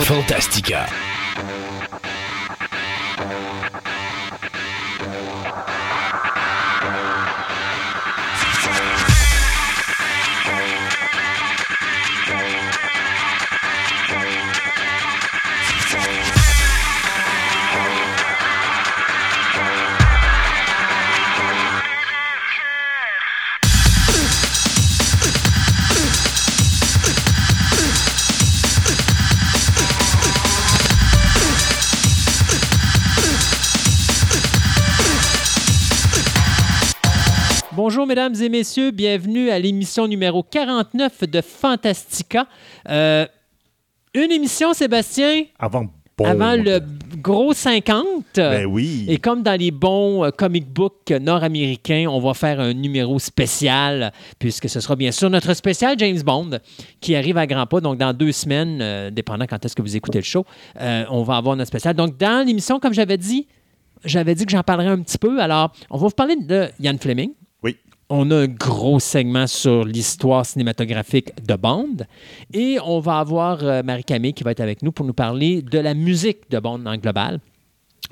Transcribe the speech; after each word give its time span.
Fantastica. 0.00 0.86
Mesdames 38.08 38.34
et 38.40 38.48
messieurs, 38.48 38.90
bienvenue 38.90 39.50
à 39.50 39.58
l'émission 39.58 40.08
numéro 40.08 40.42
49 40.42 41.24
de 41.24 41.42
Fantastica. 41.42 42.46
Euh, 42.88 43.26
une 44.14 44.32
émission, 44.32 44.72
Sébastien, 44.72 45.44
Avant 45.58 45.84
bon. 46.16 46.24
avant 46.24 46.54
le 46.56 46.80
gros 47.18 47.52
50. 47.52 48.06
Ben 48.36 48.64
oui. 48.64 49.04
Et 49.08 49.18
comme 49.18 49.42
dans 49.42 49.60
les 49.60 49.70
bons 49.70 50.24
euh, 50.24 50.30
comic 50.30 50.66
books 50.72 51.10
nord-américains, 51.20 52.06
on 52.08 52.18
va 52.18 52.32
faire 52.32 52.60
un 52.60 52.72
numéro 52.72 53.18
spécial, 53.18 54.10
puisque 54.38 54.70
ce 54.70 54.80
sera 54.80 54.96
bien 54.96 55.12
sûr 55.12 55.28
notre 55.28 55.52
spécial 55.52 55.94
James 55.98 56.22
Bond, 56.22 56.60
qui 57.02 57.14
arrive 57.14 57.36
à 57.36 57.46
grands 57.46 57.66
pas. 57.66 57.82
Donc, 57.82 57.98
dans 57.98 58.14
deux 58.14 58.32
semaines, 58.32 58.78
euh, 58.80 59.10
dépendant 59.10 59.44
quand 59.46 59.62
est-ce 59.62 59.76
que 59.76 59.82
vous 59.82 59.96
écoutez 59.96 60.20
le 60.20 60.24
show, 60.24 60.46
euh, 60.80 61.04
on 61.10 61.24
va 61.24 61.36
avoir 61.36 61.56
notre 61.56 61.68
spécial. 61.68 61.94
Donc, 61.94 62.16
dans 62.16 62.46
l'émission, 62.46 62.80
comme 62.80 62.94
j'avais 62.94 63.18
dit, 63.18 63.46
j'avais 64.02 64.34
dit 64.34 64.46
que 64.46 64.52
j'en 64.52 64.62
parlerais 64.62 64.88
un 64.88 65.02
petit 65.02 65.18
peu. 65.18 65.42
Alors, 65.42 65.72
on 65.90 65.98
va 65.98 66.06
vous 66.06 66.14
parler 66.14 66.36
de 66.36 66.68
Ian 66.80 66.96
Fleming. 66.98 67.32
On 68.10 68.30
a 68.30 68.36
un 68.36 68.46
gros 68.46 69.00
segment 69.00 69.46
sur 69.46 69.84
l'histoire 69.84 70.46
cinématographique 70.46 71.30
de 71.46 71.54
Bond. 71.56 71.96
Et 72.54 72.78
on 72.82 73.00
va 73.00 73.18
avoir 73.18 73.62
euh, 73.62 73.82
Marie-Camille 73.82 74.32
qui 74.32 74.44
va 74.44 74.52
être 74.52 74.60
avec 74.60 74.82
nous 74.82 74.92
pour 74.92 75.04
nous 75.04 75.12
parler 75.12 75.60
de 75.60 75.78
la 75.78 75.92
musique 75.92 76.50
de 76.50 76.58
Bond 76.58 76.86
en 76.86 76.96
global. 76.96 77.38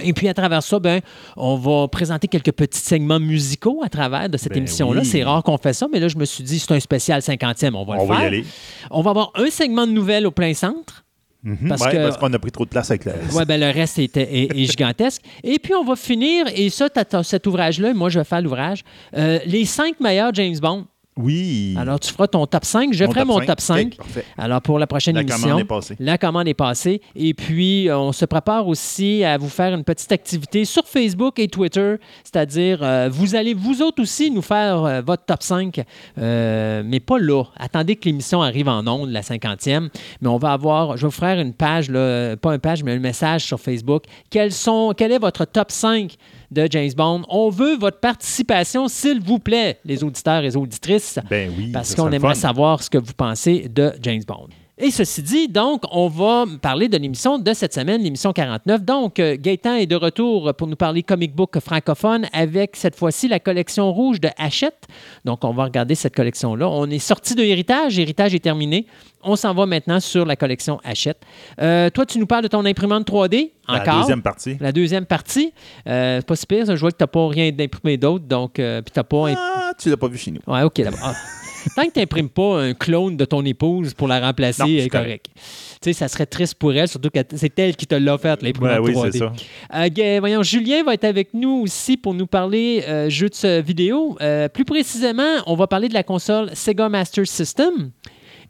Et 0.03 0.12
puis, 0.12 0.28
à 0.28 0.34
travers 0.34 0.62
ça, 0.62 0.78
ben, 0.78 1.00
on 1.38 1.56
va 1.56 1.88
présenter 1.88 2.28
quelques 2.28 2.53
petits 2.53 2.80
segments 2.80 3.19
musicaux 3.20 3.80
à 3.83 3.88
travers 3.88 4.28
de 4.28 4.36
cette 4.36 4.53
Ben 4.53 4.58
émission-là. 4.58 5.00
oui. 5.00 5.06
C'est 5.06 5.25
rare 5.25 5.42
qu'on 5.42 5.56
fait 5.56 5.72
ça, 5.72 5.86
mais 5.91 5.98
là, 5.98 6.08
je 6.08 6.19
me 6.19 6.27
suis 6.27 6.44
dit, 6.44 6.58
c'est 6.58 6.72
un 6.72 6.81
spécial 6.81 7.22
50e, 7.22 7.75
on 7.75 7.84
va 7.86 7.94
On 7.94 8.03
le 8.03 8.08
va 8.08 8.22
y 8.22 8.27
aller. 8.27 8.44
On 8.91 9.00
va 9.00 9.10
avoir 9.12 9.33
un 9.36 9.48
segment 9.48 9.86
de 9.86 9.92
nouvelles 9.92 10.27
au 10.27 10.31
plein 10.31 10.53
centre. 10.53 11.06
Mhm. 11.47 11.69
Parce 11.69 11.83
Ouais, 11.84 11.92
que- 11.92 11.97
parce 11.98 12.19
qu'on 12.19 12.33
a 12.33 12.39
pris 12.41 12.50
trop 12.50 12.64
de 12.64 12.70
place 12.70 12.91
avec 12.91 13.05
la. 13.05 13.12
Ouais, 13.33 13.44
ben, 13.44 13.61
le 13.61 13.70
reste 13.70 13.98
est, 14.00 14.16
est- 14.16 14.50
est 14.52 14.64
gigantesque. 14.64 15.22
Et 15.44 15.58
puis, 15.61 15.75
on 15.75 15.84
va 15.84 15.94
finir, 15.94 16.47
et 16.55 16.69
ça, 16.70 16.91
t'as- 16.91 17.05
t'as 17.05 17.22
cet 17.22 17.47
ouvrage-là, 17.47 17.91
et 17.91 17.94
moi, 17.94 18.08
je 18.08 18.19
vais 18.19 18.25
faire 18.25 18.42
l'ouvrage, 18.42 18.83
euh, 19.16 19.38
les 19.47 19.64
cinq 19.64 20.00
meilleurs 20.00 20.34
James 20.34 20.58
Bond. 20.61 20.86
Oui. 21.17 21.75
Alors, 21.78 21.98
tu 21.98 22.12
feras 22.12 22.27
ton 22.27 22.47
top 22.47 22.64
5, 22.64 22.92
je 22.92 23.05
Mon 23.05 23.11
ferai 23.11 23.20
top 23.20 23.28
mon 23.28 23.41
top 23.41 23.61
5. 23.61 23.86
Ok, 23.86 23.97
parfait. 23.97 24.25
Alors, 24.36 24.61
pour 24.61 24.78
la 24.78 24.86
prochaine 24.86 25.14
La 25.14 25.22
émission. 25.22 25.41
commande 25.48 25.61
est 25.61 25.64
passée. 25.64 25.97
La 25.98 26.19
commande 26.19 26.48
est 26.48 26.55
passée. 26.55 27.00
Et 27.14 27.33
puis, 27.33 27.89
on 27.91 28.12
se 28.12 28.27
prépare 28.27 28.69
aussi 28.69 29.25
à 29.25 29.39
vous 29.39 29.48
faire 29.48 29.75
une 29.75 29.84
petite 29.84 30.12
activité 30.12 30.67
sur 30.67 30.84
Facebook 30.87 31.39
et 31.39 31.48
Twitter. 31.48 31.97
C'est-à-dire, 32.22 32.81
euh, 32.83 33.09
vous 33.11 33.34
allez 33.34 33.55
vous 33.55 33.81
autres 33.81 34.03
aussi 34.03 34.31
nous 34.31 34.42
faire 34.42 34.84
euh, 34.84 35.00
votre 35.00 35.25
top 35.25 35.42
5, 35.42 35.83
euh, 36.19 36.83
mais 36.84 37.00
pas 37.00 37.19
là. 37.19 37.44
Attendez 37.56 37.97
que 37.97 38.05
l'émission 38.05 38.42
arrive 38.42 38.69
en 38.69 38.87
ondes, 38.87 39.11
la 39.11 39.22
50e. 39.22 39.89
Mais 40.20 40.28
on 40.28 40.37
va 40.37 40.53
avoir, 40.53 40.97
je 40.98 41.03
vais 41.03 41.09
vous 41.09 41.11
faire 41.12 41.41
une 41.41 41.55
page, 41.55 41.89
là, 41.91 42.37
pas 42.37 42.53
une 42.55 42.61
page, 42.61 42.84
mais 42.84 42.92
un 42.92 42.98
message 42.98 43.44
sur 43.44 43.59
Facebook. 43.59 44.05
Quels 44.28 44.53
sont, 44.53 44.92
quel 44.94 45.12
est 45.12 45.19
votre 45.19 45.47
top 45.47 45.70
5 45.70 46.14
de 46.50 46.66
James 46.70 46.92
Bond? 46.97 47.22
On 47.28 47.50
veut 47.50 47.77
votre 47.77 48.00
participation, 48.00 48.89
s'il 48.89 49.20
vous 49.20 49.39
plaît, 49.39 49.78
les 49.84 50.04
auditeurs 50.04 50.41
et 50.41 50.43
les 50.43 50.56
auditrices 50.56 51.19
Ben 51.31 51.50
oui. 51.56 51.71
parce 51.72 51.94
qu'on 51.94 52.10
aimerait 52.10 52.34
savoir 52.34 52.82
ce 52.82 52.91
que 52.91 52.98
vous 52.98 53.15
pensez 53.16 53.69
de 53.69 53.93
James 54.03 54.22
Bond. 54.26 54.48
Et 54.78 54.91
ceci 54.91 55.22
dit, 55.22 55.48
donc, 55.48 55.84
on 55.91 56.06
va 56.09 56.44
parler 56.60 56.88
de 56.91 56.98
l'émission 56.98 57.38
de 57.38 57.53
cette 57.54 57.72
semaine, 57.72 58.03
l'émission 58.03 58.34
49. 58.34 58.82
Donc, 58.84 59.19
euh, 59.19 59.34
Gaëtan 59.41 59.76
est 59.76 59.87
de 59.87 59.97
retour 59.97 60.53
pour 60.53 60.66
nous 60.66 60.76
parler 60.76 61.03
comic 61.03 61.34
book 61.34 61.59
francophone 61.60 62.26
avec 62.34 62.76
cette 62.76 62.94
fois-ci 62.94 63.26
la 63.26 63.41
collection 63.41 63.91
rouge 63.91 64.21
de 64.21 64.28
Hachette. 64.37 64.87
Donc, 65.25 65.44
on 65.44 65.54
va 65.54 65.65
regarder 65.65 65.94
cette 65.94 66.15
collection-là. 66.15 66.69
On 66.69 66.91
est 66.91 66.98
sorti 66.98 67.34
de 67.34 67.42
Héritage. 67.42 67.98
Héritage 67.98 68.34
est 68.34 68.41
terminé. 68.41 68.87
On 69.26 69.37
s'en 69.37 69.53
va 69.54 69.66
maintenant 69.66 70.00
sur 70.00 70.25
la 70.25 70.37
collection 70.37 70.81
Hachette. 70.84 71.19
Euh, 71.60 71.91
toi, 71.91 72.06
tu 72.06 72.19
nous 72.19 72.26
parles 72.26 72.44
de 72.44 72.48
ton 72.48 72.64
imprimante 72.64 73.06
3D. 73.06 73.50
La 73.69 73.81
Encore. 73.82 74.00
deuxième 74.00 74.22
partie. 74.22 74.56
La 74.60 74.72
deuxième 74.72 75.04
partie. 75.06 75.53
Euh, 75.88 76.19
c'est 76.20 76.26
pas 76.26 76.37
si 76.37 76.47
pire. 76.47 76.64
Je 76.66 76.75
vois 76.81 76.91
que 76.92 76.97
tu 76.97 77.03
n'as 77.03 77.09
pas 77.09 77.28
rien 77.28 77.50
d'imprimé 77.50 77.97
d'autre. 77.97 78.25
Donc, 78.25 78.59
euh, 78.59 78.81
puis 78.82 78.92
tu 78.92 78.98
n'as 78.98 79.04
pas. 79.04 79.28
imp- 79.28 79.38
Ah, 79.38 79.72
tu 79.78 79.91
l'as 79.91 79.97
pas 79.97 80.09
vu 80.09 80.16
chez 80.16 80.31
nous. 80.31 80.41
Ouais, 80.47 80.62
OK, 80.62 80.81
d'abord. 80.81 81.00
Ah. 81.03 81.15
Tant 81.75 81.82
que 81.84 81.91
tu 81.94 81.98
n'imprimes 81.98 82.28
pas 82.28 82.60
un 82.62 82.75
clone 82.75 83.16
de 83.16 83.25
ton 83.25 83.44
épouse 83.44 83.92
pour 83.92 84.06
la 84.06 84.20
remplacer, 84.20 84.62
Non, 84.62 84.69
est 84.69 84.88
correct. 84.88 85.26
Tu 85.34 85.42
sais, 85.82 85.92
ça 85.94 86.06
serait 86.06 86.26
triste 86.26 86.54
pour 86.54 86.72
elle, 86.72 86.86
surtout 86.86 87.10
que 87.10 87.19
c'est 87.34 87.59
elle 87.59 87.75
qui 87.75 87.88
te 87.88 87.97
l'a 87.97 88.15
offert, 88.15 88.36
l'imprimante 88.41 88.78
oui, 88.84 88.92
3D. 88.92 89.10
c'est 89.10 89.19
ça. 89.19 89.32
Euh, 89.75 90.16
voyons, 90.20 90.44
Julien 90.44 90.84
va 90.84 90.94
être 90.94 91.03
avec 91.03 91.34
nous 91.34 91.62
aussi 91.65 91.97
pour 91.97 92.15
nous 92.15 92.28
parler 92.28 92.84
euh, 92.86 93.10
jeux 93.10 93.28
de 93.31 93.60
vidéo. 93.60 94.16
Euh, 94.20 94.48
plus 94.48 94.65
précisément, 94.65 95.42
on 95.48 95.56
va 95.56 95.66
parler 95.66 95.88
de 95.88 95.94
la 95.94 96.04
console 96.04 96.50
Sega 96.54 96.88
Master 96.88 97.26
System. 97.26 97.91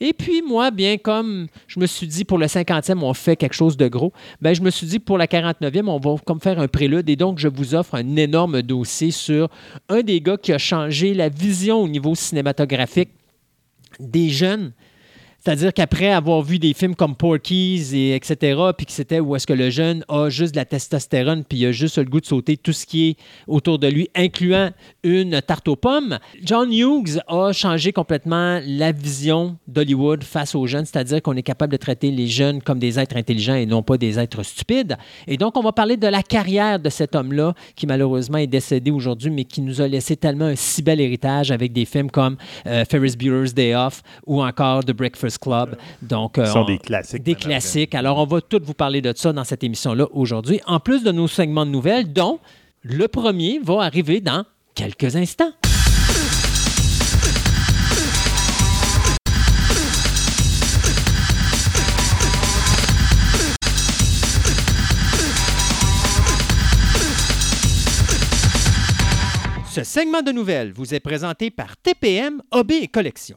Et 0.00 0.12
puis 0.12 0.42
moi, 0.42 0.70
bien 0.70 0.98
comme 0.98 1.46
je 1.66 1.80
me 1.80 1.86
suis 1.86 2.06
dit 2.06 2.24
pour 2.24 2.38
le 2.38 2.46
50e, 2.46 2.98
on 3.02 3.14
fait 3.14 3.36
quelque 3.36 3.54
chose 3.54 3.76
de 3.76 3.88
gros, 3.88 4.12
ben, 4.40 4.54
je 4.54 4.62
me 4.62 4.70
suis 4.70 4.86
dit 4.86 4.98
pour 4.98 5.18
la 5.18 5.26
49e, 5.26 5.88
on 5.88 5.98
va 5.98 6.16
comme 6.24 6.40
faire 6.40 6.58
un 6.60 6.68
prélude. 6.68 7.08
Et 7.08 7.16
donc, 7.16 7.38
je 7.38 7.48
vous 7.48 7.74
offre 7.74 7.94
un 7.94 8.16
énorme 8.16 8.62
dossier 8.62 9.10
sur 9.10 9.48
un 9.88 10.02
des 10.02 10.20
gars 10.20 10.36
qui 10.36 10.52
a 10.52 10.58
changé 10.58 11.14
la 11.14 11.28
vision 11.28 11.82
au 11.82 11.88
niveau 11.88 12.14
cinématographique 12.14 13.10
des 14.00 14.28
jeunes. 14.28 14.72
C'est-à-dire 15.46 15.72
qu'après 15.72 16.10
avoir 16.10 16.42
vu 16.42 16.58
des 16.58 16.74
films 16.74 16.96
comme 16.96 17.14
Porky's 17.14 17.92
et 17.92 18.16
etc., 18.16 18.60
puis 18.76 18.84
que 18.84 18.90
c'était 18.90 19.20
où 19.20 19.36
est-ce 19.36 19.46
que 19.46 19.52
le 19.52 19.70
jeune 19.70 20.04
a 20.08 20.28
juste 20.28 20.54
de 20.54 20.58
la 20.58 20.64
testostérone, 20.64 21.44
puis 21.44 21.58
il 21.58 21.66
a 21.66 21.70
juste 21.70 21.98
le 21.98 22.04
goût 22.06 22.20
de 22.20 22.26
sauter 22.26 22.56
tout 22.56 22.72
ce 22.72 22.84
qui 22.84 23.10
est 23.10 23.16
autour 23.46 23.78
de 23.78 23.86
lui, 23.86 24.10
incluant 24.16 24.70
une 25.04 25.40
tarte 25.40 25.68
aux 25.68 25.76
pommes, 25.76 26.18
John 26.42 26.72
Hughes 26.72 27.20
a 27.28 27.52
changé 27.52 27.92
complètement 27.92 28.60
la 28.66 28.90
vision 28.90 29.56
d'Hollywood 29.68 30.24
face 30.24 30.56
aux 30.56 30.66
jeunes, 30.66 30.84
c'est-à-dire 30.84 31.22
qu'on 31.22 31.36
est 31.36 31.44
capable 31.44 31.70
de 31.70 31.76
traiter 31.76 32.10
les 32.10 32.26
jeunes 32.26 32.60
comme 32.60 32.80
des 32.80 32.98
êtres 32.98 33.16
intelligents 33.16 33.54
et 33.54 33.66
non 33.66 33.84
pas 33.84 33.98
des 33.98 34.18
êtres 34.18 34.42
stupides. 34.42 34.96
Et 35.28 35.36
donc, 35.36 35.56
on 35.56 35.62
va 35.62 35.70
parler 35.70 35.96
de 35.96 36.08
la 36.08 36.24
carrière 36.24 36.80
de 36.80 36.88
cet 36.88 37.14
homme-là, 37.14 37.54
qui 37.76 37.86
malheureusement 37.86 38.38
est 38.38 38.48
décédé 38.48 38.90
aujourd'hui, 38.90 39.30
mais 39.30 39.44
qui 39.44 39.60
nous 39.60 39.80
a 39.80 39.86
laissé 39.86 40.16
tellement 40.16 40.46
un 40.46 40.56
si 40.56 40.82
bel 40.82 41.00
héritage 41.00 41.52
avec 41.52 41.72
des 41.72 41.84
films 41.84 42.10
comme 42.10 42.36
euh, 42.66 42.84
Ferris 42.90 43.14
Bueller's 43.16 43.54
Day 43.54 43.76
Off 43.76 44.02
ou 44.26 44.42
encore 44.42 44.84
The 44.84 44.90
Breakfast 44.92 45.35
Club. 45.38 45.76
Donc, 46.02 46.38
euh, 46.38 46.44
Ce 46.46 46.52
sont 46.52 46.60
on- 46.60 46.64
des 46.64 46.78
classiques. 46.78 47.22
des 47.22 47.34
classiques. 47.34 47.94
Alors, 47.94 48.18
on 48.18 48.26
va 48.26 48.40
tout 48.40 48.60
vous 48.62 48.74
parler 48.74 49.00
de 49.00 49.12
ça 49.16 49.32
dans 49.32 49.44
cette 49.44 49.62
émission-là 49.64 50.06
aujourd'hui, 50.12 50.60
en 50.66 50.80
plus 50.80 51.02
de 51.04 51.12
nos 51.12 51.28
segments 51.28 51.66
de 51.66 51.70
nouvelles, 51.70 52.12
dont 52.12 52.38
le 52.82 53.08
premier 53.08 53.58
va 53.62 53.80
arriver 53.82 54.20
dans 54.20 54.44
quelques 54.74 55.16
instants. 55.16 55.52
Ce 69.72 69.84
segment 69.84 70.22
de 70.22 70.32
nouvelles 70.32 70.72
vous 70.72 70.94
est 70.94 71.00
présenté 71.00 71.50
par 71.50 71.76
TPM 71.76 72.40
OB 72.50 72.72
et 72.72 72.88
Collection. 72.88 73.36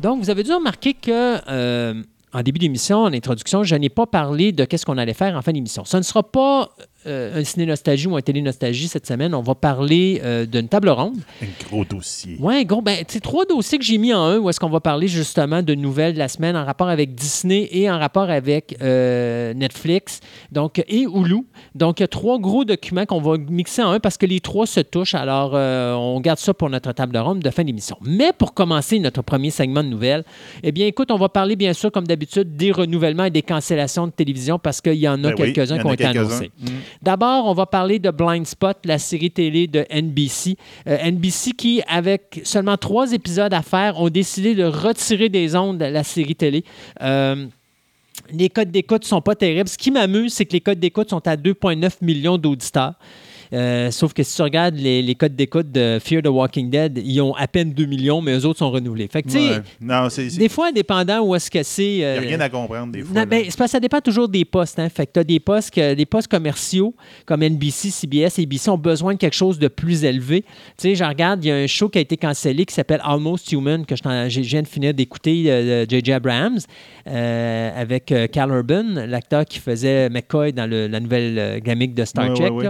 Donc, 0.00 0.22
vous 0.22 0.30
avez 0.30 0.42
dû 0.42 0.52
remarquer 0.52 0.94
que 0.94 1.38
euh, 1.48 2.02
en 2.32 2.42
début 2.42 2.58
d'émission, 2.58 2.98
en 2.98 3.12
introduction, 3.12 3.64
je 3.64 3.74
n'ai 3.74 3.88
pas 3.88 4.06
parlé 4.06 4.52
de 4.52 4.64
qu'est-ce 4.64 4.86
qu'on 4.86 4.98
allait 4.98 5.14
faire 5.14 5.36
en 5.36 5.42
fin 5.42 5.52
d'émission. 5.52 5.84
Ce 5.84 5.96
ne 5.96 6.02
sera 6.02 6.22
pas 6.22 6.70
euh, 7.08 7.40
un 7.40 7.44
ciné-nostalgie 7.44 8.06
ou 8.06 8.16
un 8.16 8.20
télé-nostalgie 8.20 8.88
cette 8.88 9.06
semaine. 9.06 9.34
On 9.34 9.42
va 9.42 9.54
parler 9.54 10.20
euh, 10.24 10.46
d'une 10.46 10.68
table 10.68 10.90
ronde. 10.90 11.18
Un 11.42 11.46
gros 11.68 11.84
dossier. 11.84 12.36
Oui, 12.38 12.64
gros, 12.64 12.82
ben, 12.82 13.04
c'est 13.08 13.20
trois 13.20 13.44
dossiers 13.46 13.78
que 13.78 13.84
j'ai 13.84 13.98
mis 13.98 14.12
en 14.12 14.22
un 14.22 14.38
où 14.38 14.50
est-ce 14.50 14.60
qu'on 14.60 14.68
va 14.68 14.80
parler 14.80 15.08
justement 15.08 15.62
de 15.62 15.74
nouvelles 15.74 16.14
de 16.14 16.18
la 16.18 16.28
semaine 16.28 16.56
en 16.56 16.64
rapport 16.64 16.88
avec 16.88 17.14
Disney 17.14 17.68
et 17.72 17.90
en 17.90 17.98
rapport 17.98 18.30
avec 18.30 18.76
euh, 18.82 19.54
Netflix 19.54 20.20
donc, 20.52 20.78
et 20.86 21.02
Hulu. 21.02 21.46
Donc, 21.74 22.00
il 22.00 22.02
y 22.02 22.04
a 22.04 22.08
trois 22.08 22.38
gros 22.38 22.64
documents 22.64 23.06
qu'on 23.06 23.20
va 23.20 23.38
mixer 23.38 23.82
en 23.82 23.90
un 23.90 24.00
parce 24.00 24.16
que 24.16 24.26
les 24.26 24.40
trois 24.40 24.66
se 24.66 24.80
touchent. 24.80 25.14
Alors, 25.14 25.54
on 25.54 26.20
garde 26.20 26.38
ça 26.38 26.54
pour 26.54 26.70
notre 26.70 26.92
table 26.92 27.16
ronde 27.16 27.40
de 27.40 27.50
fin 27.50 27.64
d'émission. 27.64 27.96
Mais 28.02 28.32
pour 28.36 28.54
commencer 28.54 28.98
notre 28.98 29.22
premier 29.22 29.50
segment 29.50 29.82
de 29.82 29.88
nouvelles, 29.88 30.24
eh 30.62 30.72
bien, 30.72 30.86
écoute, 30.86 31.10
on 31.10 31.16
va 31.16 31.28
parler 31.28 31.56
bien 31.56 31.72
sûr, 31.72 31.90
comme 31.90 32.06
d'habitude, 32.06 32.56
des 32.56 32.72
renouvellements 32.72 33.24
et 33.24 33.30
des 33.30 33.42
cancellations 33.42 34.06
de 34.06 34.12
télévision 34.12 34.58
parce 34.58 34.80
qu'il 34.80 34.94
y 34.94 35.08
en 35.08 35.22
a 35.24 35.32
Ben 35.32 35.34
quelques-uns 35.34 35.78
qui 35.78 35.86
ont 35.86 35.92
été 35.92 36.04
annoncés. 36.04 36.50
Mm. 36.58 36.66
D'abord, 37.02 37.46
on 37.46 37.54
va 37.54 37.66
parler 37.66 37.98
de 37.98 38.10
Blind 38.10 38.46
Spot, 38.46 38.76
la 38.84 38.98
série 38.98 39.30
télé 39.30 39.66
de 39.66 39.86
NBC. 39.90 40.56
Euh, 40.86 41.10
NBC 41.10 41.52
qui, 41.52 41.82
avec 41.86 42.40
seulement 42.44 42.76
trois 42.76 43.12
épisodes 43.12 43.54
à 43.54 43.62
faire, 43.62 44.00
ont 44.00 44.08
décidé 44.08 44.54
de 44.54 44.64
retirer 44.64 45.28
des 45.28 45.54
ondes 45.54 45.80
la 45.80 46.02
série 46.02 46.34
télé. 46.34 46.64
Euh, 47.02 47.46
les 48.32 48.48
codes 48.48 48.70
d'écoute 48.70 49.04
sont 49.04 49.20
pas 49.20 49.34
terribles. 49.34 49.68
Ce 49.68 49.78
qui 49.78 49.90
m'amuse, 49.90 50.34
c'est 50.34 50.44
que 50.44 50.52
les 50.52 50.60
codes 50.60 50.80
d'écoute 50.80 51.10
sont 51.10 51.26
à 51.26 51.36
2,9 51.36 51.98
millions 52.02 52.36
d'auditeurs. 52.36 52.94
Euh, 53.52 53.90
sauf 53.90 54.12
que 54.12 54.22
si 54.22 54.36
tu 54.36 54.42
regardes 54.42 54.76
les, 54.76 55.02
les 55.02 55.14
codes 55.14 55.34
d'écoute 55.34 55.70
de 55.72 55.98
Fear 56.02 56.22
the 56.22 56.28
Walking 56.28 56.70
Dead, 56.70 57.00
ils 57.04 57.20
ont 57.20 57.34
à 57.34 57.46
peine 57.48 57.72
2 57.72 57.86
millions, 57.86 58.20
mais 58.20 58.32
eux 58.38 58.44
autres 58.46 58.58
sont 58.58 58.70
renouvelés. 58.70 59.08
Fait 59.10 59.22
que, 59.22 59.28
Ouais. 59.28 59.60
Non, 59.80 60.08
c'est. 60.10 60.28
c'est- 60.30 60.38
des 60.38 60.48
fois, 60.48 60.68
indépendant 60.68 61.20
où 61.20 61.34
est-ce 61.34 61.50
que 61.50 61.62
c'est. 61.62 61.84
Il 61.92 61.96
n'y 61.98 62.04
euh, 62.04 62.16
a 62.18 62.20
rien 62.20 62.40
à 62.40 62.48
comprendre 62.48 62.92
des 62.92 63.02
fois. 63.02 63.20
non, 63.20 63.26
ben, 63.26 63.44
c'est 63.48 63.56
parce 63.56 63.68
que 63.70 63.72
ça 63.72 63.80
dépend 63.80 64.00
toujours 64.00 64.28
des 64.28 64.44
postes. 64.44 64.78
Hein. 64.78 64.88
Fait 64.88 65.06
que 65.06 65.12
tu 65.14 65.20
as 65.20 65.24
des 65.24 65.40
postes, 65.40 65.70
que, 65.72 65.94
des 65.94 66.06
postes 66.06 66.28
commerciaux 66.28 66.94
comme 67.26 67.42
NBC, 67.42 67.90
CBS, 67.90 68.38
ABC 68.38 68.68
ont 68.70 68.78
besoin 68.78 69.14
de 69.14 69.18
quelque 69.18 69.36
chose 69.36 69.58
de 69.58 69.68
plus 69.68 70.04
élevé. 70.04 70.42
Tu 70.42 70.48
sais, 70.78 70.94
je 70.94 71.04
regarde, 71.04 71.44
il 71.44 71.48
y 71.48 71.50
a 71.50 71.56
un 71.56 71.66
show 71.66 71.88
qui 71.88 71.98
a 71.98 72.00
été 72.00 72.16
cancellé 72.16 72.64
qui 72.64 72.74
s'appelle 72.74 73.00
Almost 73.04 73.50
Human, 73.52 73.84
que 73.86 73.94
je, 73.96 74.40
viens 74.40 74.62
de 74.62 74.68
finir 74.68 74.92
d'écouter 74.94 75.44
euh, 75.48 75.86
de 75.86 75.90
J.J. 75.90 76.12
Abrams, 76.12 76.58
euh, 77.06 77.70
avec 77.80 78.12
euh, 78.12 78.26
Cal 78.26 78.50
Urban, 78.50 78.84
l'acteur 79.06 79.44
qui 79.44 79.58
faisait 79.58 80.08
McCoy 80.10 80.52
dans 80.52 80.68
le- 80.68 80.86
la 80.86 81.00
nouvelle 81.00 81.38
euh, 81.38 81.60
gamique 81.60 81.94
de 81.94 82.04
Star 82.04 82.28
Ouais, 82.28 82.34
Trek. 82.34 82.50
ouais. 82.50 82.68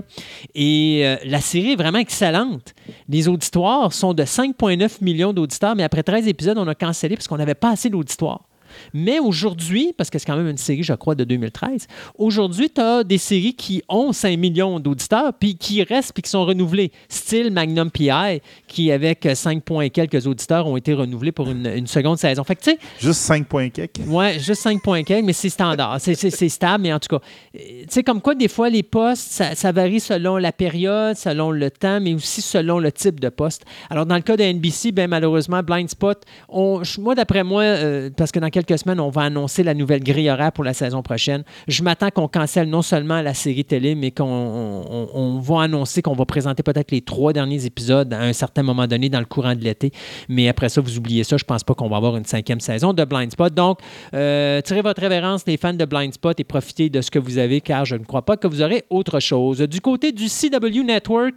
Et 0.69 1.07
euh, 1.07 1.17
la 1.25 1.41
série 1.41 1.73
est 1.73 1.77
vraiment 1.77 1.99
excellente. 1.99 2.75
Les 3.09 3.27
auditoires 3.27 3.91
sont 3.95 4.13
de 4.13 4.23
5,9 4.23 5.03
millions 5.03 5.33
d'auditeurs, 5.33 5.75
mais 5.75 5.83
après 5.83 6.03
13 6.03 6.29
épisodes, 6.29 6.59
on 6.59 6.69
a 6.69 6.75
cancellé 6.75 7.17
parce 7.17 7.27
qu'on 7.27 7.39
n'avait 7.39 7.55
pas 7.55 7.71
assez 7.71 7.89
d'auditoires. 7.89 8.48
Mais 8.95 9.19
aujourd'hui, 9.19 9.93
parce 9.97 10.11
que 10.11 10.19
c'est 10.19 10.27
quand 10.27 10.37
même 10.37 10.49
une 10.49 10.59
série, 10.59 10.83
je 10.83 10.93
crois, 10.95 11.15
de 11.15 11.25
2013, 11.25 11.87
aujourd'hui, 12.17 12.71
tu 12.71 12.81
as 12.81 13.05
des 13.05 13.19
séries 13.19 13.55
qui 13.55 13.83
ont 13.89 14.13
5 14.13 14.37
millions 14.39 14.81
d'auditeurs, 14.81 15.33
puis 15.39 15.57
qui 15.57 15.83
restent, 15.83 16.13
puis 16.13 16.23
qui 16.23 16.31
sont 16.31 16.45
renouvelées. 16.45 16.93
Style 17.09 17.51
Magnum 17.51 17.91
PI, 17.91 18.41
qui, 18.67 18.91
avec 18.93 19.29
5 19.35 19.63
points 19.63 19.85
et 19.85 19.91
quelques 19.91 20.27
auditeurs, 20.27 20.67
ont 20.67 20.77
été 20.77 20.95
renouvelés 20.95 21.33
pour 21.33 21.49
une, 21.49 21.67
une 21.67 21.87
seconde 21.87 22.19
saison. 22.19 22.45
Fait 22.45 22.57
que, 22.57 22.63
tu 22.63 22.71
sais, 22.71 22.79
Juste 23.01 23.21
5 23.21 23.47
points 23.47 23.69
quelques? 23.71 24.01
Ouais, 24.07 24.39
juste 24.39 24.63
5 24.63 24.83
points 24.83 25.03
quelques, 25.03 25.25
mais 25.25 25.33
c'est 25.33 25.49
standard. 25.49 26.01
C'est- 26.01 26.49
stable, 26.49 26.83
mais 26.85 26.93
en 26.93 26.99
tout 26.99 27.09
cas, 27.17 27.23
euh, 27.55 27.59
tu 27.59 27.87
sais, 27.91 28.03
comme 28.03 28.21
quoi, 28.21 28.35
des 28.35 28.49
fois, 28.49 28.71
les 28.71 28.83
postes, 28.83 29.33
ça, 29.33 29.55
ça 29.55 29.73
varie 29.73 30.01
selon 30.01 30.37
la 30.37 30.53
période, 30.53 31.17
selon 31.17 31.51
le 31.51 31.71
temps, 31.71 32.01
mais 32.01 32.15
aussi 32.15 32.41
selon 32.43 32.79
le 32.79 32.91
type 32.93 33.21
de 33.21 33.29
poste. 33.29 33.65
Alors, 33.91 34.07
dans 34.07 34.15
le 34.15 34.23
cas 34.23 34.37
de 34.37 34.43
NBC, 34.45 34.93
ben, 34.93 35.09
malheureusement, 35.09 35.63
Blind 35.63 35.89
Spot, 35.91 36.19
on, 36.49 36.83
moi, 36.99 37.15
d'après 37.15 37.45
moi, 37.45 37.63
euh, 37.63 38.11
parce 38.17 38.33
que 38.33 38.39
dans 38.39 38.51
quelques 38.51 38.78
semaines, 38.79 39.01
on 39.01 39.11
va 39.11 39.23
annoncer 39.23 39.63
la 39.63 39.75
nouvelle 39.75 40.03
grille 40.03 40.31
horaire 40.31 40.53
pour 40.53 40.65
la 40.65 40.73
saison 40.75 41.03
prochaine, 41.03 41.43
je 41.67 41.83
m'attends 41.83 42.11
qu'on 42.11 42.29
cancelle 42.29 42.69
non 42.69 42.83
seulement 42.83 43.21
la 43.21 43.35
série 43.35 43.65
télé, 43.65 43.95
mais 43.95 44.11
qu'on 44.11 44.25
on- 44.25 45.09
on 45.15 45.39
va 45.41 45.63
annoncer 45.63 46.01
qu'on 46.03 46.15
va 46.15 46.25
présenter 46.25 46.63
peut-être 46.63 46.91
les 46.91 47.01
trois 47.03 47.33
derniers 47.33 47.65
épisodes 47.67 48.13
à 48.13 48.21
un 48.21 48.33
certain 48.33 48.63
moment 48.63 48.87
donné 48.87 49.09
dans 49.09 49.19
le 49.21 49.25
courant 49.27 49.55
de 49.55 49.61
l'été. 49.63 49.91
Mais 50.29 50.49
après 50.49 50.69
ça, 50.69 50.81
vous 50.81 50.97
oubliez 50.97 51.25
ça. 51.25 51.37
Je 51.37 51.45
pense 51.45 51.65
pas 51.65 51.75
qu'on 51.75 51.89
va 51.89 51.97
avoir 51.97 52.17
une 52.17 52.25
cinquième 52.25 52.61
saison 52.61 52.93
de 52.93 53.05
Blind 53.05 53.31
Spot. 53.31 53.53
Donc, 53.53 53.81
euh, 54.15 54.61
tirez 54.63 54.83
votre 54.83 55.01
révérence, 55.01 55.45
les 55.47 55.57
fans 55.57 55.75
de 55.75 55.85
Blind 55.85 56.13
Spot, 56.15 56.39
et 56.39 56.45
profitez 56.45 56.89
de 56.91 57.01
ce 57.01 57.11
que 57.11 57.19
vous 57.19 57.39
avez, 57.39 57.61
car 57.61 57.85
je 57.85 57.97
ne 57.97 58.05
crois 58.05 58.23
pas 58.25 58.37
que 58.37 58.47
vous 58.47 58.63
aurez 58.63 58.85
autre 58.91 59.21
chose. 59.21 59.59
Du 59.61 59.81
côté 59.81 60.13
du 60.13 60.29
CW 60.29 60.83
Network, 60.85 61.35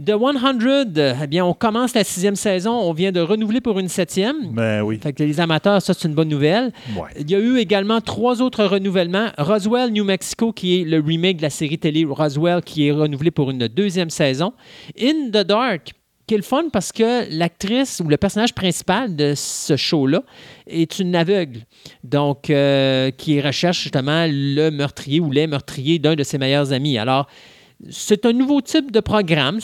The 0.00 0.12
100, 0.12 0.96
eh 1.22 1.26
bien, 1.26 1.44
on 1.44 1.54
commence 1.54 1.94
la 1.94 2.04
sixième 2.04 2.36
saison. 2.36 2.72
On 2.72 2.92
vient 2.92 3.12
de 3.12 3.20
renouveler 3.20 3.60
pour 3.60 3.78
une 3.78 3.88
septième. 3.88 4.52
Ben 4.52 4.82
oui. 4.82 4.98
Fait 5.02 5.12
que 5.12 5.22
les 5.22 5.38
amateurs, 5.38 5.82
ça, 5.82 5.94
c'est 5.94 6.08
une 6.08 6.14
bonne 6.14 6.28
nouvelle. 6.28 6.72
Ouais. 6.96 7.10
Il 7.18 7.30
y 7.30 7.34
a 7.34 7.38
eu 7.38 7.58
également 7.58 8.00
trois 8.00 8.40
autres 8.40 8.64
renouvellements. 8.64 9.28
Roswell, 9.38 9.90
New 9.92 10.04
Mexico, 10.04 10.52
qui 10.52 10.80
est 10.80 10.84
le 10.84 11.00
remake 11.00 11.38
de 11.38 11.42
la 11.42 11.50
série 11.50 11.78
télé 11.78 12.04
Roswell, 12.04 12.62
qui 12.62 12.88
est 12.88 12.92
renouvelé 12.92 13.30
pour 13.30 13.50
une 13.50 13.68
deuxième 13.68 14.10
saison. 14.10 14.54
In 15.00 15.28
the 15.28 15.46
Dark, 15.46 15.92
qui 16.26 16.34
est 16.34 16.38
le 16.38 16.42
fun 16.42 16.64
parce 16.72 16.92
que 16.92 17.26
l'actrice 17.36 18.00
ou 18.02 18.08
le 18.08 18.16
personnage 18.16 18.54
principal 18.54 19.16
de 19.16 19.34
ce 19.36 19.76
show-là 19.76 20.22
est 20.66 20.98
une 20.98 21.14
aveugle. 21.16 21.60
Donc, 22.04 22.48
euh, 22.48 23.10
qui 23.10 23.40
recherche 23.40 23.82
justement 23.82 24.26
le 24.28 24.70
meurtrier 24.70 25.20
ou 25.20 25.30
les 25.30 25.46
meurtriers 25.46 25.98
d'un 25.98 26.14
de 26.14 26.22
ses 26.22 26.38
meilleurs 26.38 26.72
amis. 26.72 26.96
Alors, 26.96 27.26
c'est 27.90 28.26
un 28.26 28.32
nouveau 28.32 28.60
type 28.60 28.90
de 28.90 29.00
programme. 29.00 29.60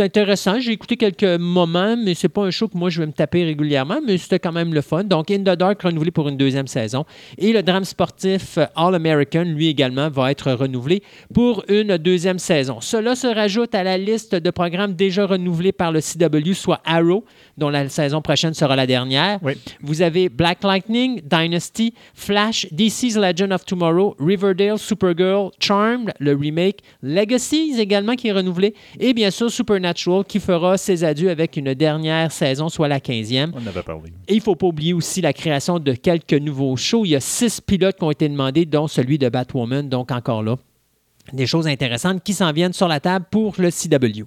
Intéressant. 0.00 0.60
J'ai 0.60 0.72
écouté 0.72 0.96
quelques 0.96 1.40
moments, 1.40 1.96
mais 1.96 2.14
c'est 2.14 2.28
pas 2.28 2.42
un 2.42 2.50
show 2.50 2.68
que 2.68 2.76
moi 2.76 2.90
je 2.90 3.00
vais 3.00 3.06
me 3.06 3.12
taper 3.12 3.44
régulièrement, 3.44 3.98
mais 4.04 4.18
c'était 4.18 4.38
quand 4.38 4.52
même 4.52 4.72
le 4.72 4.80
fun. 4.80 5.04
Donc, 5.04 5.30
In 5.30 5.40
the 5.40 5.56
Dark 5.56 5.82
renouvelé 5.82 6.10
pour 6.10 6.28
une 6.28 6.36
deuxième 6.36 6.66
saison. 6.66 7.04
Et 7.36 7.52
le 7.52 7.62
drame 7.62 7.84
sportif 7.84 8.58
euh, 8.58 8.66
All 8.76 8.94
American, 8.94 9.42
lui 9.42 9.68
également, 9.68 10.08
va 10.08 10.30
être 10.30 10.52
renouvelé 10.52 11.02
pour 11.34 11.64
une 11.68 11.96
deuxième 11.96 12.38
saison. 12.38 12.80
Cela 12.80 13.16
se 13.16 13.26
rajoute 13.26 13.74
à 13.74 13.82
la 13.82 13.98
liste 13.98 14.34
de 14.34 14.50
programmes 14.50 14.94
déjà 14.94 15.26
renouvelés 15.26 15.72
par 15.72 15.90
le 15.90 16.00
CW, 16.00 16.52
soit 16.52 16.80
Arrow, 16.84 17.24
dont 17.56 17.68
la 17.68 17.88
saison 17.88 18.22
prochaine 18.22 18.54
sera 18.54 18.76
la 18.76 18.86
dernière. 18.86 19.38
Oui. 19.42 19.54
Vous 19.82 20.02
avez 20.02 20.28
Black 20.28 20.62
Lightning, 20.62 21.20
Dynasty, 21.24 21.94
Flash, 22.14 22.66
DC's 22.72 23.16
Legend 23.16 23.52
of 23.52 23.64
Tomorrow, 23.64 24.14
Riverdale, 24.18 24.78
Supergirl, 24.78 25.50
Charmed, 25.58 26.12
le 26.18 26.34
remake, 26.34 26.78
Legacies 27.02 27.80
également 27.80 28.14
qui 28.14 28.28
est 28.28 28.32
renouvelé, 28.32 28.74
et 29.00 29.12
bien 29.12 29.30
sûr 29.30 29.50
Supernatural 29.50 29.87
qui 30.26 30.40
fera 30.40 30.76
ses 30.78 31.04
adieux 31.04 31.30
avec 31.30 31.56
une 31.56 31.74
dernière 31.74 32.32
saison, 32.32 32.68
soit 32.68 32.88
la 32.88 32.98
15e. 32.98 33.50
On 33.54 33.62
en 33.62 33.66
avait 33.66 33.82
parlé. 33.82 34.10
Et 34.26 34.34
il 34.34 34.38
ne 34.38 34.42
faut 34.42 34.54
pas 34.54 34.66
oublier 34.66 34.92
aussi 34.92 35.20
la 35.20 35.32
création 35.32 35.78
de 35.78 35.92
quelques 35.92 36.34
nouveaux 36.34 36.76
shows. 36.76 37.04
Il 37.04 37.10
y 37.10 37.16
a 37.16 37.20
six 37.20 37.60
pilotes 37.60 37.96
qui 37.96 38.04
ont 38.04 38.10
été 38.10 38.28
demandés, 38.28 38.64
dont 38.64 38.88
celui 38.88 39.18
de 39.18 39.28
Batwoman, 39.28 39.88
donc 39.88 40.10
encore 40.10 40.42
là. 40.42 40.56
Des 41.32 41.46
choses 41.46 41.66
intéressantes 41.66 42.22
qui 42.22 42.32
s'en 42.32 42.52
viennent 42.52 42.72
sur 42.72 42.88
la 42.88 43.00
table 43.00 43.26
pour 43.30 43.54
le 43.58 43.70
CW. 43.70 44.24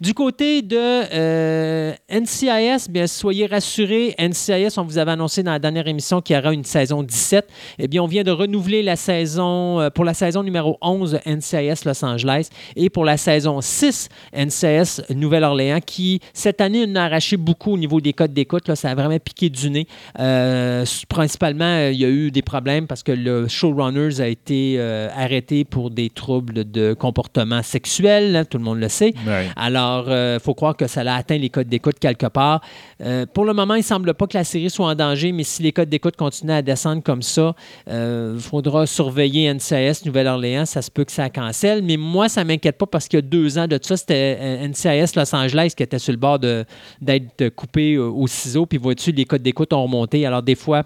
Du 0.00 0.14
côté 0.14 0.62
de 0.62 0.78
euh, 0.78 1.92
NCIS, 2.10 2.90
bien, 2.90 3.06
soyez 3.06 3.44
rassurés. 3.44 4.14
NCIS, 4.18 4.78
on 4.78 4.84
vous 4.84 4.96
avait 4.96 5.10
annoncé 5.10 5.42
dans 5.42 5.50
la 5.50 5.58
dernière 5.58 5.86
émission 5.88 6.22
qu'il 6.22 6.36
y 6.36 6.38
aura 6.38 6.54
une 6.54 6.64
saison 6.64 7.02
17. 7.02 7.46
Eh 7.78 7.86
bien, 7.86 8.02
on 8.02 8.06
vient 8.06 8.22
de 8.22 8.30
renouveler 8.30 8.82
la 8.82 8.96
saison, 8.96 9.78
euh, 9.78 9.90
pour 9.90 10.06
la 10.06 10.14
saison 10.14 10.42
numéro 10.42 10.78
11, 10.80 11.18
NCIS 11.26 11.84
Los 11.84 12.02
Angeles, 12.02 12.48
et 12.76 12.88
pour 12.88 13.04
la 13.04 13.18
saison 13.18 13.60
6, 13.60 14.08
NCIS 14.34 15.02
Nouvelle-Orléans, 15.14 15.80
qui, 15.84 16.20
cette 16.32 16.62
année, 16.62 16.84
en 16.84 16.96
a 16.96 17.02
arraché 17.02 17.36
beaucoup 17.36 17.72
au 17.72 17.78
niveau 17.78 18.00
des 18.00 18.14
codes 18.14 18.32
d'écoute. 18.32 18.74
Ça 18.74 18.90
a 18.90 18.94
vraiment 18.94 19.18
piqué 19.18 19.50
du 19.50 19.68
nez. 19.68 19.86
Euh, 20.18 20.86
principalement, 21.10 21.88
il 21.88 22.00
y 22.00 22.06
a 22.06 22.08
eu 22.08 22.30
des 22.30 22.42
problèmes 22.42 22.86
parce 22.86 23.02
que 23.02 23.12
le 23.12 23.48
showrunner 23.48 24.18
a 24.22 24.28
été 24.28 24.80
arrêté 24.80 25.66
pour 25.66 25.90
des 25.90 26.08
troubles 26.08 26.29
de 26.40 26.94
comportement 26.94 27.62
sexuel, 27.62 28.36
hein, 28.36 28.44
tout 28.44 28.58
le 28.58 28.64
monde 28.64 28.78
le 28.78 28.88
sait. 28.88 29.12
Ouais. 29.26 29.48
Alors, 29.56 30.06
il 30.08 30.40
faut 30.40 30.54
croire 30.54 30.76
que 30.76 30.86
ça 30.86 31.02
a 31.02 31.14
atteint 31.14 31.38
les 31.38 31.50
codes 31.50 31.68
d'écoute 31.68 31.98
quelque 31.98 32.26
part. 32.26 32.60
Euh, 33.02 33.26
pour 33.26 33.44
le 33.44 33.52
moment, 33.52 33.74
il 33.74 33.80
ne 33.80 33.84
semble 33.84 34.14
pas 34.14 34.26
que 34.26 34.36
la 34.36 34.44
série 34.44 34.70
soit 34.70 34.86
en 34.86 34.94
danger, 34.94 35.32
mais 35.32 35.44
si 35.44 35.62
les 35.62 35.72
codes 35.72 35.88
d'écoute 35.88 36.16
continuent 36.16 36.52
à 36.52 36.62
descendre 36.62 37.02
comme 37.02 37.22
ça, 37.22 37.54
il 37.88 38.38
faudra 38.38 38.86
surveiller 38.86 39.52
NCIS 39.52 40.02
Nouvelle-Orléans. 40.06 40.66
Ça 40.66 40.82
se 40.82 40.90
peut 40.90 41.04
que 41.04 41.12
ça 41.12 41.28
cancelle, 41.28 41.82
mais 41.82 41.96
moi, 41.96 42.28
ça 42.28 42.44
ne 42.44 42.48
m'inquiète 42.48 42.78
pas 42.78 42.86
parce 42.86 43.08
qu'il 43.08 43.18
y 43.18 43.22
a 43.22 43.22
deux 43.22 43.58
ans 43.58 43.66
de 43.66 43.78
ça, 43.82 43.96
c'était 43.96 44.38
euh, 44.40 44.68
NCIS 44.68 45.16
Los 45.16 45.34
Angeles 45.34 45.72
qui 45.76 45.82
était 45.82 45.98
sur 45.98 46.12
le 46.12 46.18
bord 46.18 46.38
d'être 46.38 47.48
coupé 47.50 47.94
euh, 47.94 48.08
au 48.08 48.26
ciseau. 48.26 48.66
Puis, 48.66 48.78
vois-tu, 48.78 49.12
les 49.12 49.24
codes 49.24 49.42
d'écoute 49.42 49.72
ont 49.72 49.82
remonté. 49.82 50.26
Alors, 50.26 50.42
des 50.42 50.54
fois, 50.54 50.84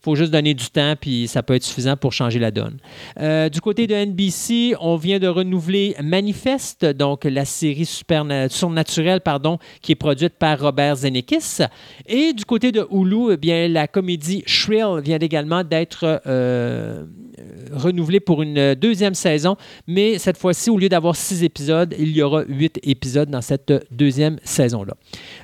faut 0.00 0.14
juste 0.14 0.32
donner 0.32 0.54
du 0.54 0.70
temps, 0.70 0.94
puis 0.98 1.28
ça 1.28 1.42
peut 1.42 1.54
être 1.54 1.62
suffisant 1.62 1.96
pour 1.96 2.12
changer 2.12 2.38
la 2.38 2.50
donne. 2.50 2.78
Euh, 3.18 3.48
du 3.48 3.60
côté 3.60 3.86
de 3.86 3.94
NBC, 3.94 4.74
on 4.80 4.96
vient 4.96 5.18
de 5.18 5.28
renouveler 5.28 5.94
Manifest, 6.02 6.84
donc 6.86 7.24
la 7.24 7.44
série 7.44 7.86
surnaturelle 7.86 9.20
pardon, 9.20 9.58
qui 9.82 9.92
est 9.92 9.96
produite 9.96 10.34
par 10.34 10.58
Robert 10.58 10.96
Zemeckis. 10.96 11.62
Et 12.06 12.32
du 12.32 12.44
côté 12.44 12.72
de 12.72 12.86
Hulu, 12.90 13.32
eh 13.32 13.36
bien, 13.36 13.68
la 13.68 13.86
comédie 13.86 14.42
Shrill 14.46 15.00
vient 15.02 15.18
également 15.18 15.64
d'être 15.64 16.22
euh, 16.26 17.04
renouvelée 17.72 18.20
pour 18.20 18.42
une 18.42 18.74
deuxième 18.74 19.14
saison, 19.14 19.56
mais 19.86 20.18
cette 20.18 20.36
fois-ci, 20.36 20.70
au 20.70 20.78
lieu 20.78 20.88
d'avoir 20.88 21.16
six 21.16 21.42
épisodes, 21.44 21.94
il 21.98 22.10
y 22.16 22.22
aura 22.22 22.44
huit 22.46 22.78
épisodes 22.82 23.30
dans 23.30 23.40
cette 23.40 23.72
deuxième 23.90 24.38
saison-là. 24.44 24.94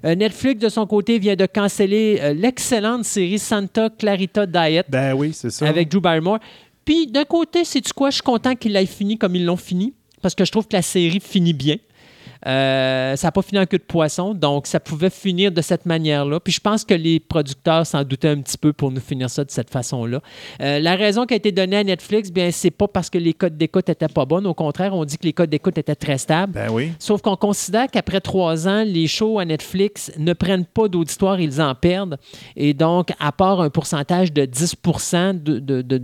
Euh, 0.04 0.14
Netflix, 0.14 0.60
de 0.60 0.68
son 0.68 0.86
côté, 0.86 1.18
vient 1.18 1.36
de 1.36 1.46
canceller 1.46 2.18
euh, 2.20 2.34
l'excellente 2.34 3.04
série 3.04 3.38
Santa 3.38 3.90
Clarita 3.90 4.46
Diet 4.46 4.86
Ben 4.88 5.14
oui, 5.14 5.32
c'est 5.32 5.50
ça. 5.50 5.68
avec 5.68 5.88
Drew 5.88 6.00
Barrymore. 6.00 6.38
Puis 6.84 7.06
d'un 7.06 7.24
côté, 7.24 7.64
c'est 7.64 7.80
tu 7.80 7.92
quoi, 7.92 8.10
je 8.10 8.16
suis 8.16 8.22
content 8.22 8.54
qu'ils 8.54 8.72
l'aient 8.72 8.86
fini 8.86 9.18
comme 9.18 9.34
ils 9.34 9.44
l'ont 9.44 9.56
fini 9.56 9.94
parce 10.22 10.34
que 10.34 10.44
je 10.44 10.50
trouve 10.50 10.66
que 10.66 10.76
la 10.76 10.82
série 10.82 11.20
finit 11.20 11.52
bien. 11.52 11.76
Euh, 12.46 13.16
ça 13.16 13.28
n'a 13.28 13.32
pas 13.32 13.42
fini 13.42 13.58
en 13.58 13.66
queue 13.66 13.78
de 13.78 13.82
poisson, 13.82 14.34
donc 14.34 14.66
ça 14.66 14.78
pouvait 14.80 15.10
finir 15.10 15.50
de 15.50 15.60
cette 15.60 15.86
manière-là. 15.86 16.38
Puis 16.40 16.52
je 16.52 16.60
pense 16.60 16.84
que 16.84 16.94
les 16.94 17.18
producteurs 17.18 17.86
s'en 17.86 18.04
doutaient 18.04 18.28
un 18.28 18.40
petit 18.40 18.58
peu 18.58 18.72
pour 18.72 18.90
nous 18.90 19.00
finir 19.00 19.28
ça 19.28 19.44
de 19.44 19.50
cette 19.50 19.70
façon-là. 19.70 20.20
Euh, 20.60 20.78
la 20.78 20.94
raison 20.94 21.26
qui 21.26 21.34
a 21.34 21.36
été 21.36 21.52
donnée 21.52 21.76
à 21.76 21.84
Netflix, 21.84 22.30
bien, 22.30 22.50
c'est 22.50 22.70
pas 22.70 22.88
parce 22.88 23.10
que 23.10 23.18
les 23.18 23.34
codes 23.34 23.56
d'écoute 23.56 23.88
étaient 23.88 24.08
pas 24.08 24.24
bonnes. 24.24 24.46
Au 24.46 24.54
contraire, 24.54 24.94
on 24.94 25.04
dit 25.04 25.18
que 25.18 25.24
les 25.24 25.32
codes 25.32 25.50
d'écoute 25.50 25.76
étaient 25.78 25.94
très 25.94 26.18
stables. 26.18 26.52
Ben 26.52 26.70
oui. 26.70 26.92
Sauf 26.98 27.20
qu'on 27.20 27.36
considère 27.36 27.88
qu'après 27.90 28.20
trois 28.20 28.68
ans, 28.68 28.84
les 28.86 29.06
shows 29.06 29.38
à 29.38 29.44
Netflix 29.44 30.12
ne 30.18 30.32
prennent 30.32 30.66
pas 30.66 30.88
d'auditoire, 30.88 31.40
ils 31.40 31.60
en 31.60 31.74
perdent. 31.74 32.18
Et 32.54 32.74
donc, 32.74 33.10
à 33.18 33.32
part 33.32 33.60
un 33.60 33.70
pourcentage 33.70 34.32
de 34.32 34.44
10 34.44 34.76
de, 35.34 35.58
de, 35.58 35.82
de, 35.82 36.02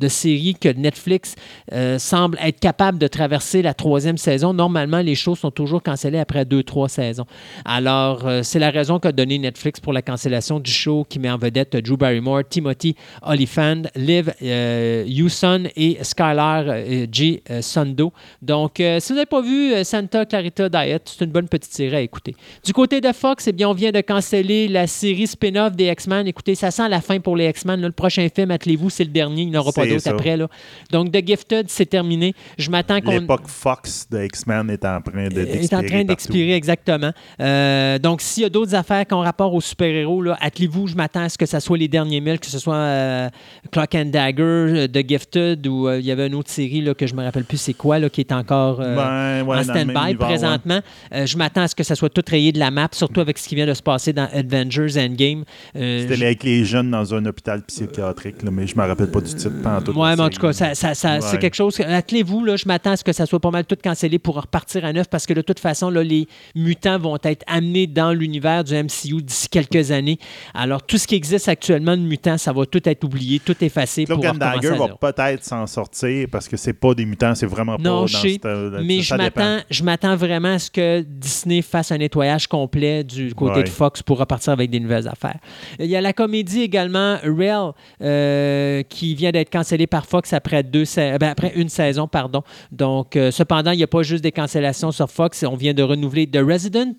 de 0.00 0.08
séries 0.08 0.54
que 0.54 0.68
Netflix 0.68 1.34
euh, 1.72 1.98
semble 1.98 2.38
être 2.42 2.60
capable 2.60 2.98
de 2.98 3.06
traverser 3.06 3.62
la 3.62 3.74
troisième 3.74 4.18
saison, 4.18 4.52
normalement, 4.52 5.00
les 5.00 5.14
shows 5.14 5.34
sont 5.34 5.50
toujours 5.50 5.82
cancellés 5.82 6.18
après 6.18 6.44
deux, 6.44 6.62
trois 6.62 6.88
saisons. 6.88 7.26
Alors, 7.64 8.26
euh, 8.26 8.42
c'est 8.42 8.58
la 8.58 8.70
raison 8.70 8.98
qu'a 8.98 9.12
donné 9.12 9.38
Netflix 9.38 9.80
pour 9.80 9.92
la 9.92 10.02
cancellation 10.02 10.60
du 10.60 10.70
show 10.70 11.06
qui 11.08 11.18
met 11.18 11.30
en 11.30 11.38
vedette 11.38 11.76
Drew 11.76 11.96
Barrymore, 11.96 12.42
Timothy 12.48 12.94
Olyphant, 13.22 13.82
Liv 13.94 14.32
euh, 14.42 15.04
Hewson 15.06 15.64
et 15.76 15.98
Skylar 16.02 16.64
G. 17.12 17.42
Sundo. 17.60 18.12
Donc, 18.42 18.74
si 18.76 19.08
vous 19.08 19.14
n'avez 19.14 19.26
pas 19.26 19.40
vu 19.40 19.72
Santa 19.84 20.24
Clarita 20.24 20.68
Diet, 20.68 21.02
c'est 21.04 21.24
une 21.24 21.30
bonne 21.30 21.48
petite 21.48 21.72
série 21.72 21.96
à 21.96 22.00
écouter. 22.00 22.34
Du 22.64 22.72
côté 22.72 23.00
de 23.00 23.12
Fox, 23.12 23.46
eh 23.48 23.52
bien, 23.52 23.68
on 23.68 23.72
vient 23.74 23.92
de 23.92 24.00
canceller 24.00 24.68
la 24.68 24.86
série 24.86 25.26
spin-off 25.26 25.74
des 25.74 25.86
X-Men. 25.90 26.26
Écoutez, 26.26 26.54
ça 26.54 26.70
sent 26.70 26.88
la 26.88 27.00
fin 27.00 27.20
pour 27.20 27.36
les 27.36 27.48
X-Men. 27.48 27.80
Le 27.80 27.92
prochain 27.92 28.26
film, 28.34 28.50
attelez-vous, 28.50 28.90
c'est 28.90 29.04
le 29.04 29.10
dernier. 29.10 29.42
Il 29.42 29.50
n'y 29.50 29.56
en 29.56 29.60
aura 29.60 29.72
pas 29.88 30.10
après. 30.10 30.36
Là. 30.36 30.48
Donc, 30.90 31.12
The 31.12 31.26
Gifted, 31.26 31.66
c'est 31.68 31.86
terminé. 31.86 32.34
Je 32.58 32.70
m'attends 32.70 33.00
qu'on 33.00 33.12
L'époque 33.12 33.46
Fox 33.46 34.06
de 34.10 34.22
X-Men 34.24 34.70
est 34.70 34.84
en 34.84 35.00
train 35.00 35.28
de- 35.28 35.34
d'expirer. 35.34 35.64
est 35.64 35.74
en 35.74 35.82
train 35.82 36.04
d'expirer 36.04 36.52
exactement. 36.54 37.12
Euh, 37.40 37.98
donc, 37.98 38.20
s'il 38.20 38.42
y 38.42 38.46
a 38.46 38.48
d'autres 38.50 38.74
affaires 38.74 39.06
qui 39.06 39.14
ont 39.14 39.20
rapport 39.20 39.52
aux 39.54 39.60
super-héros, 39.60 40.24
attelez-vous, 40.40 40.86
je 40.88 40.94
m'attends 40.94 41.22
à 41.24 41.28
ce 41.28 41.38
que 41.38 41.46
ce 41.46 41.60
soit 41.60 41.78
les 41.78 41.88
derniers 41.88 42.20
milles, 42.20 42.38
que 42.38 42.46
ce 42.46 42.58
soit 42.58 42.74
euh, 42.74 43.28
Clock 43.72 43.94
and 43.94 44.06
Dagger, 44.06 44.42
euh, 44.42 44.86
The 44.88 45.06
Gifted, 45.08 45.66
ou 45.66 45.88
euh, 45.88 45.98
il 45.98 46.06
y 46.06 46.10
avait 46.10 46.26
une 46.26 46.34
autre 46.34 46.50
série 46.50 46.80
là, 46.80 46.94
que 46.94 47.06
je 47.06 47.14
me 47.14 47.22
rappelle 47.22 47.44
plus 47.44 47.56
c'est 47.58 47.74
quoi, 47.74 47.98
là, 47.98 48.08
qui 48.08 48.20
est 48.20 48.32
encore 48.32 48.80
euh, 48.80 48.96
Ben, 48.96 49.46
ouais, 49.46 49.58
en 49.58 49.62
stand-by 49.62 49.94
ouais. 50.10 50.14
présentement. 50.16 50.80
Euh, 51.12 51.26
je 51.26 51.36
m'attends 51.36 51.62
à 51.62 51.68
ce 51.68 51.74
que 51.74 51.84
ça 51.84 51.94
soit 51.94 52.08
tout 52.10 52.22
rayé 52.28 52.52
de 52.52 52.58
la 52.58 52.70
map, 52.70 52.88
surtout 52.92 53.20
avec 53.20 53.38
ce 53.38 53.48
qui 53.48 53.54
vient 53.54 53.66
de 53.66 53.74
se 53.74 53.82
passer 53.82 54.12
dans 54.12 54.28
Avengers 54.32 54.98
Endgame. 54.98 55.44
Euh, 55.76 56.02
C'était 56.02 56.16
je- 56.16 56.24
avec 56.24 56.42
les 56.44 56.64
jeunes 56.64 56.90
dans 56.90 57.14
un 57.14 57.24
hôpital 57.26 57.62
psychiatrique, 57.62 58.42
là, 58.42 58.50
mais 58.50 58.66
je 58.66 58.76
me 58.76 58.82
rappelle 58.84 59.10
pas 59.10 59.20
du 59.20 59.34
titre. 59.34 59.62
Pas 59.62 59.75
en 59.78 59.82
tout, 59.82 59.92
la 59.92 60.16
mais 60.16 60.22
en 60.22 60.28
tout 60.30 60.40
cas, 60.40 60.52
ça, 60.52 60.94
c'est 60.94 61.38
quelque 61.38 61.54
chose. 61.54 61.78
Attelez-vous, 61.80 62.44
là, 62.44 62.56
je 62.56 62.66
m'attends 62.66 62.92
à 62.92 62.96
ce 62.96 63.04
que 63.04 63.12
ça 63.12 63.26
soit 63.26 63.40
pas 63.40 63.50
mal 63.50 63.64
tout 63.64 63.76
cancellé 63.82 64.18
pour 64.18 64.36
repartir 64.36 64.84
à 64.84 64.92
neuf 64.92 65.08
parce 65.08 65.26
que 65.26 65.34
de 65.34 65.42
toute 65.42 65.58
façon, 65.60 65.90
là, 65.90 66.02
les 66.02 66.26
mutants 66.54 66.98
vont 66.98 67.18
être 67.22 67.44
amenés 67.46 67.86
dans 67.86 68.12
l'univers 68.12 68.64
du 68.64 68.74
MCU 68.74 69.22
d'ici 69.22 69.48
quelques 69.48 69.90
années. 69.90 70.18
Alors, 70.54 70.82
tout 70.82 70.98
ce 70.98 71.06
qui 71.06 71.14
existe 71.14 71.48
actuellement 71.48 71.96
de 71.96 72.02
mutants, 72.02 72.38
ça 72.38 72.52
va 72.52 72.66
tout 72.66 72.86
être 72.88 73.04
oublié, 73.04 73.38
tout 73.40 73.56
effacé 73.62 74.04
pour 74.06 74.20
Cloak 74.20 74.34
and 74.34 74.38
recommencer 74.38 74.68
Dagger 74.68 74.78
va 74.78 75.12
peut-être 75.12 75.44
s'en 75.44 75.66
sortir 75.66 76.28
parce 76.30 76.48
que 76.48 76.56
c'est 76.56 76.72
pas 76.72 76.94
des 76.94 77.04
mutants, 77.04 77.34
c'est 77.34 77.46
vraiment 77.46 77.76
pas 77.76 77.82
Non, 77.82 78.00
dans 78.02 78.06
je 78.06 78.16
sais, 78.16 78.28
cette- 78.32 78.44
euh, 78.46 78.80
Mais 78.84 79.00
je 79.00 79.14
m'attends, 79.14 79.58
je 79.70 79.82
m'attends 79.84 80.16
vraiment 80.16 80.54
à 80.54 80.58
ce 80.58 80.70
que 80.70 81.00
Disney 81.02 81.62
fasse 81.62 81.92
un 81.92 81.98
nettoyage 81.98 82.46
complet 82.46 83.04
du 83.04 83.34
côté 83.34 83.56
Ouais. 83.56 83.62
de 83.64 83.68
Fox 83.68 84.02
pour 84.02 84.18
repartir 84.18 84.52
avec 84.52 84.70
des 84.70 84.80
nouvelles 84.80 85.08
affaires. 85.08 85.38
Il 85.78 85.86
y 85.86 85.96
a 85.96 86.00
la 86.00 86.12
comédie 86.12 86.62
également 86.62 87.16
Real 87.24 87.72
euh, 88.02 88.82
qui 88.88 89.14
vient 89.14 89.30
d'être 89.30 89.50
cancellée 89.50 89.65
par 89.86 90.06
Fox 90.06 90.32
après 90.32 90.62
deux 90.62 90.84
ben, 90.96 91.22
après 91.30 91.52
une 91.54 91.68
saison, 91.68 92.06
pardon. 92.08 92.42
Donc, 92.70 93.16
euh, 93.16 93.30
cependant, 93.30 93.72
il 93.72 93.78
n'y 93.78 93.82
a 93.82 93.88
pas 93.88 94.02
juste 94.02 94.22
des 94.22 94.32
cancellations 94.32 94.92
sur 94.92 95.10
Fox. 95.10 95.42
On 95.42 95.56
vient 95.56 95.74
de 95.74 95.82
renouveler 95.82 96.26
The 96.26 96.38
Resident, 96.38 96.94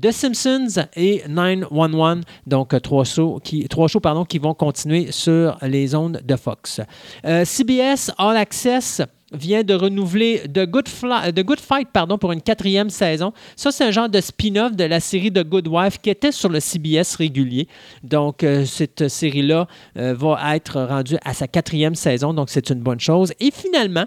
The 0.00 0.10
Simpsons 0.10 0.86
et 0.96 1.22
911. 1.28 2.22
Donc, 2.46 2.74
euh, 2.74 2.80
trois 2.80 3.04
shows 3.04 3.40
qui, 3.42 3.68
trois 3.68 3.88
shows 3.88 4.00
pardon, 4.00 4.24
qui 4.24 4.38
vont 4.38 4.54
continuer 4.54 5.12
sur 5.12 5.58
les 5.62 5.94
ondes 5.94 6.20
de 6.24 6.36
Fox. 6.36 6.80
Euh, 7.24 7.44
CBS 7.44 8.10
All 8.18 8.36
Access 8.36 9.02
vient 9.32 9.64
de 9.64 9.74
renouveler 9.74 10.42
The 10.52 10.66
Good, 10.66 10.88
Fly- 10.88 11.32
The 11.34 11.42
Good 11.44 11.58
Fight 11.60 11.88
pour 12.20 12.32
une 12.32 12.40
quatrième 12.42 12.90
saison. 12.90 13.32
Ça, 13.56 13.72
c'est 13.72 13.84
un 13.84 13.90
genre 13.90 14.08
de 14.08 14.20
spin-off 14.20 14.76
de 14.76 14.84
la 14.84 15.00
série 15.00 15.32
The 15.32 15.42
Good 15.44 15.66
Wife 15.68 15.98
qui 16.00 16.10
était 16.10 16.32
sur 16.32 16.48
le 16.48 16.60
CBS 16.60 17.16
régulier. 17.16 17.66
Donc, 18.04 18.44
euh, 18.44 18.64
cette 18.64 19.08
série-là 19.08 19.66
euh, 19.96 20.14
va 20.14 20.54
être 20.56 20.80
rendue 20.80 21.16
à 21.24 21.34
sa 21.34 21.48
quatrième 21.48 21.94
saison, 21.96 22.32
donc 22.34 22.50
c'est 22.50 22.70
une 22.70 22.80
bonne 22.80 23.00
chose. 23.00 23.32
Et 23.40 23.50
finalement, 23.50 24.04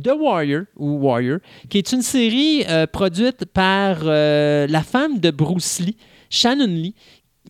The 0.00 0.12
Warrior, 0.16 0.62
ou 0.76 0.98
Warrior, 0.98 1.38
qui 1.68 1.78
est 1.78 1.92
une 1.92 2.02
série 2.02 2.64
euh, 2.68 2.86
produite 2.86 3.44
par 3.46 3.98
euh, 4.04 4.66
la 4.68 4.82
femme 4.82 5.18
de 5.18 5.30
Bruce 5.32 5.80
Lee, 5.80 5.96
Shannon 6.30 6.66
Lee, 6.68 6.94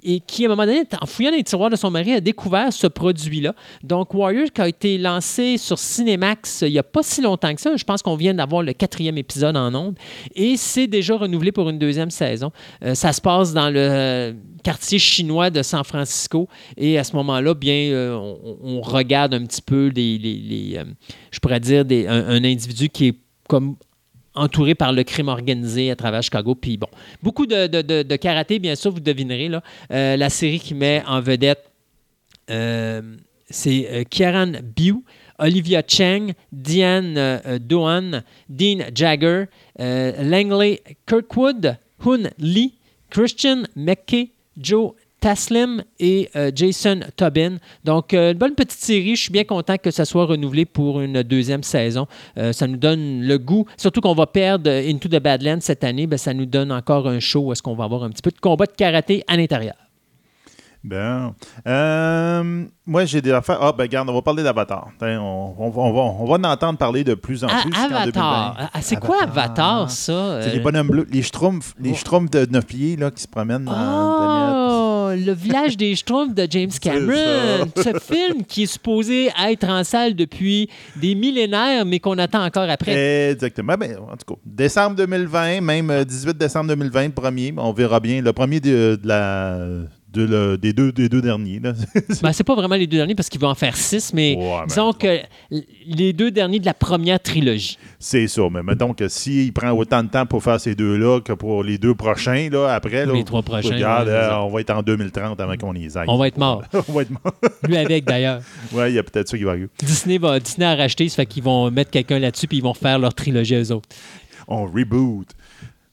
et 0.03 0.21
qui, 0.21 0.45
à 0.45 0.49
un 0.49 0.51
moment 0.51 0.67
donné, 0.67 0.83
en 1.01 1.07
fouillant 1.07 1.31
les 1.31 1.43
tiroirs 1.43 1.71
de 1.71 1.77
son 1.77 1.91
mari, 1.91 2.13
a 2.13 2.21
découvert 2.21 2.73
ce 2.73 2.87
produit-là. 2.87 3.55
Donc, 3.83 4.15
Warrior, 4.15 4.49
qui 4.53 4.61
a 4.61 4.69
été 4.69 4.99
lancé 4.99 5.59
sur 5.59 5.79
Cinemax 5.79 6.63
euh, 6.63 6.69
il 6.69 6.73
n'y 6.73 6.79
a 6.79 6.83
pas 6.83 7.03
si 7.03 7.21
longtemps 7.23 7.55
que 7.55 7.61
ça. 7.61 7.77
Je 7.77 7.85
pense 7.85 8.03
qu'on 8.03 8.17
vient 8.17 8.35
d'avoir 8.35 8.63
le 8.63 8.73
quatrième 8.73 9.19
épisode 9.19 9.57
en 9.57 9.75
ondes. 9.75 9.99
Et 10.35 10.57
c'est 10.57 10.87
déjà 10.87 11.17
renouvelé 11.17 11.53
pour 11.53 11.69
une 11.69 11.79
deuxième 11.79 12.11
saison. 12.11 12.51
Euh, 12.85 12.95
ça 12.95 13.13
se 13.13 13.21
passe 13.21 13.53
dans 13.53 13.71
le 13.71 13.81
euh, 13.81 14.33
quartier 14.63 14.99
chinois 14.99 15.51
de 15.51 15.63
San 15.63 15.85
Francisco. 15.85 16.49
Et 16.77 16.99
à 16.99 17.05
ce 17.05 17.15
moment-là, 17.17 17.55
bien, 17.55 17.93
on, 18.63 18.81
regarde 18.81 19.35
un 19.35 19.45
petit 19.45 19.63
peu 19.63 19.91
les, 19.95 20.79
je 21.31 21.39
pourrais 21.39 21.61
dire, 21.61 21.85
un 22.09 22.45
individu 22.45 22.89
qui 22.89 23.09
est 23.09 23.15
comme 23.49 23.77
entouré 24.35 24.75
par 24.75 24.93
le 24.93 25.03
crime 25.05 25.29
organisé 25.29 25.91
à 25.91 25.97
travers 25.97 26.23
Chicago. 26.23 26.55
Puis 26.55 26.77
bon, 26.77 26.89
beaucoup 27.23 27.47
de, 27.47 28.17
karaté, 28.17 28.59
bien 28.59 28.75
sûr, 28.75 28.93
vous 28.93 29.01
devinerez. 29.01 29.51
Euh, 29.93 30.17
la 30.17 30.31
série 30.31 30.61
qui 30.61 30.75
met 30.75 31.03
en 31.07 31.21
vedette, 31.21 31.71
euh, 32.51 33.03
c'est 33.49 33.89
euh, 33.91 34.05
Kieran 34.05 34.53
Bew, 34.77 35.03
Olivia 35.39 35.83
Cheng, 35.87 36.33
Diane 36.53 37.15
euh, 37.17 37.59
Doan, 37.59 38.23
Dean 38.49 38.85
Jagger, 38.95 39.45
Langley 39.79 40.83
Kirkwood, 41.07 41.77
Hun 42.05 42.31
Lee, 42.39 42.75
Christian 43.11 43.63
McKay, 43.75 44.31
Joe 44.57 44.95
Taslim 45.21 45.83
et 45.99 46.31
euh, 46.37 46.51
Jason 46.55 47.01
Tobin. 47.17 47.57
Donc, 47.85 48.15
euh, 48.15 48.33
une 48.33 48.39
bonne 48.39 48.55
petite 48.55 48.81
série. 48.81 49.17
Je 49.17 49.23
suis 49.23 49.33
bien 49.33 49.45
content 49.45 49.77
que 49.77 49.91
ça 49.91 50.05
soit 50.05 50.25
renouvelé 50.25 50.65
pour 50.65 51.01
une 51.01 51.23
deuxième 51.23 51.63
saison. 51.63 52.07
Euh, 52.39 52.53
ça 52.53 52.67
nous 52.67 52.77
donne 52.79 53.23
le 53.23 53.39
goût, 53.39 53.67
surtout 53.77 54.01
qu'on 54.01 54.15
va 54.15 54.27
perdre 54.27 54.71
Into 54.71 55.09
the 55.09 55.21
Badlands 55.23 55.61
cette 55.61 55.85
année, 55.85 56.07
ben, 56.07 56.17
ça 56.17 56.33
nous 56.35 56.47
donne 56.47 56.73
encore 56.73 57.07
un 57.09 57.21
show 57.21 57.41
où 57.41 57.53
est-ce 57.53 57.63
qu'on 57.63 57.75
va 57.75 57.85
avoir 57.85 58.03
un 58.05 58.11
petit 58.11 58.23
peu 58.23 58.31
de 58.31 58.41
combat 58.41 58.67
de 58.67 58.73
karaté 58.73 59.23
à 59.29 59.37
l'intérieur. 59.37 59.75
Euh, 61.67 62.65
moi, 62.87 63.05
j'ai 63.05 63.21
des 63.21 63.33
affaires. 63.33 63.59
Ah, 63.61 63.73
ben, 63.73 63.85
regarde, 63.85 64.09
on 64.09 64.15
va 64.15 64.23
parler 64.23 64.43
d'Avatar. 64.43 64.89
On, 65.03 65.55
on 65.59 65.69
va, 65.71 65.81
on, 65.83 65.93
va, 65.93 66.01
on 66.01 66.25
va 66.25 66.35
en 66.37 66.45
entendre 66.53 66.79
parler 66.79 67.05
de 67.05 67.13
plus 67.15 67.45
en 67.45 67.49
Ah, 67.51 67.61
plus. 67.63 67.73
Avatar. 67.75 68.55
2020. 68.55 68.71
Ah, 68.73 68.81
c'est 68.81 68.97
quoi 68.97 69.23
Avatar, 69.25 69.91
ça? 69.91 70.41
C'est 70.43 70.55
les 70.55 70.61
bonhommes 70.61 70.89
bleus, 70.89 71.07
les 71.11 71.23
schtroumpfs, 71.23 71.75
les 71.79 71.91
Oh. 71.93 71.97
schtroumpfs 71.97 72.31
de 72.31 72.47
9 72.51 72.65
pieds 72.67 72.97
là, 72.97 73.11
qui 73.11 73.23
se 73.23 73.29
promènent 73.29 73.65
dans 73.65 73.73
la 73.73 73.79
le 75.17 75.33
village 75.33 75.77
des 75.77 75.95
Schtroumpfs 75.95 76.35
de 76.35 76.47
James 76.51 76.71
Cameron. 76.81 77.71
Ce 77.77 77.99
film 78.01 78.45
qui 78.45 78.65
est 78.65 78.67
supposé 78.67 79.31
être 79.49 79.69
en 79.69 79.85
salle 79.85 80.15
depuis 80.15 80.69
des 80.97 81.15
millénaires, 81.15 81.85
mais 81.85 81.99
qu'on 81.99 82.19
attend 82.19 82.45
encore 82.45 82.69
après. 82.69 83.31
Exactement. 83.31 83.75
Ben, 83.79 83.97
en 83.99 84.17
tout 84.17 84.35
cas, 84.35 84.41
décembre 84.45 84.97
2020, 84.97 85.61
même 85.61 85.91
euh, 85.91 86.05
18 86.05 86.37
décembre 86.37 86.69
2020, 86.69 87.05
le 87.05 87.11
premier, 87.11 87.55
on 87.57 87.73
verra 87.73 88.01
bien. 88.01 88.21
Le 88.23 88.33
premier 88.33 88.61
de, 88.61 88.99
de 89.03 89.09
la, 89.09 89.59
de 90.13 90.23
le- 90.25 90.59
des, 90.59 90.73
deux, 90.73 90.93
des 90.93 91.09
deux 91.09 91.23
derniers. 91.23 91.61
Là. 91.61 91.73
Ben, 92.23 92.33
c'est 92.33 92.45
pas 92.45 92.55
vraiment 92.55 92.75
les 92.75 92.87
deux 92.87 92.97
derniers 92.97 93.15
parce 93.15 93.29
qu'il 93.29 93.41
va 93.41 93.49
en 93.49 93.55
faire 93.55 93.77
six, 93.77 94.13
mais 94.13 94.37
Ouais, 94.37 94.45
mais- 94.61 94.67
disons 94.67 94.93
que 94.93 95.21
les 95.87 96.13
deux 96.13 96.31
derniers 96.31 96.59
de 96.59 96.67
la 96.67 96.75
première 96.75 97.21
trilogie. 97.21 97.79
C'est 97.99 98.27
ça. 98.29 98.43
Mais 98.53 98.63
mettons 98.63 98.93
que 98.95 99.09
s'il 99.09 99.53
prend 99.53 99.71
autant 99.71 100.03
de 100.03 100.09
temps 100.09 100.27
pour 100.27 100.43
faire 100.43 100.61
ces 100.61 100.75
deux-là 100.75 101.21
que 101.21 101.33
pour 101.33 101.63
les 101.63 101.79
deux 101.79 101.95
prochains, 101.95 102.49
là, 102.51 102.69
après, 102.75 103.07
là, 103.07 103.13
Les 103.13 103.25
trois 103.25 103.43
prochains, 103.43 103.75
regarde, 103.75 104.09
ouais, 104.09 104.15
euh, 104.15 104.37
on 104.39 104.49
va 104.51 104.61
être 104.61 104.71
en 104.71 104.83
2030 104.83 105.41
avant 105.41 105.57
qu'on 105.57 105.73
les 105.73 105.97
aille. 105.97 106.07
On 106.09 106.17
va 106.19 106.29
être 106.29 106.39
mort. 106.39 106.63
on 106.89 106.93
va 106.93 107.03
être 107.03 107.11
mort. 107.11 107.35
Lui 107.69 107.77
avec 107.77 108.05
d'ailleurs. 108.05 108.41
Ouais, 108.73 108.91
il 108.91 108.95
y 108.95 108.99
a 108.99 109.03
peut-être 109.03 109.29
ça 109.29 109.37
qui 109.39 109.45
va 109.45 109.51
arriver. 109.53 109.69
Disney 109.83 110.19
va 110.19 110.41
Disney 110.41 110.67
a 110.67 110.75
racheté, 110.75 111.09
ça 111.09 111.17
fait 111.17 111.27
qu'ils 111.27 111.43
vont 111.43 111.71
mettre 111.71 111.91
quelqu'un 111.91 112.19
là-dessus 112.19 112.47
puis 112.49 112.59
ils 112.59 112.63
vont 112.63 112.75
faire 112.75 112.99
leur 112.99 113.15
trilogie 113.15 113.55
eux 113.55 113.73
autres. 113.73 113.89
On 114.49 114.65
reboot. 114.67 115.29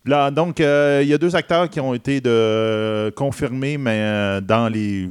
Là, 0.07 0.31
donc, 0.31 0.59
euh, 0.61 1.01
il 1.03 1.09
y 1.09 1.13
a 1.13 1.17
deux 1.17 1.35
acteurs 1.35 1.69
qui 1.69 1.79
ont 1.79 1.93
été 1.93 2.21
de, 2.21 3.09
confirmés, 3.15 3.77
mais 3.77 3.99
euh, 4.01 4.41
dans 4.41 4.69
les. 4.69 5.09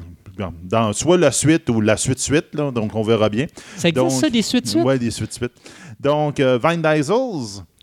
dans- 0.64 0.92
soit 0.92 1.18
la 1.18 1.30
suite 1.32 1.68
ou 1.68 1.80
la 1.80 1.96
suite-suite, 1.96 2.56
donc 2.56 2.94
on 2.94 3.02
verra 3.02 3.28
bien. 3.28 3.46
Ça 3.76 3.88
existe 3.88 3.94
Donc, 3.94 4.10
ça 4.20 4.30
des 4.30 4.42
suites 4.42 4.66
suites? 4.66 4.84
Ouais, 4.84 4.98
des 4.98 5.10
suites-suites. 5.10 5.52
Donc, 6.00 6.40
euh, 6.40 6.58
Vin 6.58 6.76
Diesel, 6.78 7.14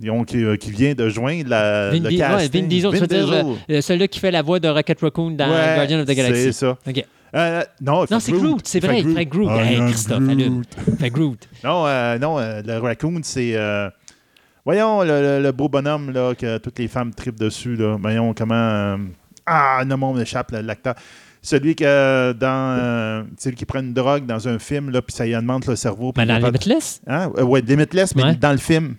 donc, 0.02 0.28
qui, 0.28 0.44
qui 0.60 0.72
vient 0.72 0.94
de 0.94 1.10
joindre 1.10 1.50
la, 1.50 1.90
Vin, 1.92 2.00
le 2.00 2.10
Di- 2.10 2.16
ouais, 2.16 2.18
casting. 2.18 2.62
Vin 2.62 2.68
Diesel, 2.68 2.92
dire 2.92 3.08
Diesel. 3.08 3.84
celui 3.84 4.08
qui 4.08 4.20
fait 4.20 4.32
la 4.32 4.42
voix 4.42 4.60
de 4.60 4.68
Rocket 4.70 5.00
Raccoon 5.00 5.32
dans 5.32 5.50
Ouais, 5.50 5.76
Guardian 5.76 6.00
of 6.00 6.06
the 6.08 6.12
Galaxy. 6.16 6.44
C'est 6.44 6.52
ça. 6.52 6.78
OK. 6.88 7.06
Euh, 7.36 7.64
non, 7.82 8.06
c'est 8.20 8.32
Groot, 8.32 8.62
c'est 8.64 8.80
vrai, 8.80 9.02
fait 9.02 9.10
il 9.10 9.16
fait 9.16 9.26
Groot. 9.26 9.50
Hey, 9.50 9.78
Christophe, 9.88 10.20
Groot. 10.24 10.68
fait 11.00 11.10
Groot. 11.10 11.40
Non, 11.64 11.84
euh, 11.88 12.20
non 12.20 12.38
euh, 12.40 12.62
le 12.64 12.78
raccoon, 12.78 13.22
c'est. 13.24 13.54
Voyons, 14.66 15.02
le, 15.04 15.22
le- 15.22 15.42
le 15.44 15.52
beau 15.52 15.70
bonhomme 15.70 16.12
là, 16.12 16.34
que 16.36 16.58
toutes 16.58 16.80
les 16.80 16.88
femmes 16.88 17.14
tripent 17.14 17.40
dessus. 17.40 17.76
Là. 17.76 17.98
Voyons 18.02 18.34
comment. 18.34 18.54
euh, 18.56 18.98
ah, 19.46 19.84
non, 19.86 19.98
mon 19.98 20.14
m'échappe, 20.14 20.52
le- 20.52 20.62
l'acteur. 20.62 20.96
Celui 21.42 21.76
que 21.76 22.32
dans. 22.34 22.78
euh, 22.80 23.24
celui 23.38 23.56
qui 23.58 23.66
prend 23.66 23.80
une 23.80 23.94
drogue 23.94 24.26
dans 24.26 24.48
un 24.48 24.60
film, 24.60 24.90
là, 24.92 25.02
puis 25.02 25.14
ça 25.14 25.28
y 25.28 25.34
alimente 25.34 25.68
le 25.68 25.76
cerveau. 25.76 26.14
Mais 26.16 26.26
dans 26.26 26.38
Limitless, 26.38 27.02
Hein? 27.06 27.32
Euh, 27.38 27.44
ouais, 27.44 27.60
Limitless, 27.62 28.16
mais 28.16 28.24
Ouais. 28.24 28.36
dans 28.36 28.52
le 28.54 28.58
film. 28.58 28.96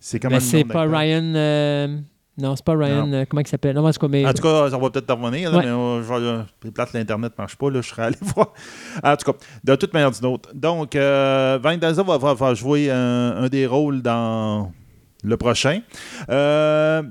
C'est 0.00 0.18
comment 0.18 0.32
mais 0.34 0.40
le 0.40 0.44
c'est 0.44 0.64
nom 0.64 0.72
pas? 0.72 0.82
Ryan. 0.86 1.34
euh, 1.34 1.98
Non, 2.36 2.54
c'est 2.56 2.64
pas 2.64 2.76
Ryan. 2.76 3.06
Non. 3.06 3.12
euh, 3.18 3.24
comment 3.28 3.40
il 3.42 3.46
s'appelle? 3.48 3.74
Non, 3.76 3.86
en 3.86 3.92
tout 3.92 3.98
cas, 4.00 4.08
mais. 4.08 4.26
En 4.26 4.32
tout 4.32 4.42
cas, 4.42 4.70
ça 4.70 4.76
va 4.78 4.90
peut-être 4.90 5.12
revenir, 5.12 5.50
là, 5.52 5.58
Ouais. 5.58 5.64
mais 5.66 5.70
euh, 5.72 6.42
les 6.64 6.70
plates, 6.72 6.92
l'Internet 6.92 7.32
ne 7.36 7.42
marche 7.42 7.56
pas, 7.56 7.70
là, 7.70 7.80
je 7.80 7.88
serais 7.88 8.02
allé 8.06 8.16
voir. 8.34 8.52
En 9.02 9.16
tout 9.16 9.32
cas, 9.32 9.38
de 9.64 9.74
toute 9.76 9.92
manière 9.94 10.10
d'une 10.10 10.26
autre. 10.26 10.50
Donc, 10.54 10.94
euh, 10.96 11.58
Van 11.62 11.76
Daza 11.76 12.02
va, 12.02 12.16
va- 12.18 12.34
va 12.34 12.54
jouer 12.54 12.90
un, 12.90 13.36
un 13.44 13.48
des 13.48 13.66
rôles 13.66 14.02
dans 14.02 14.72
le 15.24 15.36
prochain. 15.36 15.80
Euh, 16.30 17.02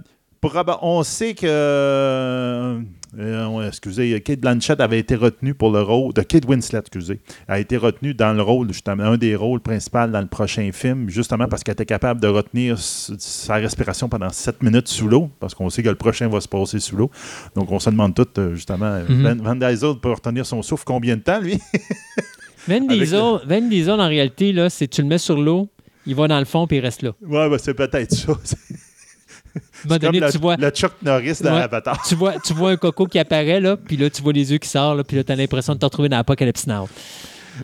on 0.82 1.04
sait 1.04 1.34
que. 1.34 1.46
euh, 1.48 2.80
euh, 3.18 3.68
excusez, 3.68 4.22
Kate 4.22 4.40
Blanchett 4.40 4.80
avait 4.80 5.00
été 5.00 5.16
retenue 5.16 5.54
pour 5.54 5.72
le 5.72 5.82
rôle 5.82 6.14
de 6.14 6.22
Kate 6.22 6.46
Winslet, 6.46 6.80
excusez, 6.80 7.20
a 7.48 7.60
été 7.60 7.78
retenue 7.78 8.14
dans 8.14 8.34
le 8.34 8.42
rôle, 8.42 8.68
justement, 8.72 9.04
un 9.04 9.18
des 9.18 9.36
rôles 9.36 9.60
principaux 9.60 10.08
dans 10.08 10.22
le 10.22 10.28
prochain 10.28 10.70
film, 10.72 11.10
justement 11.10 11.48
parce 11.48 11.64
qu'elle 11.64 11.74
était 11.74 11.86
capable 11.86 12.22
de 12.22 12.28
retenir 12.28 12.78
sa 12.78 13.56
respiration 13.56 14.08
pendant 14.10 14.30
7 14.30 14.62
minutes 14.62 14.88
sous 14.88 15.08
l'eau, 15.08 15.30
parce 15.40 15.56
qu'on 15.56 15.70
sait 15.70 15.82
que 15.84 15.90
le 15.90 15.96
prochain 15.96 16.28
va 16.28 16.40
se 16.42 16.48
passer 16.48 16.80
sous 16.80 16.96
l'eau. 16.96 17.10
Donc, 17.56 17.72
on 17.72 17.80
se 17.80 17.90
demande 17.90 18.14
tout, 18.14 18.28
justement, 18.54 19.00
Mhm. 19.10 19.24
Van, 19.24 19.36
Van 19.44 19.56
Diesel 19.56 19.96
peut 20.02 20.12
retenir 20.12 20.46
son 20.46 20.62
souffle 20.62 20.84
combien 20.86 21.16
de 21.18 21.22
temps, 21.22 21.40
lui? 21.40 21.60
Van 22.68 22.82
Diesel, 22.82 23.40
Van 23.48 23.62
Diesel, 23.62 24.00
en 24.00 24.08
réalité, 24.08 24.52
là, 24.52 24.70
c'est 24.70 24.88
tu 24.88 25.02
le 25.02 25.08
mets 25.08 25.18
sur 25.18 25.40
l'eau, 25.40 25.70
il 26.08 26.16
va 26.16 26.28
dans 26.28 26.40
le 26.40 26.46
fond 26.46 26.66
puis 26.66 26.78
il 26.78 26.80
reste 26.80 27.02
là. 27.04 27.12
Ouais, 27.22 27.50
ben, 27.50 27.58
c'est 27.58 27.74
peut-être 27.76 28.14
ça. 28.16 28.34
Comme 29.88 29.98
donné, 29.98 30.20
le, 30.20 30.32
tu 30.32 30.38
vois, 30.38 30.56
le 30.56 30.70
Chuck 30.70 30.94
Norris 31.02 31.38
dans 31.42 31.54
Ouais. 31.54 31.62
Avatar. 31.62 32.02
tu 32.08 32.16
vois, 32.16 32.40
tu 32.40 32.54
vois 32.54 32.72
un 32.72 32.78
coco 32.78 33.06
qui 33.06 33.18
apparaît, 33.20 33.60
là, 33.60 33.76
puis 33.78 33.98
là, 33.98 34.10
tu 34.10 34.22
vois 34.22 34.34
les 34.34 34.52
yeux 34.52 34.58
qui 34.60 34.70
sortent, 34.70 34.98
là, 34.98 35.04
puis 35.04 35.18
là, 35.18 35.24
tu 35.24 35.32
as 35.32 35.36
l'impression 35.36 35.74
de 35.74 35.80
te 35.80 35.86
retrouver 35.86 36.10
dans 36.10 36.18
l'Apocalypse 36.18 36.68
Now. 36.68 36.88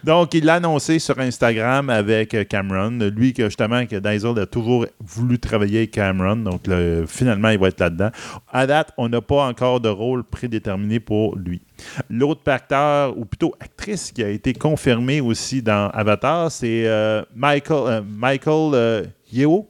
Donc, 0.03 0.33
il 0.33 0.45
l'a 0.45 0.55
annoncé 0.55 0.99
sur 0.99 1.19
Instagram 1.19 1.89
avec 1.89 2.33
euh, 2.33 2.43
Cameron. 2.43 2.97
Lui, 3.15 3.33
que 3.33 3.45
justement, 3.45 3.85
que 3.85 3.95
Diesel 3.97 4.39
a 4.39 4.45
toujours 4.45 4.85
voulu 4.99 5.39
travailler 5.39 5.79
avec 5.79 5.91
Cameron. 5.91 6.37
Donc, 6.37 6.67
le- 6.67 7.05
finalement, 7.07 7.49
il 7.49 7.59
va 7.59 7.67
être 7.67 7.79
là-dedans. 7.79 8.09
À 8.51 8.65
date, 8.67 8.91
on 8.97 9.09
n'a 9.09 9.21
pas 9.21 9.45
encore 9.47 9.79
de 9.79 9.89
rôle 9.89 10.23
prédéterminé 10.23 10.99
pour 10.99 11.35
lui. 11.35 11.61
L'autre 12.09 12.49
acteur, 12.51 13.17
ou 13.17 13.25
plutôt 13.25 13.53
actrice, 13.59 14.11
qui 14.11 14.23
a 14.23 14.29
été 14.29 14.53
confirmée 14.53 15.21
aussi 15.21 15.61
dans 15.61 15.89
Avatar, 15.93 16.51
c'est 16.51 16.87
euh, 16.87 17.23
Michael, 17.35 17.83
euh, 17.87 18.01
Michael 18.07 18.71
euh, 18.73 19.03
Yeo. 19.31 19.67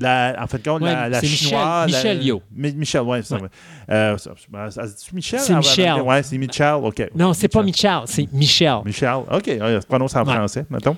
La- 0.00 0.34
en 0.42 0.46
fait, 0.46 0.64
compte, 0.64 0.80
Ouais, 0.80 0.90
la, 0.90 1.08
la 1.10 1.20
Michel- 1.20 1.36
chinoise. 1.48 1.86
Michel. 1.86 2.40
Mi- 2.54 2.72
Michel, 2.74 3.02
oui, 3.02 3.18
c'est 3.20 3.28
ça. 3.28 3.34
Ouais. 3.36 3.42
ouais. 3.42 3.48
Euh, 3.90 4.16
dit 4.16 4.94
Michel? 5.12 5.40
C'est 5.40 5.52
Ah, 5.52 5.58
Michel. 5.58 5.92
Oui, 6.02 6.14
c'est 6.22 6.38
Michel. 6.38 6.74
OK. 6.82 7.10
Non, 7.14 7.34
c'est 7.34 7.48
pas 7.48 7.62
Michel, 7.62 7.98
c'est 8.06 8.32
Michel. 8.32 8.78
Michel. 8.86 9.14
OK, 9.30 9.46
ouais, 9.46 9.80
se 9.82 9.86
prononce 9.86 10.16
en 10.16 10.24
Ouais. 10.24 10.32
français, 10.34 10.64
mettons. 10.70 10.96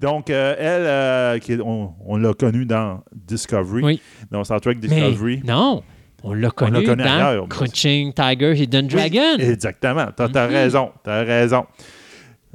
Donc, 0.00 0.30
euh, 0.30 0.54
elle, 0.58 0.86
euh, 0.86 1.38
qui 1.38 1.52
est- 1.52 1.60
on, 1.60 1.92
on 2.06 2.16
l'a 2.16 2.32
connue 2.32 2.64
dans 2.64 3.02
Discovery, 3.14 3.82
Oui. 3.82 4.00
dans 4.30 4.42
Star 4.42 4.58
Trek 4.62 4.76
Mais 4.80 4.88
Discovery. 4.88 5.42
non, 5.44 5.82
on 6.22 6.32
l'a 6.32 6.50
connu, 6.50 6.82
connu 6.84 7.02
dans 7.02 7.26
ailleurs. 7.28 7.48
Crouching 7.48 8.14
Tiger, 8.14 8.54
Hidden 8.56 8.86
Oui, 8.86 8.90
Dragon. 9.10 9.36
exactement. 9.38 10.06
T'as 10.16 10.24
as 10.34 10.46
Mhm. 10.48 10.54
raison. 10.54 10.90
T'as 11.04 11.24
raison. 11.24 11.66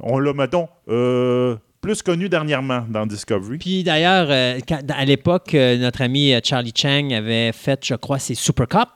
On 0.00 0.18
l'a, 0.18 0.32
mettons, 0.32 0.68
euh, 0.88 1.56
plus 1.86 2.02
connu 2.02 2.28
dernièrement 2.28 2.84
dans 2.88 3.06
Discovery. 3.06 3.58
Puis 3.58 3.84
d'ailleurs, 3.84 4.26
euh, 4.30 4.58
à 4.88 5.04
l'époque, 5.04 5.54
euh, 5.54 5.76
notre 5.78 6.02
ami 6.02 6.32
euh, 6.34 6.40
Charlie 6.42 6.72
Chang 6.76 7.10
avait 7.12 7.52
fait, 7.52 7.80
je 7.84 7.94
crois, 7.94 8.18
ses 8.18 8.34
Super 8.34 8.66
Cup. 8.66 8.88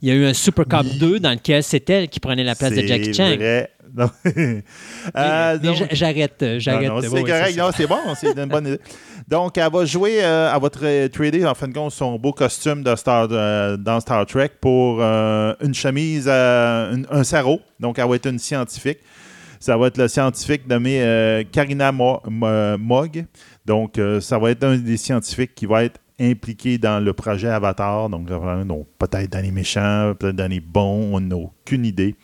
Il 0.00 0.08
y 0.08 0.12
a 0.12 0.14
eu 0.14 0.24
un 0.24 0.34
Super 0.34 0.64
Cup 0.64 0.82
Oui. 0.84 0.98
2 0.98 1.18
dans 1.20 1.32
lequel 1.32 1.62
c'est 1.64 1.90
elle 1.90 2.08
qui 2.08 2.20
prenait 2.20 2.44
la 2.44 2.54
place 2.54 2.72
de 2.72 2.86
Jackie 2.86 3.10
vrai. 3.10 3.70
Non. 3.96 4.10
Euh, 4.26 4.60
mais 5.16 5.58
donc- 5.66 5.76
j'a- 5.76 5.86
J'arrête, 5.92 6.34
c'est 6.38 6.60
correct, 7.24 7.60
c'est 7.76 7.86
bon, 7.86 7.98
c'est 8.20 8.36
une 8.36 8.44
bonne 8.44 8.66
idée. 8.66 8.80
Donc, 9.28 9.58
elle 9.58 9.70
va 9.72 9.84
jouer, 9.84 10.18
euh, 10.22 10.52
elle 10.54 10.60
va 10.62 10.68
tra- 10.68 11.08
trader 11.10 11.44
en 11.46 11.54
fin 11.54 11.68
de 11.68 11.72
compte 11.74 11.92
son 11.92 12.18
beau 12.18 12.32
costume 12.32 12.82
de 12.82 12.94
Star, 12.96 13.28
euh, 13.30 13.76
dans 13.76 13.98
Star 14.00 14.24
Trek 14.26 14.50
pour 14.60 15.00
une 15.02 15.74
chemise, 15.74 16.28
une- 16.28 17.06
un 17.10 17.24
sarrau. 17.24 17.60
Donc, 17.80 17.98
elle 17.98 18.08
va 18.08 18.14
être 18.16 18.26
une 18.28 18.38
scientifique. 18.38 18.98
Ça 19.60 19.76
va 19.76 19.86
être 19.88 19.98
le 19.98 20.08
scientifique 20.08 20.68
nommé 20.68 21.02
euh, 21.02 21.42
Karina 21.50 21.92
Mo- 21.92 22.20
Mo- 22.28 22.78
Mogg. 22.78 23.24
Donc, 23.66 23.98
euh, 23.98 24.20
ça 24.20 24.38
va 24.38 24.50
être 24.50 24.64
un 24.64 24.76
des 24.78 24.96
scientifiques 24.96 25.54
qui 25.54 25.66
va 25.66 25.84
être 25.84 26.00
impliqué 26.20 26.78
dans 26.78 26.98
le 26.98 27.12
projet 27.12 27.48
Avatar. 27.48 28.08
Donc, 28.08 28.26
peut-être 28.98 29.30
dans 29.30 29.40
les 29.40 29.52
méchants, 29.52 30.14
peut-être 30.18 30.34
dans 30.34 30.50
les 30.50 30.58
bons, 30.60 31.14
on 31.14 31.20
n'a 31.20 31.36
aucune 31.36 31.84
idée. 31.84 32.16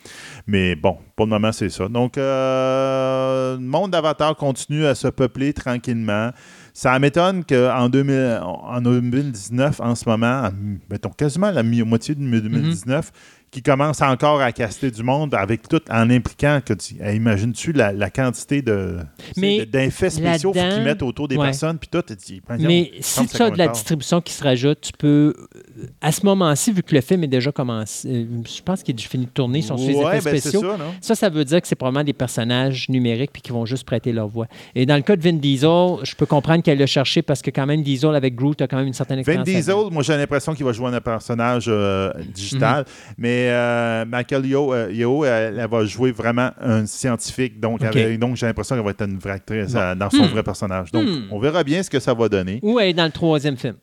Mais 0.47 0.75
bon, 0.75 0.97
pour 1.15 1.25
le 1.25 1.29
moment, 1.29 1.53
c'est 1.53 1.69
ça. 1.69 1.87
Donc, 1.87 2.17
euh, 2.17 3.55
le 3.55 3.61
monde 3.63 3.91
d'Avatar 3.91 4.35
continue 4.35 4.85
à 4.85 4.95
se 4.95 5.07
peupler 5.07 5.53
tranquillement. 5.53 6.31
Ça 6.73 6.97
m'étonne 6.99 7.45
qu'en 7.45 7.87
2000 7.87 8.39
en 8.43 8.81
2019, 8.81 9.79
en 9.79 9.95
ce 9.95 10.09
moment, 10.09 10.49
mettons 10.89 11.09
quasiment 11.11 11.51
la 11.51 11.63
moitié 11.63 12.15
de 12.15 12.19
2019, 12.19 13.11
qui 13.51 13.61
commence 13.61 14.01
encore 14.01 14.41
à 14.41 14.51
caster 14.51 14.91
du 14.91 15.01
monde 15.01 15.33
avec 15.33 15.67
tout 15.69 15.79
en 15.89 16.09
impliquant 16.09 16.59
que 16.65 16.73
tu 16.73 16.95
imagines-tu 16.95 17.71
la, 17.71 17.93
la 17.93 18.09
quantité 18.09 18.61
de 18.61 18.97
Mais 19.37 19.65
d'effets 19.65 20.09
spéciaux 20.09 20.51
qu'ils 20.51 20.83
mettent 20.83 21.01
autour 21.03 21.27
des 21.29 21.37
Ouais. 21.37 21.45
personnes 21.45 21.77
puis 21.77 21.87
tout 21.89 22.01
tu 22.01 22.15
dis, 22.15 22.41
Mais 22.49 22.91
il 22.91 22.97
me 22.97 23.01
si 23.01 23.25
tu 23.27 23.41
as 23.41 23.49
de 23.49 23.57
la 23.57 23.69
distribution 23.69 24.19
qui 24.21 24.33
se 24.33 24.43
rajoute, 24.43 24.81
tu 24.81 24.91
peux, 24.97 25.33
euh, 25.37 25.85
à 26.01 26.11
ce 26.11 26.25
moment-ci, 26.25 26.71
vu 26.73 26.83
que 26.83 26.93
le 26.93 27.01
film 27.01 27.23
est 27.23 27.27
déjà 27.27 27.51
commencé, 27.51 28.07
euh, 28.09 28.25
je 28.45 28.61
pense 28.61 28.83
qu'il 28.83 28.95
est 28.99 29.01
fini 29.01 29.25
de 29.25 29.29
tourner, 29.31 29.59
ils 29.59 29.63
sont 29.63 29.77
sur 29.77 29.87
les 29.89 29.95
Ouais, 29.95 30.17
effets 30.17 30.31
ben, 30.31 30.39
c'est 30.39 30.49
spéciaux. 30.49 30.61
ça, 30.61 30.77
non? 30.77 30.93
Ça, 31.01 31.15
ça 31.15 31.29
veut 31.29 31.45
dire 31.45 31.61
que 31.61 31.67
c'est 31.67 31.75
probablement 31.75 32.03
des 32.03 32.13
personnages 32.13 32.89
numériques 32.89 33.31
puis 33.31 33.41
qui 33.41 33.51
vont 33.51 33.65
juste 33.65 33.85
prêter 33.85 34.11
leur 34.11 34.27
voix. 34.27 34.47
Et 34.75 34.85
dans 34.85 34.95
le 34.95 35.01
cas 35.01 35.15
de 35.15 35.21
Vin 35.21 35.33
Diesel, 35.33 35.97
je 36.03 36.15
peux 36.15 36.25
comprendre 36.25 36.61
qu'elle 36.63 36.77
l'a 36.79 36.85
cherché 36.87 37.21
parce 37.21 37.41
que 37.41 37.51
quand 37.51 37.65
même 37.65 37.83
Diesel 37.83 38.15
avec 38.15 38.35
Groot 38.35 38.61
a 38.61 38.67
quand 38.67 38.77
même 38.77 38.87
une 38.87 38.93
certaine 38.93 39.21
Vin 39.21 39.41
expérience. 39.41 39.45
Diesel, 39.45 39.75
moi 39.91 40.03
j'ai 40.03 40.17
l'impression 40.17 40.53
qu'il 40.53 40.65
va 40.65 40.73
jouer 40.73 40.89
un 40.93 41.01
personnage 41.01 41.65
euh, 41.67 42.11
digital, 42.33 42.79
Mhm. 42.85 43.13
mais 43.17 43.44
euh, 43.49 44.05
Michael 44.05 44.45
Yeoh, 44.45 44.73
euh, 44.73 44.91
Yeoh, 44.91 45.25
elle, 45.25 45.59
elle 45.59 45.67
va 45.69 45.85
jouer 45.85 46.11
vraiment 46.11 46.51
un 46.61 46.85
scientifique, 46.85 47.59
donc, 47.59 47.79
donc 48.19 48.35
j'ai 48.35 48.45
l'impression 48.45 48.75
qu'elle 48.75 48.85
va 48.85 48.91
être 48.91 49.01
une 49.07 49.17
vraie 49.17 49.31
actrice 49.33 49.73
Bon. 49.73 49.79
euh, 49.79 49.95
dans 49.95 50.09
son 50.09 50.23
Hmm. 50.23 50.27
vrai 50.27 50.43
personnage. 50.43 50.91
Donc 50.91 51.05
Hmm. 51.07 51.27
on 51.31 51.39
verra 51.39 51.63
bien 51.63 51.81
ce 51.83 51.89
que 51.89 51.99
ça 51.99 52.13
va 52.13 52.29
donner. 52.29 52.59
Ou 52.61 52.79
elle 52.79 52.89
est 52.89 52.93
dans 52.93 53.05
le 53.05 53.11
troisième 53.11 53.57
film. 53.57 53.75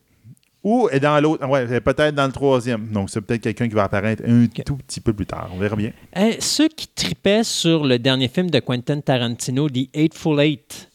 Ou 0.65 0.89
est 0.93 1.01
dans 1.01 1.21
l'autre, 1.21 1.45
ouais, 1.49 1.67
elle 1.69 1.81
peut-être 1.81 2.15
dans 2.15 2.27
le 2.27 2.33
troisième. 2.33 2.87
Donc 2.93 3.11
c'est 3.11 3.21
peut-être 3.21 3.41
quelqu'un 3.43 3.69
qui 3.69 3.75
va 3.75 3.85
apparaître 3.85 4.23
un 4.27 4.47
tout 4.65 4.77
petit 4.77 5.01
peu 5.01 5.13
plus 5.13 5.27
tard. 5.27 5.51
On 5.53 5.59
verra 5.59 5.75
bien. 5.75 5.91
Euh, 6.17 6.33
ceux 6.39 6.69
qui 6.69 6.87
tripaient 6.87 7.43
sur 7.43 7.85
le 7.85 7.99
dernier 7.99 8.29
film 8.29 8.49
de 8.49 8.61
Quentin 8.61 9.01
Tarantino, 9.01 9.69
The 9.69 9.89
Eightful 9.93 10.41
Eight, 10.41 10.89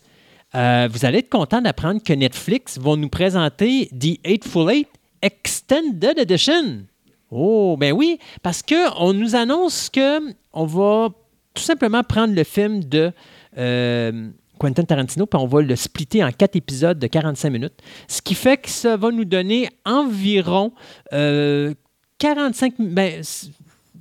euh, 0.55 0.87
vous 0.89 1.03
allez 1.05 1.17
être 1.19 1.29
content 1.29 1.61
d'apprendre 1.61 2.01
que 2.01 2.13
Netflix 2.13 2.79
vont 2.79 2.95
nous 2.95 3.09
présenter 3.09 3.89
The 3.89 4.17
Eightful 4.23 4.71
Eight 4.71 4.87
Extended 5.21 6.17
Edition. 6.17 6.83
Oh, 7.31 7.75
ben 7.77 7.91
oui, 7.93 8.19
parce 8.41 8.61
qu'on 8.63 9.13
nous 9.13 9.35
annonce 9.35 9.89
que 9.89 10.19
on 10.53 10.65
va 10.65 11.09
tout 11.53 11.63
simplement 11.63 12.03
prendre 12.03 12.33
le 12.33 12.43
film 12.43 12.83
de 12.83 13.11
euh, 13.57 14.29
Quentin 14.59 14.83
Tarantino, 14.83 15.25
puis 15.25 15.39
on 15.39 15.47
va 15.47 15.61
le 15.61 15.75
splitter 15.75 16.23
en 16.23 16.31
quatre 16.31 16.55
épisodes 16.55 16.97
de 16.97 17.07
45 17.07 17.49
minutes. 17.49 17.73
Ce 18.07 18.21
qui 18.21 18.33
fait 18.33 18.57
que 18.57 18.69
ça 18.69 18.95
va 18.97 19.11
nous 19.11 19.25
donner 19.25 19.69
environ 19.85 20.71
euh, 21.13 21.73
45... 22.19 22.73
Ben, 22.79 23.21
c- 23.23 23.49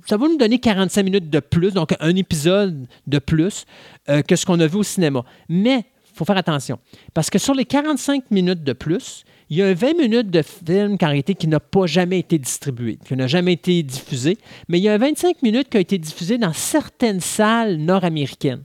ça 0.05 0.15
va 0.15 0.27
nous 0.29 0.37
donner 0.37 0.57
45 0.59 1.03
minutes 1.03 1.29
de 1.29 1.39
plus, 1.41 1.73
donc 1.73 1.93
un 1.99 2.15
épisode 2.15 2.87
de 3.07 3.19
plus 3.19 3.65
euh, 4.09 4.21
que 4.21 4.35
ce 4.37 4.45
qu'on 4.45 4.59
a 4.61 4.67
vu 4.67 4.77
au 4.77 4.83
cinéma. 4.83 5.23
Mais 5.49 5.79
il 5.79 6.15
faut 6.17 6.23
faire 6.25 6.37
attention, 6.37 6.79
parce 7.13 7.29
que 7.29 7.37
sur 7.39 7.53
les 7.53 7.65
45 7.65 8.31
minutes 8.31 8.63
de 8.63 8.71
plus, 8.73 9.25
il 9.49 9.57
y 9.57 9.61
a 9.61 9.67
un 9.67 9.73
20 9.73 9.97
minutes 9.97 10.29
de 10.29 10.41
film 10.41 10.97
réalité 10.99 11.33
qui 11.35 11.47
n'a 11.47 11.59
pas 11.59 11.85
jamais 11.85 12.19
été 12.19 12.37
distribué, 12.37 12.97
qui 13.05 13.15
n'a 13.15 13.27
jamais 13.27 13.53
été 13.53 13.81
diffusé, 13.83 14.37
mais 14.67 14.79
il 14.79 14.83
y 14.83 14.89
a 14.89 14.93
un 14.93 14.97
25 14.97 15.41
minutes 15.41 15.69
qui 15.69 15.77
a 15.77 15.79
été 15.79 15.97
diffusé 15.97 16.37
dans 16.37 16.53
certaines 16.53 17.21
salles 17.21 17.77
nord-américaines. 17.77 18.61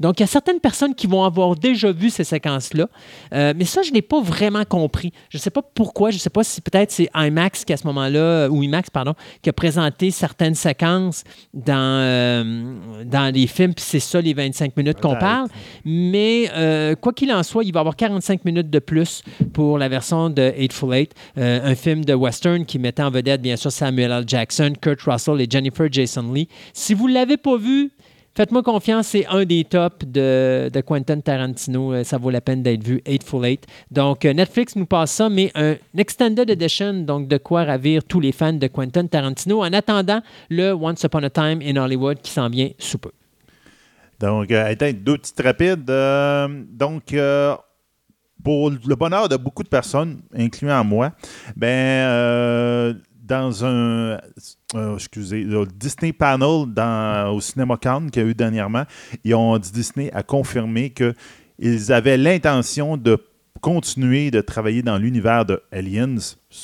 Donc, 0.00 0.20
il 0.20 0.22
y 0.22 0.24
a 0.24 0.26
certaines 0.26 0.60
personnes 0.60 0.94
qui 0.94 1.06
vont 1.06 1.24
avoir 1.24 1.56
déjà 1.56 1.90
vu 1.92 2.10
ces 2.10 2.24
séquences-là, 2.24 2.88
Euh, 3.32 3.54
mais 3.56 3.64
ça, 3.64 3.82
je 3.82 3.92
n'ai 3.92 4.02
pas 4.02 4.20
vraiment 4.20 4.64
compris. 4.64 5.12
Je 5.30 5.38
ne 5.38 5.40
sais 5.40 5.50
pas 5.50 5.62
pourquoi, 5.62 6.10
je 6.10 6.16
ne 6.16 6.20
sais 6.20 6.30
pas 6.30 6.44
si 6.44 6.60
peut-être 6.60 6.90
c'est 6.90 7.08
IMAX 7.14 7.64
qui, 7.64 7.72
à 7.72 7.76
ce 7.76 7.86
moment-là, 7.86 8.48
ou 8.48 8.62
IMAX, 8.62 8.90
pardon, 8.90 9.14
qui 9.42 9.50
a 9.50 9.52
présenté 9.52 10.10
certaines 10.10 10.54
séquences 10.54 11.24
dans, 11.54 11.74
euh, 12.02 12.74
dans 13.04 13.34
les 13.34 13.46
films, 13.46 13.74
puis 13.74 13.84
c'est 13.86 14.00
ça 14.00 14.20
les 14.20 14.34
25 14.34 14.76
minutes 14.76 15.00
qu'on 15.00 15.16
parle. 15.16 15.48
Mais 15.84 16.50
euh, 16.54 16.94
quoi 16.94 17.12
qu'il 17.12 17.32
en 17.32 17.42
soit, 17.42 17.64
il 17.64 17.72
va 17.72 17.80
y 17.80 17.82
avoir 17.82 17.96
45 17.96 18.44
minutes 18.44 18.70
de 18.70 18.78
plus 18.78 19.22
pour 19.52 19.78
la 19.78 19.88
version 19.88 20.25
de 20.30 20.52
Eightful 20.56 20.94
Eight, 20.94 21.12
euh, 21.38 21.60
un 21.62 21.74
film 21.74 22.04
de 22.04 22.14
western 22.14 22.64
qui 22.64 22.78
mettait 22.78 23.02
en 23.02 23.10
vedette, 23.10 23.42
bien 23.42 23.56
sûr, 23.56 23.72
Samuel 23.72 24.12
L. 24.12 24.24
Jackson, 24.26 24.72
Kurt 24.80 25.02
Russell 25.02 25.40
et 25.40 25.46
Jennifer 25.48 25.88
Jason 25.90 26.32
Leigh. 26.32 26.48
Si 26.72 26.94
vous 26.94 27.08
ne 27.08 27.14
l'avez 27.14 27.36
pas 27.36 27.56
vu, 27.56 27.90
Faites-moi 28.36 28.62
confiance, 28.62 29.06
c'est 29.06 29.24
un 29.28 29.46
des 29.46 29.64
tops 29.64 30.04
de, 30.06 30.68
de 30.70 30.80
Quentin 30.82 31.20
Tarantino. 31.20 31.94
Euh, 31.94 32.04
Ça 32.04 32.18
vaut 32.18 32.28
la 32.28 32.42
peine 32.42 32.62
d'être 32.62 32.84
vu. 32.84 33.00
Eightful 33.06 33.46
Eight. 33.46 33.66
Donc, 33.90 34.26
euh, 34.26 34.34
Netflix 34.34 34.76
nous 34.76 34.84
passe 34.84 35.12
ça, 35.12 35.30
mais 35.30 35.50
un 35.54 35.76
Extended 35.96 36.50
Edition, 36.50 36.92
donc 36.92 37.28
de 37.28 37.38
quoi 37.38 37.64
ravir 37.64 38.04
tous 38.04 38.20
les 38.20 38.32
fans 38.32 38.52
de 38.52 38.66
Quentin 38.66 39.06
Tarantino 39.06 39.64
en 39.64 39.72
attendant 39.72 40.20
le 40.50 40.72
Once 40.72 41.02
Upon 41.02 41.22
a 41.22 41.30
Time 41.30 41.60
in 41.62 41.76
Hollywood 41.82 42.18
qui 42.20 42.30
s'en 42.30 42.50
vient 42.50 42.68
sous 42.78 42.98
peu. 42.98 43.12
Donc, 44.20 44.50
euh, 44.50 44.74
deux 44.74 45.18
petites 45.18 45.40
rapides. 45.40 45.88
Euh, 45.90 46.48
donc, 46.70 47.12
euh, 47.12 47.54
pour 48.46 48.70
le 48.70 48.94
bonheur 48.94 49.28
de 49.28 49.36
beaucoup 49.36 49.64
de 49.64 49.68
personnes, 49.68 50.20
incluant 50.32 50.84
moi, 50.84 51.10
ben, 51.56 51.66
euh, 51.66 52.94
dans 53.24 53.64
un 53.64 54.18
euh, 54.76 54.94
excusez, 54.94 55.42
le 55.42 55.66
Disney 55.66 56.12
Panel 56.12 56.72
dans, 56.72 57.34
au 57.34 57.40
CinemaCon 57.40 58.06
qu'il 58.06 58.22
y 58.22 58.24
a 58.24 58.28
eu 58.28 58.34
dernièrement, 58.34 58.84
ils 59.24 59.34
ont 59.34 59.58
Disney 59.58 60.12
a 60.12 60.22
confirmé 60.22 60.90
qu'ils 60.90 61.92
avaient 61.92 62.16
l'intention 62.16 62.96
de 62.96 63.18
continuer 63.70 64.30
de 64.30 64.40
travailler 64.40 64.80
dans 64.82 64.96
l'univers 64.96 65.44
de 65.44 65.60
Aliens. 65.72 66.14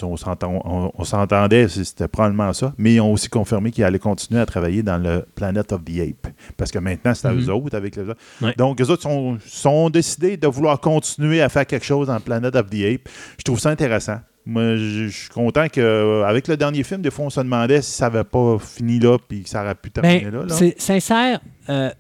On 0.02 0.16
s'entend- 0.16 0.62
on- 0.64 0.92
on 0.94 1.04
s'entendait, 1.04 1.66
c'était 1.66 2.06
probablement 2.06 2.52
ça, 2.52 2.72
mais 2.78 2.94
ils 2.94 3.00
ont 3.00 3.12
aussi 3.12 3.28
confirmé 3.28 3.72
qu'ils 3.72 3.82
allaient 3.82 3.98
continuer 3.98 4.40
à 4.40 4.46
travailler 4.46 4.84
dans 4.84 4.98
le 4.98 5.24
Planet 5.34 5.72
of 5.72 5.84
the 5.84 5.98
Apes. 5.98 6.32
Parce 6.56 6.70
que 6.70 6.78
maintenant, 6.78 7.12
c'est 7.12 7.26
à 7.26 7.32
Mhm. 7.32 7.40
eux 7.40 7.52
autres 7.52 7.76
avec 7.76 7.96
les 7.96 8.08
autres. 8.08 8.20
Ouais. 8.40 8.54
Donc, 8.56 8.80
eux 8.80 8.88
autres 8.88 9.02
sont, 9.02 9.36
sont 9.44 9.90
décidés 9.90 10.36
de 10.36 10.46
vouloir 10.46 10.78
continuer 10.80 11.42
à 11.42 11.48
faire 11.48 11.66
quelque 11.66 11.84
chose 11.84 12.06
dans 12.06 12.20
Planet 12.20 12.54
of 12.54 12.70
the 12.70 12.84
Apes. 12.84 13.08
Je 13.36 13.42
trouve 13.42 13.58
ça 13.58 13.70
intéressant. 13.70 14.18
Moi, 14.46 14.76
je 14.76 15.08
suis 15.08 15.28
content 15.28 15.66
qu'avec 15.68 16.46
le 16.46 16.56
dernier 16.56 16.84
film, 16.84 17.02
des 17.02 17.10
fois, 17.10 17.24
on 17.24 17.30
se 17.30 17.40
demandait 17.40 17.82
si 17.82 17.90
ça 17.92 18.10
n'avait 18.10 18.24
pas 18.24 18.58
fini 18.60 19.00
là 19.00 19.18
puis 19.18 19.42
que 19.42 19.48
ça 19.48 19.62
aurait 19.64 19.74
pu 19.74 19.90
terminer 19.90 20.20
Ben, 20.30 20.34
là. 20.34 20.44
là. 20.46 20.54
c'est 20.54 20.80
sincère. 20.80 21.40
euh, 21.68 21.90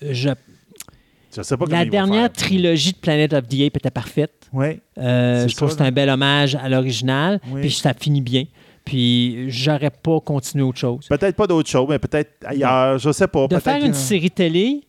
je- 0.00 0.30
Je 1.34 1.42
sais 1.42 1.56
pas 1.56 1.64
la 1.68 1.84
dernière 1.84 2.30
trilogie 2.30 2.92
de 2.92 2.98
Planet 2.98 3.32
of 3.32 3.48
the 3.48 3.54
Apes 3.54 3.76
était 3.78 3.90
parfaite. 3.90 4.32
Oui. 4.52 4.80
Euh, 4.98 5.48
je 5.48 5.56
trouve 5.56 5.70
que 5.70 5.76
c'est 5.76 5.82
un 5.82 5.90
bel 5.90 6.10
hommage 6.10 6.54
à 6.56 6.68
l'original. 6.68 7.40
Oui. 7.50 7.62
Puis 7.62 7.70
ça 7.70 7.94
finit 7.94 8.20
bien. 8.20 8.44
Puis 8.84 9.50
j'aurais 9.50 9.90
pas 9.90 10.20
continué 10.20 10.64
autre 10.64 10.78
chose. 10.78 11.06
Peut-être 11.08 11.36
pas 11.36 11.46
d'autres 11.46 11.70
choses, 11.70 11.86
mais 11.88 11.98
peut-être 11.98 12.32
ailleurs. 12.44 12.98
Je 12.98 13.12
sais 13.12 13.28
pas. 13.28 13.46
De 13.46 13.58
faire 13.58 13.82
une 13.84 13.94
série 13.94 14.30
télé, 14.30 14.82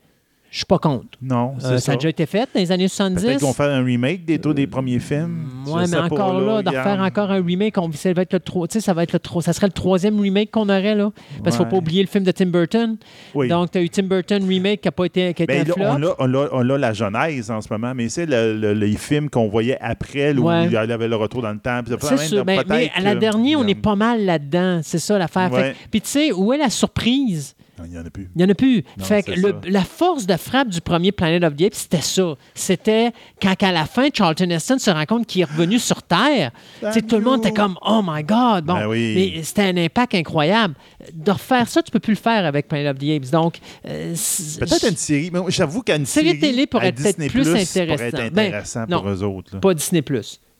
je 0.53 0.57
suis 0.59 0.65
pas 0.67 0.77
contre. 0.77 1.07
Non, 1.19 1.55
Euh, 1.57 1.59
ça 1.61 1.77
ça. 1.79 1.91
a 1.93 1.95
déjà 1.95 2.09
été 2.09 2.27
fait 2.27 2.47
dans 2.53 2.59
les 2.61 2.71
années 2.71 2.87
70. 2.87 3.23
Peut-être 3.23 3.37
qu'ils 3.39 3.47
vont 3.47 3.53
faire 3.53 3.71
un 3.71 3.83
remake 3.83 4.23
des 4.23 4.37
tous 4.37 4.53
des 4.53 4.67
premiers 4.67 4.99
films. 4.99 5.47
Ouais, 5.65 5.85
mais 5.89 5.97
encore 5.97 6.39
là, 6.39 6.61
de 6.61 6.67
regarde. 6.69 6.87
refaire 6.87 7.03
encore 7.03 7.31
un 7.31 7.43
remake, 7.43 7.75
on, 7.79 7.91
ça 7.91 8.13
va 8.13 8.21
être 8.21 8.33
le 8.33 8.39
tro- 8.39 8.67
tu 8.67 8.73
sais, 8.73 8.79
ça 8.79 8.93
va 8.93 9.01
être 9.01 9.13
le 9.13 9.41
ça 9.41 9.51
serait 9.51 9.65
le 9.65 9.73
troisième 9.73 10.19
remake 10.19 10.51
qu'on 10.51 10.69
aurait 10.69 10.93
là. 10.93 11.09
Parce 11.43 11.55
qu'il 11.55 11.57
faut 11.57 11.63
Ouais. 11.63 11.69
pas 11.71 11.77
oublier 11.77 12.03
le 12.03 12.07
film 12.07 12.23
de 12.23 12.29
Tim 12.31 12.45
Burton. 12.45 12.97
Oui. 13.33 13.47
Donc, 13.47 13.71
tu 13.71 13.79
as 13.79 13.81
eu 13.81 13.89
Tim 13.89 14.03
Burton 14.03 14.47
remake 14.47 14.81
qui 14.81 14.87
a 14.87 14.91
pas 14.91 15.05
été, 15.05 15.33
qui 15.33 15.41
a 15.41 15.45
été 15.45 15.55
un 15.59 15.63
là, 15.63 15.73
flop. 15.73 15.85
on, 15.87 16.03
a, 16.03 16.15
on, 16.19 16.33
a, 16.35 16.49
on 16.51 16.69
a 16.69 16.77
la 16.77 16.93
genèse 16.93 17.49
en 17.49 17.59
ce 17.59 17.67
moment, 17.71 17.93
mais 17.95 18.07
c'est 18.09 18.27
le- 18.27 18.55
le- 18.55 18.73
les 18.73 18.95
films 18.95 19.31
qu'on 19.31 19.47
voyait 19.47 19.79
après, 19.81 20.33
là, 20.35 20.39
où 20.39 20.47
Ouais. 20.49 20.65
il 20.67 20.71
y 20.71 20.77
avait 20.77 21.07
le 21.07 21.15
retour 21.15 21.41
dans 21.41 21.51
le 21.51 21.57
temps. 21.57 21.81
C'est 21.99 22.17
sûr. 22.27 22.37
de- 22.37 22.43
Ben, 22.43 22.61
mais 22.69 22.91
à 22.95 23.01
la 23.01 23.15
dernière, 23.15 23.59
on 23.59 23.65
est 23.67 23.73
pas 23.73 23.95
mal 23.95 24.23
là-dedans. 24.23 24.81
C'est 24.83 24.99
ça 24.99 25.17
l'affaire. 25.17 25.51
Fait 25.51 25.75
Puis 25.89 26.01
tu 26.01 26.09
sais, 26.09 26.31
où 26.31 26.53
est 26.53 26.57
la 26.59 26.69
surprise? 26.69 27.55
Non, 27.79 27.85
Il 27.85 27.91
n'y 27.91 27.97
en 27.97 28.05
a 28.05 28.09
plus. 28.09 28.29
Il 28.35 28.37
n'y 28.37 28.43
en 28.45 28.49
a 28.49 28.53
plus. 28.53 28.83
Non, 28.97 29.03
fait 29.03 29.23
que 29.23 29.31
le- 29.31 29.55
la 29.67 29.83
force 29.83 30.27
de 30.27 30.35
frappe 30.37 30.69
du 30.69 30.79
premier 30.79 31.11
Planet 31.11 31.43
of 31.43 31.55
the 31.55 31.63
Apes, 31.63 31.73
c'était 31.73 32.01
ça. 32.01 32.35
C'était 32.53 33.11
quand 33.41 33.55
à 33.63 33.71
la 33.71 33.85
fin, 33.85 34.09
Charlton 34.13 34.49
Heston 34.51 34.77
se 34.77 34.91
rend 34.91 35.05
compte 35.05 35.25
qu'il 35.25 35.41
est 35.41 35.45
revenu 35.45 35.79
sur 35.79 36.03
Terre. 36.03 36.51
Tout 36.81 37.15
le 37.17 37.21
monde 37.23 37.39
était 37.39 37.51
comme 37.53 37.75
«Oh 37.81 38.01
my 38.05 38.23
God!» 38.23 38.65
Bon, 38.65 38.75
Ben 38.75 38.87
oui. 38.87 39.13
mais 39.35 39.43
c'était 39.43 39.63
un 39.63 39.77
impact 39.77 40.13
incroyable. 40.15 40.75
De 41.13 41.31
refaire 41.31 41.67
ça, 41.67 41.81
tu 41.81 41.89
peux 41.91 41.99
plus 41.99 42.13
le 42.13 42.17
faire 42.19 42.45
avec 42.45 42.67
Planet 42.67 42.91
of 42.95 42.99
the 42.99 43.09
Apes. 43.09 43.31
Donc, 43.31 43.57
euh, 43.87 44.11
c'est- 44.15 44.59
Peut-être 44.59 44.87
une 44.89 44.95
série. 44.97 45.31
Mais 45.33 45.39
j'avoue 45.49 45.81
qu'une 45.81 46.05
Série 46.05 46.27
série 46.27 46.39
télé 46.39 46.67
pourrait 46.67 46.89
être 46.89 46.95
peut-être 46.97 47.17
Disney 47.17 47.29
plus 47.29 47.43
pourrait 47.43 47.61
intéressant. 47.63 48.03
être 48.17 48.33
Ben, 48.33 48.47
intéressant 48.47 48.85
non. 48.87 48.99
pour 49.01 49.09
eux 49.09 49.23
autres. 49.23 49.49
là. 49.55 49.59
pas 49.59 49.73
Disney+. 49.73 50.03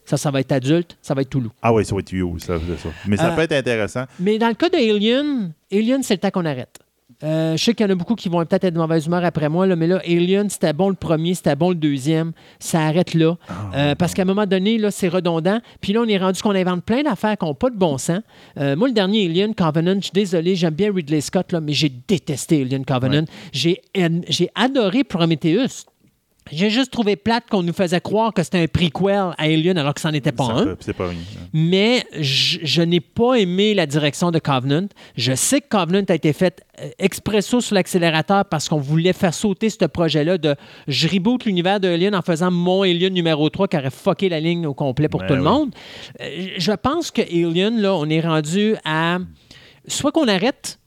Ça, 0.05 0.17
ça 0.17 0.31
va 0.31 0.41
être 0.41 0.51
adulte, 0.51 0.97
ça 1.01 1.13
va 1.13 1.21
être 1.21 1.29
Toulouse. 1.29 1.51
Ah 1.61 1.71
oui, 1.71 1.85
ça 1.85 1.95
va 1.95 2.01
être 2.01 2.11
You, 2.11 2.37
ça, 2.39 2.55
ça. 2.57 2.89
Mais 3.07 3.15
ça 3.15 3.31
Euh, 3.31 3.35
peut 3.35 3.41
être 3.43 3.53
intéressant. 3.53 4.03
Mais 4.19 4.37
dans 4.37 4.49
le 4.49 4.53
cas 4.53 4.67
d'Alien, 4.67 5.53
Alien, 5.71 6.03
c'est 6.03 6.15
le 6.15 6.19
temps 6.19 6.29
qu'on 6.31 6.43
arrête. 6.45 6.77
Euh, 7.23 7.55
je 7.57 7.63
sais 7.63 7.73
qu'il 7.73 7.85
y 7.85 7.89
en 7.89 7.91
a 7.91 7.95
beaucoup 7.95 8.15
qui 8.15 8.29
vont 8.29 8.43
peut-être 8.45 8.63
être 8.65 8.73
de 8.73 8.79
mauvaise 8.79 9.05
humeur 9.05 9.23
après 9.23 9.49
moi, 9.49 9.65
là, 9.67 9.75
mais 9.75 9.87
là, 9.87 10.01
Alien, 10.05 10.49
c'était 10.49 10.73
bon 10.73 10.89
le 10.89 10.95
premier, 10.95 11.33
c'était 11.35 11.55
bon 11.55 11.69
le 11.69 11.75
deuxième. 11.75 12.31
Ça 12.59 12.81
arrête 12.85 13.13
là. 13.13 13.35
Ah, 13.47 13.53
Euh, 13.75 13.95
parce 13.95 14.13
qu'à 14.13 14.23
un 14.23 14.25
moment 14.25 14.45
donné, 14.45 14.77
là, 14.77 14.91
c'est 14.91 15.07
redondant. 15.07 15.59
Puis 15.81 15.93
là, 15.93 16.01
on 16.01 16.07
est 16.07 16.17
rendu 16.17 16.41
qu'on 16.41 16.55
invente 16.55 16.83
plein 16.83 17.03
d'affaires 17.03 17.37
qui 17.37 17.45
n'ont 17.45 17.53
pas 17.55 17.69
de 17.69 17.77
bon 17.77 17.97
sens. 17.97 18.21
Euh, 18.59 18.75
moi, 18.75 18.87
le 18.87 18.93
dernier 18.93 19.25
Alien, 19.25 19.53
Covenant, 19.55 19.95
je 19.95 20.05
suis 20.05 20.11
désolé, 20.13 20.55
j'aime 20.55 20.73
bien 20.73 20.91
Ridley 20.93 21.21
Scott, 21.21 21.51
là, 21.51 21.61
mais 21.61 21.73
j'ai 21.73 21.89
détesté 22.07 22.61
Alien 22.61 22.85
Covenant. 22.85 23.25
J'ai 23.51 23.81
j'ai 24.29 24.49
adoré 24.55 25.03
Prometheus. 25.03 25.85
J'ai 26.51 26.69
juste 26.69 26.91
trouvé 26.91 27.15
plate 27.15 27.45
qu'on 27.49 27.63
nous 27.63 27.71
faisait 27.73 28.01
croire 28.01 28.33
que 28.33 28.43
c'était 28.43 28.59
un 28.59 28.67
prequel 28.67 29.15
à 29.15 29.33
Alien 29.37 29.77
alors 29.77 29.93
que 29.93 30.01
ça 30.01 30.11
n'en 30.11 30.17
était 30.17 30.33
pas 30.33 30.45
Ça 30.47 30.51
un 30.53 30.63
peut- 30.65 30.77
C'est 30.81 30.93
pas 30.93 31.07
rien. 31.07 31.17
mais 31.53 32.05
je, 32.19 32.59
je 32.63 32.81
n'ai 32.81 32.99
pas 32.99 33.35
aimé 33.35 33.73
la 33.73 33.85
direction 33.85 34.29
de 34.29 34.39
Covenant. 34.39 34.87
Je 35.15 35.33
sais 35.35 35.61
que 35.61 35.67
Covenant 35.69 36.03
a 36.09 36.13
été 36.15 36.33
fait 36.33 36.61
euh, 36.81 36.89
expresso 36.99 37.61
sur 37.61 37.73
l'accélérateur 37.75 38.43
parce 38.45 38.67
qu'on 38.67 38.77
voulait 38.79 39.13
faire 39.13 39.33
sauter 39.33 39.69
ce 39.69 39.85
projet-là 39.85 40.37
de 40.37 40.55
je 40.87 41.07
reboot 41.07 41.45
l'univers 41.45 41.79
de 41.79 41.87
Alien 41.87 42.13
en 42.13 42.21
faisant 42.21 42.51
mon 42.51 42.81
Alien 42.81 43.13
numéro 43.13 43.49
3 43.49 43.69
qui 43.69 43.77
aurait 43.77 43.89
fucké 43.89 44.27
la 44.27 44.39
ligne 44.41 44.67
au 44.67 44.73
complet 44.73 45.07
pour 45.07 45.21
Ben 45.21 45.27
tout 45.27 45.35
le 45.35 45.43
monde. 45.43 45.73
Euh, 46.19 46.47
je 46.57 46.71
pense 46.73 47.09
que 47.09 47.21
Alien, 47.21 47.79
là, 47.81 47.95
on 47.95 48.09
est 48.09 48.19
rendu 48.21 48.75
à 48.83 49.17
soit 49.87 50.11
qu'on 50.11 50.27
arrête 50.27 50.77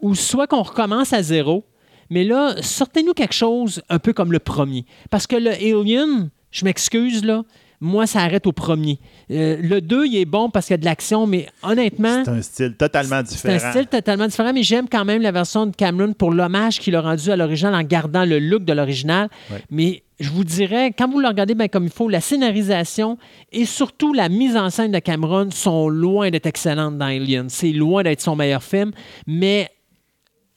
ou 0.00 0.14
soit 0.16 0.46
qu'on 0.48 0.62
recommence 0.62 1.12
à 1.12 1.22
zéro. 1.22 1.64
Mais 2.10 2.24
là, 2.24 2.54
sortez-nous 2.60 3.12
quelque 3.14 3.34
chose 3.34 3.82
un 3.88 3.98
peu 3.98 4.12
comme 4.12 4.32
le 4.32 4.38
premier. 4.38 4.84
Parce 5.10 5.26
que 5.26 5.36
le 5.36 5.50
Alien, 5.50 6.30
je 6.50 6.64
m'excuse, 6.64 7.24
là, 7.24 7.42
moi, 7.80 8.06
ça 8.08 8.20
arrête 8.20 8.46
au 8.46 8.52
premier. 8.52 8.98
Euh, 9.30 9.56
le 9.60 9.80
2, 9.80 10.06
il 10.06 10.16
est 10.16 10.24
bon 10.24 10.50
parce 10.50 10.66
qu'il 10.66 10.72
y 10.72 10.74
a 10.74 10.78
de 10.78 10.84
l'action, 10.84 11.26
mais 11.28 11.46
honnêtement, 11.62 12.24
C'est 12.24 12.30
un 12.30 12.42
style 12.42 12.74
totalement 12.76 13.20
c'est 13.24 13.34
différent. 13.34 13.54
un 13.54 13.70
style 13.70 13.86
totalement 13.86 14.26
différent, 14.26 14.52
mais 14.52 14.64
j'aime 14.64 14.88
quand 14.88 15.04
même 15.04 15.22
la 15.22 15.30
version 15.30 15.66
de 15.66 15.76
Cameron 15.76 16.12
pour 16.12 16.32
l'hommage 16.32 16.80
qu'il 16.80 16.96
a 16.96 17.00
rendu 17.00 17.30
à 17.30 17.36
l'original 17.36 17.74
en 17.76 17.82
gardant 17.84 18.24
le 18.24 18.40
look 18.40 18.64
de 18.64 18.72
l'original. 18.72 19.28
Ouais. 19.52 19.62
Mais 19.70 20.02
je 20.18 20.30
vous 20.30 20.42
dirais, 20.42 20.92
quand 20.96 21.08
vous 21.08 21.20
le 21.20 21.28
regardez 21.28 21.54
bien 21.54 21.68
comme 21.68 21.84
il 21.84 21.90
faut, 21.92 22.08
la 22.08 22.20
scénarisation 22.20 23.16
et 23.52 23.64
surtout 23.64 24.12
la 24.12 24.28
mise 24.28 24.56
en 24.56 24.70
scène 24.70 24.90
de 24.90 24.98
Cameron 24.98 25.50
sont 25.52 25.88
loin 25.88 26.30
d'être 26.30 26.46
excellentes 26.46 26.98
dans 26.98 27.06
Alien. 27.06 27.48
C'est 27.48 27.70
loin 27.70 28.02
d'être 28.02 28.20
son 28.20 28.34
meilleur 28.34 28.62
film, 28.64 28.90
mais 29.28 29.70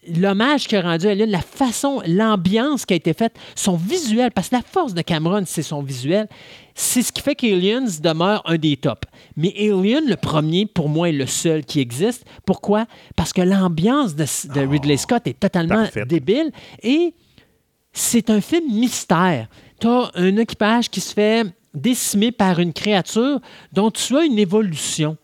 l'hommage 0.07 0.67
qu'il 0.67 0.77
a 0.77 0.81
rendu 0.81 1.07
à 1.07 1.11
Alien, 1.11 1.29
la 1.29 1.41
façon, 1.41 2.01
l'ambiance 2.05 2.85
qui 2.85 2.93
a 2.93 2.97
été 2.97 3.13
faite, 3.13 3.35
son 3.55 3.75
visuel, 3.75 4.31
parce 4.31 4.49
que 4.49 4.55
la 4.55 4.61
force 4.61 4.93
de 4.93 5.01
Cameron, 5.01 5.43
c'est 5.45 5.61
son 5.61 5.83
visuel, 5.83 6.27
c'est 6.73 7.01
ce 7.01 7.11
qui 7.11 7.21
fait 7.21 7.35
qu'Aliens 7.35 7.85
demeure 8.01 8.41
un 8.45 8.57
des 8.57 8.77
tops. 8.77 9.07
Mais 9.35 9.53
Alien, 9.57 10.07
le 10.07 10.15
premier, 10.15 10.65
pour 10.65 10.89
moi, 10.89 11.09
est 11.09 11.13
le 11.13 11.27
seul 11.27 11.63
qui 11.63 11.79
existe. 11.79 12.25
Pourquoi? 12.45 12.85
Parce 13.15 13.33
que 13.33 13.41
l'ambiance 13.41 14.15
de, 14.15 14.25
de 14.53 14.67
Ridley 14.67 14.97
Scott 14.97 15.27
est 15.27 15.39
totalement 15.39 15.85
débile 16.07 16.51
et 16.81 17.13
c'est 17.93 18.29
un 18.29 18.41
film 18.41 18.73
mystère. 18.73 19.47
Tu 19.79 19.87
as 19.87 20.11
un 20.15 20.37
équipage 20.37 20.89
qui 20.89 21.01
se 21.01 21.13
fait 21.13 21.45
décimer 21.73 22.31
par 22.31 22.59
une 22.59 22.73
créature 22.73 23.39
dont 23.71 23.91
tu 23.91 24.17
as 24.17 24.23
une 24.23 24.39
évolution. 24.39 25.17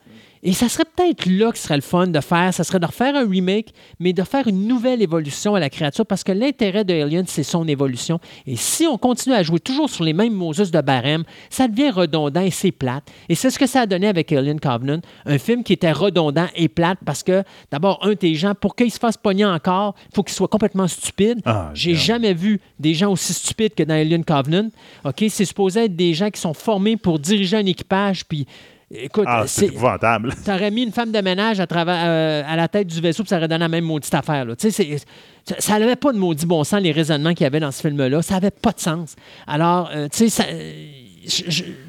Et 0.48 0.54
ça 0.54 0.70
serait 0.70 0.86
peut-être 0.86 1.26
là 1.26 1.52
que 1.52 1.58
ce 1.58 1.66
serait 1.66 1.76
le 1.76 1.82
fun 1.82 2.08
de 2.08 2.22
faire, 2.22 2.54
ça 2.54 2.64
serait 2.64 2.80
de 2.80 2.86
refaire 2.86 3.18
un 3.18 3.30
remake, 3.30 3.74
mais 4.00 4.14
de 4.14 4.24
faire 4.24 4.48
une 4.48 4.66
nouvelle 4.66 5.02
évolution 5.02 5.56
à 5.56 5.60
la 5.60 5.70
créature, 5.70 6.06
parce 6.06 6.24
que 6.24 6.32
l'intérêt 6.32 6.86
de 6.86 6.94
Alien, 6.94 7.26
c'est 7.28 7.44
son 7.44 7.68
évolution. 7.68 8.22
Et 8.46 8.56
si 8.56 8.88
on 8.88 8.98
continue 8.98 9.36
à 9.36 9.44
jouer 9.44 9.60
toujours 9.60 9.90
sur 9.90 10.06
les 10.06 10.14
mêmes 10.14 10.32
Moses 10.32 10.72
de 10.72 10.80
barème, 10.80 11.26
ça 11.50 11.68
devient 11.68 11.90
redondant 11.90 12.40
et 12.40 12.52
c'est 12.52 12.72
plate. 12.72 13.04
Et 13.28 13.36
c'est 13.36 13.50
ce 13.50 13.60
que 13.60 13.68
ça 13.68 13.82
a 13.82 13.86
donné 13.88 14.08
avec 14.08 14.32
Alien 14.32 14.58
Covenant, 14.58 15.02
un 15.26 15.38
film 15.38 15.66
qui 15.66 15.74
était 15.74 15.92
redondant 15.92 16.48
et 16.56 16.70
plate, 16.70 17.00
parce 17.06 17.24
que, 17.24 17.44
d'abord, 17.70 18.00
un, 18.04 18.16
tes 18.16 18.34
gens, 18.36 18.56
pour 18.56 18.78
qu'ils 18.78 18.92
se 18.92 19.00
fassent 19.00 19.18
pogner 19.18 19.44
encore, 19.44 19.96
il 20.10 20.16
faut 20.16 20.24
qu'ils 20.24 20.36
soient 20.36 20.48
complètement 20.48 20.88
stupides. 20.88 21.42
Ah, 21.44 21.72
J'ai 21.74 21.96
jamais 21.96 22.34
vu 22.34 22.62
des 22.80 22.94
gens 22.94 23.12
aussi 23.12 23.34
stupides 23.34 23.76
que 23.76 23.84
dans 23.84 23.96
Alien 23.96 24.24
Covenant. 24.24 24.70
OK, 25.04 25.26
c'est 25.28 25.44
supposé 25.44 25.84
être 25.84 25.96
des 25.98 26.14
gens 26.14 26.30
qui 26.30 26.40
sont 26.40 26.54
formés 26.54 26.96
pour 26.96 27.20
diriger 27.20 27.58
un 27.58 27.66
équipage, 27.66 28.26
puis 28.26 28.48
écoute, 28.92 29.26
Ah, 29.28 29.44
c'est 29.48 29.68
épouvantable. 29.68 30.34
T'aurais 30.46 30.72
mis 30.72 30.84
une 30.84 30.92
femme 30.92 31.12
de 31.12 31.20
ménage 31.20 31.60
à, 31.60 31.68
travers, 31.68 32.04
euh, 32.06 32.44
à 32.46 32.56
la 32.56 32.68
tête 32.68 32.88
du 32.88 33.00
vaisseau, 33.02 33.24
puis 33.24 33.30
ça 33.30 33.38
aurait 33.38 33.48
donné 33.48 33.60
la 33.60 33.70
même 33.70 33.86
maudite 33.86 34.14
affaire. 34.14 34.46
Là. 34.46 34.54
Ça- 34.58 35.80
n'avait 35.80 35.96
pas 35.96 36.12
de 36.14 36.18
maudit 36.18 36.46
bon 36.46 36.64
sens, 36.64 36.82
les 36.82 36.92
raisonnements 36.92 37.34
qu'il 37.34 37.44
y 37.44 37.48
avait 37.48 37.60
dans 37.60 37.72
ce 37.72 37.82
film-là. 37.82 38.22
Ça 38.22 38.36
n'avait 38.36 38.52
pas 38.52 38.72
de 38.72 38.80
sens. 38.80 39.16
Alors, 39.46 39.90
euh, 39.94 40.08
tu 40.12 40.30
sais, 40.30 40.46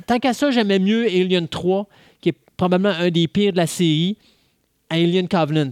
tant 0.06 0.18
qu'à 0.18 0.32
ça, 0.32 0.50
j'aimais 0.50 0.78
mieux 0.78 1.06
Alien 1.06 1.48
3, 1.48 1.86
qui 2.20 2.30
est 2.30 2.36
probablement 2.56 2.94
un 2.98 3.10
des 3.10 3.28
pires 3.28 3.52
de 3.52 3.56
la 3.58 3.66
série, 3.66 4.16
à 4.90 4.94
Alien 4.94 5.28
Covenant. 5.28 5.70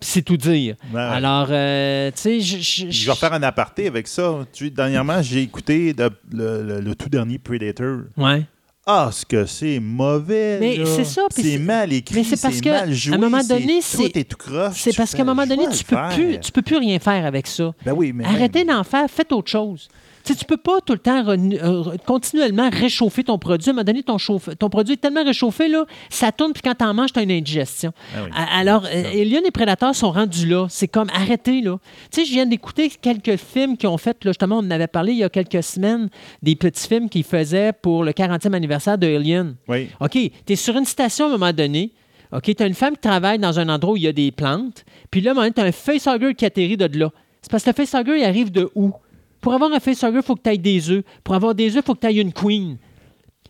C'est 0.00 0.22
tout 0.22 0.36
dire. 0.36 0.76
Ouais. 0.94 1.00
Alors, 1.00 1.48
euh, 1.50 2.12
tu 2.12 2.40
sais, 2.40 2.40
je, 2.40 3.08
vais 3.10 3.16
faire 3.16 3.32
un 3.32 3.42
aparté 3.42 3.88
avec 3.88 4.06
ça. 4.06 4.46
Tu 4.52 4.70
dernièrement, 4.70 5.20
j'ai 5.22 5.42
écouté 5.42 5.92
le, 5.98 6.10
le- 6.30 6.62
le- 6.62 6.80
le 6.80 6.94
tout 6.94 7.08
dernier 7.08 7.38
Predator. 7.38 8.02
Ouais. 8.16 8.44
Ah, 8.90 9.10
ce 9.12 9.26
que 9.26 9.44
c'est 9.44 9.80
mauvais. 9.80 10.56
Mais 10.58 10.86
c'est 10.86 11.04
ça, 11.04 11.26
mal 11.60 11.92
écrit, 11.92 12.24
c'est 12.24 12.40
parce 12.40 12.54
c'est 12.54 12.60
que, 12.62 12.70
mal 12.70 12.90
joué. 12.94 13.12
à 13.12 13.16
un 13.16 13.20
moment 13.20 13.44
donné, 13.44 13.80
c'est 13.82 14.08
tout 14.08 14.18
est 14.18 14.24
tout 14.24 14.38
croche. 14.38 14.80
C'est 14.80 14.96
parce 14.96 15.14
qu'à 15.14 15.20
un 15.20 15.26
moment 15.26 15.46
donné, 15.46 15.68
tu 15.68 15.84
peux, 15.84 15.96
plus, 16.14 16.40
tu 16.40 16.50
peux 16.50 16.62
plus 16.62 16.78
rien 16.78 16.98
faire 16.98 17.26
avec 17.26 17.46
ça. 17.48 17.74
Ben 17.84 17.92
oui, 17.92 18.12
mais 18.14 18.24
Arrêtez 18.24 18.64
d'en 18.64 18.82
faire, 18.84 19.06
faites 19.10 19.30
autre 19.30 19.50
chose. 19.50 19.88
Tu 20.28 20.34
sais, 20.34 20.38
tu 20.40 20.44
peux 20.44 20.58
pas 20.58 20.82
tout 20.84 20.92
le 20.92 20.98
temps 20.98 21.24
euh, 21.26 21.96
continuellement 22.04 22.68
réchauffer 22.70 23.24
ton 23.24 23.38
produit. 23.38 23.70
À 23.70 23.72
un 23.72 23.74
moment 23.76 23.84
donné, 23.84 24.02
ton, 24.02 24.18
chauffe- 24.18 24.54
ton 24.56 24.68
produit 24.68 24.92
est 24.92 24.96
tellement 24.98 25.24
réchauffé, 25.24 25.68
là, 25.68 25.86
ça 26.10 26.32
tourne, 26.32 26.52
puis 26.52 26.60
quand 26.62 26.74
t'en 26.74 26.92
manges, 26.92 27.14
t'as 27.14 27.22
une 27.22 27.30
indigestion. 27.30 27.92
Ah 28.14 28.18
oui. 28.24 28.30
A- 28.34 28.58
Alors, 28.58 28.84
euh, 28.84 29.10
Alien 29.22 29.40
et 29.46 29.50
Predator 29.50 29.94
sont 29.94 30.10
rendus 30.10 30.46
là. 30.46 30.66
C'est 30.68 30.86
comme, 30.86 31.08
arrêtez, 31.14 31.62
là. 31.62 31.78
Tu 32.12 32.20
sais, 32.20 32.26
je 32.26 32.32
viens 32.32 32.44
d'écouter 32.44 32.90
quelques 33.00 33.36
films 33.36 33.78
qui 33.78 33.86
ont 33.86 33.96
fait, 33.96 34.22
là, 34.24 34.32
justement, 34.32 34.56
on 34.58 34.66
en 34.66 34.70
avait 34.70 34.86
parlé 34.86 35.12
il 35.12 35.18
y 35.18 35.24
a 35.24 35.30
quelques 35.30 35.62
semaines, 35.62 36.10
des 36.42 36.56
petits 36.56 36.86
films 36.86 37.08
qu'ils 37.08 37.24
faisaient 37.24 37.72
pour 37.72 38.04
le 38.04 38.12
40e 38.12 38.52
anniversaire 38.52 38.98
de 38.98 39.06
Alien. 39.06 39.54
Oui. 39.66 39.88
OK, 39.98 40.10
tu 40.12 40.52
es 40.52 40.56
sur 40.56 40.76
une 40.76 40.84
station 40.84 41.24
à 41.24 41.28
un 41.28 41.32
moment 41.38 41.52
donné. 41.54 41.92
OK, 42.32 42.54
tu 42.54 42.62
as 42.62 42.66
une 42.66 42.74
femme 42.74 42.92
qui 42.96 43.00
travaille 43.00 43.38
dans 43.38 43.58
un 43.58 43.70
endroit 43.70 43.94
où 43.94 43.96
il 43.96 44.02
y 44.02 44.08
a 44.08 44.12
des 44.12 44.30
plantes. 44.30 44.84
Puis 45.10 45.22
là, 45.22 45.30
à 45.30 45.32
un 45.32 45.34
moment 45.36 45.44
donné, 45.46 45.54
tu 45.54 45.60
as 45.62 45.64
un 45.64 45.72
facehugger 45.72 46.34
qui 46.34 46.44
atterrit 46.44 46.76
de 46.76 46.98
là. 46.98 47.10
C'est 47.40 47.50
parce 47.50 47.64
que 47.64 47.70
le 47.70 47.74
facehugger, 47.74 48.18
il 48.18 48.24
arrive 48.24 48.52
de 48.52 48.68
où? 48.74 48.92
Pour 49.40 49.54
avoir 49.54 49.72
un 49.72 49.80
facehugger, 49.80 50.18
il 50.18 50.22
faut 50.22 50.34
que 50.34 50.42
tu 50.42 50.50
ailles 50.50 50.58
des 50.58 50.90
œufs. 50.90 51.04
Pour 51.22 51.34
avoir 51.34 51.54
des 51.54 51.76
œufs, 51.76 51.82
il 51.84 51.86
faut 51.86 51.94
que 51.94 52.00
tu 52.00 52.06
ailles 52.06 52.20
une 52.20 52.32
queen. 52.32 52.78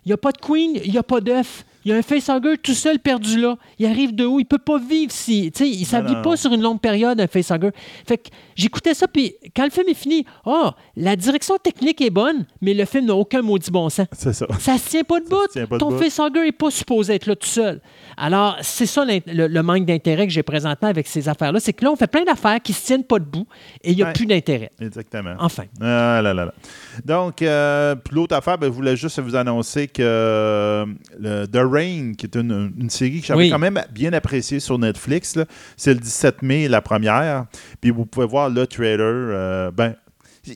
Il 0.05 0.09
n'y 0.09 0.13
a 0.13 0.17
pas 0.17 0.33
de 0.33 0.39
queen, 0.39 0.79
il 0.85 0.91
n'y 0.91 0.99
a 0.99 1.03
pas 1.03 1.21
d'œuf. 1.21 1.65
Il 1.89 1.93
y 1.93 1.95
a 1.95 1.97
un 1.97 2.03
facehugger 2.03 2.59
tout 2.59 2.75
seul 2.75 2.99
perdu 2.99 3.41
là. 3.41 3.57
Il 3.79 3.87
arrive 3.87 4.15
de 4.15 4.27
où? 4.27 4.39
Il 4.39 4.45
peut 4.45 4.59
pas 4.59 4.79
vivre 4.79 5.11
si. 5.11 5.51
Tu 5.53 5.65
sais, 5.65 5.71
il- 5.71 5.87
ne 6.03 6.07
vit 6.07 6.23
pas 6.23 6.37
sur 6.37 6.53
une 6.53 6.61
longue 6.61 6.81
période, 6.83 7.19
un 7.19 7.27
facehugger. 7.27 7.71
Fait 8.07 8.19
que 8.19 8.29
j'écoutais 8.57 8.93
ça, 8.93 9.09
puis 9.09 9.35
quand 9.57 9.65
le 9.65 9.71
film 9.71 9.89
est 9.89 9.95
fini, 9.95 10.27
oh, 10.45 10.69
la 10.97 11.17
direction 11.17 11.57
technique 11.57 12.03
est 12.03 12.11
bonne, 12.11 12.45
mais 12.61 12.75
le 12.75 12.85
film 12.85 13.07
n'a 13.07 13.15
aucun 13.15 13.41
maudit 13.41 13.71
bon 13.71 13.89
sens. 13.89 14.07
C'est 14.13 14.35
ça. 14.35 14.47
Ça 14.61 14.77
se 14.77 14.87
tient 14.91 15.03
pas 15.03 15.19
de 15.21 15.25
bout. 15.31 15.79
Ton 15.79 15.93
facehugger 15.99 16.43
n'est 16.45 16.53
pas 16.53 16.71
supposé 16.71 17.15
être 17.15 17.25
là 17.25 17.35
tout 17.37 17.49
seul. 17.49 17.81
Alors, 18.19 18.59
c'est 18.61 18.85
ça 18.85 19.07
le, 19.07 19.47
le 19.47 19.63
manque 19.63 19.87
d'intérêt 19.87 20.27
que 20.27 20.33
j'ai 20.35 20.43
présentement 20.43 20.89
avec 20.89 21.07
ces 21.07 21.27
affaires-là. 21.27 21.59
C'est 21.59 21.73
que 21.73 21.87
là, 21.87 21.91
on 21.91 21.97
fait 21.97 22.07
plein 22.07 22.25
d'affaires 22.25 22.61
qui 22.63 22.75
se 22.75 22.85
tiennent 22.85 23.05
pas 23.05 23.19
debout 23.19 23.47
et 23.83 23.93
il 23.93 23.97
n'y 23.97 24.03
a 24.03 24.09
Ouais. 24.09 24.13
plus 24.13 24.27
d'intérêt. 24.27 24.71
Exactement. 24.79 25.37
Enfin. 25.39 25.65
Ah 25.81 26.21
là 26.23 26.35
là 26.35 26.45
là. 26.45 26.55
Donc, 27.03 27.41
euh, 27.41 27.95
l'autre 28.13 28.37
affaire, 28.37 28.59
ben, 28.59 28.67
je 28.67 28.73
voulais 28.73 28.95
juste 28.97 29.19
vous 29.21 29.37
annoncer 29.37 29.87
que 29.89 30.03
euh, 30.03 30.85
le 31.19 31.47
The 31.47 31.57
Rain, 31.79 32.13
qui 32.17 32.27
est 32.27 32.37
une, 32.37 32.73
une 32.79 32.91
série 32.91 33.21
que 33.21 33.27
j'avais 33.27 33.45
Oui. 33.45 33.51
quand 33.51 33.59
même 33.59 33.81
bien 33.93 34.13
appréciée 34.13 34.61
sur 34.61 34.79
Netflix, 34.79 35.39
c'est 35.77 35.95
le 35.95 36.01
17 36.01 36.43
mai 36.43 36.69
la 36.69 36.81
première. 36.83 37.47
Puis 37.81 37.91
vous 37.91 38.07
pouvez 38.07 38.27
voir 38.27 38.51
le 38.51 38.67
trailer. 38.67 39.01
euh, 39.07 39.71
ben, 39.71 39.95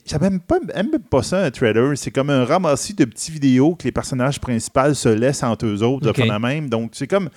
j'avais 0.05 0.29
même 0.29 0.39
pas, 0.39 0.59
même 0.75 0.89
pas 1.09 1.21
ça, 1.23 1.43
un 1.45 1.51
trailer. 1.51 1.97
C'est 1.97 2.11
comme 2.11 2.29
un 2.29 2.45
ramassis 2.45 2.93
de 2.95 3.05
petites 3.05 3.33
vidéos 3.33 3.75
que 3.75 3.83
les 3.83 3.91
personnages 3.91 4.39
principaux 4.39 4.93
se 4.93 5.09
laissent 5.09 5.43
entre 5.43 5.65
eux 5.67 5.83
autres 5.83 6.11
de 6.11 6.23
la 6.27 6.39
même. 6.39 6.69
Donc, 6.69 6.91
c'est 6.93 7.07
comme 7.07 7.29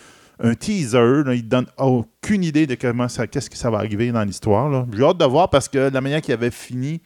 un 0.43 0.55
teaser. 0.55 1.23
Là, 1.25 1.35
il 1.35 1.45
ne 1.45 1.49
donne 1.49 1.67
aucune 1.79 2.45
idée 2.45 2.67
de 2.67 2.75
comment 2.75 3.09
ça, 3.09 3.27
qu'est-ce 3.27 3.51
que 3.51 3.57
ça 3.57 3.71
va 3.71 3.79
arriver 3.79 4.11
dans 4.13 4.25
l'histoire. 4.25 4.87
J'ai 4.93 5.03
hâte 5.03 5.19
de 5.19 5.25
voir 5.25 5.51
parce 5.51 5.69
que 5.69 5.89
de 5.91 5.95
la 5.95 6.01
manière 6.01 6.21
qu'il 6.23 6.35
avait 6.35 6.51
fini, 6.51 7.01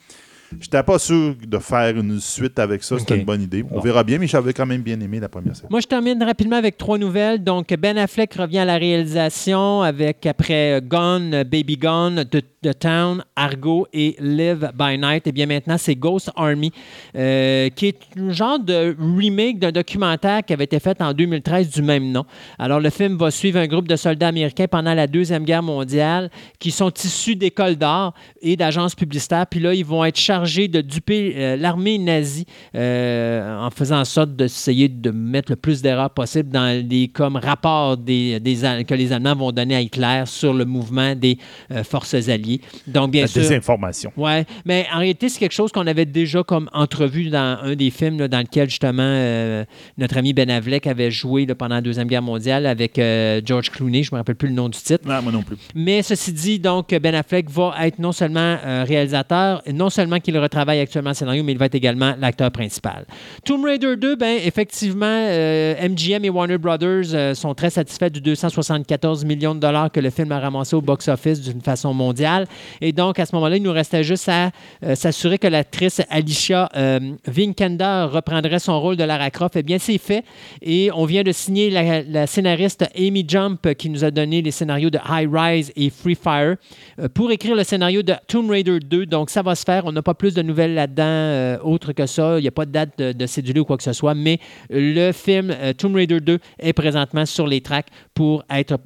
j'étais 0.58 0.82
pas 0.82 0.98
sûr 0.98 1.34
de 1.46 1.58
faire 1.58 1.96
une 1.96 2.18
suite 2.18 2.58
avec 2.58 2.82
ça. 2.82 2.98
C'était 2.98 3.16
une 3.16 3.24
bonne 3.24 3.42
idée. 3.42 3.64
On 3.70 3.76
Bon. 3.76 3.80
verra 3.80 4.02
bien, 4.02 4.18
mais 4.18 4.26
j'avais 4.26 4.52
quand 4.52 4.66
même 4.66 4.82
bien 4.82 4.98
aimé 5.00 5.20
la 5.20 5.28
première 5.28 5.54
série. 5.54 5.68
Moi, 5.70 5.80
je 5.80 5.86
termine 5.86 6.22
rapidement 6.22 6.56
avec 6.56 6.76
trois 6.76 6.98
nouvelles. 6.98 7.42
Donc, 7.44 7.72
Ben 7.78 7.96
Affleck 7.98 8.34
revient 8.34 8.58
à 8.58 8.64
la 8.64 8.76
réalisation 8.78 9.82
avec, 9.82 10.26
après 10.26 10.78
euh, 10.78 10.80
Gone, 10.80 11.34
euh, 11.34 11.44
Baby 11.44 11.76
Gone, 11.76 12.24
The 12.62 12.78
Town, 12.78 13.24
Argo 13.36 13.86
et 13.90 14.16
Live 14.20 14.70
by 14.78 14.98
Night. 14.98 15.26
Et 15.26 15.32
bien 15.32 15.46
maintenant, 15.46 15.78
c'est 15.78 15.94
Ghost 15.94 16.30
Army, 16.36 16.70
euh, 17.16 17.70
qui 17.70 17.86
est 17.86 17.98
un 18.18 18.32
genre 18.32 18.58
de 18.58 18.94
remake 19.18 19.58
d'un 19.58 19.72
documentaire 19.72 20.44
qui 20.44 20.52
avait 20.52 20.64
été 20.64 20.78
fait 20.78 21.00
en 21.00 21.14
2013 21.14 21.70
du 21.70 21.80
même 21.80 22.12
nom. 22.12 22.26
Alors, 22.58 22.78
le 22.78 22.90
film 22.90 23.16
va 23.16 23.30
suivre 23.30 23.58
un 23.58 23.66
groupe 23.66 23.88
de 23.88 23.96
soldats 23.96 24.28
américains 24.28 24.66
pendant 24.66 24.92
la 24.92 25.06
Deuxième 25.06 25.44
Guerre 25.44 25.62
mondiale 25.62 26.30
qui 26.58 26.70
sont 26.70 26.92
issus 27.02 27.34
d'écoles 27.34 27.76
d'art 27.76 28.12
et 28.42 28.56
d'agences 28.56 28.94
publicitaires. 28.94 29.46
Puis 29.46 29.60
là, 29.60 29.72
ils 29.72 29.84
vont 29.84 30.04
être 30.04 30.18
chargés 30.18 30.68
de 30.68 30.82
duper 30.82 31.34
euh, 31.36 31.56
l'armée 31.56 31.96
nazie 31.96 32.44
euh, 32.74 33.58
en 33.58 33.70
faisant 33.70 34.00
en 34.00 34.04
sorte 34.04 34.36
d'essayer 34.36 34.88
de 34.88 35.10
mettre 35.10 35.50
le 35.50 35.56
plus 35.56 35.80
d'erreurs 35.80 36.10
possible 36.10 36.50
dans 36.50 36.78
les 36.86 37.08
comme 37.08 37.36
rapports 37.36 37.96
que 37.96 38.94
les 38.94 39.12
Allemands 39.12 39.34
vont 39.34 39.52
donner 39.52 39.76
à 39.76 39.80
Hitler 39.80 40.24
sur 40.26 40.52
le 40.52 40.66
mouvement 40.66 41.14
des 41.14 41.38
forces 41.84 42.14
alliées. 42.28 42.49
Donc, 42.86 43.10
bien 43.10 43.22
La 43.22 43.28
sûr. 43.28 43.42
désinformation. 43.42 44.12
Ouais, 44.16 44.44
mais 44.64 44.86
en 44.92 44.98
réalité, 44.98 45.28
c'est 45.28 45.38
quelque 45.38 45.52
chose 45.52 45.70
qu'on 45.72 45.86
avait 45.86 46.06
déjà 46.06 46.42
comme 46.42 46.68
entrevu 46.72 47.28
dans 47.30 47.58
un 47.62 47.74
des 47.74 47.90
films 47.90 48.18
là, 48.18 48.28
dans 48.28 48.40
lequel 48.40 48.68
justement 48.68 49.02
euh, 49.04 49.64
notre 49.98 50.16
ami 50.16 50.32
Ben 50.32 50.50
Affleck 50.50 50.86
avait 50.86 51.10
joué 51.10 51.46
là, 51.46 51.54
pendant 51.54 51.76
la 51.76 51.80
Deuxième 51.80 52.08
Guerre 52.08 52.22
mondiale 52.22 52.66
avec 52.66 52.98
euh, 52.98 53.40
George 53.44 53.70
Clooney, 53.70 54.02
je 54.02 54.10
me 54.12 54.18
rappelle 54.18 54.34
plus 54.36 54.48
le 54.48 54.54
nom 54.54 54.68
du 54.68 54.78
titre. 54.78 55.06
Non, 55.06 55.22
moi 55.22 55.32
non 55.32 55.42
plus. 55.42 55.56
Mais 55.74 56.02
ceci 56.02 56.32
dit, 56.32 56.58
donc, 56.58 56.88
Ben 56.94 57.14
Affleck 57.14 57.50
va 57.50 57.74
être 57.82 57.98
non 57.98 58.12
seulement 58.12 58.56
euh, 58.64 58.84
réalisateur, 58.86 59.62
non 59.72 59.90
seulement 59.90 60.18
qu'il 60.20 60.36
retravaille 60.38 60.80
actuellement 60.80 61.10
le 61.10 61.14
scénario, 61.14 61.42
mais 61.44 61.52
il 61.52 61.58
va 61.58 61.66
être 61.66 61.74
également 61.74 62.14
l'acteur 62.18 62.50
principal. 62.50 63.04
Tomb 63.44 63.64
Raider 63.64 63.96
2, 63.96 64.16
ben, 64.16 64.38
effectivement, 64.44 65.06
euh, 65.06 65.88
MGM 65.88 66.24
et 66.24 66.30
Warner 66.30 66.58
Brothers 66.58 67.14
euh, 67.14 67.34
sont 67.34 67.54
très 67.54 67.70
satisfaits 67.70 68.10
du 68.10 68.20
274 68.20 69.24
millions 69.24 69.54
de 69.54 69.60
dollars 69.60 69.90
que 69.90 70.00
le 70.00 70.10
film 70.10 70.32
a 70.32 70.40
ramassé 70.40 70.76
au 70.76 70.80
box-office 70.80 71.40
d'une 71.40 71.60
façon 71.60 71.92
mondiale. 71.94 72.39
Et 72.80 72.92
donc, 72.92 73.18
à 73.18 73.26
ce 73.26 73.34
moment-là, 73.36 73.56
il 73.56 73.62
nous 73.62 73.72
restait 73.72 74.04
juste 74.04 74.28
à 74.28 74.50
euh, 74.84 74.94
s'assurer 74.94 75.38
que 75.38 75.46
l'actrice 75.46 76.00
Alicia 76.08 76.68
euh, 76.76 76.98
reprendrait 77.26 78.58
son 78.58 78.80
rôle 78.80 78.96
de 78.96 79.04
Lara 79.04 79.30
Croft. 79.30 79.56
Eh 79.56 79.62
bien, 79.62 79.78
c'est 79.78 79.98
fait. 79.98 80.24
Et 80.62 80.90
on 80.94 81.04
vient 81.04 81.22
de 81.22 81.32
signer 81.32 81.70
la, 81.70 82.26
scénariste 82.26 82.84
Amy 82.96 83.24
Jump 83.26 83.66
euh, 83.66 83.74
qui 83.74 83.90
nous 83.90 84.04
a 84.04 84.10
donné 84.10 84.42
les 84.42 84.50
scénarios 84.50 84.90
de 84.90 84.98
High 85.08 85.28
Rise 85.32 85.72
et 85.76 85.90
Free 85.90 86.14
Fire 86.14 86.56
euh, 86.98 87.08
pour 87.08 87.30
écrire 87.30 87.54
le 87.54 87.64
scénario 87.64 88.02
de 88.02 88.14
Tomb 88.26 88.50
Raider 88.50 88.78
2. 88.80 89.06
Donc, 89.06 89.30
ça 89.30 89.42
va 89.42 89.54
se 89.54 89.64
faire. 89.64 89.84
On 89.86 89.92
n'a 89.92 90.02
pas 90.02 90.14
plus 90.14 90.34
de 90.34 90.42
nouvelles 90.42 90.74
là-dedans 90.74 91.60
autre 91.64 91.92
que 91.92 92.06
ça. 92.06 92.38
Il 92.38 92.42
n'y 92.42 92.48
a 92.48 92.52
pas 92.52 92.66
de 92.66 92.72
date 92.72 92.98
de, 92.98 93.12
de 93.12 93.26
cédulé 93.26 93.60
ou 93.60 93.64
quoi 93.64 93.76
que 93.76 93.82
ce 93.82 93.92
soit. 93.92 94.14
Mais 94.14 94.38
le 94.68 95.12
film 95.12 95.54
Tomb 95.76 95.94
Raider 95.94 96.20
2 96.20 96.38
est 96.58 96.72
présentement 96.72 97.26
sur 97.26 97.46
les 97.46 97.60
tracks 97.60 97.88
pour 98.14 98.44
être 98.50 98.78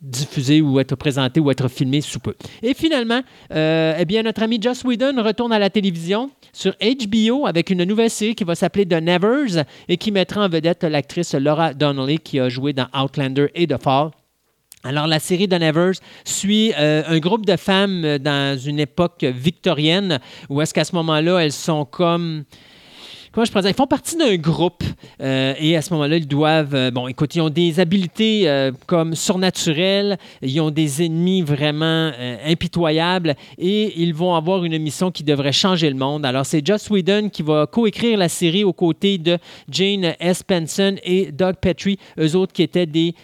diffusé 0.00 0.60
ou 0.60 0.80
être 0.80 0.96
présenté 0.96 1.40
ou 1.40 1.50
être 1.50 1.68
filmé 1.68 2.00
sous 2.00 2.20
peu. 2.20 2.34
Et 2.62 2.74
finalement, 2.74 3.20
euh, 3.52 3.94
eh 3.98 4.22
notre 4.22 4.42
ami 4.42 4.58
Joss 4.60 4.84
Whedon 4.84 5.22
retourne 5.22 5.52
à 5.52 5.58
la 5.58 5.70
télévision 5.70 6.30
sur 6.52 6.74
HBO 6.80 7.46
avec 7.46 7.70
une 7.70 7.84
nouvelle 7.84 8.10
série 8.10 8.34
qui 8.34 8.44
va 8.44 8.54
s'appeler 8.54 8.86
The 8.86 9.02
Nevers 9.02 9.64
et 9.88 9.96
qui 9.96 10.10
mettra 10.10 10.44
en 10.44 10.48
vedette 10.48 10.84
l'actrice 10.84 11.34
Laura 11.34 11.74
Donnelly 11.74 12.18
qui 12.18 12.40
a 12.40 12.48
joué 12.48 12.72
dans 12.72 12.86
Outlander 12.94 13.48
et 13.54 13.66
The 13.66 13.80
Fall. 13.80 14.10
Alors, 14.82 15.06
la 15.06 15.18
série 15.18 15.46
The 15.46 15.60
Nevers 15.60 15.96
suit 16.24 16.72
euh, 16.78 17.02
un 17.06 17.18
groupe 17.18 17.44
de 17.44 17.56
femmes 17.56 18.02
euh, 18.04 18.18
dans 18.18 18.58
une 18.58 18.78
époque 18.80 19.24
victorienne 19.24 20.20
où 20.48 20.62
est-ce 20.62 20.72
qu'à 20.72 20.84
ce 20.84 20.94
moment-là, 20.94 21.40
elles 21.40 21.52
sont 21.52 21.84
comme 21.84 22.44
comment 23.32 23.44
je 23.44 23.50
pourrais 23.50 23.62
dire, 23.62 23.70
ils 23.70 23.76
font 23.76 23.86
partie 23.86 24.16
d'un 24.16 24.36
groupe 24.36 24.82
euh, 25.22 25.54
et 25.58 25.76
à 25.76 25.82
ce 25.82 25.92
moment-là, 25.94 26.16
ils 26.16 26.26
doivent, 26.26 26.74
euh, 26.74 26.90
bon, 26.90 27.08
écoute, 27.08 27.34
ils 27.34 27.40
ont 27.40 27.50
des 27.50 27.80
habiletés 27.80 28.48
euh, 28.48 28.72
comme 28.86 29.14
surnaturelles, 29.14 30.18
ils 30.42 30.60
ont 30.60 30.70
des 30.70 31.04
ennemis 31.04 31.42
vraiment 31.42 32.10
impitoyables 32.46 33.34
et 33.58 34.00
ils 34.00 34.14
vont 34.14 34.34
avoir 34.34 34.64
une 34.64 34.78
mission 34.78 35.10
qui 35.10 35.24
devrait 35.24 35.52
changer 35.52 35.88
le 35.90 35.96
monde. 35.96 36.24
Alors, 36.24 36.46
c'est 36.46 36.64
Joss 36.64 36.88
Whedon 36.90 37.28
qui 37.28 37.42
va 37.42 37.66
coécrire 37.66 38.18
la 38.18 38.28
série 38.28 38.64
aux 38.64 38.72
côtés 38.72 39.18
de 39.18 39.38
Jane 39.68 40.14
S. 40.18 40.42
Benson 40.46 40.96
et 41.04 41.30
Doug 41.32 41.56
Petrie, 41.60 41.98
eux 42.18 42.36
autres 42.36 42.52
qui 42.52 42.62
étaient 42.62 42.86
des 42.86 43.14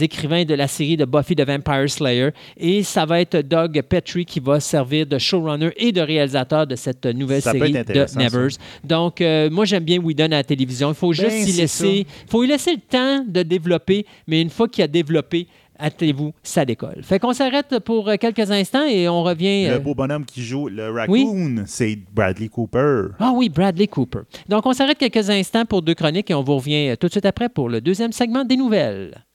écrivains 0.00 0.44
de 0.44 0.54
la 0.54 0.68
série 0.68 0.96
de 0.96 1.04
Buffy 1.04 1.36
the 1.36 1.46
Vampire 1.46 1.88
Slayer. 1.88 2.30
Et 2.56 2.82
ça 2.82 3.04
va 3.06 3.20
être 3.20 3.38
Doug 3.38 3.80
Petrie 3.88 4.24
qui 4.24 4.40
va 4.40 4.60
servir 4.60 5.06
de 5.06 5.18
showrunner 5.18 5.70
et 5.76 5.92
de 5.92 6.00
réalisateur 6.00 6.66
de 6.66 6.76
cette 6.76 7.06
nouvelle 7.06 7.42
Ça 7.42 7.52
série 7.52 7.72
de 7.72 8.18
Nevers. 8.18 8.56
Donc, 8.84 9.20
euh, 9.36 9.50
moi, 9.50 9.64
j'aime 9.64 9.84
bien 9.84 9.98
Whedon 9.98 10.26
à 10.26 10.28
la 10.28 10.44
télévision. 10.44 10.90
Il 10.90 10.94
faut 10.94 11.12
juste 11.12 11.28
Ben, 11.28 11.42
y 11.42 11.52
c'est 11.52 11.60
laisser, 11.60 12.06
faut 12.28 12.42
lui 12.42 12.48
laisser 12.48 12.72
le 12.72 12.80
temps 12.80 13.24
de 13.26 13.42
développer, 13.42 14.06
mais 14.26 14.40
une 14.40 14.50
fois 14.50 14.68
qu'il 14.68 14.82
a 14.84 14.88
développé, 14.88 15.46
attendez-vous, 15.78 16.32
ça 16.42 16.64
décolle. 16.64 17.02
Fait 17.02 17.18
qu'on 17.18 17.32
s'arrête 17.32 17.78
pour 17.80 18.08
euh, 18.08 18.16
quelques 18.16 18.50
instants 18.50 18.84
et 18.86 19.08
on 19.08 19.22
revient. 19.22 19.66
Le 19.68 19.74
euh, 19.74 19.78
beau 19.78 19.94
bonhomme 19.94 20.24
qui 20.24 20.42
joue 20.42 20.68
le 20.68 20.90
raccoon, 20.90 21.64
c'est 21.66 21.98
Bradley 22.12 22.48
Cooper. 22.48 23.08
Ah 23.18 23.32
oui, 23.34 23.48
Bradley 23.48 23.86
Cooper. 23.86 24.20
Donc, 24.48 24.64
on 24.66 24.72
s'arrête 24.72 24.98
quelques 24.98 25.30
instants 25.30 25.64
pour 25.64 25.82
deux 25.82 25.94
chroniques 25.94 26.30
et 26.30 26.34
on 26.34 26.42
vous 26.42 26.56
revient 26.56 26.96
tout 26.98 27.06
de 27.06 27.12
suite 27.12 27.26
après 27.26 27.48
pour 27.48 27.68
le 27.68 27.80
deuxième 27.80 28.12
segment 28.12 28.44
des 28.44 28.56
nouvelles. 28.56 29.26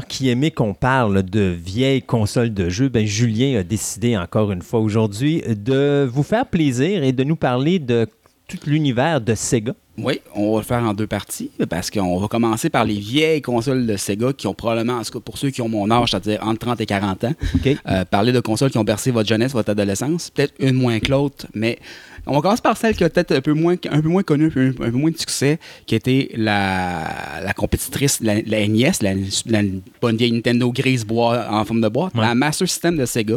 Qui 0.00 0.28
aimaient 0.28 0.50
qu'on 0.50 0.74
parle 0.74 1.22
de 1.22 1.40
vieilles 1.40 2.02
consoles 2.02 2.52
de 2.52 2.68
jeux, 2.68 2.88
ben 2.88 3.06
Julien 3.06 3.58
a 3.58 3.62
décidé 3.62 4.16
encore 4.16 4.50
une 4.52 4.62
fois 4.62 4.80
aujourd'hui 4.80 5.42
de 5.42 6.08
vous 6.10 6.22
faire 6.22 6.46
plaisir 6.46 7.02
et 7.04 7.12
de 7.12 7.24
nous 7.24 7.36
parler 7.36 7.78
de 7.78 8.08
tout 8.48 8.58
l'univers 8.66 9.20
de 9.20 9.34
Sega? 9.34 9.74
Oui, 9.96 10.20
on 10.34 10.52
va 10.54 10.58
le 10.58 10.64
faire 10.64 10.82
en 10.82 10.92
deux 10.92 11.06
parties 11.06 11.52
parce 11.70 11.88
qu'on 11.88 12.18
va 12.18 12.26
commencer 12.26 12.68
par 12.68 12.84
les 12.84 12.98
vieilles 12.98 13.40
consoles 13.40 13.86
de 13.86 13.96
Sega 13.96 14.32
qui 14.32 14.48
ont 14.48 14.54
probablement, 14.54 14.94
en 14.94 15.02
tout 15.02 15.12
cas 15.12 15.20
pour 15.20 15.38
ceux 15.38 15.50
qui 15.50 15.62
ont 15.62 15.68
mon 15.68 15.88
âge, 15.88 16.10
c'est-à-dire 16.10 16.40
entre 16.44 16.58
30 16.58 16.80
et 16.80 16.86
40 16.86 17.24
ans, 17.24 17.34
OK. 17.54 17.76
euh, 17.88 18.04
parler 18.04 18.32
de 18.32 18.40
consoles 18.40 18.72
qui 18.72 18.78
ont 18.78 18.82
bercé 18.84 19.12
votre 19.12 19.28
jeunesse, 19.28 19.52
votre 19.52 19.70
adolescence. 19.70 20.30
Peut-être 20.30 20.54
une 20.58 20.74
moins 20.74 20.98
que 20.98 21.12
l'autre, 21.12 21.46
mais 21.54 21.78
on 22.26 22.34
va 22.34 22.40
commencer 22.40 22.60
par 22.62 22.76
celle 22.76 22.96
qui 22.96 23.04
a 23.04 23.08
peut-être 23.08 23.30
un 23.32 23.40
peu 23.40 23.52
moins, 23.52 23.76
un 23.88 24.00
peu 24.02 24.08
moins 24.08 24.24
connue, 24.24 24.46
un 24.46 24.50
peu, 24.50 24.68
un 24.80 24.90
peu 24.90 24.96
moins 24.98 25.12
de 25.12 25.18
succès, 25.18 25.60
qui 25.86 25.94
était 25.94 26.30
la, 26.34 27.40
la 27.44 27.52
compétitrice, 27.52 28.18
la, 28.20 28.42
la 28.42 28.66
NES, 28.66 28.90
la, 29.00 29.14
la 29.46 29.62
bonne 30.02 30.16
vieille 30.16 30.32
Nintendo 30.32 30.72
grise 30.72 31.04
bois, 31.06 31.46
en 31.50 31.64
forme 31.64 31.80
de 31.82 31.88
boîte, 31.88 32.14
Ouais. 32.16 32.22
la 32.22 32.34
Master 32.34 32.66
System 32.68 32.96
de 32.96 33.06
Sega. 33.06 33.36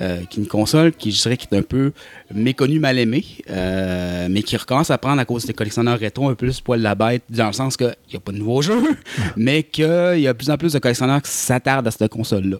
Euh, 0.00 0.24
qui 0.24 0.40
est 0.40 0.42
une 0.42 0.48
console 0.48 0.92
qui, 0.92 1.12
je 1.12 1.22
dirais, 1.22 1.36
qui 1.36 1.46
est 1.50 1.56
un 1.56 1.62
peu 1.62 1.92
méconnue, 2.32 2.78
mal 2.78 2.98
aimée, 2.98 3.24
euh, 3.50 4.28
mais 4.30 4.42
qui 4.42 4.56
recommence 4.56 4.90
à 4.90 4.98
prendre 4.98 5.20
à 5.20 5.24
cause 5.24 5.46
des 5.46 5.52
collectionneurs 5.52 5.98
rétro 5.98 6.26
un 6.26 6.34
peu 6.34 6.46
plus 6.46 6.60
poil 6.60 6.78
de 6.78 6.84
la 6.84 6.94
bête, 6.94 7.22
dans 7.30 7.48
le 7.48 7.52
sens 7.52 7.76
qu'il 7.76 7.94
n'y 8.10 8.16
a 8.16 8.20
pas 8.20 8.32
de 8.32 8.38
nouveaux 8.38 8.62
jeux, 8.62 8.82
mais 9.36 9.62
qu'il 9.62 9.84
y 9.84 10.26
a 10.26 10.32
de 10.32 10.38
plus 10.38 10.50
en 10.50 10.56
plus 10.56 10.72
de 10.72 10.78
collectionneurs 10.78 11.22
qui 11.22 11.30
s'attardent 11.30 11.88
à 11.88 11.90
cette 11.90 12.10
console-là. 12.10 12.58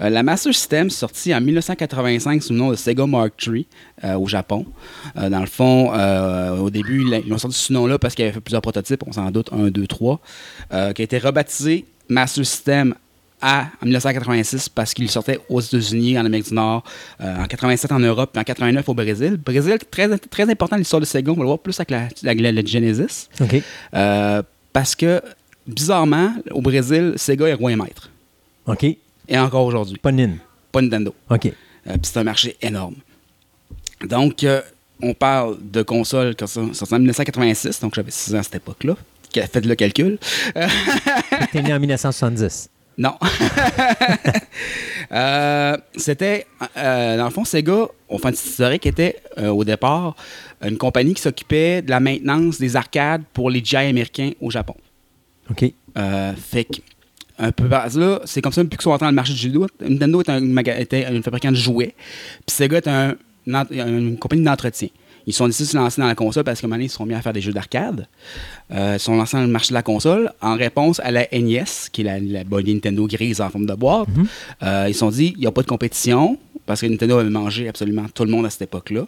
Euh, 0.00 0.08
la 0.08 0.22
Master 0.22 0.54
System, 0.54 0.90
sortie 0.90 1.34
en 1.34 1.40
1985 1.40 2.42
sous 2.42 2.52
le 2.52 2.58
nom 2.58 2.70
de 2.70 2.76
Sega 2.76 3.06
Mark 3.06 3.34
III 3.46 3.66
euh, 4.04 4.14
au 4.14 4.26
Japon. 4.26 4.66
Euh, 5.16 5.28
dans 5.28 5.40
le 5.40 5.46
fond, 5.46 5.90
au 6.58 6.70
début, 6.70 7.04
ils 7.04 7.28
l'ont 7.28 7.38
sorti 7.38 7.58
ce 7.58 7.72
nom-là 7.72 7.98
parce 7.98 8.14
qu'il 8.14 8.24
avait 8.24 8.32
fait 8.32 8.40
plusieurs 8.40 8.62
prototypes, 8.62 9.02
on 9.06 9.12
s'en 9.12 9.30
doute, 9.30 9.50
1, 9.52 9.70
2, 9.70 9.86
3, 9.86 10.20
euh, 10.72 10.92
qui 10.92 11.02
a 11.02 11.04
été 11.04 11.18
rebaptisé 11.18 11.84
Master 12.08 12.44
System 12.44 12.94
à, 13.42 13.66
en 13.82 13.86
1986 13.86 14.68
parce 14.68 14.92
qu'il 14.94 15.10
sortait 15.10 15.40
aux 15.48 15.60
États-Unis, 15.60 16.18
en 16.18 16.24
Amérique 16.26 16.48
du 16.48 16.54
Nord, 16.54 16.84
euh, 17.20 17.42
en 17.42 17.46
87 17.46 17.92
en 17.92 17.98
Europe, 18.00 18.30
puis 18.32 18.40
en 18.40 18.44
89 18.44 18.88
au 18.88 18.94
Brésil. 18.94 19.36
Brésil, 19.44 19.78
très, 19.90 20.18
très 20.18 20.50
important 20.50 20.76
l'histoire 20.76 21.00
de 21.00 21.06
Sega, 21.06 21.30
on 21.32 21.34
va 21.34 21.40
le 21.42 21.46
voir 21.46 21.58
plus 21.58 21.78
avec 21.80 21.90
la, 21.90 22.08
la, 22.22 22.34
la- 22.34 22.52
la 22.52 22.64
Genesis. 22.64 23.28
Euh, 23.94 24.42
parce 24.72 24.94
que, 24.94 25.20
bizarrement, 25.66 26.34
au 26.50 26.60
Brésil, 26.60 27.14
Sega 27.16 27.46
est 27.48 27.54
roi 27.54 27.72
et 27.72 27.76
maître. 27.76 28.10
OK. 28.66 28.84
Et 28.84 29.38
encore 29.38 29.64
aujourd'hui. 29.66 29.96
Pas 29.98 30.12
Nin. 30.12 30.32
Pas 30.72 30.80
Nintendo. 30.82 31.14
OK. 31.30 31.46
Euh, 31.46 31.50
puis 31.84 32.00
c'est 32.02 32.18
un 32.18 32.24
marché 32.24 32.56
énorme. 32.62 32.94
Donc, 34.06 34.46
on 35.02 35.14
parle 35.14 35.56
de 35.62 35.82
consoles 35.82 36.34
qui 36.34 36.46
sont 36.46 36.70
en 36.94 36.98
1986, 36.98 37.80
donc 37.80 37.94
j'avais 37.94 38.10
6 38.10 38.34
ans 38.34 38.38
à 38.38 38.42
cette 38.42 38.56
époque-là. 38.56 38.96
Qui 39.30 39.40
a 39.40 39.46
fait 39.46 39.64
le 39.64 39.74
calcul. 39.76 40.18
T'es 41.52 41.62
né 41.62 41.72
en 41.72 41.78
1970. 41.78 42.68
Non. 42.98 43.14
Euh, 45.12 45.76
C'était, 45.96 46.46
euh, 46.76 47.16
dans 47.16 47.24
le 47.24 47.30
fond, 47.30 47.44
Sega, 47.44 47.88
au 48.08 48.18
fin 48.18 48.30
historique, 48.30 48.86
était 48.86 49.16
euh, 49.38 49.48
au 49.48 49.64
départ 49.64 50.14
une 50.62 50.78
compagnie 50.78 51.14
qui 51.14 51.22
s'occupait 51.22 51.82
de 51.82 51.90
la 51.90 51.98
maintenance 51.98 52.60
des 52.60 52.76
arcades 52.76 53.24
pour 53.32 53.50
les 53.50 53.60
GI 53.64 53.76
américains 53.76 54.30
au 54.40 54.52
Japon. 54.52 54.76
OK. 55.50 55.64
Fait 56.36 56.64
que, 56.64 56.76
un 57.40 57.50
peu 57.50 57.68
par 57.68 57.88
là, 57.98 58.20
c'est 58.24 58.40
comme 58.40 58.52
ça 58.52 58.62
depuis 58.62 58.76
qu'ils 58.76 58.84
sont 58.84 58.92
entrés 58.92 59.06
dans 59.06 59.10
le 59.10 59.16
marché 59.16 59.32
du 59.32 59.40
judo. 59.40 59.66
Nintendo 59.80 60.20
était 60.20 60.30
un, 60.30 60.56
était 60.58 61.06
un 61.06 61.22
fabricant 61.22 61.50
de 61.50 61.56
jouets, 61.56 61.94
puis 62.46 62.54
Sega 62.54 62.76
est 62.76 62.86
un, 62.86 63.16
une, 63.48 63.64
une 63.72 64.16
compagnie 64.16 64.44
d'entretien. 64.44 64.90
Ils 65.26 65.32
sont 65.32 65.46
décidés 65.46 65.66
de 65.66 65.70
se 65.70 65.76
lancer 65.76 66.00
dans 66.00 66.06
la 66.06 66.14
console 66.14 66.44
parce 66.44 66.60
qu'à 66.60 66.66
un 66.66 66.68
moment 66.68 66.76
donné, 66.76 66.86
ils 66.86 66.90
se 66.90 66.96
sont 66.96 67.06
mis 67.06 67.14
à 67.14 67.22
faire 67.22 67.32
des 67.32 67.40
jeux 67.40 67.52
d'arcade. 67.52 68.06
Euh, 68.72 68.94
ils 68.96 69.00
sont 69.00 69.16
lancés 69.16 69.36
dans 69.36 69.42
le 69.42 69.48
marché 69.48 69.70
de 69.70 69.74
la 69.74 69.82
console 69.82 70.32
en 70.40 70.56
réponse 70.56 71.00
à 71.00 71.10
la 71.10 71.26
NES, 71.32 71.64
qui 71.92 72.00
est 72.02 72.04
la, 72.04 72.18
la 72.18 72.44
bonne 72.44 72.66
Nintendo 72.66 73.06
grise 73.06 73.40
en 73.40 73.50
forme 73.50 73.66
de 73.66 73.74
boîte. 73.74 74.08
Euh, 74.62 74.86
ils 74.88 74.94
se 74.94 75.00
sont 75.00 75.10
dit, 75.10 75.32
il 75.36 75.40
n'y 75.40 75.46
a 75.46 75.52
pas 75.52 75.62
de 75.62 75.66
compétition, 75.66 76.38
parce 76.66 76.80
que 76.80 76.86
Nintendo 76.86 77.18
avait 77.18 77.30
mangé 77.30 77.68
absolument 77.68 78.06
tout 78.14 78.24
le 78.24 78.30
monde 78.30 78.46
à 78.46 78.50
cette 78.50 78.62
époque-là. 78.62 79.04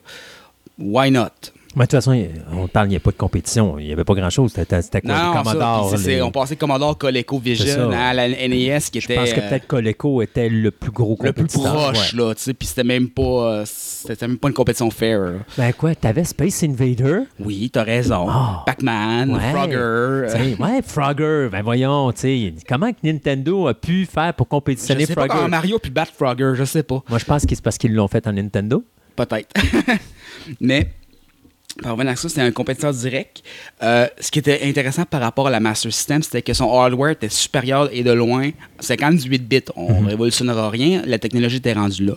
Why 0.79 1.11
not? 1.11 1.29
Mais 1.75 1.85
de 1.85 1.91
toute 1.91 1.99
façon, 1.99 2.27
on 2.53 2.69
parle, 2.69 2.89
il 2.89 2.91
n'y 2.91 2.97
a 2.97 3.01
pas 3.01 3.11
de 3.13 3.17
compétition. 3.17 3.79
Il 3.79 3.87
n'y 3.87 3.93
avait 3.93 4.05
pas 4.05 4.13
grand-chose. 4.15 4.53
C'était 4.55 5.01
quoi, 5.01 5.11
Non, 5.11 5.31
le 5.31 5.37
ça, 5.39 5.43
Commodore? 5.43 5.95
les- 6.05 6.21
on 6.23 6.31
passait 6.31 6.57
Commodore, 6.57 6.99
Coleco, 6.99 7.39
Vision 7.39 7.91
à 7.93 8.13
la 8.13 8.29
NES 8.29 8.79
qui 8.93 9.01
Je 9.01 9.07
était 9.07 9.15
pense 9.15 9.33
que 9.33 9.41
peut-être 9.41 9.67
Coleco 9.67 10.21
était 10.21 10.49
le 10.51 10.71
plus 10.71 10.91
gros 10.91 11.17
le 11.23 11.33
plus 11.33 11.47
proche, 11.47 12.13
Ouais. 12.15 12.19
là, 12.19 12.35
tu 12.35 12.43
sais, 12.43 12.55
puis 12.55 12.69
c'était 12.69 12.85
même 12.85 13.09
pas 13.09 13.65
c'était 13.67 14.27
même 14.29 14.37
pas 14.39 14.49
une 14.49 14.55
compétition 14.55 14.91
fair. 14.91 15.19
là. 15.21 15.33
Ben 15.57 15.73
quoi, 15.73 15.95
t'avais 15.95 16.25
Space 16.25 16.63
Invader? 16.63 17.21
Oui, 17.41 17.71
t'as 17.73 17.85
raison. 17.85 18.27
Ah. 18.29 18.63
Pac-Man, 18.67 19.35
Ouais. 19.35 19.51
Frogger. 19.53 19.75
euh, 19.77 20.57
ouais, 20.59 20.83
Frogger. 20.87 21.49
Ben 21.51 21.63
voyons, 21.63 22.13
tu 22.13 22.21
sais, 22.21 22.55
comment 22.69 22.93
que 22.93 22.99
Nintendo 23.03 23.69
a 23.69 23.75
pu 23.75 24.05
faire 24.07 24.35
pour 24.35 24.47
je 24.47 24.51
compétitionner 24.51 25.07
sais 25.07 25.15
pas 25.15 25.23
Frogger? 25.23 25.37
comment 25.37 25.49
Mario 25.49 25.79
puis 25.79 25.91
battre 25.91 26.13
Frogger, 26.15 26.53
je 26.55 26.65
sais 26.65 26.83
pas. 26.83 27.03
Moi, 27.09 27.19
je 27.19 27.25
pense 27.25 27.47
que 27.47 27.55
c'est 27.55 27.63
parce 27.65 27.79
qu'ils 27.79 27.95
l'ont 27.95 28.09
fait 28.09 28.27
en 28.27 28.33
Nintendo. 28.33 28.85
Peut-être. 29.17 29.49
Mais, 30.61 30.89
c'était 32.17 32.41
un 32.41 32.53
compétiteur 32.53 32.93
direct. 32.93 33.43
Euh, 33.83 34.07
ce 34.21 34.31
qui 34.31 34.39
était 34.39 34.61
intéressant 34.65 35.05
par 35.05 35.21
rapport 35.21 35.49
à 35.49 35.51
la 35.51 35.61
Master 35.61 35.93
System, 35.93 36.23
c'était 36.23 36.43
que 36.43 36.53
son 36.53 36.71
hardware 36.73 37.11
était 37.11 37.29
supérieur 37.29 37.89
et 37.93 38.03
de 38.03 38.13
loin. 38.13 38.51
C'est 38.81 38.97
quand 38.97 39.09
même 39.09 39.19
du 39.19 39.29
8 39.29 39.49
bits. 39.49 39.61
On 39.77 40.03
ne 40.03 40.09
révolutionnera 40.09 40.71
rien. 40.71 41.03
La 41.07 41.19
technologie 41.19 41.57
était 41.57 41.73
rendue 41.73 42.05
là. 42.05 42.15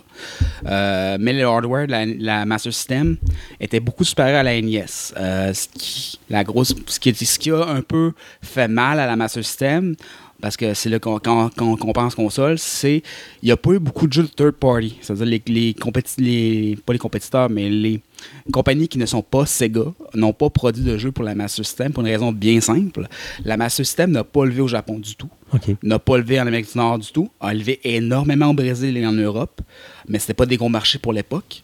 Euh, 0.66 1.16
mais 1.20 1.32
le 1.32 1.44
hardware 1.44 1.86
de 1.86 1.92
la, 1.92 2.06
la 2.06 2.46
Master 2.46 2.72
System 2.72 3.16
était 3.60 3.80
beaucoup 3.80 4.04
supérieur 4.04 4.40
à 4.40 4.42
la 4.42 4.60
NES. 4.60 4.84
Euh, 5.16 5.52
ce, 5.52 5.68
qui, 5.68 6.18
la 6.30 6.44
grosse, 6.44 6.74
ce, 6.86 7.00
qui, 7.00 7.14
ce 7.14 7.38
qui 7.38 7.50
a 7.50 7.64
un 7.64 7.82
peu 7.82 8.12
fait 8.42 8.68
mal 8.68 9.00
à 9.00 9.06
la 9.06 9.16
Master 9.16 9.44
System, 9.44 9.96
parce 10.40 10.56
que 10.56 10.74
c'est 10.74 10.88
là 10.90 10.98
qu'on 10.98 11.18
quand, 11.18 11.50
quand- 11.56 11.92
pense 11.92 12.14
console, 12.14 12.58
c'est 12.58 13.02
il 13.42 13.46
n'y 13.46 13.50
a 13.52 13.56
pas 13.56 13.70
eu 13.72 13.78
beaucoup 13.78 14.06
de 14.06 14.12
jeux 14.12 14.22
de 14.24 14.28
third 14.28 14.52
party. 14.52 14.96
C'est-à-dire 15.00 15.26
les, 15.26 15.42
les, 15.46 15.74
les 16.18 16.76
pas 16.84 16.92
les 16.92 16.98
compétiteurs, 16.98 17.48
mais 17.50 17.68
les 17.70 18.00
compagnies 18.52 18.88
qui 18.88 18.98
ne 18.98 19.06
sont 19.06 19.22
pas 19.22 19.46
Sega 19.46 19.84
n'ont 20.14 20.32
pas 20.32 20.50
produit 20.50 20.84
de 20.84 20.96
jeux 20.98 21.12
pour 21.12 21.24
la 21.24 21.34
Master 21.34 21.64
System 21.64 21.92
pour 21.92 22.02
une 22.04 22.10
raison 22.10 22.32
bien 22.32 22.60
simple. 22.60 23.08
La 23.44 23.56
Master 23.56 23.84
System 23.86 24.10
n'a 24.10 24.24
pas 24.24 24.44
levé 24.44 24.60
au 24.60 24.68
Japon 24.68 24.98
du 24.98 25.14
tout, 25.16 25.28
n'a 25.82 25.98
pas 25.98 26.16
levé 26.18 26.40
en 26.40 26.46
Amérique 26.46 26.70
du 26.72 26.78
Nord 26.78 26.98
du 26.98 27.10
tout, 27.12 27.30
a 27.40 27.52
levé 27.54 27.80
énormément 27.84 28.50
au 28.50 28.54
Brésil 28.54 28.96
et 28.96 29.06
en 29.06 29.12
Europe, 29.12 29.60
mais 30.08 30.18
c'était 30.18 30.34
pas 30.34 30.46
des 30.46 30.56
gros 30.56 30.68
marchés 30.68 30.98
pour 30.98 31.12
l'époque. 31.12 31.62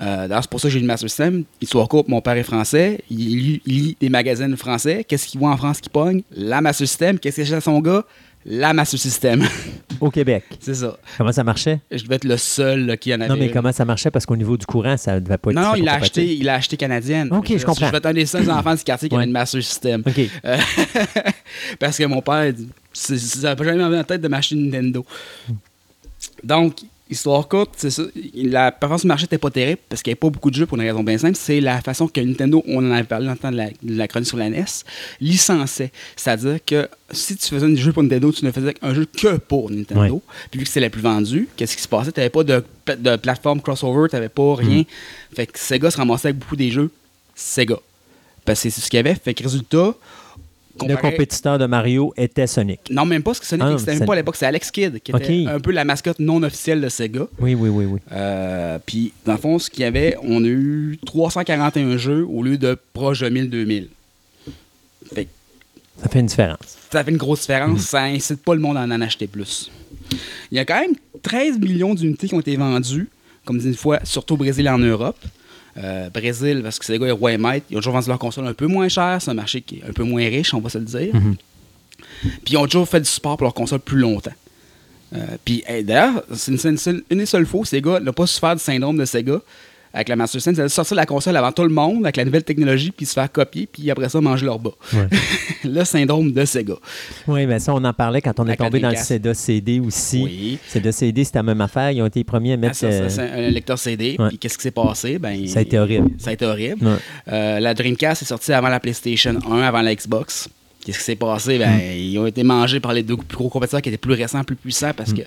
Euh, 0.00 0.28
D'ailleurs, 0.28 0.42
c'est 0.42 0.50
pour 0.50 0.60
ça 0.60 0.68
que 0.68 0.72
j'ai 0.74 0.80
une 0.80 0.86
Master 0.86 1.08
System. 1.08 1.44
Histoire 1.60 1.88
courte, 1.88 2.08
mon 2.08 2.20
père 2.20 2.36
est 2.36 2.42
français. 2.42 3.00
Il 3.10 3.16
lit, 3.18 3.62
il 3.66 3.74
lit 3.74 3.96
des 4.00 4.08
magazines 4.08 4.56
français. 4.56 5.04
Qu'est-ce 5.08 5.26
qu'il 5.26 5.40
voit 5.40 5.50
en 5.50 5.56
France 5.56 5.80
qui 5.80 5.88
pogne? 5.88 6.22
La 6.32 6.60
Master 6.60 6.86
System. 6.86 7.18
Qu'est-ce 7.18 7.36
qu'il 7.36 7.44
achète 7.44 7.56
à 7.56 7.60
son 7.60 7.80
gars? 7.80 8.04
La 8.48 8.72
Master 8.74 9.00
System. 9.00 9.42
Au 10.00 10.10
Québec. 10.10 10.44
c'est 10.60 10.74
ça. 10.74 10.96
Comment 11.18 11.32
ça 11.32 11.42
marchait? 11.42 11.80
Je 11.90 12.02
devais 12.04 12.16
être 12.16 12.24
le 12.24 12.36
seul 12.36 12.86
là, 12.86 12.96
qui 12.96 13.12
en 13.12 13.20
avait. 13.20 13.28
Non, 13.30 13.36
mais 13.36 13.50
comment 13.50 13.72
ça 13.72 13.84
marchait? 13.84 14.10
Parce 14.10 14.24
qu'au 14.26 14.36
niveau 14.36 14.56
du 14.56 14.66
courant, 14.66 14.96
ça 14.96 15.14
ne 15.14 15.20
devait 15.20 15.38
pas 15.38 15.50
être 15.50 15.56
Non, 15.56 15.74
il 15.74 15.80
compatible. 15.80 16.02
acheté, 16.04 16.34
il 16.36 16.44
l'a 16.44 16.54
acheté 16.54 16.76
canadienne. 16.76 17.28
Ok, 17.32 17.48
je 17.56 17.64
comprends. 17.64 17.86
Je 17.86 17.90
vais 17.90 17.96
être 17.96 18.06
un 18.06 18.12
des 18.12 18.26
seuls 18.26 18.48
enfants 18.52 18.74
du 18.74 18.84
quartier 18.84 19.08
qui 19.08 19.14
Ouais. 19.16 19.22
avait 19.22 19.26
une 19.28 19.32
Master 19.32 19.62
System. 19.62 20.02
OK. 20.06 20.20
Euh, 20.44 20.58
parce 21.80 21.96
que 21.98 22.04
mon 22.04 22.20
père, 22.22 22.52
ça 22.92 23.14
n'a 23.14 23.56
jamais 23.64 23.82
envie 23.82 23.98
en 23.98 24.04
tête 24.04 24.20
de 24.20 24.28
m'acheter 24.28 24.54
une 24.54 24.70
Nintendo. 24.70 25.04
Donc, 26.44 26.76
histoire 27.08 27.46
courte, 27.48 27.70
c'est 27.76 27.90
ça. 27.90 28.02
La 28.34 28.72
performance 28.72 29.02
du 29.02 29.06
marché 29.08 29.24
n'était 29.24 29.38
pas 29.38 29.50
terrible 29.50 29.80
parce 29.88 30.02
qu'il 30.02 30.10
n'y 30.10 30.14
avait 30.14 30.20
pas 30.20 30.30
beaucoup 30.30 30.50
de 30.50 30.56
jeux 30.56 30.66
pour 30.66 30.76
une 30.78 30.84
raison 30.84 31.02
bien 31.04 31.18
simple. 31.18 31.36
C'est 31.36 31.60
la 31.60 31.80
façon 31.80 32.08
que 32.08 32.20
Nintendo, 32.20 32.62
on 32.66 32.78
en 32.78 32.90
avait 32.90 33.04
parlé 33.04 33.26
dans 33.26 33.32
le 33.32 33.38
temps 33.38 33.50
de 33.52 33.56
la, 33.56 33.68
de 33.68 33.96
la 33.96 34.08
chronique 34.08 34.28
sur 34.28 34.36
la 34.36 34.48
NES, 34.50 34.64
licençait. 35.20 35.92
C'est-à-dire 36.16 36.58
que 36.64 36.88
si 37.10 37.36
tu 37.36 37.48
faisais 37.48 37.66
un 37.66 37.74
jeu 37.76 37.92
pour 37.92 38.02
Nintendo, 38.02 38.32
tu 38.32 38.44
ne 38.44 38.50
faisais 38.50 38.74
qu'un 38.74 38.94
jeu 38.94 39.06
que 39.06 39.36
pour 39.36 39.70
Nintendo. 39.70 40.00
Ouais. 40.14 40.20
Puis 40.50 40.58
vu 40.60 40.64
que 40.66 40.70
c'est 40.70 40.80
la 40.80 40.90
plus 40.90 41.02
vendue, 41.02 41.48
qu'est-ce 41.56 41.76
qui 41.76 41.82
se 41.82 41.88
passait? 41.88 42.12
Tu 42.12 42.20
n'avais 42.20 42.30
pas 42.30 42.44
de, 42.44 42.64
pla- 42.84 42.96
de 42.96 43.16
plateforme 43.16 43.60
crossover, 43.60 44.08
tu 44.08 44.16
n'avais 44.16 44.28
pas 44.28 44.56
rien. 44.56 44.82
Fait 45.34 45.46
que 45.46 45.58
Sega 45.58 45.90
se 45.90 45.96
ramassait 45.96 46.28
avec 46.28 46.38
beaucoup 46.38 46.56
des 46.56 46.70
jeux 46.70 46.90
Sega. 47.34 47.76
Parce 48.44 48.62
que 48.62 48.70
c'est 48.70 48.80
ce 48.80 48.90
qu'il 48.90 48.96
y 48.96 49.00
avait. 49.00 49.14
Fait 49.14 49.34
que 49.34 49.42
résultat. 49.42 49.94
Le 50.86 50.96
compétiteur 50.96 51.58
de 51.58 51.66
Mario 51.66 52.12
était 52.16 52.46
Sonic. 52.46 52.80
non, 52.90 53.04
même 53.06 53.22
pas, 53.22 53.30
parce 53.30 53.40
que 53.40 53.46
Sonic 53.46 53.64
Ah, 53.64 53.70
n'existait 53.70 53.92
même 53.92 54.00
c'est- 54.00 54.06
pas 54.06 54.12
à 54.12 54.16
l'époque, 54.16 54.36
c'est 54.36 54.46
Alex 54.46 54.70
Kidd, 54.70 55.00
qui 55.00 55.12
était 55.12 55.46
un 55.46 55.60
peu 55.60 55.70
la 55.70 55.84
mascotte 55.84 56.18
non 56.18 56.42
officielle 56.42 56.80
de 56.80 56.88
Sega. 56.88 57.26
Oui, 57.38 57.54
oui, 57.54 57.68
oui, 57.68 57.84
oui. 57.86 58.00
Euh, 58.12 58.78
Puis, 58.84 59.12
dans 59.24 59.32
le 59.32 59.38
fond, 59.38 59.58
ce 59.58 59.70
qu'il 59.70 59.80
y 59.80 59.84
avait, 59.84 60.16
on 60.22 60.42
a 60.44 60.48
eu 60.48 60.98
341 61.06 61.96
jeux 61.96 62.26
au 62.28 62.42
lieu 62.42 62.58
de 62.58 62.76
proche 62.92 63.20
de 63.20 63.28
1000-2000. 63.30 63.88
Fait 65.14 65.24
que 65.26 65.30
Ça 66.02 66.08
fait 66.08 66.20
une 66.20 66.26
différence. 66.26 66.76
ça 66.90 67.02
fait 67.04 67.10
une 67.10 67.16
grosse 67.16 67.40
différence, 67.40 67.80
ça 67.80 68.02
incite 68.02 68.42
pas 68.42 68.54
le 68.54 68.60
monde 68.60 68.76
à 68.76 68.82
en 68.82 68.90
acheter 69.00 69.26
plus. 69.26 69.70
Il 70.50 70.56
y 70.56 70.58
a 70.58 70.64
quand 70.64 70.80
même 70.80 70.94
13 71.22 71.58
millions 71.58 71.94
d'unités 71.94 72.28
qui 72.28 72.34
ont 72.34 72.40
été 72.40 72.56
vendues, 72.56 73.08
comme 73.44 73.58
dit 73.58 73.66
une 73.68 73.74
fois, 73.74 74.00
surtout 74.04 74.34
au 74.34 74.36
Brésil 74.36 74.66
et 74.66 74.70
en 74.70 74.78
Europe. 74.78 75.18
Euh, 75.78 76.08
Brésil, 76.10 76.60
parce 76.62 76.78
que 76.78 76.84
Sega 76.86 77.06
est 77.06 77.10
roi 77.10 77.32
et 77.32 77.38
maître, 77.38 77.66
ils 77.70 77.76
ont 77.76 77.80
toujours 77.80 77.92
vendu 77.92 78.08
leur 78.08 78.18
console 78.18 78.46
un 78.46 78.54
peu 78.54 78.66
moins 78.66 78.88
cher, 78.88 79.18
c'est 79.20 79.30
un 79.30 79.34
marché 79.34 79.60
qui 79.60 79.76
est 79.76 79.84
un 79.88 79.92
peu 79.92 80.04
moins 80.04 80.22
riche, 80.24 80.54
on 80.54 80.60
va 80.60 80.70
se 80.70 80.78
le 80.78 80.84
dire. 80.84 81.12
Puis 82.44 82.54
ils 82.54 82.56
ont 82.56 82.64
toujours 82.66 82.88
fait 82.88 83.00
du 83.00 83.06
support 83.08 83.36
pour 83.36 83.44
leur 83.44 83.54
console 83.54 83.80
plus 83.80 83.98
longtemps. 83.98 84.32
Euh, 85.14 85.18
puis 85.44 85.62
hey, 85.66 85.84
d'ailleurs, 85.84 86.22
c'est 86.34 86.50
une, 86.52 86.78
c'est 86.78 86.94
une 87.10 87.26
seule- 87.26 87.46
fois 87.46 87.64
Sega 87.64 88.00
n'a 88.00 88.12
pas 88.12 88.26
souffert 88.26 88.56
du 88.56 88.62
syndrome 88.62 88.96
de 88.96 89.04
Sega 89.04 89.40
avec 89.96 90.08
la 90.10 90.14
Master 90.16 90.40
System, 90.40 90.54
c'est 90.54 90.68
sortir 90.68 90.94
la 90.94 91.06
console 91.06 91.36
avant 91.36 91.50
tout 91.50 91.62
le 91.62 91.70
monde 91.70 92.04
avec 92.04 92.16
la 92.16 92.24
nouvelle 92.24 92.44
technologie, 92.44 92.90
puis 92.92 93.06
se 93.06 93.14
faire 93.14 93.32
copier, 93.32 93.66
puis 93.66 93.90
après 93.90 94.08
ça, 94.08 94.20
manger 94.20 94.44
leur 94.46 94.58
bas. 94.58 94.72
Ouais. 94.92 95.08
le 95.64 95.84
syndrome 95.84 96.30
de 96.32 96.44
Sega. 96.44 96.74
Oui, 97.26 97.46
mais 97.46 97.58
ça, 97.58 97.74
on 97.74 97.82
en 97.82 97.92
parlait 97.92 98.20
quand 98.20 98.38
on 98.38 98.44
est 98.44 98.50
Avec 98.50 98.58
tombé 98.60 98.78
dans 98.80 98.90
le. 98.90 98.96
CEDA 98.96 99.32
CD 99.34 99.80
aussi. 99.80 100.22
Oui. 100.22 100.58
CEDA 100.68 100.92
CD, 100.92 101.24
c'était 101.24 101.38
la 101.38 101.42
même 101.44 101.60
affaire. 101.62 101.90
Ils 101.90 102.02
ont 102.02 102.06
été 102.06 102.20
les 102.20 102.24
premiers 102.24 102.52
à 102.52 102.54
Ah, 102.54 102.58
mettre. 102.58 102.76
ça, 102.76 103.08
ça, 103.08 103.22
euh, 103.22 103.48
un 103.48 103.50
lecteur 103.50 103.78
CD. 103.78 104.16
Ouais. 104.18 104.28
Puis 104.28 104.38
qu'est-ce 104.38 104.58
qui 104.58 104.62
s'est 104.62 104.70
passé? 104.70 105.18
Ben, 105.18 105.46
ça 105.48 105.60
a 105.60 105.62
été 105.62 105.78
horrible. 105.78 106.10
Ça 106.18 106.30
a 106.30 106.32
été 106.34 106.44
horrible. 106.44 106.86
Ouais. 106.86 106.96
Euh, 107.32 107.58
la 107.60 107.72
Dreamcast 107.74 108.22
est 108.22 108.26
sortie 108.26 108.52
avant 108.52 108.68
la 108.68 108.80
PlayStation 108.80 109.34
1, 109.50 109.60
avant 109.62 109.80
la 109.82 109.94
Xbox. 109.94 110.48
Qu'est-ce 110.84 110.98
qui 110.98 111.04
s'est 111.04 111.16
passé? 111.16 111.58
Ben, 111.58 111.70
Hmm. 111.76 111.96
Ils 111.96 112.18
ont 112.18 112.26
été 112.26 112.42
mangés 112.44 112.78
par 112.80 112.92
les 112.92 113.02
deux 113.02 113.16
plus 113.16 113.36
gros 113.38 113.48
compétiteurs 113.48 113.82
qui 113.82 113.88
étaient 113.88 113.96
plus 113.98 114.12
récents, 114.14 114.44
plus 114.44 114.54
puissants 114.56 114.92
parce 114.94 115.10
Hmm. 115.12 115.22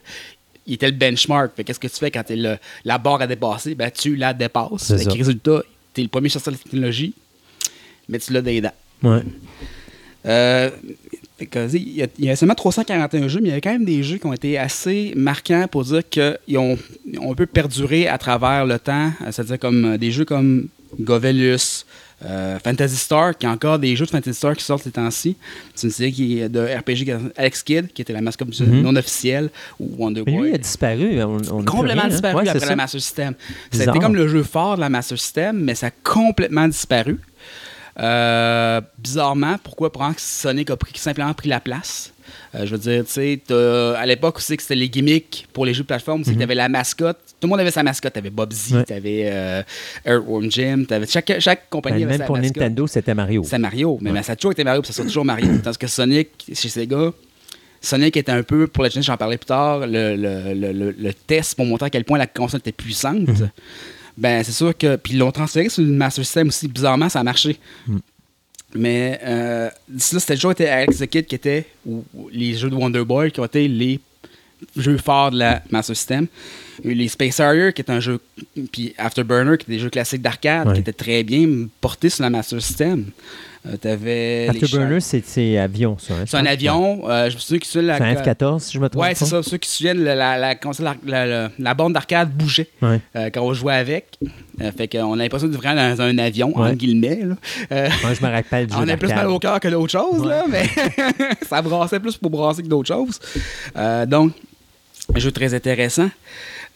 Que 0.66 0.70
ils 0.72 0.74
étaient 0.76 0.88
le 0.92 0.98
benchmark. 0.98 1.52
Qu'est-ce 1.64 1.80
que 1.80 1.88
tu 1.88 1.96
fais 1.98 2.12
quand 2.12 2.24
t'es 2.24 2.36
le- 2.36 2.58
la 2.86 2.98
barre 2.98 3.22
à 3.22 3.28
dépasser? 3.28 3.76
Ben, 3.76 3.92
tu 3.92 4.16
la 4.16 4.34
dépasses. 4.34 4.92
Résultat, 4.92 5.62
tu 5.94 6.02
es 6.02 6.04
le 6.04 6.10
premier 6.10 6.30
sur 6.30 6.42
la 6.46 6.58
technologie, 6.58 7.14
mais 8.08 8.20
tu 8.20 8.34
l'as 8.34 8.42
des 8.42 8.62
dents. 8.62 8.74
Ouais. 9.04 9.22
Euh, 10.26 10.70
il, 11.40 11.48
y 11.96 12.04
a, 12.04 12.08
il 12.18 12.26
y 12.26 12.30
a 12.30 12.36
seulement 12.36 12.54
341 12.56 13.28
jeux, 13.30 13.40
mais 13.42 13.50
il 13.50 13.52
y 13.54 13.56
a 13.56 13.62
quand 13.62 13.72
même 13.72 13.86
des 13.86 14.04
jeux 14.04 14.18
qui 14.18 14.26
ont 14.26 14.34
été 14.34 14.58
assez 14.58 15.14
marquants 15.16 15.66
pour 15.72 15.86
dire 15.86 16.02
qu'ils 16.10 16.58
ont, 16.58 16.78
on 17.22 17.34
peut 17.34 17.46
perdurer 17.46 18.08
à 18.08 18.18
travers 18.18 18.66
le 18.66 18.78
temps. 18.78 19.12
Euh, 19.22 19.32
C'est-à-dire 19.32 19.58
comme 19.60 19.86
euh, 19.94 19.98
des 19.98 20.12
jeux 20.12 20.26
comme 20.26 20.68
Govelus, 21.00 21.86
euh, 22.26 22.60
Fantasy 22.60 22.96
Star, 22.98 23.38
qui 23.38 23.46
a 23.46 23.52
encore 23.52 23.80
des 23.80 23.96
jeux 23.96 24.06
de 24.06 24.12
Fantasy 24.12 24.34
Star 24.38 24.56
qui 24.56 24.64
sortent 24.64 24.84
ces 24.84 24.92
temps-ci. 24.92 25.38
C'est 25.74 25.88
une 25.88 25.94
série 25.94 26.12
qui 26.12 26.40
est 26.40 26.50
de 26.50 26.60
RPG 26.60 27.06
qui- 27.06 27.12
Alex 27.38 27.64
Kidd, 27.64 27.88
qui 27.94 28.02
était 28.02 28.14
la 28.14 28.22
mascotte 28.22 28.60
Mhm. 28.60 28.82
non 28.82 28.96
officielle, 28.96 29.50
ou 29.80 29.90
Wonder 29.98 30.24
Mais 30.26 30.32
lui, 30.34 30.38
Boy. 30.40 30.50
il 30.50 30.56
a 30.56 30.58
disparu. 30.58 31.24
On, 31.24 31.38
on 31.52 31.64
complètement 31.64 32.02
rien, 32.02 32.04
hein. 32.04 32.08
disparu 32.10 32.36
Ouais, 32.36 32.44
c'est 32.44 32.50
après 32.50 32.60
ça. 32.62 32.70
la 32.70 32.76
Master 32.76 33.02
System. 33.02 33.34
Ça 33.40 33.46
a 33.48 33.70
Bizarre. 33.80 33.96
été 33.96 34.04
comme 34.04 34.16
le 34.16 34.28
jeu 34.28 34.44
fort 34.44 34.76
de 34.76 34.82
la 34.82 34.90
Master 34.90 35.18
System, 35.18 35.60
mais 35.64 35.76
ça 35.76 35.88
a 35.88 35.92
complètement 36.04 36.68
disparu. 36.68 37.20
Euh, 38.00 38.80
bizarrement, 38.98 39.58
pourquoi 39.64 39.92
prendre 39.92 40.16
que 40.16 40.22
Sonic 40.22 40.70
a 40.70 40.78
pris, 40.78 40.92
simplement 40.96 41.34
pris 41.34 41.50
la 41.50 41.60
place? 41.60 42.14
Euh, 42.56 42.66
je 42.66 42.72
veux 42.72 42.78
dire, 42.80 43.06
tu 43.06 43.12
sais, 43.12 43.40
à 43.98 44.06
l'époque 44.06 44.38
aussi 44.38 44.58
que 44.58 44.64
c'était 44.64 44.76
les 44.76 44.90
gimmicks 44.90 45.48
pour 45.54 45.66
les 45.66 45.74
jeux 45.74 45.84
de 45.84 45.88
plateforme, 45.88 46.24
c'est 46.24 46.34
que 46.34 46.40
t'avais 46.40 46.56
la 46.56 46.68
mascotte. 46.70 47.18
Tout 47.40 47.48
le 47.48 47.50
monde 47.50 47.60
avait 47.60 47.70
sa 47.72 47.84
mascotte. 47.84 48.14
T'avais 48.14 48.32
Bobsy, 48.32 48.74
Mhm. 48.74 48.80
Ouais. 48.80 48.86
t'avais 48.86 49.22
euh, 49.32 49.62
Earthworm 50.06 50.52
Jim, 50.52 50.84
t'avais 50.88 51.06
chaque, 51.08 51.32
chaque 51.40 51.70
compagnie 51.70 51.98
Ben, 52.00 52.04
avait 52.04 52.12
même 52.14 52.20
sa 52.20 52.26
pour 52.26 52.38
mascotte. 52.38 52.58
Nintendo, 52.58 52.88
c'était 52.88 53.14
Mario. 53.14 53.44
C'est 53.46 53.60
Mario, 53.60 53.98
mais, 54.02 54.12
mais 54.12 54.24
ça 54.24 54.34
a 54.34 54.36
toujours 54.36 54.52
été 54.54 54.64
Mario, 54.64 54.82
puis 54.82 54.88
ça 54.88 54.94
sera 54.94 55.06
toujours 55.08 55.26
Mario. 55.26 55.48
Tandis 55.64 55.78
que 55.78 55.88
Sonic, 55.88 56.30
chez 56.54 56.70
Sega, 56.70 57.12
Sonic 57.82 58.18
était 58.18 58.32
un 58.32 58.44
peu, 58.44 58.68
pour 58.68 58.84
la 58.84 58.90
Genesis, 58.90 59.08
j'en 59.08 59.16
parlais 59.18 59.38
plus 59.38 59.46
tard, 59.46 59.82
le, 59.88 60.16
le- 60.16 60.54
le- 60.54 60.74
le- 60.74 60.96
le 60.98 61.14
test 61.14 61.56
pour 61.56 61.66
montrer 61.66 61.86
à 61.86 61.90
quel 61.90 62.04
point 62.04 62.18
la 62.18 62.28
console 62.28 62.60
était 62.60 62.72
puissante. 62.72 63.28
Mhm. 63.28 63.50
Ben, 64.18 64.44
c'est 64.44 64.52
sûr 64.52 64.76
que. 64.78 64.98
Puis 64.98 65.14
ils 65.14 65.20
l'ont 65.20 65.32
transféré 65.32 65.70
sur 65.70 65.82
le 65.84 65.90
Master 65.90 66.26
System 66.26 66.48
aussi, 66.50 66.68
bizarrement, 66.68 67.08
ça 67.10 67.20
a 67.20 67.24
marché. 67.24 67.58
Mhm. 67.88 68.00
Mais 68.76 69.20
euh, 69.24 69.70
d'ici 69.88 70.14
là, 70.16 70.20
c'était 70.22 70.36
toujours 70.36 70.52
été 70.52 70.68
Alex 70.70 71.00
the 71.00 71.08
Kid 71.08 71.26
qui 71.26 71.36
était, 71.36 71.66
ou, 71.86 72.04
les 72.32 72.54
jeux 72.54 72.70
de 72.70 72.76
Wonder 72.76 73.04
Boy 73.04 73.32
qui 73.32 73.40
ont 73.40 73.46
été 73.46 73.68
les 73.68 74.00
jeux 74.78 74.98
forts 74.98 75.32
de 75.32 75.40
la 75.40 75.64
Master 75.72 75.96
System. 75.96 76.28
Les 76.84 77.08
Space 77.08 77.40
Harrier, 77.40 77.74
qui 77.74 77.82
est 77.82 77.90
un 77.90 78.00
jeu, 78.00 78.20
puis 78.72 78.94
Afterburner, 78.98 79.58
qui 79.58 79.72
est 79.72 79.76
des 79.76 79.80
jeux 79.80 79.90
classiques 79.90 80.22
d'arcade, 80.22 80.68
Ouais. 80.68 80.74
qui 80.76 80.80
étaient 80.82 80.94
très 80.94 81.24
bien 81.24 81.68
portés 81.82 82.10
sur 82.10 82.24
la 82.24 82.30
Master 82.30 82.62
System. 82.62 83.06
Euh, 83.70 83.78
T'avais 83.78 84.48
Afterburner, 84.50 85.00
c'est 85.00 85.58
avion, 85.58 85.98
ça. 86.00 86.14
hein, 86.14 86.24
c'est 86.26 86.38
un 86.38 86.46
avion. 86.46 87.10
euh, 87.10 87.30
je 87.30 87.36
me 87.36 87.40
souviens 87.40 87.60
que 87.60 87.80
la. 87.80 87.98
C'est 87.98 88.04
un 88.04 88.14
F-14, 88.14 88.60
si 88.60 88.74
je 88.74 88.80
me 88.80 88.90
trompe 88.90 89.04
Ouais, 89.04 89.16
c'est 89.16 89.26
ça. 89.26 89.44
Ceux 89.44 89.58
qui 89.58 89.70
se 89.70 89.78
souviennent, 89.78 90.04
la, 90.04 90.56
la, 91.58 91.74
bande 91.74 91.94
d'arcade 91.94 92.32
bougeait 92.32 92.68
Ouais. 92.82 93.00
euh, 93.16 93.30
quand 93.34 93.42
on 93.42 93.54
jouait 93.54 93.76
avec. 93.76 94.18
Euh, 94.62 94.72
fait 94.72 94.88
qu'on 94.88 95.14
a 95.14 95.18
l'impression 95.18 95.48
de 95.48 95.56
vraiment 95.56 95.96
dans 95.96 96.02
un 96.02 96.18
avion, 96.18 96.50
Ouais. 96.58 96.68
entre 96.68 96.76
guillemets. 96.78 97.20
là. 97.24 97.90
Moi, 98.04 98.14
je 98.14 98.26
me 98.26 98.32
rappelle 98.32 98.68
du 98.68 98.76
on 98.76 98.88
a 98.88 98.98
plus 98.98 99.08
mal 99.10 99.28
au 99.28 99.40
cœur 99.40 99.60
que 99.60 99.68
d'autres 99.68 99.92
choses, 99.92 100.26
là, 100.26 100.46
mais 100.50 100.64
ça 101.50 101.62
brassait 101.62 102.00
plus 102.00 102.18
pour 102.18 102.30
brasser 102.32 102.64
que 102.64 102.68
d'autres 102.68 102.94
choses. 102.94 103.20
Donc, 104.08 104.34
un 105.16 105.20
jeu 105.20 105.32
très 105.32 105.54
intéressant. 105.54 106.10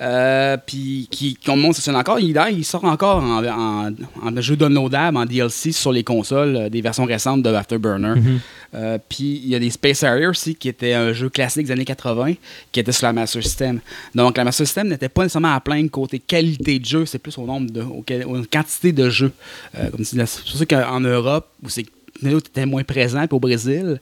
Euh, 0.02 0.58
puis, 0.58 1.08
qui, 1.12 1.38
montre, 1.56 1.80
c'est 1.80 1.92
encore. 1.92 2.20
Il, 2.20 2.38
il 2.52 2.66
sort 2.66 2.84
encore 2.84 3.24
en, 3.24 3.44
en, 3.46 3.92
en 4.22 4.42
jeu 4.42 4.56
downloadable, 4.56 5.18
en 5.18 5.26
DLC 5.26 5.72
sur 5.72 5.92
les 5.92 6.04
consoles, 6.04 6.56
euh, 6.56 6.70
des 6.70 6.82
versions 6.82 7.06
récentes 7.06 7.44
de 7.44 7.50
Afterburner. 7.54 8.16
Mhm. 8.20 8.40
Euh, 8.76 8.98
puis 9.08 9.40
il 9.44 9.50
y 9.50 9.56
a 9.56 9.60
des 9.60 9.70
Space 9.70 10.04
Harrier 10.04 10.28
aussi, 10.28 10.56
qui 10.56 10.68
était 10.68 10.94
un 10.94 11.14
jeu 11.14 11.30
classique 11.30 11.68
des 11.68 11.72
années 11.72 11.86
80, 11.86 12.34
qui 12.72 12.80
était 12.80 12.92
sur 12.92 13.06
la 13.06 13.14
Master 13.14 13.44
System. 13.44 13.80
Donc 14.16 14.36
la 14.38 14.44
Master 14.44 14.66
System 14.66 14.88
n'était 14.88 15.10
pas 15.10 15.24
nécessairement 15.24 15.54
à 15.54 15.60
plaindre 15.60 15.92
côté 15.92 16.20
qualité 16.20 16.80
de 16.80 16.86
jeu, 16.86 17.06
c'est 17.06 17.20
plus 17.20 17.38
au 17.38 17.46
nombre 17.46 17.70
de, 17.72 17.82
au- 17.82 18.04
aux 18.26 18.44
quantité 18.52 18.92
de 18.92 19.10
jeux. 19.10 19.32
Euh, 19.78 19.90
comme 19.92 20.04
c'est 20.04 20.18
pour 20.18 20.58
ça 20.58 20.66
qu'en 20.66 21.00
Europe, 21.00 21.50
où 21.64 21.70
c'est 21.70 21.86
était 22.26 22.66
moins 22.66 22.84
présent, 22.84 23.28
puis 23.28 23.36
au 23.36 23.40
Brésil, 23.40 24.00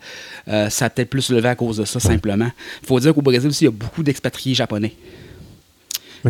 euh, 0.48 0.70
ça 0.70 0.86
a 0.86 0.90
peut-être 0.90 1.10
plus 1.10 1.30
levé 1.32 1.50
à 1.50 1.56
cause 1.56 1.78
de 1.78 1.86
ça, 1.86 2.00
simplement. 2.00 2.50
Il 2.84 2.88
faut 2.88 3.00
dire 3.00 3.14
qu'au 3.14 3.22
Brésil 3.22 3.50
aussi, 3.50 3.64
il 3.64 3.68
y 3.68 3.70
a 3.70 3.72
beaucoup 3.72 4.04
d'expatriés 4.04 4.54
japonais. 4.54 4.94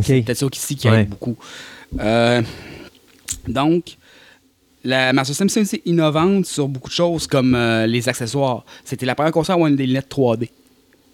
C'est 0.01 0.21
peut-être 0.21 0.37
ça 0.37 0.47
qu'ici 0.49 0.75
qui 0.75 0.87
aide 0.87 1.09
beaucoup. 1.09 1.35
Euh, 1.99 2.41
donc, 3.47 3.97
la 4.83 5.13
Master 5.13 5.27
System, 5.35 5.49
c'est 5.49 5.61
aussi 5.61 5.81
innovante 5.85 6.45
sur 6.45 6.67
beaucoup 6.67 6.89
de 6.89 6.93
choses 6.93 7.27
comme 7.27 7.53
euh, 7.55 7.85
les 7.87 8.07
accessoires. 8.09 8.65
C'était 8.83 9.05
la 9.05 9.15
première 9.15 9.31
console 9.31 9.53
à 9.53 9.55
avoir 9.55 9.71
des 9.71 9.85
lunettes 9.85 10.09
3D 10.11 10.49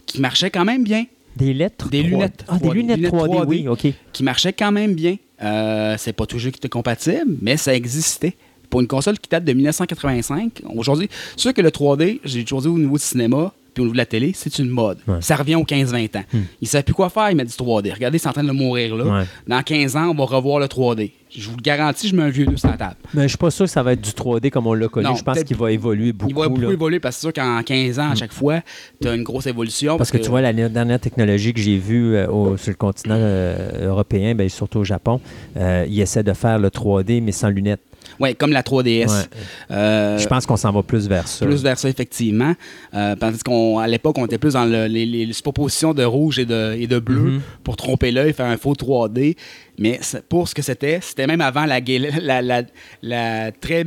qui 0.05 0.21
marchaient 0.21 0.49
quand 0.51 0.65
même 0.65 0.83
bien. 0.83 1.05
Des 1.35 1.53
lettres 1.53 1.89
Des 1.89 2.01
3D. 2.01 2.07
lunettes 2.07 2.45
Ah, 2.47 2.57
des 2.57 2.67
3D. 2.67 2.73
lunettes 2.73 2.97
Lunettes 2.97 3.13
3D, 3.13 3.35
3D. 3.41 3.45
oui, 3.47 3.67
OK. 3.67 3.87
Qui 4.13 4.23
marchaient 4.23 4.53
quand 4.53 4.71
même 4.71 4.93
bien. 4.95 5.17
Euh, 5.43 5.95
c'est 5.99 6.13
pas 6.13 6.25
toujours 6.25 6.51
qui 6.51 6.57
était 6.57 6.69
compatible, 6.69 7.35
mais 7.41 7.57
ça 7.57 7.75
existait. 7.75 8.35
Pour 8.69 8.81
une 8.81 8.87
console 8.87 9.17
qui 9.19 9.29
date 9.29 9.43
de 9.45 9.53
1985, 9.53 10.61
aujourd'hui, 10.75 11.09
c'est 11.35 11.39
sûr 11.41 11.53
que 11.53 11.61
le 11.61 11.69
3D, 11.69 12.19
j'ai 12.25 12.43
toujours 12.43 12.61
dit 12.63 12.67
au 12.67 12.77
niveau 12.77 12.97
du 12.97 13.03
cinéma, 13.03 13.53
puis 13.77 13.83
niveau 13.83 13.93
de 13.93 13.97
la 13.97 14.05
télé, 14.05 14.31
c'est 14.33 14.57
une 14.57 14.69
mode. 14.69 14.97
Ouais. 15.07 15.21
Ça 15.21 15.35
revient 15.35 15.55
aux 15.55 15.63
15-20 15.63 16.17
ans. 16.17 16.23
Hmm. 16.33 16.37
Ils 16.61 16.65
ne 16.65 16.67
savent 16.67 16.83
plus 16.83 16.95
quoi 16.95 17.09
faire, 17.09 17.29
ils 17.29 17.35
mettent 17.35 17.47
du 17.49 17.53
3D. 17.53 17.93
Regardez, 17.93 18.17
c'est 18.17 18.27
en 18.27 18.33
train 18.33 18.43
de 18.43 18.51
mourir 18.51 18.95
là. 18.95 19.05
Ouais. 19.05 19.25
Dans 19.47 19.61
15 19.61 19.95
ans, 19.95 20.09
on 20.09 20.15
va 20.15 20.25
revoir 20.25 20.59
le 20.59 20.65
3D. 20.65 21.11
Je 21.29 21.49
vous 21.49 21.57
le 21.57 21.61
garantis, 21.61 22.07
je 22.07 22.15
mets 22.15 22.23
un 22.23 22.29
vieux 22.29 22.45
2 22.45 22.55
sur 22.57 22.69
la 22.69 22.77
table. 22.77 22.95
Mais 23.13 23.23
je 23.23 23.27
suis 23.29 23.37
pas 23.37 23.51
sûr 23.51 23.65
que 23.65 23.71
ça 23.71 23.83
va 23.83 23.93
être 23.93 24.01
du 24.01 24.11
3D 24.11 24.49
comme 24.49 24.65
on 24.67 24.73
l'a 24.73 24.87
connu. 24.87 25.05
Non, 25.07 25.15
je 25.15 25.23
pense 25.23 25.43
qu'il 25.43 25.57
va 25.57 25.71
évoluer 25.71 26.13
beaucoup. 26.13 26.31
Il 26.31 26.35
va 26.35 26.47
beaucoup 26.47 26.61
là. 26.61 26.71
évoluer 26.71 26.99
parce 26.99 27.15
que 27.17 27.21
c'est 27.21 27.27
sûr 27.27 27.33
qu'en 27.33 27.61
15 27.63 27.99
ans, 27.99 28.11
à 28.11 28.15
chaque 28.15 28.31
fois, 28.33 28.61
tu 29.01 29.07
as 29.07 29.13
une 29.15 29.23
grosse 29.23 29.45
évolution. 29.47 29.97
Parce 29.97 30.09
que 30.11 30.17
tu 30.17 30.29
vois, 30.29 30.41
la 30.41 30.53
dernière 30.53 30.99
technologie 30.99 31.53
que 31.53 31.59
j'ai 31.59 31.77
vue 31.77 32.15
euh, 32.15 32.27
au- 32.29 32.57
sur 32.57 32.69
le 32.71 32.75
continent 32.77 33.15
euh, 33.17 33.87
européen, 33.87 34.35
ben, 34.35 34.47
surtout 34.49 34.79
au 34.79 34.83
Japon, 34.83 35.19
euh, 35.57 35.85
ils 35.89 35.99
essaient 36.01 36.23
de 36.23 36.33
faire 36.33 36.59
le 36.59 36.69
3D, 36.69 37.21
mais 37.21 37.31
sans 37.33 37.49
lunettes. 37.49 37.81
Ouais, 38.21 38.33
comme 38.35 38.51
la 38.53 38.61
3DS. 38.63 39.07
Ouais. 39.07 39.23
Euh, 39.71 40.17
Je 40.17 40.27
pense 40.27 40.45
qu'on 40.45 40.55
s'en 40.55 40.71
va 40.71 40.81
plus 40.81 41.09
vers 41.09 41.27
ça. 41.27 41.45
plus 41.45 41.61
vers 41.61 41.77
ça, 41.77 41.89
effectivement. 41.89 42.53
Euh, 42.93 43.17
parce 43.17 43.43
qu'à 43.43 43.87
l'époque, 43.87 44.17
on 44.17 44.25
était 44.25 44.37
plus 44.37 44.53
dans 44.53 44.63
le- 44.65 44.85
les, 44.87 45.05
les 45.05 45.33
superpositions 45.33 45.93
de 45.93 46.03
rouge 46.05 46.39
et 46.39 46.45
de, 46.45 46.73
et 46.79 46.87
de 46.87 46.99
bleu 46.99 47.19
Mhm. 47.31 47.41
pour 47.65 47.75
tromper 47.75 48.11
l'œil, 48.11 48.31
faire 48.31 48.45
un 48.45 48.55
faux 48.55 48.73
3D. 48.75 49.35
Mais 49.79 49.99
pour 50.27 50.47
ce 50.47 50.55
que 50.55 50.63
c'était, 50.63 50.99
c'était 51.01 51.27
même 51.27 51.41
avant 51.41 51.65
la, 51.65 51.79
la, 51.79 52.41
la, 52.41 52.63
la 53.03 53.51
très 53.51 53.83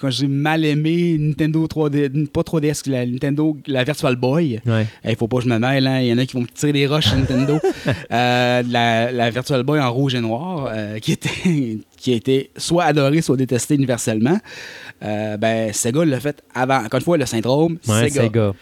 quand 0.00 0.10
j'ai 0.10 0.26
mal 0.26 0.64
aimé 0.64 1.16
Nintendo 1.16 1.64
3D, 1.66 2.26
pas 2.26 2.40
3DS, 2.40 2.90
la 2.90 3.06
Nintendo, 3.06 3.56
la 3.68 3.84
Virtual 3.84 4.16
Boy. 4.16 4.60
Ouais. 4.66 4.86
Il 5.04 5.14
faut 5.16 5.28
pas 5.28 5.36
que 5.36 5.44
je 5.44 5.48
me 5.48 5.58
mêle, 5.58 5.86
hein. 5.86 6.00
il 6.00 6.08
y 6.08 6.12
en 6.12 6.18
a 6.18 6.26
qui 6.26 6.34
vont 6.34 6.42
me 6.42 6.48
tirer 6.48 6.72
des 6.72 6.86
roches 6.86 7.06
sur 7.06 7.16
Nintendo. 7.16 7.58
Euh, 8.10 8.62
la, 8.68 9.30
Virtual 9.30 9.62
Boy 9.62 9.80
en 9.80 9.92
rouge 9.92 10.14
et 10.14 10.20
noir, 10.20 10.70
euh, 10.72 10.98
qui, 10.98 11.12
était, 11.12 11.28
qui 11.96 12.12
a 12.12 12.16
été 12.16 12.50
soit 12.56 12.84
adorée, 12.84 13.22
soit 13.22 13.36
détestée 13.36 13.74
universellement. 13.74 14.38
Euh, 15.02 15.36
ben, 15.36 15.72
Sega 15.72 16.04
l'a 16.04 16.20
fait 16.20 16.42
avant. 16.54 16.78
Encore 16.84 16.98
une 16.98 17.04
fois, 17.04 17.16
le 17.16 17.26
syndrome, 17.26 17.78
Ouais, 17.86 18.08
Sega. 18.08 18.52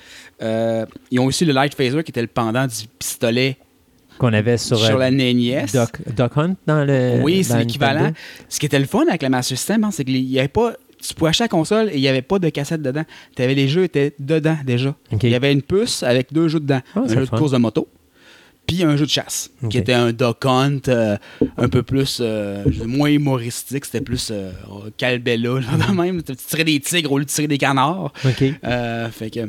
Sega. 0.41 0.87
Ils 1.11 1.21
ont 1.21 1.27
aussi 1.27 1.45
le 1.45 1.53
Light 1.53 1.75
Phaser, 1.75 2.03
qui 2.03 2.11
était 2.11 2.21
le 2.21 2.27
pendant 2.27 2.67
du 2.67 2.87
pistolet 2.99 3.57
Qu'on 4.19 4.33
avait 4.33 4.57
sur, 4.59 4.79
sur, 4.79 4.97
euh, 4.97 4.99
la 4.99 5.11
NES. 5.11 5.67
Doc, 5.73 5.91
Doc 6.15 6.33
Hunt 6.37 6.55
dans 6.67 6.85
le. 6.85 7.21
oui, 7.23 7.45
c'est 7.45 7.59
l'équivalent. 7.59 8.13
Ce 8.49 8.59
qui 8.59 8.67
était 8.67 8.79
le 8.79 8.87
fun 8.87 9.05
avec 9.09 9.23
la 9.23 9.29
Master 9.29 9.57
System, 9.57 9.85
hein, 9.85 9.91
c'est 9.93 10.05
qu'il 10.05 10.17
y 10.17 10.39
avait 10.39 10.49
pas. 10.49 10.75
Tu 11.07 11.15
pouvais 11.15 11.29
acheter 11.31 11.45
la 11.45 11.49
console 11.49 11.91
et 11.91 11.97
il 11.97 12.01
n'y 12.01 12.09
avait 12.09 12.23
pas 12.23 12.39
de 12.39 12.49
cassette 12.49 12.81
dedans. 12.83 13.05
Avais, 13.39 13.55
les 13.55 13.69
jeux 13.69 13.85
étaient 13.85 14.15
dedans 14.19 14.57
déjà. 14.65 14.95
Il 15.23 15.29
y 15.29 15.35
avait 15.35 15.53
une 15.53 15.63
puce 15.63 16.03
avec 16.03 16.33
deux 16.33 16.49
jeux 16.49 16.61
dedans. 16.61 16.81
Ah, 16.95 17.01
un 17.01 17.09
jeu 17.09 17.21
de 17.21 17.25
fun. 17.27 17.37
course 17.37 17.53
de 17.53 17.59
moto, 17.59 17.87
puis 18.67 18.83
un 18.83 18.97
jeu 18.97 19.05
de 19.05 19.11
chasse, 19.11 19.51
qui 19.71 19.79
était 19.79 19.93
un 19.93 20.13
Duck 20.13 20.45
Hunt 20.45 20.81
euh, 20.89 21.17
un 21.59 21.69
peu 21.69 21.83
plus, 21.83 22.19
euh, 22.21 22.65
moins 22.87 23.11
humoristique. 23.11 23.85
C'était 23.85 24.01
plus 24.01 24.31
euh, 24.33 24.51
Calbella, 24.97 25.61
Mm-hmm. 25.61 25.87
de 25.91 25.93
même. 25.97 26.23
Tu 26.23 26.35
tirais 26.35 26.65
des 26.65 26.81
tigres 26.81 27.13
au 27.13 27.19
lieu 27.19 27.25
de 27.25 27.31
tirer 27.31 27.47
des 27.47 27.59
canards. 27.59 28.13
OK. 28.25 28.45
Euh, 28.65 29.09
fait 29.11 29.31
que, 29.31 29.41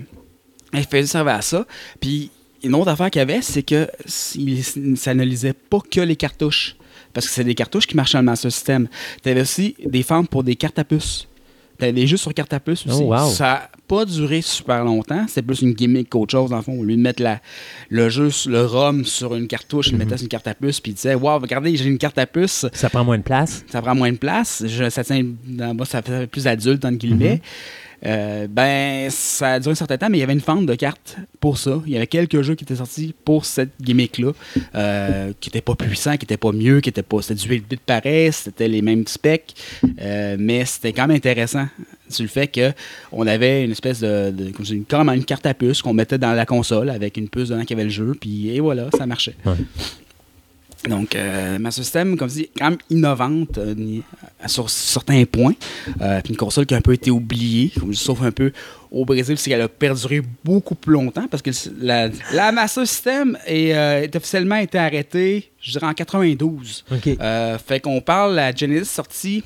elle 0.73 0.83
faisait 0.83 1.07
servir 1.07 1.33
à 1.35 1.41
ça. 1.41 1.65
Puis, 1.99 2.29
une 2.67 2.75
autre 2.75 2.89
affaire 2.89 3.09
qu'il 3.09 3.19
y 3.19 3.23
avait, 3.23 3.41
c'est 3.41 3.63
que 3.63 3.87
il- 4.35 4.63
ça 4.97 5.13
ne 5.13 5.23
lisait 5.23 5.53
pas 5.53 5.79
que 5.89 6.01
les 6.01 6.15
cartouches. 6.15 6.75
Parce 7.13 7.27
que 7.27 7.33
c'est 7.33 7.43
des 7.43 7.55
cartouches 7.55 7.87
qui 7.87 7.95
marchaient 7.95 8.17
dans 8.17 8.21
le 8.21 8.25
Master 8.25 8.51
System. 8.51 8.87
Tu 9.23 9.29
avais 9.29 9.41
aussi 9.41 9.75
des 9.83 10.03
fentes 10.03 10.29
pour 10.29 10.43
des 10.43 10.55
cartes 10.55 10.77
à 10.77 10.83
puces. 10.83 11.27
T'avais 11.79 11.93
des 11.93 12.07
jeux 12.07 12.17
sur 12.17 12.33
carte 12.33 12.53
à 12.53 12.59
puce 12.59 12.85
aussi. 12.87 13.01
Oh, 13.03 13.13
wow. 13.15 13.29
Ça 13.29 13.43
n'a 13.45 13.69
pas 13.87 14.03
duré 14.05 14.41
super 14.41 14.83
longtemps. 14.83 15.25
C'était 15.27 15.43
plus 15.43 15.61
une 15.61 15.73
gimmick 15.73 16.09
qu'autre 16.09 16.31
chose, 16.31 16.49
dans 16.49 16.57
le 16.57 16.63
fond. 16.63 16.73
Au 16.79 16.83
lieu 16.83 16.95
de 16.95 17.01
mettre 17.01 17.21
la, 17.21 17.39
le 17.89 18.09
jeu, 18.09 18.29
le 18.47 18.65
ROM 18.65 19.05
sur 19.05 19.35
une 19.35 19.47
cartouche, 19.47 19.87
il 19.87 19.93
le 19.93 19.99
mettait 19.99 20.17
sur 20.17 20.23
une 20.23 20.29
carte 20.29 20.47
à 20.47 20.55
puce, 20.55 20.79
puis 20.79 20.91
il 20.91 20.95
disait 20.95 21.13
Waouh, 21.13 21.39
regardez, 21.39 21.75
j'ai 21.75 21.85
une 21.85 21.99
carte 21.99 22.17
à 22.17 22.25
puce. 22.25 22.65
Ça 22.73 22.89
prend 22.89 23.03
moins 23.03 23.19
de 23.19 23.23
place. 23.23 23.63
ça 23.71 23.81
prend 23.81 23.93
moins 23.95 24.11
de 24.11 24.17
place. 24.17 24.63
Je- 24.65 24.89
ça 24.89 25.03
tient 25.03 25.23
ça 25.85 26.01
fait 26.01 26.25
plus 26.27 26.47
adulte, 26.47 26.83
entre 26.83 26.97
guillemets. 26.97 27.41
Euh, 28.05 28.47
ben, 28.47 29.09
ça 29.09 29.53
a 29.53 29.59
duré 29.59 29.71
un 29.71 29.75
certain 29.75 29.97
temps, 29.97 30.09
mais 30.09 30.17
il 30.17 30.21
y 30.21 30.23
avait 30.23 30.33
une 30.33 30.41
fente 30.41 30.65
de 30.65 30.75
cartes 30.75 31.17
pour 31.39 31.57
ça. 31.57 31.81
Il 31.85 31.93
y 31.93 31.97
avait 31.97 32.07
quelques 32.07 32.41
jeux 32.41 32.55
qui 32.55 32.63
étaient 32.63 32.75
sortis 32.75 33.13
pour 33.25 33.45
cette 33.45 33.71
gimmick-là, 33.81 34.31
euh, 34.75 35.31
qui 35.39 35.49
n'étaient 35.49 35.61
pas 35.61 35.75
puissants, 35.75 36.13
qui 36.13 36.23
n'étaient 36.23 36.37
pas 36.37 36.51
mieux, 36.51 36.79
qui 36.81 36.89
étaient 36.89 37.01
pas. 37.01 37.21
C'était 37.21 37.41
du 37.41 37.49
8 37.49 37.69
bits 37.69 37.77
pareil, 37.85 38.31
c'était 38.31 38.67
les 38.67 38.81
mêmes 38.81 39.07
specs, 39.07 39.55
euh, 40.01 40.35
mais 40.39 40.65
c'était 40.65 40.93
quand 40.93 41.07
même 41.07 41.17
intéressant 41.17 41.67
sur 42.09 42.23
le 42.23 42.29
fait 42.29 42.47
qu'on 42.47 43.27
avait 43.27 43.65
une 43.65 43.71
espèce 43.71 44.01
de. 44.01 44.33
comme 44.87 45.09
une 45.09 45.25
carte 45.25 45.45
à 45.45 45.53
puce 45.53 45.81
qu'on 45.81 45.93
mettait 45.93 46.17
dans 46.17 46.33
la 46.33 46.45
console 46.45 46.89
avec 46.89 47.17
une 47.17 47.29
puce 47.29 47.49
dedans 47.49 47.65
qui 47.65 47.73
avait 47.73 47.83
le 47.83 47.89
jeu, 47.89 48.15
puis 48.19 48.49
et 48.49 48.59
voilà, 48.59 48.89
ça 48.97 49.05
marchait. 49.05 49.35
Donc, 50.87 51.15
euh, 51.15 51.57
Master 51.59 51.83
System, 51.83 52.17
comme 52.17 52.29
je 52.29 52.33
dis, 52.35 52.49
quand 52.57 52.69
même 52.69 52.77
innovante 52.89 53.57
euh, 53.57 53.73
ni- 53.75 54.03
sur 54.45 54.69
certains 54.69 55.25
points. 55.25 55.53
Euh, 56.01 56.21
puis 56.23 56.31
une 56.33 56.37
console 56.37 56.65
qui 56.65 56.73
a 56.75 56.77
un 56.77 56.81
peu 56.81 56.93
été 56.93 57.09
oubliée, 57.11 57.71
comme 57.79 57.91
je 57.91 57.97
dis, 57.97 58.03
sauf 58.03 58.21
un 58.21 58.31
peu 58.31 58.51
au 58.91 59.03
Brésil, 59.03 59.37
c'est 59.37 59.49
qu'elle 59.49 59.61
a 59.61 59.67
perduré 59.67 60.21
beaucoup 60.45 60.75
plus 60.75 60.93
longtemps 60.93 61.27
parce 61.27 61.41
que 61.43 61.49
la, 61.81 62.09
la 62.31 62.51
Master 62.51 62.87
System 62.87 63.37
est, 63.47 63.73
euh, 63.75 64.03
est 64.03 64.15
officiellement 64.15 64.55
été 64.57 64.77
arrêtée, 64.77 65.49
je 65.59 65.71
dirais, 65.71 65.87
en 65.87 65.93
92. 65.93 66.85
OK. 66.91 67.07
Euh, 67.19 67.57
fait 67.57 67.79
qu'on 67.79 67.99
parle, 67.99 68.35
la 68.35 68.53
Genesis 68.55 68.85
sortie 68.91 69.43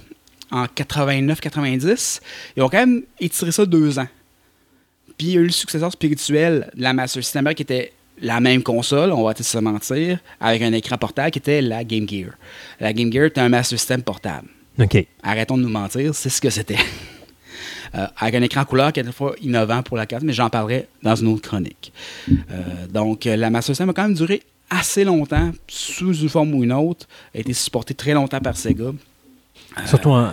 en 0.51 0.65
89-90. 0.65 2.19
Ils 2.57 2.63
ont 2.63 2.69
quand 2.69 2.77
même 2.85 3.03
étiré 3.19 3.51
ça 3.51 3.65
deux 3.65 3.99
ans. 3.99 4.07
Puis 5.17 5.27
il 5.27 5.33
y 5.33 5.37
a 5.37 5.41
eu 5.41 5.45
le 5.45 5.51
successeur 5.51 5.91
spirituel 5.91 6.69
de 6.75 6.81
la 6.81 6.93
Master 6.93 7.23
System 7.23 7.51
qui 7.53 7.63
était 7.63 7.93
la 8.21 8.39
même 8.39 8.63
console, 8.63 9.11
on 9.11 9.23
va 9.23 9.33
se 9.35 9.57
mentir, 9.57 10.19
avec 10.39 10.61
un 10.61 10.73
écran 10.73 10.97
portable 10.97 11.31
qui 11.31 11.39
était 11.39 11.61
la 11.61 11.83
Game 11.83 12.07
Gear. 12.07 12.31
La 12.79 12.93
Game 12.93 13.11
Gear 13.11 13.25
était 13.25 13.41
un 13.41 13.49
Master 13.49 13.77
System 13.77 14.03
portable. 14.03 14.47
OK. 14.79 15.05
Arrêtons 15.23 15.57
de 15.57 15.63
nous 15.63 15.69
mentir, 15.69 16.15
c'est 16.15 16.29
ce 16.29 16.41
que 16.41 16.49
c'était. 16.49 16.77
Euh, 17.93 18.07
avec 18.15 18.35
un 18.35 18.41
écran 18.41 18.63
couleur 18.63 18.93
qui 18.93 19.01
est 19.01 19.11
fois 19.11 19.35
innovant 19.41 19.83
pour 19.83 19.97
la 19.97 20.05
carte, 20.05 20.23
mais 20.23 20.31
j'en 20.31 20.49
parlerai 20.49 20.87
dans 21.03 21.13
une 21.13 21.27
autre 21.27 21.41
chronique. 21.41 21.91
Euh, 22.29 22.87
donc, 22.87 23.27
euh, 23.27 23.35
la 23.35 23.49
Master 23.49 23.75
System 23.75 23.89
a 23.89 23.93
quand 23.93 24.03
même 24.03 24.13
duré 24.13 24.43
assez 24.69 25.03
longtemps, 25.03 25.51
sous 25.67 26.13
une 26.13 26.29
forme 26.29 26.53
ou 26.53 26.63
une 26.63 26.71
autre, 26.71 27.05
a 27.35 27.39
été 27.39 27.51
supportée 27.51 27.93
très 27.93 28.13
longtemps 28.13 28.39
par 28.39 28.55
Sega. 28.55 28.91
Surtout 29.87 30.11
en, 30.11 30.31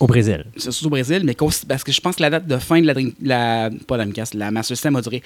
au 0.00 0.06
Brésil. 0.06 0.44
Surtout 0.56 0.86
au 0.86 0.90
Brésil, 0.90 1.22
mais 1.24 1.36
parce 1.68 1.84
que 1.84 1.92
je 1.92 2.00
pense 2.00 2.16
que 2.16 2.22
la 2.22 2.30
date 2.30 2.46
de 2.46 2.56
fin 2.58 2.80
de 2.80 2.86
la, 2.86 2.94
la 3.22 3.70
pas 3.86 3.96
la 3.96 4.04
Dreamcast, 4.04 4.34
la 4.34 4.50
Master 4.50 4.76
System 4.76 4.96
a 4.96 5.02
duré 5.02 5.22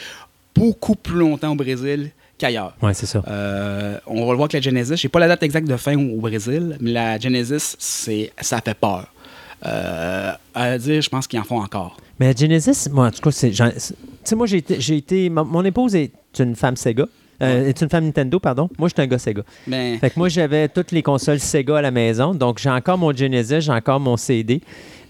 beaucoup 0.54 0.94
plus 0.94 1.18
longtemps 1.18 1.52
au 1.52 1.56
Brésil 1.56 2.10
qu'ailleurs. 2.38 2.74
Oui, 2.82 2.92
c'est 2.94 3.06
ça. 3.06 3.22
Euh, 3.28 3.98
on 4.06 4.26
va 4.26 4.32
le 4.32 4.36
voir 4.36 4.42
avec 4.42 4.52
la 4.54 4.60
Genesis. 4.60 4.96
Je 4.96 5.02
sais 5.02 5.08
pas 5.08 5.20
la 5.20 5.28
date 5.28 5.42
exacte 5.42 5.68
de 5.68 5.76
fin 5.76 5.96
au 5.96 6.20
Brésil, 6.20 6.76
mais 6.80 6.92
la 6.92 7.18
Genesis, 7.18 7.76
c'est, 7.78 8.32
ça 8.40 8.60
fait 8.60 8.74
peur. 8.74 9.12
Euh, 9.64 10.32
à 10.54 10.78
dire, 10.78 11.00
je 11.00 11.08
pense 11.08 11.26
qu'ils 11.26 11.38
en 11.38 11.44
font 11.44 11.60
encore. 11.60 11.96
Mais 12.18 12.26
la 12.26 12.34
Genesis, 12.34 12.88
moi, 12.90 13.06
en 13.06 13.10
tout 13.10 13.22
cas, 13.22 13.30
c'est. 13.30 13.50
Tu 13.50 13.62
sais, 14.24 14.36
moi, 14.36 14.46
j'ai 14.46 14.58
été. 14.58 14.80
j'ai 14.80 14.96
été 14.96 15.30
mon, 15.30 15.64
épouse 15.64 15.94
est 15.94 16.12
une 16.38 16.56
femme 16.56 16.76
Sega. 16.76 17.06
Euh, 17.42 17.68
est 17.68 17.80
une 17.80 17.88
femme 17.88 18.04
Nintendo, 18.04 18.38
pardon. 18.38 18.68
Moi, 18.78 18.88
je 18.88 18.94
suis 18.94 19.02
un 19.02 19.06
gars 19.06 19.18
Sega. 19.18 19.42
Mais 19.66 19.98
Fait 19.98 20.10
que 20.10 20.18
moi, 20.18 20.28
j'avais 20.28 20.68
toutes 20.68 20.92
les 20.92 21.02
consoles 21.02 21.40
Sega 21.40 21.78
à 21.78 21.82
la 21.82 21.90
maison. 21.90 22.34
Donc, 22.34 22.58
j'ai 22.58 22.70
encore 22.70 22.98
mon 22.98 23.12
Genesis, 23.12 23.62
j'ai 23.62 23.72
encore 23.72 23.98
mon 23.98 24.16
CD. 24.16 24.60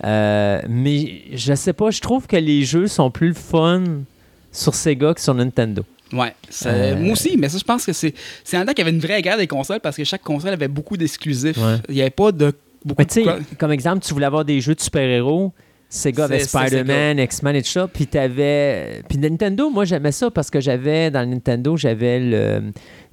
Euh, 0.05 0.63
mais 0.69 1.23
je 1.33 1.55
sais 1.55 1.75
pas, 1.75 1.91
je 1.91 2.01
trouve 2.01 2.27
que 2.27 2.37
les 2.37 2.65
jeux 2.65 2.87
sont 2.87 3.11
plus 3.11 3.35
fun 3.35 3.83
sur 4.53 4.75
Sega 4.75 5.15
que 5.15 5.21
sur 5.21 5.35
Nintendo. 5.35 5.83
ouais, 6.13 6.35
ça- 6.51 6.69
Euh, 6.71 6.97
moi 6.97 7.13
aussi, 7.13 7.37
mais 7.39 7.49
ça, 7.49 7.59
je 7.59 7.65
pense 7.65 7.85
que 7.87 7.93
c'est, 7.93 8.15
c'est 8.45 8.57
un 8.59 8.65
temps 8.67 8.73
qu'il 8.75 8.85
y 8.85 8.89
avait 8.89 8.95
une 8.97 9.03
vraie 9.03 9.23
guerre 9.23 9.39
des 9.39 9.47
consoles 9.47 9.81
parce 9.81 9.97
que 9.97 10.05
chaque 10.05 10.23
console 10.23 10.53
avait 10.53 10.69
beaucoup 10.69 10.97
d'exclusifs. 10.97 11.57
Ouais. 11.57 11.77
Il 11.89 11.95
n'y 11.95 12.01
avait 12.03 12.11
pas 12.11 12.31
de 12.33 12.53
beaucoup 12.85 13.01
Mais 13.01 13.07
tu 13.07 13.15
sais, 13.15 13.25
de- 13.25 13.41
comme 13.59 13.73
exemple, 13.73 14.05
tu 14.05 14.13
voulais 14.13 14.27
avoir 14.27 14.45
des 14.45 14.61
jeux 14.61 14.75
de 14.75 14.81
super-héros. 14.81 15.53
Sega 15.89 16.25
avait 16.25 16.39
Spider-Man, 16.41 17.19
X-Men 17.19 17.57
et 17.57 17.63
tout 17.63 17.69
ça. 17.69 17.87
Puis 17.87 18.07
t'avais. 18.07 19.03
Puis 19.09 19.19
Nintendo, 19.19 19.69
moi 19.69 19.85
j'aimais 19.85 20.13
ça 20.13 20.31
parce 20.31 20.49
que 20.51 20.59
j'avais 20.59 21.11
dans 21.11 21.21
le 21.21 21.27
Nintendo, 21.27 21.77
j'avais 21.77 22.19
le. 22.19 22.63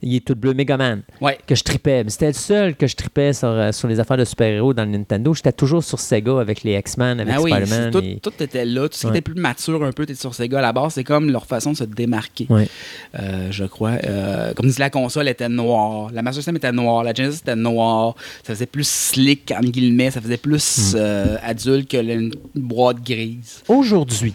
Il 0.01 0.15
est 0.15 0.23
tout 0.25 0.35
bleu 0.35 0.53
Mega 0.53 0.77
Man 0.77 1.01
Ouais. 1.19 1.37
que 1.45 1.55
je 1.55 1.63
tripais. 1.63 2.03
Mais 2.05 2.09
c'était 2.09 2.27
le 2.27 2.33
seul 2.33 2.75
que 2.75 2.87
je 2.87 2.95
tripais 2.95 3.33
sur, 3.33 3.49
euh, 3.49 3.71
sur 3.73 3.87
les 3.89 3.99
affaires 3.99 4.15
de 4.15 4.23
super-héros 4.23 4.73
dans 4.73 4.85
le 4.85 4.91
Nintendo. 4.91 5.33
J'étais 5.33 5.51
toujours 5.51 5.83
sur 5.83 5.99
Sega 5.99 6.39
avec 6.39 6.63
les 6.63 6.77
X-Men, 6.77 7.19
avec 7.19 7.33
Ah 7.37 7.41
oui, 7.41 7.51
Spider-Man. 7.51 7.91
tout, 7.91 7.99
et- 7.99 8.19
tout 8.21 8.31
était 8.41 8.63
là. 8.63 8.87
Tout 8.87 8.95
ce 8.95 8.99
qui 9.01 9.05
Ouais. 9.07 9.11
était 9.11 9.21
plus 9.21 9.39
mature 9.39 9.83
un 9.83 9.91
peu, 9.91 10.03
était 10.03 10.15
sur 10.15 10.33
Sega 10.33 10.59
à 10.59 10.61
la 10.61 10.71
base. 10.71 10.93
C'est 10.93 11.03
comme 11.03 11.29
leur 11.29 11.45
façon 11.45 11.71
de 11.73 11.77
se 11.77 11.83
démarquer, 11.83 12.47
Ouais. 12.49 12.67
euh, 13.19 13.49
je 13.51 13.65
crois. 13.65 13.97
Euh, 14.05 14.53
comme 14.53 14.67
dit 14.69 14.79
la 14.79 14.89
console 14.89 15.27
était 15.27 15.49
noire, 15.49 16.09
la 16.13 16.21
Master 16.21 16.41
System 16.43 16.55
était 16.55 16.71
noire, 16.71 17.03
la 17.03 17.13
Genesis 17.13 17.39
était 17.41 17.55
noire. 17.57 18.15
Ça 18.43 18.53
faisait 18.53 18.65
plus 18.67 18.87
slick, 18.87 19.51
en 19.51 19.59
guillemets. 19.61 20.11
Ça 20.11 20.21
faisait 20.21 20.35
Hmm. 20.37 20.39
plus 20.39 20.93
euh, 20.95 21.35
adulte 21.43 21.89
que 21.91 21.97
une 21.97 22.31
boîte 22.55 23.03
grise. 23.03 23.63
Aujourd'hui, 23.67 24.33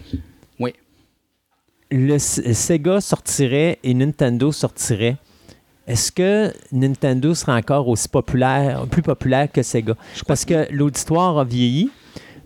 Oui. 0.61 0.75
le 1.91 2.19
Sega 2.19 3.01
sortirait 3.01 3.79
et 3.83 3.95
Nintendo 3.95 4.53
sortirait. 4.53 5.17
Est-ce 5.87 6.11
que 6.11 6.53
Nintendo 6.73 7.35
sera 7.35 7.57
encore 7.57 7.89
aussi 7.89 8.09
populaire, 8.09 8.87
plus 8.91 9.03
populaire 9.03 9.53
que 9.53 9.63
Sega? 9.63 9.95
Parce 10.27 10.45
que 10.47 10.67
l'auditoire 10.73 11.39
a 11.39 11.45
vieilli. 11.45 11.91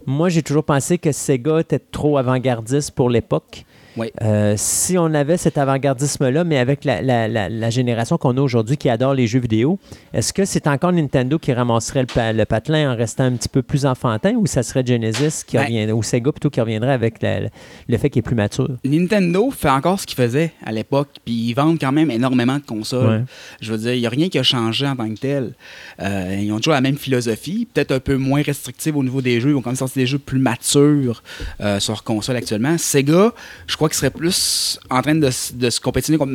Moi, 0.06 0.28
j'ai 0.28 0.42
toujours 0.42 0.64
pensé 0.64 0.98
que 0.98 1.12
Sega 1.12 1.60
était 1.60 1.78
trop 1.78 2.18
avant-gardiste 2.18 2.90
pour 2.92 3.10
l'époque. 3.10 3.64
Oui. 3.96 4.12
Euh, 4.22 4.54
si 4.56 4.96
on 4.98 5.12
avait 5.14 5.36
cet 5.36 5.58
avant-gardisme-là, 5.58 6.44
mais 6.44 6.58
avec 6.58 6.84
la, 6.84 7.02
la- 7.02 7.26
la- 7.26 7.48
la 7.48 7.70
génération 7.70 8.16
qu'on 8.16 8.36
a 8.36 8.40
aujourd'hui 8.40 8.76
qui 8.76 8.88
adore 8.88 9.14
les 9.14 9.26
jeux 9.26 9.40
vidéo, 9.40 9.78
est-ce 10.12 10.32
que 10.32 10.44
c'est 10.44 10.66
encore 10.68 10.92
Nintendo 10.92 11.38
qui 11.38 11.52
ramasserait 11.52 12.02
le, 12.02 12.06
pa- 12.06 12.32
le 12.32 12.44
patelin 12.44 12.92
en 12.92 12.96
restant 12.96 13.24
un 13.24 13.32
petit 13.32 13.48
peu 13.48 13.62
plus 13.62 13.86
enfantin 13.86 14.34
ou 14.36 14.46
ça 14.46 14.62
serait 14.62 14.84
Genesis 14.86 15.42
qui 15.46 15.56
Ben- 15.56 15.64
reviendrait, 15.64 15.92
ou 15.92 16.02
Sega 16.02 16.30
plutôt 16.30 16.50
qui 16.50 16.60
reviendrait 16.60 16.92
avec 16.92 17.16
le 17.22 17.98
fait 17.98 18.10
qu'il 18.10 18.20
est 18.20 18.22
plus 18.22 18.36
mature? 18.36 18.68
Nintendo 18.84 19.50
fait 19.50 19.70
encore 19.70 19.98
ce 20.00 20.06
qu'il 20.06 20.16
faisait 20.16 20.52
à 20.64 20.70
l'époque, 20.72 21.08
puis 21.24 21.34
ils 21.34 21.54
vendent 21.54 21.78
quand 21.80 21.92
même 21.92 22.10
énormément 22.10 22.56
de 22.56 22.64
consoles. 22.64 23.08
Ouais. 23.20 23.24
Je 23.60 23.72
veux 23.72 23.78
dire, 23.78 23.94
il 23.94 24.00
n'y 24.00 24.06
a 24.06 24.10
rien 24.10 24.28
qui 24.28 24.38
a 24.38 24.42
changé 24.42 24.86
en 24.86 24.94
tant 24.96 25.08
que 25.12 25.18
tel. 25.18 25.54
Euh, 26.00 26.36
ils 26.40 26.52
ont 26.52 26.58
toujours 26.58 26.74
la 26.74 26.80
même 26.80 26.96
philosophie, 26.98 27.66
peut-être 27.72 27.92
un 27.92 28.00
peu 28.00 28.16
moins 28.16 28.42
restrictive 28.42 28.96
au 28.96 29.02
niveau 29.02 29.20
des 29.22 29.40
jeux. 29.40 29.50
Ils 29.50 29.54
vont 29.54 29.62
quand 29.62 29.70
même 29.70 29.76
sortir 29.76 30.00
des 30.02 30.06
jeux 30.06 30.18
plus 30.18 30.38
matures 30.38 31.22
euh, 31.60 31.80
sur 31.80 32.04
console 32.04 32.36
actuellement. 32.36 32.76
Sega, 32.78 33.32
je 33.66 33.76
crois 33.76 33.87
qu'ils 33.88 33.98
seraient 33.98 34.10
plus 34.10 34.78
en 34.90 35.02
train 35.02 35.14
de, 35.14 35.30
se 35.30 35.80
compétitionner 35.80 36.18
contre 36.18 36.32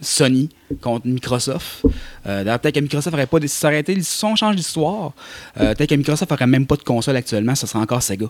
Sony, 0.00 0.48
contre 0.80 1.06
Microsoft. 1.06 1.82
Euh, 2.26 2.44
D'ailleurs, 2.44 2.58
peut-être 2.60 2.74
que 2.74 2.80
Microsoft 2.80 3.12
n'aurait 3.12 3.26
pas 3.26 3.38
s'arrêter. 3.46 4.00
Si 4.02 4.24
on 4.24 4.36
change 4.36 4.56
d'histoire, 4.56 5.12
euh, 5.60 5.74
peut-être 5.74 5.90
que 5.90 5.94
Microsoft 5.94 6.30
n'aurait 6.30 6.46
même 6.46 6.66
pas 6.66 6.76
de 6.76 6.82
console 6.82 7.16
actuellement, 7.16 7.54
ce 7.54 7.66
serait 7.66 7.78
encore 7.78 8.02
Sega. 8.02 8.26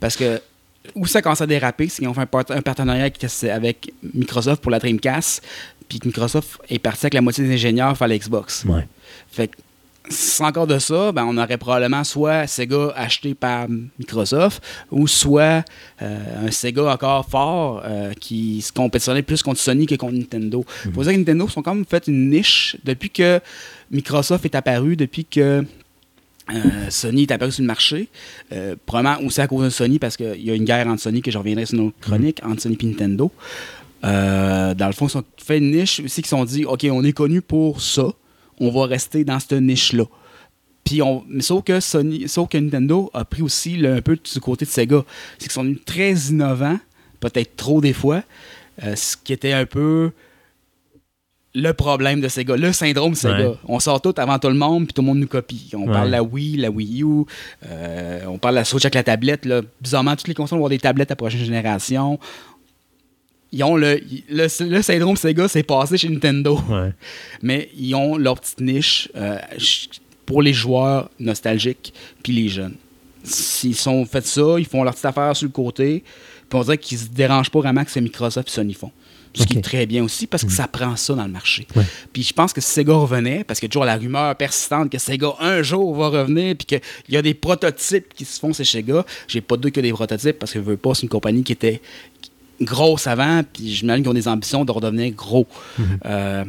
Parce 0.00 0.16
que 0.16 0.40
où 0.94 1.06
ça 1.06 1.20
commence 1.22 1.40
à 1.40 1.46
déraper, 1.46 1.88
c'est 1.88 1.98
qu'ils 1.98 2.08
ont 2.08 2.14
fait 2.14 2.22
un, 2.22 2.26
part- 2.26 2.50
un 2.50 2.62
partenariat 2.62 3.10
avec, 3.52 3.92
Microsoft 4.14 4.62
pour 4.62 4.70
la 4.70 4.78
Dreamcast, 4.78 5.42
puis 5.88 5.98
que 5.98 6.06
Microsoft 6.06 6.60
est 6.68 6.78
parti 6.78 7.06
avec 7.06 7.14
la 7.14 7.20
moitié 7.20 7.44
des 7.44 7.52
ingénieurs 7.52 7.96
faire 7.96 8.08
la 8.08 8.18
Xbox. 8.18 8.64
Ouais. 8.64 8.86
Fait 9.30 9.48
que 9.48 9.56
sans 10.10 10.46
encore 10.46 10.66
de 10.66 10.78
ça, 10.78 11.12
ben, 11.12 11.24
on 11.28 11.36
aurait 11.36 11.58
probablement 11.58 12.04
soit 12.04 12.46
Sega 12.46 12.92
acheté 12.96 13.34
par 13.34 13.66
Microsoft 13.98 14.62
ou 14.90 15.06
soit 15.06 15.64
euh, 16.02 16.46
un 16.46 16.50
Sega 16.50 16.92
encore 16.92 17.28
fort 17.28 17.82
euh, 17.84 18.12
qui 18.18 18.62
se 18.62 18.72
compétitionnait 18.72 19.22
plus 19.22 19.42
contre 19.42 19.60
Sony 19.60 19.86
que 19.86 19.94
contre 19.94 20.14
Nintendo. 20.14 20.64
Il 20.84 20.92
faut 20.92 21.02
dire 21.02 21.12
que 21.12 21.18
Nintendo 21.18 21.48
sont 21.48 21.62
quand 21.62 21.74
même 21.74 21.84
fait 21.84 22.06
une 22.06 22.30
niche 22.30 22.76
depuis 22.84 23.10
que 23.10 23.40
Microsoft 23.90 24.44
est 24.44 24.54
apparu, 24.54 24.96
depuis 24.96 25.24
que 25.24 25.64
euh, 26.52 26.90
Sony 26.90 27.22
est 27.22 27.32
apparu 27.32 27.52
sur 27.52 27.62
le 27.62 27.66
marché. 27.66 28.08
Euh, 28.52 28.76
probablement 28.86 29.26
aussi 29.26 29.40
à 29.40 29.46
cause 29.46 29.64
de 29.64 29.70
Sony 29.70 29.98
parce 29.98 30.16
qu'il 30.16 30.42
y 30.42 30.50
a 30.50 30.54
une 30.54 30.64
guerre 30.64 30.86
entre 30.86 31.02
Sony 31.02 31.22
que 31.22 31.30
je 31.30 31.38
reviendrai 31.38 31.66
sur 31.66 31.76
nos 31.76 31.92
chroniques, 32.00 32.40
entre 32.44 32.62
Sony 32.62 32.78
et 32.80 32.86
Nintendo. 32.86 33.30
Euh, 34.04 34.74
dans 34.74 34.86
le 34.86 34.92
fond, 34.92 35.08
ils 35.08 35.16
ont 35.18 35.24
fait 35.36 35.58
une 35.58 35.72
niche 35.72 36.00
aussi 36.00 36.22
qui 36.22 36.28
sont 36.28 36.44
dit 36.44 36.64
OK, 36.64 36.86
on 36.90 37.04
est 37.04 37.12
connu 37.12 37.42
pour 37.42 37.80
ça, 37.80 38.08
on 38.60 38.70
va 38.70 38.86
rester 38.86 39.24
dans 39.24 39.38
cette 39.40 39.52
niche-là. 39.60 40.04
Puis 40.84 41.02
on, 41.02 41.22
mais 41.28 41.42
sauf 41.42 41.64
que 41.64 41.80
Sony, 41.80 42.28
sauf 42.28 42.48
que 42.48 42.56
Nintendo 42.58 43.10
a 43.12 43.24
pris 43.24 43.42
aussi 43.42 43.76
le- 43.76 43.94
un 43.96 44.00
peu 44.00 44.16
du 44.16 44.40
côté 44.40 44.64
de 44.64 44.70
Sega. 44.70 45.04
C'est 45.38 45.44
qu'ils 45.48 45.52
sont 45.52 45.74
très 45.84 46.12
innovants, 46.30 46.78
peut-être 47.20 47.56
trop 47.56 47.80
des 47.80 47.92
fois, 47.92 48.22
euh, 48.82 48.96
ce 48.96 49.16
qui 49.16 49.32
était 49.34 49.52
un 49.52 49.66
peu 49.66 50.12
le 51.54 51.72
problème 51.72 52.20
de 52.20 52.28
Sega, 52.28 52.56
le 52.56 52.72
syndrome 52.72 53.14
Sega. 53.14 53.50
Ouais. 53.50 53.56
On 53.66 53.80
sort 53.80 54.00
tout 54.00 54.14
avant 54.16 54.38
tout 54.38 54.48
le 54.48 54.54
monde, 54.54 54.84
puis 54.84 54.92
tout 54.94 55.02
le 55.02 55.06
monde 55.08 55.18
nous 55.18 55.26
copie. 55.26 55.70
On 55.74 55.86
Ouais. 55.86 55.92
parle 55.92 56.06
de 56.08 56.12
la 56.12 56.22
Wii, 56.22 56.56
la 56.58 56.70
Wii 56.70 57.02
U, 57.02 57.24
euh, 57.66 58.20
on 58.26 58.38
parle 58.38 58.54
de 58.54 58.60
la 58.60 58.64
Switch 58.64 58.84
avec 58.84 58.94
la 58.94 59.02
tablette. 59.02 59.44
Là. 59.44 59.62
Bizarrement, 59.80 60.14
toutes 60.14 60.28
les 60.28 60.34
consoles 60.34 60.58
vont 60.58 60.64
avoir 60.64 60.70
des 60.70 60.78
tablettes 60.78 61.10
à 61.10 61.16
prochaine 61.16 61.40
génération. 61.44 62.18
Ils 63.52 63.64
ont 63.64 63.76
le, 63.76 64.00
le, 64.28 64.46
le 64.68 64.82
syndrome 64.82 65.16
Sega, 65.16 65.48
c'est 65.48 65.62
passé 65.62 65.96
chez 65.96 66.08
Nintendo. 66.08 66.60
Ouais. 66.68 66.92
Mais 67.42 67.70
ils 67.76 67.94
ont 67.94 68.16
leur 68.16 68.38
petite 68.38 68.60
niche 68.60 69.08
euh, 69.16 69.38
pour 70.26 70.42
les 70.42 70.52
joueurs 70.52 71.10
nostalgiques 71.18 71.94
puis 72.22 72.32
les 72.34 72.48
jeunes. 72.48 72.76
S'ils 73.24 73.74
sont 73.74 74.04
fait 74.04 74.26
ça, 74.26 74.56
ils 74.58 74.66
font 74.66 74.84
leur 74.84 74.92
petite 74.92 75.06
affaire 75.06 75.34
sur 75.34 75.46
le 75.46 75.52
côté. 75.52 76.04
Puis 76.48 76.58
on 76.58 76.62
dirait 76.62 76.78
qu'ils 76.78 76.98
se 76.98 77.06
dérangent 77.08 77.50
pas 77.50 77.60
vraiment 77.60 77.84
que 77.84 77.90
c'est 77.90 78.00
Microsoft 78.00 78.48
et 78.48 78.50
Sony 78.50 78.74
font. 78.74 78.92
Ce 79.34 79.44
qui 79.44 79.58
est 79.58 79.62
très 79.62 79.86
bien 79.86 80.02
aussi 80.02 80.26
parce 80.26 80.42
que 80.42 80.50
ça 80.50 80.66
prend 80.66 80.96
ça 80.96 81.14
dans 81.14 81.24
le 81.24 81.30
marché. 81.30 81.66
Ouais. 81.76 81.84
Puis 82.12 82.22
je 82.24 82.32
pense 82.32 82.52
que 82.52 82.60
si 82.60 82.70
Sega 82.70 82.94
revenait, 82.94 83.44
parce 83.44 83.60
qu'il 83.60 83.68
y 83.68 83.70
a 83.70 83.72
toujours 83.72 83.84
la 83.84 83.96
rumeur 83.96 84.34
persistante 84.36 84.90
que 84.90 84.98
Sega 84.98 85.34
un 85.38 85.62
jour 85.62 85.94
va 85.94 86.08
revenir, 86.08 86.56
puis 86.56 86.66
qu'il 86.66 86.80
y 87.10 87.16
a 87.16 87.22
des 87.22 87.34
prototypes 87.34 88.12
qui 88.14 88.24
se 88.24 88.40
font 88.40 88.52
chez 88.52 88.64
Sega. 88.64 89.04
J'ai 89.28 89.40
pas 89.40 89.56
de 89.56 89.62
doute 89.62 89.74
que 89.74 89.80
des 89.80 89.92
prototypes 89.92 90.38
parce 90.38 90.52
que 90.52 90.58
je 90.58 90.64
veux 90.64 90.76
pas, 90.76 90.94
c'est 90.94 91.02
une 91.02 91.08
compagnie 91.08 91.44
qui 91.44 91.52
était 91.52 91.80
grosse 92.60 93.06
avant, 93.06 93.42
puis 93.52 93.72
j'imagine 93.74 94.02
qu'ils 94.02 94.10
ont 94.10 94.14
des 94.14 94.28
ambitions 94.28 94.64
de 94.64 94.72
redevenir 94.72 95.12
gros. 95.12 95.46
Euh, 96.06 96.44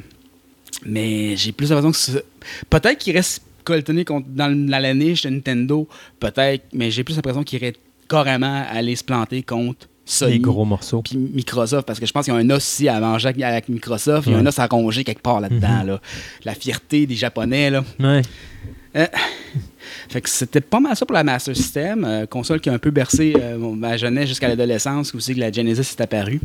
mais 0.85 1.35
j'ai 1.35 1.51
plus 1.51 1.69
l'impression 1.71 1.91
que 2.13 2.23
peut-être 2.69 2.97
qu'il 2.99 3.15
reste 3.15 3.41
coltonné 3.63 4.05
contre- 4.05 4.27
dans 4.29 4.47
la 4.69 4.79
laine 4.79 4.99
de 4.99 5.29
Nintendo, 5.29 5.87
peut-être, 6.19 6.63
mais 6.73 6.89
j'ai 6.91 7.03
plus 7.03 7.15
l'impression 7.15 7.43
qu'il 7.43 7.61
irait 7.61 7.75
carrément 8.07 8.63
aller 8.71 8.95
se 8.95 9.03
planter 9.03 9.43
contre 9.43 9.87
Sony. 10.05 10.33
Les 10.33 10.39
gros 10.39 10.65
morceaux. 10.65 11.03
Puis 11.03 11.17
Microsoft, 11.17 11.85
parce 11.85 11.99
que 11.99 12.05
je 12.07 12.11
pense 12.11 12.25
qu'il 12.25 12.33
y 12.33 12.37
a 12.37 12.39
un 12.39 12.49
os 12.49 12.57
aussi 12.57 12.87
à 12.87 12.99
manger 12.99 13.27
avec- 13.43 13.69
Microsoft, 13.69 14.25
il 14.27 14.33
y 14.33 14.35
a 14.35 14.39
un 14.39 14.45
os 14.47 14.57
à 14.57 14.65
ronger 14.65 15.03
quelque 15.03 15.21
part 15.21 15.39
là-dedans. 15.39 15.83
là. 15.83 16.01
La 16.45 16.55
fierté 16.55 17.05
des 17.05 17.13
Japonais. 17.15 17.69
Là. 17.69 17.83
Ouais. 17.99 18.23
Fait 20.09 20.21
que 20.21 20.29
c'était 20.29 20.61
pas 20.61 20.79
mal 20.79 20.95
ça 20.95 21.05
pour 21.05 21.13
la 21.13 21.23
Master 21.23 21.55
System, 21.55 22.03
euh, 22.03 22.25
console 22.25 22.59
qui 22.59 22.69
a 22.69 22.73
un 22.73 22.79
peu 22.79 22.89
bercé 22.89 23.33
euh, 23.39 23.57
ma 23.57 23.95
jeunesse 23.97 24.27
jusqu'à 24.27 24.47
l'adolescence, 24.47 25.13
aussi 25.13 25.35
que 25.35 25.39
la 25.39 25.51
Genesis 25.51 25.81
est 25.81 26.01
apparue. 26.01 26.41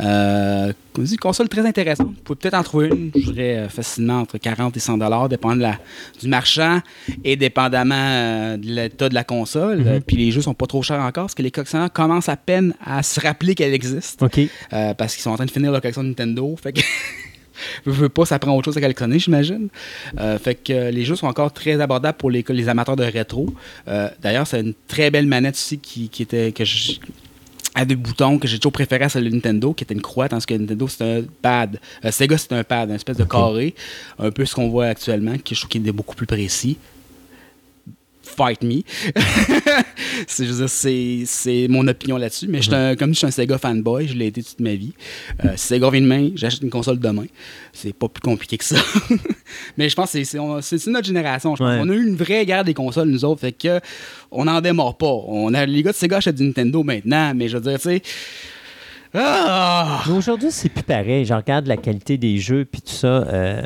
Euh, 0.00 0.72
dis, 0.98 1.16
console 1.16 1.48
très 1.48 1.66
intéressante. 1.66 2.08
Vous 2.08 2.22
pouvez 2.22 2.38
peut-être 2.38 2.54
en 2.54 2.62
trouver 2.62 2.88
une, 2.88 3.10
je 3.14 3.30
dirais 3.32 3.56
euh, 3.56 3.68
facilement 3.68 4.20
entre 4.20 4.38
40 4.38 4.76
et 4.76 4.80
100 4.80 4.98
dollars, 4.98 5.28
dépendant 5.28 5.56
de 5.56 5.62
la, 5.62 5.78
du 6.20 6.28
marchand 6.28 6.80
et 7.24 7.36
dépendamment 7.36 7.94
euh, 7.96 8.56
de 8.56 8.66
l'état 8.66 9.08
de 9.08 9.14
la 9.14 9.24
console. 9.24 9.82
Euh, 9.86 10.00
Puis 10.06 10.16
les 10.16 10.30
jeux 10.30 10.42
sont 10.42 10.54
pas 10.54 10.66
trop 10.66 10.82
chers 10.82 11.00
encore, 11.00 11.24
parce 11.24 11.34
que 11.34 11.42
les 11.42 11.50
collectionneurs 11.50 11.92
commencent 11.92 12.28
à 12.28 12.36
peine 12.36 12.74
à 12.84 13.02
se 13.02 13.20
rappeler 13.20 13.54
qu'elle 13.54 13.74
existe. 13.74 14.22
Euh, 14.72 14.94
parce 14.94 15.14
qu'ils 15.14 15.22
sont 15.22 15.30
en 15.30 15.36
train 15.36 15.46
de 15.46 15.50
finir 15.50 15.70
leur 15.72 15.80
collection 15.80 16.02
Nintendo. 16.02 16.54
Fait 16.62 16.72
que 16.72 16.80
je 17.86 17.90
veux 17.90 18.08
pas, 18.08 18.24
ça 18.24 18.38
prend 18.38 18.56
autre 18.56 18.66
chose 18.66 18.76
à 18.76 18.80
collectionner, 18.80 19.18
j'imagine. 19.24 19.68
Euh, 20.18 20.38
fait 20.38 20.54
que 20.54 20.72
euh, 20.72 20.90
les 20.90 21.04
jeux 21.04 21.16
sont 21.16 21.26
encore 21.26 21.52
très 21.52 21.80
abordables 21.80 22.18
pour 22.18 22.30
les, 22.30 22.44
les 22.48 22.68
amateurs 22.68 22.96
de 22.96 23.04
rétro. 23.04 23.52
Euh, 23.88 24.08
D'ailleurs, 24.22 24.46
c'est 24.46 24.60
une 24.60 24.74
très 24.88 25.10
belle 25.10 25.26
manette 25.26 25.54
aussi 25.54 25.78
qui, 25.78 26.08
qui 26.08 26.22
était 26.22 26.52
que 26.52 26.64
je- 26.64 26.92
à 27.74 27.84
deux 27.84 27.94
boutons 27.94 28.38
que 28.38 28.48
j'ai 28.48 28.58
toujours 28.58 28.72
préféré 28.72 29.04
à 29.04 29.08
celle 29.08 29.24
de 29.24 29.30
Nintendo, 29.30 29.72
qui 29.72 29.84
était 29.84 29.94
une 29.94 30.02
croix, 30.02 30.28
tandis 30.28 30.44
que 30.44 30.54
Nintendo 30.54 30.88
c'est 30.88 31.18
un 31.18 31.22
pad. 31.40 31.78
Euh, 32.04 32.10
Sega 32.10 32.36
c'est 32.36 32.52
un 32.52 32.64
pad, 32.64 32.88
une 32.90 32.96
espèce 32.96 33.16
de 33.16 33.24
carré, 33.24 33.74
un 34.18 34.30
peu 34.32 34.44
ce 34.44 34.54
qu'on 34.56 34.68
voit 34.68 34.86
actuellement, 34.86 35.36
qui 35.38 35.54
je 35.54 35.60
trouve 35.60 35.70
qu'il 35.70 35.86
est 35.88 35.92
beaucoup 35.92 36.16
plus 36.16 36.26
précis. 36.26 36.78
Fight 38.30 38.62
me. 38.62 38.82
c'est, 40.26 40.46
je 40.46 40.52
veux 40.52 40.66
dire, 40.66 41.26
c'est, 41.26 41.66
mon 41.68 41.86
opinion 41.88 42.16
là-dessus. 42.16 42.46
Mais 42.48 42.60
un- 42.72 42.96
comme 42.96 43.12
je 43.12 43.18
suis 43.18 43.26
un 43.26 43.30
Sega 43.30 43.58
fanboy, 43.58 44.08
je 44.08 44.14
l'ai 44.14 44.26
été 44.26 44.42
toute 44.42 44.60
ma 44.60 44.74
vie. 44.74 44.92
Euh, 45.44 45.50
si 45.56 45.68
Sega 45.68 45.90
vient 45.90 46.00
demain, 46.00 46.30
j'achète 46.34 46.62
une 46.62 46.70
console 46.70 46.98
demain. 46.98 47.26
C'est 47.72 47.92
pas 47.92 48.08
plus 48.08 48.20
compliqué 48.20 48.56
que 48.58 48.64
ça. 48.64 48.76
mais 49.76 49.88
je 49.88 49.96
pense 49.96 50.12
que 50.12 50.22
c'est, 50.22 50.86
notre 50.86 51.06
génération. 51.06 51.56
Je 51.56 51.62
pense. 51.62 51.72
Ouais. 51.72 51.80
On 51.82 51.88
a 51.90 51.94
eu 51.94 52.06
une 52.06 52.16
vraie 52.16 52.46
guerre 52.46 52.64
des 52.64 52.74
consoles, 52.74 53.08
nous 53.08 53.24
autres. 53.24 53.40
Fait 53.40 53.52
que 53.52 53.80
on 54.30 54.44
n'en 54.44 54.60
démarre 54.60 54.96
pas. 54.96 55.12
On 55.26 55.52
a, 55.54 55.66
les 55.66 55.82
gars 55.82 55.92
de 55.92 55.96
Sega 55.96 56.18
achètent 56.18 56.36
du 56.36 56.44
Nintendo 56.44 56.82
maintenant. 56.82 57.32
Mais 57.34 57.48
je 57.48 57.56
veux 57.56 57.62
dire, 57.62 57.78
tu 57.78 57.88
sais. 57.88 58.02
Ah! 59.12 60.02
Aujourd'hui, 60.16 60.50
c'est 60.52 60.68
plus 60.68 60.84
pareil. 60.84 61.24
Je 61.24 61.34
regarde 61.34 61.66
la 61.66 61.76
qualité 61.76 62.16
des 62.16 62.38
jeux 62.38 62.64
puis 62.64 62.80
tout 62.80 62.92
ça. 62.92 63.26
euh, 63.28 63.60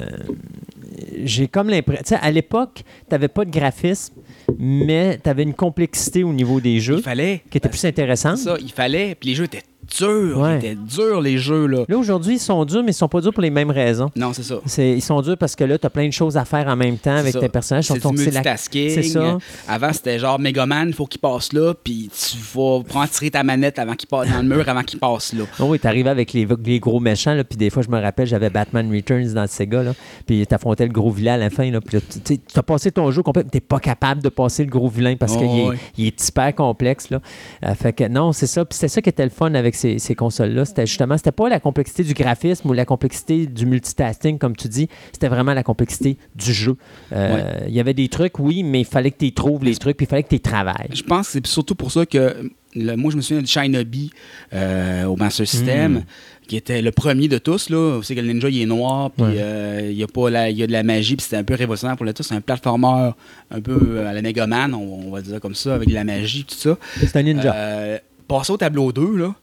j'ai 1.24 1.48
comme 1.48 1.68
l'impression. 1.68 2.02
Tu 2.02 2.08
sais, 2.10 2.20
à 2.20 2.30
l'époque, 2.30 2.82
tu 2.84 3.12
n'avais 3.12 3.28
pas 3.28 3.44
de 3.44 3.50
graphisme, 3.50 4.14
mais 4.58 5.18
tu 5.22 5.28
avais 5.30 5.42
une 5.42 5.54
complexité 5.54 6.24
au 6.24 6.32
niveau 6.32 6.60
des 6.60 6.80
jeux 6.80 6.96
Il 6.98 7.02
fallait. 7.02 7.42
qui 7.50 7.58
était 7.58 7.68
plus 7.68 7.84
intéressante. 7.84 8.38
Ça, 8.38 8.56
il 8.60 8.70
fallait. 8.72 9.14
Puis 9.14 9.30
les 9.30 9.34
jeux 9.34 9.44
étaient 9.44 9.62
durs. 9.98 10.38
Ouais. 10.38 10.54
Ils 10.54 10.64
étaient 10.66 10.74
durs, 10.76 11.20
les 11.20 11.38
jeux, 11.38 11.66
là. 11.66 11.84
Là, 11.88 11.96
aujourd'hui, 11.98 12.34
ils 12.36 12.38
sont 12.40 12.64
durs, 12.64 12.82
mais 12.82 12.90
ils 12.90 12.94
sont 12.94 13.08
pas 13.08 13.20
durs 13.20 13.32
pour 13.32 13.42
les 13.42 13.50
mêmes 13.50 13.70
raisons. 13.70 14.10
Non, 14.16 14.32
c'est 14.32 14.42
ça. 14.42 14.56
C'est- 14.66 14.92
ils 14.92 15.02
sont 15.02 15.20
durs 15.22 15.36
parce 15.38 15.54
que 15.56 15.64
là, 15.64 15.78
tu 15.78 15.86
as 15.86 15.90
plein 15.90 16.06
de 16.06 16.12
choses 16.12 16.36
à 16.36 16.44
faire 16.44 16.66
en 16.68 16.76
même 16.76 16.98
temps 16.98 17.16
avec 17.16 17.32
C'est 17.32 17.40
tes 17.40 17.48
personnages. 17.48 17.84
C'est 17.86 17.94
du 17.94 18.00
c'est 18.00 18.08
la- 18.08 18.12
multitasking. 18.40 18.90
C'est 18.90 19.02
ça. 19.02 19.38
Avant, 19.68 19.92
c'était 19.92 20.18
genre 20.18 20.38
Megaman, 20.38 20.88
il 20.88 20.94
faut 20.94 21.06
qu'il 21.06 21.20
passe 21.20 21.52
là, 21.52 21.74
puis 21.82 22.10
tu 22.10 22.36
vas 22.54 22.80
prendre 22.82 23.08
tirer 23.08 23.30
ta 23.30 23.42
manette 23.42 23.78
avant 23.78 23.94
qu'il 23.94 24.08
passe 24.08 24.28
dans 24.30 24.38
le 24.42 24.48
mur, 24.48 24.68
avant 24.68 24.82
qu'il 24.82 24.98
passe 24.98 25.32
là. 25.32 25.44
Oh 25.60 25.64
oui, 25.68 25.78
t'arrivais 25.78 26.10
avec 26.10 26.32
les, 26.32 26.46
les 26.64 26.80
gros 26.80 27.00
méchants, 27.00 27.34
là, 27.34 27.44
puis 27.44 27.56
des 27.56 27.70
fois, 27.70 27.82
je 27.82 27.88
me 27.90 28.00
rappelle, 28.00 28.26
j'avais 28.26 28.50
Batman 28.50 28.90
Returns 28.92 29.32
dans 29.34 29.42
le 29.42 29.48
Sega, 29.48 29.82
là, 29.82 29.92
puis 30.26 30.46
t'affrontais 30.46 30.86
le 30.86 30.92
gros 30.92 31.10
vilain 31.10 31.34
à 31.34 31.38
la 31.38 31.50
fin, 31.50 31.70
là, 31.70 31.80
puis 31.80 31.98
tu 32.24 32.38
as 32.56 32.62
passé 32.62 32.90
ton 32.90 33.10
jeu 33.10 33.22
complet, 33.22 33.42
mais 33.44 33.50
t'es 33.50 33.60
pas 33.60 33.78
capable 33.80 34.22
de 34.22 34.28
passer 34.28 34.64
le 34.64 34.70
gros 34.70 34.88
vilain 34.88 35.16
parce 35.16 35.32
Oh, 35.36 35.38
qu'il 35.38 35.48
est, 35.60 35.68
ouais. 35.68 35.76
il 35.98 36.06
est 36.06 36.28
hyper 36.28 36.54
complexe, 36.54 37.10
là. 37.10 37.20
Euh, 37.64 37.74
fait 37.74 37.92
que 37.92 38.06
non, 38.08 38.32
c'est 38.32 38.46
ça, 38.46 38.64
puis 38.64 38.74
c'était 38.76 38.88
ça 38.88 39.02
qui 39.02 39.08
était 39.08 39.24
le 39.24 39.30
fun 39.30 39.54
avec 39.54 39.74
ces, 39.84 39.98
ces 39.98 40.14
consoles-là, 40.14 40.64
c'était 40.64 40.86
justement, 40.86 41.16
c'était 41.18 41.32
pas 41.32 41.48
la 41.48 41.60
complexité 41.60 42.04
du 42.04 42.14
graphisme 42.14 42.68
ou 42.70 42.72
la 42.72 42.84
complexité 42.86 43.46
du 43.46 43.66
multitasking, 43.66 44.38
comme 44.38 44.56
tu 44.56 44.68
dis, 44.68 44.88
c'était 45.12 45.28
vraiment 45.28 45.52
la 45.54 45.62
complexité 45.62 46.16
du 46.34 46.52
jeu. 46.52 46.76
Euh, 47.12 47.60
Il 47.68 47.74
y 47.74 47.80
avait 47.80 47.94
des 47.94 48.08
trucs, 48.08 48.38
oui, 48.38 48.62
mais 48.62 48.80
il 48.80 48.86
fallait 48.86 49.10
que 49.10 49.18
tu 49.18 49.32
trouves 49.32 49.62
les 49.64 49.74
trucs, 49.76 49.96
puis 49.96 50.06
il 50.06 50.08
fallait 50.08 50.22
que 50.22 50.28
tu 50.34 50.40
travailles. 50.40 50.88
Je 50.92 51.02
pense 51.02 51.26
que 51.26 51.32
c'est 51.34 51.46
surtout 51.46 51.74
pour 51.74 51.90
ça 51.92 52.06
que 52.06 52.50
le- 52.76 52.96
moi, 52.96 53.10
je 53.12 53.16
me 53.16 53.22
souviens 53.22 53.42
du 53.42 53.46
Shinobi 53.46 54.10
euh, 54.52 55.04
au 55.04 55.16
Master 55.16 55.46
System, 55.46 55.92
Mm. 55.94 56.02
qui 56.48 56.56
était 56.56 56.82
le 56.82 56.90
premier 56.90 57.28
de 57.28 57.38
tous. 57.38 57.70
Là. 57.70 58.00
C'est 58.02 58.14
que 58.16 58.20
le 58.20 58.32
ninja, 58.32 58.48
il 58.48 58.60
est 58.62 58.66
noir, 58.66 59.10
puis 59.12 59.24
Ouais. 59.24 59.36
euh, 59.38 59.88
il 59.90 59.96
y 59.96 60.02
a 60.02 60.06
pas 60.08 60.28
la- 60.30 60.50
il 60.50 60.58
y 60.58 60.62
a 60.62 60.66
de 60.66 60.72
la 60.72 60.82
magie, 60.82 61.14
puis 61.16 61.24
c'était 61.24 61.36
un 61.36 61.44
peu 61.44 61.54
révolutionnaire 61.54 61.96
pour 61.96 62.06
le 62.06 62.12
tout. 62.12 62.22
C'est 62.22 62.34
un 62.34 62.40
platformer 62.40 63.10
un 63.50 63.60
peu 63.60 64.04
à 64.06 64.12
la 64.12 64.22
Megaman, 64.22 64.74
on, 64.74 65.06
on 65.06 65.10
va 65.10 65.20
dire 65.22 65.40
comme 65.40 65.54
ça, 65.54 65.74
avec 65.74 65.88
de 65.88 65.94
la 65.94 66.04
magie, 66.04 66.44
tout 66.44 66.56
ça. 66.56 66.76
C'est 66.98 67.16
un 67.16 67.22
ninja. 67.22 67.54
Euh, 67.54 67.98
passer 68.26 68.52
au 68.52 68.56
tableau 68.56 68.90
2, 68.92 69.16
là. 69.16 69.34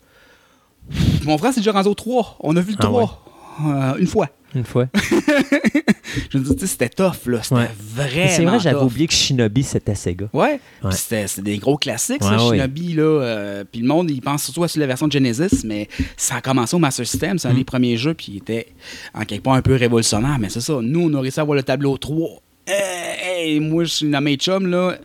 Mon 1.25 1.37
frère, 1.37 1.53
c'est 1.53 1.59
déjà 1.59 1.71
rendu 1.71 1.89
au 1.89 1.93
3. 1.93 2.37
On 2.41 2.55
a 2.55 2.61
vu 2.61 2.71
le 2.71 2.77
Ah 2.79 2.83
3. 2.83 3.23
euh, 3.65 3.95
une 3.99 4.07
fois. 4.07 4.29
Une 4.53 4.65
fois. 4.65 4.87
Je 6.29 6.37
tu 6.39 6.45
sais, 6.59 6.67
c'était 6.67 6.89
tough, 6.89 7.25
là. 7.27 7.41
C'était 7.41 7.55
Ouais. 7.55 7.69
vraiment. 7.79 8.29
C'est 8.29 8.43
vrai, 8.43 8.59
j'avais 8.59 8.81
oublié 8.81 9.07
que 9.07 9.13
Shinobi, 9.13 9.63
c'était 9.63 9.95
Sega. 9.95 10.25
Ouais. 10.33 10.59
Ouais. 10.83 10.91
C'était 10.91 11.25
des 11.41 11.57
gros 11.57 11.77
classiques, 11.77 12.21
ça. 12.23 12.37
Shinobi. 12.37 12.93
Là, 12.93 13.03
euh, 13.03 13.63
puis 13.69 13.79
le 13.81 13.87
monde, 13.87 14.11
il 14.11 14.21
pense 14.21 14.43
surtout 14.43 14.63
à 14.63 14.67
sur 14.67 14.81
la 14.81 14.87
version 14.87 15.07
de 15.07 15.11
Genesis, 15.13 15.63
mais 15.65 15.87
ça 16.17 16.35
a 16.35 16.41
commencé 16.41 16.75
au 16.75 16.79
Master 16.79 17.07
System. 17.07 17.37
C'est 17.39 17.47
un 17.47 17.53
Mm. 17.53 17.57
des 17.57 17.63
premiers 17.63 17.95
jeux, 17.97 18.13
puis 18.13 18.27
il 18.33 18.37
était 18.37 18.67
en 19.13 19.23
quelque 19.23 19.43
part 19.43 19.53
un 19.53 19.61
peu 19.61 19.75
révolutionnaire. 19.75 20.37
Mais 20.39 20.49
c'est 20.49 20.59
ça. 20.61 20.79
Nous, 20.81 20.99
on 21.09 21.13
a 21.13 21.21
réussi 21.21 21.39
à 21.39 21.43
avoir 21.43 21.55
le 21.55 21.63
tableau 21.63 21.97
3. 21.97 22.41
Hey, 22.67 23.53
hey, 23.53 23.59
moi, 23.61 23.85
je 23.85 23.89
suis 23.89 24.09
dans 24.09 24.21
mes 24.21 24.35
chums, 24.35 24.67
là. 24.67 24.97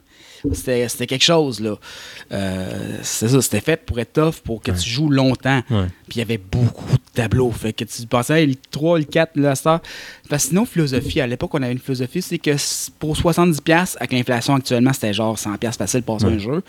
C'était 0.52 1.06
quelque 1.06 1.24
chose, 1.24 1.60
là. 1.60 1.76
Euh, 2.32 2.98
c'est 3.02 3.28
ça, 3.28 3.40
c'était 3.42 3.60
fait 3.60 3.76
pour 3.84 3.98
être 3.98 4.12
tough, 4.14 4.40
pour 4.44 4.60
que 4.62 4.70
tu 4.72 4.88
joues 4.88 5.10
longtemps. 5.10 5.62
Ouais. 5.70 5.86
Puis 6.08 6.16
il 6.16 6.18
y 6.18 6.22
avait 6.22 6.38
beaucoup 6.38 6.92
de 6.92 7.00
tableaux. 7.14 7.50
Fait 7.50 7.72
que 7.72 7.84
tu 7.84 8.06
pensais, 8.06 8.42
hey, 8.42 8.46
le 8.46 8.54
3, 8.70 8.98
le 8.98 9.04
4, 9.04 9.32
le 9.36 9.54
Star. 9.54 9.80
Parce 10.28 10.44
que 10.44 10.48
sinon, 10.50 10.64
philosophie, 10.66 11.20
à 11.20 11.26
l'époque, 11.26 11.50
on 11.54 11.62
avait 11.62 11.72
une 11.72 11.78
philosophie, 11.78 12.22
c'est 12.22 12.38
que 12.38 12.56
pour 12.98 13.16
70$, 13.16 13.96
avec 13.98 14.12
l'inflation 14.12 14.54
actuellement, 14.54 14.92
c'était 14.92 15.12
genre 15.12 15.36
100$ 15.36 15.76
facile 15.76 16.02
pour 16.02 16.16
passer 16.16 16.26
Ouais. 16.26 16.34
un 16.34 16.38
jeu. 16.38 16.62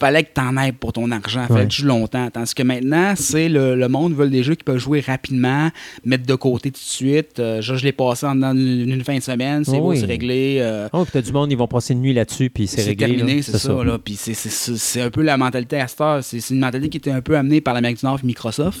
Fallait 0.00 0.24
que 0.24 0.30
t'en 0.32 0.56
aies 0.56 0.72
pour 0.72 0.92
ton 0.92 1.10
argent. 1.10 1.46
Fallait 1.46 1.60
Ouais. 1.60 1.66
que 1.68 1.72
tu 1.72 1.84
longtemps. 1.84 2.28
Tandis 2.30 2.54
que 2.54 2.62
maintenant, 2.62 3.12
c'est 3.16 3.48
le, 3.48 3.74
le 3.76 3.88
monde 3.88 4.14
veut 4.14 4.28
des 4.30 4.42
jeux 4.42 4.54
qui 4.54 4.64
peuvent 4.64 4.78
jouer 4.78 5.00
rapidement, 5.00 5.70
mettre 6.04 6.24
de 6.26 6.34
côté 6.34 6.70
tout 6.70 6.80
de 6.80 6.84
suite. 6.84 7.38
Euh, 7.38 7.60
je 7.60 7.74
je 7.76 7.84
l'ai 7.84 7.92
passé 7.92 8.26
en 8.26 8.42
une, 8.42 8.88
une 8.90 9.04
fin 9.04 9.16
de 9.16 9.22
semaine, 9.22 9.64
c'est 9.64 9.78
beau, 9.78 9.90
oui. 9.90 10.00
c'est 10.00 10.06
réglé. 10.06 10.58
euh, 10.60 10.88
Oh, 10.92 11.02
puis 11.04 11.12
t'as 11.12 11.22
du 11.22 11.32
monde, 11.32 11.52
ils 11.52 11.56
vont 11.58 11.66
passer 11.68 11.92
une 11.92 12.00
nuit 12.00 12.12
là-dessus, 12.14 12.50
puis 12.50 12.66
c'est 12.66 12.80
c'est 12.80 12.88
réglé. 12.90 13.06
terminé, 13.16 13.36
là. 13.36 13.42
c'est 13.42 13.58
ça. 13.58 13.72
là. 13.84 13.98
Puis 13.98 14.16
c'est- 14.16 14.34
c'est- 14.34 14.48
c'est 14.50 14.76
c'est 14.76 15.00
un 15.02 15.10
peu 15.10 15.22
la 15.22 15.36
mentalité 15.36 15.78
à 15.80 15.86
cette 15.86 16.00
heure. 16.00 16.24
C'est 16.24 16.40
c'est 16.40 16.54
une 16.54 16.60
mentalité 16.60 16.88
qui 16.88 16.96
était 16.98 17.10
un 17.10 17.20
peu 17.20 17.36
amenée 17.36 17.60
par 17.60 17.74
l'Amérique 17.74 17.98
du 18.00 18.06
Nord 18.06 18.18
et 18.22 18.26
Microsoft. 18.26 18.80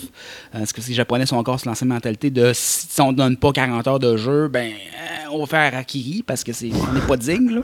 Euh, 0.54 0.58
parce 0.58 0.72
que 0.72 0.80
les 0.86 0.94
Japonais 0.94 1.26
sont 1.26 1.36
encore 1.36 1.60
sur 1.60 1.68
l'ancienne 1.68 1.88
mentalité 1.90 2.30
de 2.30 2.52
si 2.54 3.00
on 3.00 3.12
ne 3.12 3.16
donne 3.16 3.36
pas 3.36 3.52
40 3.52 3.86
heures 3.86 3.98
de 3.98 4.16
jeu, 4.16 4.48
ben 4.48 4.70
euh, 4.70 5.28
on 5.32 5.40
va 5.40 5.46
faire 5.46 5.76
Akiri 5.78 6.22
parce 6.26 6.42
que 6.44 6.52
c'est 6.52 6.70
on 6.72 6.92
n'est 6.92 7.00
pas 7.06 7.16
digne. 7.16 7.50
Là. 7.50 7.60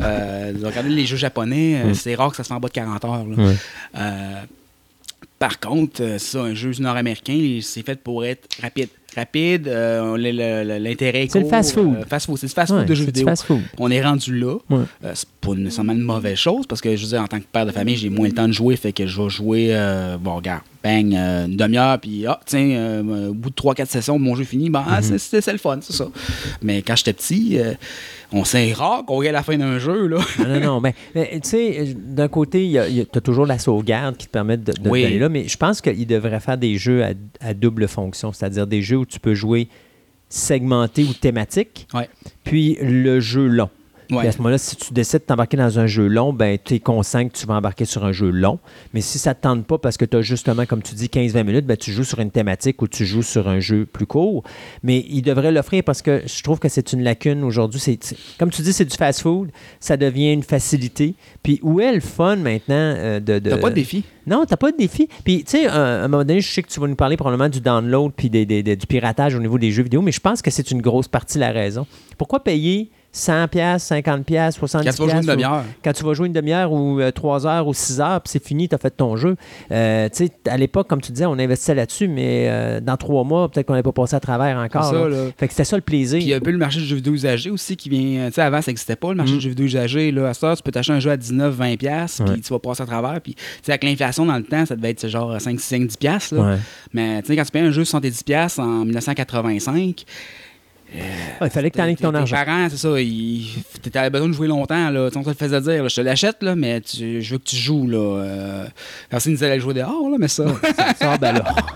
Euh, 0.00 0.52
regardez 0.62 0.88
les 0.90 1.06
jeux 1.06 1.16
japonais, 1.16 1.82
Mm. 1.84 1.94
c'est 1.94 2.14
rare 2.14 2.30
que 2.30 2.36
ça 2.36 2.44
se 2.44 2.48
fait 2.48 2.54
en 2.54 2.60
bas 2.60 2.68
de 2.68 2.72
40 2.72 2.91
heures. 3.04 3.24
là. 3.26 3.36
Ouais. 3.44 3.54
Euh, 3.98 4.40
par 5.38 5.58
contre, 5.58 6.02
euh, 6.02 6.18
ça, 6.18 6.40
un 6.42 6.54
jeu 6.54 6.70
nord-américain, 6.78 7.58
c'est 7.62 7.84
fait 7.84 8.00
pour 8.00 8.24
être 8.24 8.48
rapide. 8.62 8.88
Rapide, 9.14 9.68
euh, 9.68 10.16
l'intérêt 10.78 11.24
est 11.24 11.32
C'est 11.32 11.40
le 11.40 11.48
fast-food. 11.48 11.96
euh, 11.96 12.04
fast-food, 12.08 12.38
c'est 12.38 12.46
le 12.46 12.52
fast-food 12.52 12.78
Ouais, 12.80 12.86
de 12.86 12.94
jeux 12.94 13.04
vidéo. 13.04 13.28
On 13.78 13.90
est 13.90 14.00
rendu 14.02 14.38
là. 14.38 14.54
Ouais. 14.70 14.84
Euh, 15.04 15.12
c'est 15.14 15.28
pas 15.40 15.52
nécessairement 15.54 15.92
une 15.92 16.00
mauvaise 16.00 16.38
chose 16.38 16.66
parce 16.66 16.80
que 16.80 16.94
je 16.96 17.02
veux 17.02 17.08
dire, 17.08 17.20
en 17.20 17.26
tant 17.26 17.38
que 17.38 17.44
père 17.50 17.66
de 17.66 17.72
famille, 17.72 17.96
j'ai 17.96 18.08
moins 18.08 18.28
le 18.28 18.32
temps 18.34 18.46
de 18.48 18.52
jouer, 18.52 18.76
fait 18.76 18.92
que 18.92 19.06
je 19.06 19.20
vais 19.20 19.28
jouer, 19.28 20.16
bon, 20.20 20.36
regarde, 20.36 20.62
bang, 20.82 21.14
euh, 21.14 21.46
une 21.46 21.56
demi-heure, 21.56 21.98
puis 22.00 22.26
ah, 22.26 22.40
tiens, 22.44 22.68
euh, 22.70 23.28
au 23.30 23.34
bout 23.34 23.50
de 23.50 23.54
3-4 23.54 23.86
sessions, 23.86 24.18
mon 24.18 24.34
jeu 24.34 24.42
est 24.42 24.46
fini, 24.46 24.68
ben, 24.70 24.84
ah, 24.88 25.00
c'est- 25.02 25.18
c'est 25.18 25.40
c'est 25.40 25.52
le 25.52 25.58
fun, 25.58 25.78
c'est 25.80 25.92
ça. 25.92 26.08
Mais 26.62 26.82
quand 26.82 26.96
j'étais 26.96 27.12
petit, 27.12 27.58
euh, 27.58 27.74
on 28.32 28.44
sait 28.44 28.72
rare 28.72 29.04
qu'on 29.04 29.16
regarde 29.16 29.34
la 29.34 29.42
fin 29.42 29.56
d'un 29.58 29.78
jeu, 29.78 30.06
là. 30.06 30.18
Non, 30.38 30.48
non, 30.48 30.60
non. 30.60 30.80
Mais, 30.80 30.94
mais, 31.14 31.30
tu 31.42 31.48
sais, 31.50 31.94
d'un 31.96 32.28
côté, 32.28 32.80
tu 33.10 33.18
as 33.18 33.20
toujours 33.20 33.46
la 33.46 33.58
sauvegarde 33.58 34.16
qui 34.16 34.26
te 34.26 34.32
permet 34.32 34.56
de, 34.56 34.72
de 34.72 34.88
Oui. 34.88 35.18
là, 35.18 35.28
mais 35.28 35.46
je 35.48 35.56
pense 35.56 35.80
qu'il 35.80 36.06
devrait 36.06 36.40
faire 36.40 36.58
des 36.58 36.76
jeux 36.78 37.04
à, 37.04 37.10
à 37.40 37.54
double 37.54 37.86
fonction, 37.88 38.32
c'est-à-dire 38.32 38.66
des 38.66 38.82
jeux 38.82 38.96
où 38.98 39.06
tu 39.06 39.20
peux 39.20 39.34
jouer 39.34 39.68
segmenté 40.28 41.04
ou 41.04 41.12
thématique, 41.12 41.86
Ouais. 41.94 42.08
puis 42.44 42.78
le 42.80 43.20
jeu 43.20 43.46
long. 43.46 43.68
Ouais. 44.16 44.26
à 44.28 44.32
ce 44.32 44.38
moment-là, 44.38 44.58
si 44.58 44.76
tu 44.76 44.92
décides 44.92 45.20
de 45.20 45.24
t'embarquer 45.24 45.56
dans 45.56 45.78
un 45.78 45.86
jeu 45.86 46.06
long, 46.06 46.32
ben 46.32 46.58
tu 46.62 46.74
es 46.74 46.80
conscient 46.80 47.26
que 47.28 47.32
tu 47.36 47.46
vas 47.46 47.54
embarquer 47.54 47.84
sur 47.84 48.04
un 48.04 48.12
jeu 48.12 48.30
long. 48.30 48.58
Mais 48.94 49.00
si 49.00 49.18
ça 49.18 49.30
ne 49.30 49.34
te 49.34 49.40
tente 49.42 49.66
pas 49.66 49.78
parce 49.78 49.96
que 49.96 50.04
tu 50.04 50.16
as 50.16 50.22
justement, 50.22 50.66
comme 50.66 50.82
tu 50.82 50.94
dis, 50.94 51.06
15-20 51.06 51.44
minutes, 51.44 51.66
ben, 51.66 51.76
tu 51.76 51.92
joues 51.92 52.04
sur 52.04 52.18
une 52.20 52.30
thématique 52.30 52.80
ou 52.82 52.88
tu 52.88 53.04
joues 53.06 53.22
sur 53.22 53.48
un 53.48 53.60
jeu 53.60 53.86
plus 53.86 54.06
court. 54.06 54.42
Mais 54.82 55.04
il 55.08 55.22
devrait 55.22 55.52
l'offrir 55.52 55.82
parce 55.84 56.02
que 56.02 56.22
je 56.26 56.42
trouve 56.42 56.58
que 56.58 56.68
c'est 56.68 56.92
une 56.92 57.02
lacune 57.02 57.42
aujourd'hui. 57.44 57.80
C'est, 57.80 57.98
comme 58.38 58.50
tu 58.50 58.62
dis, 58.62 58.72
c'est 58.72 58.84
du 58.84 58.96
fast-food. 58.96 59.50
Ça 59.80 59.96
devient 59.96 60.32
une 60.32 60.42
facilité. 60.42 61.14
Puis 61.42 61.58
où 61.62 61.80
est 61.80 61.92
le 61.92 62.00
fun 62.00 62.36
maintenant 62.36 62.74
euh, 62.76 63.20
de, 63.20 63.38
de- 63.38 63.50
T'as 63.50 63.56
pas 63.58 63.70
de 63.70 63.74
défi? 63.74 64.04
non, 64.26 64.44
t'as 64.46 64.56
pas 64.56 64.70
de 64.70 64.76
défi. 64.76 65.08
Puis, 65.24 65.42
tu 65.44 65.50
sais, 65.58 65.66
à 65.66 66.04
un 66.04 66.08
moment 66.08 66.24
donné, 66.24 66.40
je 66.40 66.52
sais 66.52 66.62
que 66.62 66.68
tu 66.68 66.78
vas 66.80 66.86
nous 66.86 66.94
parler 66.94 67.16
probablement 67.16 67.48
du 67.48 67.60
download 67.60 68.12
puis 68.16 68.30
des- 68.30 68.46
des- 68.46 68.62
des- 68.62 68.76
du 68.76 68.86
piratage 68.86 69.34
au 69.34 69.40
niveau 69.40 69.58
des 69.58 69.70
jeux 69.72 69.82
vidéo, 69.82 70.00
mais 70.02 70.12
je 70.12 70.20
pense 70.20 70.42
que 70.42 70.50
c'est 70.50 70.70
une 70.70 70.80
grosse 70.80 71.08
partie 71.08 71.34
de 71.38 71.40
la 71.40 71.50
raison. 71.50 71.86
Pourquoi 72.18 72.44
payer 72.44 72.90
100 73.12 73.48
pièces, 73.48 73.82
50 73.84 74.24
pièces, 74.24 74.54
70 74.56 74.86
Quand 74.86 74.92
tu 74.94 75.02
vas 75.02 75.08
jouer 75.12 75.20
une 75.22 75.26
demi-heure. 75.28 75.64
quand 75.84 75.92
tu 75.92 76.04
vas 76.04 76.14
jouer 76.14 76.26
une 76.28 76.32
demi-heure 76.32 76.72
ou 76.72 76.98
euh, 77.00 77.10
trois 77.10 77.46
heures 77.46 77.66
ou 77.68 77.74
six 77.74 78.00
heures, 78.00 78.20
puis 78.22 78.30
c'est 78.30 78.42
fini, 78.42 78.68
tu 78.70 78.74
as 78.74 78.78
fait 78.78 78.90
ton 78.90 79.16
jeu. 79.16 79.36
Euh, 79.70 80.08
tu 80.08 80.26
sais, 80.26 80.32
à 80.48 80.56
l'époque, 80.56 80.88
comme 80.88 81.00
tu 81.02 81.12
disais, 81.12 81.26
on 81.26 81.38
investissait 81.38 81.74
là-dessus, 81.74 82.08
mais 82.08 82.46
euh, 82.48 82.80
dans 82.80 82.96
trois 82.96 83.22
mois, 83.24 83.50
peut-être 83.50 83.66
qu'on 83.66 83.74
n'avait 83.74 83.82
pas 83.82 83.92
passé 83.92 84.16
à 84.16 84.20
travers 84.20 84.56
encore. 84.56 84.84
C'est 84.84 84.94
ça, 84.96 85.08
là. 85.08 85.08
là. 85.08 85.30
Fait 85.36 85.46
que 85.46 85.52
c'était 85.52 85.64
ça 85.64 85.76
le 85.76 85.82
plaisir. 85.82 86.18
Puis 86.18 86.26
il 86.26 86.30
y 86.30 86.34
a 86.34 86.38
un 86.38 86.40
peu 86.40 86.50
le 86.50 86.58
marché 86.58 86.78
du 86.80 86.86
jeu 86.86 86.96
vidéo 86.96 87.12
usagé 87.12 87.50
aussi 87.50 87.76
qui 87.76 87.90
vient. 87.90 88.26
Tu 88.28 88.32
sais, 88.34 88.40
avant, 88.42 88.62
ça 88.62 88.70
n'existait 88.70 88.96
pas, 88.96 89.10
le 89.10 89.16
marché 89.16 89.34
Mm. 89.34 89.36
du 89.36 89.42
jeu 89.42 89.48
vidéo 89.50 89.66
usagé. 89.66 90.10
Là, 90.10 90.28
à 90.30 90.34
ça, 90.34 90.56
tu 90.56 90.62
peux 90.62 90.72
t'acheter 90.72 90.94
un 90.94 91.00
jeu 91.00 91.10
à 91.10 91.16
19, 91.18 91.54
20$, 91.54 91.76
piastres, 91.76 92.22
Ouais. 92.24 92.32
puis 92.32 92.40
tu 92.40 92.50
vas 92.52 92.58
passer 92.60 92.82
à 92.82 92.86
travers. 92.86 93.20
Puis, 93.20 93.34
tu 93.34 93.42
sais, 93.62 93.72
avec 93.72 93.84
l'inflation 93.84 94.24
dans 94.24 94.36
le 94.38 94.44
temps, 94.44 94.64
ça 94.64 94.74
devait 94.74 94.90
être 94.90 95.06
genre 95.08 95.38
5, 95.38 95.60
5 95.60 95.82
10$. 95.82 95.96
piastres, 95.98 96.34
là. 96.34 96.40
Ouais. 96.42 96.56
Mais, 96.94 97.20
tu 97.20 97.28
sais, 97.28 97.36
quand 97.36 97.44
tu 97.44 97.50
payes 97.50 97.62
un 97.62 97.70
jeu 97.70 97.84
70$ 97.84 98.24
piastres 98.24 98.60
en 98.60 98.84
1985, 98.86 100.04
Ouais, 100.94 101.46
il 101.46 101.50
fallait 101.50 101.70
que 101.70 101.76
tu 101.76 101.82
tes- 101.96 102.02
ton 102.02 102.12
tes 102.12 102.18
argent. 102.18 102.36
parents, 102.44 102.68
c'est 102.70 102.76
ça, 102.76 103.00
ils 103.00 103.46
t'avais 103.92 104.10
besoin 104.10 104.28
de 104.28 104.32
jouer 104.34 104.48
longtemps, 104.48 104.90
là. 104.90 105.08
On 105.14 105.22
te 105.22 105.28
le 105.28 105.34
faisait 105.34 105.60
dire, 105.60 105.82
là, 105.82 105.88
je 105.88 105.96
te 105.96 106.00
l'achète, 106.02 106.42
là, 106.42 106.54
mais 106.54 106.80
tu- 106.80 107.20
je 107.22 107.32
veux 107.32 107.38
que 107.38 107.44
tu 107.44 107.56
joues, 107.56 107.86
là. 107.88 107.98
Euh, 108.22 108.64
ne 109.12 109.18
disait 109.18 109.48
d'aller 109.48 109.60
jouer 109.60 109.74
dehors, 109.74 110.08
là, 110.10 110.16
mais 110.18 110.28
ça. 110.28 110.44
Ça 110.98 111.14
sort. 111.16 111.42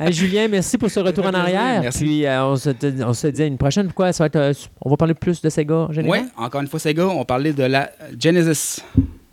Hey, 0.00 0.12
Julien, 0.12 0.48
merci 0.48 0.76
pour 0.76 0.90
ce 0.90 0.98
retour 0.98 1.24
en 1.24 1.32
arrière. 1.34 1.80
merci. 1.80 2.00
Puis 2.04 2.26
euh, 2.26 2.44
on, 2.46 2.56
se, 2.56 2.70
te- 2.70 3.02
on 3.04 3.12
se 3.14 3.28
dit 3.28 3.42
à 3.42 3.46
une 3.46 3.56
prochaine. 3.56 3.86
Pourquoi 3.86 4.12
ça 4.12 4.24
va 4.24 4.26
être, 4.26 4.36
euh, 4.36 4.52
on 4.82 4.90
va 4.90 4.96
parler 4.96 5.14
plus 5.14 5.40
de 5.40 5.48
Sega 5.48 5.86
ouais, 5.86 6.24
encore 6.36 6.60
une 6.62 6.66
fois, 6.66 6.80
Sega, 6.80 7.06
on 7.06 7.24
parlait 7.24 7.52
de 7.52 7.62
la 7.62 7.90
Genesis. 8.18 8.80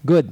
Good. 0.05 0.27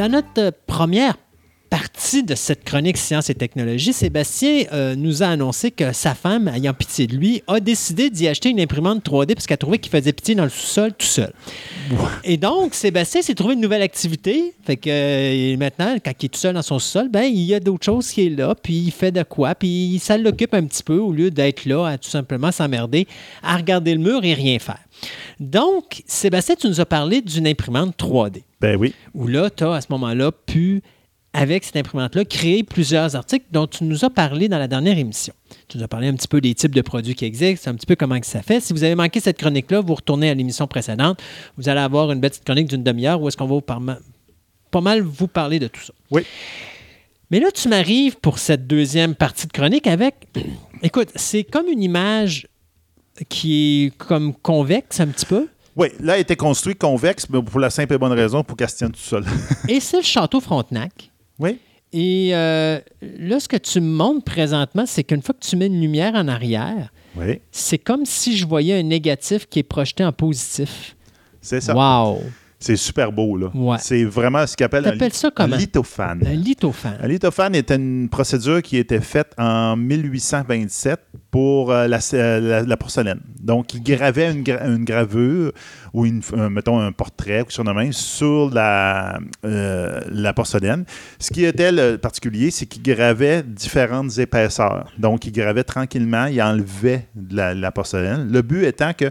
Dans 0.00 0.08
notre 0.08 0.54
première 0.66 1.18
partie 1.68 2.22
de 2.22 2.34
cette 2.34 2.64
chronique 2.64 2.96
Sciences 2.96 3.28
et 3.28 3.34
technologies, 3.34 3.92
Sébastien 3.92 4.64
euh, 4.72 4.94
nous 4.96 5.22
a 5.22 5.26
annoncé 5.26 5.70
que 5.70 5.92
sa 5.92 6.14
femme, 6.14 6.48
ayant 6.48 6.72
pitié 6.72 7.06
de 7.06 7.14
lui, 7.14 7.42
a 7.46 7.60
décidé 7.60 8.08
d'y 8.08 8.26
acheter 8.26 8.48
une 8.48 8.60
imprimante 8.60 9.04
3D 9.04 9.34
parce 9.34 9.46
qu'elle 9.46 9.58
trouvait 9.58 9.76
qu'il 9.76 9.92
faisait 9.92 10.14
pitié 10.14 10.34
dans 10.34 10.44
le 10.44 10.48
sous-sol 10.48 10.94
tout 10.94 11.04
seul. 11.04 11.34
Et 12.24 12.38
donc, 12.38 12.72
Sébastien 12.72 13.20
s'est 13.20 13.34
trouvé 13.34 13.52
une 13.52 13.60
nouvelle 13.60 13.82
activité. 13.82 14.54
Fait 14.64 14.78
que 14.78 14.88
euh, 14.88 15.56
maintenant, 15.58 15.94
quand 16.02 16.12
il 16.18 16.24
est 16.24 16.28
tout 16.30 16.40
seul 16.40 16.54
dans 16.54 16.62
son 16.62 16.78
sous-sol, 16.78 17.10
ben, 17.10 17.24
il 17.24 17.42
y 17.42 17.52
a 17.52 17.60
d'autres 17.60 17.84
choses 17.84 18.10
qui 18.10 18.24
est 18.24 18.30
là, 18.30 18.54
puis 18.54 18.78
il 18.78 18.92
fait 18.92 19.12
de 19.12 19.22
quoi, 19.22 19.54
puis 19.54 20.00
ça 20.02 20.16
l'occupe 20.16 20.54
un 20.54 20.64
petit 20.64 20.82
peu 20.82 20.96
au 20.96 21.12
lieu 21.12 21.30
d'être 21.30 21.66
là 21.66 21.84
à 21.84 21.98
tout 21.98 22.08
simplement 22.08 22.50
s'emmerder, 22.52 23.06
à 23.42 23.54
regarder 23.54 23.92
le 23.92 24.00
mur 24.00 24.24
et 24.24 24.32
rien 24.32 24.58
faire. 24.58 24.80
Donc, 25.38 26.02
Sébastien, 26.06 26.54
tu 26.54 26.68
nous 26.68 26.80
as 26.80 26.86
parlé 26.86 27.20
d'une 27.20 27.46
imprimante 27.46 27.94
3D 27.98 28.44
Ben 28.60 28.76
oui. 28.76 28.94
où 29.14 29.26
là, 29.26 29.50
tu 29.50 29.64
as 29.64 29.72
à 29.74 29.80
ce 29.80 29.86
moment-là 29.90 30.32
pu, 30.32 30.82
avec 31.32 31.64
cette 31.64 31.76
imprimante-là, 31.76 32.24
créer 32.24 32.62
plusieurs 32.62 33.16
articles 33.16 33.46
dont 33.52 33.66
tu 33.66 33.84
nous 33.84 34.04
as 34.04 34.10
parlé 34.10 34.48
dans 34.48 34.58
la 34.58 34.68
dernière 34.68 34.98
émission. 34.98 35.32
Tu 35.68 35.78
nous 35.78 35.84
as 35.84 35.88
parlé 35.88 36.08
un 36.08 36.14
petit 36.14 36.28
peu 36.28 36.40
des 36.40 36.54
types 36.54 36.74
de 36.74 36.82
produits 36.82 37.14
qui 37.14 37.24
existent, 37.24 37.70
un 37.70 37.74
petit 37.74 37.86
peu 37.86 37.96
comment 37.96 38.18
que 38.20 38.26
ça 38.26 38.42
fait. 38.42 38.60
Si 38.60 38.72
vous 38.72 38.82
avez 38.84 38.94
manqué 38.94 39.20
cette 39.20 39.38
chronique-là, 39.38 39.80
vous 39.80 39.94
retournez 39.94 40.28
à 40.28 40.34
l'émission 40.34 40.66
précédente. 40.66 41.22
Vous 41.56 41.68
allez 41.68 41.80
avoir 41.80 42.10
une 42.12 42.20
petite 42.20 42.44
chronique 42.44 42.68
d'une 42.68 42.82
demi-heure 42.82 43.20
où 43.22 43.28
est-ce 43.28 43.36
qu'on 43.36 43.46
va 43.46 43.54
vous 43.54 43.60
par- 43.60 43.80
pas 44.70 44.80
mal 44.80 45.00
vous 45.02 45.28
parler 45.28 45.58
de 45.58 45.68
tout 45.68 45.80
ça. 45.82 45.92
Oui. 46.10 46.22
Mais 47.30 47.38
là, 47.38 47.50
tu 47.52 47.68
m'arrives 47.68 48.16
pour 48.18 48.38
cette 48.38 48.66
deuxième 48.66 49.14
partie 49.14 49.46
de 49.46 49.52
chronique 49.52 49.86
avec... 49.86 50.14
Écoute, 50.82 51.10
c'est 51.14 51.44
comme 51.44 51.68
une 51.68 51.82
image 51.82 52.48
qui 53.28 53.84
est 53.86 53.96
comme 53.96 54.34
convexe 54.34 54.98
un 55.00 55.06
petit 55.06 55.26
peu. 55.26 55.46
Oui, 55.76 55.88
là, 56.00 56.18
il 56.18 56.22
était 56.22 56.36
construit 56.36 56.74
convexe, 56.74 57.28
mais 57.30 57.40
pour 57.42 57.60
la 57.60 57.70
simple 57.70 57.94
et 57.94 57.98
bonne 57.98 58.12
raison, 58.12 58.42
pour 58.42 58.56
qu'elle 58.56 58.68
se 58.68 58.76
tienne 58.76 58.90
tout 58.92 59.00
seul. 59.00 59.24
Et 59.68 59.80
c'est 59.80 59.98
le 59.98 60.02
château 60.02 60.40
Frontenac. 60.40 61.10
oui. 61.38 61.58
Et 61.92 62.30
euh, 62.34 62.78
là, 63.02 63.40
ce 63.40 63.48
que 63.48 63.56
tu 63.56 63.80
me 63.80 63.88
montres 63.96 64.22
présentement, 64.22 64.84
c'est 64.86 65.02
qu'une 65.02 65.22
fois 65.22 65.34
que 65.34 65.44
tu 65.44 65.56
mets 65.56 65.66
une 65.66 65.80
lumière 65.80 66.14
en 66.14 66.28
arrière, 66.28 66.92
Oui, 67.16 67.40
c'est 67.50 67.78
comme 67.78 68.06
si 68.06 68.36
je 68.36 68.46
voyais 68.46 68.78
un 68.78 68.84
négatif 68.84 69.46
qui 69.48 69.58
est 69.58 69.64
projeté 69.64 70.04
en 70.04 70.12
positif. 70.12 70.94
c'est 71.40 71.60
ça. 71.60 71.74
Wow! 71.74 72.20
C'est 72.62 72.76
super 72.76 73.10
beau, 73.10 73.38
là. 73.38 73.48
Ouais. 73.54 73.78
C'est 73.80 74.04
vraiment 74.04 74.46
ce 74.46 74.54
qu'on 74.54 74.66
appelle 74.66 74.84
un, 74.86 74.90
ça 75.14 75.28
un 75.54 75.56
lithophane. 75.56 76.22
Un 76.26 76.34
lithophane. 76.34 76.98
Un 77.02 77.08
lithophane 77.08 77.54
était 77.54 77.76
une 77.76 78.08
procédure 78.10 78.60
qui 78.60 78.76
était 78.76 79.00
faite 79.00 79.32
en 79.38 79.76
1827 79.76 81.00
pour 81.30 81.70
euh, 81.72 81.86
la, 81.86 81.98
euh, 82.14 82.40
la- 82.40 82.62
la 82.62 82.76
porcelaine. 82.76 83.20
Donc, 83.40 83.72
il 83.74 83.82
gravait 83.82 84.30
une, 84.32 84.42
gra- 84.42 84.66
une 84.66 84.84
gravure 84.84 85.52
ou, 85.94 86.04
une, 86.04 86.20
un- 86.36 86.50
mettons, 86.50 86.78
un 86.80 86.92
portrait, 86.92 87.42
ou 87.42 87.50
sur 87.50 87.64
même, 87.64 87.92
sur 87.92 88.50
la, 88.52 89.18
euh, 89.44 90.00
la 90.10 90.32
porcelaine. 90.32 90.84
Ce 91.18 91.30
qui 91.30 91.44
était 91.44 91.72
le 91.72 91.96
particulier, 91.96 92.50
c'est 92.50 92.66
qu'il 92.66 92.82
gravait 92.82 93.42
différentes 93.42 94.18
épaisseurs. 94.18 94.90
Donc, 94.98 95.24
il 95.26 95.32
gravait 95.32 95.64
tranquillement, 95.64 96.26
il 96.26 96.42
enlevait 96.42 97.06
de 97.14 97.36
la, 97.36 97.54
la 97.54 97.70
porcelaine. 97.72 98.30
Le 98.30 98.42
but 98.42 98.64
étant 98.64 98.92
que 98.92 99.10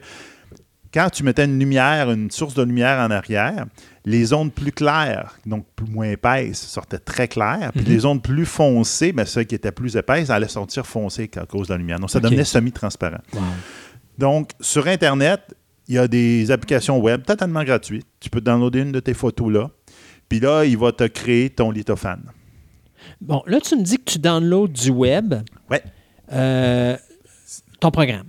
quand 0.94 1.10
tu 1.10 1.24
mettais 1.24 1.46
une 1.46 1.60
lumière, 1.60 2.10
une 2.12 2.32
source 2.32 2.54
de 2.54 2.64
lumière 2.64 3.00
en 3.00 3.12
arrière, 3.12 3.66
les 4.06 4.34
ondes 4.34 4.52
plus 4.52 4.72
claires, 4.72 5.38
donc 5.46 5.66
plus 5.76 5.86
moins 5.86 6.10
épaisses, 6.10 6.60
sortaient 6.60 7.00
très 7.00 7.28
claires. 7.28 7.72
Puis 7.74 7.86
les 7.86 8.06
ondes 8.06 8.24
plus 8.24 8.46
foncées, 8.46 9.12
ben, 9.12 9.26
celles 9.26 9.46
qui 9.46 9.56
étaient 9.56 9.72
plus 9.72 9.96
épaisses, 9.96 10.30
allaient 10.30 10.48
sortir 10.48 10.86
foncées 10.86 11.30
à 11.36 11.46
cause 11.46 11.68
de 11.68 11.74
la 11.74 11.78
lumière. 11.78 12.00
Donc, 12.00 12.10
ça 12.10 12.20
devenait 12.20 12.44
semi-transparent. 12.44 13.22
Donc, 14.18 14.52
sur 14.60 14.88
Internet, 14.88 15.42
il 15.88 15.96
y 15.96 15.98
a 15.98 16.08
des 16.08 16.52
applications 16.52 17.00
web 17.00 17.24
totalement 17.24 17.64
gratuites. 17.64 18.08
Tu 18.20 18.30
peux 18.30 18.42
downloader 18.42 18.82
une 18.82 18.92
de 18.92 19.00
tes 19.00 19.14
photos 19.14 19.52
là. 19.52 19.70
Puis 20.28 20.40
là, 20.40 20.64
il 20.64 20.78
va 20.78 20.92
te 20.92 21.06
créer 21.06 21.50
ton 21.50 21.72
lithophane. 21.72 22.24
Bon, 23.22 23.42
là, 23.48 23.60
tu 23.60 23.76
me 23.76 23.82
dis 23.82 23.98
que 23.98 24.12
tu 24.12 24.20
downloads 24.20 24.68
du 24.68 24.92
web. 24.92 25.36
Ouais. 25.70 25.84
euh, 26.32 26.96
ton 27.80 27.92
programme. 27.92 28.28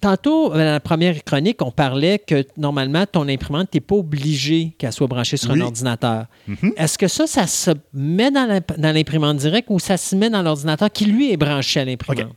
Tantôt, 0.00 0.50
dans 0.50 0.56
la 0.58 0.78
première 0.80 1.24
chronique, 1.24 1.60
on 1.60 1.72
parlait 1.72 2.20
que 2.20 2.44
normalement, 2.56 3.04
ton 3.04 3.28
imprimante, 3.28 3.68
tu 3.72 3.78
n'es 3.78 3.80
pas 3.80 3.96
obligé 3.96 4.74
qu'elle 4.78 4.92
soit 4.92 5.08
branchée 5.08 5.36
sur 5.36 5.50
Oui. 5.50 5.60
un 5.60 5.64
ordinateur. 5.64 6.26
Mhm. 6.46 6.72
Est-ce 6.76 6.96
que 6.96 7.08
ça, 7.08 7.26
ça 7.26 7.46
se 7.48 7.72
met 7.92 8.30
dans 8.30 8.46
l'imp- 8.46 8.78
dans 8.78 8.94
l'imprimante 8.94 9.38
directe 9.38 9.66
ou 9.70 9.80
ça 9.80 9.96
se 9.96 10.14
met 10.14 10.30
dans 10.30 10.42
l'ordinateur 10.42 10.88
qui, 10.92 11.06
lui, 11.06 11.32
est 11.32 11.36
branché 11.36 11.80
à 11.80 11.84
l'imprimante? 11.84 12.32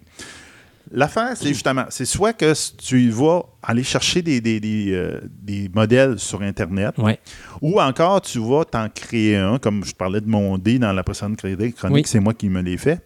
L'affaire, 0.94 1.38
c'est 1.38 1.50
justement, 1.50 1.86
c'est 1.90 2.04
soit 2.06 2.34
que 2.34 2.52
tu 2.78 3.10
vas 3.12 3.44
aller 3.64 3.84
chercher 3.84 4.22
des, 4.22 4.42
des- 4.42 4.60
des, 4.60 4.92
euh, 4.92 5.22
des 5.42 5.70
modèles 5.74 6.18
sur 6.20 6.42
Internet, 6.42 6.98
Ouais. 6.98 7.20
ou 7.62 7.80
encore 7.80 8.22
tu 8.22 8.40
vas 8.40 8.66
t'en 8.66 8.90
créer 8.90 9.38
un, 9.38 9.58
comme 9.60 9.86
je 9.86 9.94
parlais 9.94 10.20
de 10.20 10.28
mon 10.28 10.58
dé 10.58 10.80
dans 10.80 10.92
la 10.92 11.04
précédente 11.04 11.38
chronique, 11.38 11.76
Oui. 11.92 12.02
c'est 12.06 12.20
moi 12.20 12.34
qui 12.34 12.50
me 12.50 12.62
l'ai 12.62 12.78
fait. 12.78 13.00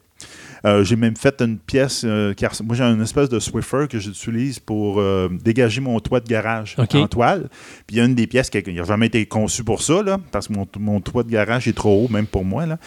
Euh, 0.63 0.83
j'ai 0.83 0.95
même 0.95 1.15
fait 1.17 1.41
une 1.41 1.57
pièce, 1.57 2.03
euh, 2.05 2.33
res- 2.33 2.63
moi 2.63 2.75
j'ai 2.75 2.83
une 2.83 3.01
espèce 3.01 3.29
de 3.29 3.39
Swiffer 3.39 3.87
que 3.89 3.99
j'utilise 3.99 4.59
pour 4.59 4.99
euh, 4.99 5.27
dégager 5.43 5.81
mon 5.81 5.99
toit 5.99 6.19
de 6.19 6.27
garage 6.27 6.75
en 7.03 7.07
toile. 7.07 7.49
Puis 7.87 7.95
il 7.95 7.97
y 7.97 8.01
a 8.01 8.05
une 8.05 8.15
des 8.15 8.27
pièces 8.27 8.49
qui 8.49 8.61
n'a 8.73 8.83
jamais 8.83 9.07
été 9.07 9.25
conçue 9.25 9.63
pour 9.63 9.81
ça, 9.81 10.01
là, 10.01 10.17
parce 10.31 10.47
que 10.47 10.53
mon, 10.53 10.67
mon 10.79 11.01
toit 11.01 11.23
de 11.23 11.29
garage 11.29 11.67
est 11.67 11.73
trop 11.75 12.05
haut, 12.05 12.07
même 12.11 12.27
pour 12.27 12.45
moi. 12.45 12.65
Là. 12.65 12.77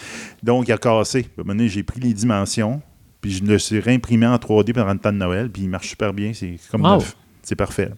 Donc 0.43 0.67
il 0.67 0.71
a 0.71 0.77
cassé. 0.77 1.19
À 1.37 1.41
un 1.41 1.43
moment 1.43 1.55
donné, 1.57 1.69
j'ai 1.69 1.83
pris 1.83 1.99
les 1.99 2.13
dimensions, 2.13 2.81
puis 3.21 3.31
je 3.31 3.43
le 3.43 3.59
suis 3.59 3.79
réimprimé 3.79 4.25
en 4.25 4.35
3D 4.37 4.73
pendant 4.73 4.93
le 4.93 4.99
temps 4.99 5.11
de 5.13 5.17
Noël, 5.17 5.49
puis 5.49 5.63
il 5.63 5.69
marche 5.69 5.89
super 5.89 6.13
bien. 6.13 6.31
C'est 6.33 6.55
comme 6.71 6.81
Wow. 6.83 6.95
neuf. 6.95 7.15
C'est 7.43 7.55
parfait. 7.55 7.85
là. 7.89 7.95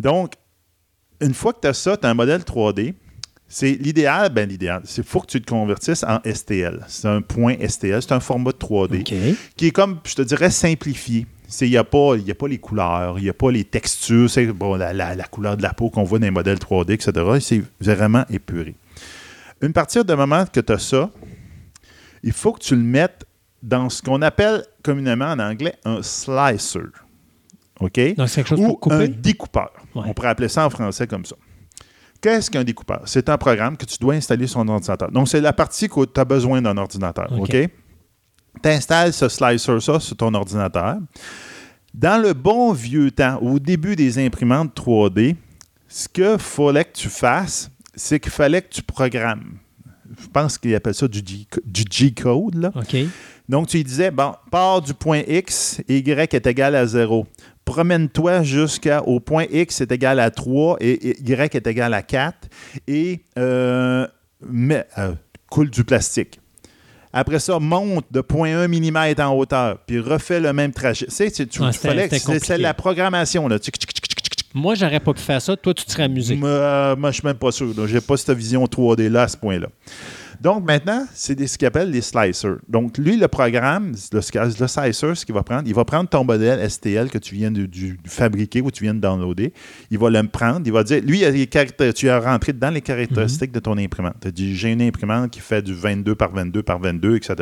Donc, 0.00 0.34
une 1.20 1.34
fois 1.34 1.52
que 1.52 1.60
tu 1.60 1.68
as 1.68 1.74
ça, 1.74 1.96
tu 1.96 2.06
as 2.06 2.10
un 2.10 2.14
modèle 2.14 2.40
3D. 2.42 2.94
C'est 3.54 3.72
l'idéal, 3.72 4.30
ben 4.30 4.48
l'idéal, 4.48 4.80
c'est 4.86 5.04
faut 5.04 5.20
que 5.20 5.26
tu 5.26 5.38
te 5.42 5.50
convertisses 5.50 6.04
en 6.04 6.20
STL. 6.24 6.82
C'est 6.88 7.06
un 7.08 7.20
point 7.20 7.54
STL, 7.68 8.00
c'est 8.00 8.12
un 8.12 8.20
format 8.20 8.50
de 8.52 8.56
3D 8.56 9.00
OK. 9.02 9.36
qui 9.56 9.66
est 9.66 9.70
comme, 9.70 9.98
je 10.04 10.14
te 10.14 10.22
dirais, 10.22 10.48
simplifié. 10.50 11.26
Il 11.60 11.68
n'y 11.68 11.76
a, 11.76 11.84
pas- 11.84 12.16
y 12.16 12.30
a 12.30 12.34
pas 12.34 12.48
les 12.48 12.56
couleurs, 12.56 13.18
il 13.18 13.24
n'y 13.24 13.28
a 13.28 13.34
pas 13.34 13.50
les 13.50 13.64
textures, 13.64 14.30
c'est 14.30 14.46
bon, 14.46 14.76
la, 14.76 14.94
la- 14.94 15.14
la 15.14 15.24
couleur 15.24 15.58
de 15.58 15.62
la 15.62 15.74
peau 15.74 15.90
qu'on 15.90 16.02
voit 16.02 16.18
dans 16.18 16.24
les 16.24 16.30
modèles 16.30 16.56
3D, 16.56 16.92
etc. 16.94 17.12
C'est 17.40 17.62
vraiment 17.78 18.24
épuré. 18.30 18.74
Une 19.60 19.74
partir 19.74 20.02
du 20.02 20.14
moment 20.16 20.46
que 20.46 20.60
tu 20.60 20.72
as 20.72 20.78
ça, 20.78 21.10
il 22.22 22.32
faut 22.32 22.52
que 22.52 22.60
tu 22.62 22.74
le 22.74 22.80
mettes 22.82 23.26
dans 23.62 23.90
ce 23.90 24.00
qu'on 24.00 24.22
appelle 24.22 24.64
communément 24.82 25.26
en 25.26 25.38
anglais 25.38 25.74
un 25.84 26.02
slicer. 26.02 26.88
OK? 27.80 28.14
Donc, 28.16 28.28
c'est 28.30 28.36
quelque 28.44 28.48
chose 28.48 28.60
Ou 28.60 28.66
pour 28.68 28.80
couper? 28.80 28.94
un 28.94 29.08
découpeur. 29.08 29.72
Ouais. 29.94 30.04
On 30.06 30.14
pourrait 30.14 30.28
appeler 30.28 30.48
ça 30.48 30.64
en 30.64 30.70
français 30.70 31.06
comme 31.06 31.26
ça. 31.26 31.36
Qu'est-ce 32.22 32.50
qu'un 32.50 32.64
découpeur? 32.64 33.02
C'est 33.04 33.28
un 33.28 33.36
programme 33.36 33.76
que 33.76 33.84
tu 33.84 33.98
dois 33.98 34.14
installer 34.14 34.46
sur 34.46 34.60
ton 34.60 34.68
ordinateur. 34.68 35.10
Donc, 35.10 35.28
c'est 35.28 35.40
la 35.40 35.52
partie 35.52 35.88
que 35.88 36.04
tu 36.04 36.20
as 36.20 36.24
besoin 36.24 36.62
d'un 36.62 36.76
ordinateur. 36.76 37.28
OK. 37.36 37.50
Tu 37.50 38.68
installes 38.68 39.12
ce 39.12 39.28
slicer-ça 39.28 39.98
sur 39.98 40.16
ton 40.16 40.32
ordinateur. 40.32 40.98
Dans 41.92 42.22
le 42.22 42.32
bon 42.32 42.72
vieux 42.72 43.10
temps, 43.10 43.38
au 43.42 43.58
début 43.58 43.96
des 43.96 44.24
imprimantes 44.24 44.74
3D, 44.74 45.34
ce 45.88 46.08
qu'il 46.08 46.38
fallait 46.38 46.84
que 46.84 46.92
tu 46.92 47.08
fasses, 47.08 47.70
c'est 47.94 48.20
qu'il 48.20 48.32
fallait 48.32 48.62
que 48.62 48.70
tu 48.72 48.82
programmes. 48.82 49.58
Je 50.20 50.28
pense 50.28 50.58
qu'ils 50.58 50.74
appellent 50.74 50.94
ça 50.94 51.08
du 51.08 51.22
G-code. 51.90 52.72
OK. 52.74 52.96
Donc, 53.48 53.66
tu 53.66 53.82
disais, 53.82 54.10
bon, 54.10 54.32
pars 54.50 54.80
du 54.80 54.94
point 54.94 55.22
X, 55.26 55.80
Y 55.88 56.34
est 56.34 56.46
égal 56.46 56.76
à 56.76 56.86
0. 56.86 57.26
Promène-toi 57.64 58.42
jusqu'au 58.42 59.20
point 59.20 59.44
X 59.50 59.80
est 59.80 59.92
égal 59.92 60.18
à 60.20 60.30
3 60.30 60.78
et 60.80 61.10
et 61.10 61.20
Y 61.22 61.54
est 61.54 61.66
égal 61.66 61.94
à 61.94 62.02
4 62.02 62.36
et 62.88 63.20
euh, 63.38 64.06
euh, 64.98 65.12
coule 65.50 65.70
du 65.70 65.84
plastique. 65.84 66.40
Après 67.12 67.38
ça, 67.38 67.58
monte 67.58 68.06
de 68.10 68.20
0.1 68.22 68.66
mm 68.68 69.20
en 69.22 69.34
hauteur, 69.36 69.78
puis 69.86 70.00
refais 70.00 70.40
le 70.40 70.52
même 70.54 70.72
trajet. 70.72 71.06
Tu 71.06 71.12
sais, 71.12 71.30
tu, 71.30 71.46
tu- 71.46 71.60
c'était- 71.72 71.88
fallait- 71.88 72.08
c'est 72.38 72.58
la 72.62 72.74
programmation. 72.74 73.48
Là. 73.48 73.58
Moi, 74.54 74.74
j'aurais 74.74 75.00
pas 75.00 75.12
pu 75.14 75.20
faire 75.20 75.40
ça. 75.40 75.56
Toi, 75.56 75.72
tu 75.74 75.84
te 75.84 75.92
serais 75.92 76.04
amusé. 76.04 76.38
Euh, 76.42 76.96
moi, 76.96 77.10
je 77.10 77.16
suis 77.20 77.26
même 77.26 77.36
pas 77.36 77.52
sûr. 77.52 77.72
Je 77.86 77.94
n'ai 77.94 78.00
pas 78.00 78.16
cette 78.16 78.36
vision 78.36 78.64
3D-là 78.66 79.22
à 79.22 79.28
ce 79.28 79.36
point-là. 79.36 79.68
Donc, 80.42 80.64
maintenant, 80.64 81.06
c'est 81.14 81.46
ce 81.46 81.56
qu'il 81.56 81.66
appelle 81.66 81.92
les 81.92 82.00
slicers. 82.00 82.56
Donc, 82.68 82.98
lui, 82.98 83.16
le 83.16 83.28
programme, 83.28 83.94
le, 84.12 84.20
slicer, 84.20 85.14
ce 85.14 85.24
qu'il 85.24 85.36
va 85.36 85.44
prendre, 85.44 85.62
il 85.68 85.74
va 85.74 85.84
prendre 85.84 86.10
ton 86.10 86.24
modèle 86.24 86.68
STL 86.68 87.10
que 87.10 87.18
tu 87.18 87.36
viens 87.36 87.52
de 87.52 87.68
fabriquer 88.06 88.60
ou 88.60 88.72
tu 88.72 88.82
viens 88.82 88.92
de 88.94 88.98
downloader. 88.98 89.52
Il 89.92 89.98
va 90.00 90.10
le 90.10 90.26
prendre. 90.26 90.62
Il 90.64 90.72
va 90.72 90.82
dire, 90.82 91.00
lui, 91.00 91.22
tu 91.94 92.10
as 92.10 92.18
rentré 92.18 92.52
dans 92.52 92.70
les 92.70 92.80
caractéristiques 92.80 93.52
de 93.52 93.60
ton 93.60 93.78
imprimante. 93.78 94.16
Tu 94.20 94.28
as 94.28 94.30
dit, 94.32 94.56
j'ai 94.56 94.72
une 94.72 94.82
imprimante 94.82 95.30
qui 95.30 95.38
fait 95.38 95.62
du 95.62 95.74
22 95.74 96.16
par 96.16 96.32
22 96.32 96.64
par 96.64 96.80
22, 96.80 97.16
etc. 97.18 97.34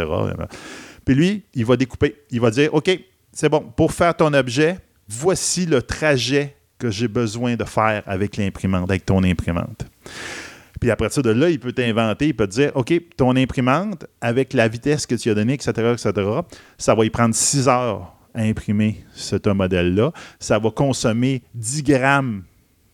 Puis 1.06 1.14
lui, 1.14 1.42
il 1.54 1.64
va 1.64 1.78
découper. 1.78 2.16
Il 2.30 2.42
va 2.42 2.50
dire, 2.50 2.74
OK, 2.74 2.90
c'est 3.32 3.48
bon, 3.48 3.60
pour 3.74 3.94
faire 3.94 4.14
ton 4.14 4.34
objet, 4.34 4.76
voici 5.08 5.64
le 5.64 5.80
trajet 5.80 6.54
que 6.78 6.90
j'ai 6.90 7.08
besoin 7.08 7.56
de 7.56 7.64
faire 7.64 8.02
avec 8.04 8.36
l'imprimante, 8.36 8.90
avec 8.90 9.06
ton 9.06 9.24
imprimante. 9.24 9.86
Puis 10.80 10.90
après 10.90 11.10
ça, 11.10 11.20
de 11.20 11.30
là, 11.30 11.50
il 11.50 11.60
peut 11.60 11.72
t'inventer, 11.72 12.28
il 12.28 12.34
peut 12.34 12.46
te 12.46 12.52
dire, 12.52 12.72
OK, 12.74 12.92
ton 13.16 13.36
imprimante, 13.36 14.06
avec 14.20 14.54
la 14.54 14.66
vitesse 14.66 15.06
que 15.06 15.14
tu 15.14 15.30
as 15.30 15.34
donnée, 15.34 15.54
etc., 15.54 15.70
etc., 15.92 16.12
ça 16.78 16.94
va 16.94 17.04
y 17.04 17.10
prendre 17.10 17.34
6 17.34 17.68
heures 17.68 18.16
à 18.34 18.42
imprimer 18.42 19.04
ce 19.12 19.36
ton 19.36 19.54
modèle-là. 19.54 20.12
Ça 20.38 20.58
va 20.58 20.70
consommer 20.70 21.42
10 21.54 21.82
grammes 21.82 22.42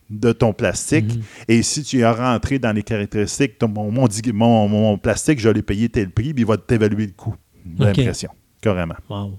de 0.09 0.31
ton 0.31 0.53
plastique. 0.53 1.15
Mhm. 1.15 1.21
Et 1.47 1.63
si 1.63 1.83
tu 1.83 2.03
as 2.03 2.13
rentré 2.13 2.59
dans 2.59 2.71
les 2.71 2.83
caractéristiques, 2.83 3.57
ton- 3.57 3.67
mon, 3.67 4.97
plastique, 4.97 5.39
je 5.39 5.49
l'ai 5.49 5.61
payé 5.61 5.89
tel 5.89 6.09
prix, 6.11 6.33
puis 6.33 6.43
il 6.43 6.47
va 6.47 6.57
t'évaluer 6.57 7.07
le 7.07 7.13
coût 7.13 7.35
de 7.65 7.85
l'impression, 7.85 8.29
carrément. 8.61 8.95
Wow. 9.09 9.37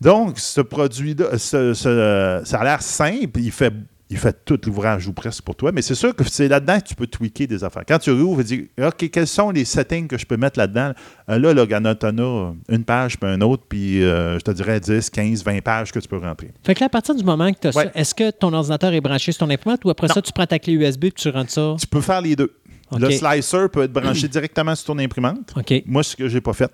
Donc, 0.00 0.38
ce 0.38 0.60
produit-là, 0.60 1.38
ça 1.38 2.60
a 2.60 2.64
l'air 2.64 2.82
simple, 2.82 3.38
il 3.40 3.52
fait, 3.52 3.72
il 4.12 4.18
fait 4.18 4.44
tout 4.44 4.60
l'ouvrage 4.66 5.08
ou 5.08 5.12
presque 5.12 5.42
pour 5.42 5.56
toi, 5.56 5.72
mais 5.72 5.80
c'est 5.82 5.94
sûr 5.94 6.14
que 6.14 6.22
c'est 6.24 6.46
là-dedans 6.46 6.78
que 6.80 6.86
tu 6.88 6.94
peux 6.94 7.06
tweaker 7.06 7.46
des 7.46 7.64
affaires. 7.64 7.82
Quand 7.88 7.98
tu 7.98 8.10
rouvres, 8.12 8.42
tu 8.42 8.56
dis 8.58 8.68
OK, 8.80 9.10
quels 9.10 9.26
sont 9.26 9.50
les 9.50 9.64
settings 9.64 10.06
que 10.06 10.18
je 10.18 10.26
peux 10.26 10.36
mettre 10.36 10.58
là-dedans? 10.58 10.92
Euh, 11.30 11.38
Là, 11.38 11.54
là, 11.54 11.62
as 11.62 12.72
une 12.74 12.84
page, 12.84 13.18
puis 13.18 13.28
un 13.30 13.40
autre, 13.40 13.64
puis 13.68 14.02
euh, 14.02 14.38
je 14.38 14.44
te 14.44 14.50
dirais 14.50 14.78
10, 14.80 15.08
15, 15.10 15.42
20 15.44 15.60
pages 15.62 15.90
que 15.92 15.98
tu 15.98 16.06
peux 16.08 16.18
rentrer. 16.18 16.50
Fait 16.64 16.74
que 16.74 16.80
là, 16.80 16.86
à 16.86 16.88
partir 16.90 17.14
du 17.14 17.24
moment 17.24 17.50
que 17.52 17.58
tu 17.58 17.66
as 17.68 17.76
Ouais. 17.76 17.84
ça, 17.84 17.90
est-ce 17.94 18.14
que 18.14 18.30
ton 18.30 18.52
ordinateur 18.52 18.92
est 18.92 19.00
branché 19.00 19.32
sur 19.32 19.46
ton 19.46 19.50
imprimante 19.52 19.80
ou 19.84 19.90
après 19.90 20.08
Non. 20.08 20.14
ça, 20.14 20.22
tu 20.22 20.32
prends 20.32 20.46
ta 20.46 20.58
clé 20.58 20.74
USB 20.74 21.04
et 21.06 21.12
tu 21.12 21.28
rentres 21.30 21.50
ça? 21.50 21.74
Tu 21.80 21.86
peux 21.86 22.00
faire 22.02 22.20
les 22.20 22.36
deux. 22.36 22.52
Le 22.98 23.10
slicer 23.10 23.68
peut 23.72 23.84
être 23.84 23.92
branché 23.92 24.28
directement 24.28 24.74
sur 24.74 24.86
ton 24.88 24.98
imprimante. 24.98 25.54
Moi, 25.86 26.02
ce 26.02 26.14
que 26.14 26.28
j'ai 26.28 26.42
pas 26.42 26.52
fait. 26.52 26.70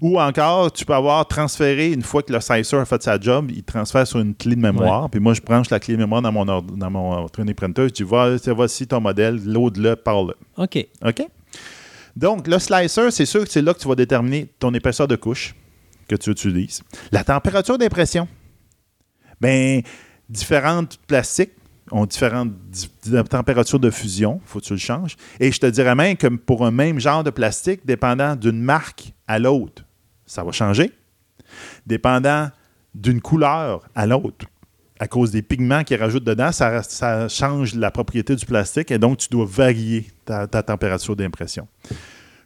Ou 0.00 0.20
encore, 0.20 0.72
tu 0.72 0.84
peux 0.84 0.94
avoir 0.94 1.26
transféré, 1.26 1.92
une 1.92 2.02
fois 2.02 2.22
que 2.22 2.32
le 2.32 2.40
slicer 2.40 2.76
a 2.76 2.84
fait 2.84 3.02
sa 3.02 3.18
job, 3.18 3.50
il 3.54 3.62
transfère 3.62 4.06
sur 4.06 4.18
une 4.20 4.34
clé 4.34 4.54
de 4.56 4.60
mémoire. 4.60 5.08
Puis 5.10 5.20
moi, 5.20 5.34
je 5.34 5.40
branche 5.40 5.70
la 5.70 5.80
clé 5.80 5.94
de 5.94 5.98
mémoire 5.98 6.22
dans 6.22 6.32
mon, 6.32 6.46
ord- 6.48 6.62
dans 6.62 6.90
mon 6.90 7.26
3D 7.26 7.54
printer. 7.54 7.88
Je 7.88 7.92
dis, 7.94 8.02
Va- 8.02 8.38
tiens, 8.38 8.52
voici 8.54 8.86
ton 8.86 9.00
modèle, 9.00 9.40
load-le, 9.44 9.96
parle-le. 9.96 10.34
OK. 10.56 10.86
OK? 11.04 11.22
Donc, 12.16 12.46
le 12.48 12.58
slicer, 12.58 13.10
c'est 13.10 13.26
sûr 13.26 13.44
que 13.44 13.50
c'est 13.50 13.62
là 13.62 13.72
que 13.74 13.78
tu 13.78 13.86
vas 13.88 13.94
déterminer 13.94 14.48
ton 14.58 14.74
épaisseur 14.74 15.06
de 15.06 15.16
couche 15.16 15.54
que 16.08 16.16
tu 16.16 16.30
utilises. 16.30 16.82
La 17.12 17.22
température 17.22 17.78
d'impression. 17.78 18.26
Bien, 19.40 19.80
différentes 20.28 20.98
plastiques 21.06 21.52
ont 21.92 22.06
différentes 22.06 22.52
di- 22.68 22.90
di- 23.02 23.24
températures 23.24 23.80
de 23.80 23.90
fusion. 23.90 24.40
faut 24.44 24.60
que 24.60 24.64
tu 24.64 24.72
le 24.72 24.78
changes. 24.78 25.16
Et 25.40 25.50
je 25.52 25.58
te 25.60 25.66
dirais 25.66 25.94
même 25.94 26.16
que 26.16 26.26
pour 26.28 26.64
un 26.66 26.70
même 26.70 26.98
genre 27.00 27.24
de 27.24 27.30
plastique, 27.30 27.84
dépendant 27.84 28.36
d'une 28.36 28.60
marque 28.60 29.12
à 29.26 29.38
l'autre, 29.38 29.84
ça 30.26 30.44
va 30.44 30.52
changer. 30.52 30.92
Dépendant 31.86 32.50
d'une 32.94 33.20
couleur 33.20 33.88
à 33.94 34.06
l'autre, 34.06 34.46
à 35.00 35.06
cause 35.06 35.30
des 35.30 35.42
pigments 35.42 35.84
qu'ils 35.84 36.00
rajoutent 36.00 36.24
dedans, 36.24 36.50
ça, 36.52 37.28
change 37.28 37.74
la 37.74 37.90
propriété 37.90 38.34
du 38.34 38.44
plastique 38.44 38.90
et 38.90 38.98
donc 38.98 39.18
tu 39.18 39.28
dois 39.30 39.46
varier 39.48 40.06
ta 40.24 40.46
température 40.48 41.14
d'impression. 41.16 41.68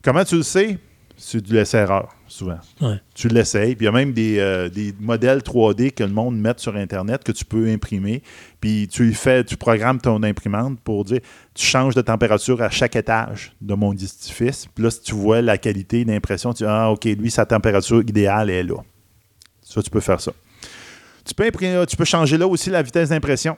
Comment 0.02 0.24
tu 0.24 0.36
le 0.36 0.42
sais? 0.42 0.78
C'est 1.24 1.40
du 1.40 1.52
laisser-erreur, 1.54 2.08
souvent. 2.26 2.58
Ouais. 2.80 3.00
Tu 3.14 3.28
l'essayes. 3.28 3.76
Puis 3.76 3.84
il 3.84 3.86
y 3.86 3.88
a 3.88 3.92
même 3.92 4.12
des, 4.12 4.40
euh, 4.40 4.68
des 4.68 4.92
modèles 4.98 5.38
3D 5.38 5.92
que 5.92 6.02
le 6.02 6.10
monde 6.10 6.36
met 6.36 6.54
sur 6.56 6.74
Internet 6.74 7.22
que 7.22 7.30
tu 7.30 7.44
peux 7.44 7.68
imprimer. 7.68 8.22
Puis 8.60 8.88
tu 8.90 9.08
y 9.08 9.14
fais, 9.14 9.44
tu 9.44 9.56
programmes 9.56 10.00
ton 10.00 10.20
imprimante 10.24 10.80
pour 10.80 11.04
dire 11.04 11.20
tu 11.54 11.64
changes 11.64 11.94
de 11.94 12.00
température 12.02 12.60
à 12.60 12.70
chaque 12.70 12.96
étage 12.96 13.52
de 13.60 13.74
mon 13.74 13.92
édifice. 13.92 14.66
Puis 14.74 14.82
là, 14.82 14.90
si 14.90 15.00
tu 15.02 15.14
vois 15.14 15.42
la 15.42 15.58
qualité 15.58 16.04
d'impression, 16.04 16.52
tu 16.52 16.64
dis 16.64 16.68
Ah, 16.68 16.90
OK, 16.90 17.04
lui, 17.04 17.30
sa 17.30 17.46
température 17.46 18.00
idéale 18.00 18.50
est 18.50 18.64
là. 18.64 18.78
Ça, 19.62 19.80
tu 19.80 19.90
peux 19.90 20.00
faire 20.00 20.20
ça. 20.20 20.32
Tu 21.24 21.34
peux, 21.34 21.44
imprimer- 21.44 21.86
tu 21.86 21.96
peux 21.96 22.04
changer 22.04 22.36
là 22.36 22.48
aussi 22.48 22.68
la 22.68 22.82
vitesse 22.82 23.10
d'impression. 23.10 23.56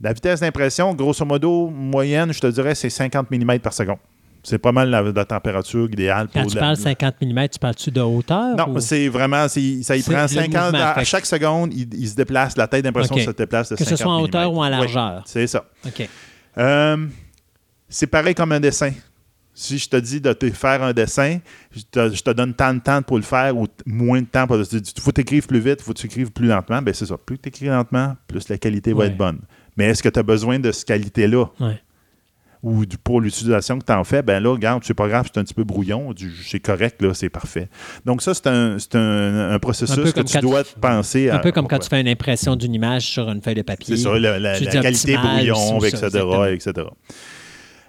La 0.00 0.12
vitesse 0.12 0.40
d'impression, 0.40 0.92
grosso 0.94 1.24
modo, 1.24 1.68
moyenne, 1.68 2.32
je 2.32 2.40
te 2.40 2.48
dirais, 2.48 2.74
c'est 2.74 2.90
50 2.90 3.30
mm 3.30 3.60
par 3.60 3.72
seconde. 3.74 3.98
C'est 4.42 4.58
pas 4.58 4.72
mal 4.72 4.88
la, 4.88 5.02
la 5.02 5.24
température 5.26 5.84
idéale 5.90 6.28
pour 6.28 6.40
Quand 6.40 6.48
tu 6.48 6.54
la- 6.54 6.60
parles 6.62 6.76
50 6.76 7.14
mm, 7.20 7.48
tu 7.48 7.58
parles-tu 7.58 7.90
de 7.90 8.00
hauteur? 8.00 8.56
non, 8.56 8.70
ou- 8.74 8.80
c'est 8.80 9.08
vraiment, 9.08 9.46
ça 9.48 9.60
y 9.60 9.82
prend 10.02 10.22
le 10.22 10.28
50 10.28 10.72
mouvement, 10.72 10.86
à, 10.86 10.94
que- 10.94 11.04
chaque 11.04 11.26
seconde, 11.26 11.74
il, 11.74 11.92
il 11.94 12.08
se 12.08 12.14
déplace, 12.14 12.56
la 12.56 12.66
tête 12.66 12.82
d'impression 12.84 13.14
OK. 13.16 13.20
se 13.22 13.30
déplace 13.32 13.68
de 13.70 13.76
Que 13.76 13.84
ce 13.84 13.90
50 13.96 13.98
soit 13.98 14.12
en 14.12 14.20
hauteur 14.22 14.50
mm. 14.50 14.54
ou 14.56 14.58
en 14.60 14.64
Oui, 14.64 14.70
largeur. 14.70 15.22
c'est 15.26 15.46
ça. 15.46 15.64
OK. 15.86 16.08
Euh, 16.58 17.06
c'est 17.88 18.06
pareil 18.06 18.34
comme 18.34 18.52
un 18.52 18.60
dessin. 18.60 18.92
Si 19.52 19.76
je 19.78 19.88
te 19.90 19.96
dis 19.96 20.20
de 20.22 20.32
te 20.32 20.48
faire 20.50 20.82
un 20.82 20.92
dessin, 20.92 21.38
je 21.72 21.80
te, 21.90 22.14
je 22.14 22.22
te 22.22 22.30
donne 22.30 22.54
tant 22.54 22.72
de 22.72 22.78
temps 22.78 23.02
pour 23.02 23.16
le 23.18 23.22
faire 23.22 23.54
ou 23.56 23.66
moins 23.84 24.20
de 24.22 24.26
temps 24.26 24.46
pour 24.46 24.56
le 24.56 24.64
Il 24.72 25.02
faut 25.02 25.12
t'écrire 25.12 25.42
plus 25.46 25.58
vite, 25.58 25.78
il 25.80 25.82
faut 25.84 25.92
que 25.92 25.98
tu 25.98 26.06
écrives 26.06 26.30
plus 26.30 26.46
lentement. 26.46 26.80
Ben 26.80 26.94
c'est 26.94 27.04
ça. 27.04 27.18
Plus 27.18 27.38
tu 27.38 27.48
écris 27.50 27.66
lentement, 27.66 28.16
plus 28.26 28.48
la 28.48 28.56
qualité 28.56 28.92
va 28.94 29.06
être 29.06 29.16
bonne. 29.18 29.40
Mais 29.76 29.86
est-ce 29.86 30.02
que 30.02 30.08
tu 30.08 30.18
as 30.18 30.22
besoin 30.22 30.58
de 30.58 30.72
cette 30.72 30.86
qualité-là? 30.88 31.44
Ouais. 31.60 31.78
Ou 32.62 32.84
du- 32.84 32.98
pour 32.98 33.20
l'utilisation 33.20 33.78
que 33.78 33.84
tu 33.86 33.92
en 33.92 34.04
fais, 34.04 34.22
ben 34.22 34.42
là, 34.42 34.50
regarde, 34.50 34.82
c'est 34.84 34.92
pas 34.94 35.08
grave, 35.08 35.28
c'est 35.32 35.40
un 35.40 35.44
petit 35.44 35.54
peu 35.54 35.64
brouillon, 35.64 36.14
c'est 36.44 36.60
correct, 36.60 37.00
là, 37.00 37.14
c'est 37.14 37.30
parfait. 37.30 37.68
Donc 38.04 38.20
ça, 38.22 38.34
c'est 38.34 38.46
un, 38.46 38.76
un, 38.94 39.50
un 39.52 39.58
processus 39.58 39.98
Un 39.98 40.12
que 40.12 40.20
tu 40.20 40.38
dois 40.40 40.62
penser 40.80 41.30
à... 41.30 41.36
Un 41.36 41.38
peu 41.38 41.52
comme 41.52 41.66
quand 41.68 41.78
tu 41.78 41.88
fais 41.88 42.00
une 42.00 42.08
impression 42.08 42.56
d'une 42.56 42.74
image 42.74 43.06
sur 43.06 43.30
une 43.30 43.40
feuille 43.40 43.54
de 43.54 43.62
papier. 43.62 43.96
C'est 43.96 44.02
ça, 44.02 44.18
la, 44.18 44.38
la- 44.38 44.58
Tu 44.58 44.64
la 44.64 44.70
dis 44.72 44.80
qualité 44.80 45.16
brouillon, 45.16 45.78
etc., 45.84 46.08
ça, 46.10 46.52
etc. 46.52 46.72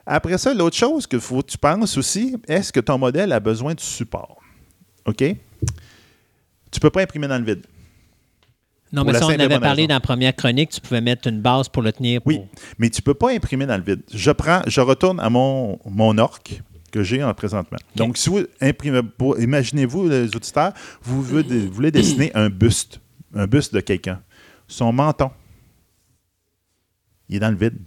Après 0.06 0.38
ça, 0.38 0.54
l'autre 0.54 0.76
chose 0.78 1.06
qu'il 1.06 1.20
faut 1.20 1.42
que 1.42 1.52
tu 1.52 1.58
penses 1.58 1.98
aussi, 1.98 2.36
est-ce 2.48 2.72
que 2.74 2.80
ton 2.80 2.98
modèle 2.98 3.32
a 3.34 3.40
besoin 3.40 3.74
de 3.76 3.80
support? 3.80 4.38
OK? 5.06 5.24
Tu 6.72 6.80
peux 6.80 6.90
pas 6.90 7.02
imprimer 7.02 7.28
dans 7.28 7.38
le 7.38 7.44
vide. 7.44 7.66
Non, 8.94 9.04
mais 9.06 9.14
ça, 9.14 9.26
on 9.26 9.30
avait 9.30 9.60
parlé 9.60 9.88
dans 9.88 9.94
la 9.96 10.00
première 10.02 10.36
chronique, 10.36 10.70
tu 10.72 10.82
pouvais 10.82 11.00
mettre 11.02 11.28
une 11.28 11.40
base 11.42 11.70
pour 11.70 11.82
le 11.82 11.92
tenir. 11.94 12.22
Oui, 12.26 12.38
pour- 12.40 12.48
mais 12.78 12.90
tu 12.90 13.02
peux 13.02 13.14
pas 13.14 13.32
imprimer 13.32 13.66
dans 13.66 13.78
le 13.78 13.84
vide. 13.84 14.02
Je 14.14 14.32
prends, 14.32 14.62
je 14.68 14.82
retourne 14.82 15.20
à 15.22 15.30
mon, 15.30 15.80
mon 15.86 16.18
orc 16.18 16.40
que 16.92 17.02
j'ai 17.04 17.24
en 17.24 17.34
présentement. 17.34 17.78
Donc, 17.96 18.18
si 18.18 18.30
vous 18.30 18.42
imprimez, 18.60 19.00
imaginez-vous, 19.40 20.10
les 20.10 20.36
auditeurs, 20.36 20.74
vous 21.02 21.22
voulez, 21.22 21.44
vous 21.68 21.72
voulez 21.74 21.92
dessiner 21.92 22.32
un 22.36 22.50
buste, 22.50 23.00
un 23.34 23.48
buste 23.48 23.74
de 23.74 23.80
quelqu'un. 23.80 24.22
Son 24.68 24.92
menton, 24.92 25.32
il 27.30 27.38
est 27.38 27.40
dans 27.40 27.50
le 27.52 27.56
vide. 27.58 27.78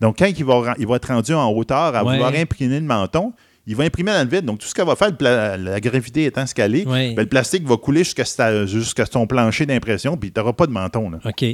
Donc, 0.00 0.18
quand 0.18 0.26
il 0.26 0.44
va, 0.44 0.54
ren- 0.60 0.74
il 0.78 0.86
va 0.86 0.96
être 0.96 1.08
rendu 1.08 1.32
en 1.34 1.50
hauteur 1.52 1.94
à 1.94 2.04
Ouais. 2.04 2.12
vouloir 2.14 2.34
imprimer 2.34 2.80
le 2.80 2.86
menton, 2.86 3.32
il 3.66 3.74
va 3.76 3.84
imprimer 3.84 4.12
dans 4.12 4.22
le 4.22 4.28
vide. 4.30 4.44
Donc, 4.44 4.58
tout 4.60 4.66
ce 4.66 4.74
qu'elle 4.74 4.86
va 4.86 4.96
faire, 4.96 5.10
la 5.20 5.80
gravité 5.80 6.24
étant 6.24 6.46
scalée, 6.46 6.84
ben, 7.14 7.22
le 7.22 7.28
plastique 7.28 7.66
va 7.66 7.76
couler 7.76 8.04
jusqu'à 8.04 9.06
son 9.06 9.26
plancher 9.26 9.66
d'impression, 9.66 10.16
puis 10.16 10.32
tu 10.32 10.38
n'auras 10.40 10.52
pas 10.52 10.66
de 10.66 10.72
menton. 10.72 11.10
là. 11.10 11.18
OK. 11.24 11.44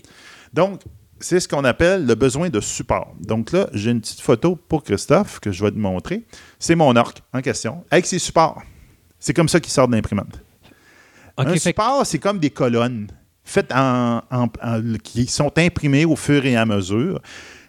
Donc, 0.53 0.81
c'est 1.21 1.39
ce 1.41 1.47
qu'on 1.49 1.65
appelle 1.65 2.05
le 2.05 2.15
besoin 2.17 2.51
de 2.51 2.61
support. 2.61 3.15
Donc 3.21 3.53
là, 3.53 3.69
j'ai 3.73 3.91
une 3.93 4.01
petite 4.01 4.21
photo 4.21 4.57
pour 4.57 4.83
Christophe 4.83 5.39
que 5.41 5.53
je 5.53 5.63
vais 5.65 5.71
te 5.71 5.79
montrer. 5.79 6.25
C'est 6.59 6.75
mon 6.75 6.95
orc 6.97 7.15
en 7.33 7.41
question, 7.41 7.85
avec 7.91 8.07
ses 8.07 8.19
supports. 8.19 8.61
C'est 9.21 9.33
comme 9.33 9.49
ça 9.49 9.61
qu'il 9.61 9.73
sort 9.73 9.87
de 9.87 9.95
l'imprimante. 9.95 10.41
OK, 11.39 11.47
un 11.47 11.53
que- 11.55 11.59
support, 11.61 12.05
c'est 12.05 12.19
comme 12.19 12.39
des 12.41 12.51
colonnes 12.51 13.07
faites 13.45 13.73
en, 13.73 14.23
en- 14.31 14.49
en- 14.63 14.95
qui 15.03 15.27
sont 15.27 15.53
imprimées 15.57 16.05
au 16.05 16.17
fur 16.17 16.45
et 16.45 16.57
à 16.57 16.67
mesure. 16.67 17.21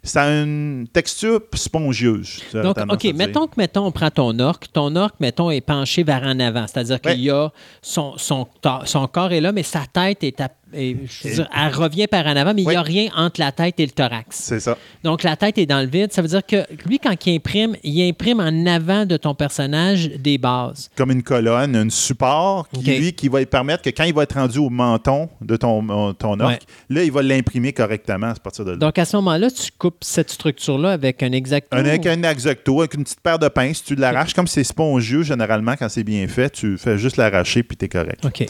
Ça 0.05 0.23
a 0.23 0.41
une 0.41 0.85
texture 0.91 1.39
spongieuse. 1.53 2.41
Donc, 2.53 2.77
OK, 2.91 3.05
mettons 3.15 3.47
que, 3.47 3.53
mettons, 3.57 3.85
on 3.85 3.91
prend 3.91 4.09
ton 4.11 4.37
orc. 4.39 4.59
Ton 4.73 4.95
orc, 4.97 5.13
mettons, 5.21 5.49
est 5.49 5.61
penché 5.61 6.03
vers 6.03 6.23
en 6.23 6.39
avant. 6.41 6.65
C'est-à-dire 6.67 6.99
Ouais. 7.05 7.13
qu'il 7.13 7.23
y 7.23 7.29
a 7.29 7.49
son, 7.81 8.15
son, 8.17 8.45
son 8.85 9.07
corps 9.07 9.31
est 9.31 9.39
là, 9.39 9.51
mais 9.53 9.63
sa 9.63 9.85
tête 9.91 10.23
est, 10.23 10.41
à- 10.41 10.49
est- 10.73 10.97
je 11.05 11.27
veux 11.27 11.33
dire, 11.35 11.49
elle 11.55 11.73
revient 11.73 12.07
par 12.07 12.25
en 12.25 12.35
avant, 12.35 12.53
mais 12.53 12.63
il 12.63 12.67
n'y 12.67 12.75
a 12.75 12.81
rien 12.81 13.09
entre 13.15 13.39
la 13.39 13.51
tête 13.51 13.79
et 13.79 13.85
le 13.85 13.91
thorax. 13.91 14.37
C'est 14.37 14.59
ça. 14.59 14.77
Donc, 15.03 15.23
la 15.23 15.35
tête 15.35 15.57
est 15.57 15.65
dans 15.65 15.81
le 15.81 15.87
vide. 15.87 16.11
Ça 16.11 16.21
veut 16.21 16.27
dire 16.27 16.45
que 16.45 16.65
lui, 16.87 16.99
quand 16.99 17.13
il 17.25 17.35
imprime, 17.35 17.75
il 17.83 18.01
imprime 18.09 18.39
en 18.39 18.65
avant 18.65 19.05
de 19.05 19.17
ton 19.17 19.35
personnage 19.35 20.09
des 20.09 20.37
bases. 20.37 20.89
Comme 20.95 21.11
une 21.11 21.23
colonne, 21.23 21.75
un 21.75 21.89
support 21.89 22.67
qui, 22.69 22.97
lui, 22.97 23.13
qui 23.13 23.27
va 23.29 23.39
lui 23.39 23.45
permettre 23.45 23.83
que 23.83 23.89
quand 23.89 24.03
il 24.03 24.13
va 24.13 24.23
être 24.23 24.33
rendu 24.35 24.59
au 24.59 24.69
menton 24.69 25.29
de 25.41 25.55
ton, 25.55 26.13
ton 26.13 26.39
orc, 26.39 26.49
Ouais. 26.49 26.59
là, 26.89 27.03
il 27.03 27.11
va 27.11 27.21
l'imprimer 27.21 27.73
correctement 27.73 28.27
à 28.27 28.35
partir 28.35 28.65
de 28.65 28.71
là. 28.71 28.77
Donc, 28.77 28.97
à 28.97 29.05
ce 29.05 29.15
moment-là, 29.17 29.49
tu 29.51 29.71
coupes 29.77 29.97
cette 30.03 30.29
structure-là 30.31 30.91
avec 30.91 31.21
un 31.23 31.31
exacto. 31.31 31.75
Un- 31.77 31.85
Avec 31.85 32.05
un 32.05 32.23
exacto, 32.23 32.79
avec 32.81 32.93
une 32.95 33.03
petite 33.03 33.19
paire 33.21 33.39
de 33.39 33.47
pinces, 33.47 33.83
tu 33.83 33.95
l'arraches. 33.95 34.33
Comme 34.33 34.47
c'est 34.47 34.63
spongieux, 34.63 35.23
généralement, 35.23 35.75
quand 35.77 35.89
c'est 35.89 36.03
bien 36.03 36.27
fait, 36.27 36.49
tu 36.51 36.77
fais 36.77 36.97
juste 36.97 37.17
l'arracher 37.17 37.63
puis 37.63 37.77
tu 37.77 37.85
es 37.85 37.89
correct. 37.89 38.23
OK. 38.25 38.45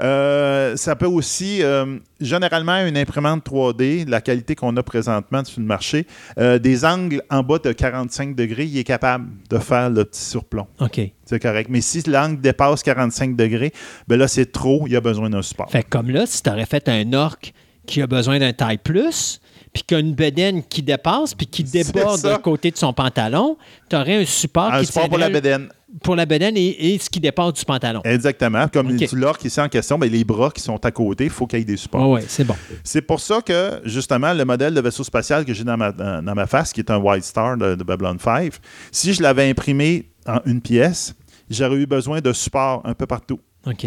Euh, 0.00 0.76
ça 0.76 0.96
peut 0.96 1.06
aussi, 1.06 1.62
euh, 1.62 1.98
généralement, 2.20 2.84
une 2.86 2.96
imprimante 2.96 3.44
3D, 3.44 4.08
la 4.08 4.20
qualité 4.20 4.54
qu'on 4.54 4.76
a 4.76 4.82
présentement 4.82 5.44
sur 5.44 5.60
le 5.60 5.66
marché, 5.66 6.06
euh, 6.38 6.58
des 6.58 6.84
angles 6.84 7.22
en 7.30 7.42
bas 7.42 7.58
de 7.58 7.72
45 7.72 8.34
degrés, 8.34 8.64
il 8.64 8.78
est 8.78 8.84
capable 8.84 9.26
de 9.50 9.58
faire 9.58 9.90
le 9.90 10.04
petit 10.04 10.22
surplomb. 10.22 10.66
OK. 10.80 11.00
C'est 11.24 11.40
correct. 11.40 11.68
Mais 11.70 11.80
si 11.80 12.02
l'angle 12.08 12.40
dépasse 12.40 12.82
45 12.82 13.36
degrés, 13.36 13.72
ben 14.08 14.18
là, 14.18 14.28
c'est 14.28 14.52
trop, 14.52 14.86
il 14.86 14.92
y 14.92 14.96
a 14.96 15.00
besoin 15.00 15.30
d'un 15.30 15.42
support. 15.42 15.70
Fait 15.70 15.82
comme 15.82 16.10
là, 16.10 16.26
si 16.26 16.42
tu 16.42 16.50
aurais 16.50 16.66
fait 16.66 16.88
un 16.88 17.12
orc 17.12 17.52
qui 17.86 18.02
a 18.02 18.06
besoin 18.06 18.38
d'un 18.38 18.52
taille 18.52 18.78
plus, 18.78 19.40
puis 19.72 19.82
qui 19.86 19.94
a 19.94 19.98
une 19.98 20.14
bedaine 20.14 20.62
qui 20.62 20.82
dépasse, 20.82 21.34
puis 21.34 21.46
qui 21.46 21.62
déborde 21.62 22.22
de 22.22 22.36
côté 22.36 22.70
de 22.70 22.76
son 22.76 22.92
pantalon, 22.92 23.56
tu 23.90 23.96
aurais 23.96 24.22
un 24.22 24.24
support 24.24 24.72
un 24.72 24.80
qui 24.80 24.86
support 24.86 25.08
pour 25.08 25.18
la 25.18 25.28
bédaine. 25.28 25.68
Pour 26.02 26.16
la 26.16 26.26
bedaine 26.26 26.56
et, 26.56 26.94
et 26.94 26.98
ce 26.98 27.08
qui 27.08 27.20
dépasse 27.20 27.52
du 27.52 27.64
pantalon. 27.64 28.00
Exactement. 28.04 28.66
Comme 28.68 28.96
tu 28.96 29.16
l'orque 29.16 29.44
ici 29.44 29.60
en 29.60 29.68
question, 29.68 29.98
ben, 29.98 30.10
les 30.10 30.24
bras 30.24 30.50
qui 30.50 30.60
sont 30.60 30.84
à 30.84 30.90
côté, 30.90 31.24
il 31.24 31.30
faut 31.30 31.46
qu'il 31.46 31.60
y 31.60 31.62
ait 31.62 31.64
des 31.64 31.76
supports. 31.76 32.08
Oui, 32.08 32.20
ouais, 32.20 32.24
c'est 32.28 32.44
bon. 32.44 32.56
C'est 32.82 33.02
pour 33.02 33.20
ça 33.20 33.40
que, 33.40 33.80
justement, 33.84 34.32
le 34.32 34.44
modèle 34.44 34.74
de 34.74 34.80
vaisseau 34.80 35.04
spatial 35.04 35.44
que 35.44 35.54
j'ai 35.54 35.64
dans 35.64 35.76
ma, 35.76 35.92
dans 35.92 36.24
dans 36.24 36.34
ma 36.34 36.46
face, 36.46 36.72
qui 36.72 36.80
est 36.80 36.90
un 36.90 36.98
White 36.98 37.24
Star 37.24 37.56
de, 37.56 37.74
de 37.76 37.84
Babylon 37.84 38.16
5, 38.18 38.52
si 38.90 39.14
je 39.14 39.22
l'avais 39.22 39.48
imprimé 39.48 40.10
en 40.26 40.40
une 40.44 40.60
pièce, 40.60 41.14
j'aurais 41.48 41.76
eu 41.76 41.86
besoin 41.86 42.20
de 42.20 42.32
support 42.32 42.82
un 42.84 42.94
peu 42.94 43.06
partout. 43.06 43.40
OK. 43.66 43.86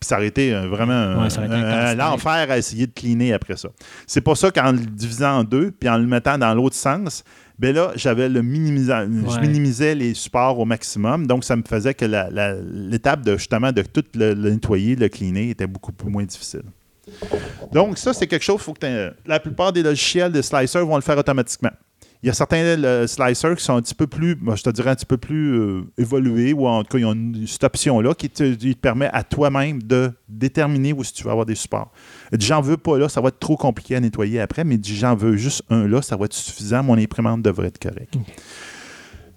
Puis 0.00 0.06
ça 0.06 0.16
aurait 0.16 0.28
été 0.28 0.54
euh, 0.54 0.68
vraiment 0.68 1.22
Ouais, 1.22 1.94
l'enfer 1.96 2.46
à 2.50 2.58
essayer 2.58 2.86
de 2.86 2.92
cleaner 2.92 3.32
après 3.32 3.56
ça. 3.56 3.68
C'est 4.06 4.20
pour 4.20 4.36
ça 4.36 4.50
qu'en 4.50 4.70
le 4.72 4.78
divisant 4.78 5.38
en 5.38 5.44
deux, 5.44 5.72
puis 5.72 5.88
en 5.88 5.96
le 5.98 6.06
mettant 6.06 6.38
dans 6.38 6.54
l'autre 6.54 6.76
sens, 6.76 7.24
ben 7.58 7.74
là, 7.74 7.92
j'avais 7.96 8.28
le 8.28 8.40
minimisa- 8.42 9.04
je 9.04 9.40
minimisais 9.40 9.94
les 9.94 10.14
supports 10.14 10.58
au 10.58 10.64
maximum. 10.64 11.26
Donc, 11.26 11.44
ça 11.44 11.56
me 11.56 11.62
faisait 11.68 11.94
que 11.94 12.04
l'étape 12.90 13.22
de 13.22 13.36
justement 13.36 13.72
de 13.72 13.82
tout 13.82 14.04
le, 14.14 14.34
le 14.34 14.50
nettoyer, 14.50 14.94
le 14.96 15.08
cleaner, 15.08 15.50
était 15.50 15.66
beaucoup 15.66 15.92
plus 15.92 16.08
moins 16.10 16.24
difficile. 16.24 16.62
Donc, 17.72 17.98
ça, 17.98 18.12
c'est 18.12 18.26
quelque 18.26 18.44
chose, 18.44 18.60
faut 18.60 18.74
que 18.74 18.80
t'aies- 18.80 19.10
la 19.26 19.40
plupart 19.40 19.72
des 19.72 19.82
logiciels 19.82 20.30
de 20.30 20.42
slicer 20.42 20.80
vont 20.84 20.96
le 20.96 21.02
faire 21.02 21.18
automatiquement. 21.18 21.70
Il 22.22 22.26
y 22.26 22.30
a 22.30 22.32
certains 22.32 22.58
euh, 22.64 23.06
slicers 23.06 23.54
qui 23.54 23.62
sont 23.64 23.76
un 23.76 23.80
petit 23.80 23.94
peu 23.94 24.08
plus, 24.08 24.36
moi, 24.40 24.56
je 24.56 24.64
te 24.64 24.70
dirais 24.70 24.90
un 24.90 24.96
petit 24.96 25.06
peu 25.06 25.18
plus 25.18 25.54
euh, 25.56 25.82
évolués, 25.98 26.52
ou 26.52 26.66
en 26.66 26.82
tout 26.82 26.88
cas, 26.96 26.98
ils 26.98 27.04
ont 27.04 27.12
une- 27.12 27.46
cette 27.46 27.62
option-là 27.62 28.12
qui 28.14 28.28
te, 28.28 28.54
qui 28.54 28.74
te 28.74 28.80
permet 28.80 29.08
à 29.12 29.22
toi-même 29.22 29.80
de 29.82 30.10
déterminer 30.28 30.92
où 30.92 31.04
si 31.04 31.12
tu 31.12 31.22
vas 31.22 31.30
avoir 31.30 31.46
des 31.46 31.54
supports. 31.54 31.92
J'en 32.36 32.60
veux 32.60 32.76
pas 32.76 32.98
là, 32.98 33.08
ça 33.08 33.20
va 33.20 33.28
être 33.28 33.38
trop 33.38 33.56
compliqué 33.56 33.94
à 33.94 34.00
nettoyer 34.00 34.40
après, 34.40 34.64
mais 34.64 34.78
dit, 34.78 34.96
j'en 34.96 35.14
veux 35.14 35.36
juste 35.36 35.62
un 35.70 35.86
là, 35.86 36.02
ça 36.02 36.16
va 36.16 36.24
être 36.24 36.34
suffisant, 36.34 36.82
mon 36.82 36.98
imprimante 36.98 37.40
devrait 37.42 37.68
être 37.68 37.78
correcte. 37.78 38.14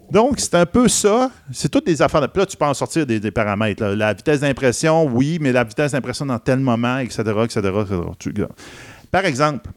Donc, 0.09 0.39
c'est 0.39 0.55
un 0.55 0.65
peu 0.65 0.87
ça. 0.89 1.31
C'est 1.53 1.69
toutes 1.69 1.85
des 1.85 2.01
affaires. 2.01 2.19
de- 2.21 2.27
Puis 2.27 2.39
là, 2.41 2.45
tu 2.45 2.57
peux 2.57 2.65
en 2.65 2.73
sortir 2.73 3.05
des, 3.05 3.19
des 3.19 3.31
paramètres. 3.31 3.81
là. 3.81 3.95
La 3.95 4.13
vitesse 4.13 4.41
d'impression, 4.41 5.05
oui, 5.05 5.37
mais 5.39 5.51
la 5.53 5.63
vitesse 5.63 5.93
d'impression 5.93 6.25
dans 6.25 6.37
tel 6.39 6.59
moment, 6.59 6.97
etc., 6.97 7.21
etc., 7.45 7.59
etc. 8.19 8.45
Par 9.09 9.23
exemple, 9.25 9.69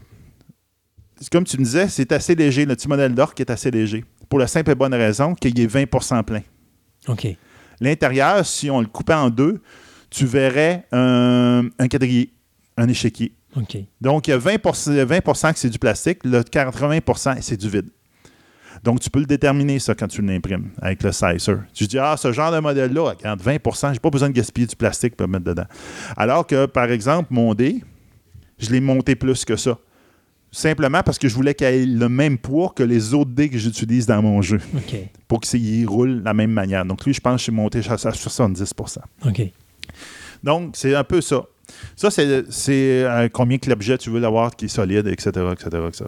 comme 1.31 1.45
tu 1.45 1.59
me 1.59 1.65
disais, 1.65 1.89
c'est 1.89 2.13
assez 2.13 2.35
léger. 2.35 2.65
Le 2.65 2.75
petit 2.75 2.89
modèle 2.89 3.15
d'orque 3.15 3.41
est 3.41 3.51
assez 3.51 3.71
léger. 3.71 4.05
Pour 4.29 4.39
la 4.39 4.47
simple 4.47 4.71
et 4.71 4.75
bonne 4.75 4.95
raison 4.95 5.35
qu'il 5.35 5.59
est 5.61 5.67
20% 5.67 6.23
plein. 6.25 6.43
OK. 7.09 7.27
L'intérieur, 7.81 8.45
si 8.47 8.71
on 8.71 8.81
le 8.81 8.87
coupait 8.87 9.15
en 9.15 9.31
deux, 9.31 9.61
tu 10.11 10.27
verrais 10.27 10.87
un, 10.93 11.69
un 11.79 11.89
quadrillé, 11.89 12.33
un 12.77 12.89
échiquier. 12.89 13.35
OK. 13.57 13.77
Donc, 14.01 14.27
il 14.27 14.31
y 14.31 14.35
a 14.35 14.39
20 14.39 14.63
20 14.65 15.53
que 15.53 15.59
c'est 15.59 15.71
du 15.71 15.79
plastique, 15.79 16.21
le 16.25 16.41
80% 16.41 17.39
c'est 17.41 17.57
du 17.57 17.69
vide. 17.69 17.91
Donc, 18.83 19.01
tu 19.01 19.09
peux 19.09 19.21
le 19.21 19.27
déterminer, 19.27 19.79
ça, 19.79 19.95
quand 19.95 20.09
tu 20.09 20.21
l'imprimes 20.21 20.71
avec 20.83 21.03
le 21.03 21.13
sizer. 21.13 21.59
Tu 21.73 21.87
dis, 21.87 21.99
ah, 21.99 22.17
ce 22.19 22.33
genre 22.33 22.53
de 22.53 22.59
modèle-là, 22.59 23.11
regarde, 23.11 23.41
20% 23.41 23.89
je 23.89 23.93
n'ai 23.93 23.99
pas 23.99 24.11
besoin 24.11 24.29
de 24.29 24.35
gaspiller 24.35 24.67
du 24.67 24.77
plastique 24.77 25.17
pour 25.17 25.27
le 25.27 25.33
mettre 25.33 25.45
dedans. 25.45 25.67
Alors 26.17 26.47
que, 26.47 26.67
par 26.67 26.91
exemple, 26.91 27.29
mon 27.31 27.55
dé, 27.55 27.83
je 28.59 28.71
l'ai 28.71 28.81
monté 28.81 29.15
plus 29.15 29.45
que 29.45 29.57
ça. 29.57 29.79
Simplement 30.57 31.03
parce 31.03 31.19
que 31.19 31.27
je 31.29 31.35
voulais 31.35 31.53
qu'il 31.55 31.67
ait 31.67 31.85
le 31.85 32.09
même 32.09 32.39
poids 32.39 32.73
que 32.77 32.85
les 32.85 33.13
autres 33.13 33.33
dés 33.33 33.49
que 33.51 33.59
j'utilise 33.59 34.07
dans 34.07 34.23
mon 34.23 34.41
jeu 34.41 34.61
pour 35.27 35.41
qu'il 35.41 35.85
roule 35.89 36.21
de 36.21 36.25
la 36.25 36.33
même 36.33 36.53
manière. 36.53 36.85
Donc, 36.85 37.05
lui, 37.05 37.13
je 37.13 37.21
pense 37.21 37.41
que 37.41 37.47
j'ai 37.47 37.53
monté 37.53 37.81
à 37.89 37.99
70 37.99 38.73
OK. 39.27 39.43
donc, 40.45 40.71
c'est 40.77 40.95
un 40.95 41.03
peu 41.05 41.21
ça. 41.21 41.43
Ça, 41.97 42.11
c'est 42.11 42.25
euh, 43.05 43.29
combien 43.33 43.59
que 43.59 43.69
l'objet 43.71 43.97
tu 43.99 44.11
veux 44.11 44.21
l'avoir 44.21 44.55
qui 44.55 44.67
est 44.67 44.69
solide, 44.69 45.07
etc., 45.09 45.31
etc., 45.53 45.69
etc. 45.89 46.05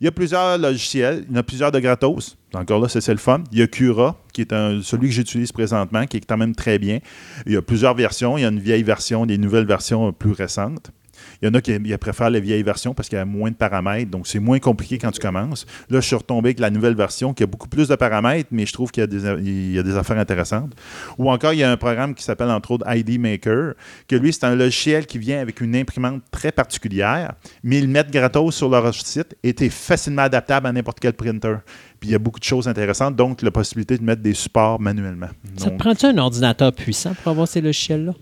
Il 0.00 0.04
y 0.06 0.08
a 0.08 0.10
plusieurs 0.10 0.56
logiciels. 0.58 1.24
Il 1.28 1.32
y 1.34 1.36
en 1.36 1.40
a 1.40 1.42
plusieurs 1.44 1.70
de 1.70 1.78
gratos. 1.78 2.36
Encore 2.54 2.80
là, 2.80 2.88
c'est 2.88 3.06
le 3.08 3.18
fun. 3.18 3.44
Il 3.52 3.58
y 3.58 3.62
a 3.62 3.66
Cura, 3.66 4.16
qui 4.32 4.40
est 4.40 4.52
un- 4.52 4.80
celui 4.82 5.08
que 5.08 5.14
j'utilise 5.14 5.52
présentement, 5.52 6.06
qui 6.06 6.16
est 6.16 6.26
quand 6.26 6.38
même 6.38 6.54
très 6.56 6.78
bien. 6.78 6.98
Il 7.46 7.52
y 7.52 7.56
a 7.56 7.62
plusieurs 7.62 7.94
versions. 7.94 8.38
Il 8.38 8.40
y 8.40 8.44
a 8.44 8.48
une 8.48 8.58
vieille 8.60 8.82
version, 8.82 9.26
des 9.26 9.38
nouvelles 9.38 9.66
versions 9.66 10.12
plus 10.12 10.32
récentes. 10.32 10.90
Il 11.42 11.46
y 11.46 11.50
en 11.50 11.54
a 11.54 11.60
qui 11.60 11.78
préfèrent 11.98 12.30
les 12.30 12.40
vieilles 12.40 12.62
versions 12.62 12.94
parce 12.94 13.08
qu'il 13.08 13.18
y 13.18 13.20
a 13.20 13.24
moins 13.24 13.50
de 13.50 13.56
paramètres, 13.56 14.10
donc 14.10 14.26
c'est 14.26 14.38
moins 14.38 14.58
compliqué 14.58 14.98
quand 14.98 15.10
tu 15.10 15.20
commences. 15.20 15.66
Là, 15.90 16.00
je 16.00 16.06
suis 16.06 16.16
retombé 16.16 16.48
avec 16.48 16.60
la 16.60 16.70
nouvelle 16.70 16.94
version 16.94 17.34
qui 17.34 17.42
a 17.42 17.46
beaucoup 17.46 17.68
plus 17.68 17.88
de 17.88 17.94
paramètres, 17.96 18.48
mais 18.50 18.66
je 18.66 18.72
trouve 18.72 18.90
qu'il 18.90 19.02
y 19.02 19.04
a 19.04 19.06
des, 19.06 19.24
il 19.42 19.72
y 19.72 19.78
a 19.78 19.82
des 19.82 19.96
affaires 19.96 20.18
intéressantes. 20.18 20.72
Ou 21.18 21.30
encore, 21.30 21.52
il 21.52 21.60
y 21.60 21.64
a 21.64 21.70
un 21.70 21.76
programme 21.76 22.14
qui 22.14 22.22
s'appelle 22.22 22.50
entre 22.50 22.72
autres 22.72 22.86
ID 22.88 23.18
Maker, 23.18 23.74
que 24.08 24.16
lui, 24.16 24.32
c'est 24.32 24.44
un 24.44 24.54
logiciel 24.54 25.06
qui 25.06 25.18
vient 25.18 25.40
avec 25.40 25.60
une 25.60 25.76
imprimante 25.76 26.22
très 26.30 26.52
particulière, 26.52 27.32
mais 27.62 27.78
ils 27.78 27.86
le 27.86 27.90
mettent 27.90 28.10
gratos 28.10 28.54
sur 28.54 28.68
leur 28.68 28.94
site 28.94 29.36
et 29.42 29.50
est 29.50 29.68
facilement 29.68 30.22
adaptable 30.22 30.66
à 30.66 30.72
n'importe 30.72 31.00
quel 31.00 31.14
printer. 31.14 31.56
Puis 32.00 32.10
il 32.10 32.12
y 32.12 32.14
a 32.14 32.18
beaucoup 32.18 32.40
de 32.40 32.44
choses 32.44 32.68
intéressantes, 32.68 33.16
donc 33.16 33.42
la 33.42 33.50
possibilité 33.50 33.96
de 33.96 34.02
mettre 34.02 34.22
des 34.22 34.34
supports 34.34 34.80
manuellement. 34.80 35.28
Ça 35.56 35.70
te 35.70 35.76
prend-tu 35.76 36.06
un 36.06 36.18
ordinateur 36.18 36.72
puissant 36.72 37.14
pour 37.14 37.32
avoir 37.32 37.48
ces 37.48 37.60
logiciels-là? 37.60 38.12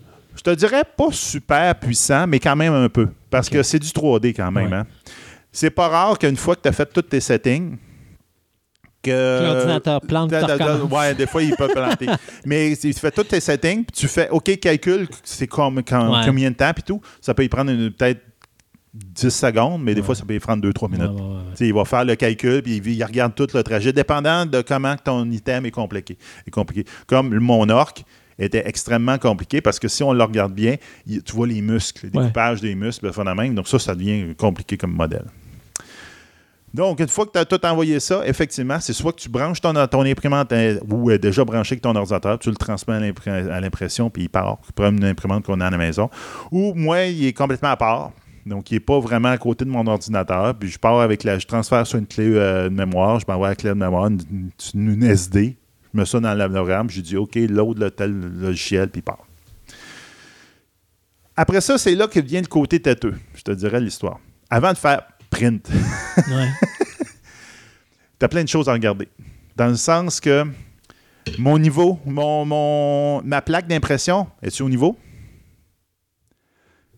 Je 0.45 0.51
te 0.51 0.57
dirais 0.57 0.83
pas 0.97 1.09
super 1.13 1.75
puissant, 1.79 2.27
mais 2.27 2.41
quand 2.41 2.57
même 2.57 2.73
un 2.73 2.89
peu. 2.89 3.09
Parce 3.31 3.49
que 3.49 3.63
c'est 3.63 3.79
du 3.79 3.89
3D 3.89 4.35
quand 4.35 4.51
même. 4.51 4.71
Ouais. 4.71 4.77
hein. 4.79 4.87
C'est 5.53 5.71
pas 5.71 5.89
rare 5.89 6.19
qu'une 6.19 6.37
fois 6.37 6.57
que 6.57 6.63
tu 6.63 6.69
as 6.69 6.73
fait 6.73 6.87
tous 6.93 7.03
tes 7.03 7.21
settings, 7.21 7.77
que. 9.03 9.43
L'ordinateur 9.45 10.01
plante. 10.01 10.33
Ouais, 10.93 11.15
des 11.15 11.27
fois, 11.27 11.43
il 11.43 11.55
peut 11.57 11.69
planter. 11.69 12.07
Mais 12.47 12.75
tu 12.77 12.93
fais 12.95 13.11
tous 13.11 13.25
tes 13.25 13.41
settings, 13.41 13.85
puis 13.85 13.93
tu 13.93 14.09
fais 14.09 14.29
OK, 14.31 14.59
calcul, 14.59 15.07
c'est 15.23 15.47
comme, 15.47 15.83
quand- 15.83 16.13
Ouais. 16.13 16.27
combien 16.27 16.51
de 16.51 16.57
temps, 16.57 16.73
puis 16.73 16.83
tout. 16.83 17.01
Ça 17.21 17.35
peut 17.35 17.45
y 17.45 17.49
prendre 17.49 17.73
peut-être 17.91 18.21
10 18.95 19.31
secondes, 19.31 19.83
mais 19.83 19.95
des 19.95 20.03
fois, 20.03 20.15
ça 20.15 20.25
peut 20.25 20.35
y 20.35 20.39
prendre 20.41 20.63
2-3 20.69 20.91
minutes. 20.91 21.11
Ouais, 21.11 21.21
ouais, 21.21 21.21
ouais. 21.37 21.43
Tu 21.53 21.57
sais, 21.59 21.67
Il 21.69 21.75
va 21.75 21.85
faire 21.85 22.05
le 22.05 22.15
calcul, 22.15 22.63
puis 22.63 22.77
il, 22.77 22.89
il 22.89 23.05
regarde 23.05 23.35
tout 23.35 23.47
le 23.55 23.63
trajet, 23.63 23.93
dépendant 23.93 24.45
de 24.47 24.61
comment 24.63 24.97
ton 24.97 25.31
item 25.31 25.67
est 25.67 25.71
compliqué. 25.71 26.19
Est 26.47 26.51
compliqué. 26.51 26.85
Comme 27.07 27.35
mon 27.39 27.69
orc 27.71 27.95
était 28.39 28.63
extrêmement 28.67 29.19
compliqué 29.19 29.61
parce 29.61 29.79
que 29.79 29.89
si 29.89 30.03
on 30.03 30.13
le 30.13 30.23
regarde 30.25 30.53
bien, 30.55 30.77
tu 31.07 31.33
vois 31.35 31.47
les 31.47 31.61
muscles, 31.63 32.07
les 32.13 32.19
Ouais. 32.19 32.25
découpages 32.25 32.61
des 32.61 32.75
muscles, 32.75 33.07
le 33.07 33.13
phénomène. 33.13 33.55
Donc 33.55 33.69
ça, 33.69 33.79
ça 33.79 33.95
devient 33.95 34.35
compliqué 34.37 34.77
comme 34.77 34.93
modèle. 34.93 35.25
Donc, 36.75 37.01
une 37.01 37.09
fois 37.09 37.27
que 37.27 37.33
tu 37.33 37.39
as 37.39 37.45
tout 37.45 37.65
envoyé 37.67 38.01
ça, 38.01 38.23
effectivement, 38.27 38.81
c'est 38.81 38.95
soit 38.95 39.13
que 39.13 39.21
tu 39.21 39.29
branches 39.29 39.61
ton, 39.61 39.75
ton 39.89 40.07
imprimante 40.07 40.53
euh, 40.53 40.79
ou 40.91 41.11
est 41.11 41.19
déjà 41.19 41.45
branché 41.45 41.75
avec 41.75 41.83
ton 41.83 41.95
ordinateur, 41.95 42.39
tu 42.39 42.49
le 42.49 42.57
transmets 42.57 42.95
à 42.95 43.01
l'impr- 43.01 43.51
à 43.51 43.61
l'impression, 43.61 44.09
puis 44.09 44.23
il 44.23 44.29
part. 44.31 44.57
Tu 44.65 44.73
prends 44.73 44.89
une 44.91 45.05
imprimante 45.05 45.45
qu'on 45.45 45.61
a 45.61 45.67
à 45.67 45.71
la 45.71 45.77
maison. 45.77 46.09
Ou 46.51 46.73
moi, 46.75 47.03
il 47.05 47.27
est 47.27 47.35
complètement 47.35 47.69
à 47.69 47.77
part. 47.77 48.13
Donc, 48.47 48.71
il 48.71 48.75
n'est 48.75 48.81
pas 48.81 48.99
vraiment 49.01 49.29
à 49.29 49.37
côté 49.37 49.67
de 49.67 49.71
mon 49.71 49.87
ordinateur. 49.87 50.55
Puis, 50.55 50.71
je 50.71 50.79
pars 50.79 50.99
avec 51.01 51.25
la. 51.25 51.39
Je 51.39 51.47
transfère 51.47 51.87
sur 51.87 51.99
une 51.99 52.07
clé 52.07 52.25
euh, 52.27 52.71
de 52.71 52.75
mémoire. 52.75 53.21
Je 53.21 53.27
m'envoie 53.29 53.49
la 53.51 53.55
clé 53.55 53.69
de 53.69 53.75
mémoire, 53.75 54.07
une, 54.07 54.21
une- 54.75 54.93
une 54.95 55.03
SD. 55.05 55.59
Je 55.93 55.99
mets 56.01 56.07
ça 56.07 56.21
dans 56.21 56.35
la 56.35 56.49
RAM. 56.63 56.89
Je 56.91 57.01
dis 57.01 57.17
OK, 57.17 57.35
load 57.37 57.79
le 57.79 57.91
tel 57.91 58.13
logiciel, 58.13 58.89
puis 58.89 59.03
part. 59.03 59.27
Après 61.37 61.61
ça, 61.61 61.79
c'est 61.79 61.95
là 61.95 62.07
que 62.09 62.21
vient 62.21 62.41
le 62.41 62.47
côté 62.47 62.81
têteux. 62.81 63.15
Je 63.35 63.43
te 63.43 63.51
dirais 63.53 63.81
l'histoire. 63.81 64.19
Avant 64.51 64.73
de 64.73 64.79
faire 64.79 65.03
print, 65.31 65.67
Ouais. 66.29 66.49
tu 68.19 68.25
as 68.25 68.29
plein 68.29 68.45
de 68.45 68.49
choses 68.49 68.69
à 68.69 68.73
regarder. 68.73 69.09
Dans 69.57 69.69
le 69.69 69.77
sens 69.77 70.21
que 70.21 70.45
mon 71.39 71.59
niveau, 71.59 71.99
mon, 72.05 72.45
mon- 72.45 73.23
ma 73.23 73.41
plaque 73.41 73.67
d'impression, 73.67 74.27
est-tu 74.43 74.63
au 74.63 74.69
niveau? 74.69 74.99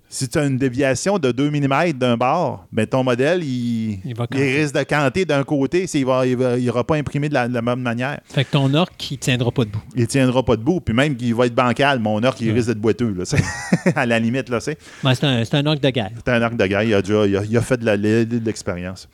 Si 0.08 0.28
tu 0.28 0.38
as 0.38 0.44
une 0.46 0.58
déviation 0.58 1.18
de 1.18 1.32
2 1.32 1.50
mm 1.50 1.92
d'un 1.94 2.16
bord, 2.16 2.66
ben 2.70 2.86
ton 2.86 3.02
modèle, 3.02 3.42
il, 3.42 3.98
Il 4.04 4.14
va 4.14 4.26
il 4.32 4.38
risque 4.40 4.74
de 4.74 4.82
canter 4.84 5.24
d'un 5.24 5.42
côté. 5.42 5.88
s'il 5.88 6.06
va- 6.06 6.24
Il 6.24 6.36
n'aura 6.64 6.84
pas 6.84 6.94
imprimé 6.94 7.28
de 7.28 7.34
la, 7.34 7.48
de 7.48 7.54
la 7.54 7.62
même 7.62 7.80
manière. 7.80 8.20
Fait 8.26 8.44
que 8.44 8.50
ton 8.52 8.72
orc, 8.74 8.90
il 9.10 9.18
tiendra 9.18 9.50
pas 9.50 9.64
debout. 9.64 9.82
Il 9.96 10.02
ne 10.02 10.06
tiendra 10.06 10.44
pas 10.44 10.54
debout. 10.56 10.80
Puis 10.80 10.94
même 10.94 11.16
qu'il 11.16 11.34
va 11.34 11.46
être 11.46 11.54
bancal, 11.54 11.98
mon 11.98 12.22
orc, 12.22 12.36
il 12.40 12.48
Ouais. 12.48 12.54
risque 12.54 12.68
d'être 12.68 12.80
boiteux. 12.80 13.12
Là, 13.12 13.24
à 13.96 14.06
la 14.06 14.18
limite, 14.20 14.48
là, 14.50 14.60
c'est. 14.60 14.78
Ouais, 15.02 15.14
c'est 15.16 15.24
un, 15.26 15.44
c'est 15.44 15.56
un 15.56 15.66
orc 15.66 15.80
de 15.80 15.90
guerre. 15.90 16.10
C'est 16.24 16.30
un 16.32 16.42
arc 16.42 16.54
de 16.56 16.66
guerre. 16.66 16.82
Il 16.84 16.94
a, 16.94 17.02
déjà, 17.02 17.26
il 17.26 17.36
a, 17.36 17.42
il 17.44 17.56
a 17.56 17.60
fait 17.62 17.78
de 17.78 17.84
la- 17.86 17.96
de 17.96 18.40
l'expérience. 18.44 19.08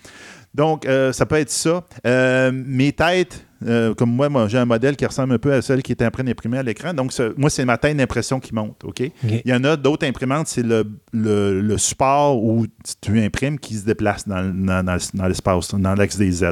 Donc, 0.55 0.85
euh, 0.85 1.13
ça 1.13 1.25
peut 1.25 1.37
être 1.37 1.51
ça. 1.51 1.83
Euh, 2.07 2.51
mes 2.53 2.93
têtes, 2.93 3.47
euh, 3.67 3.95
comme 3.95 4.11
moi, 4.15 4.29
moi 4.29 4.49
j'ai 4.49 4.59
un 4.59 4.65
modèle 4.65 4.97
qui 4.97 5.05
ressemble 5.05 5.35
un 5.35 5.39
peu 5.39 5.53
à 5.53 5.61
celle 5.63 5.83
qui 5.83 5.93
était 5.93 6.07
en 6.07 6.11
train 6.11 6.25
d'imprimer 6.25 6.59
à 6.59 6.63
l'écran. 6.63 6.95
Donc, 6.95 7.13
ce- 7.13 7.35
moi, 7.39 7.51
c'est 7.51 7.65
ma 7.65 7.77
tête 7.79 7.97
d'impression 7.97 8.41
qui 8.41 8.55
monte. 8.55 8.83
OK? 8.85 9.01
Il 9.23 9.43
y 9.51 9.53
en 9.55 9.63
a 9.65 9.77
d'autres 9.77 10.07
imprimantes, 10.07 10.49
c'est 10.49 10.63
le, 10.63 10.85
le- 11.13 11.61
le 11.61 11.79
support 11.79 12.43
où 12.43 12.67
tu 13.01 13.21
imprimes 13.21 13.59
qui 13.59 13.75
se 13.75 13.85
déplace 13.85 14.27
dans, 14.27 14.43
dans- 14.55 15.27
l'espace, 15.29 15.75
dans 15.75 15.95
l'axe 15.95 16.17
des 16.17 16.33
Z. 16.33 16.45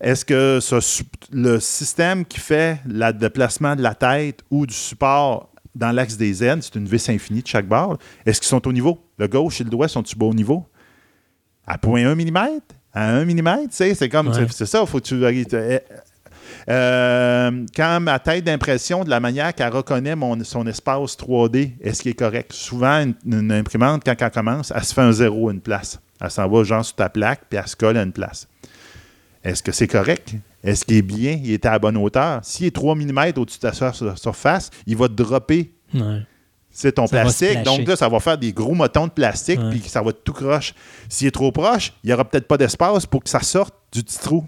Est-ce 0.00 0.24
que 0.24 0.58
ce 0.60 1.02
le 1.32 1.58
système 1.58 2.24
qui 2.24 2.38
fait 2.38 2.78
le 2.86 3.12
déplacement 3.12 3.74
de 3.74 3.82
la 3.82 3.94
tête 3.94 4.40
ou 4.50 4.66
du 4.66 4.74
support 4.74 5.50
dans 5.74 5.90
l'axe 5.92 6.16
des 6.16 6.32
Z, 6.32 6.58
c'est 6.60 6.74
une 6.76 6.86
vis 6.86 7.08
infinie 7.08 7.42
de 7.42 7.46
chaque 7.46 7.66
barre, 7.66 7.98
est-ce 8.24 8.40
qu'ils 8.40 8.48
sont 8.48 8.66
au 8.68 8.72
niveau? 8.72 8.98
Le 9.18 9.26
gauche 9.26 9.60
et 9.60 9.64
le 9.64 9.70
droit 9.70 9.88
sont-ils 9.88 10.22
au 10.22 10.34
niveau? 10.34 10.66
À 11.66 11.76
0.1 11.78 12.14
mm? 12.14 12.60
À 12.96 13.10
1 13.16 13.24
mm? 13.26 13.58
Tu 13.64 13.66
sais, 13.72 13.94
c'est 13.94 14.08
comme, 14.08 14.28
Ouais. 14.28 14.46
c'est- 14.50 14.64
ça, 14.64 14.86
faut 14.86 14.98
que 15.00 15.04
tu... 15.04 15.22
euh, 16.68 17.66
quand 17.76 18.00
ma 18.00 18.18
tête 18.18 18.44
d'impression, 18.44 19.04
de 19.04 19.10
la 19.10 19.20
manière 19.20 19.54
qu'elle 19.54 19.72
reconnaît 19.72 20.16
mon, 20.16 20.42
son 20.44 20.66
espace 20.66 21.16
3D, 21.16 21.72
est-ce 21.80 22.02
qu'il 22.02 22.12
est 22.12 22.14
correct? 22.14 22.52
Souvent, 22.52 23.02
une, 23.04 23.14
une 23.26 23.52
imprimante, 23.52 24.02
quand 24.04 24.14
elle 24.18 24.30
commence, 24.30 24.72
elle 24.74 24.84
se 24.84 24.94
fait 24.94 25.02
un 25.02 25.12
zéro 25.12 25.48
à 25.48 25.52
une 25.52 25.60
place. 25.60 26.00
Elle 26.20 26.30
s'en 26.30 26.48
va 26.48 26.64
genre 26.64 26.84
sur 26.84 26.96
ta 26.96 27.08
plaque, 27.08 27.42
puis 27.48 27.58
elle 27.58 27.68
se 27.68 27.76
colle 27.76 27.96
à 27.98 28.02
une 28.02 28.12
place. 28.12 28.48
Est-ce 29.44 29.62
que 29.62 29.70
c'est 29.72 29.86
correct? 29.86 30.32
Est-ce 30.64 30.84
qu'il 30.84 30.96
est 30.96 31.02
bien? 31.02 31.38
Il 31.44 31.52
est 31.52 31.64
à 31.66 31.72
la 31.72 31.78
bonne 31.78 31.96
hauteur? 31.96 32.40
S'il 32.42 32.66
est 32.66 32.74
3 32.74 32.94
mm 32.96 33.32
au-dessus 33.36 33.58
de 33.58 33.62
ta 33.62 33.72
sur- 33.72 33.94
sur- 33.94 34.18
surface, 34.18 34.70
il 34.86 34.96
va 34.96 35.08
te 35.08 35.12
dropper 35.12 35.72
Ouais. 35.94 36.22
C'est 36.76 36.92
ton 36.92 37.08
plastique. 37.08 37.62
Donc 37.62 37.88
là, 37.88 37.96
ça 37.96 38.06
va 38.06 38.20
faire 38.20 38.36
des 38.36 38.52
gros 38.52 38.74
motons 38.74 39.06
de 39.06 39.12
plastique, 39.12 39.58
puis 39.70 39.80
ça 39.86 40.02
va 40.02 40.10
être 40.10 40.22
tout 40.22 40.34
croche. 40.34 40.74
S'il 41.08 41.26
est 41.26 41.30
trop 41.30 41.50
proche, 41.50 41.94
il 42.04 42.08
n'y 42.08 42.12
aura 42.12 42.22
peut-être 42.26 42.46
pas 42.46 42.58
d'espace 42.58 43.06
pour 43.06 43.24
que 43.24 43.30
ça 43.30 43.40
sorte 43.40 43.74
du 43.92 44.02
petit 44.02 44.18
trou. 44.18 44.46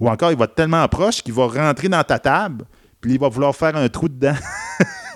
Ou 0.00 0.08
encore, 0.08 0.32
il 0.32 0.38
va 0.38 0.46
être 0.46 0.54
tellement 0.54 0.88
proche 0.88 1.22
qu'il 1.22 1.34
va 1.34 1.46
rentrer 1.46 1.90
dans 1.90 2.02
ta 2.02 2.18
table, 2.18 2.64
puis 2.98 3.12
il 3.12 3.20
va 3.20 3.28
vouloir 3.28 3.54
faire 3.54 3.76
un 3.76 3.86
trou 3.90 4.08
dedans. 4.08 4.34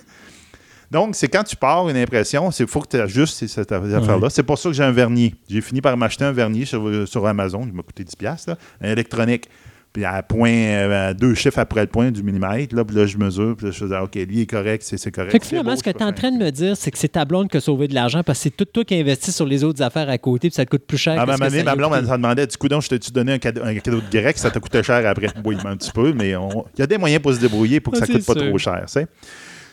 Donc, 0.91 1.17
c'est 1.17 1.29
quand 1.29 1.45
tu 1.45 1.57
pars 1.57 1.89
une 1.89 1.97
impression, 1.97 2.51
il 2.51 2.67
faut 2.67 2.81
que 2.83 2.89
tu 2.89 3.01
ajustes 3.01 3.47
cette 3.47 3.73
affaire-là. 3.73 4.29
C'est 4.29 4.43
pour 4.43 4.59
ça 4.59 4.69
que 4.69 4.75
j'ai 4.75 4.85
un 4.85 4.93
vernier. 4.93 5.35
J'ai 5.49 5.63
fini 5.63 5.81
par 5.81 5.97
m'acheter 5.97 6.27
un 6.27 6.33
vernier 6.33 6.67
sur, 6.67 7.09
sur 7.09 7.27
Amazon. 7.27 7.63
Il 7.67 7.73
m'a 7.73 7.83
coûté 7.83 8.05
10$, 8.05 8.17
piastres, 8.17 8.51
là, 8.51 8.59
un 8.83 8.91
électronique. 8.91 9.49
Puis 9.93 10.05
à 10.05 10.23
point, 10.23 10.51
euh, 10.51 11.09
à 11.09 11.15
deux 11.15 11.35
chiffres 11.35 11.59
après 11.59 11.81
le 11.81 11.87
point 11.87 12.11
du 12.11 12.23
millimètre, 12.23 12.75
là, 12.75 12.85
puis 12.85 12.97
là, 12.97 13.07
je 13.07 13.17
mesure, 13.17 13.57
puis 13.57 13.67
là, 13.67 13.73
je 13.73 13.79
faisais, 13.79 13.99
OK, 13.99 14.15
lui 14.15 14.43
est 14.43 14.47
correct, 14.47 14.83
c'est 14.85 14.99
c'est 14.99 15.11
correct. 15.11 15.33
Fait 15.33 15.39
que 15.39 15.45
c'est 15.45 15.51
finalement, 15.51 15.73
beau, 15.73 15.77
ce 15.77 15.83
que 15.83 15.91
tu 15.91 15.99
es 15.99 16.05
en 16.05 16.13
train 16.13 16.31
de 16.31 16.37
me 16.37 16.51
dire, 16.51 16.77
c'est 16.77 16.91
que 16.91 16.99
c'est 16.99 17.09
ta 17.09 17.25
blonde 17.25 17.49
qui 17.49 17.57
a 17.57 17.61
sauvé 17.61 17.89
de 17.89 17.95
l'argent 17.95 18.23
parce 18.23 18.39
que 18.39 18.43
c'est 18.45 18.57
tout 18.57 18.67
toi 18.67 18.85
qui 18.85 18.95
investis 18.95 19.35
sur 19.35 19.47
les 19.47 19.65
autres 19.65 19.83
affaires 19.83 20.09
à 20.09 20.19
côté 20.19 20.51
puis 20.51 20.55
ça 20.55 20.65
te 20.65 20.71
coûte 20.71 20.87
plus 20.87 20.99
cher. 20.99 21.17
Ah, 21.19 21.25
que 21.25 21.39
ma, 21.39 21.65
ma, 21.65 21.77
blonde, 21.77 21.95
elle 21.97 22.07
demandait, 22.07 22.47
du 22.47 22.57
coup, 22.57 22.69
donc, 22.69 22.83
je 22.83 22.89
t'ai-tu 22.91 23.11
donné 23.11 23.33
un 23.33 23.39
cadeau, 23.39 23.63
un 23.65 23.75
cadeau 23.75 24.01
de 24.01 24.19
grec, 24.19 24.37
ça 24.37 24.51
t'a 24.51 24.61
coûté 24.61 24.83
cher 24.83 25.07
après? 25.07 25.29
Oui, 25.45 25.57
un 25.65 25.77
petit 25.77 25.93
peu, 25.93 26.13
mais 26.13 26.31
il 26.31 26.79
y 26.79 26.83
a 26.83 26.87
des 26.87 26.99
moyens 26.99 27.23
pour 27.23 27.33
se 27.33 27.41
débrouiller 27.41 27.81
pour 27.81 27.93
que 27.93 27.99
Ah, 27.99 28.07
ça 28.07 28.13
coûte 28.13 28.23
c'est 28.23 28.35
pas 28.35 28.41
trop 28.41 28.59
cher. 28.59 28.83
tu 28.87 28.93
sais. 28.93 29.07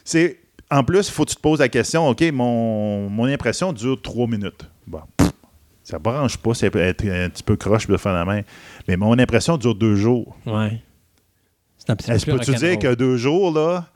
C'est, 0.04 0.38
en 0.72 0.84
plus, 0.84 1.08
il 1.08 1.12
faut 1.12 1.26
que 1.26 1.32
tu 1.32 1.36
te 1.36 1.42
poses 1.42 1.60
la 1.60 1.70
question, 1.70 2.08
OK, 2.08 2.24
mon, 2.32 3.10
mon 3.10 3.26
impression 3.26 3.74
dure 3.74 4.02
trois 4.02 4.28
minutes. 4.28 4.70
Bon, 4.88 5.02
ça 5.86 6.00
branche 6.00 6.38
pas, 6.38 6.52
être 6.64 7.06
un 7.06 7.30
petit 7.30 7.44
peu 7.44 7.56
croche 7.56 7.86
de 7.88 7.96
faire 7.98 8.14
la 8.14 8.26
main. 8.26 8.42
Mais 8.88 8.98
mon 8.98 9.18
impression 9.18 9.58
dure 9.58 9.76
deux 9.76 9.96
jours. 9.96 10.36
Ouais. 10.46 10.82
C'est 11.78 11.90
un 11.90 11.96
petit 11.96 12.08
peu 12.08 12.14
Est-ce 12.16 12.26
plus 12.26 12.40
que 12.40 12.46
tu 12.46 12.56
dire 12.56 12.80
que 12.80 12.94
deux 12.96 13.18
jours, 13.18 13.52
là, 13.52 13.88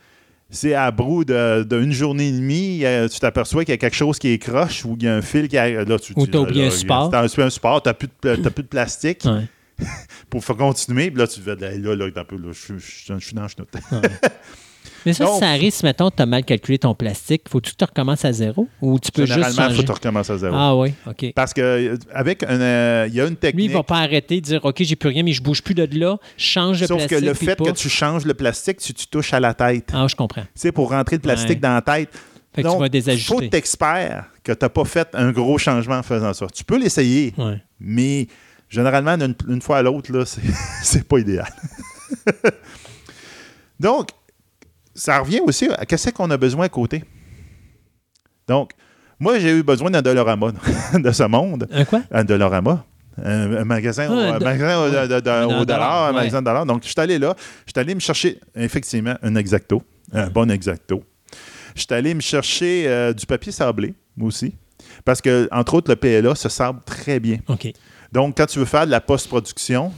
c'est 0.49 0.73
à 0.73 0.89
brou 0.91 1.23
d'une 1.23 1.91
journée 1.91 2.29
et 2.29 2.31
demie, 2.31 2.83
euh, 2.83 3.07
tu 3.07 3.19
t'aperçois 3.19 3.63
qu'il 3.65 3.73
y 3.73 3.75
a 3.75 3.77
quelque 3.77 3.95
chose 3.95 4.17
qui 4.17 4.29
est 4.29 4.39
croche 4.39 4.83
ou 4.85 4.95
qu'il 4.95 5.03
y 5.05 5.07
a 5.07 5.15
un 5.15 5.21
fil 5.21 5.47
qui 5.47 5.57
a. 5.57 5.83
Là, 5.83 5.99
tu, 5.99 6.13
Ou 6.15 6.25
tu- 6.25 6.31
t'as 6.31 6.39
oublié 6.39 6.67
un 6.67 6.71
support. 6.71 7.09
T'as 7.09 7.21
un, 7.21 7.25
un 7.25 7.49
support, 7.49 7.83
t'as 7.83 7.93
plus, 7.93 8.09
de, 8.23 8.49
plus 8.49 8.63
de 8.63 8.67
plastique 8.67 9.25
Ouais. 9.25 9.47
pour 10.29 10.43
faire 10.43 10.57
continuer. 10.57 11.11
Puis 11.11 11.19
là, 11.19 11.27
tu 11.27 11.39
fais 11.39 11.55
là, 11.55 11.75
là, 11.75 11.95
là, 11.95 12.05
un 12.15 12.23
peu, 12.23 12.37
là, 12.37 12.51
je, 12.51 12.77
suis 12.77 13.07
dans 13.07 13.15
le 13.15 13.19
chenoute. 13.19 13.69
Mais 15.05 15.13
ça, 15.13 15.25
Donc- 15.25 15.35
si 15.35 15.39
ça 15.39 15.49
arrive, 15.49 15.71
si 15.73 15.85
mettons, 15.85 16.11
tu 16.11 16.21
as 16.21 16.25
mal 16.25 16.43
calculé 16.43 16.77
ton 16.79 16.93
plastique, 16.95 17.43
faut-tu 17.49 17.71
que 17.71 17.77
tu 17.77 17.83
recommences 17.85 18.25
à 18.25 18.31
zéro 18.33 18.67
ou 18.81 18.99
tu 18.99 19.11
peux 19.11 19.25
juste 19.25 19.33
Généralement, 19.35 19.67
il 19.69 19.75
faut 19.75 19.81
que 19.81 19.85
tu 19.87 19.91
recommences 19.93 20.29
à 20.29 20.37
zéro. 20.37 20.55
Ah 20.57 20.75
oui, 20.75 20.93
OK. 21.07 21.33
Parce 21.35 21.53
que 21.53 21.61
euh, 21.61 21.97
avec 22.13 22.43
un, 22.43 22.59
euh, 22.59 23.05
il 23.07 23.15
y 23.15 23.21
a 23.21 23.23
une 23.23 23.29
Lui, 23.29 23.35
technique. 23.37 23.65
il 23.69 23.73
va 23.73 23.83
pas 23.83 23.97
arrêter 23.99 24.41
de 24.41 24.45
dire 24.45 24.65
OK, 24.65 24.77
j'ai 24.81 24.95
plus 24.95 25.09
rien, 25.09 25.23
mais 25.23 25.31
je 25.33 25.41
bouge 25.41 25.61
plus 25.63 25.73
de 25.75 25.87
là, 25.99 26.17
change 26.37 26.81
de 26.81 26.85
Sauf 26.87 26.97
plastique. 26.97 27.19
que 27.19 27.25
le 27.25 27.33
fait 27.33 27.55
que 27.57 27.71
tu 27.71 27.89
changes 27.89 28.25
le 28.25 28.33
plastique, 28.33 28.79
tu 28.79 28.93
touches 29.07 29.33
à 29.33 29.39
la 29.39 29.53
tête, 29.53 29.89
Ah, 29.93 30.05
je 30.09 30.15
comprends. 30.15 30.43
c'est 30.55 30.71
pour 30.71 30.89
rentrer 30.89 31.15
le 31.17 31.21
plastique 31.21 31.49
Ouais. 31.49 31.55
dans 31.55 31.73
la 31.73 31.81
tête. 31.81 32.09
Fait 32.53 32.63
que 32.63 32.67
tu 32.67 32.73
Donc, 32.73 32.79
vas 32.81 32.89
désajuster. 32.89 33.33
faut 33.33 33.41
t'expert 33.41 34.25
que 34.43 34.51
tu 34.51 34.57
n'as 34.65 34.69
pas 34.69 34.83
fait 34.85 35.07
un 35.13 35.31
gros 35.31 35.57
changement 35.59 35.97
en 35.99 36.03
faisant 36.03 36.33
ça. 36.33 36.47
Tu 36.53 36.63
peux 36.63 36.77
l'essayer, 36.79 37.31
Ouais. 37.37 37.61
mais 37.79 38.27
généralement, 38.69 39.15
d'une 39.17 39.35
une 39.47 39.61
fois 39.61 39.77
à 39.77 39.81
l'autre, 39.83 40.11
c'est 40.83 41.07
pas 41.07 41.19
idéal. 41.19 41.47
Donc, 43.79 44.09
ça 44.99 45.19
revient 45.19 45.39
aussi 45.41 45.67
à 45.77 45.85
qu'est-ce 45.85 46.09
qu'on 46.09 46.29
a 46.29 46.37
besoin 46.37 46.65
à 46.65 46.69
côté. 46.69 47.03
Donc, 48.47 48.71
moi, 49.19 49.37
j'ai 49.39 49.51
eu 49.57 49.63
besoin 49.63 49.91
d'un 49.91 50.01
Dolorama 50.01 50.51
de 50.93 51.11
ce 51.11 51.23
monde. 51.23 51.67
Un 51.71 51.85
quoi? 51.85 52.01
Un 52.11 52.23
Dolorama. 52.23 52.85
Un, 53.21 53.53
un 53.57 53.63
magasin, 53.65 54.09
au- 54.09 54.17
Ah, 54.17 54.35
un 54.35 54.39
de- 54.39 54.43
magasin 54.45 54.79
au, 54.79 54.89
de- 54.89 55.07
de- 55.15 55.19
de- 55.19 55.29
Un 55.29 55.45
au 55.45 55.49
dollar, 55.49 55.65
dollar, 55.65 56.03
un 56.03 56.07
ouais. 56.09 56.13
magasin 56.15 56.39
de 56.41 56.45
dollar. 56.45 56.65
Donc, 56.65 56.83
je 56.83 56.87
suis 56.89 56.99
allé 56.99 57.19
là. 57.19 57.35
Je 57.65 57.71
suis 57.75 57.79
allé 57.79 57.93
me 57.95 57.99
chercher, 57.99 58.39
effectivement, 58.55 59.15
un 59.21 59.35
exacto. 59.35 59.83
Un 60.13 60.27
bon 60.29 60.49
exacto. 60.49 61.03
Je 61.75 61.81
suis 61.81 61.93
allé 61.93 62.13
me 62.13 62.21
chercher 62.21 62.85
euh, 62.87 63.13
du 63.13 63.25
papier 63.25 63.51
sablé, 63.51 63.93
moi 64.15 64.27
aussi. 64.29 64.55
Parce 65.05 65.21
que, 65.21 65.47
entre 65.51 65.73
autres, 65.75 65.91
le 65.91 65.95
PLA 65.97 66.33
se 66.35 66.47
sable 66.49 66.79
très 66.85 67.19
bien. 67.19 67.39
OK. 67.47 67.67
Donc, 68.11 68.37
quand 68.37 68.45
tu 68.45 68.57
veux 68.59 68.65
faire 68.65 68.85
de 68.85 68.91
la 68.91 69.01
post-production, 69.01 69.91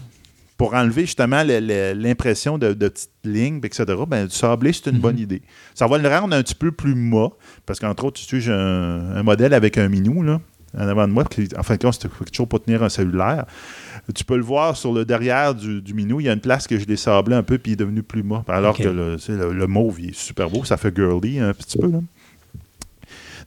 pour 0.61 0.73
enlever 0.75 1.01
justement 1.01 1.41
l'impression 1.45 2.57
de, 2.57 2.73
de 2.73 2.87
petites 2.87 3.09
lignes, 3.23 3.59
etc., 3.63 3.83
ben, 4.07 4.25
du 4.25 4.35
sablé, 4.35 4.71
c'est 4.73 4.89
une 4.91 4.99
bonne 4.99 5.17
idée. 5.19 5.41
Ça 5.73 5.87
va 5.87 5.97
le 5.97 6.07
rendre 6.07 6.35
un 6.35 6.43
petit 6.43 6.55
peu 6.55 6.71
plus 6.71 6.93
mat, 6.95 7.29
parce 7.65 7.79
qu'entre 7.79 8.05
autres, 8.05 8.19
tu 8.21 8.25
sais, 8.27 8.41
j'ai 8.41 8.51
un, 8.53 9.15
un 9.15 9.23
modèle 9.23 9.53
avec 9.53 9.77
un 9.77 9.89
minou, 9.89 10.21
là, 10.23 10.39
en 10.77 10.87
avant 10.87 11.07
de 11.07 11.13
moi, 11.13 11.23
qui, 11.25 11.47
en 11.57 11.63
fin 11.63 11.75
de 11.75 11.81
compte, 11.81 11.97
c'est 12.01 12.31
toujours 12.31 12.47
pour 12.47 12.63
tenir 12.63 12.81
un 12.83 12.89
cellulaire. 12.89 13.45
Tu 14.15 14.23
peux 14.23 14.37
le 14.37 14.43
voir 14.43 14.77
sur 14.77 14.93
le 14.93 15.03
derrière 15.03 15.53
du, 15.55 15.81
du 15.81 15.93
minou, 15.93 16.19
il 16.21 16.27
y 16.27 16.29
a 16.29 16.33
une 16.33 16.39
place 16.39 16.67
que 16.67 16.77
je 16.79 16.85
l'ai 16.85 16.95
sablé 16.95 17.35
un 17.35 17.43
peu, 17.43 17.57
puis 17.57 17.71
il 17.71 17.73
est 17.73 17.77
devenu 17.77 18.03
plus 18.03 18.23
mat. 18.23 18.43
Alors 18.47 18.77
que 18.83 18.89
le, 18.89 19.15
tu 19.17 19.23
sais, 19.23 19.31
le- 19.33 19.53
le 19.53 19.67
mauve, 19.67 19.99
il 19.99 20.09
est 20.11 20.15
super 20.15 20.49
beau, 20.49 20.63
ça 20.63 20.77
fait 20.77 20.95
girly 20.95 21.39
un 21.39 21.53
petit 21.53 21.77
peu, 21.77 21.87
là. 21.91 21.99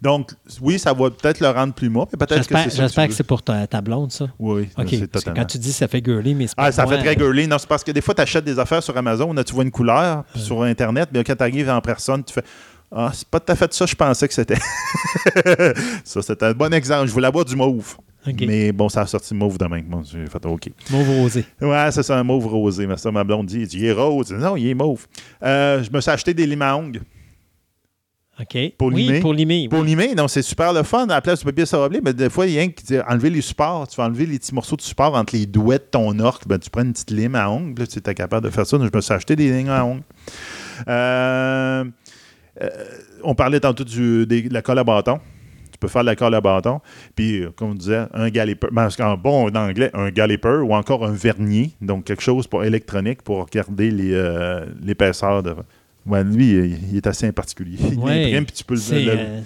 Donc, 0.03 0.31
oui, 0.61 0.79
ça 0.79 0.93
va 0.93 1.11
peut-être 1.11 1.41
le 1.41 1.49
rendre 1.49 1.75
plus 1.75 1.89
mais 1.91 2.05
peut-être 2.19 2.47
que 2.47 2.71
J'espère 2.71 3.09
que 3.09 3.15
c'est 3.15 3.25
pour 3.25 3.43
ta, 3.43 3.67
ta 3.67 3.81
blonde, 3.81 4.13
ça. 4.13 4.27
Oui, 4.39 4.69
OK. 4.77 4.87
c'est 4.91 5.09
totalement. 5.09 5.41
quand 5.41 5.47
tu 5.47 5.59
dis 5.59 5.73
ça 5.73 5.89
fait 5.89 6.05
girly, 6.05 6.35
mais 6.35 6.47
c'est 6.47 6.57
pas 6.57 6.65
Ah, 6.65 6.73
ça 6.73 6.85
moi, 6.85 6.95
fait 6.95 6.99
très 7.01 7.17
euh, 7.17 7.27
girly. 7.27 7.47
Non, 7.47 7.59
c'est 7.59 7.69
parce 7.69 7.85
que 7.85 7.93
des 7.93 8.01
fois, 8.01 8.15
tu 8.15 8.23
achètes 8.23 8.45
des 8.45 8.59
affaires 8.59 8.83
sur 8.83 8.97
Amazon, 8.97 9.33
là, 9.33 9.45
tu 9.45 9.55
vois 9.55 9.65
une 9.65 9.71
couleur 9.71 10.25
sur 10.35 10.63
Internet, 10.63 11.09
mais 11.13 11.23
quand 11.25 11.37
tu 11.37 11.43
arrives 11.43 11.71
en 11.71 11.81
personne, 11.81 12.25
tu 12.25 12.33
fais 12.33 12.45
Ah, 12.91 13.11
c'est 13.13 13.29
pas 13.29 13.41
tout 13.41 13.53
à 13.53 13.57
fait 13.57 13.73
ça, 13.73 13.87
je 13.87 13.95
pensais 13.95 14.29
que 14.29 14.35
c'était. 14.35 14.59
ça, 16.05 16.23
c'était 16.23 16.47
un 16.47 16.53
bon 16.53 16.73
exemple. 16.73 17.07
Je 17.07 17.13
voulais 17.13 17.29
avoir 17.29 17.45
du 17.45 17.57
mauve. 17.57 17.97
Mais 18.27 18.73
bon, 18.73 18.89
ça 18.89 19.03
a 19.03 19.07
sorti 19.07 19.35
mauve 19.35 19.59
demain. 19.59 19.83
Bon, 19.87 20.03
j'ai 20.03 20.27
fait 20.27 20.47
OK. 20.47 20.71
Mauve 20.91 21.09
rosé. 21.09 21.45
Ouais, 21.61 21.89
c'est 21.91 22.03
ça, 22.03 22.19
un 22.19 22.23
mauve 22.23 22.47
rosé. 22.47 22.87
Mais 22.87 22.97
ça, 22.97 23.11
ma 23.11 23.23
blonde 23.23 23.47
dit, 23.47 23.63
il 23.71 23.85
est 23.85 23.93
rose. 23.93 24.33
Non, 24.33 24.57
il 24.57 24.69
est 24.69 24.75
mauve. 24.75 25.07
Euh, 25.43 25.83
je 25.83 25.91
me 25.91 26.01
suis 26.01 26.11
acheté 26.11 26.33
des 26.33 26.51
ongles. 26.63 27.03
OK. 28.41 28.59
Pour 28.77 28.89
oui, 28.89 29.07
limer. 29.07 29.21
pour 29.21 29.33
limer. 29.33 29.69
Pour 29.69 29.81
oui. 29.81 29.87
limer, 29.87 30.15
donc 30.17 30.29
c'est 30.29 30.43
super 30.43 30.73
le 30.73 30.83
fun. 30.83 31.05
À 31.05 31.07
la 31.07 31.21
place 31.21 31.39
du 31.39 31.45
papier 31.45 31.67
sablé, 31.67 32.01
mais 32.05 32.13
des 32.13 32.29
fois, 32.29 32.47
il 32.47 32.53
y 32.55 32.57
a 32.59 32.63
rien 32.63 32.71
qui 32.71 32.85
dit 32.85 32.99
enlever 33.09 33.31
les 33.31 33.41
supports. 33.41 33.87
Tu 33.87 33.97
vas 33.97 34.07
enlever 34.07 34.27
les 34.27 34.39
petits 34.41 34.53
morceaux 34.55 34.75
de 34.75 34.83
support 34.83 35.15
entre 35.15 35.37
les 35.37 35.47
douets 35.47 35.79
de 35.79 35.85
ton 35.91 36.19
orque. 36.19 36.47
Ben, 36.49 36.59
tu 36.59 36.69
prends 36.69 36.83
une 36.83 36.93
petite 36.93 37.13
lime 37.13 37.37
à 37.37 37.49
ongles. 37.49 37.81
Là, 37.81 37.87
tu 37.87 37.99
es 37.99 38.15
capable 38.15 38.45
de 38.45 38.51
faire 38.51 38.67
ça. 38.67 38.77
Donc, 38.77 38.91
je 38.93 38.97
me 38.97 39.01
suis 39.01 39.15
acheté 39.15 39.37
des 39.37 39.51
limes 39.53 39.69
à 39.69 39.85
ongles. 39.85 40.03
Euh, 40.89 41.85
euh, 42.61 42.69
on 43.23 43.35
parlait 43.35 43.61
tantôt 43.61 43.85
du, 43.85 44.27
des- 44.27 44.43
de 44.43 44.55
la 44.55 44.63
colle 44.63 44.79
à 44.81 44.85
bâton. 44.85 45.21
Tu 45.73 45.79
peux 45.79 45.89
faire 45.89 46.03
de 46.03 46.07
la 46.07 46.17
colle 46.17 46.35
à 46.35 46.41
bâton. 46.41 46.81
Puis, 47.15 47.41
euh, 47.43 47.51
comme 47.55 47.71
on 47.71 47.75
disait, 47.75 48.07
un 48.15 48.31
galloper, 48.31 48.69
ben, 48.73 48.89
en 49.01 49.17
bon 49.17 49.49
en 49.49 49.55
anglais, 49.55 49.91
un 49.95 50.11
galloper 50.11 50.61
ou 50.65 50.75
encore 50.75 51.05
un 51.05 51.13
vernier, 51.13 51.73
donc 51.81 52.05
quelque 52.05 52.23
chose 52.23 52.47
pour 52.47 52.65
électronique 52.65 53.23
pour 53.23 53.45
regarder 53.45 53.91
euh, 54.13 54.67
l'épaisseur 54.83 55.43
de. 55.43 55.55
Ouais, 56.07 56.23
lui, 56.23 56.77
il 56.91 56.97
est 56.99 57.07
assez 57.07 57.33
particulier. 57.33 57.79
Il 57.93 57.99
Ouais. 57.99 58.27
imprime, 58.27 58.45
puis 58.45 58.55
tu 58.57 58.65
peux 58.65 58.75
le, 58.75 58.81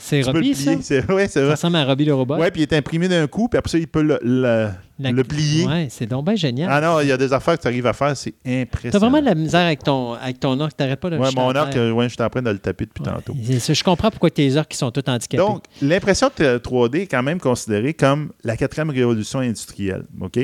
C'est 0.01 0.27
euh, 0.27 0.33
Robbie, 0.33 0.55
ça? 0.57 0.73
C'est, 0.81 1.09
ouais, 1.13 1.29
Ça 1.29 1.49
ressemble 1.49 1.77
à 1.77 1.85
Robbie 1.85 2.05
le 2.05 2.15
robot. 2.15 2.37
Ouais, 2.37 2.51
puis 2.51 2.63
il 2.63 2.65
est 2.65 2.73
imprimé 2.77 3.07
d'un 3.09 3.27
coup, 3.29 3.49
puis 3.49 3.59
après 3.59 3.71
ça, 3.71 3.79
il 3.79 3.87
peut 3.87 4.03
le, 4.03 4.19
le- 4.23 4.69
La- 4.99 5.13
le 5.13 5.23
plier. 5.23 5.65
Ouais, 5.67 5.87
c'est 5.89 6.07
donc 6.07 6.25
bien 6.25 6.35
génial. 6.35 6.69
Ah 6.73 6.81
non, 6.81 7.01
il 7.01 7.07
y 7.07 7.13
a 7.13 7.17
des 7.17 7.33
affaires 7.33 7.57
que 7.57 7.63
tu 7.63 7.69
arrives 7.69 7.87
à 7.87 7.93
faire, 7.93 8.17
c'est 8.17 8.35
impressionnant. 8.45 8.91
T'as 8.93 8.99
vraiment 8.99 9.21
de 9.21 9.27
la 9.27 9.37
misère 9.37 9.61
avec 9.67 9.85
ton, 9.85 10.15
avec 10.15 10.41
ton 10.41 10.59
orque, 10.59 10.77
t'arrêtes 10.77 10.99
pas 10.99 11.11
de 11.11 11.17
le 11.17 11.23
jeter 11.25 11.37
mon 11.37 11.55
euh, 11.55 11.93
ouais, 11.93 12.09
j'étais 12.09 12.25
en 12.25 12.29
train 12.29 12.43
de 12.43 12.51
le 12.51 12.59
taper 12.59 12.87
depuis 12.87 13.05
Ouais. 13.05 13.13
tantôt. 13.15 13.37
Je 13.41 13.85
comprends 13.85 14.11
pourquoi 14.11 14.31
tes 14.31 14.57
orques 14.57 14.75
sont 14.75 14.91
tous 14.91 15.09
handicapés. 15.09 15.37
Donc, 15.37 15.63
l'impression 15.81 16.29
de 16.37 16.59
3D 16.59 17.03
est 17.03 17.07
quand 17.07 17.23
même 17.23 17.39
considérée 17.39 17.95
comme 17.95 18.33
la 18.43 18.57
quatrième 18.57 18.91
révolution 18.91 19.39
industrielle, 19.39 20.03
OK? 20.21 20.41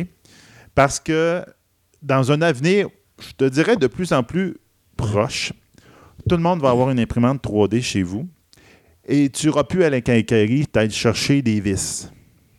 Parce 0.77 1.01
que 1.01 1.43
dans 2.03 2.31
un 2.31 2.41
avenir, 2.41 2.87
je 3.21 3.33
te 3.37 3.45
dirais 3.49 3.75
de 3.77 3.89
plus 3.89 4.13
en 4.13 4.23
plus 4.23 4.57
proche, 4.97 5.53
tout 6.29 6.37
le 6.37 6.43
monde 6.43 6.61
va 6.61 6.71
avoir 6.71 6.91
une 6.91 7.01
imprimante 7.01 7.43
3D 7.43 7.83
chez 7.83 8.03
vous 8.03 8.27
et 9.07 9.29
tu 9.29 9.47
n'auras 9.47 9.65
plus 9.65 9.85
à 9.85 9.91
la 9.91 10.01
quincaillerie 10.01 10.67
chercher 10.91 11.43
des 11.43 11.61
vis. 11.61 12.11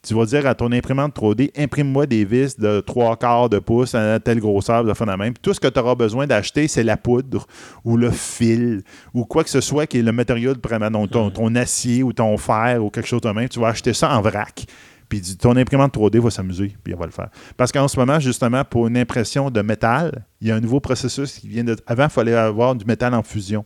Tu 0.08 0.14
vas 0.14 0.26
dire 0.26 0.46
à 0.46 0.54
ton 0.54 0.72
imprimante 0.72 1.16
3D, 1.16 1.50
imprime-moi 1.58 2.06
des 2.06 2.26
vis 2.26 2.60
de 2.60 2.80
3 2.80 3.18
quarts 3.18 3.50
de 3.50 3.58
pouce 3.58 3.96
à 3.96 4.20
telle 4.20 4.40
grosseur, 4.40 4.84
de 4.84 4.94
fin 4.94 5.08
de 5.08 5.12
même. 5.14 5.34
Puis 5.34 5.42
tout 5.42 5.52
ce 5.52 5.60
que 5.60 5.68
tu 5.68 5.80
auras 5.80 5.96
besoin 5.96 6.28
d'acheter, 6.28 6.68
c'est 6.68 6.84
la 6.84 6.96
poudre 6.96 7.48
ou 7.84 7.98
le 7.98 8.12
fil 8.12 8.84
ou 9.16 9.26
quoi 9.26 9.44
que 9.44 9.50
ce 9.50 9.62
soit 9.62 9.88
qui 9.88 9.98
est 9.98 10.04
le 10.04 10.12
matériau 10.12 10.54
de 10.54 11.08
ton, 11.08 11.32
ton 11.32 11.56
acier 11.56 12.04
ou 12.04 12.14
ton 12.14 12.38
fer 12.38 12.84
ou 12.86 12.92
quelque 12.92 13.08
chose 13.08 13.22
de 13.22 13.32
même. 13.32 13.50
Tu 13.50 13.60
vas 13.60 13.70
acheter 13.70 13.94
ça 13.94 14.16
en 14.16 14.22
vrac. 14.22 14.68
Puis 15.10 15.22
ton 15.38 15.56
imprimante 15.56 15.96
3D 15.96 16.20
va 16.20 16.30
s'amuser, 16.30 16.76
puis 16.84 16.94
elle 16.94 17.00
va 17.00 17.06
le 17.06 17.12
faire. 17.12 17.30
Parce 17.58 17.72
qu'en 17.72 17.88
ce 17.88 18.00
moment, 18.00 18.20
justement, 18.20 18.64
pour 18.64 18.88
une 18.88 18.98
impression 18.98 19.52
de 19.52 19.62
métal, 19.62 20.26
il 20.42 20.48
y 20.48 20.52
a 20.52 20.56
un 20.56 20.60
nouveau 20.60 20.80
processus 20.80 21.34
qui 21.40 21.48
vient 21.48 21.64
de. 21.64 21.76
Avant, 21.88 22.06
il 22.06 22.10
fallait 22.10 22.34
avoir 22.34 22.76
du 22.76 22.86
métal 22.86 23.14
en 23.14 23.24
fusion. 23.24 23.66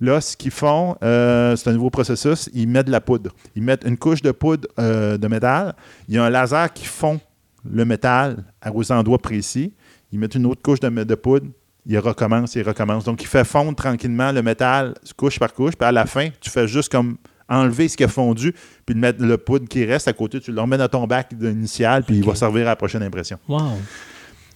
Là, 0.00 0.20
ce 0.20 0.36
qu'ils 0.36 0.50
font, 0.50 0.96
euh, 1.02 1.56
c'est 1.56 1.70
un 1.70 1.72
nouveau 1.72 1.90
processus. 1.90 2.50
Ils 2.52 2.68
mettent 2.68 2.86
de 2.86 2.92
la 2.92 3.00
poudre. 3.00 3.30
Ils 3.54 3.62
mettent 3.62 3.84
une 3.86 3.96
couche 3.96 4.20
de 4.20 4.30
poudre 4.30 4.68
euh, 4.78 5.16
de 5.16 5.26
métal. 5.26 5.74
Il 6.08 6.14
y 6.14 6.18
a 6.18 6.24
un 6.24 6.30
laser 6.30 6.72
qui 6.72 6.84
fond 6.84 7.18
le 7.64 7.84
métal 7.84 8.44
aux 8.74 8.92
endroits 8.92 9.18
précis. 9.18 9.72
Ils 10.12 10.18
mettent 10.18 10.34
une 10.34 10.46
autre 10.46 10.62
couche 10.62 10.80
de, 10.80 10.88
de 10.88 11.14
poudre. 11.14 11.46
Il 11.86 11.98
recommence, 11.98 12.54
il 12.56 12.62
recommence. 12.62 13.04
Donc, 13.04 13.22
il 13.22 13.26
fait 13.26 13.44
fondre 13.44 13.74
tranquillement 13.74 14.32
le 14.32 14.42
métal 14.42 14.94
couche 15.16 15.38
par 15.38 15.54
couche. 15.54 15.74
Puis 15.76 15.86
à 15.86 15.92
la 15.92 16.04
fin, 16.04 16.28
tu 16.40 16.50
fais 16.50 16.68
juste 16.68 16.90
comme 16.90 17.16
enlever 17.48 17.88
ce 17.88 17.96
qui 17.96 18.04
a 18.04 18.08
fondu, 18.08 18.52
puis 18.84 18.94
le 18.94 19.00
mettre 19.00 19.22
le 19.22 19.38
poudre 19.38 19.68
qui 19.68 19.84
reste 19.84 20.08
à 20.08 20.12
côté, 20.12 20.40
tu 20.40 20.52
le 20.52 20.60
remets 20.60 20.78
dans 20.78 20.88
ton 20.88 21.06
bac 21.06 21.30
initial, 21.40 22.02
puis 22.04 22.16
il 22.16 22.24
va 22.24 22.34
servir 22.34 22.62
à 22.62 22.70
la 22.70 22.76
prochaine 22.76 23.02
impression. 23.02 23.38
Wow. 23.48 23.60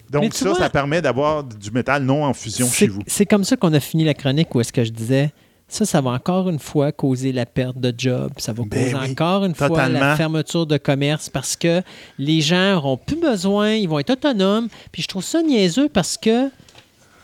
Donc, 0.09 0.33
ça, 0.33 0.49
vois- 0.49 0.57
ça 0.57 0.69
permet 0.69 1.01
d'avoir 1.01 1.43
du 1.43 1.71
métal 1.71 2.03
non 2.03 2.25
en 2.25 2.33
fusion 2.33 2.67
chez 2.67 2.87
vous. 2.87 3.01
C'est 3.07 3.25
comme 3.25 3.45
ça 3.45 3.55
qu'on 3.55 3.73
a 3.73 3.79
fini 3.79 4.03
la 4.03 4.13
chronique 4.13 4.53
où 4.53 4.59
est-ce 4.59 4.73
que 4.73 4.83
je 4.83 4.91
disais 4.91 5.31
ça, 5.69 5.85
ça 5.85 6.01
va 6.01 6.09
encore 6.11 6.49
une 6.49 6.59
fois 6.59 6.91
causer 6.91 7.31
la 7.31 7.45
perte 7.45 7.77
de 7.77 7.93
job. 7.97 8.33
Ça 8.35 8.51
va 8.51 8.63
Ben 8.63 8.83
causer 8.91 8.93
oui, 9.05 9.11
encore 9.11 9.45
une 9.45 9.55
fois 9.55 9.87
la 9.87 10.17
fermeture 10.17 10.65
de 10.65 10.75
commerce 10.77 11.29
parce 11.29 11.55
que 11.55 11.81
les 12.17 12.41
gens 12.41 12.73
n'auront 12.73 12.97
plus 12.97 13.15
besoin, 13.15 13.71
ils 13.75 13.87
vont 13.87 13.99
être 13.99 14.09
autonomes. 14.09 14.67
Puis 14.91 15.03
je 15.03 15.07
trouve 15.07 15.23
ça 15.23 15.41
niaiseux 15.41 15.87
parce 15.87 16.17
que 16.17 16.49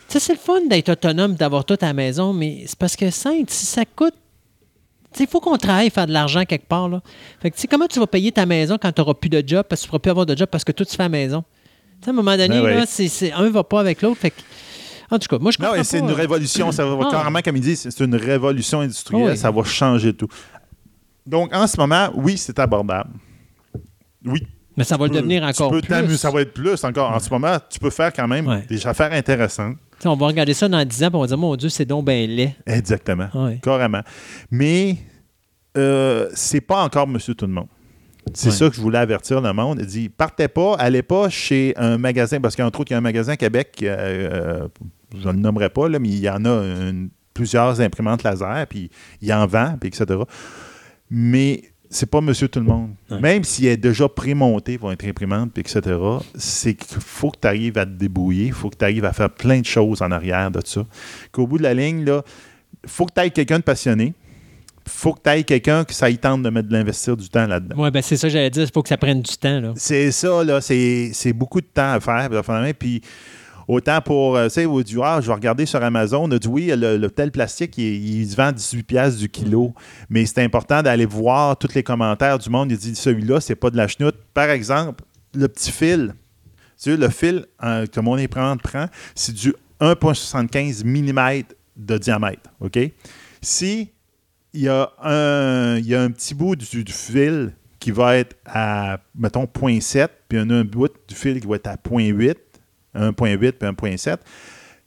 sais, 0.07 0.21
c'est 0.21 0.31
le 0.31 0.39
fun 0.39 0.61
d'être 0.69 0.87
autonome, 0.87 1.35
d'avoir 1.35 1.65
tout 1.65 1.77
à 1.81 1.87
la 1.87 1.93
maison, 1.93 2.31
mais 2.31 2.63
c'est 2.67 2.79
parce 2.79 2.95
que 2.95 3.09
ça, 3.11 3.31
si 3.49 3.65
ça 3.65 3.83
coûte. 3.83 4.13
Il 5.19 5.27
faut 5.27 5.39
qu'on 5.39 5.57
travaille, 5.57 5.89
faire 5.89 6.07
de 6.07 6.13
l'argent 6.13 6.43
quelque 6.45 6.67
part. 6.67 6.89
Là. 6.89 7.01
Fait 7.41 7.49
que, 7.51 7.55
tu 7.55 7.61
sais, 7.61 7.67
comment 7.67 7.87
tu 7.87 7.99
vas 7.99 8.07
payer 8.07 8.31
ta 8.31 8.45
maison 8.45 8.77
quand 8.81 8.91
tu 8.91 9.01
n'auras 9.01 9.13
plus 9.13 9.29
de 9.29 9.43
job? 9.45 9.65
Parce 9.69 9.81
que 9.81 9.85
tu 9.85 9.87
ne 9.87 9.89
pourras 9.91 9.99
plus 9.99 10.09
avoir 10.11 10.25
de 10.25 10.35
job 10.37 10.47
parce 10.51 10.63
que 10.63 10.71
tout 10.71 10.83
se 10.83 10.95
fait 10.95 11.03
à 11.03 11.05
la 11.05 11.09
maison? 11.09 11.43
Tu 11.99 12.05
sais, 12.05 12.09
à 12.09 12.13
un 12.13 12.15
moment 12.15 12.37
donné, 12.37 12.61
Ben 12.61 12.75
là, 12.77 12.85
un 13.37 13.43
ne 13.43 13.49
va 13.49 13.63
pas 13.63 13.79
avec 13.79 14.01
l'autre. 14.01 14.17
Fait 14.19 14.31
que- 14.31 14.41
en 15.09 15.17
tout 15.19 15.27
cas, 15.27 15.37
moi, 15.39 15.51
je 15.51 15.57
comprends 15.57 15.75
Non, 15.75 15.83
c'est 15.83 15.99
une 15.99 16.11
révolution. 16.11 16.71
Ça 16.71 16.85
va 16.85 17.05
Ah. 17.07 17.11
carrément, 17.11 17.39
comme 17.41 17.55
il 17.55 17.61
dit, 17.61 17.75
c'est 17.75 17.99
une 18.01 18.15
révolution 18.15 18.81
industrielle. 18.81 19.31
Oui. 19.31 19.37
Ça 19.37 19.49
va 19.51 19.63
changer 19.63 20.13
tout. 20.13 20.27
Donc, 21.25 21.53
en 21.55 21.65
ce 21.67 21.77
moment, 21.77 22.09
oui, 22.15 22.37
c'est 22.37 22.57
abordable. 22.59 23.09
Oui. 24.25 24.45
Mais 24.75 24.83
ça 24.83 24.95
va 24.97 25.05
le 25.07 25.11
devenir 25.11 25.41
tu 25.41 25.47
encore 25.49 25.71
peux 25.71 25.81
plus. 25.81 26.17
Ça 26.17 26.29
va 26.29 26.41
être 26.41 26.53
plus 26.53 26.83
encore. 26.83 27.11
En 27.11 27.19
ce 27.19 27.29
moment, 27.29 27.57
tu 27.69 27.79
peux 27.79 27.89
faire 27.89 28.13
quand 28.13 28.27
même 28.27 28.47
Ouais. 28.47 28.63
des 28.69 28.85
affaires 28.85 29.11
intéressantes. 29.11 29.77
On 30.05 30.15
va 30.15 30.27
regarder 30.27 30.53
ça 30.53 30.67
dans 30.69 30.83
10 30.85 31.03
ans 31.03 31.09
et 31.11 31.15
on 31.15 31.21
va 31.21 31.27
dire, 31.27 31.37
mon 31.37 31.55
Dieu, 31.55 31.69
c'est 31.69 31.85
donc 31.85 32.05
bien 32.05 32.25
laid. 32.27 32.55
Exactement. 32.65 33.27
Ouais. 33.33 33.59
Carrément. 33.63 34.01
Mais 34.51 34.97
euh, 35.77 36.29
c'est 36.33 36.61
pas 36.61 36.83
encore 36.83 37.07
Monsieur 37.07 37.33
Tout 37.35 37.47
le 37.47 37.53
Monde. 37.53 37.67
C'est 38.33 38.49
Ouais. 38.49 38.55
ça 38.55 38.69
que 38.69 38.75
je 38.75 38.81
voulais 38.81 38.97
avertir 38.99 39.39
le 39.41 39.53
monde. 39.53 39.77
Il 39.81 39.85
dit 39.85 40.09
partez 40.09 40.47
pas, 40.49 40.75
allez 40.75 41.01
pas 41.01 41.29
chez 41.29 41.73
un 41.77 41.97
magasin, 41.97 42.41
parce 42.41 42.55
qu'entre 42.57 42.81
autres, 42.81 42.91
il 42.91 42.93
y 42.93 42.95
a 42.95 42.97
un 42.97 43.01
magasin 43.01 43.31
à 43.33 43.37
Québec, 43.37 43.77
euh, 43.83 43.87
euh, 44.63 44.67
je 45.17 45.27
ne 45.29 45.33
le 45.33 45.39
nommerai 45.39 45.69
pas, 45.69 45.87
là, 45.87 45.97
mais 45.97 46.09
il 46.09 46.19
y 46.19 46.29
en 46.29 46.43
a 46.43 46.49
une- 46.49 47.09
plusieurs 47.33 47.79
imprimantes 47.79 48.23
laser, 48.23 48.65
puis 48.67 48.89
il 49.21 49.31
en 49.33 49.45
vend, 49.47 49.75
puis 49.79 49.87
etc. 49.89 50.19
Mais 51.09 51.63
c'est 51.89 52.09
pas 52.09 52.21
Monsieur 52.21 52.47
Tout 52.47 52.59
le 52.59 52.65
Monde. 52.65 52.91
Ouais. 53.09 53.19
Même 53.19 53.43
s'il 53.43 53.65
est 53.67 53.77
déjà 53.77 54.09
prémonté 54.09 54.77
pour 54.77 54.91
être 54.91 55.05
imprimante, 55.05 55.57
etc., 55.57 55.81
c'est 56.35 56.73
qu'il 56.73 56.97
faut 56.99 57.31
que 57.31 57.39
tu 57.41 57.47
arrives 57.47 57.77
à 57.77 57.85
te 57.85 57.91
débrouiller, 57.91 58.47
il 58.47 58.53
faut 58.53 58.69
que 58.69 58.77
tu 58.77 58.83
arrives 58.83 59.05
à 59.05 59.13
faire 59.13 59.29
plein 59.29 59.59
de 59.61 59.65
choses 59.65 60.01
en 60.01 60.11
arrière 60.11 60.51
de 60.51 60.59
ça. 60.65 60.85
Qu'au 61.31 61.47
bout 61.47 61.57
de 61.57 61.63
la 61.63 61.73
ligne, 61.73 62.03
là, 62.05 62.23
faut 62.85 63.05
que 63.05 63.13
tu 63.13 63.21
ailles 63.21 63.31
quelqu'un 63.31 63.59
de 63.59 63.63
passionné. 63.63 64.13
faut 64.87 65.13
que 65.13 65.21
tu 65.23 65.29
ailles 65.29 65.45
quelqu'un 65.45 65.83
que 65.83 65.93
ça 65.93 66.09
y 66.09 66.17
tente 66.17 66.43
de 66.43 66.49
mettre 66.49 66.69
de 66.69 66.73
l'investir 66.73 67.15
du 67.17 67.29
temps 67.29 67.45
là-dedans. 67.45 67.75
Oui, 67.77 67.91
ben 67.91 68.01
c'est 68.01 68.17
ça 68.17 68.27
que 68.27 68.33
j'allais 68.33 68.49
dire. 68.49 68.63
Il 68.63 68.71
faut 68.71 68.81
que 68.83 68.89
ça 68.89 68.97
prenne 68.97 69.21
du 69.21 69.37
temps. 69.37 69.73
C'est 69.75 70.11
ça, 70.11 70.43
là. 70.43 70.61
C'est 70.61 71.33
beaucoup 71.33 71.61
de 71.61 71.67
temps 71.67 71.93
à 71.93 71.99
faire. 71.99 72.29
Puis 72.77 73.01
autant 73.67 74.01
pour, 74.01 74.37
euh, 74.37 74.47
tu 74.47 74.53
sais, 74.53 74.65
au 74.65 74.81
du 74.81 74.99
ah, 75.01 75.19
je 75.21 75.27
vais 75.27 75.33
regarder 75.33 75.65
sur 75.65 75.83
Amazon, 75.83 76.23
on 76.23 76.31
a 76.31 76.39
dit 76.39 76.47
oui, 76.47 76.71
le, 76.73 77.07
tel 77.09 77.31
plastique, 77.31 77.77
il, 77.77 78.21
il 78.21 78.29
se 78.29 78.35
vend 78.35 78.51
18$ 78.51 78.83
piastres 78.83 79.19
du 79.19 79.29
kilo. 79.29 79.73
Mais 80.09 80.25
c'est 80.25 80.43
important 80.43 80.81
d'aller 80.81 81.05
voir 81.05 81.57
tous 81.57 81.73
les 81.73 81.83
commentaires 81.83 82.39
du 82.39 82.49
monde. 82.49 82.71
Il 82.71 82.77
dit 82.77 82.95
celui-là, 82.95 83.41
c'est 83.41 83.55
pas 83.55 83.69
de 83.69 83.77
la 83.77 83.87
chenoute. 83.87 84.15
Par 84.33 84.49
exemple, 84.49 85.03
le 85.33 85.47
petit 85.47 85.71
fil. 85.71 86.13
Tu 86.81 86.91
sais, 86.91 86.97
le 86.97 87.09
fil 87.09 87.45
euh, 87.63 87.85
que 87.87 87.99
mon 87.99 88.17
imprimante 88.17 88.61
prend, 88.61 88.85
c'est 89.15 89.33
du 89.33 89.53
1,75 89.81 90.85
mm 90.85 91.43
de 91.75 91.97
diamètre. 91.97 92.49
OK? 92.59 92.79
Si 93.41 93.91
il 94.53 94.61
y 94.61 94.69
a 94.69 94.91
un, 95.03 95.77
il 95.77 95.87
y 95.87 95.95
a 95.95 96.09
petit 96.09 96.33
bout 96.33 96.55
du, 96.55 96.83
du 96.83 96.91
fil 96.91 97.53
qui 97.79 97.91
va 97.91 98.17
être 98.17 98.35
à, 98.45 98.99
mettons, 99.15 99.43
0.7, 99.43 100.09
puis 100.27 100.39
un, 100.39 100.49
un 100.49 100.63
bout 100.63 100.91
du 101.07 101.15
fil 101.15 101.39
qui 101.39 101.47
va 101.47 101.57
être 101.57 101.67
à 101.67 101.75
0.8, 101.75 102.35
1.8 102.95 103.51
puis 103.53 103.69
1.7. 103.69 104.17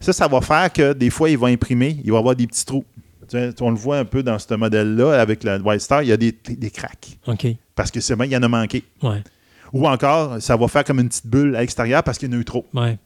Ça, 0.01 0.13
ça 0.13 0.29
va 0.29 0.41
faire 0.41 0.73
que 0.73 0.93
des 0.93 1.11
fois, 1.11 1.29
il 1.31 1.39
va 1.39 1.49
imprimer, 1.49 2.01
il 2.05 2.13
va 2.13 2.19
avoir 2.19 2.35
des 2.35 2.47
petits 2.47 2.65
trous. 2.65 2.85
Tu 3.29 3.39
sais, 3.39 3.55
on 3.61 3.71
le 3.71 3.77
voit 3.77 3.99
un 3.99 4.05
peu 4.05 4.23
dans 4.23 4.39
ce 4.39 4.55
modèle-là 4.55 5.21
avec 5.21 5.45
la 5.45 5.59
White 5.59 5.81
Star, 5.81 6.03
il 6.03 6.09
y 6.09 6.13
a 6.13 6.17
des, 6.17 6.33
des 6.33 6.71
cracks. 6.71 7.19
OK. 7.27 7.47
Parce 7.75 7.91
que 7.91 8.01
c'est 8.01 8.15
il 8.19 8.33
y 8.33 8.37
en 8.37 8.43
a 8.43 8.49
manqué. 8.49 8.83
Ouais. 9.03 9.23
Ou 9.73 9.87
encore, 9.87 10.41
ça 10.43 10.57
va 10.57 10.69
faire 10.69 10.85
comme 10.85 10.99
une 11.01 11.09
petite 11.09 11.27
bulle 11.27 11.55
à 11.55 11.61
l'extérieur 11.61 12.03
parce 12.03 12.19
qu'il 12.19 12.31
y 12.31 12.35
en 12.35 12.39
a 12.39 12.41
eu 12.41 12.45
trop. 12.45 12.67
Ouais. 12.75 12.99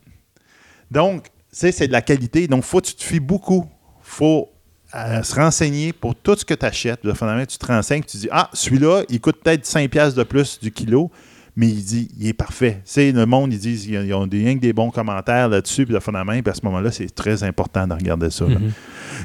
Donc, 0.91 1.27
c'est 1.51 1.87
de 1.87 1.93
la 1.93 2.03
qualité. 2.03 2.47
Donc, 2.49 2.65
faut 2.65 2.81
que 2.81 2.87
tu 2.87 2.95
te 2.95 3.03
fies 3.05 3.21
beaucoup. 3.21 3.67
faut 4.03 4.49
euh, 4.95 5.23
se 5.25 5.35
renseigner 5.35 5.93
pour 5.93 6.15
tout 6.15 6.37
ce 6.37 6.45
que 6.45 6.55
tu 6.55 6.65
achètes. 6.65 7.01
Finalement, 7.15 7.45
tu 7.45 7.59
te 7.59 7.67
renseignes, 7.67 8.05
tu 8.05 8.17
dis 8.17 8.29
Ah, 8.31 8.49
celui-là, 8.53 9.03
il 9.09 9.21
coûte 9.21 9.43
peut-être 9.43 9.65
5$ 9.67 9.89
piastres 9.89 10.17
de 10.17 10.23
plus 10.23 10.61
du 10.61 10.71
kilo, 10.71 11.11
mais 11.57 11.69
il 11.69 11.83
dit 11.85 12.09
il 12.19 12.27
est 12.29 12.33
parfait. 12.33 12.81
Sais, 12.85 13.13
le 13.13 13.27
monde, 13.27 13.53
ils 13.53 13.59
disent 13.59 13.87
ils 13.87 14.13
ont 14.15 14.27
des, 14.27 14.39
rien 14.39 14.55
que 14.57 14.61
des 14.61 14.73
bons 14.73 14.91
commentaires 14.91 15.49
là-dessus, 15.49 15.87
puis 15.87 15.95
finalement, 16.01 16.33
puis 16.33 16.43
à 16.51 16.55
ce 16.55 16.61
moment-là, 16.65 16.91
c'est 16.91 17.15
très 17.15 17.43
important 17.45 17.87
de 17.87 17.93
regarder 17.95 18.31
ça. 18.31 18.45
Mhm. 18.47 18.73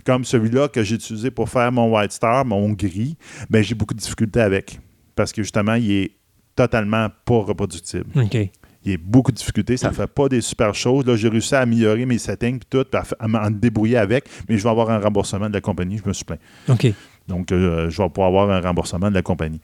Comme 0.06 0.24
celui-là 0.24 0.68
que 0.68 0.84
j'ai 0.84 0.96
utilisé 0.96 1.32
pour 1.32 1.50
faire 1.50 1.72
mon 1.72 1.94
White 1.96 2.12
Star, 2.12 2.46
mon 2.46 2.70
gris, 2.72 3.18
ben, 3.50 3.64
j'ai 3.64 3.76
beaucoup 3.76 3.94
de 3.94 4.00
difficultés 4.00 4.42
avec. 4.42 4.80
Parce 5.16 5.32
que 5.34 5.42
justement, 5.44 5.74
il 5.76 5.92
est 5.92 6.12
totalement 6.56 7.08
pas 7.26 7.40
reproductible. 7.40 8.06
OK. 8.16 8.38
Il 8.86 8.92
y 8.92 8.96
a 8.96 8.98
beaucoup 8.98 9.32
de 9.34 9.36
difficultés, 9.38 9.76
ça 9.76 9.90
ne 9.90 9.94
fait 9.94 10.08
pas 10.08 10.30
des 10.30 10.40
super 10.40 10.74
choses. 10.74 11.06
Là, 11.06 11.18
j'ai 11.18 11.28
réussi 11.28 11.54
à 11.54 11.60
améliorer 11.60 12.06
mes 12.06 12.18
settings 12.18 12.60
puis 12.60 12.68
tout, 12.70 12.86
puis 12.90 12.98
à, 13.00 13.04
f- 13.04 13.14
à 13.20 13.28
m'en 13.28 13.52
débrouiller 13.52 13.98
avec, 13.98 14.24
mais 14.48 14.58
je 14.58 14.64
vais 14.64 14.70
avoir 14.70 14.90
un 14.90 15.00
remboursement 15.00 15.50
de 15.50 15.54
la 15.54 15.60
compagnie, 15.60 15.98
je 16.02 16.08
me 16.08 16.14
suis 16.14 16.24
plaint. 16.24 16.40
OK. 16.70 16.88
Donc, 17.30 17.52
euh, 17.52 17.90
je 17.90 18.02
vais 18.02 18.10
pouvoir 18.10 18.28
avoir 18.28 18.50
un 18.50 18.60
remboursement 18.60 19.10
de 19.10 19.14
la 19.16 19.22
compagnie. 19.22 19.62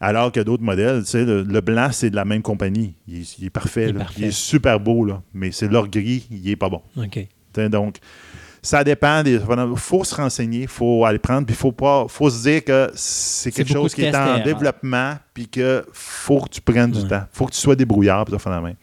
Alors 0.00 0.30
que 0.32 0.40
d'autres 0.40 0.62
modèles, 0.62 1.04
tu 1.04 1.10
sais, 1.10 1.24
le, 1.24 1.42
le 1.42 1.60
blanc, 1.62 1.88
c'est 1.92 2.10
de 2.10 2.16
la 2.16 2.24
même 2.26 2.42
compagnie. 2.42 2.94
Il, 3.08 3.20
est- 3.22 3.38
il 3.38 3.46
est 3.46 3.50
parfait, 3.50 3.84
Il 3.84 3.88
est 3.90 3.92
là. 3.92 3.98
parfait. 4.00 4.20
Il 4.20 4.24
est 4.26 4.30
super 4.32 4.78
beau, 4.80 5.04
là, 5.06 5.22
mais 5.32 5.50
c'est 5.52 5.68
leur 5.68 5.88
gris, 5.88 6.26
il 6.30 6.42
n'est 6.42 6.56
pas 6.56 6.68
bon. 6.68 6.82
OK. 6.98 7.26
Donc, 7.70 7.98
ça 8.60 8.82
dépend. 8.82 9.22
Il 9.24 9.40
faut 9.76 10.02
se 10.04 10.14
renseigner, 10.14 10.62
il 10.62 10.68
faut 10.68 11.04
aller 11.04 11.18
prendre, 11.18 11.46
puis 11.46 11.54
il 11.54 11.58
faut, 11.58 11.70
pas- 11.72 12.06
faut 12.08 12.28
se 12.30 12.42
dire 12.42 12.64
que 12.64 12.90
c'est 12.94 13.50
quelque 13.52 13.68
chose 13.82 13.94
qui 13.94 14.02
est 14.02 14.16
en 14.16 14.44
développement, 14.44 15.12
puis 15.32 15.46
que 15.48 15.84
faut 15.92 16.40
que 16.40 16.48
tu 16.48 16.60
prennes 16.60 16.90
du 16.90 17.06
temps. 17.06 17.22
faut 17.30 17.46
que 17.46 17.52
tu 17.52 17.60
sois 17.60 17.76
débrouillard, 17.76 18.24
puis 18.24 18.32
ça 18.32 18.38
fait 18.38 18.50
la 18.50 18.60
même. 18.60 18.74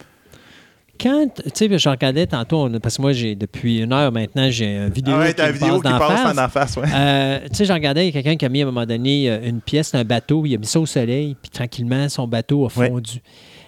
Quand, 1.01 1.27
tu 1.33 1.49
sais, 1.53 1.79
je 1.79 1.89
regardais 1.89 2.27
tantôt, 2.27 2.69
parce 2.79 2.97
que 2.97 3.01
moi, 3.01 3.13
j'ai 3.13 3.35
depuis 3.35 3.79
une 3.79 3.93
heure 3.93 4.11
maintenant, 4.11 4.49
j'ai 4.49 4.77
une 4.77 4.89
vidéo 4.89 5.15
Ah 5.17 5.19
ouais, 5.19 5.33
qui 5.33 5.41
me 5.41 5.51
vidéo 5.51 5.77
qui 5.77 5.83
passe 5.83 5.91
d'en 5.91 5.97
passe 5.99 6.37
en 6.37 6.49
face, 6.49 6.77
ouais. 6.77 6.87
Euh, 6.93 7.39
tu 7.49 7.55
sais, 7.55 7.65
je 7.65 7.73
regardais, 7.73 8.07
il 8.07 8.13
y 8.13 8.17
a 8.17 8.21
quelqu'un 8.21 8.37
qui 8.37 8.45
a 8.45 8.49
mis 8.49 8.61
à 8.61 8.63
un 8.63 8.67
moment 8.67 8.85
donné 8.85 9.29
euh, 9.29 9.39
une 9.43 9.61
pièce 9.61 9.91
d'un 9.91 10.03
bateau, 10.03 10.45
il 10.45 10.55
a 10.55 10.57
mis 10.57 10.65
ça 10.65 10.79
au 10.79 10.85
soleil, 10.85 11.35
puis 11.41 11.49
tranquillement, 11.49 12.07
son 12.09 12.27
bateau 12.27 12.67
a 12.67 12.79
Ouais. 12.79 12.91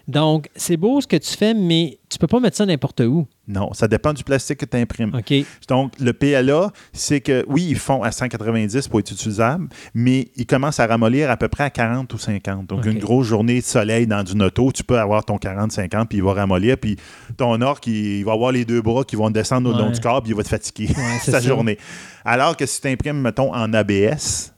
Donc, 0.07 0.49
c'est 0.55 0.75
beau 0.77 0.99
ce 0.99 1.07
que 1.07 1.15
tu 1.15 1.31
fais, 1.31 1.53
mais 1.53 1.97
tu 2.09 2.17
peux 2.17 2.27
pas 2.27 2.39
mettre 2.39 2.57
ça 2.57 2.65
n'importe 2.65 2.99
où. 3.01 3.25
Non, 3.47 3.73
ça 3.73 3.88
dépend 3.88 4.13
du 4.13 4.23
plastique 4.23 4.59
que 4.59 4.65
tu 4.65 4.77
imprimes. 4.77 5.13
OK? 5.17 5.34
Donc, 5.67 5.93
le 5.99 6.13
PLA, 6.13 6.71
c'est 6.91 7.21
que, 7.21 7.45
oui, 7.47 7.67
ils 7.69 7.77
font 7.77 8.03
à 8.03 8.11
190 8.11 8.88
pour 8.89 8.99
être 8.99 9.11
utilisables, 9.11 9.67
mais 9.93 10.30
ils 10.35 10.45
commencent 10.45 10.80
à 10.80 10.88
ramollir 10.88 11.31
à 11.31 11.38
peu 11.38 11.47
près 11.47 11.63
à 11.65 11.69
40 11.69 12.13
ou 12.13 12.17
50. 12.17 12.67
Donc, 12.67 12.85
une 12.85 12.99
grosse 12.99 13.27
journée 13.27 13.59
de 13.59 13.65
soleil 13.65 14.05
dans 14.07 14.23
une 14.25 14.43
auto, 14.43 14.71
tu 14.71 14.84
peux 14.84 14.99
avoir 14.99 15.25
ton 15.25 15.38
40-50, 15.38 16.07
puis 16.07 16.17
il 16.19 16.23
va 16.23 16.34
ramollir, 16.34 16.77
puis 16.77 16.97
ton 17.38 17.59
orque, 17.61 17.88
il, 17.88 18.23
va 18.23 18.34
avoir 18.34 18.51
les 18.51 18.65
deux 18.65 18.81
bras 18.81 19.03
qui 19.03 19.15
vont 19.15 19.30
descendre 19.30 19.73
au 19.73 19.77
long 19.77 19.89
du 19.89 19.99
corps, 19.99 20.21
puis 20.21 20.31
il 20.31 20.35
va 20.35 20.43
te 20.43 20.49
fatiguer 20.49 20.88
Ouais, 20.95 21.19
sa 21.23 21.31
ça. 21.34 21.39
journée. 21.41 21.77
Alors 22.23 22.55
que 22.55 22.65
si 22.65 22.80
tu 22.80 22.88
imprimes, 22.88 23.19
mettons, 23.19 23.53
en 23.53 23.73
ABS, 23.73 24.52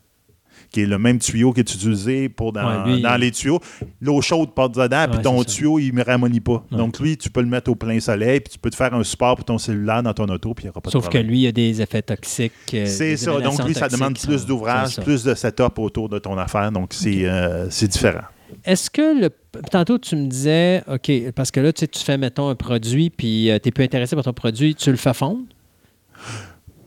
qui 0.76 0.82
est 0.82 0.86
le 0.86 1.00
même 1.00 1.20
tuyau 1.20 1.54
que 1.54 1.62
tu 1.62 1.76
utilisais 1.76 2.28
pour 2.28 2.52
dans, 2.52 2.84
Ouais, 2.86 2.96
lui, 2.96 3.02
dans 3.02 3.16
il- 3.16 3.22
les 3.22 3.32
tuyaux, 3.32 3.60
l'eau 4.02 4.22
chaude 4.22 4.54
passe 4.54 4.72
dedans, 4.74 5.06
puis 5.10 5.22
ton 5.22 5.42
tuyau, 5.46 5.80
il 5.80 5.96
ne 5.96 6.04
ramollit 6.04 6.42
pas. 6.42 6.66
Ouais. 6.70 6.78
Donc, 6.78 7.00
lui, 7.00 7.16
tu 7.18 7.30
peux 7.30 7.40
le 7.40 7.48
mettre 7.48 7.72
au 7.72 7.76
plein 7.76 7.98
soleil, 8.02 8.42
puis 8.42 8.52
tu 8.52 8.60
peux 8.60 8.70
te 8.70 8.76
faire 8.76 8.94
un 8.94 9.04
support 9.04 9.36
pour 9.38 9.46
ton 9.46 9.58
cellulaire 9.58 10.04
dans 10.04 10.14
ton 10.14 10.26
auto, 10.26 10.54
puis 10.54 10.64
il 10.64 10.68
n'y 10.68 10.70
aura 10.72 10.82
pas 10.82 10.90
de 10.90 10.92
Sauf 10.92 11.06
que 11.06 11.10
problème. 11.12 11.28
lui, 11.28 11.42
il 11.44 11.48
a 11.48 11.52
des 11.54 11.82
effets 11.82 12.02
toxiques. 12.02 12.52
euh, 12.74 12.86
C'est 12.86 13.16
ça. 13.16 13.40
Donc, 13.40 13.64
lui, 13.66 13.74
ça 13.74 13.88
demande 13.88 14.16
qui 14.16 14.28
plus 14.28 14.46
d'ouvrage, 14.46 15.00
plus 15.02 15.24
de 15.24 15.34
setup 15.34 15.80
autour 15.80 16.10
de 16.10 16.20
ton 16.20 16.38
affaire. 16.38 16.72
Donc, 16.74 16.90
c'est 16.94 17.22
euh, 17.24 17.68
différent. 17.68 18.26
Est-ce 18.66 18.90
que 18.90 19.22
le. 19.22 19.30
Tantôt, 19.72 19.98
tu 19.98 20.16
me 20.18 20.28
disais, 20.28 20.84
OK, 20.92 21.10
parce 21.34 21.50
que 21.52 21.62
là, 21.62 21.72
tu 21.72 21.80
sais, 21.80 21.88
tu 21.88 22.00
fais, 22.04 22.18
mettons, 22.18 22.50
un 22.50 22.56
produit, 22.56 23.10
puis 23.10 23.50
tu 23.64 23.70
es 23.70 23.72
plus 23.72 23.84
intéressé 23.86 24.16
par 24.16 24.26
ton 24.26 24.34
produit, 24.34 24.76
tu 24.76 24.92
le 24.92 24.98
fais 24.98 25.14
fondre? 25.14 25.40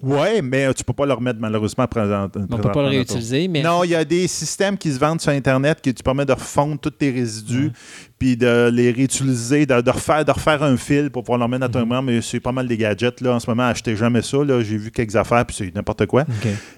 Oui, 0.02 0.40
mais 0.42 0.66
euh, 0.66 0.72
tu 0.72 0.84
peux 0.84 0.92
pas 0.92 1.06
le 1.06 1.12
remettre 1.12 1.40
malheureusement 1.40 1.86
présent. 1.86 2.28
On 2.36 2.40
ne 2.56 2.62
peut 2.62 2.70
pas 2.70 2.82
le 2.82 2.88
réutiliser, 2.88 3.48
mais. 3.48 3.62
Non, 3.62 3.82
il 3.84 3.90
y 3.90 3.94
a 3.94 4.04
des 4.04 4.28
systèmes 4.28 4.76
qui 4.78 4.92
se 4.92 4.98
vendent 4.98 5.20
sur 5.20 5.32
Internet 5.32 5.80
qui 5.80 5.92
te 5.92 6.02
permettent 6.02 6.28
de 6.28 6.32
refondre 6.34 6.78
tous 6.78 6.90
tes 6.90 7.10
résidus, 7.10 7.72
puis 8.18 8.36
de 8.36 8.70
les 8.72 8.90
réutiliser, 8.92 9.66
de, 9.66 9.80
de 9.80 9.90
refaire, 9.90 10.24
de 10.24 10.30
refaire 10.30 10.62
un 10.62 10.76
fil 10.76 11.10
pour 11.10 11.22
pouvoir 11.24 11.38
le 11.38 11.44
remettre 11.44 11.66
dans 11.68 11.72
ton 11.72 11.78
imprimantes, 11.80 12.04
Mais 12.04 12.22
c'est 12.22 12.40
pas 12.40 12.52
mal 12.52 12.68
des 12.68 12.76
gadgets. 12.76 13.20
Là, 13.20 13.34
en 13.34 13.40
ce 13.40 13.48
moment, 13.50 13.64
achetez 13.64 13.96
jamais 13.96 14.22
ça. 14.22 14.38
là. 14.44 14.62
J'ai 14.62 14.76
vu 14.76 14.90
quelques 14.90 15.16
affaires, 15.16 15.44
puis 15.44 15.56
c'est 15.56 15.74
n'importe 15.74 16.06
quoi. 16.06 16.24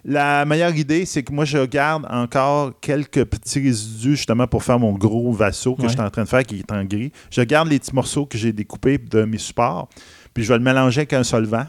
La 0.05 0.45
meilleure 0.45 0.75
idée, 0.75 1.05
c'est 1.05 1.23
que 1.23 1.33
moi, 1.33 1.45
je 1.45 1.65
garde 1.67 2.07
encore 2.11 2.73
quelques 2.81 3.25
petits 3.25 3.61
résidus 3.61 4.17
justement 4.17 4.47
pour 4.47 4.63
faire 4.65 4.79
mon 4.79 4.93
gros 4.93 5.33
vasso 5.33 5.75
que 5.75 5.83
Ouais. 5.83 5.89
je 5.89 5.93
suis 5.93 6.01
en 6.01 6.11
train 6.11 6.25
de 6.25 6.29
faire 6.29 6.43
qui 6.45 6.59
est 6.59 6.73
en 6.73 6.85
gris. 6.85 7.13
Je 7.31 7.43
garde 7.43 7.69
les 7.69 7.79
petits 7.79 7.95
morceaux 7.95 8.27
que 8.27 8.37
j'ai 8.39 8.53
découpés 8.53 8.99
de 8.99 9.25
mes 9.25 9.39
supports, 9.39 9.89
puis 10.35 10.43
je 10.45 10.49
vais 10.53 10.59
le 10.59 10.65
mélanger 10.65 11.01
avec 11.01 11.13
un 11.13 11.23
solvant, 11.25 11.67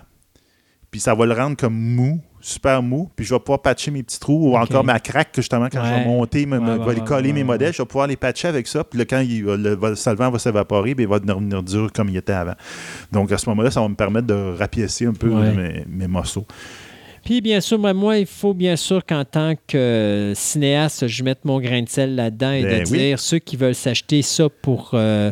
puis 0.91 0.99
ça 0.99 1.15
va 1.15 1.25
le 1.25 1.33
rendre 1.33 1.55
comme 1.57 1.73
mou, 1.73 2.19
super 2.41 2.81
mou, 2.83 3.09
puis 3.15 3.25
je 3.25 3.33
vais 3.33 3.39
pouvoir 3.39 3.61
patcher 3.61 3.91
mes 3.91 4.03
petits 4.03 4.19
trous 4.19 4.51
ou 4.51 4.57
encore 4.57 4.83
ma 4.83 4.99
craque 4.99 5.31
que 5.31 5.41
justement 5.41 5.67
quand 5.71 5.83
je 5.85 5.89
vais 5.89 6.05
monter, 6.05 6.45
me, 6.45 6.59
Ouais, 6.59 6.65
je 6.65 6.79
ouais, 6.79 6.85
vais 6.87 6.95
les 6.95 7.01
coller 7.05 7.33
mes 7.33 7.43
modèles, 7.43 7.71
je 7.73 7.81
vais 7.81 7.85
pouvoir 7.87 8.07
les 8.07 8.17
patcher 8.17 8.47
avec 8.49 8.67
ça, 8.67 8.83
puis 8.83 8.99
là, 8.99 9.05
quand 9.05 9.19
il 9.21 9.43
le, 9.43 9.75
le 9.81 9.95
solvant 9.95 10.29
va 10.29 10.37
s'évaporer, 10.39 10.93
il 10.97 11.07
va 11.07 11.19
devenir 11.19 11.63
dur 11.63 11.89
comme 11.93 12.09
il 12.09 12.17
était 12.17 12.33
avant. 12.33 12.55
Donc 13.11 13.31
à 13.31 13.37
ce 13.37 13.47
moment-là, 13.49 13.71
ça 13.71 13.79
va 13.81 13.87
me 13.87 13.95
permettre 13.95 14.27
de 14.27 14.55
rapiécer 14.57 15.05
un 15.05 15.13
peu 15.13 15.29
mes, 15.29 15.85
mes 15.87 16.07
morceaux. 16.07 16.45
Puis, 17.23 17.39
bien 17.39 17.61
sûr, 17.61 17.77
moi, 17.77 17.93
moi, 17.93 18.17
il 18.17 18.25
faut 18.25 18.55
bien 18.55 18.75
sûr 18.75 19.05
qu'en 19.05 19.23
tant 19.23 19.53
que 19.67 20.33
cinéaste, 20.35 21.07
je 21.07 21.23
mette 21.23 21.45
mon 21.45 21.59
grain 21.61 21.83
de 21.83 21.87
sel 21.87 22.15
là-dedans 22.15 22.51
et 22.51 22.63
Ben 22.63 22.83
de 22.83 22.89
oui. 22.89 22.97
dire 22.97 23.19
ceux 23.19 23.37
qui 23.37 23.57
veulent 23.57 23.75
s'acheter 23.75 24.23
ça 24.23 24.47
pour. 24.49 24.89
euh, 24.95 25.31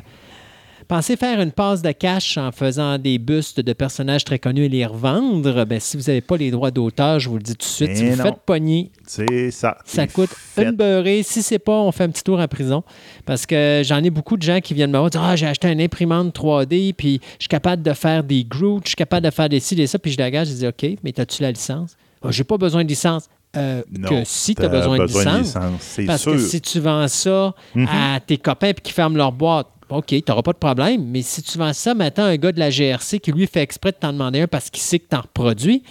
Pensez 0.89 1.15
faire 1.17 1.39
une 1.39 1.51
passe 1.51 1.83
de 1.83 1.91
cash 1.91 2.35
en 2.39 2.51
faisant 2.51 2.97
des 2.97 3.19
bustes 3.19 3.59
de 3.59 3.73
personnages 3.73 4.25
très 4.25 4.39
connus 4.39 4.63
et 4.65 4.69
les 4.69 4.87
revendre. 4.87 5.63
Ben, 5.65 5.79
si 5.79 5.95
vous 5.97 6.03
n'avez 6.07 6.21
pas 6.21 6.35
les 6.35 6.49
droits 6.49 6.71
d'auteur, 6.71 7.19
je 7.19 7.29
vous 7.29 7.35
le 7.37 7.43
dis 7.43 7.51
tout 7.55 7.59
de 7.59 7.63
suite, 7.71 7.95
si 7.95 8.09
vous 8.09 8.15
non. 8.15 8.23
faites 8.23 8.39
pogner, 8.43 8.89
C'est 9.05 9.51
ça. 9.51 9.77
ça 9.85 10.07
coûte 10.07 10.31
fait. 10.31 10.63
une 10.63 10.71
beurrée. 10.71 11.21
Si 11.21 11.43
c'est 11.43 11.59
pas, 11.59 11.73
on 11.79 11.91
fait 11.91 12.05
un 12.05 12.09
petit 12.09 12.23
tour 12.23 12.39
en 12.39 12.47
prison. 12.47 12.83
Parce 13.27 13.45
que 13.45 13.83
j'en 13.85 14.03
ai 14.03 14.09
beaucoup 14.09 14.35
de 14.35 14.41
gens 14.41 14.61
qui 14.61 14.73
viennent 14.73 14.89
me 14.89 14.97
voir 14.97 15.11
dire 15.11 15.21
Ah, 15.21 15.35
j'ai 15.35 15.45
acheté 15.45 15.67
une 15.71 15.79
imprimante 15.79 16.33
3D, 16.35 16.93
puis 16.93 17.21
je 17.37 17.43
suis 17.43 17.47
capable 17.49 17.83
de 17.83 17.93
faire 17.93 18.23
des 18.23 18.43
Groot, 18.43 18.81
je 18.85 18.89
suis 18.89 18.95
capable 18.95 19.25
de 19.27 19.31
faire 19.31 19.47
des 19.47 19.59
ci, 19.59 19.75
des 19.75 19.85
ça. 19.85 19.99
Puis 19.99 20.11
je 20.13 20.17
la 20.17 20.31
gage, 20.31 20.47
je 20.47 20.53
dis 20.53 20.65
OK, 20.67 20.97
mais 21.03 21.19
as-tu 21.19 21.43
la 21.43 21.51
licence? 21.51 21.95
Ah, 22.23 22.29
J'ai 22.31 22.43
pas 22.43 22.57
besoin 22.57 22.83
de 22.83 22.89
licence. 22.89 23.29
Euh, 23.55 23.83
Non, 23.95 24.09
que 24.09 24.23
si 24.25 24.55
tu 24.55 24.63
as 24.63 24.67
besoin, 24.69 24.97
de 24.97 25.03
licence. 25.03 25.55
c'est 25.81 26.05
Parce 26.05 26.23
sûr. 26.23 26.31
que 26.33 26.39
si 26.39 26.59
tu 26.61 26.79
vends 26.79 27.07
ça 27.07 27.53
Mhm. 27.75 27.87
à 27.87 28.19
tes 28.19 28.37
copains 28.37 28.73
qu'ils 28.73 28.93
ferment 28.95 29.17
leur 29.17 29.31
boîte, 29.31 29.67
OK, 29.89 30.07
tu 30.07 30.21
n'auras 30.27 30.41
pas 30.41 30.53
de 30.53 30.57
problème. 30.57 31.05
Mais 31.07 31.21
si 31.21 31.41
tu 31.41 31.57
vends 31.57 31.73
ça 31.73 31.93
maintenant 31.93 32.25
à 32.25 32.27
un 32.27 32.35
gars 32.37 32.51
de 32.51 32.59
la 32.59 32.69
GRC 32.69 33.19
qui 33.19 33.31
lui 33.31 33.47
fait 33.47 33.61
exprès 33.61 33.91
de 33.91 33.97
t'en 33.97 34.13
demander 34.13 34.41
un 34.41 34.47
parce 34.47 34.69
qu'il 34.69 34.81
sait 34.83 34.99
que 34.99 35.07
tu 35.09 35.15
en 35.15 35.21
reproduis, 35.21 35.83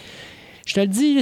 je 0.65 0.73
te 0.75 0.79
le 0.79 0.87
dis, 0.87 1.15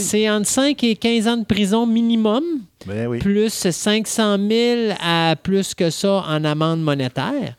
c'est 0.00 0.30
entre 0.30 0.46
5 0.46 0.84
et 0.84 0.94
15 0.96 1.26
ans 1.28 1.36
de 1.36 1.44
prison 1.44 1.84
minimum, 1.86 2.44
Ben 2.86 3.08
oui. 3.08 3.18
plus 3.18 3.50
500 3.52 4.38
000 4.48 4.94
à 5.00 5.34
plus 5.42 5.74
que 5.74 5.90
ça 5.90 6.24
en 6.28 6.44
amende 6.44 6.80
monétaire. 6.82 7.54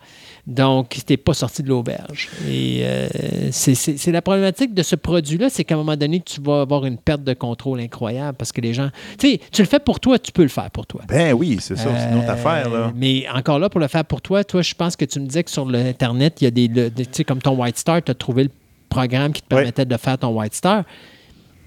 Donc, 0.49 0.89
tu 0.89 1.01
n'es 1.13 1.17
pas 1.17 1.35
sorti 1.35 1.61
de 1.61 1.69
l'auberge. 1.69 2.27
Et 2.49 2.79
euh, 2.81 3.07
c'est- 3.51 4.11
la 4.11 4.21
problématique 4.23 4.73
de 4.73 4.81
ce 4.81 4.95
produit-là, 4.95 5.47
c'est 5.51 5.63
qu'à 5.63 5.75
un 5.75 5.77
moment 5.77 5.95
donné, 5.95 6.19
tu 6.21 6.41
vas 6.41 6.61
avoir 6.61 6.85
une 6.85 6.97
perte 6.97 7.23
de 7.23 7.33
contrôle 7.35 7.79
incroyable 7.79 8.35
parce 8.35 8.51
que 8.51 8.59
les 8.59 8.73
gens... 8.73 8.89
Tu 9.19 9.29
sais, 9.33 9.39
tu 9.51 9.61
le 9.61 9.67
fais 9.67 9.77
pour 9.79 9.99
toi, 9.99 10.17
tu 10.17 10.31
peux 10.31 10.41
le 10.41 10.47
faire 10.49 10.71
pour 10.71 10.87
toi. 10.87 11.01
Ben 11.07 11.33
oui, 11.33 11.57
c'est 11.61 11.75
ça. 11.75 11.83
C'est 11.95 12.11
une 12.11 12.17
autre 12.17 12.29
Euh, 12.29 12.33
affaire, 12.33 12.67
là. 12.69 12.91
Mais 12.95 13.25
encore 13.31 13.59
là, 13.59 13.69
pour 13.69 13.79
le 13.79 13.87
faire 13.87 14.03
pour 14.05 14.21
toi, 14.23 14.43
toi, 14.43 14.63
je 14.63 14.73
pense 14.73 14.95
que 14.95 15.05
tu 15.05 15.19
me 15.19 15.27
disais 15.27 15.43
que 15.43 15.51
sur 15.51 15.65
l'Internet, 15.69 16.41
il 16.41 16.45
y 16.45 16.47
a 16.47 16.51
des. 16.51 16.67
le- 16.67 16.89
tu 16.89 17.03
sais, 17.11 17.23
comme 17.23 17.39
ton 17.43 17.55
White 17.55 17.77
Star, 17.77 18.01
tu 18.03 18.09
as 18.09 18.15
trouvé 18.15 18.45
le 18.45 18.49
programme 18.89 19.31
qui 19.33 19.43
te 19.43 19.47
permettait 19.47 19.85
de 19.85 19.97
faire 19.97 20.17
ton 20.17 20.29
White 20.35 20.55
Star. 20.55 20.83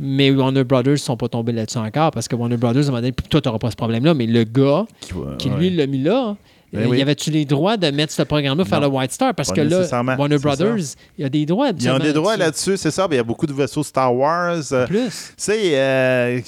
Mais 0.01 0.31
Warner 0.33 0.65
Brothers 0.65 0.93
ne 0.95 0.97
sont 0.97 1.17
pas 1.17 1.29
tombés 1.29 1.53
là-dessus 1.53 1.79
encore 1.79 2.11
parce 2.11 2.27
que 2.27 2.35
Warner 2.35 2.57
Brothers, 2.57 2.83
à 2.83 2.87
un 2.87 2.91
moment 2.91 3.01
donné, 3.03 3.13
toi, 3.13 3.41
tu 3.41 3.49
n'auras 3.49 3.59
pas 3.61 3.71
ce 3.71 3.77
problème-là, 3.77 4.15
mais 4.15 4.27
le 4.27 4.43
gars 4.43 4.87
Qui, 5.01 5.13
va- 5.13 5.37
qui, 5.39 5.49
ouais. 5.51 5.57
lui, 5.59 5.71
l'a 5.71 5.87
mis 5.87 6.03
là, 6.03 6.37
Ben 6.73 6.81
euh, 6.85 6.87
oui. 6.89 6.99
y 6.99 7.03
avait-tu 7.03 7.31
les 7.31 7.45
droits 7.45 7.77
de 7.77 7.91
mettre 7.91 8.13
ce 8.15 8.23
programme-là, 8.23 8.65
faire 8.65 8.81
le 8.81 8.87
White 8.87 9.13
Star? 9.13 9.35
Parce 9.35 9.51
Pas 9.51 9.57
que 9.57 9.61
là, 9.61 9.87
Warner. 10.17 10.39
Brothers, 10.39 10.77
il 11.19 11.23
y 11.23 11.25
a 11.25 11.29
des 11.29 11.45
droits. 11.45 11.71
Ils 11.79 11.91
ont 11.91 11.99
des 11.99 12.13
droits 12.15 12.37
là-dessus, 12.39 12.77
c'est 12.79 12.91
ça. 12.91 13.07
Il 13.11 13.17
y 13.17 13.19
a 13.19 13.23
beaucoup 13.23 13.47
de 13.47 13.53
vaisseaux 13.53 13.83
Star 13.83 14.15
Wars. 14.15 14.63
euh, 14.73 14.87
Plus. 14.87 15.09
Tu 15.09 15.35
sais, 15.37 15.77
euh, 15.79 16.41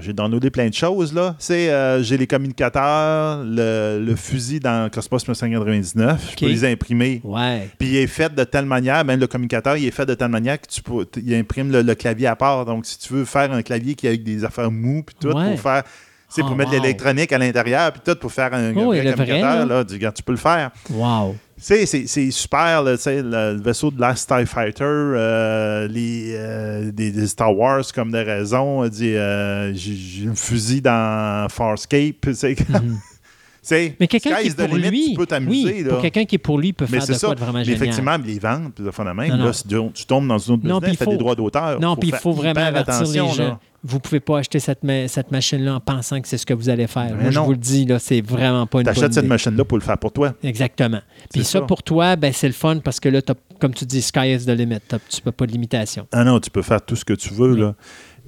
j'ai 0.00 0.12
downloadé 0.12 0.50
plein 0.50 0.68
de 0.68 0.74
choses, 0.74 1.12
là. 1.12 1.34
Euh, 1.50 2.02
j'ai 2.02 2.16
les 2.16 2.26
communicateurs, 2.28 3.42
le, 3.44 4.02
le 4.04 4.16
fusil 4.16 4.60
dans 4.60 4.88
Cosmos 4.90 5.22
1999. 5.26 6.28
Je 6.32 6.36
peux 6.36 6.46
les 6.46 6.64
imprimer. 6.64 7.20
Ouais. 7.24 7.68
Puis 7.78 7.88
il 7.88 7.96
est 7.96 8.06
fait 8.06 8.34
de 8.34 8.44
telle 8.44 8.66
manière, 8.66 9.04
même 9.04 9.18
le 9.20 9.26
communicateur, 9.26 9.76
il 9.76 9.86
est 9.86 9.90
fait 9.90 10.06
de 10.06 10.14
telle 10.14 10.28
manière 10.28 10.60
que 10.60 10.66
tu 10.68 10.80
peux, 10.82 11.06
il 11.16 11.34
imprime 11.34 11.70
le, 11.72 11.82
le 11.82 11.94
clavier 11.94 12.28
à 12.28 12.36
part. 12.36 12.64
Donc, 12.64 12.86
si 12.86 12.98
tu 12.98 13.12
veux 13.14 13.24
faire 13.24 13.52
un 13.52 13.62
clavier 13.62 13.94
qui 13.94 14.06
a 14.06 14.10
avec 14.10 14.22
des 14.22 14.44
affaires 14.44 14.70
mous, 14.70 15.02
puis 15.02 15.16
tout, 15.20 15.28
Ouais. 15.36 15.50
pour 15.50 15.60
faire. 15.60 15.82
C'est 16.34 16.42
Oh, 16.42 16.46
pour 16.46 16.56
mettre 16.56 16.70
wow. 16.74 16.80
l'électronique 16.80 17.32
à 17.32 17.38
l'intérieur, 17.38 17.92
puis 17.92 18.00
tout, 18.04 18.14
pour 18.18 18.32
faire 18.32 18.52
un, 18.54 18.72
Oh, 18.74 18.92
un 18.92 18.98
communicateur, 19.12 19.66
là. 19.66 19.84
tu, 19.84 19.98
tu 19.98 20.22
peux 20.22 20.32
le 20.32 20.38
faire. 20.38 20.70
Wow. 20.90 21.36
C'est 21.58 21.86
c'est 21.86 22.30
super, 22.32 22.82
là, 22.82 22.96
le, 23.06 23.22
le 23.54 23.62
vaisseau 23.62 23.90
de 23.92 24.00
Last 24.00 24.28
TIE 24.28 24.46
Fighter, 24.46 24.82
euh, 24.84 25.86
les, 25.86 26.34
euh, 26.34 26.90
des, 26.90 27.12
des 27.12 27.26
Star 27.28 27.56
Wars 27.56 27.84
comme 27.94 28.10
des 28.10 28.22
raisons, 28.22 28.82
euh, 28.82 29.70
j'ai 29.74 30.26
un 30.28 30.34
fusil 30.34 30.80
dans 30.80 31.46
Farscape, 31.48 32.26
Mhm. 32.26 32.98
Mais 33.70 34.08
quelqu'un 34.08 34.34
qui 34.40 34.48
est 34.48 34.50
the 34.58 34.66
pour 34.66 34.76
limit, 34.76 34.90
lui, 34.90 35.10
tu 35.10 35.14
peux 35.14 35.26
t'amuser. 35.26 35.72
oui, 35.72 35.82
là. 35.84 35.90
pour 35.90 36.02
quelqu'un 36.02 36.24
qui 36.24 36.34
est 36.34 36.38
pour 36.38 36.58
lui 36.58 36.72
peut 36.72 36.86
Mais 36.90 36.98
faire 36.98 37.06
de 37.08 37.12
ça. 37.14 37.26
quoi 37.28 37.34
de 37.36 37.40
vraiment 37.40 37.58
Mais 37.58 37.64
génial. 37.64 37.82
effectivement, 37.82 38.16
les 38.24 38.38
ventes, 38.38 38.74
puis 38.74 38.84
de 38.84 38.90
même, 39.12 39.36
Non, 39.36 39.44
là, 39.44 39.52
tu, 39.52 39.76
tu 39.94 40.04
tombes 40.06 40.26
dans 40.26 40.38
une 40.38 40.54
autre 40.54 40.66
Non, 40.66 40.78
business, 40.80 40.98
t'as 40.98 41.04
il 41.04 41.10
des 41.10 41.16
droits 41.16 41.34
d'auteur. 41.36 41.80
Non, 41.80 41.96
puis 41.96 42.08
il 42.08 42.14
faut 42.16 42.32
vraiment 42.32 42.60
avertir 42.60 43.02
les 43.02 43.12
gens. 43.14 43.34
là. 43.36 43.60
Vous 43.84 43.98
pouvez 43.98 44.20
pas 44.20 44.38
acheter 44.38 44.60
cette, 44.60 44.84
ma- 44.84 45.08
cette 45.08 45.32
machine-là 45.32 45.74
en 45.74 45.80
pensant 45.80 46.20
que 46.20 46.28
c'est 46.28 46.38
ce 46.38 46.46
que 46.46 46.54
vous 46.54 46.68
allez 46.68 46.86
faire. 46.86 47.10
Mais 47.16 47.22
Moi, 47.24 47.30
je 47.32 47.38
vous 47.40 47.50
le 47.50 47.56
dis, 47.56 47.84
là, 47.84 47.98
c'est 47.98 48.20
vraiment 48.20 48.64
pas 48.64 48.78
une 48.78 48.84
bonne 48.84 48.94
T'achètes 48.94 49.12
cette 49.14 49.26
machine-là 49.26 49.64
pour 49.64 49.76
le 49.76 49.82
faire 49.82 49.98
pour 49.98 50.12
toi. 50.12 50.34
Exactement. 50.44 51.00
Puis 51.32 51.42
ça, 51.42 51.58
ça. 51.58 51.60
pour 51.62 51.82
toi, 51.82 52.14
ben, 52.14 52.32
c'est 52.32 52.46
le 52.46 52.52
fun 52.52 52.78
parce 52.78 53.00
que 53.00 53.08
là, 53.08 53.20
comme 53.58 53.74
tu 53.74 53.84
dis, 53.84 54.00
sky 54.00 54.34
is 54.34 54.44
the 54.44 54.50
limit. 54.50 54.78
Tu 55.08 55.20
peux 55.20 55.32
pas 55.32 55.46
de 55.46 55.52
limitation. 55.52 56.06
Ah 56.12 56.22
non, 56.22 56.38
tu 56.38 56.48
peux 56.50 56.62
faire 56.62 56.80
tout 56.84 56.94
ce 56.94 57.04
que 57.04 57.14
tu 57.14 57.34
veux, 57.34 57.56
là. 57.56 57.74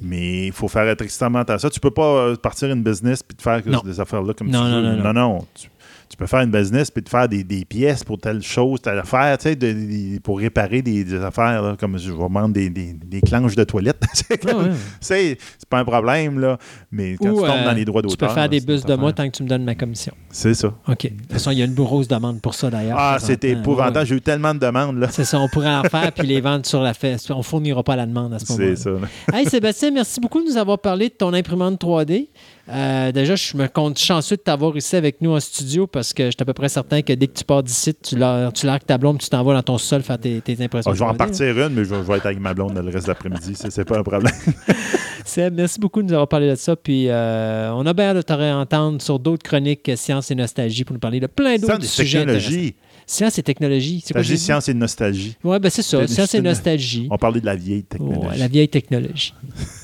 Mais 0.00 0.46
il 0.46 0.52
faut 0.52 0.68
faire 0.68 0.88
être 0.88 1.02
extrêmement 1.02 1.38
attention. 1.40 1.68
Tu 1.68 1.78
peux 1.80 1.90
pas 1.90 2.02
euh, 2.02 2.36
partir 2.36 2.70
une 2.70 2.82
business 2.82 3.22
puis 3.22 3.36
te 3.36 3.42
faire 3.42 3.62
Non. 3.66 3.80
des 3.84 4.00
affaires-là 4.00 4.34
comme 4.34 4.48
Non, 4.48 4.64
tu 4.64 4.70
non, 4.70 4.80
veux. 4.96 5.02
non, 5.02 5.12
non. 5.12 5.46
Tu, 5.54 5.68
tu 6.14 6.18
peux 6.18 6.26
faire 6.28 6.42
une 6.42 6.52
business 6.52 6.92
puis 6.92 7.02
te 7.02 7.10
faire 7.10 7.28
des, 7.28 7.42
des 7.42 7.64
pièces 7.64 8.04
pour 8.04 8.18
telle 8.18 8.40
chose, 8.40 8.80
telle 8.80 9.00
affaire, 9.00 9.36
tu 9.36 9.48
sais, 9.48 9.56
de- 9.56 9.72
de- 9.72 10.20
pour 10.20 10.38
réparer 10.38 10.80
des, 10.80 11.02
des 11.02 11.16
affaires, 11.16 11.60
là, 11.60 11.76
comme 11.76 11.98
je 11.98 12.12
vais 12.12 12.16
vendre 12.16 12.50
des, 12.50 12.70
des, 12.70 12.92
de 12.92 13.64
toilette. 13.64 14.00
c'est 14.14 14.48
Ah 14.48 14.56
ouais. 14.56 14.70
c'est 15.00 15.68
pas 15.68 15.78
un 15.80 15.84
problème, 15.84 16.38
là. 16.38 16.56
Mais 16.92 17.16
quand 17.16 17.30
Ou, 17.30 17.40
tu 17.42 17.48
tombes 17.48 17.56
euh, 17.58 17.64
dans 17.64 17.72
les 17.72 17.84
droits 17.84 18.00
Tu 18.02 18.06
d'auteur... 18.10 18.28
peux 18.28 18.34
faire 18.36 18.48
des 18.48 18.60
bus 18.60 18.84
de 18.84 18.94
moi 18.94 19.12
tant 19.12 19.28
que 19.28 19.36
tu 19.36 19.42
me 19.42 19.48
donnes 19.48 19.64
ma 19.64 19.74
commission. 19.74 20.14
C'est 20.30 20.54
ça. 20.54 20.68
OK. 20.86 21.02
De 21.02 21.08
toute 21.08 21.32
façon, 21.32 21.50
il 21.50 21.58
y 21.58 21.62
a 21.62 21.64
une 21.64 21.74
grosse 21.74 22.06
demande 22.06 22.40
pour 22.40 22.54
ça, 22.54 22.70
d'ailleurs. 22.70 22.96
Ah, 22.96 23.16
c'était 23.18 23.50
épouvantable. 23.50 23.98
Ouais. 23.98 24.06
J'ai 24.06 24.14
eu 24.14 24.20
tellement 24.20 24.54
de 24.54 24.60
demandes, 24.60 24.98
là. 25.00 25.08
C'est 25.10 25.24
ça, 25.24 25.40
on 25.40 25.48
pourrait 25.48 25.74
en 25.74 25.82
faire 25.82 26.12
puis 26.12 26.28
les 26.28 26.40
vendre 26.40 26.64
sur 26.64 26.80
la 26.80 26.94
fesse. 26.94 27.28
On 27.30 27.42
fournira 27.42 27.82
pas 27.82 27.96
la 27.96 28.06
demande 28.06 28.34
à 28.34 28.38
ce 28.38 28.52
moment-là. 28.52 28.76
C'est 28.76 28.82
ça. 28.84 28.90
là. 28.90 29.36
Hey 29.36 29.46
Sébastien, 29.46 29.90
merci 29.90 30.20
beaucoup 30.20 30.40
de 30.40 30.46
nous 30.48 30.56
avoir 30.56 30.78
parlé 30.78 31.08
de 31.08 31.14
ton 31.14 31.32
imprimante 31.34 31.82
3D. 31.82 32.28
Euh, 32.68 33.12
déjà, 33.12 33.36
je 33.36 33.56
me 33.56 33.66
compte 33.66 33.98
chanceux 33.98 34.36
de 34.36 34.40
t'avoir 34.40 34.74
ici 34.76 34.96
avec 34.96 35.20
nous 35.20 35.32
en 35.32 35.40
studio 35.40 35.86
parce 35.86 36.14
que 36.14 36.24
je 36.26 36.30
suis 36.30 36.36
à 36.40 36.44
peu 36.44 36.54
près 36.54 36.70
certain 36.70 37.02
que 37.02 37.12
dès 37.12 37.26
que 37.26 37.34
tu 37.34 37.44
pars 37.44 37.62
d'ici, 37.62 37.94
tu 37.94 38.16
largues 38.16 38.86
ta 38.86 38.96
blonde, 38.96 39.18
tu 39.18 39.28
t'envoies 39.28 39.54
dans 39.54 39.62
ton 39.62 39.78
sol 39.78 40.02
faire 40.02 40.18
tes, 40.18 40.40
tes 40.40 40.62
impressions. 40.62 40.90
Ah, 40.90 40.94
je 40.94 41.00
vais 41.00 41.04
en 41.04 41.14
partir 41.14 41.58
une, 41.58 41.74
mais 41.74 41.84
je 41.84 41.94
vais, 41.94 42.16
être 42.16 42.26
avec 42.26 42.40
ma 42.40 42.54
blonde 42.54 42.74
le 42.74 42.90
reste 42.90 43.06
de 43.06 43.10
l'après-midi. 43.10 43.54
C'est 43.54 43.84
pas 43.84 43.98
un 43.98 44.02
problème. 44.02 44.32
Seb, 45.26 45.54
merci 45.54 45.80
beaucoup 45.80 46.02
de 46.02 46.08
nous 46.08 46.12
avoir 46.12 46.28
parlé 46.28 46.50
de 46.50 46.54
ça. 46.54 46.76
Puis 46.76 47.08
euh, 47.08 47.72
on 47.74 47.84
a 47.86 47.92
bien 47.92 48.10
hâte 48.10 48.16
de 48.16 48.22
te 48.22 48.32
réentendre 48.32 49.00
sur 49.00 49.18
d'autres 49.18 49.42
chroniques 49.42 49.88
euh, 49.88 49.96
sciences 49.96 50.30
et 50.30 50.34
nostalgie 50.34 50.84
pour 50.84 50.94
nous 50.94 51.00
parler 51.00 51.20
de 51.20 51.26
plein 51.26 51.56
Science 51.56 51.70
d'autres 51.70 51.84
et 51.84 51.86
sujets. 51.86 52.18
technologie. 52.20 52.74
Science 53.06 53.38
et 53.38 53.42
technologie. 53.42 54.02
C'est 54.04 54.14
quoi 54.14 54.22
j'ai 54.22 54.34
dit 54.34 54.40
science 54.40 54.68
et 54.68 54.74
nostalgie. 54.74 55.36
Ouais, 55.44 55.58
ben 55.58 55.70
c'est 55.70 55.82
ça. 55.82 56.06
Science 56.06 56.34
et 56.34 56.40
nostalgie. 56.40 57.08
On 57.10 57.18
parlait 57.18 57.40
de 57.40 57.46
la 57.46 57.56
vieille 57.56 57.84
technologie. 57.84 58.26
Ouais, 58.26 58.38
la 58.38 58.48
vieille 58.48 58.68
technologie. 58.68 59.34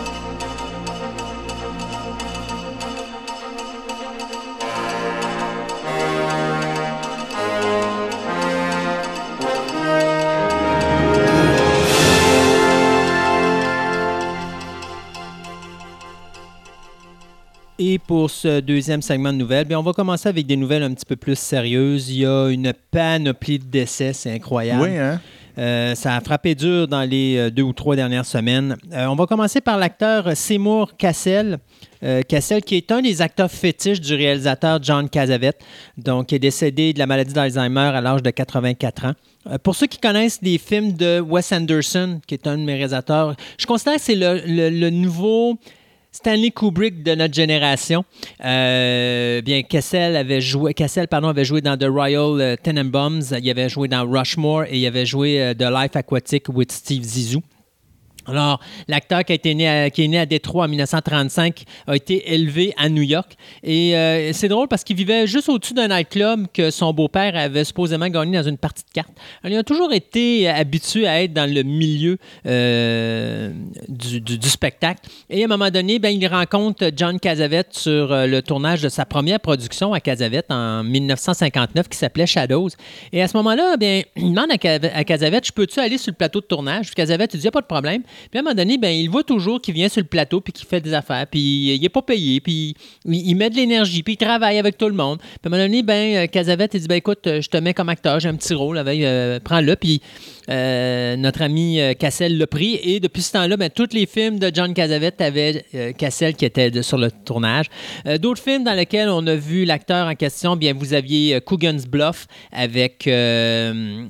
Et 17.83 17.97
pour 17.97 18.29
ce 18.29 18.59
deuxième 18.59 19.01
segment 19.01 19.33
de 19.33 19.37
nouvelles, 19.39 19.65
bien, 19.65 19.79
on 19.79 19.83
va 19.83 19.91
commencer 19.91 20.29
avec 20.29 20.45
des 20.45 20.55
nouvelles 20.55 20.83
un 20.83 20.93
petit 20.93 21.05
peu 21.05 21.15
plus 21.15 21.35
sérieuses. 21.35 22.11
Il 22.11 22.19
y 22.19 22.25
a 22.27 22.49
une 22.49 22.73
panoplie 22.91 23.57
de 23.57 23.63
décès, 23.65 24.13
c'est 24.13 24.31
incroyable. 24.31 24.83
Oui, 24.83 24.97
hein? 24.99 25.19
Euh, 25.57 25.95
ça 25.95 26.15
a 26.15 26.21
frappé 26.21 26.53
dur 26.53 26.87
dans 26.87 27.01
les 27.01 27.37
euh, 27.37 27.49
deux 27.49 27.63
ou 27.63 27.73
trois 27.73 27.95
dernières 27.95 28.25
semaines. 28.25 28.77
Euh, 28.93 29.07
on 29.07 29.15
va 29.15 29.25
commencer 29.25 29.61
par 29.61 29.77
l'acteur 29.79 30.37
Seymour 30.37 30.95
Cassel. 30.95 31.57
Euh, 32.03 32.21
Cassel, 32.21 32.61
qui 32.61 32.75
est 32.75 32.91
un 32.91 33.01
des 33.01 33.19
acteurs 33.21 33.49
fétiches 33.49 33.99
du 33.99 34.13
réalisateur 34.13 34.77
John 34.81 35.09
Cassavetes, 35.09 35.59
donc 35.97 36.27
qui 36.27 36.35
est 36.35 36.39
décédé 36.39 36.93
de 36.93 36.99
la 36.99 37.07
maladie 37.07 37.33
d'Alzheimer 37.33 37.79
à 37.95 37.99
l'âge 37.99 38.21
de 38.21 38.29
84 38.29 39.05
ans. 39.07 39.13
Pour 39.63 39.73
ceux 39.75 39.87
qui 39.87 39.97
connaissent 39.97 40.39
les 40.43 40.59
films 40.59 40.93
de 40.93 41.19
Wes 41.19 41.51
Anderson, 41.51 42.21
qui 42.27 42.35
est 42.35 42.45
un 42.47 42.57
de 42.59 42.63
mes 42.63 42.73
réalisateurs, 42.75 43.35
je 43.57 43.65
considère 43.65 43.95
que 43.95 44.01
c'est 44.01 44.15
le, 44.15 44.39
le- 44.45 44.69
le 44.69 44.89
nouveau 44.91 45.57
Stanley 46.11 46.51
Kubrick 46.51 47.03
de 47.03 47.15
notre 47.15 47.33
génération. 47.33 48.03
Euh, 48.43 49.41
bien, 49.41 49.63
Cassel 49.63 50.17
avait 50.17 50.41
joué, 50.41 50.73
pardon, 51.09 51.29
avait 51.29 51.45
joué 51.45 51.61
dans 51.61 51.77
The 51.77 51.85
Royal 51.85 52.41
euh, 52.41 52.55
Tenenbaums, 52.61 53.21
il 53.41 53.49
avait 53.49 53.69
joué 53.69 53.87
dans 53.87 54.05
Rushmore 54.05 54.65
et 54.65 54.77
il 54.77 54.85
avait 54.85 55.05
joué 55.05 55.41
euh, 55.41 55.53
The 55.53 55.71
Life 55.71 55.95
Aquatic 55.95 56.49
with 56.49 56.71
Steve 56.71 57.03
Zissou. 57.03 57.41
Alors, 58.27 58.59
l'acteur 58.87 59.23
qui, 59.23 59.33
est 59.33 60.07
né 60.07 60.19
à 60.19 60.25
Détroit 60.25 60.65
en 60.65 60.67
1935 60.67 61.63
a 61.87 61.95
été 61.95 62.33
élevé 62.33 62.73
à 62.77 62.89
New 62.89 63.01
York. 63.01 63.35
Et 63.63 63.95
euh, 63.95 64.31
c'est 64.33 64.47
drôle 64.47 64.67
parce 64.67 64.83
qu'il 64.83 64.95
vivait 64.95 65.27
juste 65.27 65.49
au-dessus 65.49 65.73
d'un 65.73 65.87
nightclub 65.87 66.47
que 66.53 66.69
son 66.69 66.93
beau-père 66.93 67.35
avait 67.35 67.63
supposément 67.63 68.07
gagné 68.09 68.37
dans 68.37 68.47
une 68.47 68.57
partie 68.57 68.83
de 68.83 68.91
cartes. 68.93 69.11
Il 69.43 69.55
a 69.55 69.63
toujours 69.63 69.91
été 69.93 70.47
habitué 70.47 71.07
à 71.07 71.23
être 71.23 71.33
dans 71.33 71.51
le 71.51 71.63
milieu 71.63 72.17
euh, 72.45 73.51
du, 73.87 74.49
spectacle. 74.49 75.01
Et 75.29 75.41
à 75.41 75.45
un 75.45 75.47
moment 75.47 75.69
donné, 75.69 75.97
ben, 75.99 76.09
il 76.09 76.27
rencontre 76.27 76.91
John 76.95 77.19
Cassavetes 77.19 77.73
sur 77.73 78.11
euh, 78.11 78.27
le 78.27 78.41
tournage 78.41 78.81
de 78.81 78.89
sa 78.89 79.05
première 79.05 79.39
production 79.39 79.93
à 79.93 79.99
Cassavetes 79.99 80.51
en 80.51 80.83
1959 80.83 81.87
qui 81.87 81.97
s'appelait 81.97 82.27
Shadows. 82.27 82.69
Et 83.11 83.21
à 83.21 83.27
ce 83.27 83.37
moment-là, 83.37 83.77
bien, 83.77 84.01
il 84.15 84.33
demande 84.33 84.51
à, 84.51 84.97
à 84.97 85.03
Cassavetes, 85.03 85.47
je 85.47 85.51
peux-tu 85.51 85.79
aller 85.79 85.97
sur 85.97 86.11
le 86.11 86.17
plateau 86.17 86.41
de 86.41 86.45
tournage? 86.45 86.87
Puis 86.87 86.95
Cassavetes, 86.95 87.33
il 87.33 87.39
dit, 87.39 87.49
pas 87.49 87.61
de 87.61 87.65
problème. 87.65 88.03
Puis 88.29 88.37
à 88.37 88.39
un 88.39 88.43
moment 88.43 88.55
donné, 88.55 88.77
ben, 88.77 88.89
il 88.89 89.09
voit 89.09 89.23
toujours 89.23 89.61
qu'il 89.61 89.73
vient 89.73 89.89
sur 89.89 90.01
le 90.01 90.07
plateau 90.07 90.41
puis 90.41 90.53
qu'il 90.53 90.67
fait 90.67 90.81
des 90.81 90.93
affaires. 90.93 91.25
Puis 91.27 91.75
il 91.75 91.81
n'est 91.81 91.89
pas 91.89 92.01
payé. 92.01 92.39
Puis 92.41 92.75
il, 93.05 93.35
met 93.35 93.49
de 93.49 93.55
l'énergie. 93.55 94.03
Puis 94.03 94.13
il 94.13 94.17
travaille 94.17 94.57
avec 94.57 94.77
tout 94.77 94.87
le 94.87 94.95
monde. 94.95 95.19
Puis 95.19 95.39
à 95.43 95.47
un 95.47 95.49
moment 95.49 95.63
donné, 95.63 95.83
ben, 95.83 96.15
euh, 96.15 96.27
Cassavetes, 96.27 96.73
il 96.73 96.81
dit, 96.81 96.87
ben, 96.87 96.95
écoute, 96.95 97.25
euh, 97.27 97.41
je 97.41 97.49
te 97.49 97.57
mets 97.57 97.73
comme 97.73 97.89
acteur, 97.89 98.19
j'ai 98.19 98.29
un 98.29 98.35
petit 98.35 98.53
rôle. 98.53 98.77
Avec, 98.77 99.01
euh, 99.01 99.39
prends-le. 99.43 99.75
Puis 99.75 100.01
euh, 100.49 101.15
notre 101.15 101.41
ami 101.41 101.79
euh, 101.79 101.93
Cassel 101.93 102.37
l'a 102.37 102.47
pris. 102.47 102.79
Et 102.83 102.99
depuis 102.99 103.21
ce 103.21 103.33
temps-là, 103.33 103.57
ben, 103.57 103.69
tous 103.69 103.89
les 103.93 104.05
films 104.05 104.39
de 104.39 104.51
John 104.53 104.73
Cassavetes 104.73 105.21
avaient 105.21 105.65
euh, 105.75 105.91
Cassel 105.93 106.35
qui 106.35 106.45
était 106.45 106.71
de- 106.71 106.81
sur 106.81 106.97
le 106.97 107.11
tournage. 107.11 107.65
Euh, 108.07 108.17
D'autres 108.17 108.41
films 108.41 108.63
dans 108.63 108.73
lesquels 108.73 109.09
on 109.09 109.25
a 109.27 109.35
vu 109.35 109.65
l'acteur 109.65 110.07
en 110.07 110.15
question, 110.15 110.55
bien, 110.55 110.73
vous 110.73 110.93
aviez 110.93 111.39
Coogan's 111.41 111.85
Bluff 111.87 112.27
avec, 112.51 113.07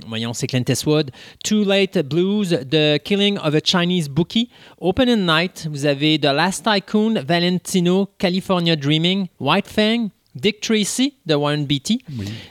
voyons, 0.08 0.34
c'est 0.34 0.48
Clint 0.48 0.64
Eastwood, 0.68 1.12
Too 1.44 1.64
Late 1.64 2.00
Blues, 2.08 2.58
The 2.70 2.98
Killing 3.04 3.38
of 3.38 3.56
a 3.56 3.60
Chinese 3.64 4.10
Bookie, 4.10 4.50
Open 4.80 5.10
in 5.10 5.18
Night, 5.26 5.68
vous 5.72 5.86
avez 5.86 6.18
The 6.20 6.26
Last 6.26 6.66
Tycoon, 6.66 7.22
Valentino, 7.26 8.10
California 8.18 8.76
Dreaming, 8.76 9.28
White 9.40 9.68
Fang, 9.68 10.10
Dick 10.36 10.62
Tracy 10.62 11.16
de 11.26 11.36
Warren 11.36 11.66
Beatty, 11.66 12.00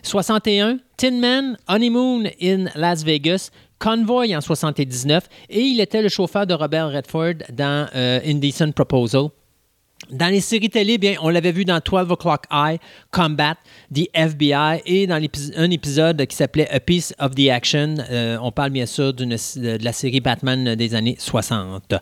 61, 0.02 0.78
Tin 0.96 1.18
Man, 1.20 1.56
Honeymoon 1.66 2.26
in 2.40 2.66
Las 2.74 3.02
Vegas, 3.04 3.50
Convoy 3.80 4.36
en 4.36 4.42
79, 4.42 5.26
et 5.48 5.62
il 5.62 5.80
était 5.80 6.02
le 6.02 6.10
chauffeur 6.10 6.46
de 6.46 6.52
Robert 6.52 6.92
Redford 6.92 7.46
dans 7.50 7.88
euh, 7.94 8.20
Indecent 8.26 8.72
Proposal. 8.72 9.30
Dans 10.12 10.26
les 10.26 10.40
séries 10.40 10.70
télé, 10.70 10.98
bien, 10.98 11.14
on 11.22 11.28
l'avait 11.28 11.52
vu 11.52 11.64
dans 11.64 11.78
12 11.78 12.10
O'Clock 12.10 12.42
Eye, 12.50 12.78
Combat, 13.12 13.54
The 13.94 14.08
FBI 14.12 14.82
et 14.84 15.06
dans 15.06 15.20
un 15.56 15.70
épisode 15.70 16.26
qui 16.26 16.34
s'appelait 16.34 16.68
A 16.68 16.80
Piece 16.80 17.14
of 17.20 17.36
the 17.36 17.48
Action. 17.48 17.94
Euh, 18.10 18.36
on 18.42 18.50
parle 18.50 18.70
bien 18.70 18.86
sûr 18.86 19.14
de 19.14 19.24
la 19.24 19.92
série 19.92 20.20
Batman 20.20 20.74
des 20.74 20.96
années 20.96 21.14
60. 21.16 21.94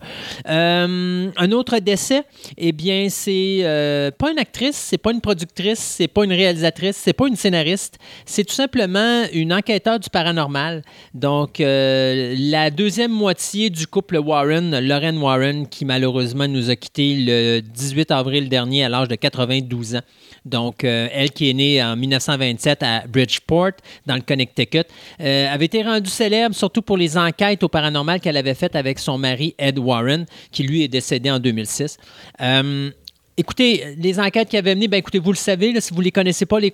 Euh, 0.47 1.29
un 1.35 1.51
autre 1.51 1.77
décès, 1.77 2.23
eh 2.57 2.71
bien, 2.71 3.07
c'est 3.09 3.59
euh, 3.61 4.09
pas 4.09 4.31
une 4.31 4.39
actrice, 4.39 4.75
c'est 4.75 4.97
pas 4.97 5.11
une 5.11 5.21
productrice, 5.21 5.79
c'est 5.79 6.07
pas 6.07 6.23
une 6.25 6.33
réalisatrice, 6.33 6.97
c'est 6.97 7.13
pas 7.13 7.27
une 7.27 7.35
scénariste, 7.35 7.99
c'est 8.25 8.43
tout 8.43 8.55
simplement 8.55 9.23
une 9.33 9.53
enquêteur 9.53 9.99
du 9.99 10.09
paranormal. 10.09 10.81
Donc, 11.13 11.59
la 11.59 12.71
deuxième 12.71 13.11
moitié 13.11 13.69
du 13.69 13.85
couple 13.85 14.17
Warren, 14.17 14.79
Lauren 14.79 15.17
Warren, 15.17 15.67
qui 15.67 15.85
malheureusement 15.85 16.47
nous 16.47 16.71
a 16.71 16.75
quittés 16.75 17.15
le 17.19 17.59
18 17.61 17.98
avril 18.09 18.49
dernier 18.49 18.83
à 18.83 18.89
l'âge 18.89 19.07
de 19.07 19.15
92 19.15 19.95
ans. 19.95 20.01
Donc, 20.45 20.83
euh, 20.83 21.07
elle 21.11 21.31
qui 21.31 21.49
est 21.49 21.53
née 21.53 21.83
en 21.83 21.95
1927 21.95 22.83
à 22.83 23.07
Bridgeport, 23.07 23.71
dans 24.05 24.15
le 24.15 24.21
Connecticut, 24.21 24.83
euh, 25.21 25.53
avait 25.53 25.65
été 25.65 25.83
rendue 25.83 26.09
célèbre 26.09 26.55
surtout 26.55 26.81
pour 26.81 26.97
les 26.97 27.17
enquêtes 27.17 27.63
au 27.63 27.67
paranormal 27.67 28.19
qu'elle 28.19 28.37
avait 28.37 28.53
faites 28.53 28.75
avec 28.75 28.99
son 28.99 29.17
mari 29.17 29.55
Ed 29.57 29.77
Warren, 29.79 30.25
qui 30.51 30.63
lui 30.63 30.83
est 30.83 30.87
décédé 30.87 31.29
en 31.31 31.39
2006. 31.39 31.97
Euh, 32.41 32.91
Écoutez, 33.37 33.95
les 33.97 34.19
enquêtes 34.19 34.49
qui 34.49 34.57
avaient 34.57 34.75
mené, 34.75 34.89
ben 34.89 34.97
écoutez, 34.97 35.17
vous 35.17 35.31
le 35.31 35.37
savez, 35.37 35.79
si 35.79 35.93
vous 35.93 35.99
ne 35.99 36.03
les 36.03 36.11
connaissez 36.11 36.45
pas, 36.45 36.59
les, 36.59 36.69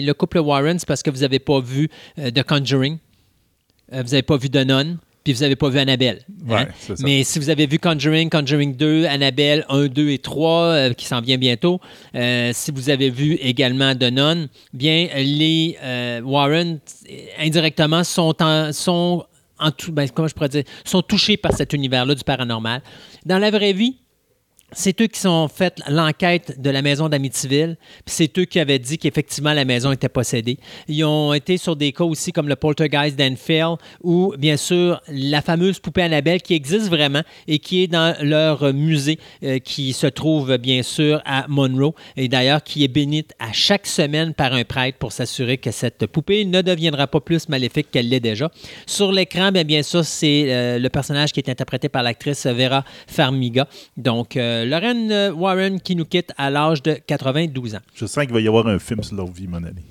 le 0.00 0.12
couple 0.14 0.38
Warren, 0.38 0.78
c'est 0.78 0.88
parce 0.88 1.02
que 1.02 1.10
vous 1.10 1.20
n'avez 1.20 1.40
pas 1.40 1.60
vu 1.60 1.90
The 2.16 2.42
Conjuring, 2.42 2.96
vous 3.90 3.98
n'avez 3.98 4.22
pas 4.22 4.38
vu 4.38 4.48
The 4.48 4.64
Nun, 4.66 4.96
puis 5.24 5.32
vous 5.32 5.40
n'avez 5.40 5.56
pas 5.56 5.68
vu 5.68 5.78
Annabelle. 5.78 6.24
hein? 6.48 6.52
Ouais, 6.52 6.68
c'est 6.78 6.96
ça. 6.96 7.04
Mais 7.04 7.22
si 7.24 7.38
vous 7.38 7.48
avez 7.50 7.66
vu 7.66 7.78
Conjuring, 7.78 8.28
Conjuring 8.30 8.76
2, 8.76 9.06
Annabelle 9.06 9.64
1, 9.68 9.86
2 9.86 10.10
et 10.10 10.18
3, 10.18 10.62
euh, 10.62 10.92
qui 10.92 11.06
s'en 11.06 11.20
vient 11.20 11.38
bientôt, 11.38 11.80
euh, 12.14 12.50
si 12.52 12.70
vous 12.70 12.90
avez 12.90 13.10
vu 13.10 13.34
également 13.34 13.94
The 13.94 14.10
Nun, 14.12 14.48
bien, 14.72 15.08
les 15.16 15.76
euh, 15.82 16.20
Warren, 16.22 16.80
indirectement, 17.38 18.04
sont 18.04 18.34
en, 18.42 18.72
sont 18.72 19.24
en 19.58 19.70
tout- 19.70 19.92
ben, 19.92 20.08
comment 20.10 20.28
je 20.28 20.34
pourrais 20.34 20.48
dire, 20.48 20.64
sont 20.84 21.02
touchés 21.02 21.36
par 21.36 21.52
cet 21.52 21.72
univers-là 21.72 22.14
du 22.14 22.24
paranormal. 22.24 22.82
Dans 23.24 23.38
la 23.38 23.50
vraie 23.50 23.72
vie, 23.72 23.96
c'est 24.72 25.00
eux 25.00 25.06
qui 25.06 25.26
ont 25.26 25.48
fait 25.48 25.80
l'enquête 25.88 26.60
de 26.60 26.70
la 26.70 26.82
maison 26.82 27.08
d'Amityville. 27.08 27.76
Puis 28.04 28.14
c'est 28.14 28.38
eux 28.38 28.44
qui 28.44 28.58
avaient 28.58 28.78
dit 28.78 28.98
qu'effectivement 28.98 29.52
la 29.52 29.64
maison 29.64 29.92
était 29.92 30.08
possédée. 30.08 30.58
Ils 30.88 31.04
ont 31.04 31.32
été 31.32 31.56
sur 31.56 31.76
des 31.76 31.92
cas 31.92 32.04
aussi 32.04 32.32
comme 32.32 32.48
le 32.48 32.56
Poltergeist 32.56 33.16
d'Enfield 33.16 33.76
ou 34.02 34.34
bien 34.38 34.56
sûr 34.56 35.00
la 35.08 35.42
fameuse 35.42 35.78
poupée 35.78 36.02
Annabelle 36.02 36.42
qui 36.42 36.54
existe 36.54 36.88
vraiment 36.88 37.22
et 37.46 37.58
qui 37.58 37.82
est 37.82 37.86
dans 37.86 38.16
leur 38.22 38.72
musée 38.72 39.18
euh, 39.44 39.58
qui 39.58 39.92
se 39.92 40.06
trouve 40.06 40.56
bien 40.56 40.82
sûr 40.82 41.20
à 41.24 41.46
Monroe 41.48 41.94
et 42.16 42.28
d'ailleurs 42.28 42.62
qui 42.62 42.84
est 42.84 42.88
bénite 42.88 43.32
à 43.38 43.52
chaque 43.52 43.86
semaine 43.86 44.34
par 44.34 44.52
un 44.52 44.64
prêtre 44.64 44.98
pour 44.98 45.12
s'assurer 45.12 45.58
que 45.58 45.70
cette 45.70 46.06
poupée 46.06 46.44
ne 46.44 46.62
deviendra 46.62 47.06
pas 47.06 47.20
plus 47.20 47.48
maléfique 47.48 47.90
qu'elle 47.90 48.08
l'est 48.08 48.20
déjà. 48.20 48.50
Sur 48.86 49.12
l'écran, 49.12 49.52
bien, 49.52 49.64
bien 49.64 49.82
sûr, 49.82 50.04
c'est 50.04 50.46
euh, 50.48 50.78
le 50.78 50.88
personnage 50.88 51.32
qui 51.32 51.40
est 51.40 51.48
interprété 51.48 51.88
par 51.88 52.02
l'actrice 52.02 52.46
Vera 52.46 52.84
Farmiga. 53.06 53.66
Donc, 53.96 54.36
euh, 54.36 54.61
Lorraine 54.64 55.32
Warren 55.36 55.80
qui 55.80 55.96
nous 55.96 56.04
quitte 56.04 56.32
à 56.38 56.50
l'âge 56.50 56.82
de 56.82 56.94
92 56.94 57.74
ans. 57.74 57.78
Je 57.94 58.06
sens 58.06 58.24
qu'il 58.24 58.32
va 58.34 58.40
y 58.40 58.48
avoir 58.48 58.66
un 58.66 58.78
film 58.78 59.02
sur 59.02 59.16
leur 59.16 59.26
vie, 59.30 59.46
mon 59.48 59.58
ami. 59.58 59.82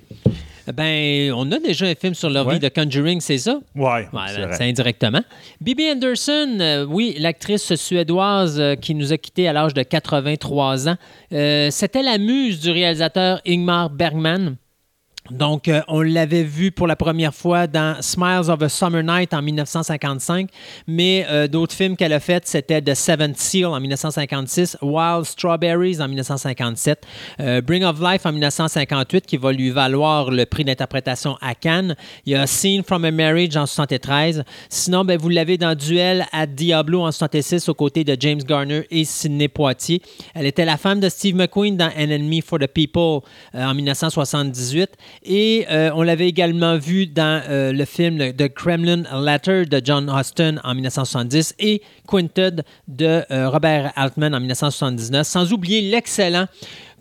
Ben, 0.74 1.34
on 1.34 1.52
a 1.52 1.58
déjà 1.60 1.88
un 1.88 1.96
film 1.96 2.14
sur 2.14 2.30
leur 2.30 2.46
Ouais. 2.46 2.54
vie 2.54 2.60
de 2.60 2.70
Conjuring, 2.70 3.20
c'est 3.20 3.40
ça? 3.40 3.60
Ouais, 3.76 4.08
Ouais, 4.14 4.20
c'est 4.28 4.38
ben, 4.38 4.54
c'est 4.54 4.64
indirectement. 4.70 5.22
Bibi 5.60 5.90
Anderson, 5.92 6.58
euh, 6.62 6.86
oui, 6.88 7.16
l'actrice 7.20 7.74
suédoise 7.76 8.60
euh, 8.60 8.76
qui 8.76 8.94
nous 8.96 9.12
a 9.12 9.18
quittés 9.18 9.48
à 9.48 9.54
l'âge 9.54 9.74
de 9.74 9.82
83 9.84 10.88
ans. 10.88 10.98
Euh, 11.34 11.70
C'était 11.72 12.04
la 12.04 12.18
muse 12.20 12.60
du 12.62 12.70
réalisateur 12.72 13.42
Ingmar 13.46 13.90
Bergman. 13.90 14.56
Donc, 15.32 15.70
euh, 15.70 15.82
on 15.88 16.02
l'avait 16.02 16.44
vu 16.44 16.72
pour 16.72 16.88
la 16.88 16.98
première 16.98 17.34
fois 17.34 17.66
dans 17.66 18.02
Smiles 18.02 18.50
of 18.50 18.62
a 18.62 18.68
Summer 18.68 19.02
Night 19.02 19.34
en 19.34 19.42
1955, 19.42 20.50
mais 20.88 21.26
euh, 21.30 21.48
d'autres 21.48 21.74
films 21.74 21.96
qu'elle 21.96 22.12
a 22.12 22.20
fait, 22.20 22.46
c'était 22.46 22.82
The 22.82 22.94
Seventh 22.94 23.38
Seal 23.38 23.68
en 23.68 23.80
1956, 23.80 24.78
Wild 24.82 25.24
Strawberries 25.24 26.02
en 26.02 26.10
1957, 26.10 27.08
euh, 27.40 27.62
Bring 27.62 27.86
of 27.86 28.02
Life 28.02 28.26
en 28.26 28.34
1958, 28.34 29.26
qui 29.26 29.38
va 29.38 29.54
lui 29.54 29.70
valoir 29.70 30.32
le 30.32 30.46
prix 30.46 30.66
d'interprétation 30.66 31.38
à 31.40 31.56
Cannes. 31.56 31.96
Il 32.26 32.34
y 32.34 32.36
a 32.36 32.46
Scene 32.46 32.84
from 32.84 33.06
a 33.06 33.12
Marriage 33.12 33.56
en 33.56 33.66
73. 33.66 34.44
Sinon, 34.68 35.06
ben, 35.06 35.18
vous 35.18 35.30
l'avez 35.30 35.58
dans 35.58 35.76
Duel 35.76 36.26
à 36.34 36.46
Diablo 36.46 37.04
en 37.04 37.12
66 37.12 37.70
aux 37.70 37.74
côtés 37.74 38.04
de 38.04 38.18
James 38.20 38.42
Garner 38.44 38.86
et 38.92 39.06
Sidney 39.06 39.48
Poitier. 39.48 40.02
Elle 40.34 40.46
était 40.46 40.66
la 40.66 40.76
femme 40.76 41.00
de 41.00 41.08
Steve 41.08 41.36
McQueen 41.36 41.78
dans 41.78 41.88
An 41.98 42.12
Enemy 42.12 42.42
for 42.42 42.60
the 42.60 42.68
People 42.68 43.22
en 43.54 43.74
1978. 43.74 44.90
Et 45.24 45.68
euh, 45.70 45.92
on 45.94 46.02
l'avait 46.02 46.28
également 46.28 46.78
vu 46.78 47.06
dans 47.06 47.44
euh, 47.48 47.72
le 47.72 47.86
film 47.86 48.34
The 48.34 48.52
Kremlin 48.52 49.04
Letter 49.24 49.66
de 49.66 49.80
John 49.84 50.12
Huston 50.12 50.60
en 50.64 50.74
1970 50.74 51.56
et 51.60 51.84
Quinted 52.08 52.64
de 52.88 53.24
euh, 53.30 53.50
Robert 53.50 53.94
Altman 53.96 54.34
en 54.34 54.40
1979, 54.40 55.28
sans 55.28 55.54
oublier 55.54 55.82
l'excellent 55.82 56.48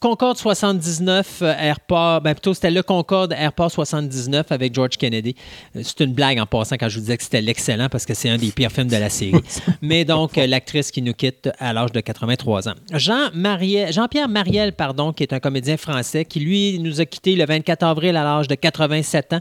Concorde 0.00 0.38
79 0.38 1.42
euh, 1.42 1.54
Airport, 1.58 2.22
ben 2.22 2.32
plutôt 2.34 2.54
c'était 2.54 2.70
le 2.70 2.82
Concorde 2.82 3.34
Airport 3.36 3.70
79 3.70 4.50
avec 4.50 4.74
George 4.74 4.96
Kennedy. 4.96 5.34
Euh, 5.76 5.82
C'est 5.84 6.00
une 6.00 6.14
blague 6.14 6.40
en 6.40 6.46
passant 6.46 6.76
quand 6.76 6.88
je 6.88 6.94
vous 6.94 7.00
disais 7.02 7.16
que 7.18 7.22
c'était 7.22 7.42
l'excellent 7.42 7.88
parce 7.90 8.06
que 8.06 8.14
c'est 8.14 8.30
un 8.30 8.38
des 8.38 8.50
pires 8.50 8.72
films 8.72 8.88
de 8.88 8.96
la 8.96 9.10
série. 9.10 9.34
Mais 9.82 10.04
donc 10.06 10.38
euh, 10.38 10.46
l'actrice 10.46 10.90
qui 10.90 11.02
nous 11.02 11.12
quitte 11.12 11.50
à 11.58 11.72
l'âge 11.72 11.92
de 11.92 12.00
83 12.00 12.68
ans. 12.68 12.74
Jean 12.94 13.28
Mariel, 13.34 13.92
Jean-Pierre 13.92 14.28
Mariel, 14.28 14.72
pardon, 14.72 15.12
qui 15.12 15.22
est 15.22 15.32
un 15.34 15.40
comédien 15.40 15.76
français 15.76 16.24
qui 16.24 16.40
lui 16.40 16.78
nous 16.78 17.00
a 17.00 17.04
quitté 17.04 17.36
le 17.36 17.44
24 17.44 17.82
avril 17.82 18.16
à 18.16 18.24
l'âge 18.24 18.48
de 18.48 18.54
87 18.54 19.34
ans. 19.34 19.40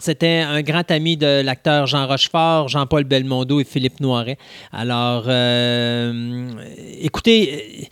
C'était 0.00 0.38
un 0.38 0.62
grand 0.62 0.90
ami 0.90 1.18
de 1.18 1.42
l'acteur 1.42 1.86
Jean 1.86 2.06
Rochefort, 2.06 2.68
Jean-Paul 2.68 3.04
Belmondo 3.04 3.60
et 3.60 3.64
Philippe 3.64 4.00
Noiret. 4.00 4.38
Alors, 4.72 5.24
euh, 5.26 6.50
écoutez, 7.00 7.88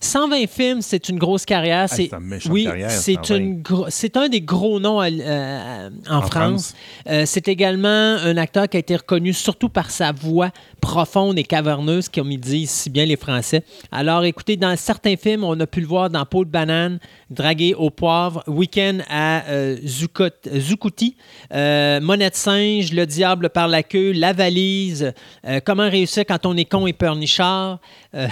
120 0.00 0.46
films, 0.48 0.82
c'est 0.82 1.08
une 1.08 1.18
grosse 1.18 1.44
carrière. 1.44 1.88
c'est 1.88 2.10
une 2.12 2.38
oui, 2.50 2.68
c'est 2.88 3.14
120. 3.14 3.36
une 3.36 3.62
gro- 3.62 3.86
c'est 3.88 4.16
un 4.16 4.28
des 4.28 4.40
gros 4.40 4.78
noms 4.80 5.00
à- 5.00 5.08
euh, 5.10 5.90
en, 6.08 6.16
En 6.18 6.20
France. 6.22 6.30
France. 6.30 6.74
Euh, 7.08 7.24
c'est 7.26 7.48
également 7.48 7.88
un 7.88 8.36
acteur 8.36 8.68
qui 8.68 8.76
a 8.76 8.80
été 8.80 8.96
reconnu 8.96 9.32
surtout 9.32 9.68
par 9.68 9.90
sa 9.90 10.12
voix 10.12 10.50
profonde 10.92 11.38
et 11.38 11.44
caverneuse, 11.44 12.08
comme 12.08 12.32
ils 12.32 12.40
disent 12.40 12.70
si 12.70 12.88
bien 12.88 13.04
les 13.04 13.16
Français. 13.18 13.62
Alors, 13.92 14.24
écoutez, 14.24 14.56
dans 14.56 14.74
certains 14.74 15.16
films, 15.16 15.44
on 15.44 15.58
a 15.60 15.66
pu 15.66 15.82
le 15.82 15.86
voir 15.86 16.08
dans 16.08 16.24
Peau 16.24 16.46
de 16.46 16.50
banane, 16.50 16.98
Dragué 17.28 17.74
au 17.74 17.90
poivre, 17.90 18.42
Week-end 18.46 19.00
à 19.10 19.44
euh, 19.50 19.76
Zucouti, 19.84 21.14
euh, 21.52 22.00
Monnaie 22.00 22.30
de 22.30 22.34
singe, 22.34 22.90
Le 22.94 23.04
diable 23.04 23.50
par 23.50 23.68
la 23.68 23.82
queue, 23.82 24.12
La 24.12 24.32
valise, 24.32 25.12
euh, 25.46 25.60
Comment 25.62 25.90
réussir 25.90 26.24
quand 26.26 26.46
on 26.46 26.56
est 26.56 26.64
con 26.64 26.86
et 26.86 26.94
pleurnichard. 26.94 27.80
Euh, 28.14 28.26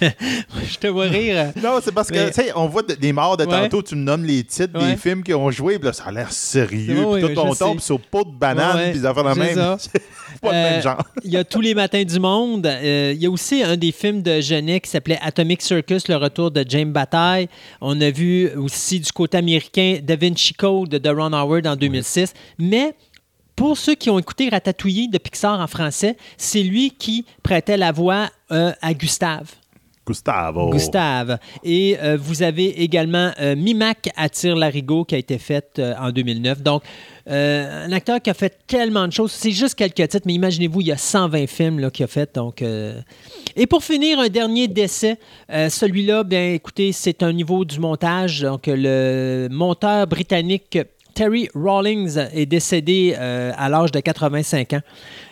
je 0.00 0.78
te 0.78 0.86
vois 0.86 1.06
rire. 1.06 1.52
Non, 1.60 1.80
c'est 1.82 1.92
parce 1.92 2.08
que, 2.12 2.28
tu 2.28 2.34
sais, 2.34 2.52
on 2.54 2.68
voit 2.68 2.82
de- 2.82 2.94
des 2.94 3.12
morts 3.12 3.36
de 3.36 3.44
Ouais. 3.46 3.62
tantôt, 3.62 3.82
tu 3.82 3.96
me 3.96 4.02
nommes 4.04 4.24
les 4.24 4.44
titres 4.44 4.78
Ouais. 4.80 4.92
des 4.92 4.96
films 4.96 5.24
qui 5.24 5.34
ont 5.34 5.50
joué, 5.50 5.78
puis 5.80 5.86
là, 5.86 5.92
ça 5.92 6.04
a 6.04 6.12
l'air 6.12 6.30
sérieux. 6.30 7.04
Puis 7.14 7.34
tout, 7.34 7.40
on 7.40 7.54
tombe 7.54 7.80
sur 7.80 7.98
pot 7.98 8.24
de 8.24 8.30
banane, 8.38 8.92
puis 8.92 9.04
affaires 9.04 9.24
de 9.24 9.34
c'est 9.34 9.56
même. 9.56 9.76
pas 10.40 10.50
le 10.50 10.56
Euh, 10.56 10.70
même 10.70 10.82
genre. 10.82 11.02
Il 11.24 11.30
y 11.30 11.36
a 11.36 11.44
Tous 11.44 11.60
les 11.60 11.74
matins 11.74 12.04
du 12.04 12.18
monde. 12.18 12.66
Euh, 12.66 13.12
il 13.14 13.22
y 13.22 13.26
a 13.26 13.30
aussi 13.30 13.62
un 13.62 13.76
des 13.76 13.92
films 13.92 14.22
de 14.22 14.40
Genet 14.40 14.80
qui 14.80 14.90
s'appelait 14.90 15.18
Atomic 15.22 15.62
Circus, 15.62 16.08
le 16.08 16.16
retour 16.16 16.50
de 16.50 16.64
James 16.68 16.92
Bataille. 16.92 17.48
On 17.80 18.00
a 18.00 18.10
vu 18.10 18.50
aussi 18.56 19.00
du 19.00 19.10
côté 19.12 19.38
américain 19.38 19.98
Da 20.02 20.16
Vinci 20.16 20.54
Code 20.54 20.90
de 20.90 21.08
Ron 21.08 21.32
Howard 21.32 21.66
en 21.66 21.76
2006. 21.76 22.32
Mais 22.58 22.94
pour 23.56 23.78
ceux 23.78 23.94
qui 23.94 24.10
ont 24.10 24.18
écouté 24.18 24.48
Ratatouille 24.48 25.08
de 25.08 25.18
Pixar 25.18 25.58
en 25.58 25.66
français, 25.66 26.16
c'est 26.36 26.62
lui 26.62 26.90
qui 26.90 27.24
prêtait 27.42 27.78
la 27.78 27.90
voix 27.90 28.28
euh, 28.52 28.72
à 28.82 28.92
Gustave. 28.94 29.50
Gustavo. 30.06 30.70
Gustave. 30.70 31.38
Et 31.64 31.96
euh, 32.00 32.16
vous 32.20 32.42
avez 32.42 32.82
également 32.82 33.32
euh, 33.40 33.56
Mimac 33.56 34.08
attire 34.16 34.54
l'arigot 34.54 35.04
qui 35.04 35.16
a 35.16 35.18
été 35.18 35.38
faite 35.38 35.78
euh, 35.78 35.94
en 35.98 36.10
2009. 36.10 36.62
Donc, 36.62 36.82
euh, 37.28 37.86
un 37.86 37.92
acteur 37.92 38.22
qui 38.22 38.30
a 38.30 38.34
fait 38.34 38.56
tellement 38.68 39.08
de 39.08 39.12
choses. 39.12 39.32
C'est 39.32 39.50
juste 39.50 39.74
quelques 39.74 40.08
titres, 40.08 40.22
mais 40.26 40.34
imaginez-vous, 40.34 40.80
il 40.80 40.86
y 40.86 40.92
a 40.92 40.96
120 40.96 41.48
films 41.48 41.90
qu'il 41.90 42.04
a 42.04 42.06
fait. 42.06 42.32
Donc, 42.36 42.62
Et 42.62 43.66
pour 43.66 43.82
finir, 43.82 44.20
un 44.20 44.28
dernier 44.28 44.68
décès. 44.68 45.18
Celui-là, 45.48 46.22
bien, 46.22 46.52
écoutez, 46.52 46.92
c'est 46.92 47.24
un 47.24 47.32
niveau 47.32 47.64
du 47.64 47.80
montage. 47.80 48.42
Donc, 48.42 48.66
le 48.68 49.48
monteur 49.50 50.06
britannique 50.06 50.78
Terry 51.14 51.48
Rawlings 51.54 52.16
est 52.32 52.46
décédé 52.46 53.14
à 53.14 53.68
l'âge 53.68 53.90
de 53.90 53.98
85 53.98 54.74
ans. 54.74 54.82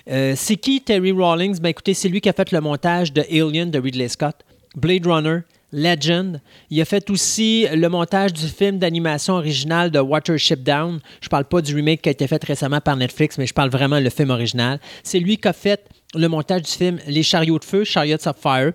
C'est 0.07 0.57
qui 0.57 0.81
Terry 0.81 1.13
Rawlings? 1.13 1.61
Ben, 1.61 1.69
écoutez, 1.69 1.95
c'est 1.95 2.09
lui 2.09 2.21
qui 2.21 2.29
a 2.29 2.33
fait 2.33 2.51
le 2.51 2.61
montage 2.61 3.13
de 3.13 3.23
Alien 3.31 3.71
de 3.71 3.79
Ridley 3.79 4.09
Scott, 4.09 4.35
Blade 4.75 5.07
Runner, 5.07 5.41
Legend. 5.73 6.41
Il 6.71 6.81
a 6.81 6.85
fait 6.85 7.11
aussi 7.11 7.67
le 7.73 7.89
montage 7.89 8.33
du 8.33 8.47
film 8.47 8.79
d'animation 8.79 9.35
original 9.35 9.91
de 9.91 9.99
Watership 9.99 10.63
Down. 10.63 11.01
Je 11.21 11.29
parle 11.29 11.45
pas 11.45 11.61
du 11.61 11.75
remake 11.75 12.03
qui 12.03 12.09
a 12.09 12.13
été 12.13 12.27
fait 12.27 12.43
récemment 12.45 12.81
par 12.81 12.97
Netflix, 12.97 13.39
mais 13.39 13.47
je 13.47 13.55
parle 13.55 13.71
vraiment 13.71 13.99
le 13.99 14.11
film 14.11 14.31
original. 14.31 14.81
C'est 15.03 15.19
lui 15.19 15.37
qui 15.37 15.49
a 15.49 15.53
fait 15.53 15.85
le 16.15 16.29
montage 16.29 16.63
du 16.63 16.71
film 16.71 16.99
Les 17.09 17.23
chariots 17.23 17.59
de 17.59 17.65
feu, 17.65 17.85
Chariots 17.85 18.29
of 18.29 18.37
Fire. 18.37 18.73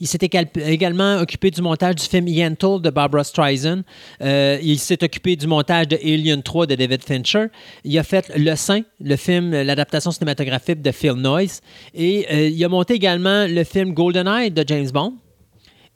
Il 0.00 0.06
s'est 0.06 0.18
égal- 0.22 0.48
également 0.56 1.18
occupé 1.18 1.50
du 1.50 1.62
montage 1.62 1.96
du 1.96 2.04
film 2.04 2.26
Yentl 2.28 2.80
de 2.80 2.90
Barbara 2.90 3.24
Streisand. 3.24 3.82
Euh, 4.22 4.58
il 4.62 4.78
s'est 4.78 5.02
occupé 5.02 5.36
du 5.36 5.46
montage 5.46 5.88
de 5.88 5.96
Alien 5.96 6.42
3 6.42 6.66
de 6.66 6.74
David 6.74 7.02
Fincher. 7.04 7.46
Il 7.84 7.98
a 7.98 8.02
fait 8.02 8.30
Le 8.36 8.54
Saint, 8.56 8.82
le 9.00 9.16
film, 9.16 9.50
l'adaptation 9.52 10.10
cinématographique 10.10 10.82
de 10.82 10.90
Phil 10.92 11.12
Noyce. 11.12 11.60
Et 11.94 12.26
euh, 12.32 12.48
il 12.48 12.64
a 12.64 12.68
monté 12.68 12.94
également 12.94 13.46
le 13.48 13.64
film 13.64 13.92
GoldenEye 13.94 14.50
de 14.50 14.64
James 14.66 14.90
Bond. 14.90 15.14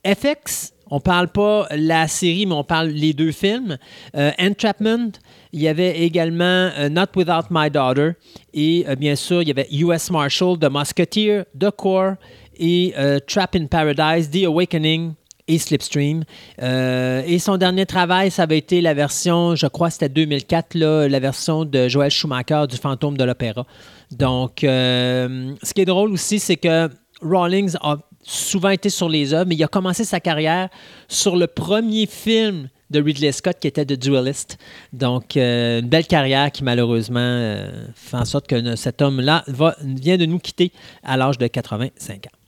FX, 0.07 0.73
on 0.89 1.01
parle 1.01 1.29
pas 1.29 1.67
la 1.75 2.07
série, 2.07 2.47
mais 2.47 2.55
on 2.55 2.63
parle 2.63 2.89
les 2.89 3.13
deux 3.13 3.33
films. 3.33 3.77
Euh, 4.17 4.31
Entrapment, 4.39 5.11
il 5.53 5.61
y 5.63 5.69
avait 5.69 5.99
également 6.03 6.71
Not 6.91 7.07
Without 7.17 7.49
My 7.51 7.71
Daughter. 7.71 8.11
Et 8.55 8.85
bien 8.99 9.17
sûr, 9.17 9.43
il 9.43 9.49
y 9.49 9.51
avait 9.51 9.67
US 9.73 10.11
Marshal, 10.11 10.59
The 10.61 10.69
Musketeer, 10.71 11.45
The 11.59 11.71
Core 11.71 12.15
et 12.59 12.95
euh, 12.97 13.19
Trap 13.27 13.57
in 13.57 13.67
Paradise, 13.67 14.31
The 14.31 14.45
Awakening 14.45 15.15
et 15.49 15.59
Slipstream. 15.59 16.25
Euh, 16.63 17.23
et 17.27 17.39
son 17.39 17.57
dernier 17.57 17.87
travail, 17.87 18.31
ça 18.31 18.43
avait 18.43 18.59
été 18.59 18.81
la 18.81 18.95
version, 18.95 19.55
je 19.55 19.67
crois 19.67 19.91
c'était 19.91 20.09
2004, 20.09 20.75
là, 20.75 21.09
la 21.09 21.21
version 21.21 21.65
de 21.65 21.89
Joël 21.89 22.11
Schumacher 22.11 22.65
du 22.69 22.77
Fantôme 22.77 23.17
de 23.17 23.25
l'Opéra. 23.25 23.67
Donc, 24.11 24.65
euh, 24.65 25.55
ce 25.63 25.75
qui 25.75 25.83
est 25.83 25.87
drôle 25.87 26.13
aussi, 26.13 26.39
c'est 26.39 26.57
que 26.57 26.89
Rawlings 27.23 27.77
a 27.81 27.99
souvent 28.23 28.71
été 28.71 28.91
sur 28.91 29.09
les 29.09 29.33
œuvres, 29.35 29.49
mais 29.49 29.55
il 29.55 29.63
a 29.63 29.69
commencé 29.69 30.05
sa 30.05 30.19
carrière 30.19 30.69
sur 31.09 31.37
le 31.37 31.47
premier 31.47 32.07
film 32.07 32.69
de 32.91 33.01
Ridley 33.01 33.33
Scott 33.33 33.57
qui 33.61 33.69
était 33.69 33.85
The 33.85 33.95
Duelist. 33.95 34.59
Donc, 34.93 35.37
une 35.37 35.89
belle 35.89 36.07
carrière 36.07 36.51
qui 36.51 36.65
malheureusement 36.65 37.57
fait 37.95 38.17
en 38.17 38.25
sorte 38.25 38.49
que 38.49 38.77
cet 38.77 39.01
homme-là 39.03 39.45
vient 39.83 40.17
de 40.17 40.27
nous 40.27 40.39
quitter 40.39 40.73
à 41.03 41.17
l'âge 41.17 41.39
de 41.39 41.47
85 41.47 42.27
ans. 42.27 42.46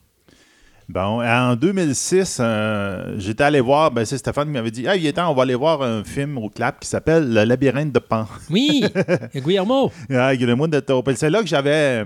Bon, 0.88 1.22
en 1.22 1.54
2006, 1.54 2.38
euh, 2.40 3.14
j'étais 3.18 3.44
allé 3.44 3.60
voir, 3.60 3.90
ben 3.90 4.06
c'est 4.06 4.16
Stéphane 4.16 4.46
qui 4.46 4.52
m'avait 4.52 4.70
dit 4.70 4.88
Ah, 4.88 4.96
il 4.96 5.04
est 5.04 5.12
temps, 5.12 5.30
on 5.30 5.34
va 5.34 5.42
aller 5.42 5.54
voir 5.54 5.82
un 5.82 6.02
film 6.02 6.38
au 6.38 6.48
clap 6.48 6.80
qui 6.80 6.88
s'appelle 6.88 7.30
Le 7.30 7.44
labyrinthe 7.44 7.92
de 7.92 7.98
Pan. 7.98 8.26
Oui, 8.50 8.82
Guillermo. 9.34 9.92
Ah, 10.10 10.34
Guillermo 10.34 10.66
de 10.66 10.80
Toro. 10.80 11.04
C'est 11.14 11.28
là 11.28 11.42
que 11.42 11.46
j'avais 11.46 12.04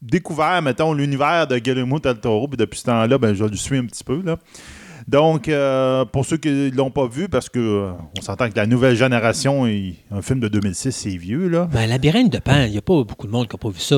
découvert, 0.00 0.62
mettons, 0.62 0.92
l'univers 0.92 1.48
de 1.48 1.58
Guillermo 1.58 1.98
del 1.98 2.16
Toro, 2.18 2.46
puis 2.46 2.56
depuis 2.56 2.78
ce 2.78 2.84
temps-là, 2.84 3.18
ben, 3.18 3.34
je 3.34 3.44
le 3.44 3.56
suis 3.56 3.76
un 3.78 3.86
petit 3.86 4.04
peu, 4.04 4.22
là. 4.22 4.36
Donc, 5.08 5.48
euh, 5.48 6.04
pour 6.04 6.24
ceux 6.24 6.36
qui 6.36 6.48
ne 6.48 6.70
l'ont 6.76 6.90
pas 6.90 7.06
vu, 7.08 7.28
parce 7.28 7.48
que 7.48 7.58
euh, 7.58 7.90
on 8.18 8.22
s'entend 8.22 8.48
que 8.50 8.56
la 8.56 8.66
nouvelle 8.66 8.96
génération, 8.96 9.66
il- 9.66 9.96
un 10.12 10.20
film 10.22 10.38
de 10.40 10.48
2006, 10.48 10.92
c'est 10.92 11.16
vieux, 11.16 11.48
là. 11.48 11.68
Ben, 11.72 11.86
Labyrinthe 11.88 12.32
de 12.32 12.38
Pan, 12.38 12.62
il 12.66 12.70
n'y 12.72 12.78
a 12.78 12.82
pas 12.82 13.02
beaucoup 13.04 13.26
de 13.26 13.32
monde 13.32 13.48
qui 13.48 13.54
n'a 13.56 13.58
pas 13.58 13.68
vu 13.70 13.80
ça. 13.80 13.96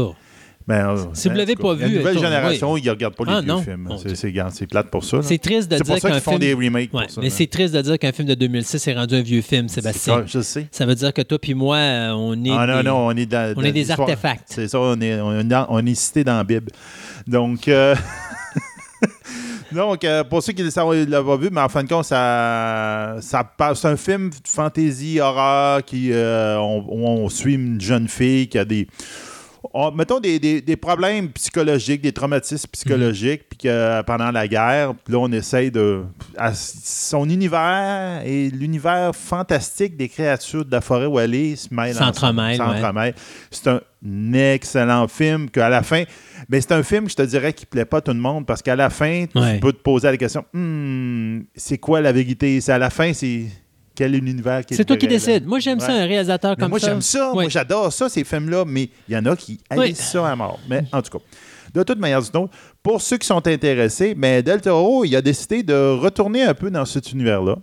Ben, 0.69 0.91
euh, 0.91 0.97
Si 1.15 1.29
vous 1.29 1.35
en 1.35 1.39
l'avez 1.39 1.55
tout 1.55 1.63
cas, 1.63 1.69
pas 1.75 1.81
La 1.81 1.89
vu, 1.89 1.97
nouvelle 1.97 2.13
tourne- 2.15 2.27
génération, 2.27 2.77
ils 2.77 2.85
ne 2.85 2.91
regardent 2.91 3.15
pas 3.17 3.25
les 3.25 3.33
Ah, 3.33 3.41
vieux 3.41 3.49
non. 3.49 3.63
films. 3.63 3.89
C'est- 4.53 4.67
plate 4.67 4.91
pour 4.91 5.03
ça. 5.03 5.23
C'est 5.23 5.39
triste 5.39 5.71
de 5.71 5.79
C'est 5.79 5.83
dire 5.83 5.95
pour 5.95 6.03
ça 6.03 6.09
qu'un 6.09 6.15
qu'ils 6.17 6.23
font 6.23 6.31
film... 6.33 6.41
des 6.43 6.53
remakes 6.53 6.93
Ouais, 6.93 7.05
pour 7.05 7.11
ça. 7.11 7.21
mais 7.23 7.31
c'est 7.31 7.47
triste 7.47 7.73
de 7.75 7.81
dire 7.81 7.99
qu'un 7.99 8.13
film 8.13 8.29
de 8.29 8.35
2006 8.35 8.87
est 8.87 8.93
rendu 8.95 9.15
un 9.15 9.23
vieux 9.23 9.41
film, 9.41 9.67
Sébastien. 9.69 10.25
Je 10.27 10.41
sais. 10.43 10.67
Ça 10.71 10.85
veut 10.85 10.95
dire 10.95 11.15
que 11.15 11.23
toi 11.23 11.39
puis 11.39 11.55
moi, 11.55 11.77
euh, 11.79 12.11
on 12.15 12.35
est 12.45 12.51
Ah 12.51 12.67
non, 12.67 12.77
des- 12.77 12.83
non, 12.83 12.97
on 13.07 13.11
est 13.17 13.25
dans. 13.25 13.55
on 13.57 13.61
dans 13.63 13.67
est 13.67 13.73
des 13.73 13.91
artefacts. 13.91 14.43
C'est 14.47 14.69
ça, 14.69 14.79
on 14.79 15.01
est, 15.01 15.19
on 15.21 15.41
est, 15.41 15.45
dans- 15.45 15.67
on 15.71 15.85
est 15.87 15.95
cité 15.95 16.23
dans 16.23 16.37
la 16.37 16.45
Bible. 16.45 16.71
Donc, 17.27 17.67
euh, 17.69 17.95
donc 19.73 20.05
euh, 20.05 20.25
pour 20.25 20.43
ceux 20.43 20.53
qui 20.53 20.63
ne 20.63 21.05
l'ont 21.11 21.25
pas 21.25 21.37
vu, 21.37 21.49
mais 21.51 21.61
en 21.61 21.69
fin 21.69 21.83
de 21.83 21.89
compte, 21.89 22.05
ça, 22.05 23.17
ça 23.21 23.51
c'est 23.75 23.89
un 23.89 23.97
film 23.97 24.31
de 24.31 24.35
fantasy, 24.45 25.21
horreur, 25.21 25.85
qui, 25.85 26.13
euh, 26.13 26.59
on, 26.59 26.85
on 26.91 27.29
suit 27.29 27.55
une 27.55 27.81
jeune 27.81 28.09
fille 28.09 28.49
qui 28.49 28.59
a 28.59 28.65
des. 28.65 28.87
On- 29.81 29.93
mettons 29.93 30.19
des, 30.21 30.39
des- 30.39 30.61
des 30.61 30.77
problèmes 30.77 31.29
psychologiques, 31.31 32.01
des 32.03 32.13
traumatismes 32.13 32.69
psychologiques, 32.73 33.43
puis 33.51 33.59
que 33.59 34.03
pendant 34.03 34.31
la 34.31 34.49
guerre, 34.49 34.95
puis 35.05 35.13
là, 35.15 35.19
on 35.21 35.31
essaye 35.33 35.71
de. 35.71 36.03
à- 36.37 36.53
son 36.55 37.29
univers 37.29 38.23
et 38.25 38.51
l'univers 38.51 39.15
fantastique 39.15 39.97
des 39.97 40.09
créatures 40.09 40.65
de 40.65 40.73
la 40.73 40.81
forêt 40.81 41.07
où 41.07 41.19
elle 41.21 41.35
est 41.35 41.57
se 41.57 41.73
mêlent 41.73 41.95
S'entremêlent, 41.95 42.61
ouais. 42.61 43.15
C'est 43.51 43.69
un 43.69 43.81
excellent 44.33 45.09
film 45.09 45.51
qu'à 45.51 45.69
la 45.69 45.83
fin. 45.83 46.05
Mais 46.49 46.61
c'est 46.61 46.73
un 46.73 46.83
film, 46.83 47.09
je 47.09 47.15
te 47.17 47.23
dirais, 47.23 47.53
qui 47.53 47.67
plaît 47.67 47.85
pas 47.85 47.99
à 47.99 48.01
tout 48.01 48.13
le 48.13 48.21
monde 48.21 48.47
parce 48.47 48.63
qu'à 48.63 48.77
la 48.77 48.91
fin, 48.91 49.25
Ouais. 49.35 49.55
tu 49.55 49.61
peux 49.61 49.73
te 49.73 49.83
poser 49.83 50.09
la 50.09 50.17
question 50.17 50.45
Hmm, 50.53 51.41
c'est 51.57 51.79
quoi 51.79 52.01
la 52.01 52.13
vérité 52.13 52.61
C'est 52.61 52.73
à 52.73 52.79
la 52.79 52.91
fin, 52.91 53.13
c'est 53.13 53.47
quel 53.99 54.15
est 54.15 54.21
l'univers 54.21 54.65
qui 54.65 54.75
est 54.75 54.77
C'est 54.77 54.85
toi 54.85 54.97
qui 54.97 55.09
décides. 55.09 55.45
Moi, 55.45 55.59
j'aime 55.59 55.81
ça, 55.81 55.93
un 55.93 56.07
réalisateur 56.07 56.53
Mais 56.57 56.63
comme 56.63 56.71
moi, 56.71 56.79
ça. 56.79 56.87
j'aime 56.87 57.01
ça. 57.03 57.31
Ouais. 57.31 57.43
Moi, 57.43 57.49
j'adore 57.49 57.93
ça, 57.93 58.09
ces 58.09 58.23
films-là. 58.23 58.65
Mais 58.65 58.89
il 59.09 59.15
y 59.15 59.17
en 59.17 59.27
a 59.27 59.35
qui 59.35 59.59
Oui. 59.77 59.93
ça 59.97 60.29
à 60.31 60.37
mort. 60.37 60.61
Mais 60.71 60.85
en 60.93 61.03
tout 61.03 61.19
cas, 61.19 61.25
de 61.75 61.83
toute 61.83 61.99
manière, 61.99 62.23
du 62.23 62.29
pour 62.81 63.03
ceux 63.03 63.17
qui 63.19 63.27
sont 63.27 63.45
intéressés, 63.49 64.15
mais 64.17 64.41
Del 64.45 64.61
Toro, 64.61 65.05
il 65.05 65.17
a 65.17 65.21
décidé 65.21 65.65
de 65.65 65.75
retourner 65.75 66.45
un 66.45 66.55
peu 66.55 66.71
dans 66.71 66.85
cet 66.85 67.11
univers-là. 67.11 67.57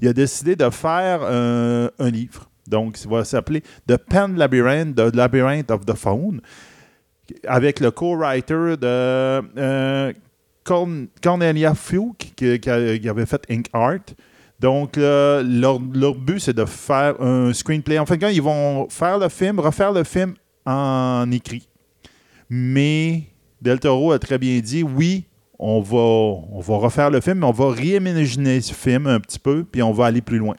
Il 0.00 0.08
a 0.08 0.12
décidé 0.12 0.56
de 0.56 0.68
faire 0.70 1.20
euh, 1.22 1.88
un 2.00 2.10
livre. 2.10 2.50
Donc, 2.66 2.96
ça 2.96 3.08
va 3.08 3.24
s'appeler 3.24 3.62
The 3.86 3.96
Pen 3.96 4.36
Labyrinth, 4.36 4.96
The 4.96 5.14
Labyrinth 5.14 5.70
of 5.70 5.86
the 5.86 5.94
Phone, 5.94 6.40
avec 7.46 7.78
le 7.80 7.90
co-writer 7.92 8.76
de 8.76 8.84
euh, 8.86 10.12
Corn- 10.64 11.06
Cornelia 11.22 11.74
Fuchs, 11.74 12.32
qui 12.36 12.68
avait 12.68 13.26
fait 13.26 13.42
Ink 13.48 13.66
Art. 13.72 14.00
Donc, 14.60 14.96
là, 14.96 15.42
leur, 15.42 15.78
but, 15.78 16.40
c'est 16.40 16.56
de 16.56 16.64
faire 16.64 17.20
un 17.20 17.52
screenplay. 17.52 17.98
En 17.98 18.04
de 18.04 18.10
compte, 18.10 18.32
ils 18.32 18.42
vont 18.42 18.88
faire 18.88 19.18
le 19.18 19.28
film, 19.28 19.60
refaire 19.60 19.92
le 19.92 20.04
film 20.04 20.34
en 20.66 21.30
écrit. 21.30 21.68
Mais 22.50 23.24
Del 23.60 23.78
Toro 23.78 24.12
a 24.12 24.18
très 24.18 24.38
bien 24.38 24.58
dit 24.60 24.82
oui, 24.82 25.26
on 25.58 25.80
va, 25.80 26.76
refaire 26.76 27.10
le 27.10 27.20
film, 27.20 27.38
mais 27.38 27.46
on 27.46 27.52
va 27.52 27.70
réimaginer 27.70 28.60
ce 28.60 28.72
film 28.72 29.06
un 29.06 29.20
petit 29.20 29.38
peu, 29.38 29.64
puis 29.64 29.82
on 29.82 29.92
va 29.92 30.06
aller 30.06 30.22
plus 30.22 30.38
loin. 30.38 30.54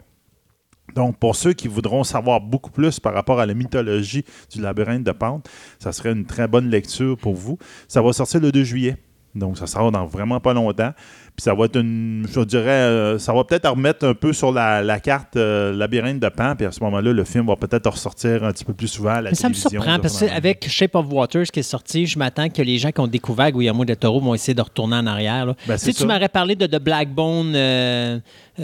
Donc, 0.95 1.17
pour 1.17 1.35
ceux 1.35 1.53
qui 1.53 1.67
voudront 1.67 2.03
savoir 2.03 2.41
beaucoup 2.41 2.71
plus 2.71 2.99
par 2.99 3.13
rapport 3.13 3.39
à 3.39 3.45
la 3.45 3.53
mythologie 3.53 4.25
du 4.51 4.61
labyrinthe 4.61 5.03
de 5.03 5.11
Pan, 5.11 5.41
ça 5.77 5.91
serait 5.91 6.11
une 6.11 6.25
très 6.25 6.47
bonne 6.47 6.69
lecture 6.69 7.17
pour 7.17 7.35
vous. 7.35 7.57
Ça 7.87 8.01
va 8.01 8.11
sortir 8.11 8.41
le 8.41 8.51
2 8.51 8.63
juillet. 8.63 8.97
Donc, 9.35 9.57
ça 9.57 9.67
sort 9.67 9.91
dans 9.91 10.05
vraiment 10.07 10.39
pas 10.39 10.53
longtemps. 10.53 10.91
Puis 11.39 11.43
ça 11.45 11.53
va 11.53 11.67
être 11.67 11.79
une, 11.79 12.27
je 12.29 12.41
dirais, 12.41 12.69
euh, 12.69 13.17
ça 13.17 13.31
va 13.31 13.45
peut-être 13.45 13.69
remettre 13.69 14.05
un 14.05 14.13
peu 14.13 14.33
sur 14.33 14.51
la, 14.51 14.83
la 14.83 14.99
carte 14.99 15.37
euh, 15.37 15.73
labyrinthe 15.73 16.19
de 16.19 16.27
Pan. 16.27 16.53
Puis 16.57 16.65
à 16.65 16.71
ce 16.73 16.83
moment-là, 16.83 17.13
le 17.13 17.23
film 17.23 17.47
va 17.47 17.55
peut-être 17.55 17.89
ressortir 17.89 18.43
un 18.43 18.51
petit 18.51 18.65
peu 18.65 18.73
plus 18.73 18.89
souvent 18.89 19.11
à 19.11 19.21
la 19.21 19.29
Mais 19.29 19.35
ça 19.35 19.47
me 19.47 19.53
surprend 19.53 19.99
parce 19.99 20.19
qu'avec 20.19 20.67
Shape 20.67 20.95
of 20.95 21.05
Waters 21.09 21.45
qui 21.45 21.61
est 21.61 21.63
sorti, 21.63 22.07
je 22.07 22.19
m'attends 22.19 22.49
que 22.49 22.61
les 22.61 22.77
gens 22.77 22.91
qui 22.91 22.99
ont 22.99 23.07
découvert 23.07 23.53
Guillermo 23.53 23.85
del 23.85 23.95
Toro 23.95 24.19
vont 24.19 24.33
essayer 24.33 24.53
de 24.53 24.61
retourner 24.61 24.97
en 24.97 25.07
arrière. 25.07 25.55
Ben, 25.65 25.77
si 25.77 25.93
tu 25.93 26.05
m'aurais 26.05 26.27
parlé 26.27 26.57
de 26.57 26.65
The 26.65 26.83
Blackbone, 26.83 27.53
euh, 27.55 28.19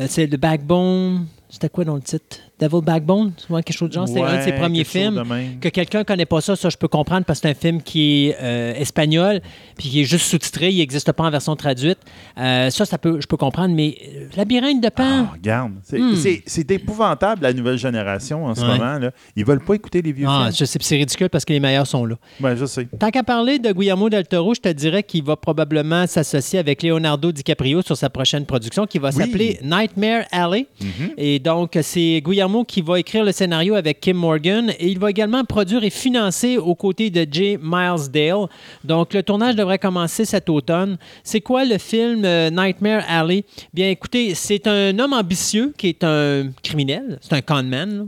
c'est 0.08 0.28
The 0.28 0.38
Backbone, 0.38 1.28
c'était 1.48 1.70
quoi 1.70 1.86
dans 1.86 1.96
le 1.96 2.02
titre? 2.02 2.40
Devil 2.60 2.82
Backbone 2.84 3.34
Ouais, 3.50 3.62
quelque 3.64 3.78
chose 3.78 3.90
de 3.90 3.94
genre. 3.96 4.08
C'était 4.08 4.22
un 4.22 4.38
de 4.38 4.42
ses 4.44 4.52
Ouais, 4.52 4.58
premiers 4.60 4.84
films. 4.84 5.24
Que 5.60 5.70
quelqu'un 5.70 6.00
ne 6.00 6.04
connaît 6.04 6.26
pas 6.26 6.40
ça, 6.42 6.56
ça 6.56 6.70
je 6.70 6.78
peux 6.78 6.88
comprendre 6.88 7.26
parce 7.26 7.40
que 7.40 7.48
c'est 7.48 7.52
un 7.52 7.60
film 7.60 7.82
qui 7.82 8.28
est 8.28 8.38
euh, 8.42 8.74
espagnol 8.76 9.42
puis 9.78 9.90
qui 9.90 10.02
est 10.02 10.06
juste 10.06 10.26
sous-titré, 10.28 10.70
il 10.72 10.78
n'existe 10.78 11.12
pas 11.12 11.24
en 11.26 11.30
version 11.32 11.56
traduite. 11.56 11.98
Euh, 12.38 12.70
ça, 12.70 12.86
ça 12.86 12.98
peut, 12.98 13.20
je 13.20 13.28
peux 13.28 13.36
comprendre, 13.38 13.76
mais 13.76 13.98
euh, 14.16 14.28
Labyrinthe 14.38 14.82
de 14.82 14.90
Pan. 14.90 15.04
Ah, 15.28 15.32
regarde. 15.34 15.74
C'est 15.84 16.00
Hmm. 16.00 16.16
c'est- 16.16 16.44
c'est 16.46 16.72
épouvantable, 16.72 17.44
la 17.44 17.52
nouvelle 17.54 17.78
génération, 17.78 18.46
en 18.46 18.56
ce 18.56 18.62
Ouais. 18.62 18.68
moment. 18.78 19.00
Là. 19.00 19.12
Ils 19.36 19.44
veulent 19.46 19.64
pas 19.64 19.74
écouter 19.74 20.02
les 20.02 20.12
vieux 20.14 20.28
Ah, 20.30 20.44
films. 20.46 20.56
je 20.60 20.66
sais, 20.66 20.80
c'est 20.82 20.96
ridicule 20.96 21.30
parce 21.30 21.44
que 21.44 21.52
les 21.54 21.60
meilleurs 21.60 21.88
sont 21.88 22.06
là. 22.06 22.16
Ouais, 22.42 22.56
je 22.56 22.66
sais. 22.66 22.86
Tant 22.98 23.12
qu'à 23.12 23.24
parler 23.24 23.60
de 23.60 23.72
Guillermo 23.74 24.10
del 24.10 24.26
Toro, 24.28 24.54
je 24.54 24.62
te 24.62 24.70
dirais 24.70 25.04
qu'il 25.04 25.24
va 25.24 25.36
probablement 25.36 26.08
s'associer 26.08 26.60
avec 26.60 26.84
Leonardo 26.84 27.32
DiCaprio 27.32 27.82
sur 27.82 27.98
sa 27.98 28.10
prochaine 28.10 28.46
production 28.46 28.86
qui 28.88 28.98
va 29.00 29.10
Oui. 29.10 29.16
s'appeler 29.16 29.60
Nightmare 29.62 30.24
Alley. 30.32 30.68
Mhm. 30.80 31.12
Et 31.18 31.40
donc, 31.40 31.78
c'est 31.82 32.22
Guillermo 32.26 32.45
qui 32.64 32.82
va 32.82 33.00
écrire 33.00 33.24
le 33.24 33.32
scénario 33.32 33.76
avec 33.76 34.00
Kim 34.00 34.18
Morgan 34.18 34.72
et 34.78 34.88
il 34.88 35.00
va 35.00 35.10
également 35.10 35.44
produire 35.44 35.84
et 35.84 35.90
financer 35.90 36.58
aux 36.58 36.76
côtés 36.76 37.10
de 37.10 37.26
Jay 37.30 37.58
Milesdale. 37.62 38.48
Donc, 38.84 39.14
le 39.14 39.24
tournage 39.24 39.56
devrait 39.56 39.80
commencer 39.80 40.26
cet 40.26 40.50
automne. 40.50 40.98
C'est 41.24 41.42
quoi 41.42 41.66
le 41.66 41.78
film 41.78 42.24
euh, 42.24 42.50
Nightmare 42.50 43.04
Alley? 43.08 43.46
Bien, 43.74 43.90
écoutez, 43.90 44.36
c'est 44.36 44.68
un 44.68 44.98
homme 45.00 45.14
ambitieux 45.14 45.74
qui 45.78 45.88
est 45.88 46.04
un 46.04 46.52
criminel, 46.62 47.18
c'est 47.22 47.34
un 47.34 47.42
conman. 47.42 47.86
là. 47.86 48.04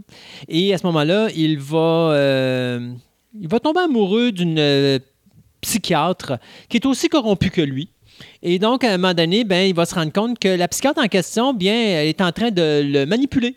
Et 0.47 0.73
à 0.73 0.77
ce 0.77 0.85
moment-là, 0.85 1.29
il 1.35 1.57
va, 1.57 2.11
euh, 2.13 2.91
il 3.39 3.47
va 3.47 3.59
tomber 3.59 3.81
amoureux 3.81 4.31
d'une 4.31 4.59
euh, 4.59 4.99
psychiatre 5.61 6.33
qui 6.69 6.77
est 6.77 6.85
aussi 6.85 7.09
corrompue 7.09 7.49
que 7.49 7.61
lui. 7.61 7.89
Et 8.43 8.59
donc, 8.59 8.83
à 8.83 8.93
un 8.93 8.97
moment 8.97 9.13
donné, 9.13 9.43
ben, 9.43 9.67
il 9.67 9.73
va 9.73 9.85
se 9.85 9.95
rendre 9.95 10.11
compte 10.11 10.39
que 10.39 10.47
la 10.47 10.67
psychiatre 10.67 11.01
en 11.01 11.07
question, 11.07 11.53
bien, 11.53 11.73
elle 11.73 12.07
est 12.07 12.21
en 12.21 12.31
train 12.31 12.51
de 12.51 12.81
le 12.83 13.05
manipuler. 13.05 13.55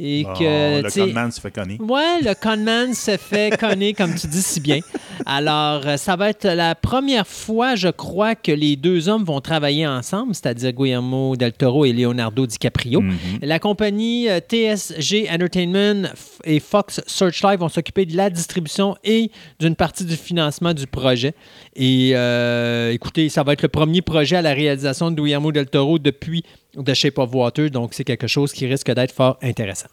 Et 0.00 0.22
Bon, 0.22 0.32
que, 0.34 0.82
le 0.82 0.90
conman 0.90 1.30
se 1.30 1.40
fait 1.40 1.50
conner. 1.50 1.76
Ouais, 1.80 2.20
le 2.22 2.34
conman 2.34 2.94
se 2.94 3.16
fait 3.16 3.56
conner, 3.60 3.94
comme 3.94 4.14
tu 4.14 4.26
dis 4.26 4.42
si 4.42 4.60
bien. 4.60 4.80
Alors, 5.26 5.86
euh, 5.86 5.96
ça 5.96 6.14
va 6.14 6.30
être 6.30 6.46
la 6.46 6.74
première 6.74 7.26
fois, 7.26 7.74
je 7.74 7.88
crois, 7.88 8.34
que 8.34 8.52
les 8.52 8.76
deux 8.76 9.08
hommes 9.08 9.24
vont 9.24 9.40
travailler 9.40 9.86
ensemble, 9.86 10.34
c'est-à-dire 10.34 10.72
Guillermo 10.72 11.36
del 11.36 11.52
Toro 11.52 11.84
et 11.84 11.92
Leonardo 11.92 12.46
DiCaprio. 12.46 13.00
Mhm. 13.00 13.16
La 13.42 13.58
compagnie 13.58 14.28
euh, 14.28 14.38
TSG 14.40 15.28
Entertainment 15.30 16.08
et 16.44 16.60
Fox 16.60 17.00
Searchlight 17.06 17.58
vont 17.58 17.68
s'occuper 17.68 18.06
de 18.06 18.16
la 18.16 18.30
distribution 18.30 18.96
et 19.02 19.30
d'une 19.58 19.74
partie 19.74 20.04
du 20.04 20.16
financement 20.16 20.74
du 20.74 20.86
projet. 20.86 21.34
Et 21.74 22.12
euh, 22.14 22.92
écoutez, 22.92 23.28
ça 23.28 23.42
va 23.42 23.52
être 23.54 23.62
le 23.62 23.68
premier 23.68 24.02
projet 24.02 24.36
à 24.36 24.42
la 24.42 24.54
réalisation 24.54 25.10
de 25.10 25.20
Guillermo 25.20 25.52
del 25.52 25.66
Toro 25.66 25.98
depuis 25.98 26.44
The 26.84 26.94
Shape 26.94 27.18
of 27.18 27.34
Water, 27.34 27.70
donc 27.70 27.94
c'est 27.94 28.04
quelque 28.04 28.26
chose 28.26 28.52
qui 28.52 28.66
risque 28.66 28.92
d'être 28.92 29.12
fort 29.12 29.38
intéressant. 29.42 29.87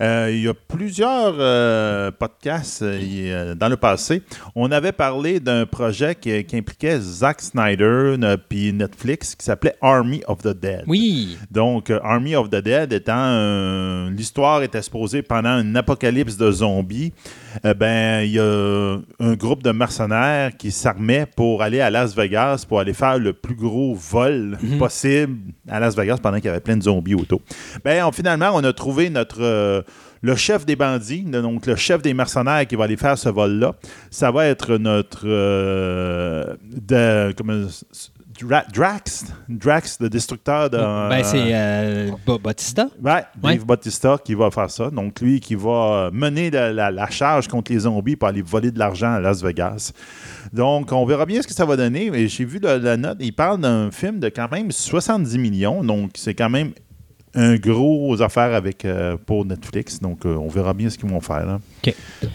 Euh, 0.00 0.30
il 0.32 0.42
y 0.42 0.48
a 0.48 0.54
plusieurs 0.54 1.34
euh, 1.38 2.10
podcasts 2.10 2.82
euh, 2.82 3.54
dans 3.54 3.68
le 3.68 3.76
passé. 3.76 4.22
On 4.54 4.70
avait 4.70 4.92
parlé 4.92 5.40
d'un 5.40 5.66
projet 5.66 6.14
qui, 6.14 6.44
qui 6.44 6.56
impliquait 6.56 6.98
Zack 7.00 7.40
Snyder 7.40 8.16
puis 8.48 8.72
Netflix 8.72 9.34
qui 9.34 9.44
s'appelait 9.44 9.74
Army 9.80 10.22
of 10.26 10.38
the 10.42 10.48
Dead. 10.58 10.84
Oui, 10.86 11.36
Donc, 11.50 11.90
Army 12.02 12.34
of 12.36 12.48
the 12.50 12.56
Dead 12.56 12.92
étant 12.92 14.08
l'histoire 14.10 14.62
était 14.62 14.78
exposée 14.78 15.22
pendant 15.22 15.60
une 15.60 15.76
apocalypse 15.76 16.36
de 16.36 16.50
zombies. 16.50 17.12
Euh, 17.64 17.74
ben, 17.74 18.22
il 18.24 18.32
y 18.32 18.38
a 18.40 18.96
un 19.20 19.34
groupe 19.34 19.62
de 19.62 19.72
mercenaires 19.72 20.56
qui 20.56 20.70
s'armait 20.70 21.26
pour 21.26 21.62
aller 21.62 21.80
à 21.80 21.90
Las 21.90 22.14
Vegas 22.16 22.64
pour 22.68 22.80
aller 22.80 22.94
faire 22.94 23.18
le 23.18 23.32
plus 23.32 23.54
gros 23.54 23.94
vol 23.94 24.58
possible 24.78 25.36
à 25.68 25.80
Las 25.80 25.96
Vegas 25.96 26.18
pendant 26.22 26.36
qu'il 26.38 26.46
y 26.46 26.48
avait 26.48 26.60
plein 26.60 26.76
de 26.76 26.82
zombies 26.82 27.14
autour. 27.14 27.40
Ben, 27.84 28.04
on- 28.04 28.12
finalement, 28.12 28.50
on 28.54 28.64
a 28.64 28.72
trouvé 28.72 29.10
notre 29.10 29.81
euh, 29.82 29.90
le 30.22 30.36
chef 30.36 30.64
des 30.64 30.76
bandits, 30.76 31.22
donc 31.24 31.66
le 31.66 31.76
chef 31.76 32.00
des 32.02 32.14
mercenaires 32.14 32.66
qui 32.66 32.76
va 32.76 32.84
aller 32.84 32.96
faire 32.96 33.18
ce 33.18 33.28
vol-là. 33.28 33.74
Ça 34.10 34.30
va 34.30 34.46
être 34.46 34.76
notre 34.76 35.22
euh, 35.26 36.54
de, 36.64 37.32
comment- 37.36 37.66
Dra- 38.40 38.64
Drax, 38.72 39.26
Drax, 39.48 39.98
le 40.00 40.08
destructeur 40.08 40.70
de. 40.70 40.78
ben, 40.78 41.22
c'est 41.22 41.36
euh, 41.52 42.10
Ba- 42.26 42.38
Bautista. 42.42 42.84
Ouais, 43.02 43.22
Dave 43.36 43.42
Ouais. 43.44 43.58
Bautista 43.58 44.16
qui 44.24 44.34
va 44.34 44.50
faire 44.50 44.70
ça. 44.70 44.90
Donc, 44.90 45.20
lui 45.20 45.38
qui 45.38 45.54
va 45.54 46.08
mener 46.12 46.50
la, 46.50 46.72
la- 46.72 46.90
la 46.90 47.10
charge 47.10 47.46
contre 47.46 47.70
les 47.72 47.80
zombies 47.80 48.16
pour 48.16 48.28
aller 48.28 48.40
voler 48.42 48.70
de 48.70 48.78
l'argent 48.78 49.12
à 49.12 49.20
Las 49.20 49.42
Vegas. 49.42 49.92
Donc, 50.52 50.90
on 50.92 51.04
verra 51.04 51.26
bien 51.26 51.42
ce 51.42 51.46
que 51.46 51.52
ça 51.54 51.66
va 51.66 51.76
donner. 51.76 52.10
Mais 52.10 52.26
J'ai 52.26 52.46
vu 52.46 52.58
la, 52.58 52.78
la 52.78 52.96
note. 52.96 53.18
Il 53.20 53.34
parle 53.34 53.60
d'un 53.60 53.90
film 53.90 54.18
de 54.18 54.30
quand 54.30 54.50
même 54.50 54.72
70 54.72 55.36
millions. 55.38 55.84
Donc, 55.84 56.12
c'est 56.14 56.34
quand 56.34 56.50
même 56.50 56.72
un 57.34 57.56
gros 57.56 58.20
affaire 58.20 58.54
avec, 58.54 58.84
euh, 58.84 59.16
pour 59.16 59.44
Netflix. 59.44 60.00
Donc, 60.00 60.24
euh, 60.26 60.34
on 60.36 60.48
verra 60.48 60.74
bien 60.74 60.90
ce 60.90 60.98
qu'ils 60.98 61.08
vont 61.08 61.20
faire. 61.20 61.46
là. 61.46 61.60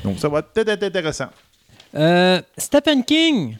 Donc, 0.04 0.20
ça 0.20 0.28
va 0.30 0.42
peut-être 0.42 0.70
être 0.70 0.84
intéressant. 0.84 1.28
Euh, 1.96 2.42
Stephen 2.58 3.04
King. 3.04 3.56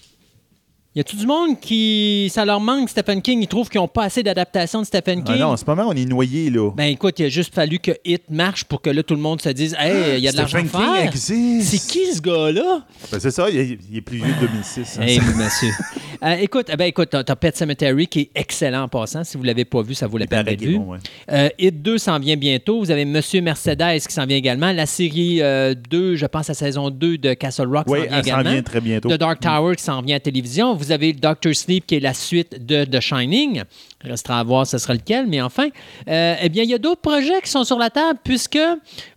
Y 0.96 1.02
a-tu 1.02 1.16
du 1.16 1.28
monde 1.28 1.60
qui. 1.60 2.28
Ça 2.34 2.44
leur 2.44 2.60
manque, 2.60 2.90
Stephen 2.90 3.22
King? 3.22 3.40
Ils 3.44 3.48
trouvent 3.48 3.70
qu'ils 3.70 3.80
n'ont 3.80 3.88
pas 3.88 4.06
assez 4.06 4.24
d'adaptation 4.24 4.82
de 4.82 4.86
Stephen 4.88 5.22
Ah 5.28 5.32
King? 5.32 5.42
non, 5.42 5.48
en 5.50 5.58
ce 5.58 5.64
moment, 5.68 5.84
on 5.88 5.94
est 5.94 6.06
noyé, 6.06 6.50
là. 6.50 6.72
Ben 6.76 6.86
écoute, 6.86 7.20
il 7.20 7.26
a 7.26 7.30
juste 7.30 7.54
fallu 7.54 7.78
que 7.78 7.92
Hit 8.04 8.24
marche 8.32 8.64
pour 8.64 8.82
que 8.82 8.90
là, 8.90 9.04
tout 9.04 9.14
le 9.14 9.20
monde 9.22 9.40
se 9.40 9.50
dise 9.50 9.76
Hey, 9.80 10.18
il 10.18 10.24
y 10.24 10.28
a 10.28 10.32
de 10.32 10.38
l'argent 10.38 10.58
à 10.58 10.62
Stephen 10.62 10.82
King 11.12 11.12
faire. 11.12 11.62
C'est 11.64 11.78
qui 11.88 12.14
ce 12.16 12.20
gars-là? 12.22 12.82
Ben, 13.12 13.20
c'est 13.20 13.30
ça, 13.30 13.48
il 13.48 13.58
est, 13.58 13.78
il 13.92 13.98
est 13.98 14.02
plus 14.02 14.18
vieux 14.18 14.34
de 14.42 14.48
2006. 14.48 14.98
hein. 15.00 15.04
Hey, 15.06 15.20
monsieur. 15.20 15.70
Euh, 16.24 16.34
écoute, 16.38 16.66
eh 16.74 16.76
ben, 16.76 16.86
écoute, 16.86 17.10
t'as 17.12 17.36
Pet 17.36 17.56
Cemetery 17.56 18.08
qui 18.08 18.22
est 18.22 18.30
excellent 18.34 18.82
en 18.86 18.88
passant. 18.88 19.24
Si 19.24 19.38
vous 19.38 19.44
ne 19.44 19.48
l'avez 19.50 19.66
pas 19.66 19.84
vu, 19.84 19.94
ça 19.94 20.08
vaut 20.08 20.18
la 20.18 20.26
peine 20.26 20.42
d'être 20.46 20.60
vu. 20.62 20.80
bon, 20.80 20.94
ouais. 20.94 20.98
Euh, 21.32 21.50
Hit 21.60 21.80
2 21.84 22.00
s'en 22.00 22.18
vient 22.18 22.36
bientôt. 22.36 22.80
Vous 22.80 22.90
avez 22.90 23.06
Monsieur 23.06 23.40
Mercedes 23.40 24.00
qui 24.08 24.12
s'en 24.12 24.26
vient 24.26 24.36
également. 24.38 24.72
La 24.72 24.88
série 24.88 25.44
euh, 25.44 25.76
2, 25.92 26.16
je 26.16 26.26
pense, 26.26 26.48
la 26.48 26.56
saison 26.56 26.90
2 26.90 27.20
de 27.20 27.36
Castle 27.36 27.68
Rock 27.68 27.84
Oui, 27.88 28.00
s'en 28.00 28.06
vient 28.08 28.20
également. 28.20 28.50
vient 28.52 28.64
très 28.64 28.82
bientôt. 28.82 29.10
The 29.10 29.14
Dark 29.20 29.40
Tower 29.42 29.76
qui 29.76 29.84
s'en 29.84 30.02
vient 30.02 30.16
à 30.16 30.18
la 30.18 30.22
télévision. 30.22 30.74
Vous 30.74 30.87
avez 30.92 31.14
Doctor 31.14 31.54
Sleep 31.54 31.86
qui 31.86 31.96
est 31.96 32.00
la 32.00 32.14
suite 32.14 32.66
de 32.66 32.86
The 32.86 33.00
Shining. 33.00 33.64
Restera 34.04 34.40
à 34.40 34.44
voir 34.44 34.68
ce 34.68 34.78
sera 34.78 34.94
lequel, 34.94 35.26
mais 35.28 35.42
enfin, 35.42 35.70
euh, 36.08 36.36
eh 36.42 36.50
bien, 36.50 36.64
il 36.64 36.70
y 36.70 36.74
a 36.74 36.78
d'autres 36.78 37.02
projets 37.02 37.42
qui 37.44 37.50
sont 37.50 37.64
sur 37.64 37.80
la 37.80 37.90
table 37.90 38.20
puisque 38.24 38.60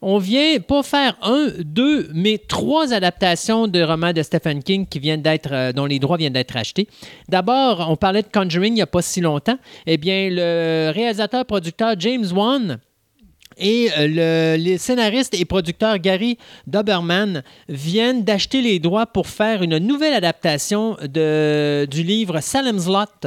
on 0.00 0.18
vient 0.18 0.58
pas 0.60 0.82
faire 0.82 1.16
un, 1.22 1.48
deux, 1.58 2.08
mais 2.14 2.38
trois 2.38 2.92
adaptations 2.92 3.68
de 3.68 3.82
romans 3.82 4.12
de 4.12 4.22
Stephen 4.22 4.62
King 4.62 4.86
qui 4.86 4.98
viennent 4.98 5.22
d'être, 5.22 5.52
euh, 5.52 5.72
dont 5.72 5.86
les 5.86 5.98
droits 5.98 6.16
viennent 6.16 6.32
d'être 6.32 6.56
achetés. 6.56 6.88
D'abord, 7.28 7.86
on 7.90 7.96
parlait 7.96 8.22
de 8.22 8.28
Conjuring 8.32 8.72
il 8.72 8.76
n'y 8.76 8.82
a 8.82 8.86
pas 8.86 9.02
si 9.02 9.20
longtemps. 9.20 9.58
Eh 9.86 9.96
bien, 9.96 10.28
le 10.30 10.92
réalisateur-producteur 10.94 11.94
James 11.98 12.26
Wan 12.32 12.78
et 13.60 13.90
euh, 13.96 14.56
le, 14.56 14.62
les 14.62 14.78
scénaristes 14.78 15.34
et 15.38 15.44
producteurs 15.44 15.98
Gary 15.98 16.38
Doberman 16.66 17.42
viennent 17.68 18.24
d'acheter 18.24 18.62
les 18.62 18.78
droits 18.78 19.06
pour 19.06 19.26
faire 19.28 19.62
une 19.62 19.78
nouvelle 19.78 20.14
adaptation 20.14 20.96
de, 21.02 21.86
du 21.88 22.02
livre 22.02 22.40
Salem's 22.40 22.86
Lot. 22.86 23.26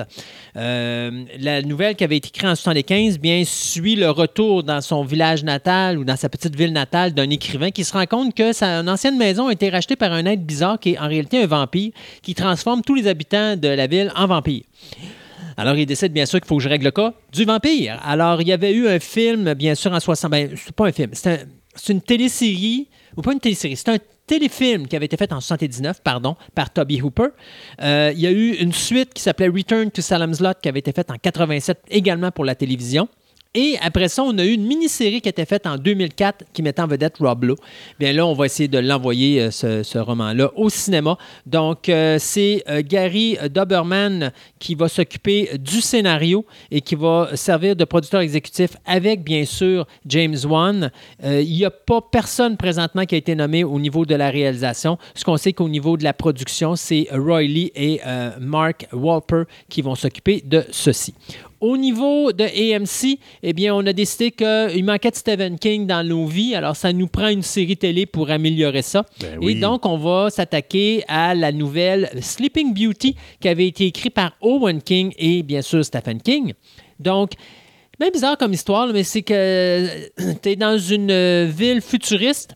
Euh, 0.58 1.24
la 1.40 1.62
nouvelle 1.62 1.96
qui 1.96 2.04
avait 2.04 2.18
été 2.18 2.30
écrite 2.30 2.46
en 2.46 2.58
1975 2.72 3.20
bien, 3.20 3.44
suit 3.46 3.96
le 3.96 4.10
retour 4.10 4.64
dans 4.64 4.82
son 4.82 5.04
village 5.04 5.44
natal 5.44 5.98
ou 5.98 6.04
dans 6.04 6.16
sa 6.16 6.30
petite 6.30 6.56
ville 6.56 6.74
natale 6.74 7.14
d'un 7.14 7.30
écrivain 7.30 7.72
qui 7.72 7.84
se 7.84 7.94
rend 7.94 8.06
compte 8.06 8.34
que 8.34 8.54
sa 8.54 8.82
ancienne 8.82 9.18
maison 9.18 9.48
a 9.48 9.54
été 9.54 9.70
rachetée 9.70 9.96
par 9.96 10.12
un 10.12 10.26
être 10.26 10.44
bizarre 10.44 10.80
qui 10.80 10.94
est 10.94 11.00
en 11.00 11.08
réalité 11.08 11.44
un 11.44 11.48
vampire 11.48 11.92
qui 12.22 12.34
transforme 12.34 12.82
tous 12.82 12.96
les 12.96 13.08
habitants 13.08 13.56
de 13.56 13.68
la 13.68 13.88
ville 13.88 14.12
en 14.16 14.28
vampires. 14.28 14.64
Alors, 15.58 15.76
il 15.76 15.86
décide 15.86 16.12
bien 16.14 16.26
sûr 16.26 16.40
qu'il 16.40 16.48
faut 16.48 16.58
que 16.58 16.64
je 16.64 16.70
règle 16.70 16.86
le 16.86 16.92
cas 16.92 17.14
du 17.32 17.46
vampire. 17.46 18.00
Alors, 18.04 18.42
il 18.42 18.48
y 18.48 18.52
avait 18.54 18.74
eu 18.74 18.88
un 18.88 19.00
film, 19.00 19.54
bien 19.54 19.76
sûr, 19.76 19.92
en 19.94 20.00
60. 20.00 20.32
Ben, 20.32 20.50
c'est 20.56 20.76
pas 20.76 20.88
un 20.88 20.92
film, 20.92 21.10
c'est 21.14 21.30
un- 21.42 21.46
une 21.94 22.02
télésérie, 22.02 22.88
ou 23.18 23.22
pas 23.22 23.34
une 23.34 23.40
télésérie, 23.40 23.76
c'est 23.76 23.90
un 23.90 23.98
téléfilm 24.26 24.88
qui 24.88 24.96
avait 24.96 25.06
été 25.06 25.18
fait 25.18 25.32
en 25.34 25.42
79, 25.42 26.02
pardon, 26.04 26.36
par 26.56 26.72
Toby 26.72 27.02
Hooper. 27.02 27.28
Euh, 27.82 28.12
il 28.16 28.22
y 28.22 28.28
a 28.28 28.32
eu 28.32 28.52
une 28.56 28.72
suite 28.74 29.14
qui 29.14 29.22
s'appelait 29.22 29.50
Return 29.50 29.92
to 29.92 30.02
Salem's 30.02 30.40
Lot 30.40 30.58
qui 30.62 30.70
avait 30.70 30.80
été 30.80 30.92
faite 30.92 31.12
en 31.12 31.16
87 31.22 31.80
également 31.90 32.32
pour 32.32 32.46
la 32.46 32.56
télévision. 32.56 33.08
Et 33.56 33.78
après 33.84 34.08
ça, 34.08 34.24
on 34.24 34.36
a 34.40 34.46
eu 34.46 34.54
une 34.54 34.66
mini-série 34.66 35.22
qui 35.22 35.30
été 35.30 35.46
faite 35.46 35.68
en 35.68 35.78
2004 35.78 36.46
qui 36.54 36.64
mettait 36.64 36.82
en 36.82 36.88
vedette 36.88 37.18
Rob 37.20 37.44
Lowe. 37.44 37.56
Bien 38.00 38.12
là, 38.12 38.26
on 38.26 38.34
va 38.34 38.48
essayer 38.48 38.68
de 38.68 38.80
l'envoyer, 38.80 39.44
euh, 39.44 39.52
ce, 39.52 39.98
roman-là, 40.00 40.52
au 40.56 40.72
cinéma. 40.72 41.20
Donc, 41.46 41.88
euh, 41.88 42.18
c'est 42.20 42.64
euh, 42.68 42.82
Gary 42.84 43.38
Doberman 43.52 44.32
qui 44.58 44.74
va 44.74 44.88
s'occuper 44.88 45.52
du 45.60 45.82
scénario 45.82 46.48
et 46.72 46.82
qui 46.82 46.96
va 46.96 47.30
servir 47.36 47.76
de 47.76 47.86
producteur 47.86 48.22
exécutif 48.22 48.72
avec, 48.88 49.24
bien 49.24 49.46
sûr, 49.46 49.86
James 50.08 50.38
Wan. 50.46 50.90
Il 51.24 51.54
n'y 51.54 51.64
a 51.64 51.70
pas 51.70 52.02
personne 52.02 52.58
présentement 52.58 53.06
qui 53.06 53.14
a 53.14 53.20
été 53.20 53.36
nommé 53.36 53.64
au 53.64 53.80
niveau 53.80 54.04
de 54.04 54.16
la 54.16 54.32
réalisation. 54.32 54.98
Ce 55.14 55.24
qu'on 55.24 55.38
sait 55.38 55.54
qu'au 55.54 55.70
niveau 55.70 55.96
de 55.96 56.04
la 56.04 56.14
production, 56.14 56.76
c'est 56.76 57.08
Roy 57.12 57.44
Lee 57.44 57.72
et 57.76 58.02
Mark 58.40 58.88
Walper 58.92 59.44
qui 59.70 59.82
vont 59.82 59.96
s'occuper 59.96 60.42
de 60.44 60.64
ceci. 60.72 61.14
Au 61.66 61.78
niveau 61.78 62.34
de 62.34 62.44
AMC, 62.44 63.18
eh 63.42 63.54
bien, 63.54 63.74
on 63.74 63.86
a 63.88 63.94
décidé 63.94 64.32
qu'il 64.32 64.84
manquait 64.84 65.12
de 65.12 65.16
Stephen 65.16 65.58
King 65.58 65.88
dans 65.88 66.04
nos 66.06 66.26
vies, 66.26 66.56
alors 66.56 66.76
ça 66.76 66.92
nous 66.92 67.08
prend 67.08 67.30
une 67.30 67.42
série 67.42 67.78
télé 67.78 68.06
pour 68.06 68.30
améliorer 68.30 68.82
ça. 68.82 69.06
Ben 69.22 69.42
Et 69.42 69.56
donc, 69.56 69.86
on 69.86 69.98
va 69.98 70.30
s'attaquer 70.30 71.06
à 71.08 71.34
la 71.34 71.54
nouvelle 71.54 72.10
Sleeping 72.22 72.74
Beauty 72.74 73.16
qui 73.40 73.48
avait 73.48 73.68
été 73.68 73.86
écrite 73.86 74.14
par 74.14 74.34
Owen 74.42 74.82
King 74.82 75.14
et 75.18 75.42
bien 75.42 75.62
sûr 75.62 75.86
Stephen 75.86 76.22
King. 76.22 76.54
Donc, 77.00 77.32
même 77.98 78.12
bizarre 78.12 78.38
comme 78.38 78.52
histoire, 78.52 78.88
mais 78.92 79.04
c'est 79.04 79.22
que 79.22 79.88
tu 80.42 80.50
es 80.50 80.56
dans 80.58 80.78
une 80.78 81.12
euh, 81.12 81.46
ville 81.50 81.80
futuriste 81.80 82.56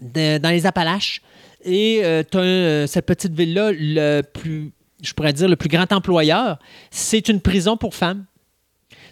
de- 0.00 0.38
dans 0.38 0.50
les 0.50 0.64
Appalaches 0.64 1.22
et 1.64 2.02
tu 2.30 2.38
as 2.38 2.86
cette 2.86 3.06
petite 3.06 3.32
ville-là, 3.34 3.72
le 3.72 4.22
plus, 4.22 4.72
je 5.02 5.12
pourrais 5.12 5.32
dire, 5.32 5.48
le 5.48 5.56
plus 5.56 5.68
grand 5.68 5.92
employeur, 5.92 6.58
c'est 6.90 7.28
une 7.28 7.40
prison 7.40 7.76
pour 7.76 7.94
femmes. 7.94 8.24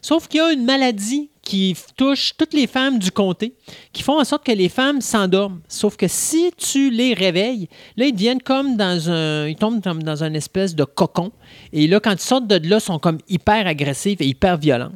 Sauf 0.02 0.28
qu'il 0.28 0.38
y 0.38 0.42
a 0.42 0.52
une 0.52 0.64
maladie 0.64 1.30
qui 1.42 1.76
touche 1.96 2.32
toutes 2.38 2.54
les 2.54 2.66
femmes 2.66 2.98
du 2.98 3.10
comté, 3.10 3.54
qui 3.92 4.02
font 4.02 4.20
en 4.20 4.24
sorte 4.24 4.46
que 4.46 4.52
les 4.52 4.68
femmes 4.68 5.00
s'endorment. 5.00 5.60
Sauf 5.68 5.96
que 5.96 6.06
si 6.08 6.52
tu 6.56 6.90
les 6.90 7.12
réveilles, 7.12 7.68
là, 7.96 8.06
ils 8.06 8.12
deviennent 8.12 8.40
comme 8.40 8.76
dans 8.76 9.10
un... 9.10 9.46
Ils 9.46 9.56
tombent 9.56 9.82
comme 9.82 10.02
dans 10.02 10.22
une 10.22 10.36
espèce 10.36 10.74
de 10.74 10.84
cocon. 10.84 11.32
Et 11.72 11.86
là, 11.86 12.00
quand 12.00 12.12
ils 12.12 12.20
sortent 12.20 12.46
de 12.46 12.68
là, 12.68 12.76
ils 12.76 12.80
sont 12.80 12.98
comme 12.98 13.18
hyper 13.28 13.66
agressifs 13.66 14.20
et 14.20 14.26
hyper 14.26 14.56
violents. 14.56 14.92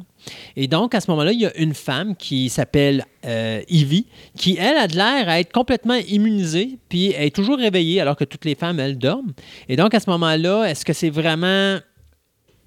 Et 0.55 0.67
donc, 0.67 0.95
à 0.95 1.01
ce 1.01 1.09
moment-là, 1.11 1.31
il 1.31 1.41
y 1.41 1.45
a 1.45 1.55
une 1.57 1.73
femme 1.73 2.15
qui 2.15 2.49
s'appelle 2.49 3.05
euh, 3.25 3.61
Ivy, 3.69 4.07
qui, 4.37 4.57
elle, 4.59 4.77
a 4.77 4.87
de 4.87 4.95
l'air 4.95 5.29
à 5.29 5.39
être 5.39 5.51
complètement 5.51 5.95
immunisée, 5.95 6.77
puis 6.89 7.13
elle 7.17 7.27
est 7.27 7.35
toujours 7.35 7.57
réveillée 7.57 8.01
alors 8.01 8.15
que 8.15 8.23
toutes 8.23 8.45
les 8.45 8.55
femmes, 8.55 8.79
elles, 8.79 8.97
dorment. 8.97 9.33
Et 9.69 9.75
donc, 9.75 9.93
à 9.93 9.99
ce 9.99 10.09
moment-là, 10.09 10.65
est-ce 10.65 10.85
que 10.85 10.93
c'est 10.93 11.09
vraiment 11.09 11.79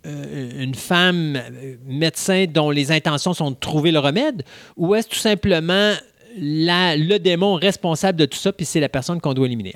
euh, 0.07 0.63
une 0.63 0.75
femme 0.75 1.37
euh, 1.37 1.77
médecin 1.87 2.47
dont 2.53 2.71
les 2.71 2.93
intentions 2.93 3.35
sont 3.35 3.51
de 3.51 3.57
trouver 3.57 3.91
le 3.91 3.99
remède 3.99 4.43
ou 4.77 4.95
est-ce 4.95 5.09
tout 5.09 5.17
simplement 5.17 5.95
le 6.37 7.19
démon 7.19 7.55
responsable 7.55 8.19
de 8.19 8.27
tout 8.27 8.39
ça, 8.39 8.53
puis 8.53 8.65
c'est 8.65 8.81
la 8.81 8.89
personne 8.89 9.21
qu'on 9.21 9.35
doit 9.35 9.47
éliminer? 9.47 9.73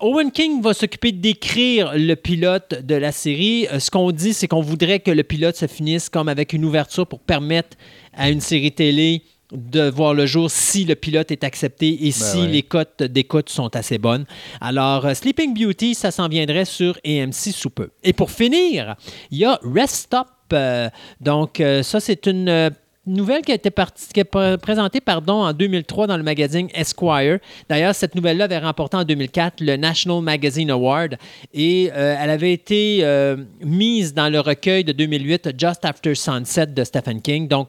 Owen 0.00 0.30
King 0.30 0.62
va 0.62 0.72
s'occuper 0.72 1.12
d'écrire 1.12 1.92
le 1.94 2.14
pilote 2.14 2.74
de 2.82 2.94
la 2.94 3.12
série. 3.12 3.66
Euh, 3.72 3.78
Ce 3.78 3.90
qu'on 3.90 4.10
dit, 4.12 4.32
c'est 4.32 4.48
qu'on 4.48 4.62
voudrait 4.62 5.00
que 5.00 5.10
le 5.10 5.22
pilote 5.22 5.56
se 5.56 5.66
finisse 5.66 6.08
comme 6.08 6.28
avec 6.28 6.52
une 6.52 6.64
ouverture 6.64 7.06
pour 7.06 7.20
permettre 7.20 7.76
à 8.14 8.30
une 8.30 8.40
série 8.40 8.72
télé 8.72 9.22
de 9.52 9.88
voir 9.88 10.14
le 10.14 10.26
jour 10.26 10.50
si 10.50 10.84
le 10.84 10.94
pilote 10.94 11.30
est 11.30 11.44
accepté 11.44 12.06
et 12.06 12.12
si 12.12 12.38
ouais. 12.38 12.46
les 12.46 12.62
cotes 12.62 13.02
d'écoute 13.02 13.50
sont 13.50 13.74
assez 13.76 13.98
bonnes. 13.98 14.24
Alors, 14.60 15.06
euh, 15.06 15.14
Sleeping 15.14 15.54
Beauty, 15.54 15.94
ça 15.94 16.10
s'en 16.10 16.28
viendrait 16.28 16.64
sur 16.64 16.98
AMC 17.04 17.52
sous 17.52 17.70
peu. 17.70 17.90
Et 18.02 18.12
pour 18.12 18.30
finir, 18.30 18.96
il 19.30 19.38
y 19.38 19.44
a 19.44 19.58
Rest 19.62 19.94
Stop. 20.06 20.28
Euh, 20.52 20.88
donc, 21.20 21.60
euh, 21.60 21.82
ça, 21.82 22.00
c'est 22.00 22.26
une 22.26 22.70
nouvelle 23.06 23.42
qui 23.42 23.52
a 23.52 23.54
été 23.54 23.70
présentée 23.70 25.00
en 25.28 25.52
2003 25.52 26.06
dans 26.06 26.16
le 26.16 26.22
magazine 26.22 26.68
Esquire. 26.74 27.38
D'ailleurs, 27.68 27.94
cette 27.94 28.14
nouvelle-là 28.14 28.44
avait 28.44 28.58
remporté 28.58 28.96
en 28.96 29.04
2004 29.04 29.60
le 29.60 29.76
National 29.76 30.22
Magazine 30.22 30.70
Award 30.70 31.16
et 31.52 31.90
euh, 31.94 32.16
elle 32.18 32.30
avait 32.30 32.52
été 32.52 33.00
euh, 33.02 33.36
mise 33.60 34.14
dans 34.14 34.28
le 34.28 34.40
recueil 34.40 34.84
de 34.84 34.92
2008 34.92 35.50
Just 35.58 35.84
After 35.84 36.14
Sunset 36.14 36.66
de 36.66 36.84
Stephen 36.84 37.20
King. 37.20 37.48
Donc, 37.48 37.68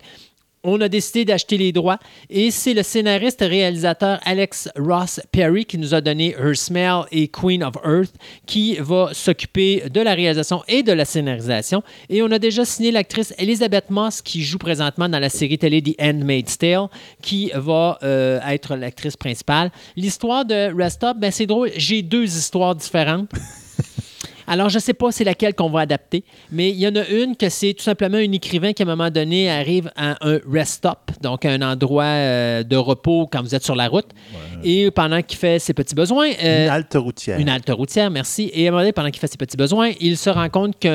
on 0.64 0.80
a 0.82 0.90
décidé 0.90 1.26
d'acheter 1.26 1.58
les 1.58 1.72
droits 1.72 2.00
et 2.30 2.52
c'est 2.52 2.74
le 2.74 2.84
scénariste 2.84 3.42
et 3.42 3.48
réalisateur 3.48 4.20
Alex 4.24 4.70
Ross 4.78 5.20
Perry 5.32 5.66
qui 5.66 5.78
nous 5.78 5.94
a 5.94 6.02
donné 6.02 6.36
Her 6.38 6.56
Smell 6.56 7.04
et 7.12 7.28
Queen 7.28 7.64
of 7.64 7.76
Earth 7.84 8.14
qui 8.46 8.76
va 8.76 9.10
s'occuper 9.14 9.84
de 9.90 10.02
la 10.02 10.14
réalisation 10.14 10.64
et 10.68 10.84
de 10.84 10.92
la 10.92 11.06
scénarisation. 11.06 11.84
Et 12.10 12.22
on 12.22 12.32
a 12.32 12.40
déjà 12.40 12.66
signé 12.66 12.92
l'actrice 12.92 13.34
Elizabeth 13.38 13.90
Moss 13.90 14.22
qui 14.22 14.44
joue 14.44 14.58
présentement 14.58 15.10
dans 15.10 15.20
la 15.20 15.30
série 15.30 15.58
télé 15.58 15.82
The 15.82 15.96
Handmaid's 16.00 16.58
Tale 16.58 16.88
qui 17.22 17.52
va 17.56 17.98
euh, 18.04 18.40
être 18.48 18.76
l'actrice 18.76 19.18
principale. 19.18 19.72
L'histoire 19.96 20.46
de 20.46 20.74
Rest 20.76 21.04
Up, 21.04 21.18
ben 21.20 21.32
c'est 21.32 21.48
drôle, 21.48 21.72
j'ai 21.76 22.02
deux 22.02 22.26
histoires 22.26 22.76
différentes. 22.76 23.30
Alors, 24.52 24.68
je 24.68 24.76
ne 24.76 24.82
sais 24.82 24.94
pas 24.94 25.12
c'est 25.12 25.24
laquelle 25.24 25.54
qu'on 25.56 25.70
va 25.70 25.80
adapter, 25.82 26.26
mais 26.52 26.70
il 26.72 26.76
y 26.78 26.86
en 26.86 26.96
a 26.98 27.08
une 27.08 27.38
que 27.38 27.48
c'est 27.48 27.74
tout 27.74 27.84
simplement 27.84 28.18
un 28.18 28.32
écrivain 28.34 28.74
qui, 28.74 28.84
à 28.84 28.86
un 28.86 28.90
moment 28.90 29.10
donné, 29.10 29.50
arrive 29.50 29.90
à 29.96 30.18
un 30.28 30.40
rest 30.52 30.74
stop, 30.74 31.12
donc 31.22 31.46
un 31.46 31.62
endroit 31.62 32.04
euh, 32.04 32.64
de 32.64 32.76
repos 32.76 33.28
quand 33.32 33.42
vous 33.42 33.56
êtes 33.56 33.64
sur 33.64 33.76
la 33.76 33.88
route, 33.88 34.10
et 34.64 34.92
pendant 34.92 35.22
qu'il 35.22 35.38
fait 35.38 35.58
ses 35.60 35.74
petits 35.74 35.96
besoins... 35.96 36.30
euh, 36.44 36.66
Une 36.66 36.70
halte 36.70 36.96
routière. 36.96 37.40
une 37.40 37.48
halte 37.50 37.70
routière, 37.70 38.10
merci. 38.12 38.52
Et 38.54 38.66
à 38.66 38.68
un 38.68 38.72
moment 38.72 38.82
donné, 38.82 38.92
pendant 38.92 39.10
qu'il 39.10 39.22
fait 39.22 39.28
ses 39.32 39.38
petits 39.38 39.56
besoins, 39.58 39.92
il 40.02 40.18
se 40.18 40.30
rend 40.30 40.50
compte 40.50 40.78
qu'il 40.80 40.90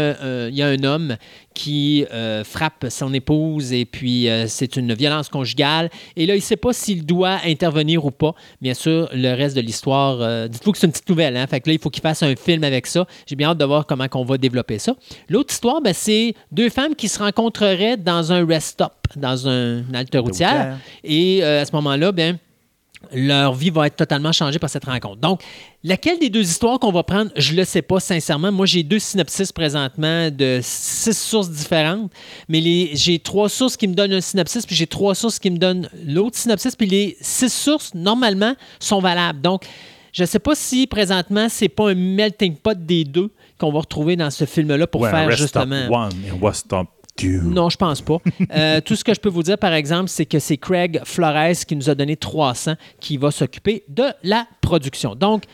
y 0.52 0.62
a 0.62 0.66
un 0.66 0.84
homme 0.84 1.16
qui 1.56 2.04
euh, 2.12 2.44
frappe 2.44 2.84
son 2.90 3.14
épouse 3.14 3.72
et 3.72 3.86
puis 3.86 4.28
euh, 4.28 4.44
c'est 4.46 4.76
une 4.76 4.92
violence 4.92 5.30
conjugale. 5.30 5.88
Et 6.14 6.26
là, 6.26 6.34
il 6.34 6.40
ne 6.40 6.42
sait 6.42 6.56
pas 6.56 6.74
s'il 6.74 7.06
doit 7.06 7.38
intervenir 7.46 8.04
ou 8.04 8.10
pas. 8.10 8.34
Bien 8.60 8.74
sûr, 8.74 9.08
le 9.14 9.32
reste 9.34 9.56
de 9.56 9.62
l'histoire, 9.62 10.18
euh, 10.20 10.48
dites-vous 10.48 10.72
que 10.72 10.78
c'est 10.78 10.86
une 10.86 10.92
petite 10.92 11.08
nouvelle. 11.08 11.34
Hein? 11.34 11.46
Fait 11.46 11.60
que 11.60 11.70
là, 11.70 11.72
il 11.72 11.78
faut 11.78 11.88
qu'il 11.88 12.02
fasse 12.02 12.22
un 12.22 12.36
film 12.36 12.62
avec 12.62 12.86
ça. 12.86 13.06
J'ai 13.26 13.36
bien 13.36 13.48
hâte 13.48 13.58
de 13.58 13.64
voir 13.64 13.86
comment 13.86 14.06
on 14.12 14.24
va 14.24 14.36
développer 14.36 14.78
ça. 14.78 14.94
L'autre 15.30 15.50
histoire, 15.50 15.80
ben, 15.80 15.94
c'est 15.94 16.34
deux 16.52 16.68
femmes 16.68 16.94
qui 16.94 17.08
se 17.08 17.18
rencontreraient 17.18 17.96
dans 17.96 18.32
un 18.32 18.46
rest 18.46 18.72
stop, 18.72 18.92
dans 19.16 19.48
un, 19.48 19.78
une 19.78 19.96
halte 19.96 20.14
routière. 20.14 20.50
routière. 20.50 20.78
Et 21.04 21.42
euh, 21.42 21.62
à 21.62 21.64
ce 21.64 21.72
moment-là, 21.72 22.12
ben 22.12 22.38
leur 23.12 23.54
vie 23.54 23.70
va 23.70 23.86
être 23.86 23.96
totalement 23.96 24.32
changée 24.32 24.58
par 24.58 24.70
cette 24.70 24.84
rencontre. 24.84 25.16
Donc, 25.20 25.42
laquelle 25.84 26.18
des 26.18 26.30
deux 26.30 26.42
histoires 26.42 26.78
qu'on 26.78 26.92
va 26.92 27.02
prendre, 27.02 27.30
je 27.36 27.52
ne 27.52 27.58
le 27.58 27.64
sais 27.64 27.82
pas 27.82 28.00
sincèrement. 28.00 28.50
Moi, 28.52 28.66
j'ai 28.66 28.82
deux 28.82 28.98
synopsis 28.98 29.52
présentement 29.52 30.30
de 30.30 30.60
six 30.62 31.16
sources 31.16 31.50
différentes, 31.50 32.10
mais 32.48 32.90
j'ai 32.94 33.18
trois 33.18 33.48
sources 33.48 33.76
qui 33.76 33.88
me 33.88 33.94
donnent 33.94 34.12
un 34.14 34.20
synopsis, 34.20 34.66
puis 34.66 34.76
j'ai 34.76 34.86
trois 34.86 35.14
sources 35.14 35.38
qui 35.38 35.50
me 35.50 35.58
donnent 35.58 35.88
l'autre 36.06 36.36
synopsis, 36.36 36.74
puis 36.76 36.86
les 36.86 37.16
six 37.20 37.52
sources, 37.52 37.94
normalement, 37.94 38.54
sont 38.80 39.00
valables. 39.00 39.40
Donc, 39.40 39.64
je 40.12 40.22
ne 40.22 40.26
sais 40.26 40.38
pas 40.38 40.54
si 40.54 40.86
présentement, 40.86 41.48
c'est 41.50 41.68
pas 41.68 41.90
un 41.90 41.94
melting 41.94 42.56
pot 42.56 42.76
des 42.86 43.04
deux 43.04 43.30
qu'on 43.58 43.70
va 43.72 43.80
retrouver 43.80 44.16
dans 44.16 44.30
ce 44.30 44.44
film-là 44.46 44.86
pour 44.86 45.02
Ouais, 45.02 45.10
faire 45.10 45.26
rest 45.28 45.40
justement. 45.42 45.76
up 45.86 45.90
one 45.90 46.12
and 46.32 46.46
rest 46.46 46.72
up 46.72 46.86
Non, 47.42 47.68
je 47.70 47.76
pense 47.76 48.00
pas. 48.00 48.18
Euh, 48.54 48.80
tout 48.80 48.94
ce 48.96 49.02
que 49.04 49.14
je 49.14 49.20
peux 49.20 49.28
vous 49.28 49.42
dire, 49.42 49.58
par 49.58 49.72
exemple, 49.72 50.08
c'est 50.08 50.26
que 50.26 50.38
c'est 50.38 50.56
Craig 50.56 51.00
Flores 51.04 51.56
qui 51.66 51.74
nous 51.76 51.88
a 51.90 51.94
donné 51.94 52.16
300 52.16 52.74
qui 53.00 53.16
va 53.16 53.30
s'occuper 53.30 53.84
de 53.88 54.04
la 54.22 54.46
production. 54.60 55.14
Donc, 55.14 55.44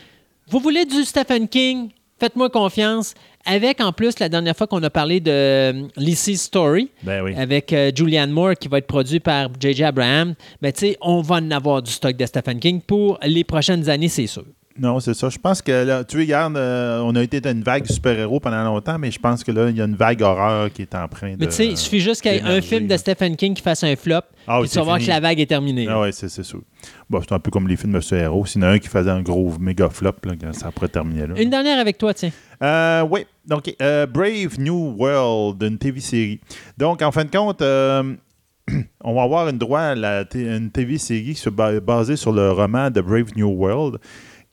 vous 0.49 0.59
voulez 0.59 0.85
du 0.85 1.03
Stephen 1.03 1.47
King? 1.47 1.89
Faites-moi 2.19 2.49
confiance. 2.49 3.13
Avec, 3.45 3.81
en 3.81 3.91
plus, 3.91 4.17
la 4.19 4.29
dernière 4.29 4.55
fois 4.55 4.67
qu'on 4.67 4.81
a 4.83 4.89
parlé 4.89 5.19
de 5.19 5.31
euh, 5.31 5.87
Lizzie's 5.97 6.43
Story, 6.43 6.89
Ben 7.03 7.21
oui. 7.23 7.33
avec 7.35 7.73
euh, 7.73 7.91
Julianne 7.93 8.31
Moore 8.31 8.53
qui 8.55 8.69
va 8.69 8.77
être 8.77 8.87
produit 8.87 9.19
par 9.19 9.49
J.J. 9.59 9.83
Abraham, 9.83 10.33
ben, 10.61 10.71
tu 10.71 10.79
sais, 10.81 10.97
on 11.01 11.21
va 11.21 11.35
en 11.37 11.51
avoir 11.51 11.81
du 11.81 11.91
stock 11.91 12.15
de 12.15 12.25
Stephen 12.25 12.59
King 12.59 12.79
pour 12.81 13.19
les 13.23 13.43
prochaines 13.43 13.89
années, 13.89 14.07
c'est 14.07 14.27
sûr. 14.27 14.45
Non, 14.77 14.99
c'est 14.99 15.13
ça. 15.13 15.29
Je 15.29 15.37
pense 15.37 15.61
que 15.61 15.71
là, 15.71 16.03
tu 16.03 16.17
regardes, 16.17 16.57
euh, 16.57 16.99
on 17.03 17.15
a 17.15 17.21
été 17.21 17.39
dans 17.39 17.51
une 17.51 17.61
vague 17.63 17.85
super-héros 17.85 18.39
pendant 18.39 18.63
longtemps, 18.63 18.97
mais 18.97 19.11
je 19.11 19.19
pense 19.19 19.43
que 19.43 19.51
là, 19.51 19.69
il 19.69 19.77
y 19.77 19.81
a 19.81 19.85
une 19.85 19.95
vague 19.95 20.21
horreur 20.23 20.71
qui 20.73 20.81
est 20.81 20.95
en 20.95 21.07
train 21.07 21.33
de. 21.33 21.37
Mais 21.39 21.47
tu 21.47 21.53
sais, 21.53 21.67
il 21.67 21.77
suffit 21.77 21.99
juste 21.99 22.21
qu'il 22.21 22.33
y 22.33 22.37
ait 22.37 22.41
un 22.41 22.59
film 22.61 22.87
de. 22.87 22.97
Stephen 22.97 23.35
King 23.35 23.53
qui 23.53 23.61
fasse 23.61 23.83
un 23.83 23.95
flop, 23.95 24.21
Ah 24.47 24.57
oui, 24.57 24.61
puis 24.61 24.69
tu 24.69 24.73
c'est 24.73 24.79
vas 24.79 24.85
voir 24.85 24.99
que 24.99 25.05
la 25.05 25.19
vague 25.19 25.39
est 25.39 25.45
terminée. 25.45 25.87
Ah 25.89 26.01
ouais, 26.01 26.11
c'est 26.11 26.29
sûr. 26.29 26.61
Bon, 27.09 27.21
c'est 27.21 27.33
un 27.33 27.39
peu 27.39 27.51
comme 27.51 27.67
les 27.67 27.75
films 27.75 27.93
de 27.93 27.99
super-héros. 27.99 28.45
S'il 28.45 28.61
y 28.61 28.65
en 28.65 28.69
a 28.69 28.71
un 28.71 28.79
qui 28.79 28.87
faisait 28.87 29.11
un 29.11 29.21
gros 29.21 29.53
méga 29.59 29.89
flop, 29.89 30.15
là, 30.23 30.33
ça 30.53 30.71
pourrait 30.71 30.87
terminer 30.87 31.27
là. 31.27 31.35
Une 31.39 31.49
dernière 31.49 31.79
avec 31.79 31.97
toi, 31.97 32.13
tiens. 32.13 32.31
Euh, 32.63 33.05
oui, 33.09 33.25
donc 33.45 33.71
euh, 33.81 34.07
Brave 34.07 34.59
New 34.59 34.95
World, 34.97 35.61
une 35.61 35.77
TV-série. 35.77 36.39
Donc, 36.77 37.01
en 37.01 37.11
fin 37.11 37.25
de 37.25 37.29
compte, 37.31 37.61
on 39.03 39.13
va 39.13 39.21
avoir 39.21 39.49
une 39.49 39.57
droit 39.57 39.81
à 39.81 39.95
la 39.95 40.23
une 40.33 40.71
TV-série 40.71 41.39
basée 41.85 42.15
sur 42.15 42.31
le 42.31 42.51
roman 42.51 42.89
de 42.89 43.01
Brave 43.01 43.35
New 43.35 43.49
World. 43.49 43.99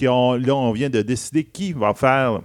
Là, 0.07 0.55
on 0.55 0.73
vient 0.73 0.91
de 0.91 1.03
décider 1.03 1.45
qui 1.45 1.73
va 1.73 1.95
faire, 1.95 2.41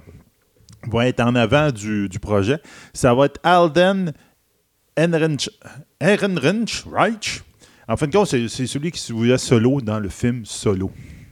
va 0.92 1.08
être 1.08 1.20
en 1.20 1.36
avant 1.36 1.72
du, 1.72 2.10
du 2.10 2.20
projet. 2.20 2.60
Ça 2.94 3.14
va 3.14 3.26
être 3.26 3.40
Alden 3.44 4.14
Ehrenreich. 4.96 5.50
Ehrenreich, 6.00 6.84
Reich. 6.92 7.42
En 7.88 7.98
fin 7.98 8.08
de 8.08 8.12
compte, 8.12 8.28
c'est 8.28 8.48
celui 8.68 8.92
qui 8.92 9.06
jouait 9.08 9.38
solo 9.38 9.82
dans 9.82 10.00
le 10.00 10.10
film 10.10 10.46
Solo. 10.46 10.92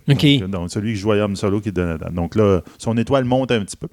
OK. 0.09 0.25
Donc, 0.39 0.49
donc, 0.49 0.71
celui 0.71 0.93
qui 0.93 0.99
jouait 0.99 1.21
Homme 1.21 1.35
Solo 1.35 1.61
qui 1.61 1.69
est 1.69 1.71
dedans. 1.71 2.11
Donc 2.11 2.35
là, 2.35 2.61
son 2.77 2.97
étoile 2.97 3.23
monte 3.25 3.51
un 3.51 3.61
petit 3.61 3.77
peu. 3.77 3.87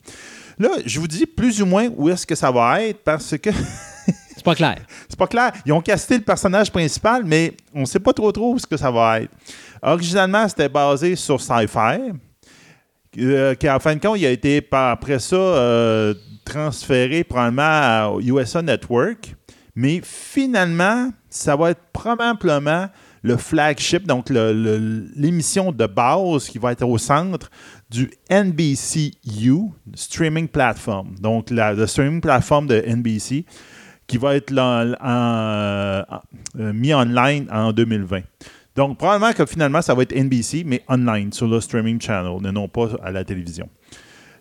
Là, 0.59 0.69
je 0.85 1.01
vous 1.01 1.09
dis 1.09 1.25
plus 1.25 1.63
ou 1.63 1.67
moins 1.67 1.89
où 1.97 2.09
est-ce 2.11 2.27
que 2.27 2.35
ça 2.35 2.51
va 2.51 2.83
être 2.83 3.03
parce 3.03 3.37
que 3.39 3.51
C'est 4.41 4.45
pas 4.45 4.55
clair. 4.55 4.79
c'est 5.07 5.19
pas 5.19 5.27
clair. 5.27 5.53
Ils 5.67 5.73
ont 5.73 5.83
casté 5.83 6.17
le 6.17 6.23
personnage 6.25 6.73
principal, 6.73 7.25
mais 7.27 7.53
on 7.75 7.85
sait 7.85 8.01
pas 8.01 8.15
trop 8.15 8.33
trop 8.33 8.55
où 8.55 8.59
ce 8.59 8.67
que 8.67 8.79
ça 8.79 8.91
va 8.91 9.21
être. 9.21 9.31
Originalement, 9.83 10.49
c'était 10.49 10.69
basé 10.69 11.17
sur 11.17 11.41
Sci-Fi, 11.41 12.13
euh, 13.19 13.55
qui 13.55 13.69
en 13.71 13.79
fin 13.81 13.95
de 13.97 14.01
compte, 14.01 14.19
il 14.19 14.27
a 14.27 14.31
été 14.31 14.67
après 14.71 15.19
ça 15.19 15.37
euh, 15.37 16.15
transféré 16.45 17.25
probablement 17.25 17.63
à 17.63 18.13
USA 18.23 18.63
Network. 18.63 19.35
Mais 19.75 20.01
finalement, 20.05 21.11
ça 21.29 21.57
va 21.57 21.71
être 21.71 21.81
probablement 21.93 22.89
le 23.23 23.37
flagship, 23.37 24.07
donc 24.07 24.31
l'émission 24.31 25.73
de 25.73 25.87
base 25.87 26.49
qui 26.49 26.59
va 26.59 26.73
être 26.73 26.87
au 26.87 26.97
centre 26.99 27.51
du 27.91 28.11
NBCU 28.31 29.71
Streaming 29.95 30.49
Platform. 30.49 31.15
Donc, 31.21 31.51
la, 31.51 31.87
streaming 31.87 32.21
platform 32.21 32.67
de 32.67 32.83
NBC 32.87 33.45
qui 34.07 34.17
va 34.17 34.37
être 34.37 34.51
là- 34.51 34.97
en- 35.01 36.17
en- 36.17 36.73
mis 36.73 36.95
online 36.95 37.47
en 37.53 37.73
2020. 37.73 38.21
Donc, 38.81 38.97
probablement 38.97 39.35
que 39.35 39.45
finalement, 39.45 39.83
ça 39.83 39.93
va 39.93 40.05
être 40.05 40.17
NBC, 40.17 40.63
mais 40.65 40.83
online, 40.89 41.35
sur 41.35 41.47
le 41.47 41.61
streaming 41.61 42.01
channel, 42.01 42.39
et 42.49 42.51
non 42.51 42.67
pas 42.67 42.89
à 43.03 43.11
la 43.11 43.25
télévision. 43.25 43.69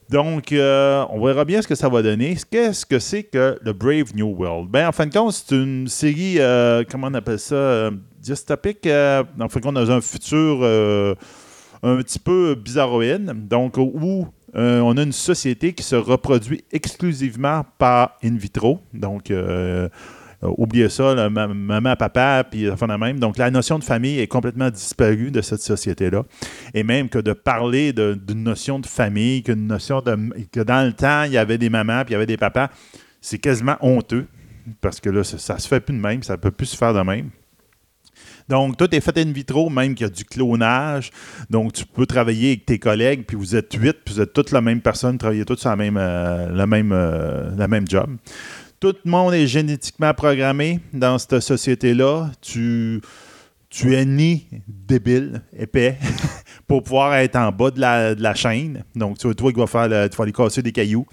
Donc, 0.10 0.54
euh, 0.54 1.04
on 1.10 1.22
verra 1.22 1.44
bien 1.44 1.62
ce 1.62 1.68
que 1.68 1.76
ça 1.76 1.90
va 1.90 2.02
donner. 2.02 2.38
Qu'est-ce 2.50 2.86
que 2.86 3.00
c'est 3.00 3.24
que 3.24 3.60
le 3.62 3.74
Brave 3.74 4.16
New 4.16 4.28
World? 4.28 4.70
Ben, 4.70 4.88
en 4.88 4.94
fin 4.94 5.08
de 5.08 5.14
compte, 5.14 5.34
c'est 5.34 5.54
une 5.54 5.90
série, 5.90 6.36
euh, 6.40 6.86
comment 6.90 7.08
on 7.08 7.16
appelle 7.16 7.38
ça, 7.38 7.56
euh, 7.56 7.92
dystopique, 8.22 8.88
en 8.88 9.50
fin 9.50 9.60
de 9.60 9.66
compte, 9.66 9.76
dans 9.76 9.92
un 9.92 10.00
futur 10.00 10.64
un 11.84 11.98
petit 11.98 12.20
peu 12.20 12.56
bizarroïde. 12.56 13.46
Donc, 13.50 13.76
où 13.76 14.26
on 14.54 14.98
a 14.98 15.02
une 15.04 15.12
société 15.12 15.74
qui 15.74 15.84
se 15.84 15.98
reproduit 15.98 16.64
exclusivement 16.72 17.66
par 17.78 18.16
in 18.24 18.38
vitro. 18.38 18.80
Donc, 18.94 19.34
oubliez 20.42 20.90
ça, 20.90 21.30
maman, 21.30 21.96
papa, 21.96 22.44
puis 22.50 22.70
enfin 22.70 22.88
la 22.88 22.98
même. 22.98 23.20
Donc, 23.20 23.38
la 23.38 23.52
notion 23.52 23.78
de 23.80 23.84
famille 23.84 24.20
est 24.20 24.28
complètement 24.28 24.70
disparue 24.70 25.32
de 25.32 25.42
cette 25.42 25.62
société-là. 25.62 26.24
Et 26.74 26.84
même 26.84 27.10
que 27.10 27.20
de 27.20 27.34
parler 27.34 27.94
de- 27.94 28.14
d'une 28.14 28.44
notion 28.44 28.80
de 28.80 28.86
famille, 28.86 29.44
qu'une 29.44 29.68
notion 29.68 30.02
de. 30.02 30.18
que 30.52 30.62
dans 30.62 30.86
le 30.86 30.94
temps, 30.94 31.24
il 31.24 31.34
y 31.34 31.38
avait 31.38 31.58
des 31.58 31.70
mamans, 31.70 32.04
puis 32.06 32.12
il 32.12 32.14
y 32.14 32.16
avait 32.16 32.26
des 32.26 32.38
papas, 32.38 32.70
c'est 33.22 33.38
quasiment 33.40 33.78
honteux. 33.82 34.26
Parce 34.82 35.00
que 35.00 35.10
là, 35.10 35.24
ça, 35.24 35.38
ça 35.38 35.58
se 35.58 35.68
fait 35.68 35.80
plus 35.80 35.96
de 35.96 36.02
même, 36.02 36.22
ça 36.24 36.38
peut 36.38 36.52
plus 36.52 36.68
se 36.68 36.78
faire 36.78 36.94
de 36.94 37.02
même. 37.02 37.30
Donc, 38.48 38.78
tout 38.78 38.94
est 38.96 39.00
fait 39.02 39.18
in 39.20 39.32
vitro, 39.32 39.70
même 39.70 39.94
qu'il 39.94 40.06
y 40.08 40.10
a 40.10 40.12
du 40.12 40.26
clonage. 40.26 41.12
Donc, 41.50 41.74
tu 41.74 41.86
peux 41.86 42.06
travailler 42.08 42.50
avec 42.50 42.66
tes 42.66 42.80
collègues, 42.80 43.24
puis 43.28 43.38
vous 43.38 43.56
êtes 43.56 43.74
huit, 43.74 43.98
puis 44.04 44.16
vous 44.16 44.22
êtes 44.22 44.34
toutes 44.34 44.52
la 44.52 44.62
même 44.62 44.82
personne, 44.82 45.18
travaillez 45.20 45.46
tous 45.46 45.58
sur 45.58 45.70
la 45.70 45.76
même, 45.76 45.98
euh, 45.98 46.50
la 46.50 46.66
même, 46.66 46.92
euh, 46.92 47.52
la 47.56 47.68
même 47.68 47.88
job. 47.88 48.10
Tout 48.80 48.96
le 49.04 49.12
monde 49.12 49.34
est 49.34 49.46
génétiquement 49.46 50.14
programmé 50.14 50.80
dans 50.94 51.18
cette 51.18 51.42
société-là. 51.42 52.32
Tu, 52.40 53.02
tu 53.70 53.94
es 53.94 54.06
ni 54.06 54.48
débile, 54.70 55.42
épais, 55.58 55.98
pour 56.68 56.84
pouvoir 56.84 57.16
être 57.16 57.36
en 57.36 57.52
bas 57.52 57.72
de 57.72 57.82
la, 57.82 58.16
de 58.16 58.24
la 58.24 58.34
chaîne. 58.34 58.86
Donc, 58.96 59.18
tu 59.18 59.36
toi 59.36 59.52
qui 59.52 59.60
vas 59.60 59.68
faire 59.68 59.90
le- 59.90 60.08
tu 60.08 60.16
vas 60.16 60.24
aller 60.24 60.32
casser 60.32 60.62
des 60.62 60.72
cailloux. 60.72 61.06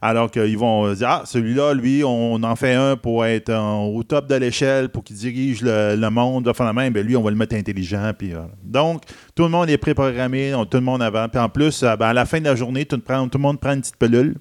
Alors 0.00 0.30
qu'ils 0.30 0.56
vont 0.56 0.92
dire 0.92 1.08
Ah, 1.08 1.22
celui-là, 1.24 1.74
lui, 1.74 2.04
on 2.04 2.40
en 2.40 2.54
fait 2.54 2.74
un 2.74 2.94
pour 2.94 3.24
être 3.26 3.52
au 3.52 4.00
top 4.04 4.28
de 4.28 4.36
l'échelle, 4.36 4.88
pour 4.88 5.02
qu'il 5.02 5.16
dirige 5.16 5.62
le, 5.62 6.08
monde, 6.10 6.46
va 6.46 6.54
faire 6.54 6.66
la 6.66 6.72
même. 6.72 6.92
Ben, 6.92 7.04
lui, 7.04 7.16
on 7.16 7.22
va 7.22 7.30
le 7.30 7.36
mettre 7.36 7.56
intelligent. 7.56 8.12
Voilà. 8.20 8.48
Donc, 8.62 9.02
tout 9.34 9.42
le 9.42 9.48
monde 9.48 9.68
est 9.70 9.78
préprogrammé, 9.78 10.54
tout 10.70 10.78
le 10.78 10.84
monde 10.84 11.02
avant. 11.02 11.28
Puis 11.28 11.40
en 11.40 11.48
plus, 11.48 11.82
euh, 11.82 11.96
ben, 11.96 12.06
à 12.06 12.12
la 12.12 12.26
fin 12.26 12.38
de 12.38 12.44
la 12.44 12.54
journée, 12.54 12.84
tout, 12.84 13.02
le 13.08 13.38
monde 13.38 13.58
prend 13.58 13.72
une 13.72 13.80
petite 13.80 13.96
pilule 13.96 14.36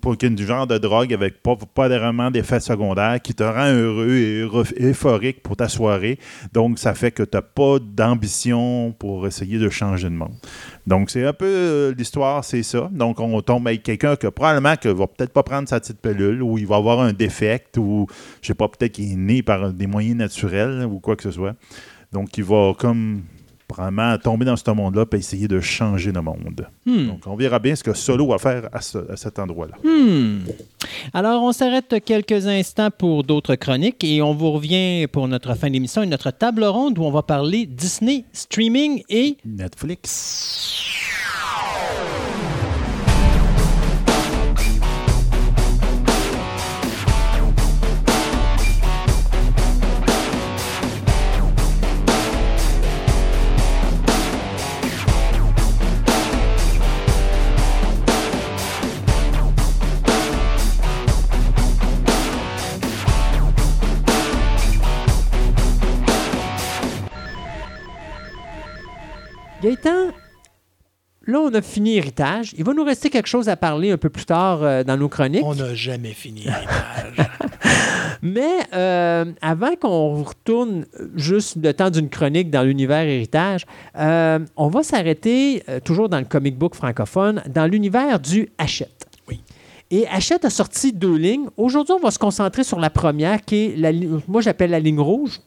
pour, 0.00 0.16
ait 0.20 0.30
du 0.30 0.46
genre 0.46 0.66
de 0.66 0.78
drogue 0.78 1.12
avec 1.14 1.42
pas, 1.42 1.56
vraiment 1.88 2.30
d'effets 2.30 2.60
secondaires 2.60 3.20
qui 3.22 3.34
te 3.34 3.42
rend 3.42 3.72
heureux 3.72 4.16
et 4.16 4.46
euphorique 4.80 5.42
pour 5.42 5.56
ta 5.56 5.68
soirée. 5.68 6.18
Donc, 6.52 6.78
ça 6.78 6.94
fait 6.94 7.10
que 7.10 7.22
tu 7.22 7.36
n'as 7.36 7.42
pas 7.42 7.78
d'ambition 7.78 8.94
pour 8.98 9.26
essayer 9.26 9.58
de 9.58 9.68
changer 9.70 10.08
le 10.08 10.16
monde. 10.16 10.34
Donc, 10.86 11.10
c'est 11.10 11.24
un 11.24 11.32
peu 11.32 11.46
euh, 11.46 11.94
l'histoire, 11.96 12.44
c'est 12.44 12.62
ça. 12.62 12.90
Donc, 12.92 13.20
on 13.20 13.40
tombe 13.40 13.66
avec 13.66 13.82
quelqu'un 13.82 14.16
que 14.16 14.26
probablement 14.26 14.76
que 14.76 14.88
va 14.88 15.06
peut-être 15.06 15.32
pas 15.32 15.42
prendre 15.42 15.68
sa 15.68 15.80
petite 15.80 16.00
pilule 16.00 16.42
ou 16.42 16.58
il 16.58 16.66
va 16.66 16.76
avoir 16.76 17.00
un 17.00 17.12
défect 17.12 17.78
ou, 17.78 18.06
je 18.42 18.48
sais 18.48 18.54
pas, 18.54 18.68
peut-être 18.68 18.92
qu'il 18.92 19.12
est 19.12 19.16
né 19.16 19.42
par 19.42 19.72
des 19.72 19.86
moyens 19.86 20.16
naturels 20.16 20.84
ou 20.84 21.00
quoi 21.00 21.16
que 21.16 21.22
ce 21.22 21.30
soit. 21.30 21.54
Donc, 22.12 22.36
il 22.36 22.44
va 22.44 22.74
comme 22.78 23.22
probablement 23.74 24.16
tomber 24.18 24.44
dans 24.44 24.56
ce 24.56 24.70
monde-là 24.70 25.04
et 25.12 25.16
essayer 25.16 25.48
de 25.48 25.60
changer 25.60 26.12
le 26.12 26.20
monde. 26.22 26.66
Hmm. 26.86 27.06
Donc, 27.08 27.20
on 27.26 27.34
verra 27.36 27.58
bien 27.58 27.74
ce 27.74 27.82
que 27.82 27.92
Solo 27.92 28.28
va 28.28 28.38
faire 28.38 28.68
à, 28.72 28.80
ce- 28.80 29.10
à 29.10 29.16
cet 29.16 29.38
endroit-là. 29.38 29.74
Hmm. 29.82 30.40
Alors, 31.12 31.42
on 31.42 31.52
s'arrête 31.52 31.94
quelques 32.04 32.46
instants 32.46 32.90
pour 32.96 33.24
d'autres 33.24 33.56
chroniques 33.56 34.02
et 34.04 34.22
on 34.22 34.34
vous 34.34 34.52
revient 34.52 35.06
pour 35.08 35.26
notre 35.28 35.54
fin 35.54 35.70
d'émission 35.70 36.02
et 36.02 36.06
notre 36.06 36.30
table 36.30 36.64
ronde 36.64 36.98
où 36.98 37.02
on 37.04 37.10
va 37.10 37.22
parler 37.22 37.66
Disney, 37.66 38.24
streaming 38.32 39.02
et 39.08 39.36
Netflix. 39.44 40.80
Gaëtan. 69.64 70.12
Là, 71.26 71.40
on 71.40 71.54
a 71.54 71.62
fini 71.62 71.96
Héritage. 71.96 72.52
Il 72.58 72.64
va 72.64 72.74
nous 72.74 72.84
rester 72.84 73.08
quelque 73.08 73.28
chose 73.28 73.48
à 73.48 73.56
parler 73.56 73.92
un 73.92 73.96
peu 73.96 74.10
plus 74.10 74.26
tard 74.26 74.62
euh, 74.62 74.84
dans 74.84 74.98
nos 74.98 75.08
chroniques. 75.08 75.42
On 75.42 75.54
n'a 75.54 75.74
jamais 75.74 76.12
fini 76.12 76.40
l'héritage. 76.44 77.30
Mais 78.20 78.58
euh, 78.74 79.24
avant 79.40 79.74
qu'on 79.76 80.22
retourne 80.22 80.84
juste 81.14 81.56
le 81.56 81.72
temps 81.72 81.88
d'une 81.88 82.10
chronique 82.10 82.50
dans 82.50 82.62
l'univers 82.62 83.06
héritage, 83.06 83.64
euh, 83.96 84.38
on 84.56 84.68
va 84.68 84.82
s'arrêter, 84.82 85.62
toujours 85.82 86.10
dans 86.10 86.18
le 86.18 86.26
comic 86.26 86.58
book 86.58 86.74
francophone, 86.74 87.42
dans 87.48 87.66
l'univers 87.66 88.20
du 88.20 88.50
Hachette. 88.58 89.06
Oui. 89.28 89.40
Et 89.90 90.06
Hachette 90.08 90.44
a 90.44 90.50
sorti 90.50 90.92
deux 90.92 91.16
lignes. 91.16 91.48
Aujourd'hui, 91.56 91.94
on 91.94 92.00
va 92.00 92.10
se 92.10 92.18
concentrer 92.18 92.64
sur 92.64 92.80
la 92.80 92.90
première, 92.90 93.42
qui 93.42 93.64
est, 93.64 93.76
la, 93.76 93.92
moi 94.28 94.42
j'appelle 94.42 94.72
la 94.72 94.80
ligne 94.80 95.00
rouge. 95.00 95.40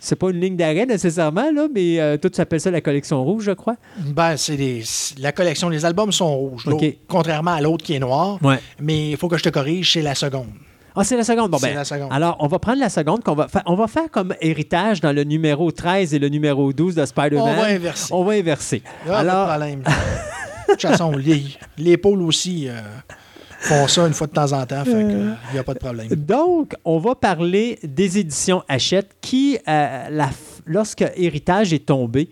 C'est 0.00 0.16
pas 0.16 0.30
une 0.30 0.40
ligne 0.40 0.56
d'arrêt 0.56 0.86
nécessairement, 0.86 1.50
là, 1.52 1.66
mais 1.74 1.98
euh, 2.00 2.16
toi, 2.16 2.30
tu 2.30 2.40
appelles 2.40 2.60
ça 2.60 2.70
la 2.70 2.80
collection 2.80 3.24
rouge, 3.24 3.44
je 3.44 3.50
crois. 3.52 3.76
Ben, 3.98 4.36
c'est 4.36 4.56
des- 4.56 4.82
la 5.18 5.32
collection, 5.32 5.68
les 5.68 5.84
albums 5.84 6.12
sont 6.12 6.36
rouges, 6.36 6.66
OK. 6.68 6.72
l'autre- 6.82 6.96
contrairement 7.08 7.52
à 7.54 7.60
l'autre 7.60 7.84
qui 7.84 7.94
est 7.94 7.98
noir. 7.98 8.38
Ouais. 8.42 8.58
Mais 8.80 9.10
il 9.10 9.16
faut 9.16 9.28
que 9.28 9.36
je 9.36 9.42
te 9.42 9.48
corrige, 9.48 9.92
c'est 9.92 10.02
la 10.02 10.14
seconde. 10.14 10.46
Ah, 10.94 11.04
c'est 11.04 11.16
la 11.16 11.22
seconde. 11.24 11.50
Bon, 11.50 11.58
C'est 11.58 11.68
ben, 11.68 11.74
la 11.76 11.84
seconde. 11.84 12.08
Alors, 12.12 12.36
on 12.40 12.46
va 12.48 12.58
prendre 12.58 12.80
la 12.80 12.88
seconde 12.88 13.22
qu'on 13.22 13.34
va 13.34 13.46
faire. 13.48 13.62
On 13.66 13.74
va 13.76 13.86
faire 13.86 14.10
comme 14.10 14.34
héritage 14.40 15.00
dans 15.00 15.12
le 15.12 15.22
numéro 15.24 15.70
13 15.70 16.12
et 16.14 16.18
le 16.18 16.28
numéro 16.28 16.72
12 16.72 16.94
de 16.96 17.04
Spider-Man. 17.04 17.54
On 17.56 17.60
va 17.60 17.66
inverser. 17.68 18.12
On 18.14 18.24
va 18.24 18.32
inverser. 18.34 18.82
Ah, 19.08 19.18
Alors, 19.18 19.46
pas 19.46 19.58
de 19.58 19.64
problème. 19.64 19.82
de 20.68 20.72
toute 20.72 20.80
façon, 20.82 21.12
les, 21.12 21.44
les 21.76 21.96
pôles 21.96 22.22
aussi 22.22 22.68
euh, 22.68 22.80
font 23.60 23.88
ça 23.88 24.06
une 24.06 24.14
fois 24.14 24.26
de 24.26 24.32
temps 24.32 24.52
en 24.52 24.64
temps, 24.66 24.84
fait 24.84 24.90
il 25.02 25.52
n'y 25.52 25.58
a 25.58 25.64
pas 25.64 25.74
de 25.74 25.78
problème. 25.78 26.08
donc, 26.08 26.74
on 26.84 26.98
va 26.98 27.14
parler 27.14 27.78
des 27.82 28.18
éditions 28.18 28.62
Hachette 28.68 29.10
qui, 29.20 29.58
euh, 29.68 30.08
la 30.10 30.30
lorsque 30.66 31.04
Héritage 31.16 31.72
est 31.72 31.86
tombé, 31.86 32.28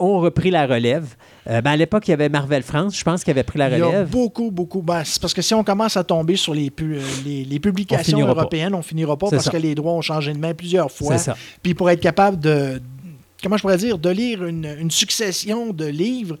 ont 0.00 0.18
repris 0.20 0.50
la 0.50 0.66
relève. 0.66 1.14
Euh, 1.48 1.60
ben, 1.60 1.70
à 1.72 1.76
l'époque, 1.76 2.06
il 2.06 2.10
y 2.12 2.14
avait 2.14 2.28
Marvel 2.28 2.62
France, 2.62 2.96
je 2.96 3.02
pense, 3.02 3.24
qui 3.24 3.30
avait 3.30 3.42
pris 3.42 3.58
la 3.58 3.68
Il 3.70 3.78
y 3.78 3.82
a 3.82 3.86
relève. 3.86 4.08
beaucoup, 4.08 4.50
beaucoup. 4.50 4.82
ben, 4.82 5.02
c'est 5.04 5.20
parce 5.20 5.32
que 5.34 5.42
si 5.42 5.54
on 5.54 5.64
commence 5.64 5.96
à 5.96 6.04
tomber 6.04 6.36
sur 6.36 6.54
les, 6.54 6.70
pu- 6.70 6.96
euh, 6.96 7.00
les, 7.24 7.44
les 7.44 7.56
On 7.56 7.60
publications 7.60 8.16
finira 8.18 8.34
pas. 8.34 8.40
européennes, 8.42 8.74
on 8.74 8.82
finira 8.82 9.16
pas 9.16 9.28
parce 9.30 9.44
ça. 9.44 9.50
que 9.50 9.56
les 9.56 9.74
droits 9.74 9.92
ont 9.94 10.00
changé 10.02 10.32
de 10.32 10.38
main 10.38 10.54
plusieurs 10.54 10.90
fois. 10.92 11.16
C'est 11.18 11.24
ça. 11.24 11.36
Puis 11.62 11.74
pour 11.74 11.88
être 11.90 12.00
capable 12.00 12.38
de, 12.38 12.80
comment 13.42 13.56
je 13.56 13.62
pourrais 13.62 13.78
dire, 13.78 13.98
de 13.98 14.10
lire 14.10 14.44
une, 14.44 14.66
une 14.78 14.90
succession 14.90 15.72
de 15.72 15.86
livres, 15.86 16.36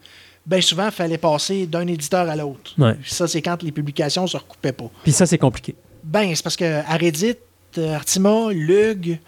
bien 0.48 0.60
souvent, 0.62 0.86
il 0.86 0.92
fallait 0.92 1.18
passer 1.18 1.66
d'un 1.66 1.86
éditeur 1.86 2.28
à 2.28 2.34
l'autre. 2.34 2.72
Ouais. 2.78 2.96
Ça, 3.04 3.28
c'est 3.28 3.42
quand 3.42 3.62
les 3.62 3.70
publications 3.70 4.22
ne 4.22 4.28
se 4.28 4.36
recoupaient 4.36 4.72
pas. 4.72 4.90
Puis 5.02 5.12
ça, 5.12 5.26
c'est 5.26 5.38
compliqué. 5.38 5.74
Ben, 6.02 6.34
c'est 6.34 6.42
parce 6.42 6.56
que 6.56 6.82
Reddit, 6.98 7.36
Artima, 7.76 8.50
Lug, 8.50 9.18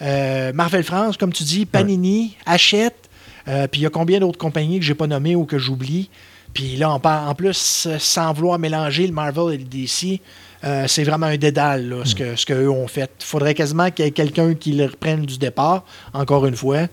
euh, 0.00 0.52
Marvel 0.52 0.84
France, 0.84 1.16
comme 1.16 1.32
tu 1.32 1.42
dis, 1.42 1.66
Panini, 1.66 2.36
Hachette, 2.46 3.10
euh, 3.48 3.66
puis 3.66 3.80
il 3.80 3.84
y 3.84 3.86
a 3.86 3.90
combien 3.90 4.20
d'autres 4.20 4.38
compagnies 4.38 4.78
que 4.78 4.84
j'ai 4.84 4.94
pas 4.94 5.08
nommées 5.08 5.34
ou 5.34 5.44
que 5.44 5.58
j'oublie? 5.58 6.10
Puis 6.54 6.76
là, 6.76 6.92
on 6.94 7.00
parle, 7.00 7.28
en 7.28 7.34
plus, 7.34 7.86
euh, 7.86 7.98
sans 7.98 8.32
vouloir 8.32 8.58
mélanger 8.58 9.06
le 9.06 9.12
Marvel 9.12 9.54
et 9.54 9.58
le 9.58 9.64
DC, 9.64 10.20
euh, 10.64 10.84
c'est 10.88 11.04
vraiment 11.04 11.26
un 11.26 11.36
dédale, 11.36 11.88
là, 11.88 11.96
ce 12.04 12.14
que 12.14 12.36
ce 12.36 12.44
qu'eux 12.44 12.68
ont 12.68 12.88
fait. 12.88 13.10
Il 13.20 13.24
faudrait 13.24 13.54
quasiment 13.54 13.90
qu'il 13.90 14.04
y 14.04 14.08
ait 14.08 14.12
quelqu'un 14.12 14.54
qui 14.54 14.72
le 14.72 14.86
reprenne 14.86 15.24
du 15.24 15.38
départ, 15.38 15.84
encore 16.12 16.46
une 16.46 16.56
fois. 16.56 16.88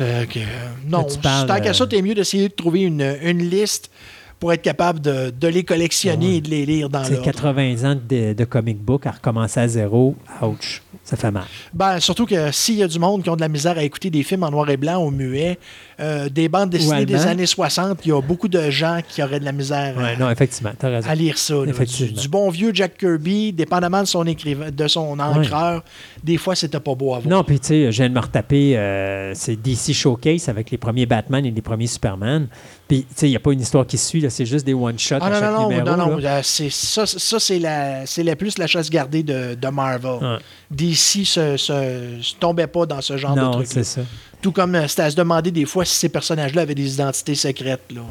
Euh, 0.00 0.26
que, 0.26 0.40
non, 0.86 1.04
tu 1.04 1.18
parles, 1.18 1.48
tant 1.48 1.60
qu'à 1.60 1.70
euh, 1.70 1.72
ça, 1.72 1.86
t'es 1.86 2.02
mieux 2.02 2.14
d'essayer 2.14 2.48
de 2.48 2.54
trouver 2.54 2.82
une, 2.82 3.16
une 3.22 3.48
liste 3.48 3.90
pour 4.38 4.52
être 4.52 4.62
capable 4.62 5.00
de, 5.00 5.30
de 5.30 5.48
les 5.48 5.64
collectionner 5.64 6.36
et 6.36 6.40
de 6.40 6.48
les 6.48 6.64
lire 6.64 6.88
dans 6.88 7.02
C'est 7.02 7.14
l'ordre. 7.14 7.24
80 7.24 7.90
ans 7.90 7.96
de, 8.08 8.34
de 8.34 8.44
comic 8.44 8.78
book 8.78 9.06
à 9.06 9.12
recommencer 9.12 9.60
à 9.60 9.68
zéro. 9.68 10.14
Ouch. 10.42 10.82
Ça 11.02 11.16
fait 11.16 11.30
mal. 11.30 11.44
Ben, 11.72 11.98
surtout 12.00 12.26
que 12.26 12.52
s'il 12.52 12.76
y 12.76 12.82
a 12.82 12.86
du 12.88 12.98
monde 12.98 13.22
qui 13.22 13.30
ont 13.30 13.36
de 13.36 13.40
la 13.40 13.48
misère 13.48 13.78
à 13.78 13.82
écouter 13.82 14.10
des 14.10 14.22
films 14.22 14.42
en 14.44 14.50
noir 14.50 14.68
et 14.70 14.76
blanc 14.76 15.02
ou 15.04 15.10
muet, 15.10 15.58
euh, 16.00 16.28
des 16.28 16.48
bandes 16.48 16.70
dessinées 16.70 17.04
des 17.06 17.26
années 17.26 17.46
60, 17.46 17.98
il 18.04 18.08
y 18.08 18.12
a 18.12 18.20
beaucoup 18.20 18.48
de 18.48 18.70
gens 18.70 19.00
qui 19.06 19.22
auraient 19.22 19.40
de 19.40 19.44
la 19.44 19.52
misère 19.52 19.94
à, 19.98 20.02
Ouais, 20.02 20.16
non, 20.16 20.30
effectivement, 20.30 20.70
t'as 20.78 20.88
raison. 20.90 21.08
à 21.08 21.14
lire 21.14 21.36
ça. 21.38 21.54
là. 21.54 21.72
Du, 21.72 22.28
bon 22.28 22.48
vieux 22.50 22.70
Jack 22.72 22.96
Kirby, 22.98 23.52
dépendamment 23.52 24.00
de 24.02 24.06
son 24.06 24.26
écrivain, 24.26 24.70
de 24.70 24.86
son 24.88 25.18
encreur, 25.18 25.82
des 26.22 26.36
fois 26.36 26.54
c'était 26.54 26.80
pas 26.80 26.94
beau 26.94 27.14
à 27.14 27.18
voir. 27.18 27.28
Non, 27.38 27.44
puis 27.44 27.58
tu 27.60 27.66
sais, 27.68 27.92
je 27.92 27.96
viens 28.02 28.08
de 28.08 28.14
me 28.14 28.20
retaper, 28.20 28.76
euh, 28.76 29.32
c'est 29.34 29.56
DC 29.56 29.92
Showcase 29.92 30.48
avec 30.48 30.70
les 30.70 30.78
premiers 30.78 31.06
Batman 31.06 31.44
et 31.44 31.50
les 31.50 31.62
premiers 31.62 31.86
Superman. 31.86 32.46
Puis, 32.86 33.00
tu 33.02 33.06
sais, 33.16 33.26
il 33.26 33.30
n'y 33.30 33.36
a 33.36 33.40
pas 33.40 33.52
une 33.52 33.60
histoire 33.60 33.86
qui 33.86 33.98
suit, 33.98 34.24
c'est 34.30 34.46
juste 34.46 34.64
des 34.64 34.72
one-shots 34.72 35.16
Ah 35.20 35.26
à 35.26 35.28
non, 35.30 35.34
chaque 35.40 35.52
non, 35.52 35.62
non, 35.62 35.68
numéro. 35.68 35.84
non, 35.96 35.96
non, 35.96 36.18
euh, 36.24 36.40
ça, 36.42 37.04
ça 37.06 37.38
c'est, 37.38 37.58
la, 37.58 38.36
plus 38.36 38.56
la 38.56 38.66
chasse 38.66 38.88
gardée 38.88 39.22
de, 39.22 39.54
de 39.54 39.68
Marvel. 39.68 40.38
DC 40.70 41.26
se, 41.26 41.56
se, 41.58 42.16
se 42.22 42.34
tombait 42.40 42.66
pas 42.66 42.86
dans 42.86 43.00
ce 43.02 43.16
genre 43.18 43.34
de 43.34 43.40
Non, 43.40 43.50
truc. 43.52 43.66
c'est 43.66 43.84
ça. 43.84 44.00
Tout 44.40 44.52
comme 44.52 44.74
euh, 44.74 44.86
c'était 44.86 45.02
à 45.02 45.10
se 45.10 45.16
demander 45.16 45.50
des 45.50 45.64
fois 45.64 45.84
si 45.84 45.94
ces 45.96 46.08
personnages-là 46.08 46.62
avaient 46.62 46.74
des 46.74 46.94
identités 46.94 47.34
secrètes. 47.34 47.90
Là. 47.90 48.02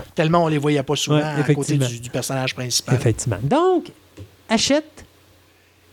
Tellement 0.14 0.44
on 0.44 0.48
les 0.48 0.58
voyait 0.58 0.82
pas 0.82 0.96
souvent 0.96 1.18
Ouais, 1.18 1.22
à 1.22 1.54
côté 1.54 1.76
du, 1.76 2.00
du 2.00 2.10
personnage 2.10 2.54
principal. 2.54 2.94
Effectivement. 2.94 3.38
Donc, 3.42 3.90
achète. 4.48 5.04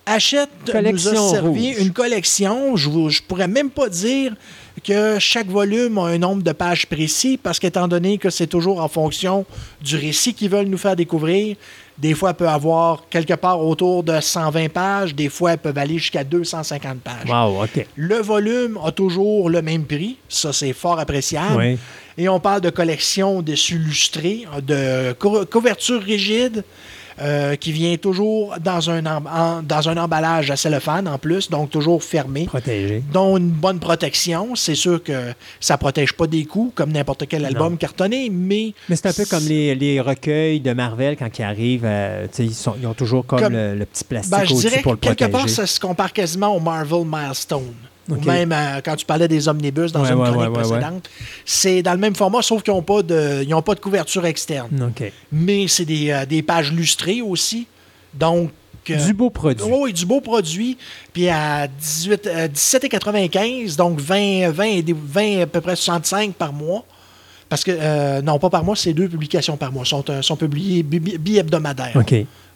Hachette 0.08 0.50
nous 0.68 0.72
Collection 0.72 1.28
a 1.28 1.32
servi 1.32 1.74
rouge. 1.74 1.82
une 1.82 1.92
collection. 1.92 2.76
Je 2.76 2.90
ne 2.90 3.28
pourrais 3.28 3.48
même 3.48 3.72
pas 3.72 3.90
dire 3.90 4.36
que 4.84 5.18
chaque 5.20 5.48
volume 5.48 5.98
a 5.98 6.04
un 6.06 6.20
nombre 6.20 6.44
de 6.44 6.52
pages 6.52 6.86
précis 6.86 7.40
parce 7.42 7.60
qu'étant 7.60 7.88
donné 7.88 8.20
que 8.20 8.30
c'est 8.30 8.46
toujours 8.46 8.82
en 8.82 8.88
fonction 8.88 9.46
du 9.82 9.96
récit 9.96 10.36
qu'ils 10.36 10.52
veulent 10.52 10.68
nous 10.68 10.78
faire 10.78 10.96
découvrir, 10.96 11.56
des 11.98 12.14
fois, 12.14 12.32
elle 12.32 12.36
peut 12.36 12.50
avoir 12.50 13.04
quelque 13.10 13.34
part 13.36 13.62
autour 13.62 14.04
de 14.04 14.20
120 14.20 14.70
pages, 14.70 15.16
des 15.16 15.30
fois, 15.30 15.54
elles 15.54 15.58
peuvent 15.60 15.78
aller 15.78 15.98
jusqu'à 15.98 16.24
250 16.24 17.00
pages. 17.00 17.30
Wow, 17.30 17.64
OK. 17.64 17.86
Le 17.96 18.18
volume 18.18 18.78
a 18.84 18.92
toujours 18.92 19.50
le 19.50 19.62
même 19.62 19.86
prix. 19.86 20.18
Ça, 20.28 20.52
c'est 20.52 20.74
fort 20.74 21.00
appréciable. 21.00 21.56
Oui. 21.58 21.78
Et 22.18 22.30
on 22.30 22.40
parle 22.40 22.62
de 22.62 22.70
collection 22.70 23.42
dessus 23.42 23.78
lustrés, 23.78 24.46
de 24.66 25.14
cou- 25.14 25.46
couverture 25.46 26.02
rigide, 26.02 26.64
euh, 27.22 27.56
qui 27.56 27.72
vient 27.72 27.96
toujours 27.98 28.56
dans 28.64 28.90
un, 28.90 29.06
en- 29.06 29.62
dans 29.64 29.90
un 29.90 29.98
emballage 29.98 30.52
à 30.52 30.56
cellophane 30.56 31.08
en 31.08 31.18
plus, 31.18 31.50
donc 31.50 31.70
toujours 31.70 32.04
fermé, 32.04 32.46
Protégé. 32.46 33.04
dont 33.14 33.38
une 33.38 33.50
bonne 33.50 33.80
protection. 33.80 34.56
C'est 34.56 34.76
sûr 34.76 35.02
que 35.04 35.34
ça 35.60 35.78
protège 35.78 36.14
pas 36.14 36.28
des 36.28 36.46
coups, 36.46 36.74
comme 36.76 36.92
n'importe 36.92 37.26
quel 37.28 37.46
album 37.46 37.72
Non. 37.74 37.78
cartonné, 37.78 38.30
mais 38.30 38.74
Mais 38.90 38.96
c'est 38.96 39.08
un 39.08 39.14
peu 39.14 39.26
comme 39.26 39.46
les, 39.46 39.76
les 39.76 40.02
recueils 40.02 40.60
de 40.60 40.74
Marvel 40.74 41.16
quand 41.18 41.40
ils 41.40 41.44
arrivent. 41.44 41.86
euh, 41.86 42.28
ils, 42.40 42.54
sont- 42.54 42.76
ils 42.82 42.88
ont 42.88 42.94
toujours 42.94 43.26
comme, 43.26 43.40
Comme- 43.40 43.54
le, 43.54 43.76
le 43.76 43.86
petit 43.86 44.04
plastique 44.04 44.32
Ben, 44.32 44.44
au-dessus 44.44 44.82
pour 44.82 45.00
que 45.00 45.08
le 45.08 45.16
quelque 45.16 45.30
protéger. 45.30 45.32
part, 45.32 45.50
ça 45.50 45.66
se 45.68 45.80
compare 45.80 46.12
quasiment 46.14 46.56
au 46.56 46.60
Marvel 46.60 47.06
Milestone. 47.06 47.74
Ou 48.10 48.16
même 48.26 48.52
euh, 48.52 48.82
quand 48.86 48.96
tu 48.96 49.06
parlais 49.06 49.28
des 49.28 49.48
omnibus 49.48 49.92
dans 49.92 50.02
Ouais, 50.04 50.10
une 50.12 50.16
chronique 50.16 50.36
ouais, 50.38 50.48
ouais, 50.48 50.48
ouais. 50.48 50.80
précédente. 50.80 51.10
C'est 51.44 51.82
dans 51.82 51.94
le 51.94 51.98
même 52.00 52.16
format, 52.16 52.42
sauf 52.44 52.62
qu'ils 52.62 52.74
n'ont 52.74 52.84
pas, 52.84 53.02
de, 53.02 53.44
ils 53.46 53.54
ont 53.54 53.62
pas 53.64 53.74
de 53.76 53.80
couverture 53.80 54.26
externe. 54.26 54.70
Mais 55.32 55.68
c'est 55.68 55.86
des, 55.86 56.12
euh, 56.12 56.26
des 56.26 56.42
pages 56.44 56.72
lustrées 56.72 57.22
aussi. 57.22 57.66
Donc. 58.14 58.52
euh, 58.92 59.04
Du 59.04 59.14
beau 59.14 59.32
produit. 59.32 59.66
Oui, 59.68 59.92
du 59.92 60.06
beau 60.06 60.22
produit. 60.22 60.78
Puis 61.14 61.28
à 61.30 61.68
18, 61.68 62.28
euh, 62.28 62.48
17,95, 62.48 63.76
donc 63.76 64.00
20, 64.00 64.52
20, 64.52 64.64
et 64.66 64.82
des- 64.84 64.94
20, 64.94 65.42
à 65.42 65.48
peu 65.48 65.60
près 65.62 65.76
65 65.76 66.34
par 66.34 66.54
mois. 66.54 66.86
Parce 67.50 67.64
que, 67.64 68.22
non, 68.22 68.38
pas 68.40 68.50
par 68.50 68.64
mois, 68.64 68.76
c'est 68.76 68.94
deux 68.94 69.08
publications 69.08 69.56
par 69.58 69.72
mois. 69.72 69.86
Sont, 69.86 70.04
sont 70.22 70.36
publiées 70.36 70.84
bi- 70.84 71.00
bi- 71.00 71.18
bi-hebdomadaires. 71.18 71.96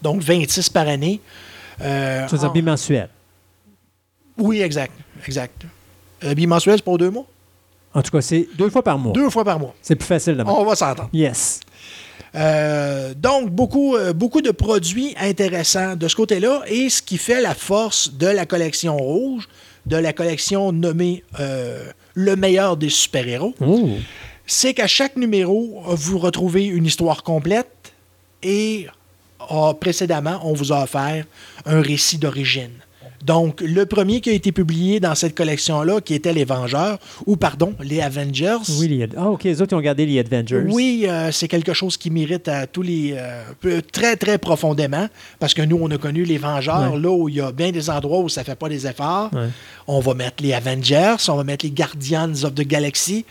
Donc 0.02 0.22
26 0.22 0.70
par 0.70 0.88
année. 0.88 1.20
Tu 1.80 1.86
veux 1.86 2.38
dire 2.38 2.52
bimensuel. 2.52 3.10
oui, 4.38 4.62
exact. 4.62 4.92
Exact. 5.26 5.64
Euh, 6.24 6.34
bimensuel, 6.34 6.78
c'est 6.78 6.84
pour 6.84 6.98
deux 6.98 7.10
mois? 7.10 7.26
En 7.94 8.02
tout 8.02 8.12
cas, 8.12 8.22
c'est 8.22 8.48
deux 8.58 8.70
fois 8.70 8.84
par 8.84 8.98
mois. 9.00 9.14
Deux 9.14 9.30
fois 9.30 9.44
par 9.44 9.60
mois. 9.60 9.74
C'est 9.82 9.96
plus 9.96 10.06
facile 10.06 10.38
de 10.38 10.44
On 10.44 10.64
va 10.64 10.76
s'entendre. 10.76 11.10
Yes. 11.14 11.60
Euh, 12.36 13.14
donc, 13.16 13.50
beaucoup, 13.50 13.96
euh, 13.96 14.14
beaucoup 14.14 14.42
de 14.42 14.52
produits 14.52 15.16
intéressants 15.20 15.96
de 15.96 16.08
ce 16.08 16.16
côté-là. 16.16 16.62
Et 16.68 16.90
ce 16.90 17.02
qui 17.02 17.18
fait 17.18 17.42
la 17.42 17.56
force 17.56 18.14
de 18.14 18.28
la 18.28 18.46
collection 18.46 18.96
rouge, 18.98 19.48
de 19.86 19.96
la 19.98 20.14
collection 20.14 20.72
nommée 20.72 21.24
euh, 21.40 21.84
Le 22.14 22.36
meilleur 22.36 22.78
des 22.78 22.90
super-héros, 22.90 23.56
Oh. 23.62 23.90
c'est 24.46 24.74
qu'à 24.76 24.88
chaque 24.88 25.16
numéro, 25.16 25.82
vous 25.88 26.20
retrouvez 26.20 26.66
une 26.66 26.86
histoire 26.86 27.24
complète 27.24 27.94
et 28.44 28.88
ah, 29.50 29.74
précédemment, 29.80 30.40
on 30.44 30.54
vous 30.54 30.72
a 30.72 30.84
offert 30.84 31.26
un 31.66 31.82
récit 31.82 32.18
d'origine. 32.20 32.72
Donc, 33.26 33.62
le 33.62 33.86
premier 33.86 34.22
qui 34.22 34.30
a 34.30 34.34
été 34.34 34.52
publié 34.52 35.00
dans 35.00 35.14
cette 35.14 35.36
collection-là, 35.36 36.00
qui 36.02 36.14
était 36.14 36.32
Les 36.32 36.46
Vengeurs, 36.46 37.00
ou 37.26 37.36
pardon, 37.36 37.74
les 37.84 38.02
Avengers. 38.02 38.58
Oui, 38.80 38.88
les... 38.88 39.08
Ah, 39.18 39.30
OK. 39.30 39.44
Les 39.44 39.62
autres, 39.62 39.74
ils 39.74 39.76
ont 39.76 39.82
gardé 39.82 40.06
les 40.06 40.20
Avengers. 40.20 40.64
Oui, 40.68 41.06
euh, 41.08 41.32
c'est 41.32 41.48
quelque 41.50 41.74
chose 41.74 41.98
qui 41.98 42.10
mérite 42.10 42.48
à 42.48 42.66
tous 42.66 42.82
les. 42.82 43.16
euh, 43.18 43.82
très, 43.92 44.16
très 44.16 44.38
profondément. 44.38 45.08
Parce 45.40 45.54
que 45.54 45.62
nous, 45.62 45.78
on 45.82 45.92
a 45.92 45.98
connu 45.98 46.24
les 46.24 46.38
Vengeurs, 46.38 46.94
Ouais. 46.94 47.00
là 47.00 47.10
où 47.12 47.28
il 47.28 47.36
y 47.36 47.42
a 47.42 47.52
bien 47.52 47.72
des 47.72 47.90
endroits 47.90 48.20
où 48.20 48.30
ça 48.30 48.44
fait 48.44 48.56
pas 48.56 48.70
des 48.70 48.88
efforts. 48.88 49.30
Ouais. 49.34 49.50
On 49.88 50.00
va 50.00 50.14
mettre 50.14 50.42
les 50.42 50.54
Avengers, 50.54 51.16
on 51.28 51.36
va 51.36 51.44
mettre 51.44 51.66
les 51.66 51.72
Guardians 51.72 52.32
of 52.44 52.56
the 52.56 52.66
Galaxy. 52.66 53.26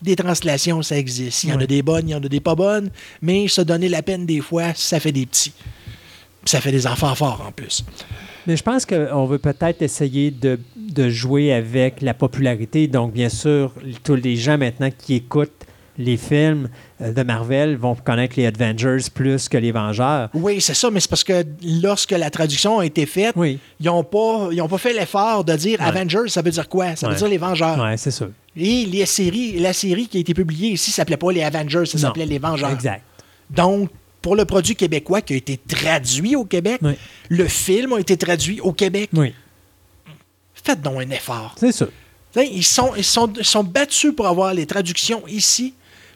Des 0.00 0.14
translations, 0.14 0.80
ça 0.82 0.96
existe. 0.96 1.42
Il 1.42 1.50
y 1.50 1.52
en 1.52 1.58
a 1.60 1.66
des 1.66 1.82
bonnes, 1.82 2.08
il 2.08 2.12
y 2.12 2.14
en 2.14 2.22
a 2.22 2.28
des 2.28 2.38
pas 2.40 2.54
bonnes, 2.54 2.90
mais 3.20 3.48
se 3.48 3.62
donner 3.62 3.88
la 3.88 4.00
peine 4.02 4.26
des 4.26 4.40
fois, 4.40 4.66
ça 4.76 5.00
fait 5.00 5.10
des 5.10 5.26
petits. 5.26 5.52
Ça 6.44 6.60
fait 6.60 6.70
des 6.70 6.86
enfants 6.86 7.14
forts 7.16 7.44
en 7.46 7.50
plus. 7.50 7.84
Mais 8.48 8.56
je 8.56 8.62
pense 8.62 8.86
qu'on 8.86 9.26
veut 9.26 9.38
peut-être 9.38 9.82
essayer 9.82 10.30
de, 10.30 10.58
de 10.74 11.10
jouer 11.10 11.52
avec 11.52 12.00
la 12.00 12.14
popularité. 12.14 12.88
Donc, 12.88 13.12
bien 13.12 13.28
sûr, 13.28 13.72
tous 14.02 14.14
les 14.14 14.36
gens 14.36 14.56
maintenant 14.56 14.88
qui 14.90 15.16
écoutent 15.16 15.52
les 15.98 16.16
films 16.16 16.68
euh, 17.02 17.12
de 17.12 17.22
Marvel 17.24 17.76
vont 17.76 17.94
connaître 17.94 18.34
les 18.38 18.46
Avengers 18.46 19.10
plus 19.12 19.48
que 19.48 19.58
les 19.58 19.70
Vengeurs. 19.72 20.30
Oui, 20.32 20.60
c'est 20.60 20.72
ça, 20.74 20.90
mais 20.90 21.00
c'est 21.00 21.10
parce 21.10 21.24
que 21.24 21.44
lorsque 21.82 22.12
la 22.12 22.30
traduction 22.30 22.78
a 22.78 22.86
été 22.86 23.04
faite, 23.04 23.32
Oui. 23.36 23.58
ils 23.80 23.86
n'ont 23.86 24.04
pas, 24.04 24.48
ils 24.52 24.62
ont 24.62 24.68
pas 24.68 24.78
fait 24.78 24.92
l'effort 24.94 25.44
de 25.44 25.54
dire 25.56 25.78
Ouais. 25.80 25.86
Avengers, 25.86 26.28
ça 26.28 26.40
veut 26.40 26.50
dire 26.52 26.68
quoi? 26.68 26.94
Ça 26.96 27.08
veut 27.08 27.16
dire 27.16 27.28
les 27.28 27.36
Vengeurs. 27.38 27.78
Ouais, 27.82 27.96
c'est 27.96 28.12
sûr. 28.12 28.30
Et 28.56 28.86
les 28.86 29.04
séries, 29.06 29.58
la 29.58 29.72
série 29.72 30.06
qui 30.06 30.18
a 30.18 30.20
été 30.20 30.32
publiée 30.34 30.70
ici 30.70 30.90
s'appelait 30.90 31.16
pas 31.16 31.32
les 31.32 31.42
Avengers, 31.42 31.84
ça 31.84 31.98
s'appelait 31.98 32.26
les 32.26 32.38
Vengeurs. 32.38 32.70
Exact. 32.70 33.02
Donc, 33.50 33.90
pour 34.22 34.36
le 34.36 34.44
produit 34.44 34.74
québécois 34.74 35.20
qui 35.22 35.34
a 35.34 35.36
été 35.36 35.56
traduit 35.56 36.34
au 36.36 36.44
Québec, 36.44 36.78
Oui. 36.82 36.94
le 37.28 37.46
film 37.46 37.92
a 37.92 37.98
été 38.00 38.16
traduit 38.16 38.60
au 38.60 38.72
Québec. 38.72 39.10
Oui, 39.14 39.32
Faites 40.54 40.82
donc 40.82 41.00
un 41.00 41.10
effort. 41.10 41.54
c'est 41.58 41.72
sais, 41.72 41.86
Ils 42.52 42.64
sont, 42.64 42.92
ils, 42.96 43.04
sont, 43.04 43.32
ils 43.38 43.44
sont 43.44 43.64
battus 43.64 44.12
pour 44.14 44.26
avoir 44.26 44.52
les 44.54 44.66
traductions 44.66 45.22
ici. 45.28 45.74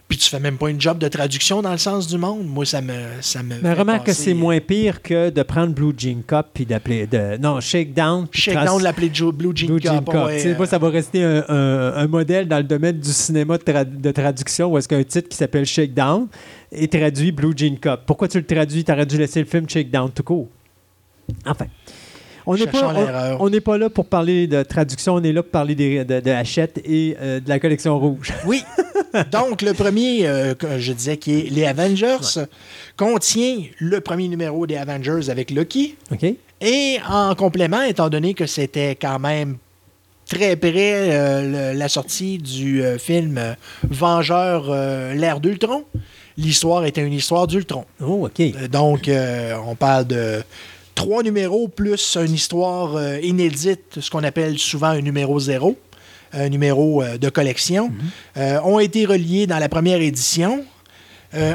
Puis 0.09 0.19
tu 0.19 0.29
fais 0.29 0.41
même 0.41 0.59
pas 0.59 0.69
une 0.69 0.79
job 0.81 0.99
de 0.99 1.09
traduction 1.09 1.62
dans 1.62 1.70
le 1.73 1.79
sens 1.79 2.07
du 2.07 2.19
monde. 2.19 2.45
Moi, 2.47 2.66
ça 2.66 2.83
me. 2.83 2.93
Ça 3.23 3.43
me 3.43 3.55
Mais 3.62 3.73
remarque 3.73 4.05
que 4.07 4.12
c'est 4.12 4.35
moins 4.35 4.61
pire 4.61 5.01
que 5.01 5.31
de 5.31 5.43
prendre 5.43 5.73
Blue 5.73 5.95
Jean 5.97 6.20
Cup 6.27 6.49
puis 6.53 6.66
d'appeler. 6.66 7.07
De, 7.07 7.39
non, 7.39 7.61
Shakedown. 7.61 8.27
Shakedown 8.31 8.79
de 8.79 8.85
l'appeler 8.85 9.09
Blue 9.09 9.53
Jean 9.55 9.66
Blue 9.69 9.81
Jean 9.81 9.99
Cup. 10.01 10.07
Cup. 10.12 10.15
ouais, 10.27 10.47
euh, 10.49 10.57
moi, 10.57 10.66
ça 10.66 10.77
va 10.77 10.91
rester 10.91 11.24
un, 11.24 11.45
un- 11.49 11.95
un 11.95 12.07
modèle 12.09 12.47
dans 12.47 12.59
le 12.59 12.65
domaine 12.65 12.99
du 12.99 13.11
cinéma 13.11 13.57
de, 13.57 13.62
tra- 13.62 13.85
de 13.87 14.11
traduction 14.11 14.70
où 14.73 14.77
est-ce 14.77 14.89
qu'un 14.89 15.05
titre 15.05 15.31
qui 15.31 15.37
s'appelle 15.37 15.65
Shakedown 15.65 16.27
est 16.73 16.93
traduit 16.93 17.32
Blue 17.32 17.53
Jean 17.57 17.77
Cup. 17.78 18.01
Pourquoi 18.07 18.28
tu 18.28 18.39
le 18.39 18.47
traduis? 18.47 18.85
Tu 18.85 18.93
aurais 18.93 19.07
dû 19.07 19.16
laisser 19.19 19.40
le 19.40 19.47
film 19.47 19.69
Shakedown 19.69 20.11
tout 20.11 20.23
court. 20.23 20.49
Enfin. 21.47 21.66
On 22.44 22.57
n'est 22.57 22.66
pas, 22.66 22.93
l'erreur. 22.93 23.40
on, 23.40 23.47
on 23.47 23.51
n'est 23.51 23.61
pas 23.61 23.78
là 23.78 23.89
pour 23.89 24.07
parler 24.07 24.49
de 24.49 24.65
traduction, 24.65 25.15
on 25.15 25.23
est 25.23 25.31
là 25.32 25.44
pour 25.44 25.53
parler 25.53 25.77
des- 25.77 26.05
de, 26.05 26.19
de 26.19 26.31
Hachette 26.32 26.81
et 26.85 27.16
euh, 27.20 27.39
de 27.39 27.49
la 27.49 27.61
collection 27.61 27.97
rouge. 28.01 28.32
Oui. 28.47 28.62
Donc, 29.31 29.62
le 29.62 29.74
premier, 29.74 30.27
euh, 30.27 30.55
que 30.55 30.78
je 30.78 30.93
disais, 30.93 31.19
qui 31.19 31.39
est 31.39 31.51
les 31.51 31.66
Avengers, 31.66 32.16
contient 32.97 33.62
le 33.78 34.01
premier 34.01 34.27
numéro 34.27 34.66
des 34.66 34.77
Avengers 34.77 35.28
avec 35.31 35.51
Loki. 35.53 35.97
OK? 36.11 36.24
Et 36.61 36.97
en 37.09 37.35
complément, 37.36 37.82
étant 37.82 38.09
donné 38.09 38.35
que 38.35 38.47
c'était 38.47 38.97
quand 38.97 39.19
même 39.19 39.59
très 40.28 40.57
près 40.57 41.11
euh, 41.12 41.73
le- 41.73 41.78
la 41.78 41.89
sortie 41.89 42.39
du 42.39 42.82
film 42.99 43.39
Vengeur 43.89 44.70
l'ère 45.15 45.39
d'Ultron, 45.40 45.85
l'histoire 46.36 46.84
était 46.84 47.02
une 47.02 47.12
histoire 47.12 47.46
d'Ultron. 47.46 47.84
Oh, 48.00 48.26
OK. 48.26 48.40
Euh, 48.40 48.68
Donc, 48.68 49.09
euh, 49.09 49.54
on 49.66 49.74
parle 49.74 50.06
de 50.06 50.42
trois 50.94 51.22
numéros 51.22 51.68
plus 51.68 52.16
une 52.16 52.34
histoire 52.34 52.96
euh, 52.96 53.18
inédite, 53.20 53.98
ce 54.00 54.10
qu'on 54.10 54.24
appelle 54.24 54.59
souvent 54.59 54.88
un 54.88 55.00
numéro 55.00 55.38
zéro, 55.40 55.78
un 56.32 56.48
numéro 56.48 57.02
euh, 57.02 57.18
de 57.18 57.28
collection, 57.28 57.90
euh, 58.36 58.60
ont 58.62 58.78
été 58.78 59.04
reliés 59.06 59.46
dans 59.46 59.59
la 59.59 59.68
première 59.68 60.00
édition. 60.00 60.64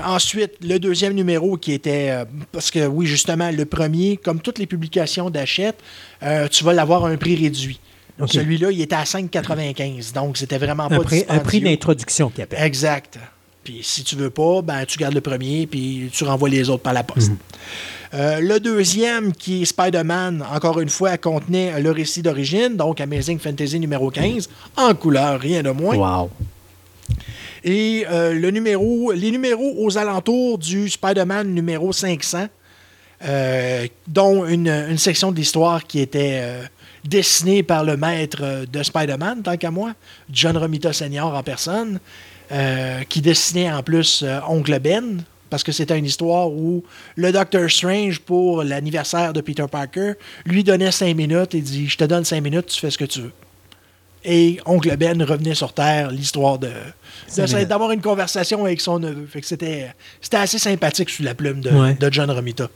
Ensuite, 0.05 0.53
le 0.63 0.79
deuxième 0.79 1.13
numéro 1.13 1.55
qui 1.55 1.71
était, 1.71 2.11
parce 2.51 2.71
que 2.71 2.87
oui, 2.87 3.05
justement, 3.05 3.51
le 3.51 3.63
premier, 3.65 4.17
comme 4.17 4.41
toutes 4.41 4.57
les 4.57 4.65
publications 4.65 5.29
d'Achette, 5.29 5.77
euh, 6.23 6.47
tu 6.47 6.63
vas 6.63 6.73
l'avoir 6.73 7.05
à 7.05 7.09
un 7.09 7.17
prix 7.17 7.35
réduit. 7.35 7.79
Celui-là, 8.25 8.71
il 8.71 8.81
était 8.81 8.95
à 8.95 9.03
5,95. 9.03 10.13
Donc, 10.13 10.37
c'était 10.37 10.57
vraiment 10.57 10.87
pas 10.89 10.95
Un 10.95 10.99
prix, 11.01 11.23
un 11.29 11.37
prix 11.37 11.61
d'introduction 11.61 12.31
qui 12.31 12.41
appelle. 12.41 12.63
Exact. 12.63 13.19
Puis 13.67 13.81
si 13.81 14.01
tu 14.05 14.15
veux 14.15 14.29
pas, 14.29 14.61
ben 14.61 14.85
tu 14.85 14.97
gardes 14.97 15.13
le 15.13 15.19
premier 15.19 15.67
puis 15.67 16.09
tu 16.13 16.23
renvoies 16.23 16.47
les 16.47 16.69
autres 16.69 16.83
par 16.83 16.93
la 16.93 17.03
poste. 17.03 17.33
Euh, 18.13 18.39
le 18.39 18.61
deuxième, 18.61 19.33
qui 19.33 19.63
est 19.63 19.65
Spider-Man, 19.65 20.41
encore 20.53 20.79
une 20.79 20.87
fois, 20.87 21.17
contenait 21.17 21.77
le 21.81 21.91
récit 21.91 22.21
d'origine, 22.21 22.77
donc 22.77 23.01
Amazing 23.01 23.39
Fantasy 23.39 23.77
numéro 23.77 24.09
15, 24.09 24.47
en 24.77 24.95
couleur, 24.95 25.41
rien 25.41 25.63
de 25.63 25.71
moins. 25.71 25.97
Wow. 25.97 26.29
Et 27.65 28.05
euh, 28.09 28.31
le 28.31 28.51
numéro, 28.51 29.11
les 29.11 29.31
numéros 29.31 29.75
aux 29.79 29.97
alentours 29.97 30.57
du 30.57 30.87
Spider-Man 30.87 31.53
numéro 31.53 31.91
500, 31.91 32.47
euh, 33.25 33.85
dont 34.07 34.45
une, 34.45 34.69
une 34.69 34.97
section 34.97 35.33
de 35.33 35.35
l'histoire 35.35 35.83
qui 35.83 35.99
était 35.99 36.41
dessinée 37.03 37.63
par 37.63 37.83
le 37.83 37.97
maître 37.97 38.65
de 38.65 38.81
Spider-Man, 38.81 39.43
tant 39.43 39.57
qu'à 39.57 39.71
moi, 39.71 39.93
John 40.31 40.55
Romita 40.55 40.93
Senior 40.93 41.35
en 41.35 41.43
personne, 41.43 41.99
euh, 42.51 43.03
qui 43.09 43.21
dessinait 43.21 43.71
en 43.71 43.83
plus 43.83 44.23
euh, 44.23 44.39
Oncle 44.47 44.79
Ben, 44.79 45.21
parce 45.49 45.63
que 45.63 45.71
c'était 45.71 45.97
une 45.97 46.05
histoire 46.05 46.49
où 46.49 46.83
le 47.15 47.31
Doctor 47.31 47.69
Strange, 47.69 48.19
pour 48.19 48.63
l'anniversaire 48.63 49.33
de 49.33 49.41
Peter 49.41 49.65
Parker, 49.69 50.13
lui 50.45 50.63
donnait 50.63 50.91
cinq 50.91 51.15
minutes 51.15 51.55
et 51.55 51.61
dit 51.61 51.87
Je 51.87 51.97
te 51.97 52.03
donne 52.03 52.25
cinq 52.25 52.41
minutes, 52.41 52.67
tu 52.67 52.79
fais 52.79 52.89
ce 52.91 52.97
que 52.97 53.05
tu 53.05 53.21
veux. 53.21 53.31
Et 54.25 54.59
Oncle 54.65 54.95
Ben 54.97 55.21
revenait 55.23 55.55
sur 55.55 55.71
Terre, 55.73 56.11
l'histoire 56.11 56.59
de, 56.59 56.69
d'avoir 57.65 57.91
une 57.91 58.01
conversation 58.01 58.65
avec 58.65 58.81
son 58.81 58.99
neveu. 58.99 59.25
Fait 59.25 59.39
que 59.39 59.47
c'était, 59.47 59.93
c'était 60.19 60.37
assez 60.37 60.59
sympathique 60.59 61.09
sous 61.09 61.23
la 61.23 61.33
plume 61.33 61.61
de, 61.61 61.69
Ouais. 61.69 61.93
de 61.93 62.11
John 62.11 62.29
Romita. 62.29 62.67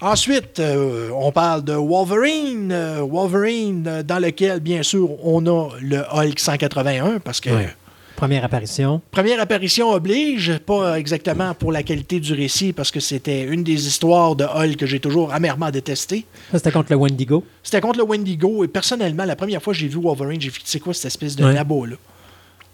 Ensuite, 0.00 0.60
euh, 0.60 1.08
on 1.14 1.32
parle 1.32 1.64
de 1.64 1.72
Wolverine. 1.72 2.70
euh, 2.70 3.00
Wolverine, 3.00 3.84
euh, 3.88 4.02
dans 4.02 4.18
lequel, 4.18 4.60
bien 4.60 4.82
sûr, 4.82 5.08
on 5.26 5.46
a 5.46 5.70
le 5.80 6.04
Hulk 6.12 6.38
181, 6.38 7.18
parce 7.18 7.40
que 7.40 7.48
Ouais. 7.50 7.74
Première 8.16 8.44
apparition. 8.44 9.00
Première 9.10 9.40
apparition 9.40 9.92
oblige, 9.92 10.58
pas 10.58 10.98
exactement 10.98 11.54
pour 11.54 11.70
la 11.72 11.82
qualité 11.82 12.18
du 12.18 12.32
récit, 12.32 12.72
parce 12.72 12.90
que 12.90 12.98
c'était 13.00 13.42
une 13.42 13.62
des 13.62 13.86
histoires 13.86 14.34
de 14.34 14.44
Hulk 14.44 14.76
que 14.76 14.86
j'ai 14.86 15.00
toujours 15.00 15.32
amèrement 15.32 15.70
détesté. 15.70 16.24
Ça, 16.50 16.58
c'était 16.58 16.72
contre 16.72 16.90
le 16.92 16.96
Wendigo. 16.96 17.44
C'était 17.62 17.80
contre 17.80 17.98
le 17.98 18.04
Wendigo, 18.04 18.64
et 18.64 18.68
personnellement, 18.68 19.24
la 19.24 19.36
première 19.36 19.62
fois 19.62 19.72
que 19.74 19.78
j'ai 19.78 19.88
vu 19.88 19.98
Wolverine, 20.00 20.40
j'ai 20.40 20.50
fait, 20.50 20.62
c'est 20.64 20.80
quoi 20.80 20.94
cette 20.94 21.04
espèce 21.06 21.36
de 21.36 21.44
Ouais. 21.44 21.52
labo, 21.52 21.84
là? 21.84 21.96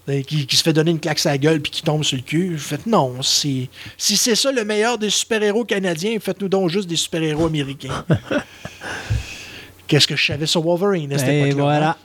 Euh, 0.09 0.21
Qui, 0.21 0.45
qui 0.47 0.55
se 0.57 0.63
fait 0.63 0.73
donner 0.73 0.91
une 0.91 0.99
claque 0.99 1.25
à 1.25 1.29
la 1.29 1.37
gueule 1.37 1.61
puis 1.61 1.71
qui 1.71 1.81
tombe 1.81 2.03
sur 2.03 2.17
le 2.17 2.23
cul. 2.23 2.51
J'ai 2.57 2.57
fait 2.75 2.85
non, 2.87 3.21
si, 3.21 3.69
si 3.97 4.17
c'est 4.17 4.35
ça 4.35 4.51
le 4.51 4.65
meilleur 4.65 4.97
des 4.97 5.09
super-héros 5.09 5.63
canadiens, 5.63 6.17
faites-nous 6.19 6.49
donc 6.49 6.69
juste 6.69 6.89
des 6.89 6.97
super-héros 6.97 7.45
américains. 7.45 8.03
Qu'est-ce 9.87 10.07
que 10.07 10.15
je 10.15 10.25
savais 10.25 10.45
sur 10.45 10.61
Wolverine 10.61 11.13
à 11.13 11.17
cette 11.19 11.29
Et 11.29 11.39
époque-là, 11.41 11.63
hein? 11.63 11.65
voilà. 11.65 11.97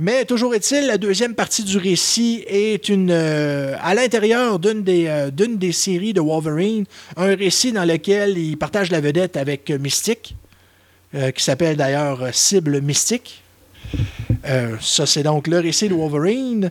Mais 0.00 0.24
toujours 0.24 0.54
est-il, 0.54 0.86
la 0.86 0.96
deuxième 0.96 1.34
partie 1.34 1.64
du 1.64 1.76
récit 1.76 2.44
est 2.46 2.88
une 2.88 3.10
euh, 3.10 3.74
à 3.82 3.94
l'intérieur 3.94 4.60
d'une 4.60 4.84
des, 4.84 5.06
euh, 5.08 5.30
des 5.32 5.72
séries 5.72 6.12
de 6.12 6.20
Wolverine, 6.20 6.84
un 7.16 7.34
récit 7.34 7.72
dans 7.72 7.84
lequel 7.84 8.38
il 8.38 8.56
partage 8.56 8.92
la 8.92 9.00
vedette 9.00 9.36
avec 9.36 9.68
Mystique, 9.70 10.36
euh, 11.16 11.32
qui 11.32 11.42
s'appelle 11.42 11.76
d'ailleurs 11.76 12.32
Cible 12.32 12.80
Mystique. 12.80 13.42
Ça, 14.80 15.04
c'est 15.04 15.24
donc 15.24 15.48
le 15.48 15.58
récit 15.58 15.88
de 15.88 15.94
Wolverine. 15.94 16.70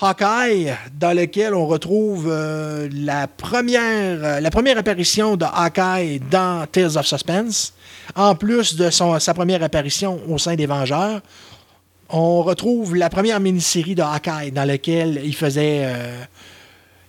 Hawkeye, 0.00 0.72
dans 0.98 1.14
lequel 1.14 1.54
on 1.54 1.66
retrouve 1.66 2.28
la, 2.28 3.28
première, 3.28 4.40
la 4.40 4.50
première 4.50 4.78
apparition 4.78 5.36
de 5.36 5.44
Hawkeye 5.44 6.20
dans 6.30 6.66
Tales 6.66 6.96
of 6.96 7.06
Suspense, 7.06 7.74
en 8.16 8.34
plus 8.34 8.74
de 8.74 8.90
son, 8.90 9.18
sa 9.20 9.34
première 9.34 9.62
apparition 9.62 10.20
au 10.28 10.38
sein 10.38 10.54
des 10.54 10.66
Vengeurs 10.66 11.20
on 12.10 12.42
retrouve 12.42 12.94
la 12.96 13.08
première 13.10 13.40
mini-série 13.40 13.94
de 13.94 14.02
Hawkeye 14.02 14.50
dans 14.52 14.64
laquelle 14.64 15.20
il 15.24 15.34
faisait, 15.34 15.82
euh, 15.84 16.22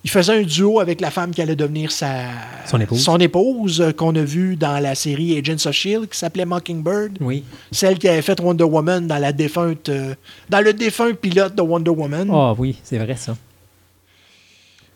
il 0.03 0.09
faisait 0.09 0.39
un 0.39 0.43
duo 0.43 0.79
avec 0.79 1.01
la 1.01 1.11
femme 1.11 1.31
qui 1.31 1.41
allait 1.41 1.55
devenir 1.55 1.91
sa, 1.91 2.27
Son 2.65 2.79
épouse. 2.79 3.03
son 3.03 3.17
épouse, 3.19 3.81
euh, 3.81 3.91
qu'on 3.91 4.15
a 4.15 4.21
vu 4.23 4.55
dans 4.55 4.79
la 4.81 4.95
série 4.95 5.37
Agents 5.37 5.53
of 5.69 5.75
S.H.I.E.L.D. 5.75 6.07
qui 6.07 6.17
s'appelait 6.17 6.45
Mockingbird. 6.45 7.17
Oui. 7.21 7.43
Celle 7.71 7.97
qui 7.99 8.07
avait 8.07 8.21
fait 8.21 8.39
Wonder 8.39 8.63
Woman 8.63 9.05
dans, 9.07 9.17
la 9.17 9.31
défunte, 9.33 9.89
euh, 9.89 10.15
dans 10.49 10.61
le 10.61 10.73
défunt 10.73 11.13
pilote 11.13 11.55
de 11.55 11.61
Wonder 11.61 11.91
Woman. 11.91 12.29
Ah 12.31 12.53
oui, 12.57 12.77
c'est 12.83 12.97
vrai 12.97 13.15
ça. 13.15 13.35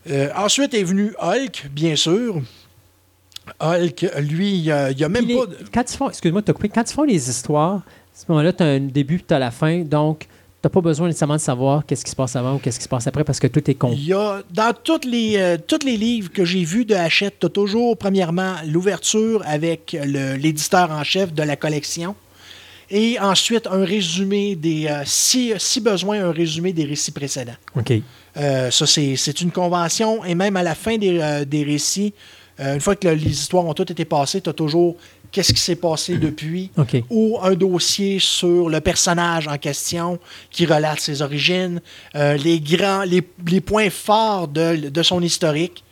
Euh, 0.09 0.29
ensuite 0.35 0.73
est 0.73 0.83
venu 0.83 1.13
Hulk, 1.21 1.67
bien 1.71 1.95
sûr. 1.95 2.41
Hulk, 3.59 4.05
lui, 4.21 4.53
il 4.55 4.61
n'y 4.61 4.71
a, 4.71 4.91
il 4.91 4.99
y 4.99 5.03
a 5.03 5.09
même 5.09 5.25
pas... 5.27 5.45
de- 5.45 5.57
Quand 5.73 5.91
ils 5.91 5.97
font, 5.97 6.09
excuse-moi 6.09 6.41
de 6.41 6.45
te 6.45 6.51
couper, 6.51 6.69
quand 6.69 6.89
ils 6.89 6.93
font 6.93 7.03
les 7.03 7.29
histoires, 7.29 7.81
ce 8.19 8.25
moment-là, 8.29 8.53
tu 8.53 8.63
as 8.63 8.67
un 8.67 8.79
début 8.79 9.21
tu 9.25 9.33
as 9.33 9.39
la 9.39 9.51
fin, 9.51 9.79
donc 9.79 10.19
tu 10.21 10.27
n'as 10.65 10.69
pas 10.69 10.81
besoin 10.81 11.07
nécessairement 11.07 11.35
de 11.37 11.41
savoir 11.41 11.85
qu'est-ce 11.85 12.03
qui 12.03 12.11
se 12.11 12.15
passe 12.15 12.35
avant 12.35 12.55
ou 12.55 12.57
qu'est-ce 12.59 12.77
qui 12.79 12.83
se 12.83 12.89
passe 12.89 13.07
après 13.07 13.23
parce 13.23 13.39
que 13.39 13.47
tout 13.47 13.69
est 13.71 13.75
con. 13.75 13.91
Il 13.93 14.03
y 14.05 14.13
a, 14.13 14.41
dans 14.53 14.73
tous 14.83 15.07
les, 15.07 15.37
euh, 15.37 15.57
tous 15.65 15.85
les 15.85 15.95
livres 15.95 16.29
que 16.31 16.43
j'ai 16.43 16.63
vus 16.65 16.83
de 16.85 16.95
Hachette, 16.95 17.35
tu 17.39 17.45
as 17.45 17.49
toujours, 17.49 17.97
premièrement, 17.97 18.55
l'ouverture 18.67 19.41
avec 19.45 19.95
l'éditeur 20.37 20.91
en 20.91 21.03
chef 21.03 21.33
de 21.33 21.43
la 21.43 21.55
collection. 21.55 22.13
Et 22.91 23.19
ensuite, 23.19 23.67
un 23.67 23.85
résumé 23.85 24.55
des. 24.55 24.87
euh, 24.87 25.03
si, 25.05 25.53
si 25.59 25.79
besoin, 25.79 26.25
un 26.25 26.31
résumé 26.31 26.73
des 26.73 26.85
récits 26.85 27.11
précédents. 27.11 27.53
OK. 27.77 27.93
Euh, 28.35 28.71
ça, 28.71 28.87
c'est 28.87 29.15
c'est 29.15 29.41
une 29.41 29.51
convention. 29.51 30.25
Et 30.25 30.33
même 30.33 30.55
à 30.57 30.63
la 30.63 30.73
fin 30.75 30.97
des, 30.97 31.43
des 31.45 31.63
récits, 31.63 32.13
une 32.57 32.81
fois 32.81 32.95
que 32.95 33.07
le- 33.07 33.13
les 33.13 33.29
histoires 33.31 33.63
ont 33.65 33.73
toutes 33.75 33.91
été 33.91 34.05
passées, 34.05 34.41
tu 34.41 34.49
as 34.49 34.53
toujours 34.53 34.97
qu'est-ce 35.31 35.53
qui 35.53 35.61
s'est 35.61 35.75
passé 35.75 36.17
depuis 36.17 36.71
OK. 36.77 37.03
ou 37.09 37.37
un 37.41 37.53
dossier 37.53 38.17
sur 38.19 38.69
le 38.69 38.79
personnage 38.81 39.47
en 39.47 39.57
question 39.57 40.19
qui 40.49 40.65
relate 40.65 40.99
ses 40.99 41.21
origines, 41.21 41.81
euh, 42.15 42.35
les 42.37 42.59
grands, 42.59 43.03
les, 43.03 43.21
les 43.47 43.61
points 43.61 43.89
forts 43.89 44.47
de, 44.47 44.89
de 44.89 45.03
son 45.03 45.21
historique 45.21 45.83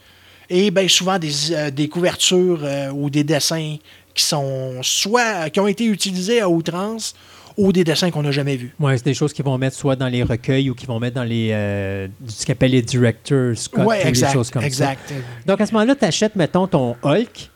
et 0.49 0.71
bien 0.71 0.87
souvent 0.87 1.19
des, 1.19 1.51
euh, 1.51 1.69
des 1.71 1.87
couvertures 1.89 2.61
euh, 2.63 2.89
ou 2.91 3.09
des 3.09 3.23
dessins 3.23 3.75
qui 4.13 4.23
sont 4.23 4.79
soit 4.81 5.49
qui 5.51 5.59
ont 5.59 5.67
été 5.67 5.85
utilisés 5.85 6.41
à 6.41 6.49
outrance 6.49 7.13
ou 7.57 7.71
des 7.73 7.83
dessins 7.83 8.11
qu'on 8.11 8.21
n'a 8.21 8.31
jamais 8.31 8.55
vus. 8.55 8.73
Ouais, 8.79 8.95
c'est 8.97 9.05
des 9.05 9.13
choses 9.15 9.33
qu'ils 9.33 9.43
vont 9.45 9.57
mettre 9.57 9.75
soit 9.75 9.95
dans 9.95 10.07
les 10.07 10.21
recueils 10.23 10.69
ou 10.69 10.75
qu'ils 10.75 10.87
vont 10.87 10.99
mettre 10.99 11.15
dans 11.15 11.23
les 11.23 11.49
euh, 11.51 12.07
ce 12.27 12.45
qu'on 12.45 12.51
appelle 12.53 12.71
les 12.71 12.81
directors 12.83 13.57
Scott 13.57 13.83
Oui, 13.87 13.95
ou 14.03 14.07
exact. 14.07 14.27
des 14.29 14.33
choses 14.33 14.49
comme 14.51 14.61
ça. 14.61 14.67
exact. 14.67 15.13
Donc 15.45 15.59
à 15.59 15.65
ce 15.65 15.71
moment-là, 15.73 15.95
tu 15.95 16.05
achètes, 16.05 16.35
mettons, 16.35 16.67
ton 16.67 16.95
Hulk, 17.03 17.49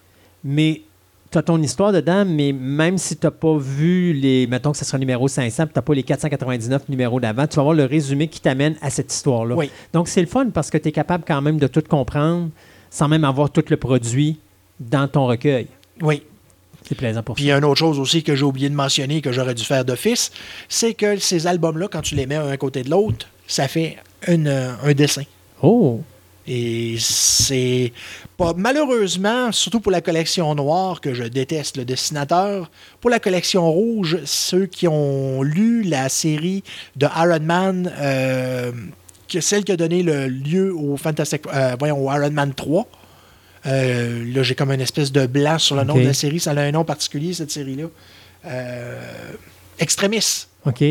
mais 0.43 0.81
as 1.37 1.43
ton 1.43 1.61
histoire 1.61 1.91
dedans, 1.91 2.25
mais 2.25 2.51
même 2.51 2.97
si 2.97 3.15
tu 3.17 3.25
n'as 3.25 3.31
pas 3.31 3.57
vu 3.57 4.13
les. 4.13 4.47
Mettons 4.47 4.71
que 4.71 4.77
ce 4.77 4.85
sera 4.85 4.97
numéro 4.97 5.27
500, 5.27 5.67
tu 5.67 5.71
n'as 5.75 5.81
pas 5.81 5.93
les 5.93 6.03
499 6.03 6.89
numéros 6.89 7.19
d'avant, 7.19 7.47
tu 7.47 7.55
vas 7.55 7.61
avoir 7.61 7.75
le 7.75 7.85
résumé 7.85 8.27
qui 8.27 8.41
t'amène 8.41 8.75
à 8.81 8.89
cette 8.89 9.13
histoire-là. 9.13 9.55
Oui. 9.55 9.69
Donc 9.93 10.07
c'est 10.07 10.21
le 10.21 10.27
fun 10.27 10.49
parce 10.53 10.69
que 10.69 10.77
tu 10.77 10.89
es 10.89 10.91
capable 10.91 11.23
quand 11.27 11.41
même 11.41 11.57
de 11.57 11.67
tout 11.67 11.83
comprendre 11.87 12.49
sans 12.89 13.07
même 13.07 13.23
avoir 13.23 13.49
tout 13.49 13.63
le 13.69 13.77
produit 13.77 14.39
dans 14.79 15.07
ton 15.07 15.27
recueil. 15.27 15.67
Oui. 16.01 16.23
C'est 16.87 16.95
plaisant 16.95 17.23
pour 17.23 17.35
Puis 17.35 17.45
il 17.45 17.47
y 17.47 17.51
a 17.51 17.57
une 17.57 17.65
autre 17.65 17.79
chose 17.79 17.99
aussi 17.99 18.23
que 18.23 18.35
j'ai 18.35 18.43
oublié 18.43 18.69
de 18.69 18.75
mentionner, 18.75 19.21
que 19.21 19.31
j'aurais 19.31 19.53
dû 19.53 19.63
faire 19.63 19.85
d'office, 19.85 20.31
c'est 20.67 20.93
que 20.93 21.17
ces 21.17 21.47
albums-là, 21.47 21.87
quand 21.89 22.01
tu 22.01 22.15
les 22.15 22.25
mets 22.25 22.35
un 22.35 22.57
côté 22.57 22.81
de 22.81 22.89
l'autre, 22.89 23.27
ça 23.47 23.67
fait 23.67 23.97
une, 24.27 24.47
euh, 24.47 24.71
un 24.83 24.93
dessin. 24.93 25.23
Oh! 25.61 26.01
Et 26.47 26.95
c'est 26.99 27.93
pas 28.37 28.53
malheureusement, 28.57 29.51
surtout 29.51 29.79
pour 29.79 29.91
la 29.91 30.01
collection 30.01 30.53
noire 30.55 30.99
que 30.99 31.13
je 31.13 31.23
déteste 31.23 31.77
le 31.77 31.85
dessinateur, 31.85 32.71
pour 32.99 33.09
la 33.09 33.19
collection 33.19 33.71
rouge, 33.71 34.17
ceux 34.25 34.65
qui 34.65 34.87
ont 34.87 35.43
lu 35.43 35.83
la 35.83 36.09
série 36.09 36.63
de 36.95 37.07
Iron 37.15 37.39
Man, 37.41 37.91
euh, 37.99 38.71
que 39.29 39.39
celle 39.39 39.63
qui 39.63 39.71
a 39.71 39.77
donné 39.77 40.03
le 40.03 40.27
lieu 40.27 40.75
au 40.75 40.97
Fantastic, 40.97 41.43
euh, 41.53 41.75
voyons, 41.77 41.99
au 42.05 42.11
Iron 42.11 42.31
Man 42.31 42.53
3. 42.53 42.87
euh, 43.67 44.33
là, 44.33 44.43
j'ai 44.43 44.55
comme 44.55 44.71
une 44.71 44.81
espèce 44.81 45.11
de 45.11 45.27
blanc 45.27 45.59
sur 45.59 45.75
le 45.75 45.83
nom 45.83 45.95
de 45.95 46.01
la 46.01 46.13
série. 46.13 46.39
Ça 46.39 46.51
a 46.51 46.59
un 46.61 46.71
nom 46.71 46.83
particulier, 46.83 47.33
cette 47.33 47.51
série-là. 47.51 47.85
Euh, 48.45 49.31
Extremis. 49.79 50.47
OK. 50.65 50.83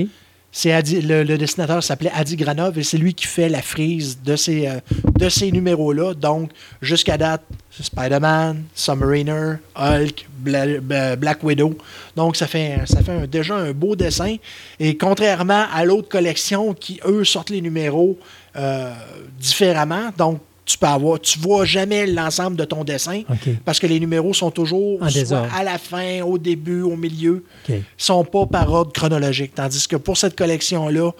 Adi- 0.73 1.01
le, 1.01 1.23
le 1.23 1.39
dessinateur 1.39 1.83
s'appelait 1.83 2.11
Adi 2.15 2.37
Granov 2.37 2.77
et 2.79 2.83
c'est 2.83 2.99
lui 2.99 3.15
qui 3.15 3.27
fait 3.27 3.49
la 3.49 3.63
frise 3.63 4.19
de 4.23 4.35
ces, 4.37 4.67
euh, 4.67 5.29
ces 5.31 5.53
numéros-là. 5.53 6.15
Donc, 6.15 6.51
jusqu'à 6.83 7.17
date, 7.17 7.43
Spider-Man, 7.71 8.65
Submariner, 8.75 9.55
Hulk, 9.77 10.27
Bla- 10.39 10.81
Bla- 10.81 11.17
Black 11.17 11.43
Widow. 11.45 11.79
Donc, 12.17 12.37
ça 12.37 12.47
fait, 12.47 12.81
ça 12.87 13.01
fait 13.03 13.27
déjà 13.29 13.55
un 13.55 13.73
beau 13.73 13.95
dessin. 13.95 14.37
Et 14.81 14.97
contrairement 14.97 15.67
à 15.73 15.85
l'autre 15.85 16.09
collection 16.09 16.75
qui, 16.75 17.01
eux, 17.07 17.25
sortent 17.25 17.51
les 17.51 17.61
numéros 17.61 18.19
euh, 18.57 18.93
différemment, 19.39 20.11
donc 20.19 20.41
tu 20.71 20.79
peux 20.79 20.87
avoir, 20.87 21.21
tu 21.21 21.39
vois 21.39 21.65
jamais 21.65 22.07
l'ensemble 22.07 22.57
de 22.57 22.65
ton 22.65 22.85
dessin 22.85 23.23
parce 23.65 23.79
que 23.79 23.87
les 23.87 23.99
numéros 23.99 24.33
sont 24.35 24.51
toujours 24.51 24.99
soit 25.11 25.49
à 25.55 25.65
la 25.65 25.79
fin, 25.79 26.23
au 26.23 26.39
début, 26.39 26.83
au 26.83 26.97
milieu 26.97 27.45
OK. 27.69 27.77
sont 27.97 28.25
pas 28.25 28.47
par 28.47 28.73
ordre 28.73 28.93
chronologique. 28.93 29.55
Tandis 29.55 29.89
que 29.89 29.97
pour 29.97 30.17
cette 30.17 30.37
collection-là, 30.37 31.11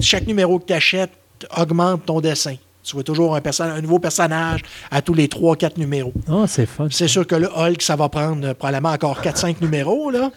chaque 0.00 0.26
numéro 0.26 0.58
que 0.58 0.66
tu 0.66 0.72
achètes 0.72 1.12
augmente 1.56 2.04
ton 2.06 2.20
dessin. 2.20 2.56
Tu 2.82 2.94
vois 2.94 3.02
toujours 3.02 3.36
un, 3.36 3.80
nouveau 3.80 3.98
personnage 3.98 4.62
à 4.92 5.02
tous 5.02 5.14
les 5.14 5.26
3-4 5.26 5.72
numéros. 5.76 6.12
Oh, 6.30 6.44
c'est 6.46 6.66
fun. 6.66 6.86
C'est 6.90 7.08
sûr 7.08 7.26
que 7.26 7.34
le 7.34 7.48
Hulk, 7.48 7.82
ça 7.82 7.96
va 7.96 8.08
prendre 8.08 8.46
euh, 8.46 8.54
probablement 8.54 8.92
encore 8.94 9.20
4-5 9.20 9.56
numéros, 9.60 10.08
là. 10.12 10.30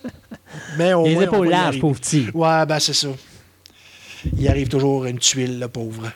Mais 0.79 0.93
au 0.93 1.05
Les 1.05 1.13
moins, 1.13 1.23
on 1.23 1.27
épaules 1.27 1.49
larges, 1.49 1.79
pauvre 1.79 1.99
petit. 1.99 2.25
Ouais, 2.33 2.65
ben 2.65 2.79
c'est 2.79 2.93
ça. 2.93 3.09
Il 4.35 4.47
arrive 4.47 4.67
toujours 4.67 5.05
une 5.05 5.19
tuile, 5.19 5.59
le 5.59 5.67
pauvre. 5.67 6.11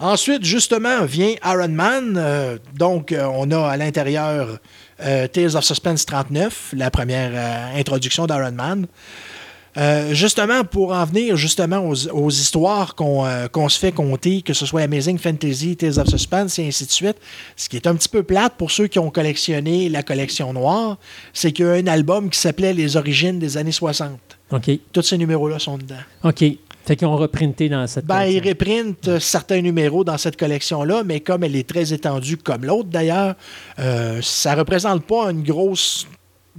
Ensuite, 0.00 0.44
justement, 0.44 1.04
vient 1.04 1.34
Iron 1.44 1.68
Man. 1.68 2.16
Euh, 2.16 2.58
donc, 2.74 3.12
euh, 3.12 3.24
on 3.32 3.50
a 3.50 3.66
à 3.66 3.76
l'intérieur 3.76 4.58
euh, 5.04 5.26
Tales 5.28 5.56
of 5.56 5.64
Suspense 5.64 6.06
39, 6.06 6.74
la 6.76 6.90
première 6.90 7.32
introduction 7.76 8.26
d'Iron 8.26 8.52
Man. 8.52 8.86
Euh, 9.78 10.14
justement, 10.14 10.64
pour 10.64 10.92
en 10.92 11.04
venir 11.04 11.36
justement 11.36 11.86
aux, 11.86 12.08
aux 12.08 12.30
histoires 12.30 12.94
qu'on 12.94 13.26
euh, 13.26 13.46
qu'on 13.48 13.68
se 13.68 13.78
fait 13.78 13.92
compter, 13.92 14.40
que 14.40 14.54
ce 14.54 14.64
soit 14.64 14.82
Amazing 14.82 15.18
Fantasy, 15.18 15.76
Tales 15.76 15.98
of 15.98 16.08
Suspense 16.08 16.58
et 16.58 16.66
ainsi 16.66 16.86
de 16.86 16.90
suite, 16.90 17.16
ce 17.56 17.68
qui 17.68 17.76
est 17.76 17.86
un 17.86 17.94
petit 17.94 18.08
peu 18.08 18.22
plate 18.22 18.54
pour 18.56 18.70
ceux 18.70 18.86
qui 18.86 18.98
ont 18.98 19.10
collectionné 19.10 19.90
la 19.90 20.02
collection 20.02 20.52
noire, 20.54 20.96
c'est 21.34 21.52
qu'il 21.52 21.66
y 21.66 21.68
a 21.68 21.72
un 21.72 21.86
album 21.88 22.30
qui 22.30 22.38
s'appelait 22.38 22.72
Les 22.72 22.96
origines 22.96 23.38
des 23.38 23.58
années 23.58 23.72
60. 23.72 24.18
OK. 24.52 24.70
Tous 24.92 25.02
ces 25.02 25.18
numéros-là 25.18 25.58
sont 25.58 25.76
dedans. 25.76 25.94
OK. 26.24 26.42
Fait 26.86 26.94
qu'ils 26.96 27.08
ont 27.08 27.16
reprinté 27.16 27.68
dans 27.68 27.86
cette 27.86 28.06
Ben, 28.06 28.24
ils 28.26 28.40
collection. 28.40 28.50
reprintent 28.50 29.08
euh, 29.08 29.18
certains 29.20 29.60
numéros 29.60 30.04
dans 30.04 30.16
cette 30.18 30.36
collection-là, 30.36 31.02
mais 31.04 31.20
comme 31.20 31.42
elle 31.44 31.56
est 31.56 31.68
très 31.68 31.92
étendue, 31.92 32.36
comme 32.36 32.64
l'autre 32.64 32.88
d'ailleurs, 32.88 33.34
euh, 33.80 34.20
ça 34.22 34.54
représente 34.54 35.04
pas 35.04 35.30
une 35.32 35.42
grosse, 35.42 36.06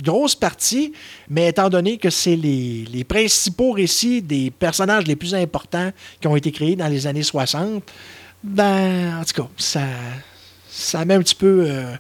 grosse 0.03 0.35
partie, 0.35 0.91
mais 1.29 1.47
étant 1.47 1.69
donné 1.69 1.97
que 1.97 2.09
c'est 2.09 2.35
les, 2.35 2.85
les 2.91 3.03
principaux 3.05 3.71
récits 3.71 4.21
des 4.21 4.51
personnages 4.51 5.07
les 5.07 5.15
plus 5.15 5.33
importants 5.33 5.91
qui 6.19 6.27
ont 6.27 6.35
été 6.35 6.51
créés 6.51 6.75
dans 6.75 6.87
les 6.89 7.07
années 7.07 7.23
60, 7.23 7.81
ben, 8.43 9.19
en 9.19 9.23
tout 9.23 9.41
cas, 9.43 9.47
ça, 9.57 9.81
ça 10.69 11.05
met 11.05 11.13
un 11.15 11.19
petit 11.21 11.35
peu. 11.35 11.63
euh, 11.67 11.95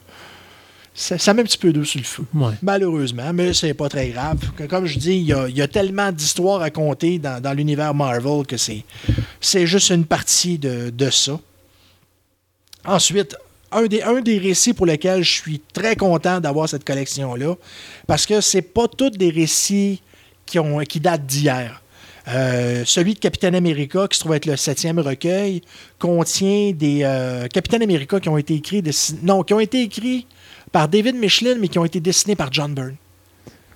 ça, 0.99 1.19
ça 1.19 1.31
met 1.35 1.41
un 1.41 1.45
petit 1.45 1.59
peu 1.59 1.71
d'eau 1.71 1.83
sur 1.83 1.99
le 1.99 2.05
feu. 2.05 2.25
Ouais. 2.33 2.53
Malheureusement, 2.63 3.31
mais 3.31 3.53
c'est 3.53 3.75
pas 3.75 3.87
très 3.87 4.09
grave. 4.09 4.39
Comme 4.67 4.87
je 4.87 4.97
dis, 4.97 5.17
il 5.17 5.27
y 5.27 5.33
a, 5.33 5.47
il 5.47 5.55
y 5.55 5.61
a 5.61 5.67
tellement 5.67 6.11
d'histoires 6.11 6.63
à 6.63 6.71
compter 6.71 7.19
dans, 7.19 7.39
dans 7.39 7.53
l'univers 7.53 7.93
Marvel 7.93 8.47
que 8.47 8.57
c'est, 8.57 8.83
c'est 9.39 9.67
juste 9.67 9.91
une 9.91 10.05
partie 10.05 10.57
de, 10.57 10.89
de 10.89 11.09
ça. 11.11 11.39
Ensuite, 12.83 13.35
un 13.71 13.85
des, 13.85 14.01
un 14.01 14.21
des 14.21 14.39
récits 14.39 14.73
pour 14.73 14.87
lesquels 14.87 15.21
je 15.21 15.33
suis 15.33 15.61
très 15.71 15.95
content 15.95 16.39
d'avoir 16.39 16.67
cette 16.67 16.83
collection-là, 16.83 17.53
parce 18.07 18.25
que 18.25 18.41
c'est 18.41 18.63
pas 18.63 18.87
tous 18.87 19.11
des 19.11 19.29
récits 19.29 20.01
qui, 20.47 20.57
ont, 20.57 20.79
qui 20.79 20.99
datent 20.99 21.27
d'hier. 21.27 21.83
Euh, 22.29 22.83
celui 22.85 23.13
de 23.13 23.19
Capitaine 23.19 23.53
America, 23.53 24.07
qui 24.07 24.17
se 24.17 24.23
trouve 24.23 24.33
être 24.33 24.47
le 24.47 24.57
septième 24.57 24.97
recueil, 24.97 25.61
contient 25.99 26.71
des 26.71 27.01
euh, 27.03 27.47
Capitaine 27.49 27.83
America 27.83 28.19
qui 28.19 28.29
ont 28.29 28.37
été 28.37 28.55
écrits, 28.55 28.83
non, 29.21 29.43
qui 29.43 29.53
ont 29.53 29.59
été 29.59 29.83
écrits 29.83 30.25
par 30.77 30.87
David 30.87 31.15
Michelin, 31.15 31.55
mais 31.59 31.69
qui 31.69 31.79
ont 31.79 31.85
été 31.85 31.99
dessinés 31.99 32.35
par 32.35 32.53
John 32.53 32.71
Byrne. 32.75 32.97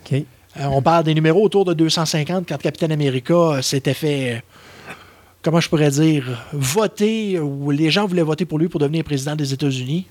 OK. 0.06 0.14
Euh, 0.14 0.24
on 0.66 0.84
parle 0.84 1.04
des 1.04 1.16
numéros 1.16 1.44
autour 1.44 1.66
de 1.66 1.74
250 1.74 2.48
quand 2.48 2.60
Capitaine 2.60 2.92
America 2.92 3.34
euh, 3.34 3.62
s'était 3.64 3.96
fait, 3.96 4.34
euh, 4.34 4.94
comment 5.42 5.60
je 5.60 5.68
pourrais 5.68 5.90
dire, 5.90 6.46
voter, 6.54 7.40
ou 7.40 7.72
les 7.72 7.90
gens 7.90 8.06
voulaient 8.06 8.22
voter 8.22 8.46
pour 8.46 8.60
lui 8.60 8.68
pour 8.68 8.80
devenir 8.80 9.04
président 9.04 9.36
des 9.36 9.52
États-Unis. 9.52 10.06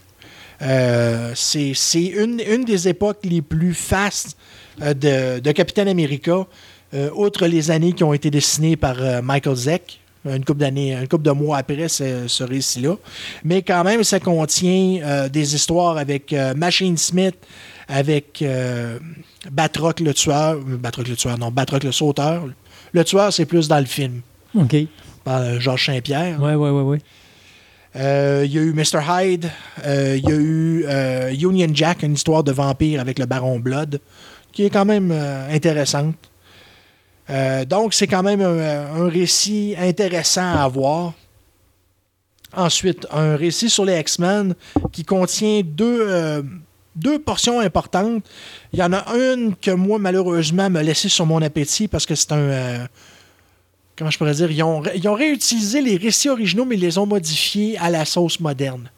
Euh, 0.63 1.31
c'est 1.37 1.77
une, 1.95 2.41
une 2.41 2.65
des 2.65 2.89
époques 2.89 3.21
les 3.23 3.41
plus 3.41 3.75
fastes 3.75 4.37
de, 4.81 5.39
de 5.39 5.53
Capitaine 5.53 5.87
America, 5.87 6.45
outre 7.15 7.47
les 7.47 7.71
années 7.71 7.93
qui 7.93 8.03
ont 8.03 8.15
été 8.15 8.33
dessinées 8.33 8.75
par 8.75 9.23
Michael 9.23 9.55
Zeck, 9.55 10.01
une 10.25 10.45
couple 10.45 10.61
d'années, 10.61 10.93
une 10.93 11.09
couple 11.09 11.25
de 11.25 11.31
mois 11.31 11.59
après 11.59 11.89
ce, 11.89 12.29
ce 12.29 12.45
récit-là. 12.45 12.97
Mais 13.45 13.63
quand 13.63 13.85
même, 13.85 14.05
ça 14.05 14.21
contient 14.21 15.01
euh, 15.03 15.29
des 15.29 15.55
histoires 15.55 15.97
avec 15.97 16.33
euh, 16.33 16.55
Machine 16.55 16.97
Smith, 16.97 17.37
avec 17.89 18.43
euh, 18.43 18.99
Batroc 19.51 20.01
le 20.01 20.13
tueur, 20.13 20.59
Batroc 20.59 21.09
le 21.09 21.17
tueur, 21.17 21.39
non, 21.39 21.51
Batroc 21.51 21.85
le 21.85 21.93
sauteur. 21.93 22.45
Le 22.93 23.05
tueur, 23.05 23.33
c'est 23.33 23.47
plus 23.47 23.69
dans 23.69 23.79
le 23.79 23.87
film, 23.87 24.21
OK. 24.55 24.77
par 25.25 25.59
Georges 25.61 25.87
Saint-Pierre. 25.87 26.41
Ouais, 26.41 26.55
ouais, 26.55 26.71
ouais. 26.71 26.99
Euh, 27.97 28.43
Il 28.45 28.53
y 28.53 28.59
a 28.59 28.63
eu 28.63 28.73
Mr. 28.73 29.01
Hyde. 29.09 29.51
Il 29.85 30.29
y 30.29 30.33
a 30.33 30.37
eu 30.37 30.85
Union 31.33 31.69
Jack, 31.73 32.03
une 32.03 32.15
histoire 32.15 32.45
de 32.45 32.53
vampire 32.53 33.01
avec 33.01 33.19
le 33.19 33.27
Baron 33.27 33.59
Blood, 33.59 34.01
qui 34.53 34.65
est 34.65 34.71
quand 34.71 34.85
même 34.85 35.13
intéressante. 35.51 36.30
Euh, 37.31 37.65
donc, 37.65 37.95
c'est 37.95 38.07
quand 38.07 38.23
même 38.23 38.41
un, 38.41 39.09
récit 39.09 39.75
intéressant 39.79 40.53
à 40.55 40.69
voir. 40.69 41.13
Ensuite, 42.57 43.07
un 43.13 43.37
récit 43.37 43.71
sur 43.71 43.85
les 43.85 43.99
X-Men 44.01 44.55
qui 44.91 45.05
contient 45.05 45.63
deux, 45.65 46.01
euh, 46.01 46.43
deux 46.97 47.21
portions 47.21 47.61
importantes. 47.61 48.25
Il 48.73 48.81
y 48.81 48.83
en 48.83 48.93
a 48.93 49.05
une 49.15 49.55
que 49.55 49.71
moi, 49.71 49.99
malheureusement, 50.01 50.69
m'a 50.69 50.83
laissé 50.83 51.09
sur 51.09 51.27
mon 51.27 51.41
appétit 51.43 51.87
parce 51.87 52.07
que 52.07 52.17
c'est 52.17 52.33
un. 52.33 52.39
euh, 52.39 52.87
comment 53.97 54.11
je 54.11 54.19
pourrais 54.19 54.35
dire, 54.35 54.51
ils 54.51 54.63
ont, 54.65 54.83
ils 54.95 55.07
ont 55.09 55.15
réutilisé 55.15 55.81
les 55.81 55.97
récits 55.97 56.29
originaux, 56.29 56.65
mais 56.65 56.75
ils 56.75 56.81
les 56.81 56.99
ont 56.99 57.07
modifiés 57.07 57.79
à 57.79 57.91
la 57.91 58.05
sauce 58.05 58.41
moderne. 58.41 58.91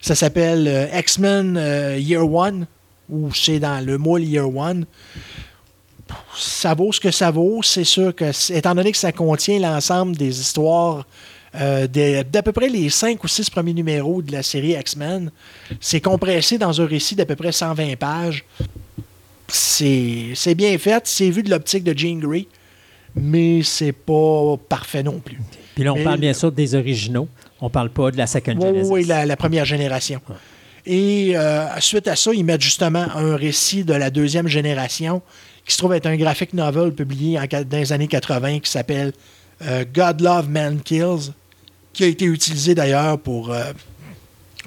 Ça 0.00 0.14
s'appelle 0.14 0.90
X-Men 0.92 1.56
Year 1.98 2.28
One, 2.28 2.66
ou 3.08 3.32
c'est 3.32 3.60
dans 3.60 3.84
le 3.84 3.98
moule 3.98 4.22
Year 4.22 4.48
One. 4.48 4.84
Ça 6.36 6.74
vaut 6.74 6.92
ce 6.92 7.00
que 7.00 7.10
ça 7.10 7.30
vaut. 7.30 7.60
C'est 7.62 7.84
sûr 7.84 8.14
que, 8.14 8.30
étant 8.52 8.74
donné 8.74 8.92
que 8.92 8.98
ça 8.98 9.12
contient 9.12 9.58
l'ensemble 9.58 10.16
des 10.16 10.40
histoires 10.40 11.06
euh, 11.60 11.86
d'à 11.86 12.42
peu 12.42 12.52
près 12.52 12.68
les 12.68 12.88
5 12.88 13.22
ou 13.22 13.28
6 13.28 13.50
premiers 13.50 13.74
numéros 13.74 14.22
de 14.22 14.32
la 14.32 14.42
série 14.42 14.72
X-Men, 14.72 15.30
c'est 15.80 16.00
compressé 16.00 16.56
dans 16.58 16.80
un 16.80 16.86
récit 16.86 17.14
d'à 17.14 17.26
peu 17.26 17.36
près 17.36 17.52
120 17.52 17.96
pages. 17.96 18.44
C'est 19.48 20.54
bien 20.56 20.76
fait. 20.78 21.02
C'est 21.06 21.30
vu 21.30 21.42
de 21.42 21.50
l'optique 21.50 21.84
de 21.84 21.96
Jean 21.96 22.18
Grey 22.18 22.46
mais 23.14 23.62
c'est 23.62 23.92
pas 23.92 24.56
parfait 24.70 25.02
non 25.02 25.20
plus. 25.20 25.38
Puis 25.74 25.84
là, 25.84 25.92
on 25.92 25.96
Mais- 25.96 26.02
parle 26.04 26.18
bien 26.18 26.32
sûr 26.32 26.50
des 26.50 26.74
originaux. 26.74 27.28
On 27.60 27.68
parle 27.68 27.90
pas 27.90 28.10
de 28.10 28.16
la 28.16 28.26
second 28.26 28.54
Oui, 28.56 28.62
Genesis. 28.68 28.90
oui, 28.90 29.04
la, 29.04 29.26
la 29.26 29.36
première 29.36 29.66
génération. 29.66 30.18
Et 30.86 31.32
euh, 31.36 31.66
suite 31.78 32.08
à 32.08 32.16
ça, 32.16 32.32
ils 32.32 32.42
mettent 32.42 32.62
justement 32.62 33.04
un 33.14 33.36
récit 33.36 33.84
de 33.84 33.92
la 33.92 34.08
deuxième 34.08 34.48
génération 34.48 35.20
qui 35.64 35.72
se 35.72 35.78
trouve 35.78 35.92
être 35.92 36.06
un 36.06 36.16
graphic 36.16 36.52
novel 36.54 36.92
publié 36.92 37.38
en, 37.38 37.46
dans 37.46 37.78
les 37.78 37.92
années 37.92 38.08
80 38.08 38.60
qui 38.60 38.70
s'appelle 38.70 39.12
euh, 39.62 39.84
God 39.92 40.20
Love 40.20 40.48
Man 40.48 40.80
Kills, 40.80 41.32
qui 41.92 42.04
a 42.04 42.06
été 42.06 42.24
utilisé 42.24 42.74
d'ailleurs 42.74 43.18
pour 43.18 43.52
euh, 43.52 43.72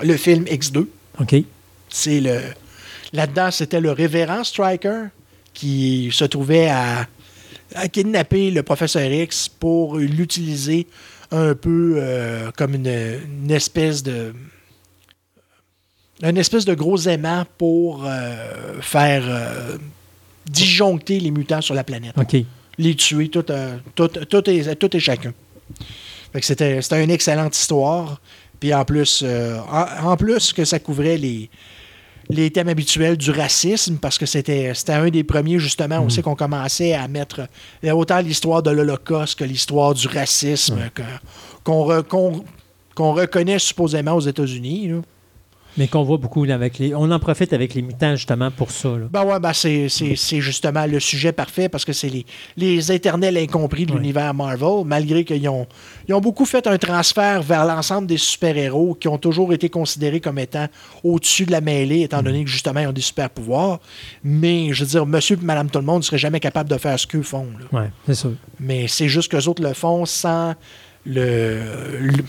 le 0.01 0.15
film 0.17 0.45
X2. 0.45 0.85
OK. 1.19 1.35
C'est 1.89 2.19
le. 2.19 2.39
Là-dedans, 3.13 3.51
c'était 3.51 3.79
le 3.79 3.91
révérend 3.91 4.43
Striker 4.43 5.05
qui 5.53 6.09
se 6.11 6.25
trouvait 6.25 6.67
à, 6.67 7.07
à 7.73 7.87
kidnapper 7.87 8.51
le 8.51 8.63
professeur 8.63 9.09
X 9.09 9.47
pour 9.47 9.97
l'utiliser 9.97 10.87
un 11.31 11.55
peu 11.55 11.95
euh, 11.97 12.51
comme 12.57 12.75
une, 12.75 12.87
une 12.87 13.51
espèce 13.51 14.03
de. 14.03 14.33
Une 16.23 16.37
espèce 16.37 16.63
de 16.63 16.73
gros 16.73 16.97
aimant 16.97 17.45
pour 17.57 18.05
euh, 18.05 18.79
faire 18.81 19.23
euh, 19.27 19.77
disjoncter 20.49 21.19
les 21.19 21.31
mutants 21.31 21.61
sur 21.61 21.75
la 21.75 21.83
planète. 21.83 22.13
OK. 22.17 22.37
Les 22.77 22.95
tuer, 22.95 23.29
tout, 23.29 23.49
euh, 23.49 23.77
tout, 23.95 24.07
tout, 24.07 24.49
et, 24.49 24.75
tout 24.75 24.95
et 24.95 24.99
chacun. 24.99 25.33
C'était, 26.41 26.81
c'était 26.81 27.03
une 27.03 27.11
excellente 27.11 27.55
histoire. 27.57 28.19
Puis 28.59 28.73
en 28.73 28.83
plus, 28.83 29.23
euh, 29.23 29.57
en, 29.69 30.11
en 30.11 30.17
plus 30.17 30.51
que 30.51 30.65
ça 30.65 30.79
couvrait 30.79 31.17
les, 31.17 31.49
les 32.29 32.51
thèmes 32.51 32.69
habituels 32.69 33.17
du 33.17 33.31
racisme, 33.31 33.97
parce 33.97 34.17
que 34.17 34.25
c'était, 34.25 34.73
c'était 34.73 34.93
un 34.93 35.09
des 35.09 35.23
premiers, 35.23 35.59
justement, 35.59 35.99
on 35.99 36.09
sait 36.09 36.21
qu'on 36.21 36.35
commençait 36.35 36.93
à 36.93 37.07
mettre 37.07 37.47
euh, 37.83 37.91
autant 37.91 38.19
l'histoire 38.19 38.63
de 38.63 38.71
l'Holocauste 38.71 39.39
que 39.39 39.43
l'histoire 39.43 39.93
du 39.93 40.07
racisme 40.07 40.77
qu'on 41.63 43.13
reconnaît 43.13 43.59
supposément 43.59 44.13
aux 44.13 44.21
États-Unis. 44.21 44.91
Mais 45.77 45.87
qu'on 45.87 46.03
voit 46.03 46.17
beaucoup 46.17 46.43
avec 46.45 46.79
les. 46.79 46.95
On 46.95 47.11
en 47.11 47.19
profite 47.19 47.51
avec 47.51 47.73
les 47.73 47.81
mutants 47.81 48.15
justement 48.15 48.49
pour 48.51 48.71
ça. 48.71 48.89
là. 48.89 49.07
Ben 49.11 49.23
ouais, 49.25 49.39
ben 49.39 49.51
c'est, 49.53 49.87
justement 50.41 50.85
le 50.85 50.99
sujet 50.99 51.31
parfait 51.33 51.67
parce 51.67 51.83
que 51.83 51.91
c'est 51.93 52.07
les, 52.09 52.25
les 52.55 52.91
éternels 52.91 53.37
incompris 53.37 53.85
de 53.85 53.93
l'univers 53.93 54.33
Marvel, 54.33 54.85
malgré 54.85 55.25
qu'ils 55.25 55.47
ont, 55.49 55.67
ils 56.07 56.13
ont 56.13 56.21
beaucoup 56.21 56.45
fait 56.45 56.65
un 56.67 56.77
transfert 56.77 57.41
vers 57.43 57.65
l'ensemble 57.65 58.07
des 58.07 58.17
super-héros 58.17 58.95
qui 58.95 59.07
ont 59.07 59.17
toujours 59.17 59.51
été 59.53 59.69
considérés 59.69 60.19
comme 60.21 60.39
étant 60.39 60.67
au-dessus 61.03 61.45
de 61.45 61.51
la 61.51 61.61
mêlée, 61.61 62.01
étant 62.03 62.23
donné 62.23 62.43
que 62.45 62.49
justement 62.49 62.79
ils 62.79 62.87
ont 62.87 62.93
des 62.93 63.01
super-pouvoirs. 63.01 63.79
Mais 64.23 64.71
je 64.73 64.83
veux 64.83 64.89
dire, 64.89 65.05
monsieur 65.05 65.35
et 65.35 65.43
madame 65.45 65.69
tout 65.69 65.79
le 65.79 65.85
monde 65.85 65.97
ne 65.97 66.03
seraient 66.03 66.17
jamais 66.17 66.39
capables 66.39 66.69
de 66.69 66.77
faire 66.77 66.97
ce 66.99 67.05
qu'eux 67.07 67.21
font. 67.21 67.47
là. 67.71 67.79
Ouais, 67.81 67.89
c'est 68.07 68.15
sûr. 68.15 68.33
Mais 68.59 68.87
c'est 68.87 69.09
juste 69.09 69.29
qu'eux 69.31 69.45
autres 69.49 69.61
le 69.61 69.73
font 69.73 70.05
sans 70.05 70.53
le, 71.05 71.59
le- 71.99 72.23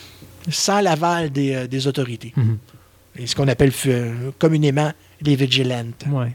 sans 0.51 0.81
l'aval 0.81 1.31
des, 1.31 1.55
euh, 1.55 1.67
des 1.67 1.87
autorités. 1.87 2.33
Mhm. 2.37 2.59
Et 2.75 2.76
ce 3.25 3.35
qu'on 3.35 3.49
appelle 3.49 3.73
euh, 3.87 4.31
communément 4.39 4.93
les 5.23 5.37
vigilantes. 5.37 6.05
Ouais. 6.11 6.35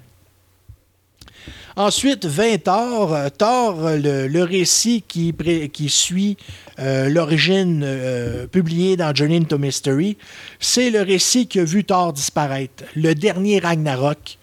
Ensuite, 1.76 2.26
20 2.26 2.64
Thor. 2.64 3.16
Thor, 3.38 3.76
le, 3.82 4.28
le 4.28 4.44
récit 4.44 5.04
qui, 5.08 5.34
suit 5.90 6.38
euh, 6.80 7.10
l'origine 7.10 7.82
euh, 7.84 8.46
publiée 8.48 8.98
dans 8.98 9.16
Journey 9.16 9.38
into 9.38 9.58
Mystery, 9.58 10.18
c'est 10.60 10.90
le 10.90 11.02
récit 11.02 11.48
qui 11.48 11.60
a 11.60 11.64
vu 11.64 11.84
Thor 11.84 12.14
disparaître, 12.14 12.84
le 12.96 13.14
dernier 13.16 13.60
Ragnarok, 13.60 14.38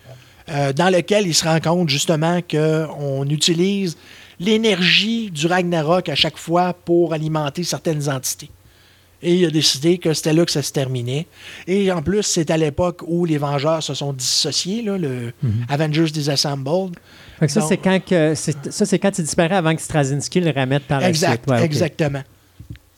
euh, 0.49 0.73
dans 0.73 0.89
lequel 0.89 1.27
il 1.27 1.35
se 1.35 1.45
rend 1.45 1.61
compte 1.61 1.91
justement 1.91 2.41
qu'on 2.41 3.29
utilise 3.29 3.99
l'énergie 4.41 5.31
du 5.31 5.47
Ragnarok 5.47 6.09
à 6.09 6.15
chaque 6.15 6.39
fois 6.39 6.73
pour 6.73 7.13
alimenter 7.13 7.63
certaines 7.63 8.09
entités. 8.09 8.51
Et 9.21 9.35
il 9.35 9.45
a 9.47 9.51
décidé 9.51 9.99
que 9.99 10.15
c'était 10.15 10.33
là 10.33 10.45
que 10.45 10.51
ça 10.53 10.63
se 10.63 10.71
terminait. 10.73 11.27
Et 11.67 11.91
en 11.91 12.03
plus, 12.03 12.23
c'est 12.23 12.51
à 12.53 12.57
l'époque 12.57 13.03
où 13.07 13.25
les 13.25 13.37
Vengeurs 13.37 13.83
se 13.83 13.93
sont 13.95 14.13
dissociés, 14.13 14.83
là, 14.83 14.97
le 14.97 15.33
Avengers 15.69 16.05
Disassembled. 16.11 16.95
Que 17.41 17.49
ça, 17.49 17.61
c'est 17.63 17.77
quand 17.79 17.99
que 18.05 18.35
c'est- 18.37 18.71
ça, 18.71 18.87
c'est 18.87 18.99
quand 18.99 19.17
il 19.19 19.25
disparaît 19.25 19.57
avant 19.57 19.75
que 19.75 19.83
Straczynski 19.83 20.41
le 20.41 20.51
remette 20.51 20.85
par 20.85 21.01
la 21.01 21.09
Exact, 21.09 21.43
suite. 21.45 21.51
Ouais, 21.51 21.65
exactement. 21.65 22.23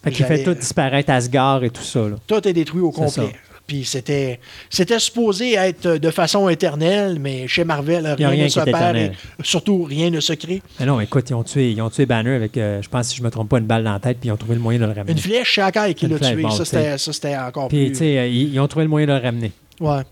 Fait 0.02 0.10
qu'il 0.12 0.24
fait 0.26 0.44
tout 0.44 0.54
disparaître 0.54 1.10
Asgard 1.10 1.64
et 1.64 1.70
tout 1.70 1.82
ça. 1.82 2.00
Là. 2.08 2.16
Tout 2.26 2.46
est 2.48 2.52
détruit 2.52 2.80
au 2.82 2.90
complet. 2.90 3.32
Puis 3.70 3.84
c'était, 3.84 4.40
c'était 4.68 4.98
supposé 4.98 5.54
être 5.54 5.96
de 5.96 6.10
façon 6.10 6.48
éternelle, 6.48 7.18
mais 7.20 7.46
chez 7.46 7.62
Marvel, 7.62 8.04
rien, 8.18 8.30
ne 8.44 8.48
se 8.48 8.58
perd 8.58 8.96
et 8.96 9.12
surtout 9.44 9.84
rien 9.84 10.10
ne 10.10 10.18
se 10.18 10.32
crée. 10.32 10.60
Mais 10.80 10.86
non, 10.86 10.98
écoute, 11.00 11.30
ils 11.30 11.34
ont 11.34 11.44
tué, 11.44 11.70
ils 11.70 11.80
ont 11.80 11.88
tué 11.88 12.04
Banner 12.04 12.34
avec, 12.34 12.56
euh, 12.56 12.82
je 12.82 12.88
pense, 12.88 13.06
si 13.10 13.16
je 13.16 13.22
me 13.22 13.30
trompe 13.30 13.48
pas, 13.48 13.58
une 13.58 13.66
balle 13.66 13.84
dans 13.84 13.92
la 13.92 14.00
tête, 14.00 14.16
puis 14.18 14.28
ils 14.28 14.32
ont 14.32 14.36
trouvé 14.36 14.56
le 14.56 14.60
moyen 14.60 14.80
de 14.80 14.86
le 14.86 14.90
ramener. 14.90 15.12
Une 15.12 15.18
flèche, 15.18 15.58
encore 15.60 15.86
qui 15.94 16.08
l'a 16.08 16.18
tué. 16.18 16.42
bon, 16.42 16.50
ça, 16.50 16.64
c'était, 16.64 16.98
ça, 16.98 17.12
c'était 17.12 17.36
encore 17.36 17.68
Puis, 17.68 17.84
plus. 17.86 17.92
tu 17.92 17.98
sais, 17.98 18.18
euh, 18.18 18.26
ils, 18.26 18.52
ils 18.54 18.58
ont 18.58 18.66
trouvé 18.66 18.86
le 18.86 18.90
moyen 18.90 19.06
de 19.06 19.12
le 19.12 19.18
ramener. 19.20 19.52
Ouais. 19.78 20.02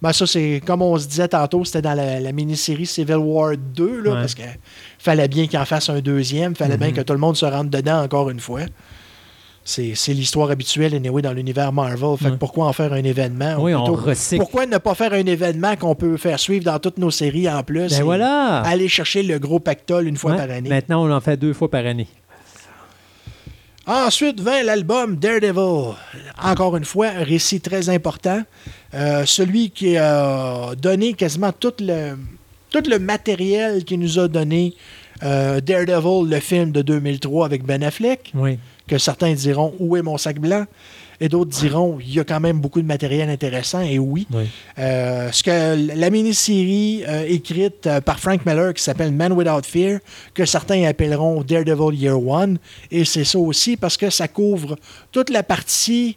Ben, 0.00 0.12
ça, 0.12 0.24
c'est 0.28 0.62
comme 0.64 0.82
on 0.82 0.96
se 0.96 1.08
disait 1.08 1.26
tantôt, 1.26 1.64
c'était 1.64 1.82
dans 1.82 1.94
la, 1.94 2.20
la 2.20 2.30
mini-série 2.30 2.86
Civil 2.86 3.16
War 3.16 3.56
2, 3.56 4.00
là, 4.02 4.10
Ouais. 4.12 4.16
parce 4.20 4.36
qu'il 4.36 4.44
fallait 5.00 5.26
bien 5.26 5.48
qu'il 5.48 5.58
en 5.58 5.64
fasse 5.64 5.88
un 5.90 5.98
deuxième, 5.98 6.54
fallait 6.54 6.76
bien 6.76 6.88
Mhm. 6.90 6.94
que 6.94 7.00
tout 7.00 7.14
le 7.14 7.18
monde 7.18 7.36
se 7.36 7.46
rentre 7.46 7.68
dedans 7.68 8.00
encore 8.04 8.30
une 8.30 8.38
fois. 8.38 8.60
C'est, 9.70 9.92
c'est 9.94 10.14
l'histoire 10.14 10.50
habituelle, 10.50 10.94
anyway, 10.94 11.20
dans 11.20 11.34
l'univers 11.34 11.74
Marvel. 11.74 12.16
Fait 12.16 12.24
que 12.24 12.30
Ouais. 12.30 12.36
pourquoi 12.38 12.68
en 12.68 12.72
faire 12.72 12.90
un 12.94 13.04
événement? 13.04 13.56
ou 13.58 13.64
Oui, 13.66 13.74
on 13.74 13.84
plutôt, 13.84 14.00
recycle. 14.00 14.40
Pourquoi 14.40 14.64
ne 14.64 14.78
pas 14.78 14.94
faire 14.94 15.12
un 15.12 15.26
événement 15.26 15.76
qu'on 15.76 15.94
peut 15.94 16.16
faire 16.16 16.40
suivre 16.40 16.64
dans 16.64 16.78
toutes 16.78 16.96
nos 16.96 17.10
séries 17.10 17.50
en 17.50 17.62
plus? 17.62 17.90
Ben 17.90 18.00
et 18.00 18.02
voilà! 18.02 18.60
Aller 18.62 18.88
chercher 18.88 19.22
le 19.22 19.38
gros 19.38 19.60
pactole 19.60 20.08
une 20.08 20.16
fois 20.16 20.30
Ouais, 20.30 20.36
par 20.38 20.50
année? 20.50 20.70
Maintenant, 20.70 21.04
on 21.06 21.12
en 21.12 21.20
fait 21.20 21.36
deux 21.36 21.52
fois 21.52 21.70
par 21.70 21.84
année. 21.84 22.06
Ensuite 23.86 24.40
vint 24.40 24.62
l'album 24.62 25.16
Daredevil. 25.16 25.94
Encore 26.42 26.76
une 26.78 26.84
fois, 26.86 27.08
un 27.08 27.24
récit 27.24 27.60
très 27.60 27.88
important. 27.90 28.42
Euh, 28.94 29.24
celui 29.26 29.70
qui 29.70 29.98
a 29.98 30.74
donné 30.80 31.12
quasiment 31.12 31.52
tout 31.52 31.72
le, 31.80 32.16
tout 32.70 32.82
le 32.88 32.98
matériel 32.98 33.84
qui 33.84 33.96
nous 33.98 34.18
a 34.18 34.28
donné 34.28 34.74
euh, 35.22 35.60
Daredevil, 35.60 36.28
le 36.30 36.40
film 36.40 36.70
de 36.72 36.80
2003 36.82 37.44
avec 37.46 37.64
Ben 37.64 37.82
Affleck, 37.82 38.32
Oui. 38.34 38.58
Que 38.88 38.98
certains 38.98 39.32
diront 39.34 39.74
Où 39.78 39.96
est 39.96 40.02
mon 40.02 40.18
sac 40.18 40.40
blanc? 40.40 40.66
Et 41.20 41.28
d'autres 41.28 41.50
diront 41.50 41.98
il 42.00 42.14
y 42.14 42.20
a 42.20 42.24
quand 42.24 42.38
même 42.38 42.60
beaucoup 42.60 42.80
de 42.80 42.86
matériel 42.86 43.28
intéressant, 43.28 43.80
et 43.80 43.98
oui. 43.98 44.26
oui. 44.32 44.44
Euh, 44.78 45.30
ce 45.32 45.42
que 45.42 45.96
la 45.96 46.10
mini-série 46.10 47.02
euh, 47.08 47.24
écrite 47.28 47.86
euh, 47.86 48.00
par 48.00 48.20
Frank 48.20 48.46
Miller 48.46 48.72
qui 48.72 48.82
s'appelle 48.82 49.12
Man 49.12 49.32
Without 49.32 49.64
Fear, 49.64 49.98
que 50.32 50.44
certains 50.44 50.84
appelleront 50.84 51.42
Daredevil 51.42 51.98
Year 51.98 52.24
One, 52.24 52.58
et 52.90 53.04
c'est 53.04 53.24
ça 53.24 53.38
aussi 53.38 53.76
parce 53.76 53.96
que 53.96 54.10
ça 54.10 54.28
couvre 54.28 54.76
toute 55.10 55.30
la 55.30 55.42
partie 55.42 56.16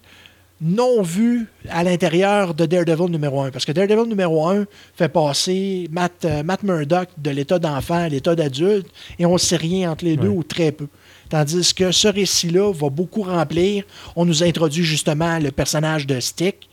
non 0.64 1.02
vue 1.02 1.48
à 1.70 1.84
l'intérieur 1.84 2.54
de 2.54 2.68
Daredevil 2.68 3.10
numéro 3.10 3.42
1. 3.42 3.50
Parce 3.50 3.66
que 3.66 3.72
Daredevil 3.72 4.08
numéro 4.08 4.48
1 4.48 4.66
fait 4.96 5.10
passer 5.10 5.88
Matt, 5.92 6.28
Matt 6.46 6.62
Murdock 6.62 7.10
de 7.18 7.32
l'état 7.32 7.58
d'enfant 7.58 7.96
à 7.96 8.10
l'état 8.10 8.36
d'adulte, 8.36 8.86
et 9.18 9.26
on 9.26 9.34
ne 9.34 9.38
sait 9.40 9.56
rien 9.56 9.92
entre 9.92 10.06
les 10.06 10.18
deux 10.18 10.28
ou 10.28 10.44
très 10.44 10.72
peu. 10.72 10.88
Tandis 11.32 11.74
que 11.74 11.92
ce 11.94 12.10
récit-là 12.10 12.74
va 12.74 12.90
beaucoup 12.90 13.24
remplir. 13.24 13.86
On 14.18 14.26
nous 14.26 14.44
introduit 14.44 14.84
justement 14.84 15.40
le 15.40 15.50
personnage 15.52 16.06
de 16.06 16.20
Stick, 16.20 16.70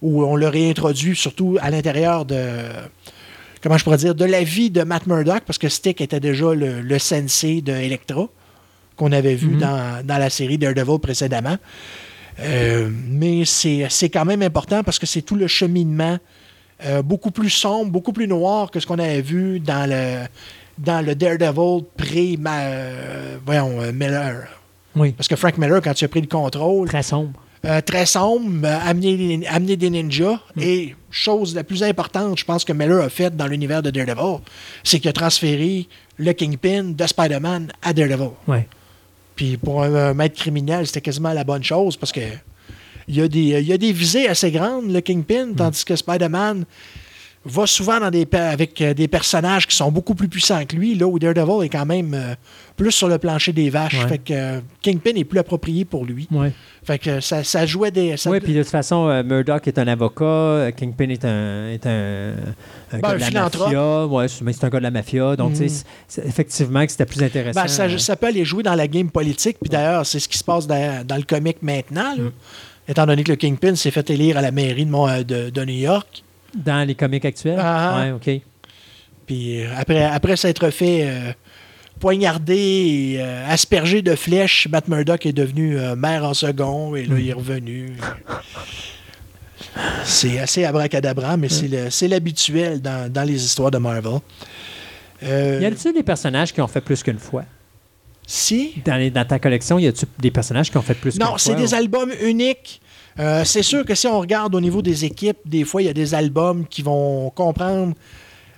où 0.00 0.24
on 0.24 0.34
l'a 0.34 0.48
réintroduit 0.48 1.14
surtout 1.14 1.58
à 1.60 1.70
l'intérieur 1.70 2.24
de 2.24 2.38
comment 3.62 3.76
je 3.76 3.84
pourrais 3.84 3.98
dire 3.98 4.14
de 4.14 4.24
la 4.24 4.42
vie 4.42 4.70
de 4.70 4.82
Matt 4.82 5.06
Murdock 5.06 5.42
parce 5.46 5.58
que 5.58 5.68
Stick 5.68 6.00
était 6.00 6.20
déjà 6.20 6.54
le, 6.54 6.80
le 6.80 6.98
sensei 6.98 7.60
de 7.60 7.72
Electra 7.72 8.28
qu'on 8.96 9.12
avait 9.12 9.34
vu 9.34 9.48
Mhm. 9.48 9.58
dans, 9.58 10.06
dans 10.06 10.18
la 10.18 10.30
série 10.30 10.56
Daredevil 10.56 10.98
précédemment. 10.98 11.58
Euh, 12.40 12.88
mais 13.08 13.44
c'est 13.44 13.86
c'est 13.90 14.08
quand 14.08 14.24
même 14.24 14.40
important 14.40 14.82
parce 14.82 14.98
que 14.98 15.04
c'est 15.06 15.20
tout 15.20 15.36
le 15.36 15.46
cheminement 15.48 16.18
euh, 16.86 17.02
beaucoup 17.02 17.30
plus 17.30 17.50
sombre, 17.50 17.90
beaucoup 17.92 18.14
plus 18.14 18.26
noir 18.26 18.70
que 18.70 18.80
ce 18.80 18.86
qu'on 18.86 18.98
avait 18.98 19.20
vu 19.20 19.60
dans 19.60 19.88
le 19.88 20.26
dans 20.84 21.04
le 21.04 21.14
Daredevil 21.14 21.84
pré 21.96 22.38
euh, 22.46 23.36
voyons, 23.44 23.80
euh, 23.80 23.92
Miller. 23.92 24.48
Oui. 24.96 25.12
Parce 25.12 25.28
que 25.28 25.36
Frank 25.36 25.56
Miller, 25.58 25.80
quand 25.82 26.00
il 26.00 26.04
a 26.04 26.08
pris 26.08 26.20
le 26.20 26.26
contrôle, 26.26 26.88
Très 26.88 27.02
sombre. 27.02 27.32
euh, 27.64 27.80
très 27.80 28.04
sombre, 28.06 28.66
euh, 28.66 28.78
amener, 28.84 29.16
des- 29.38 29.46
amener 29.46 29.76
des 29.76 29.90
ninjas. 29.90 30.38
Et 30.60 30.94
chose 31.10 31.54
la 31.54 31.64
plus 31.64 31.82
importante, 31.82 32.38
je 32.38 32.44
pense 32.44 32.64
que 32.64 32.72
Miller 32.72 33.02
a 33.02 33.08
fait 33.08 33.34
dans 33.34 33.46
l'univers 33.46 33.82
de 33.82 33.90
Daredevil, 33.90 34.40
c'est 34.84 34.98
qu'il 35.00 35.08
a 35.08 35.12
transféré 35.12 35.88
le 36.18 36.32
Kingpin 36.32 36.84
de 36.96 37.06
Spider-Man 37.06 37.72
à 37.82 37.92
Daredevil. 37.92 38.30
Oui. 38.48 38.58
Puis 39.34 39.56
pour 39.56 39.82
un, 39.82 40.12
maître 40.14 40.36
criminel, 40.38 40.86
c'était 40.86 41.00
quasiment 41.00 41.32
la 41.32 41.44
bonne 41.44 41.64
chose 41.64 41.96
parce 41.96 42.12
que 42.12 42.20
il 43.08 43.16
y, 43.16 43.20
a 43.20 43.26
des, 43.28 43.40
il 43.40 43.66
y 43.66 43.72
a 43.72 43.78
des 43.78 43.92
visées 43.92 44.28
assez 44.28 44.50
grandes, 44.52 44.90
le 44.92 45.00
Kingpin, 45.00 45.54
tandis 45.56 45.84
que 45.84 45.96
Spider-Man 45.96 46.64
va 47.44 47.66
souvent 47.66 47.98
dans 47.98 48.10
des, 48.10 48.24
pe- 48.24 48.36
avec 48.36 48.80
euh, 48.80 48.94
des 48.94 49.08
personnages 49.08 49.66
qui 49.66 49.74
sont 49.74 49.90
beaucoup 49.90 50.14
plus 50.14 50.28
puissants 50.28 50.64
que 50.64 50.76
lui, 50.76 50.94
là 50.94 51.06
où 51.08 51.18
Daredevil 51.18 51.64
est 51.66 51.68
quand 51.68 51.84
même 51.86 52.14
euh, 52.14 52.34
plus 52.76 52.92
sur 52.92 53.08
le 53.08 53.18
plancher 53.18 53.52
des 53.52 53.68
vaches. 53.68 54.00
Ouais. 54.02 54.08
Fait 54.08 54.18
que 54.18 54.32
euh, 54.32 54.60
Kingpin 54.80 55.12
est 55.16 55.24
plus 55.24 55.38
approprié 55.40 55.84
pour 55.84 56.04
lui. 56.04 56.28
Fait 56.84 56.98
que 56.98 57.20
ça, 57.20 57.42
ça 57.44 57.66
jouait 57.66 57.90
des. 57.90 58.16
ça- 58.16 58.30
Oui, 58.30 58.38
puis 58.40 58.54
de 58.54 58.62
toute 58.62 58.70
façon, 58.70 59.08
euh, 59.08 59.22
Murdoch 59.24 59.66
est 59.66 59.78
un 59.78 59.88
avocat, 59.88 60.70
Kingpin 60.76 61.08
est 61.10 61.24
un, 61.24 61.68
est 61.70 61.84
un, 61.86 62.32
un 62.92 62.98
Ben, 62.98 63.00
gars 63.00 63.08
un 63.10 63.14
de 63.14 63.18
la 63.20 63.26
philanthrope. 63.26 63.66
mafia. 63.72 64.06
Ouais, 64.06 64.28
c'est- 64.28 64.44
mais 64.44 64.52
c'est 64.52 64.64
un 64.64 64.68
gars 64.68 64.78
de 64.78 64.82
la 64.84 64.90
mafia. 64.92 65.36
Donc, 65.36 65.56
sais, 65.56 65.66
c'est- 66.06 66.24
effectivement, 66.26 66.84
que 66.84 66.92
c'était 66.92 67.06
plus 67.06 67.22
intéressant. 67.22 67.60
Ben, 67.62 67.68
ça, 67.68 67.84
euh, 67.84 67.98
ça 67.98 68.14
peut 68.16 68.26
aller 68.28 68.44
jouer 68.44 68.62
dans 68.62 68.74
la 68.74 68.86
game 68.88 69.10
politique. 69.10 69.56
Puis 69.60 69.68
d'ailleurs, 69.70 70.06
c'est 70.06 70.20
ce 70.20 70.28
qui 70.28 70.38
se 70.38 70.44
passe 70.44 70.66
dans, 70.66 71.04
dans 71.06 71.16
le 71.16 71.22
comic 71.24 71.56
maintenant. 71.62 72.14
là. 72.16 72.24
étant 72.88 73.06
donné 73.06 73.22
que 73.22 73.30
le 73.30 73.36
Kingpin 73.36 73.76
s'est 73.76 73.92
fait 73.92 74.10
élire 74.10 74.36
à 74.38 74.42
la 74.42 74.50
mairie 74.50 74.84
de, 74.84 74.90
Mon- 74.90 75.22
de, 75.22 75.50
de 75.50 75.64
New 75.64 75.72
York. 75.74 76.24
Dans 76.54 76.86
les 76.86 76.94
comics 76.94 77.24
actuels? 77.24 77.58
Ah. 77.60 78.00
Ouais, 78.00 78.10
OK. 78.12 78.42
Puis 79.26 79.62
euh, 79.62 79.68
après, 79.76 80.02
après 80.04 80.36
s'être 80.36 80.70
fait 80.70 81.02
euh, 81.04 81.32
poignarder 82.00 82.56
et 83.14 83.16
euh, 83.20 83.46
asperger 83.48 84.02
de 84.02 84.14
flèches, 84.14 84.68
Matt 84.70 84.88
Murdock 84.88 85.24
est 85.26 85.32
devenu 85.32 85.78
euh, 85.78 85.94
maire 85.96 86.24
en 86.24 86.34
second 86.34 86.94
et 86.96 87.04
là, 87.06 87.14
il 87.18 87.28
est 87.28 87.32
revenu. 87.32 87.92
C'est 90.04 90.38
assez 90.38 90.64
abracadabra, 90.64 91.36
mais 91.36 91.48
c'est 91.48 92.08
l'habituel 92.08 92.80
dans, 92.82 93.10
dans 93.10 93.22
les 93.22 93.42
histoires 93.44 93.70
de 93.70 93.78
Marvel. 93.78 94.18
Y 95.22 95.26
a-t-il 95.64 95.94
des 95.94 96.02
personnages 96.02 96.52
qui 96.52 96.60
ont 96.60 96.66
fait 96.68 96.80
plus 96.80 97.02
qu'une 97.02 97.18
fois? 97.18 97.44
si 98.26 98.74
Dans, 98.84 98.96
les- 98.96 99.10
dans 99.10 99.24
ta 99.24 99.38
collection, 99.38 99.78
y 99.78 99.86
a-tu 99.86 100.06
des 100.18 100.30
personnages 100.30 100.70
qui 100.70 100.76
ont 100.76 100.82
fait 100.82 100.94
plus 100.94 101.12
qu'une 101.12 101.22
fois? 101.22 101.32
Non, 101.32 101.38
c'est 101.38 101.54
des 101.54 101.74
albums 101.74 102.12
uniques. 102.22 102.80
Euh, 103.18 103.44
c'est 103.44 103.62
sûr 103.62 103.84
que 103.84 103.94
si 103.94 104.06
on 104.06 104.18
regarde 104.20 104.54
au 104.54 104.60
niveau 104.60 104.82
des 104.82 105.04
équipes, 105.04 105.38
des 105.44 105.64
fois, 105.64 105.82
il 105.82 105.86
y 105.86 105.88
a 105.88 105.92
des 105.94 106.14
albums 106.14 106.66
qui 106.66 106.82
vont 106.82 107.30
comprendre 107.30 107.94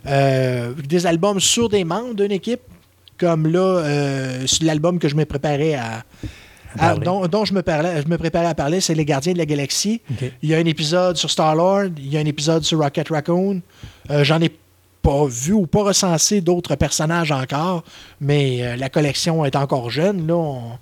euh, 0.06 0.72
des 0.86 1.06
albums 1.06 1.40
sur 1.40 1.68
des 1.68 1.84
membres 1.84 2.14
d'une 2.14 2.30
équipe, 2.32 2.60
comme 3.18 3.46
là, 3.46 3.60
euh, 3.60 4.46
l'album 4.62 4.98
que 4.98 5.08
je 5.08 5.16
me 5.16 5.24
préparais 5.24 5.74
à. 5.74 6.04
dont, 6.96 7.26
dont 7.26 7.44
je, 7.44 7.54
me 7.54 7.62
parlais, 7.62 8.02
je 8.02 8.08
me 8.08 8.18
préparais 8.18 8.46
à 8.46 8.54
parler, 8.54 8.80
c'est 8.80 8.94
Les 8.94 9.04
Gardiens 9.04 9.32
de 9.32 9.38
la 9.38 9.46
Galaxie. 9.46 10.02
Il 10.42 10.48
y 10.50 10.54
a 10.54 10.58
un 10.58 10.64
épisode 10.64 11.16
sur 11.16 11.30
Star-Lord, 11.30 11.90
il 11.98 12.12
y 12.12 12.16
a 12.16 12.20
un 12.20 12.26
épisode 12.26 12.64
sur 12.64 12.80
Rocket 12.80 13.08
Raccoon. 13.08 13.60
J'en 14.22 14.40
ai 14.40 14.50
pas 15.02 15.26
vu 15.26 15.52
ou 15.52 15.66
pas 15.66 15.82
recensé 15.84 16.40
d'autres 16.40 16.74
personnages 16.76 17.30
encore, 17.30 17.84
mais 18.20 18.76
la 18.76 18.88
collection 18.88 19.44
est 19.44 19.54
encore 19.54 19.90
jeune. 19.90 20.26
Là, 20.26 20.34
On- 20.34 20.78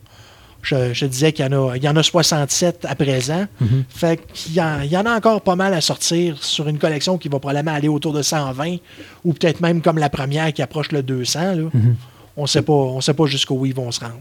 je, 0.62 0.94
je 0.94 1.06
disais 1.06 1.32
qu'il 1.32 1.44
y, 1.44 1.48
en 1.55 1.68
a- 1.70 1.76
il 1.76 1.82
y 1.84 1.89
en 1.89 1.97
a 1.97 2.02
67 2.02 2.86
à 2.89 2.94
présent. 2.94 3.47
Mhm. 3.60 3.84
Fait 3.89 4.20
qu'il 4.32 4.55
y, 4.55 4.60
en- 4.62 4.80
il 4.82 4.90
y 4.90 4.97
en 4.97 5.05
a 5.06 5.14
encore 5.16 5.40
pas 5.43 5.56
mal 5.56 5.74
à 5.74 5.80
sortir 5.80 6.43
sur 6.43 6.68
une 6.68 6.78
collection 6.78 7.18
qui 7.18 7.28
va 7.28 7.39
probablement 7.39 7.74
aller 7.76 7.89
autour 7.89 8.12
de 8.12 8.22
120 8.22 8.76
ou 9.24 9.32
peut-être 9.32 9.60
même 9.60 9.82
comme 9.82 9.98
la 9.98 10.09
première 10.09 10.52
qui 10.52 10.62
approche 10.62 10.93
le 10.93 11.02
200. 11.02 11.40
là. 11.40 11.55
Mhm. 11.74 11.97
On 12.36 12.47
sait 12.47 12.62
pas, 12.62 12.72
on 12.72 13.01
sait 13.02 13.12
pas 13.14 13.26
jusqu'où 13.26 13.66
ils 13.66 13.74
vont 13.74 13.90
se 13.90 14.01
rendre. 14.01 14.20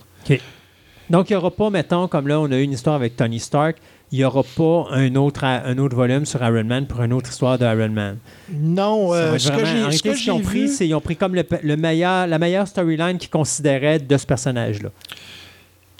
Donc, 1.09 1.29
il 1.29 1.33
n'y 1.33 1.37
aura 1.37 1.51
pas, 1.51 1.69
mettons, 1.69 2.07
comme 2.07 2.27
là, 2.27 2.39
on 2.39 2.49
a 2.51 2.55
eu 2.57 2.61
une 2.63 2.71
histoire 2.71 2.95
avec 2.95 3.17
Tony 3.17 3.39
Stark, 3.39 3.77
il 4.13 4.19
n'y 4.19 4.23
aura 4.23 4.43
pas 4.43 4.85
un 4.91 5.13
autre, 5.15 5.43
un 5.43 5.77
autre 5.77 5.93
volume 5.95 6.25
sur 6.25 6.41
Iron 6.41 6.63
Man 6.63 6.87
pour 6.87 7.01
une 7.03 7.11
autre 7.11 7.29
histoire 7.29 7.57
de 7.59 7.65
Iron 7.65 7.89
Man. 7.89 8.17
Non, 8.53 9.13
euh, 9.13 9.37
ce 9.37 9.49
que 9.51 9.57
j'ai 9.57 9.63
en 9.63 9.65
ce 9.67 9.73
réalité, 9.75 10.09
que 10.09 10.15
ce 10.15 10.21
qu'ils 10.23 10.31
ont 10.31 10.39
pris, 10.39 10.69
c'est 10.69 10.87
ils 10.87 10.93
ont 10.95 11.01
pris 11.01 11.17
comme 11.17 11.35
le, 11.35 11.43
le 11.63 11.75
meilleur, 11.75 12.27
la 12.27 12.39
meilleure 12.39 12.65
storyline 12.67 13.17
qu'ils 13.17 13.29
considéraient 13.29 13.99
de 13.99 14.17
ce 14.17 14.25
personnage-là. 14.25 14.89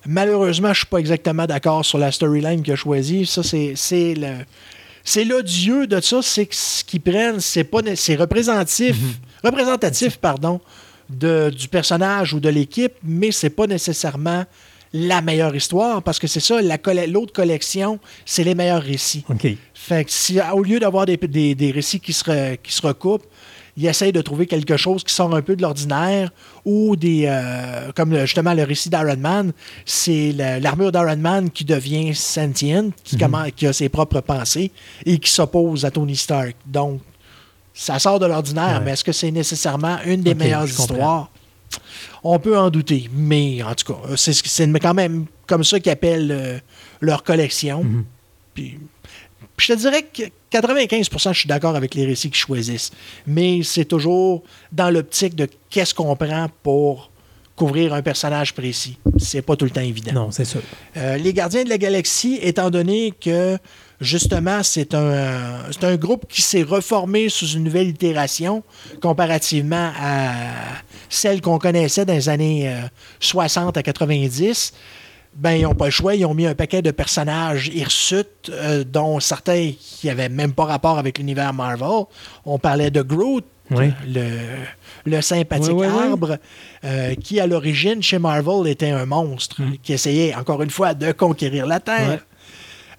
Malheureusement, 0.06 0.74
je 0.74 0.80
suis 0.80 0.88
pas 0.88 0.98
exactement 0.98 1.46
d'accord 1.46 1.86
sur 1.86 1.98
la 1.98 2.12
storyline 2.12 2.64
qu'il 2.64 2.74
a 2.74 2.76
choisie. 2.76 3.26
Ça, 3.26 3.44
c'est 3.44 3.74
c'est 3.76 4.14
le. 4.16 4.46
C'est 5.04 5.26
l'odieux 5.26 5.88
de 5.88 6.00
ça, 6.00 6.22
c'est 6.22 6.46
que 6.46 6.56
ce 6.56 6.84
qu'ils 6.84 7.02
prennent, 7.02 7.40
c'est 7.40 7.64
pas 7.64 7.80
c'est 7.96 8.16
représentatif, 8.16 8.96
représentatif 9.44 10.18
pardon, 10.18 10.62
de, 11.10 11.50
du 11.50 11.68
personnage 11.68 12.34
ou 12.36 12.40
de 12.40 12.50
l'équipe, 12.50 12.94
mais 13.04 13.32
c'est 13.32 13.50
pas 13.50 13.66
nécessairement 13.66 14.46
la 14.94 15.22
meilleure 15.22 15.56
histoire 15.56 16.04
parce 16.04 16.20
que 16.20 16.28
c'est 16.28 16.40
ça, 16.40 16.62
la 16.62 16.78
l'autre 17.08 17.34
collection, 17.34 18.00
c'est 18.26 18.44
les 18.44 18.54
meilleurs 18.54 18.84
récits. 18.84 19.24
OK. 19.30 19.48
Fait 19.74 20.06
que 20.06 20.12
si, 20.12 20.38
au 20.54 20.62
lieu 20.62 20.80
d'avoir 20.80 21.08
des, 21.08 21.18
des- 21.18 21.56
des 21.56 21.72
récits 21.72 22.00
qui 22.00 22.14
se, 22.14 22.24
re- 22.26 22.58
qui 22.62 22.72
se 22.72 22.86
recoupent, 22.86 23.26
il 23.78 23.86
essaye 23.86 24.12
de 24.12 24.22
trouver 24.22 24.48
quelque 24.48 24.76
chose 24.78 25.04
qui 25.04 25.14
sort 25.14 25.34
un 25.36 25.42
peu 25.42 25.56
de 25.56 25.62
l'ordinaire 25.62 26.32
ou 26.66 26.96
des. 26.96 27.24
euh, 27.28 27.92
comme 27.96 28.12
le- 28.12 28.26
justement 28.26 28.54
le 28.54 28.64
récit 28.64 28.90
d'Iron 28.90 29.18
Man, 29.18 29.52
c'est 29.86 30.32
la- 30.34 30.60
l'armure 30.60 30.92
d'Iron 30.92 31.18
Man 31.18 31.50
qui 31.50 31.64
devient 31.66 32.14
sentient, 32.16 32.92
qui, 33.04 33.16
commen- 33.18 33.52
qui 33.52 33.68
a 33.68 33.74
ses 33.74 33.90
propres 33.90 34.22
pensées 34.22 34.72
et 35.06 35.18
qui 35.20 35.30
s'oppose 35.32 35.86
à 35.86 35.92
Tony 35.92 36.16
Stark. 36.16 36.56
Donc, 36.66 37.02
ça 37.74 37.98
sort 38.00 38.20
de 38.20 38.26
l'ordinaire, 38.26 38.80
Ouais. 38.80 38.86
mais 38.86 38.92
est-ce 38.92 39.04
que 39.04 39.14
c'est 39.14 39.32
nécessairement 39.32 39.98
une 40.06 40.22
des 40.22 40.36
meilleures 40.36 40.68
histoires? 40.68 41.30
On 42.24 42.38
peut 42.38 42.58
en 42.58 42.70
douter, 42.70 43.10
mais 43.14 43.64
en 43.64 43.74
tout 43.74 43.94
cas, 43.94 44.00
c'est 44.18 44.34
ce- 44.34 44.44
c'est 44.46 44.70
quand 44.80 44.94
même 44.94 45.26
comme 45.48 45.64
ça 45.64 45.80
qu'ils 45.80 45.92
appellent 45.94 46.32
euh, 46.32 46.60
leur 47.00 47.24
collection. 47.24 47.84
Mhm. 47.86 48.04
Puis, 48.54 48.78
puis 49.62 49.68
je 49.68 49.74
te 49.74 49.80
dirais 49.80 50.02
que 50.02 50.24
95% 50.58 51.34
je 51.34 51.40
suis 51.40 51.48
d'accord 51.48 51.76
avec 51.76 51.94
les 51.94 52.04
récits 52.04 52.32
qu'ils 52.32 52.40
choisissent. 52.40 52.90
Mais 53.28 53.62
c'est 53.62 53.86
toujours 53.86 54.42
dans 54.72 54.90
l'optique 54.90 55.36
de 55.36 55.48
qu'est-ce 55.70 55.94
qu'on 55.94 56.16
prend 56.16 56.48
pour 56.64 57.12
couvrir 57.56 57.94
un 57.94 58.02
personnage 58.02 58.56
précis. 58.56 58.98
C'est 59.20 59.44
pas 59.44 59.56
tout 59.56 59.66
le 59.66 59.72
temps 59.72 59.82
évident. 59.82 60.14
Non, 60.14 60.32
c'est 60.32 60.46
sûr. 60.46 60.62
Euh, 60.98 61.18
les 61.18 61.32
Gardiens 61.32 61.64
de 61.64 61.70
la 61.70 61.78
Galaxie, 61.78 62.40
étant 62.42 62.72
donné 62.72 63.14
que 63.22 63.60
justement 64.00 64.64
c'est 64.64 64.96
un, 64.96 65.60
c'est 65.70 65.84
un 65.84 65.96
groupe 65.96 66.26
qui 66.28 66.42
s'est 66.42 66.64
reformé 66.64 67.30
sous 67.30 67.50
une 67.50 67.64
nouvelle 67.64 67.90
itération 67.90 68.64
comparativement 69.00 69.92
à 69.96 70.42
celle 71.08 71.40
qu'on 71.40 71.60
connaissait 71.60 72.04
dans 72.04 72.16
les 72.16 72.30
années 72.30 72.68
euh, 72.68 72.82
60 73.20 73.78
à 73.78 73.84
90, 73.84 74.74
ben, 75.36 75.52
ils 75.54 75.64
n'ont 75.64 75.76
pas 75.76 75.86
le 75.86 75.92
choix. 75.92 76.16
Ils 76.16 76.26
ont 76.26 76.34
mis 76.34 76.46
un 76.46 76.56
paquet 76.56 76.82
de 76.82 76.92
personnages 76.92 77.68
hirsutes, 77.74 78.50
euh, 78.50 78.84
dont 78.84 79.20
certains 79.20 79.72
qui 79.80 80.08
n'avaient 80.08 80.30
même 80.30 80.54
pas 80.54 80.66
rapport 80.66 80.98
avec 81.00 81.18
l'univers 81.18 81.54
Marvel. 81.54 82.06
On 82.46 82.60
parlait 82.60 82.92
de 82.92 83.02
Groot, 83.02 83.46
Oui. 83.72 83.92
le, 84.06 84.28
le 85.06 85.22
sympathique 85.22 85.72
Oui, 85.74 85.88
oui, 85.88 85.94
oui. 85.94 86.08
arbre, 86.12 86.38
euh, 86.84 87.16
qui 87.16 87.40
à 87.40 87.48
l'origine 87.48 88.04
chez 88.04 88.20
Marvel 88.20 88.68
était 88.68 88.90
un 88.92 89.06
monstre, 89.06 89.62
Mm. 89.62 89.78
qui 89.82 89.94
essayait 89.94 90.36
encore 90.36 90.62
une 90.64 90.70
fois 90.70 90.94
de 90.94 91.12
conquérir 91.14 91.66
la 91.66 91.80
Terre. 91.80 92.26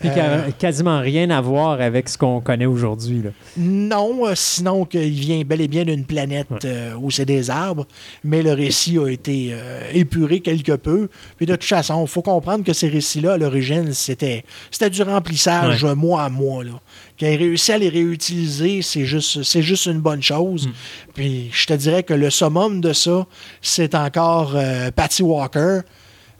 Puis 0.02 0.10
Euh, 0.16 0.50
quasiment 0.58 1.00
rien 1.00 1.30
à 1.30 1.40
voir 1.40 1.80
avec 1.80 2.08
ce 2.08 2.18
qu'on 2.18 2.40
connaît 2.40 2.66
aujourd'hui. 2.66 3.22
Non, 3.56 4.26
euh, 4.26 4.32
sinon 4.34 4.84
qu'il 4.84 5.10
vient 5.10 5.42
bel 5.42 5.60
et 5.60 5.68
bien 5.68 5.84
d'une 5.84 6.04
planète 6.04 6.48
euh, 6.64 6.94
où 7.00 7.10
c'est 7.10 7.24
des 7.24 7.48
arbres, 7.50 7.86
mais 8.24 8.42
le 8.42 8.52
récit 8.52 8.98
a 8.98 9.08
été 9.08 9.50
euh, 9.52 9.80
épuré 9.94 10.40
quelque 10.40 10.72
peu. 10.72 11.08
Puis 11.36 11.46
de 11.46 11.52
toute 11.54 11.64
façon, 11.64 12.02
il 12.04 12.08
faut 12.08 12.22
comprendre 12.22 12.64
que 12.64 12.72
ces 12.72 12.88
récits-là, 12.88 13.34
à 13.34 13.38
l'origine, 13.38 13.92
c'était 13.92 14.44
c'était 14.70 14.90
du 14.90 15.02
remplissage 15.02 15.84
Ouais. 15.84 15.94
mois 15.94 16.24
à 16.24 16.28
mois. 16.28 16.64
Là. 16.64 16.72
Qu'il 17.16 17.28
ait 17.28 17.36
réussi 17.36 17.72
à 17.72 17.78
les 17.78 17.88
réutiliser, 17.88 18.82
c'est 18.82 19.04
juste, 19.04 19.42
c'est 19.44 19.62
juste 19.62 19.86
une 19.86 20.00
bonne 20.00 20.22
chose. 20.22 20.68
Puis 21.14 21.48
je 21.52 21.66
te 21.66 21.72
dirais 21.74 22.02
que 22.02 22.14
le 22.14 22.30
summum 22.30 22.80
de 22.80 22.92
ça, 22.92 23.26
c'est 23.60 23.94
encore 23.94 24.56
Patty 24.96 25.22
Walker. 25.22 25.80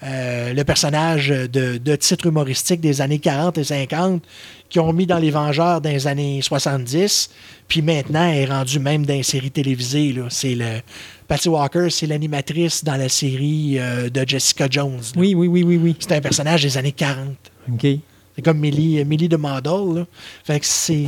Euh, 0.05 0.53
le 0.53 0.65
personnage 0.65 1.29
de, 1.29 1.79
de 1.79 1.97
titre 1.97 2.27
humoristique 2.27 2.81
des 2.81 3.01
années 3.01 3.21
40 3.21 3.59
et 3.59 3.65
50 3.65 4.23
qui 4.69 4.81
ont 4.81 4.93
mis 4.93 5.07
dans 5.07 5.19
Les 5.19 5.31
Vengeurs 5.31 5.81
dans 5.81 5.91
les 5.91 6.07
années 6.07 6.41
70, 6.43 7.31
puis 7.69 7.83
maintenant 7.83 8.27
elle 8.27 8.39
est 8.39 8.45
rendue 8.47 8.81
même 8.81 9.07
dans 9.07 9.15
les 9.15 9.23
séries 9.23 9.51
télévisées. 9.51 10.13
là. 10.13 10.25
C'est 10.29 10.55
le 10.55 10.81
Patty 11.29 11.49
Walker, 11.49 11.89
c'est 11.91 12.07
l'animatrice 12.07 12.83
dans 12.83 12.97
la 12.97 13.09
série 13.09 13.79
euh, 13.79 14.09
de 14.09 14.25
Jessica 14.27 14.67
Jones. 14.69 14.97
là. 14.97 15.21
Oui, 15.21 15.35
oui, 15.35 15.47
oui, 15.47 15.63
oui, 15.63 15.77
oui. 15.77 15.97
C'est 16.01 16.13
un 16.13 16.21
personnage 16.21 16.63
des 16.63 16.77
années 16.77 16.93
40. 16.93 17.29
OK. 17.73 17.87
C'est 18.35 18.43
comme 18.43 18.59
Millie, 18.59 19.05
Millie 19.05 19.29
de 19.29 19.37
Model. 19.37 19.95
là. 19.95 20.07
Fait 20.45 20.59
que 20.59 20.67
c'est. 20.67 21.07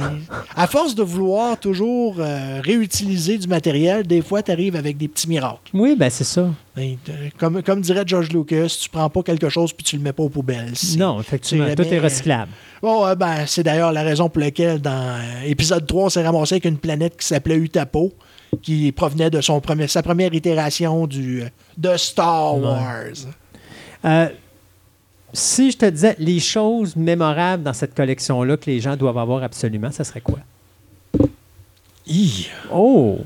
À 0.54 0.66
force 0.66 0.94
de 0.94 1.02
vouloir 1.02 1.58
toujours 1.58 2.16
euh, 2.18 2.60
réutiliser 2.62 3.38
du 3.38 3.48
matériel, 3.48 4.06
des 4.06 4.20
fois, 4.20 4.42
tu 4.42 4.50
arrives 4.52 4.76
avec 4.76 4.96
des 4.98 5.08
petits 5.08 5.28
miracles. 5.28 5.70
Oui, 5.72 5.96
ben 5.98 6.10
c'est 6.10 6.24
ça. 6.24 6.50
Et, 6.76 6.98
euh, 7.08 7.28
Comme, 7.38 7.62
comme 7.62 7.80
dirait 7.80 8.02
George 8.06 8.30
Lucas, 8.30 8.76
tu 8.80 8.88
prends 8.90 9.08
pas 9.08 9.22
quelque 9.22 9.48
chose 9.48 9.72
puis 9.72 9.84
tu 9.84 9.96
le 9.96 10.02
mets 10.02 10.12
pas 10.12 10.22
aux 10.24 10.28
poubelles. 10.28 10.72
Non, 10.98 11.20
effectivement, 11.20 11.72
tout 11.74 11.82
est 11.82 11.98
recyclable. 12.00 12.50
Bon, 12.82 13.06
euh, 13.06 13.14
ben, 13.14 13.46
c'est 13.46 13.62
d'ailleurs 13.62 13.92
la 13.92 14.02
raison 14.02 14.28
pour 14.28 14.40
laquelle, 14.40 14.80
dans 14.80 14.90
euh, 14.90 15.42
épisode 15.46 15.86
3, 15.86 16.04
on 16.04 16.08
s'est 16.10 16.22
ramassé 16.22 16.54
avec 16.56 16.64
une 16.66 16.78
planète 16.78 17.16
qui 17.16 17.26
s'appelait 17.26 17.56
Utapo, 17.56 18.12
qui 18.60 18.92
provenait 18.92 19.30
de 19.30 19.40
son 19.40 19.60
premier, 19.60 19.88
sa 19.88 20.02
première 20.02 20.34
itération 20.34 21.06
du, 21.06 21.42
de 21.78 21.96
Star. 21.96 22.58
Wars. 22.58 23.28
Si 25.34 25.70
je 25.72 25.76
te 25.76 25.86
disais 25.86 26.16
les 26.18 26.40
choses 26.40 26.96
mémorables 26.96 27.62
dans 27.62 27.72
cette 27.72 27.94
collection-là 27.94 28.56
que 28.56 28.66
les 28.70 28.80
gens 28.80 28.96
doivent 28.96 29.18
avoir 29.18 29.42
absolument, 29.42 29.90
ça 29.90 30.04
serait 30.04 30.20
quoi? 30.22 30.38
Hi. 32.06 32.48
Oh! 32.72 33.18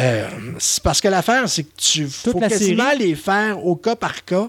Euh, 0.00 0.28
c'est 0.58 0.82
parce 0.82 1.00
que 1.00 1.08
l'affaire, 1.08 1.48
c'est 1.48 1.62
que 1.64 1.70
tu 1.76 2.06
faut 2.08 2.38
la 2.40 2.48
quasiment 2.48 2.90
série? 2.90 2.98
les 2.98 3.14
faire 3.14 3.64
au 3.64 3.76
cas 3.76 3.94
par 3.94 4.24
cas, 4.24 4.48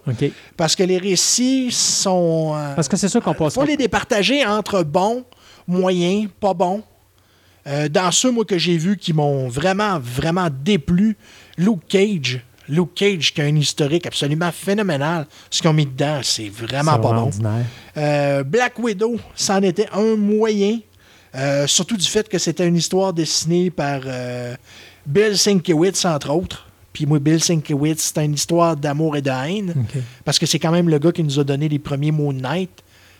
parce 0.58 0.76
que 0.76 0.84
les 0.84 0.98
récits 0.98 1.72
sont... 1.72 2.54
euh, 2.56 2.74
Parce 2.76 2.88
que 2.88 2.98
c'est 2.98 3.10
sûr 3.10 3.22
qu'on 3.22 3.34
passe. 3.36 3.54
faut 3.54 3.64
les 3.64 3.78
départager 3.78 4.44
entre 4.46 4.84
bons, 4.84 5.24
moyens, 5.68 6.30
pas 6.40 6.54
bons. 6.54 6.82
Euh, 7.68 7.90
dans 7.90 8.12
ceux, 8.12 8.32
moi, 8.32 8.46
que 8.46 8.58
j'ai 8.58 8.78
vus 8.78 8.98
qui 8.98 9.14
m'ont 9.14 9.48
vraiment, 9.48 10.00
vraiment 10.00 10.50
déplu, 10.52 11.16
Luke 11.58 11.82
Cage. 11.88 12.44
Luke 12.68 12.94
Cage, 12.96 13.34
qui 13.34 13.42
a 13.42 13.46
un 13.46 13.56
historique 13.56 14.06
absolument 14.06 14.52
phénoménal. 14.52 15.28
Ce 15.50 15.62
qu'ils 15.62 15.70
ont 15.70 15.74
mis 15.74 15.86
dedans, 15.86 16.20
c'est 16.24 16.50
vraiment 16.50 17.00
pas 17.00 17.14
bon. 17.14 17.30
Euh, 17.98 18.44
Black 18.44 18.80
Widow, 18.80 19.20
c'en 19.36 19.62
était 19.62 19.88
un 19.94 20.16
moyen. 20.16 20.80
Euh, 21.36 21.68
surtout 21.68 21.98
du 21.98 22.06
fait 22.06 22.30
que 22.30 22.38
c'était 22.38 22.68
une 22.68 22.78
histoire 22.78 23.12
dessinée 23.12 23.70
par 23.70 24.02
euh, 24.06 24.56
Bill 25.06 25.38
Sienkiewicz, 25.38 26.06
entre 26.06 26.32
autres. 26.32 26.66
Puis 26.94 27.06
moi, 27.06 27.20
Bill 27.20 27.44
Sienkiewicz, 27.44 28.14
c'est 28.14 28.24
une 28.24 28.36
histoire 28.36 28.78
d'amour 28.78 29.18
et 29.18 29.22
de 29.22 29.30
haine. 29.30 29.86
Parce 30.24 30.40
que 30.40 30.46
c'est 30.46 30.60
quand 30.60 30.72
même 30.72 30.90
le 30.90 30.98
gars 30.98 31.12
qui 31.12 31.24
nous 31.24 31.40
a 31.40 31.44
donné 31.44 31.68
les 31.68 31.80
premiers 31.80 32.12
Moon 32.12 32.32
Knight. 32.32 32.70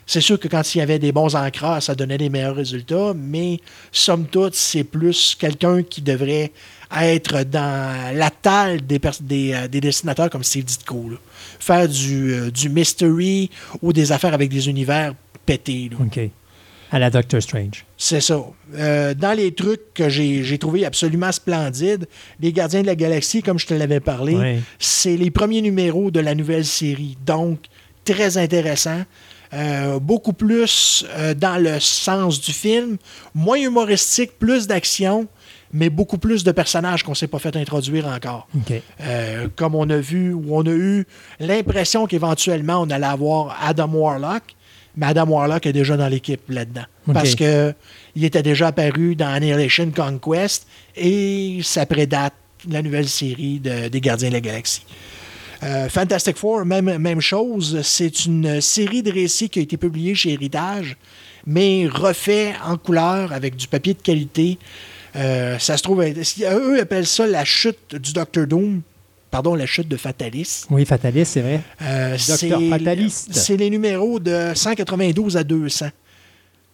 C'est 0.06 0.20
sûr 0.20 0.38
que 0.38 0.46
quand 0.46 0.74
il 0.74 0.78
y 0.78 0.80
avait 0.80 1.00
des 1.00 1.10
bons 1.10 1.34
ancreurs, 1.34 1.82
ça 1.82 1.94
donnait 1.94 2.16
des 2.16 2.30
meilleurs 2.30 2.54
résultats, 2.54 3.12
mais 3.14 3.58
somme 3.90 4.26
toute, 4.26 4.54
c'est 4.54 4.84
plus 4.84 5.36
quelqu'un 5.38 5.82
qui 5.82 6.00
devrait 6.00 6.52
être 7.02 7.44
dans 7.44 8.16
la 8.16 8.30
taille 8.30 8.80
des, 8.82 9.00
euh, 9.52 9.68
des 9.68 9.80
dessinateurs 9.80 10.30
comme 10.30 10.44
Steve 10.44 10.64
Ditko. 10.64 11.10
là. 11.10 11.16
Faire 11.58 11.88
du, 11.88 12.32
euh, 12.32 12.50
du 12.50 12.68
mystery 12.68 13.50
ou 13.82 13.92
des 13.92 14.12
affaires 14.12 14.34
avec 14.34 14.50
des 14.50 14.68
univers 14.68 15.14
pétés. 15.44 15.90
là. 15.90 15.96
OK. 16.04 16.30
À 16.92 17.00
la 17.00 17.10
Doctor 17.10 17.42
Strange. 17.42 17.84
C'est 17.98 18.20
ça. 18.20 18.40
Euh, 18.76 19.12
dans 19.12 19.36
les 19.36 19.52
trucs 19.52 19.92
que 19.92 20.08
j'ai 20.08 20.44
j'ai 20.44 20.56
trouvé 20.56 20.84
absolument 20.84 21.32
splendides, 21.32 22.06
Les 22.38 22.52
Gardiens 22.52 22.82
de 22.82 22.86
la 22.86 22.94
Galaxie, 22.94 23.42
comme 23.42 23.58
je 23.58 23.66
te 23.66 23.74
l'avais 23.74 23.98
parlé, 23.98 24.60
c'est 24.78 25.16
les 25.16 25.32
premiers 25.32 25.62
numéros 25.62 26.12
de 26.12 26.20
la 26.20 26.36
nouvelle 26.36 26.64
série. 26.64 27.18
Donc, 27.26 27.58
très 28.04 28.38
intéressant. 28.38 29.02
Euh, 29.52 29.98
beaucoup 30.00 30.32
plus 30.32 31.04
euh, 31.16 31.32
dans 31.34 31.56
le 31.62 31.78
sens 31.80 32.40
du 32.40 32.52
film, 32.52 32.96
moins 33.34 33.58
humoristique, 33.58 34.38
plus 34.38 34.66
d'action, 34.66 35.28
mais 35.72 35.90
beaucoup 35.90 36.18
plus 36.18 36.44
de 36.44 36.52
personnages 36.52 37.02
qu'on 37.02 37.12
ne 37.12 37.16
s'est 37.16 37.26
pas 37.26 37.38
fait 37.38 37.56
introduire 37.56 38.06
encore. 38.06 38.48
Euh, 39.02 39.48
comme 39.56 39.74
on 39.74 39.88
a 39.90 39.98
vu, 39.98 40.32
où 40.32 40.44
on 40.56 40.62
a 40.66 40.70
eu 40.70 41.06
l'impression 41.40 42.06
qu'éventuellement 42.06 42.80
on 42.82 42.90
allait 42.90 43.06
avoir 43.06 43.56
Adam 43.62 43.88
Warlock, 43.92 44.42
mais 44.96 45.06
Adam 45.06 45.26
Warlock 45.28 45.66
est 45.66 45.72
déjà 45.72 45.96
dans 45.96 46.08
l'équipe 46.08 46.42
là-dedans. 46.48 46.84
Parce 47.12 47.34
que 47.34 47.74
il 48.14 48.24
était 48.24 48.42
déjà 48.42 48.68
apparu 48.68 49.14
dans 49.16 49.28
Annihilation 49.28 49.90
Conquest 49.94 50.66
et 50.96 51.58
ça 51.62 51.84
prédate 51.84 52.32
la 52.68 52.80
nouvelle 52.82 53.08
série 53.08 53.60
de- 53.60 53.88
des 53.88 54.00
Gardiens 54.00 54.28
de 54.28 54.34
la 54.34 54.40
Galaxie. 54.40 54.84
Euh, 55.62 55.88
Fantastic 55.88 56.36
Four, 56.36 56.64
même, 56.64 56.98
même 56.98 57.20
chose. 57.20 57.80
C'est 57.82 58.24
une 58.26 58.60
série 58.60 59.02
de 59.02 59.10
récits 59.12 59.48
qui 59.48 59.58
a 59.58 59.62
été 59.62 59.76
publiée 59.76 60.14
chez 60.14 60.32
Héritage, 60.32 60.96
mais 61.46 61.86
refait 61.86 62.54
en 62.64 62.76
couleur 62.76 63.32
avec 63.32 63.56
du 63.56 63.66
papier 63.68 63.94
de 63.94 64.02
qualité. 64.02 64.58
Euh, 65.16 65.58
ça 65.58 65.76
se 65.76 65.82
trouve. 65.82 66.02
Eux 66.02 66.80
appellent 66.80 67.06
ça 67.06 67.26
la 67.26 67.44
chute 67.44 67.94
du 67.94 68.12
Doctor 68.12 68.46
Doom. 68.46 68.82
Pardon, 69.30 69.54
la 69.54 69.66
chute 69.66 69.88
de 69.88 69.96
Fatalis. 69.96 70.64
Oui, 70.70 70.84
Fataliste, 70.86 71.32
c'est 71.32 71.40
vrai. 71.42 71.60
Euh, 71.82 72.16
Docteur 72.28 72.58
c'est- 72.60 72.68
Fataliste. 72.70 73.28
C'est 73.32 73.56
les 73.56 73.70
numéros 73.70 74.18
de 74.20 74.52
192 74.54 75.36
à 75.36 75.44
200. 75.44 75.86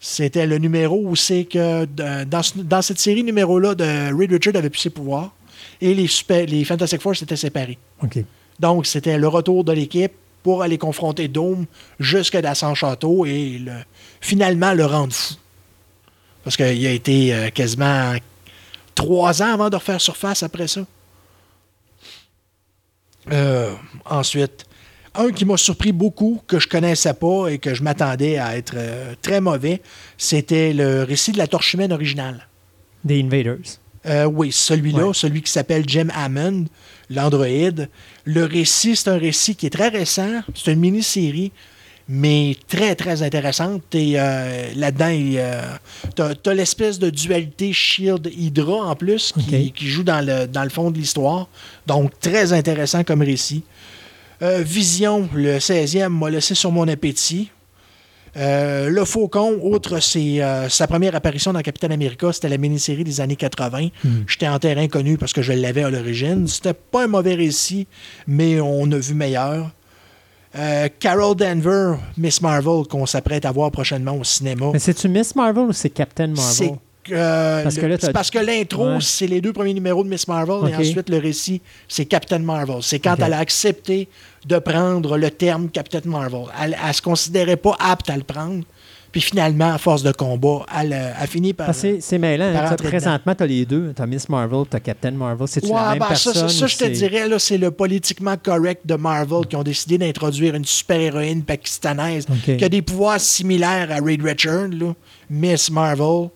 C'était 0.01 0.47
le 0.47 0.59
numéro 0.59 1.01
où 1.05 1.15
c'est 1.17 1.45
que 1.45 1.85
dans, 1.85 2.27
dans 2.57 2.83
cette 2.83 2.99
série 2.99 3.23
numéro-là, 3.23 3.75
de 3.75 4.13
Reed 4.17 4.33
Richard 4.33 4.57
avait 4.57 4.71
pu 4.71 4.79
ses 4.79 4.91
pouvoirs 4.91 5.33
et 5.81 5.95
les, 5.95 6.09
super- 6.09 6.47
les 6.47 6.65
Fantastic 6.65 7.01
Four 7.01 7.17
s'étaient 7.17 7.37
séparés. 7.37 7.79
OK. 8.03 8.19
Donc, 8.59 8.87
c'était 8.87 9.17
le 9.19 9.29
retour 9.29 9.65
de 9.65 9.73
l'équipe 9.73 10.13
pour 10.43 10.63
aller 10.63 10.77
confronter 10.79 11.29
Doom 11.29 11.67
jusque 12.01 12.37
dans 12.37 12.55
son 12.55 12.75
château 12.75 13.25
et 13.25 13.59
le- 13.65 13.73
finalement 14.21 14.73
le 14.75 14.85
rendre 14.87 15.13
fou. 15.13 15.35
Parce 16.45 16.57
qu'il 16.57 16.87
a 16.87 16.91
été 16.91 17.33
euh, 17.33 17.51
quasiment 17.51 18.15
trois 18.95 19.43
ans 19.43 19.53
avant 19.55 19.71
de 19.71 19.77
refaire 19.77 20.01
surface 20.01 20.43
après 20.43 20.69
ça. 20.69 20.83
Euh, 23.31 23.73
ensuite, 24.05 24.65
un 25.15 25.31
qui 25.31 25.45
m'a 25.45 25.57
surpris 25.57 25.93
beaucoup, 25.93 26.41
que 26.47 26.59
je 26.59 26.69
connaissais 26.69 27.15
pas 27.15 27.49
et 27.49 27.59
que 27.59 27.75
je 27.75 27.83
m'attendais 27.83 28.39
à 28.39 28.57
être 28.57 28.75
euh, 28.77 29.15
très 29.23 29.41
mauvais, 29.41 29.81
c'était 30.19 30.73
le 30.73 31.05
récit 31.05 31.33
de 31.33 31.39
la 31.39 31.47
torche 31.47 31.75
humaine 31.75 31.93
originale. 31.93 32.49
Des 33.05 33.23
Invaders. 33.23 33.59
Euh, 34.07 34.25
oui, 34.25 34.51
celui-là, 34.51 35.09
Ouais. 35.09 35.15
celui 35.15 35.43
qui 35.43 35.53
s'appelle 35.53 35.85
Jim 35.87 36.09
Hammond, 36.15 36.65
l'androïde. 37.11 37.89
Le 38.25 38.45
récit, 38.45 38.97
c'est 38.97 39.09
un 39.09 39.19
récit 39.19 39.55
qui 39.55 39.67
est 39.67 39.71
très 39.71 39.89
récent. 39.89 40.41
C'est 40.55 40.73
une 40.73 40.81
mini-série, 40.81 41.53
mais 42.09 42.57
très, 42.69 42.95
très 42.95 43.23
intéressante. 43.23 43.83
Et 43.95 44.15
euh, 44.17 44.69
là-dedans, 44.77 45.11
tu 46.17 46.49
as, 46.51 46.55
l'espèce 46.55 46.99
de 46.99 47.11
dualité 47.11 47.73
Shield-Hydra 47.73 48.87
en 48.87 48.97
plus 48.97 49.33
qui, 49.33 49.89
joue 49.89 50.03
dans 50.03 50.25
le, 50.25 50.47
dans 50.47 50.65
le 50.65 50.71
fond 50.71 50.91
de 50.91 50.99
l'histoire. 50.99 51.49
Donc, 51.87 52.19
très 52.21 52.53
intéressant 52.53 53.05
comme 53.05 53.23
récit. 53.23 53.65
Euh, 54.43 54.63
Vision, 54.65 55.29
le 55.35 55.59
16e, 55.59 56.09
m'a 56.09 56.29
laissé 56.29 56.55
sur 56.55 56.73
mon 56.73 56.89
appétit. 56.89 57.51
Euh, 58.37 58.89
le 58.89 59.05
Faucon, 59.05 59.59
outre 59.63 59.99
euh, 60.17 60.69
sa 60.69 60.87
première 60.87 61.15
apparition 61.15 61.53
dans 61.53 61.61
Captain 61.61 61.91
America, 61.91 62.33
c'était 62.33 62.49
la 62.49 62.59
mini-série 62.59 63.05
des 63.05 63.21
années 63.21 63.37
80. 63.37 63.89
J'étais 64.27 64.49
en 64.49 64.59
terrain 64.59 64.89
connu 64.89 65.19
parce 65.19 65.33
que 65.33 65.43
je 65.43 65.53
l'avais 65.53 65.85
à 65.85 65.91
l'origine. 65.91 66.49
C'était 66.49 66.75
pas 66.75 67.05
un 67.05 67.09
mauvais 67.09 67.35
récit, 67.35 67.87
mais 68.27 68.61
on 68.61 68.91
a 68.91 68.97
vu 68.97 69.15
meilleur. 69.15 69.71
Euh, 70.55 70.89
Carol 70.99 71.35
Danver, 71.35 71.95
Miss 72.19 72.41
Marvel, 72.43 72.85
qu'on 72.89 73.07
s'apprête 73.07 73.45
à 73.47 73.53
voir 73.53 73.71
prochainement 73.71 74.17
au 74.19 74.25
cinéma. 74.25 74.67
Mais 74.73 74.79
c'est-tu 74.79 75.09
Miss 75.09 75.35
Marvel 75.35 75.65
ou 75.65 75.73
c'est 75.73 75.89
Captain 75.91 76.27
Marvel? 76.29 76.73
euh, 77.11 77.63
Parce 77.63 77.77
le- 77.77 77.81
que 77.81 77.87
là, 77.87 77.99
t'as- 77.99 78.07
c'est 78.09 78.13
parce 78.13 78.31
que 78.31 78.39
l'intro, 78.39 78.87
Ouais. 78.87 78.99
c'est 79.01 79.27
les 79.27 79.41
deux 79.41 79.53
premiers 79.55 79.73
numéros 79.75 80.05
de 80.05 80.09
Miss 80.11 80.29
Marvel 80.29 80.71
et 80.71 80.77
ensuite 80.77 81.09
le 81.09 81.19
récit, 81.19 81.63
c'est 81.89 82.05
Captain 82.05 82.39
Marvel. 82.41 82.77
C'est 82.83 82.99
quand 82.99 83.17
elle 83.19 83.33
a 83.33 83.39
accepté 83.39 84.09
de 84.47 84.59
prendre 84.59 85.17
le 85.17 85.31
terme 85.31 85.69
Captain 85.71 86.01
Marvel. 86.05 86.45
Elle, 86.63 86.77
elle 86.87 86.95
se 86.95 87.01
considérait 87.03 87.57
pas 87.57 87.75
apte 87.81 88.11
à 88.11 88.17
le 88.17 88.23
prendre. 88.23 88.63
Puis 89.13 89.21
finalement, 89.21 89.75
à 89.75 89.77
force 89.79 90.03
de 90.03 90.11
combat, 90.11 90.65
elle 90.75 90.95
euh, 90.95 91.13
a 91.15 91.27
fini 91.27 91.53
par. 91.53 91.75
C'est- 91.75 92.01
c'est 92.01 92.17
mêlant. 92.17 92.47
hein. 92.47 92.53
par 92.55 92.63
T'as- 92.63 92.71
rentrer 92.71 92.89
Présentement, 92.89 93.35
tu 93.35 93.43
as 93.43 93.47
les 93.47 93.67
deux. 93.67 93.93
Tu 93.95 94.01
as 94.01 94.07
Miss 94.07 94.27
Marvel, 94.29 94.65
tu 94.71 94.75
as 94.75 94.81
Captain 94.81 95.11
Marvel. 95.11 95.47
C'est-tu 95.47 95.69
la 95.69 95.75
Ouais, 95.75 95.81
même 95.91 95.99
ben, 95.99 96.05
ça, 96.07 96.09
personne? 96.09 96.35
ça, 96.35 96.49
ça, 96.49 96.67
je 96.67 96.77
te 96.79 96.85
c'est- 96.85 96.91
dirais, 96.91 97.29
là, 97.29 97.39
c'est 97.39 97.59
le 97.59 97.71
politiquement 97.71 98.37
correct 98.43 98.87
de 98.87 98.95
Marvel 98.95 99.47
qui 99.47 99.55
ont 99.57 99.63
décidé 99.63 99.99
d'introduire 99.99 100.55
une 100.55 100.65
super-héroïne 100.65 101.43
pakistanaise 101.43 102.25
qui 102.43 102.65
a 102.65 102.69
des 102.71 102.81
pouvoirs 102.81 103.21
similaires 103.21 103.89
à 103.91 103.97
Reed 104.03 104.23
Richard, 104.25 104.69
là, 104.69 104.95
Miss 105.29 105.71
Marvel. 105.71 106.31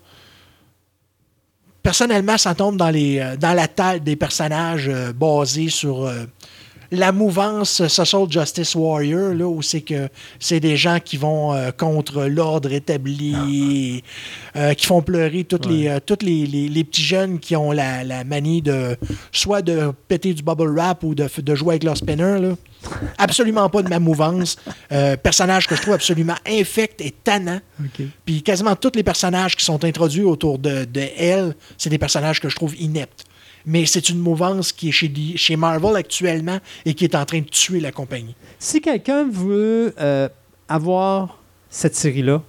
Personnellement, 1.83 2.37
ça 2.37 2.55
tombe 2.55 2.77
dans, 2.77 2.91
les, 2.91 3.21
euh, 3.21 3.37
dans 3.37 3.55
la 3.55 3.69
taille 3.69 4.01
des 4.01 4.17
personnages 4.17 4.89
euh, 4.89 5.13
basés 5.13 5.69
sur 5.69 6.05
euh, 6.05 6.25
la 6.91 7.13
mouvance 7.13 7.87
Social 7.89 8.27
Justice 8.31 8.75
Warrior, 8.75 9.35
là, 9.35 9.47
où 9.47 9.63
c'est 9.63 9.81
que 9.81 10.09
c'est 10.39 10.61
des 10.61 10.77
gens 10.77 10.99
qui 11.05 11.17
vont 11.17 11.53
euh, 11.53 11.71
contre 11.71 12.25
l'ordre 12.25 12.73
établi, 12.73 14.03
euh, 14.57 14.73
qui 14.75 14.87
font 14.87 15.03
pleurer 15.03 15.45
toutes 15.45 15.67
les, 15.67 15.89
euh, 15.89 15.99
toutes 16.05 16.23
les, 16.23 16.47
les- 16.47 16.69
les 16.69 16.85
petits 16.85 17.03
jeunes 17.05 17.39
qui 17.39 17.55
ont 17.57 17.73
la, 17.73 18.05
la 18.05 18.25
manie 18.25 18.63
de 18.63 18.97
soit 19.33 19.63
de 19.63 19.93
péter 20.09 20.33
du 20.35 20.43
bubble 20.43 20.71
wrap 20.75 21.03
ou 21.05 21.15
de, 21.15 21.29
de 21.39 21.55
jouer 21.55 21.73
avec 21.75 21.85
leur 21.85 21.97
spinner. 21.97 22.39
Là. 22.41 22.55
Absolument 23.19 23.69
pas 23.69 23.83
de 23.83 23.89
ma 23.89 23.99
mouvance. 23.99 24.57
Personnage 25.23 25.67
que 25.67 25.75
je 25.75 25.83
trouve 25.83 25.95
absolument 25.95 26.37
infect 26.47 27.01
et 27.01 27.11
tannant. 27.11 27.61
Puis 28.25 28.43
quasiment 28.43 28.77
tous 28.77 28.93
les 28.95 29.03
personnages 29.03 29.57
qui 29.57 29.65
sont 29.65 29.83
introduits 29.85 30.23
autour 30.23 30.59
de, 30.59 30.85
de 30.85 31.03
elle, 31.19 31.55
c'est 31.77 31.91
des 31.91 31.99
personnages 31.99 32.41
que 32.41 32.49
je 32.49 32.55
trouve 32.57 32.75
ineptes. 32.81 33.25
Mais 33.67 33.85
c'est 33.85 34.09
une 34.09 34.19
mouvance 34.19 34.73
qui 34.73 34.89
est 34.91 34.93
chez, 34.93 35.13
chez 35.37 35.57
Marvel 35.57 35.97
actuellement 35.97 36.59
et 36.85 36.95
qui 36.95 37.05
est 37.05 37.15
en 37.15 37.25
train 37.25 37.41
de 37.41 37.49
tuer 37.49 37.81
la 37.81 37.93
compagnie. 37.93 38.35
Si 38.59 38.81
quelqu'un 38.81 39.29
veut 39.29 39.95
euh, 39.99 40.29
avoir 40.69 41.39
cette 41.69 41.97
série-là, 41.97 42.43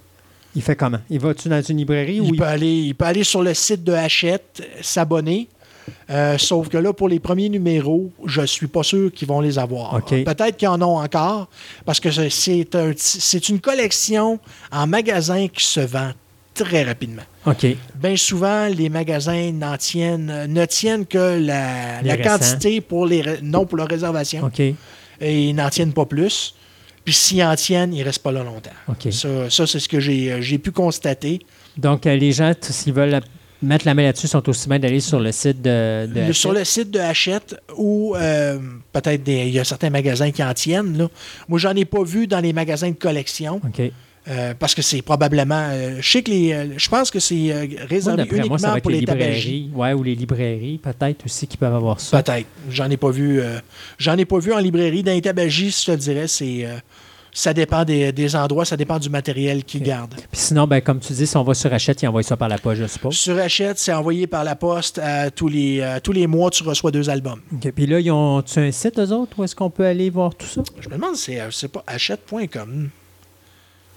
il 0.54 0.62
fait 0.62 0.76
comment? 0.76 1.00
Il 1.10 1.20
va-tu 1.20 1.48
dans 1.48 1.60
une 1.60 1.76
librairie 1.76 2.20
ou 2.20 2.24
Il 2.24 2.34
il... 2.34 2.36
peut, 2.38 2.44
aller, 2.44 2.72
il 2.72 2.94
peut 2.94 3.04
aller 3.04 3.24
sur 3.24 3.42
le 3.42 3.52
site 3.54 3.84
de 3.84 3.92
Hachette, 3.92 4.62
s'abonner. 4.80 5.48
Euh, 6.10 6.36
sauf 6.38 6.68
que 6.68 6.78
là, 6.78 6.92
pour 6.92 7.08
les 7.08 7.18
premiers 7.18 7.48
numéros, 7.48 8.10
je 8.24 8.42
suis 8.42 8.66
pas 8.66 8.82
sûr 8.82 9.12
qu'ils 9.12 9.28
vont 9.28 9.40
les 9.40 9.58
avoir. 9.58 10.02
Peut-être 10.04 10.56
qu'ils 10.56 10.68
en 10.68 10.80
ont 10.82 10.98
encore, 10.98 11.48
parce 11.84 11.98
que 12.00 12.08
un 12.08 12.92
c'est 12.96 13.48
une 13.48 13.60
collection 13.60 14.38
en 14.70 14.86
magasin 14.86 15.48
qui 15.48 15.64
se 15.64 15.80
vend 15.80 16.12
très 16.54 16.82
rapidement. 16.82 17.22
OK. 17.50 17.66
Bien 17.96 18.16
souvent, 18.16 18.66
les 18.68 18.88
magasins 18.88 19.52
n'en 19.52 19.76
tiennent, 19.76 20.30
euh, 20.30 20.46
ne 20.46 20.64
tiennent 20.64 21.06
que 21.06 21.38
la, 21.40 22.02
la 22.02 22.16
quantité 22.16 22.80
pour 22.80 23.06
les 23.06 23.22
non 23.42 23.66
pour 23.66 23.78
leur 23.78 23.88
réservation. 23.88 24.44
OK. 24.44 24.60
Et 24.60 24.74
ils 25.48 25.54
n'en 25.54 25.68
tiennent 25.70 25.92
pas 25.92 26.06
plus. 26.06 26.54
Puis 27.04 27.14
s'ils 27.14 27.42
en 27.42 27.54
tiennent, 27.56 27.94
ils 27.94 28.00
ne 28.00 28.04
restent 28.04 28.22
pas 28.22 28.32
là 28.32 28.44
longtemps. 28.44 28.70
OK. 28.88 29.12
Ça, 29.12 29.48
ça, 29.50 29.66
c'est 29.66 29.80
ce 29.80 29.88
que 29.88 29.98
j'ai 30.00 30.30
euh, 30.32 30.58
pu 30.58 30.70
constater. 30.72 31.40
Donc, 31.76 32.06
euh, 32.06 32.14
les 32.16 32.32
gens, 32.32 32.52
s'ils 32.60 32.92
veulent 32.92 33.08
la- 33.10 33.20
mettre 33.62 33.86
la 33.86 33.94
main 33.94 34.02
là-dessus, 34.04 34.28
sont 34.28 34.46
aussi 34.48 34.68
bien 34.68 34.78
d'aller 34.78 35.00
sur 35.00 35.18
le 35.18 35.32
site 35.32 35.60
de... 35.62 36.06
de 36.06 36.20
Le- 36.28 36.32
sur 36.32 36.52
le 36.52 36.64
site 36.64 36.90
de 36.90 37.00
Hachette 37.00 37.56
ou 37.76 38.14
euh, 38.14 38.58
peut-être 38.92 39.22
des- 39.24 39.46
il 39.46 39.52
y 39.54 39.58
a 39.58 39.64
certains 39.64 39.90
magasins 39.90 40.30
qui 40.30 40.42
en 40.44 40.52
tiennent. 40.54 40.96
Là. 40.98 41.08
Moi, 41.48 41.58
j'en 41.58 41.74
ai 41.74 41.84
pas 41.84 42.02
vu 42.04 42.26
dans 42.26 42.40
les 42.40 42.52
magasins 42.52 42.90
de 42.90 42.96
collection 42.96 43.60
OK. 43.66 43.90
Euh, 44.28 44.54
parce 44.58 44.74
que 44.74 44.82
c'est 44.82 45.02
probablement. 45.02 45.68
euh, 45.70 45.96
je 46.00 46.10
sais 46.10 46.22
que 46.22 46.30
les. 46.30 46.52
euh, 46.52 46.66
je 46.76 46.88
pense 46.88 47.10
que 47.10 47.18
c'est 47.20 47.68
réservé 47.88 48.24
d'après 48.24 48.48
moi, 48.48 48.58
ça 48.58 48.68
uniquement 48.68 48.80
pour 48.80 48.90
les 48.90 49.00
les 49.00 49.06
librairies. 49.06 49.70
Ouais, 49.74 49.92
ou 49.94 50.02
les 50.02 50.14
librairies, 50.14 50.78
peut-être 50.78 51.24
aussi, 51.24 51.46
qui 51.46 51.56
peuvent 51.56 51.74
avoir 51.74 51.98
ça. 52.00 52.22
Peut-être. 52.22 52.46
J'en 52.70 52.90
ai 52.90 52.96
pas 52.96 53.10
vu. 53.10 53.40
J'en 53.98 54.16
ai 54.18 54.24
pas 54.24 54.38
vu 54.38 54.52
en 54.52 54.58
librairie. 54.58 55.02
Dans 55.02 55.12
les 55.12 55.22
tabagies, 55.22 55.70
je 55.70 55.92
te 55.92 55.96
dirais, 55.96 56.28
c'est. 56.28 56.66
ça 57.32 57.54
dépend 57.54 57.84
des, 57.84 58.10
des 58.12 58.34
endroits, 58.36 58.64
ça 58.64 58.76
dépend 58.76 58.98
du 58.98 59.08
matériel 59.08 59.62
qu'ils 59.64 59.82
gardent. 59.82 60.14
Puis 60.14 60.40
sinon, 60.40 60.66
ben, 60.66 60.80
comme 60.80 60.98
tu 60.98 61.12
dis, 61.12 61.26
si 61.26 61.36
on 61.36 61.44
va 61.44 61.54
sur 61.54 61.72
Hachette, 61.72 62.02
ils 62.02 62.08
envoient 62.08 62.22
ça 62.22 62.36
par 62.36 62.48
la 62.48 62.58
poche, 62.58 62.78
je 62.78 62.86
suppose. 62.86 63.16
Sur 63.16 63.38
Hachette, 63.38 63.78
c'est 63.78 63.92
envoyé 63.92 64.26
par 64.26 64.44
la 64.44 64.56
poste. 64.56 64.98
à 64.98 65.30
tous, 65.30 65.48
les, 65.48 65.98
tous 66.02 66.12
les 66.12 66.26
mois, 66.26 66.50
tu 66.50 66.62
reçois 66.64 66.90
deux 66.90 67.08
albums. 67.08 67.40
OK. 67.52 67.70
Puis 67.72 67.86
là, 67.86 68.00
ils 68.00 68.10
ont-tu 68.10 68.58
un 68.58 68.72
site, 68.72 68.98
eux 68.98 69.12
autres, 69.12 69.38
où 69.38 69.44
est-ce 69.44 69.54
qu'on 69.54 69.70
peut 69.70 69.86
aller 69.86 70.10
voir 70.10 70.34
tout 70.34 70.46
ça? 70.46 70.62
Je 70.80 70.88
me 70.88 70.94
demande, 70.94 71.16
c'est 71.16 71.38
c'est 71.50 71.68
pas 71.72 71.84
hachette.com. 71.86 72.88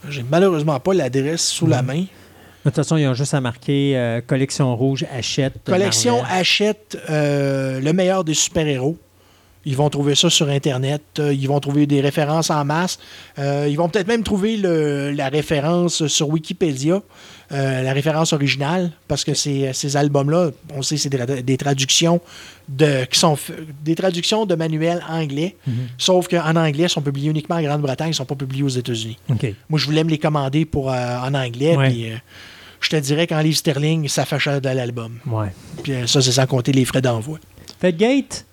J'ai 0.10 0.24
malheureusement 0.24 0.80
pas 0.80 0.94
l'adresse 0.94 1.48
sous 1.48 1.68
la 1.68 1.82
main. 1.82 2.02
De 2.02 2.70
toute 2.70 2.76
façon, 2.76 2.98
ils 2.98 3.08
ont 3.08 3.14
juste 3.14 3.34
à 3.34 3.42
marquer 3.42 3.98
euh, 3.98 4.22
Collection 4.22 4.76
Rouge, 4.76 5.06
achète. 5.12 5.54
Collection 5.66 6.22
Marvel. 6.22 6.40
achète 6.40 6.98
euh, 7.10 7.80
le 7.80 7.94
meilleur 7.94 8.24
des 8.24 8.36
super-héros. 8.36 8.98
Ils 9.66 9.76
vont 9.78 9.90
trouver 9.90 10.16
ça 10.16 10.30
sur 10.30 10.50
Internet. 10.50 11.02
Euh, 11.20 11.34
Ils 11.34 11.48
vont 11.48 11.60
trouver 11.60 11.86
des 11.86 12.02
références 12.02 12.50
en 12.50 12.66
masse. 12.66 12.98
Euh, 13.38 13.68
ils 13.70 13.76
vont 13.78 13.90
peut-être 13.90 14.08
même 14.08 14.24
trouver 14.24 14.58
le- 14.58 15.12
la 15.12 15.30
référence 15.30 16.08
sur 16.08 16.30
Wikipédia, 16.30 17.02
euh, 17.52 17.82
la 17.84 17.94
référence 17.94 18.34
originale, 18.34 18.92
parce 19.08 19.24
que 19.24 19.34
ces, 19.36 19.72
ces 19.74 19.98
albums-là, 19.98 20.50
on 20.76 20.82
sait, 20.82 20.98
c'est 20.98 21.10
des, 21.10 21.18
tra- 21.20 21.42
des 21.44 21.58
traductions 21.58 22.22
de, 22.70 23.06
qui 23.06 23.20
sont 23.20 23.38
des 23.84 23.94
traductions 23.96 24.46
de 24.48 24.56
manuels 24.56 25.04
anglais. 25.10 25.56
Sauf 25.98 26.28
qu'en 26.28 26.56
anglais, 26.56 26.84
ils 26.84 26.90
sont 26.90 27.02
publiés 27.02 27.30
uniquement 27.30 27.58
en 27.58 27.62
Grande-Bretagne, 27.62 28.08
ils 28.08 28.12
ne 28.12 28.16
sont 28.16 28.26
pas 28.26 28.36
publiés 28.36 28.64
aux 28.64 28.70
États-Unis. 28.70 29.18
Moi, 29.70 29.80
je 29.80 29.86
voulais 29.86 30.04
me 30.04 30.10
les 30.10 30.18
commander 30.18 30.66
pour, 30.66 30.92
euh, 30.92 31.18
en 31.20 31.34
anglais. 31.34 31.76
Ouais. 31.78 32.22
Je 32.80 32.90
te 32.90 32.96
dirais 32.96 33.28
qu'en 33.28 33.42
livre 33.42 33.58
sterling, 33.58 34.08
ça 34.08 34.26
fait 34.26 34.40
cher 34.40 34.60
de 34.60 34.70
l'album. 34.70 35.20
Ouais. 35.28 35.50
Puis 35.84 35.94
ça, 36.08 36.20
c'est 36.20 36.32
sans 36.32 36.48
compter 36.48 36.72
les 36.72 36.84
frais 36.86 37.02
d'envoi. 37.02 37.38
Fait 37.80 37.92
que 37.94 37.98
Gate, 38.00 38.46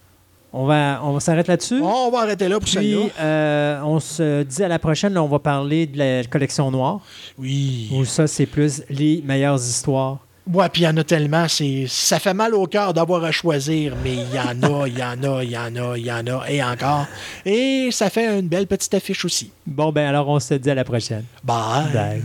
on 0.52 0.66
va, 0.66 1.00
on 1.02 1.12
va 1.12 1.20
s'arrêter 1.20 1.52
là-dessus. 1.52 1.80
On 1.82 2.10
va 2.10 2.20
arrêter 2.20 2.48
là 2.48 2.58
pour 2.58 2.68
Puis, 2.68 3.10
euh, 3.20 3.80
on 3.82 4.00
se 4.00 4.42
dit 4.42 4.62
à 4.62 4.68
la 4.68 4.78
prochaine, 4.78 5.12
là, 5.12 5.22
on 5.22 5.28
va 5.28 5.38
parler 5.38 5.86
de 5.86 5.98
la 5.98 6.24
collection 6.24 6.70
noire. 6.70 7.00
Oui. 7.38 7.90
Où 7.92 8.04
ça, 8.04 8.26
c'est 8.26 8.46
plus 8.46 8.82
les 8.88 9.22
meilleures 9.24 9.56
histoires. 9.58 10.18
Ouais, 10.50 10.66
puis 10.70 10.82
il 10.82 10.84
y 10.86 10.88
en 10.88 10.96
a 10.96 11.04
tellement. 11.04 11.46
c'est 11.46 11.84
Ça 11.88 12.18
fait 12.18 12.32
mal 12.32 12.54
au 12.54 12.66
cœur 12.66 12.94
d'avoir 12.94 13.22
à 13.22 13.30
choisir, 13.30 13.94
mais 14.02 14.14
il 14.14 14.34
y 14.34 14.40
en 14.40 14.62
a, 14.62 14.88
il 14.88 14.98
y 14.98 15.02
en 15.02 15.22
a, 15.22 15.44
il 15.44 15.50
y 15.50 15.58
en 15.58 15.76
a, 15.76 15.98
il 15.98 16.06
y 16.06 16.12
en 16.12 16.26
a, 16.26 16.50
et 16.50 16.62
encore. 16.62 17.06
Et 17.44 17.90
ça 17.92 18.08
fait 18.08 18.38
une 18.38 18.48
belle 18.48 18.66
petite 18.66 18.94
affiche 18.94 19.26
aussi. 19.26 19.52
Bon, 19.66 19.92
ben 19.92 20.08
alors, 20.08 20.26
on 20.28 20.40
se 20.40 20.54
dit 20.54 20.70
à 20.70 20.74
la 20.74 20.84
prochaine. 20.84 21.24
Bye. 21.44 21.92
Bye. 21.92 22.22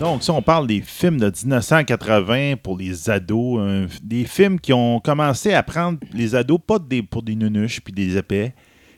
Donc, 0.00 0.22
si 0.22 0.30
on 0.30 0.40
parle 0.40 0.66
des 0.66 0.80
films 0.80 1.20
de 1.20 1.26
1980 1.26 2.54
pour 2.62 2.78
les 2.78 3.10
ados, 3.10 3.60
euh, 3.60 3.86
des 4.02 4.24
films 4.24 4.58
qui 4.58 4.72
ont 4.72 4.98
commencé 4.98 5.52
à 5.52 5.62
prendre 5.62 5.98
les 6.14 6.34
ados 6.34 6.58
pas 6.66 6.78
pour 7.10 7.22
des 7.22 7.34
nunuches 7.34 7.82
puis 7.82 7.92
des 7.92 8.16
épais. 8.16 8.54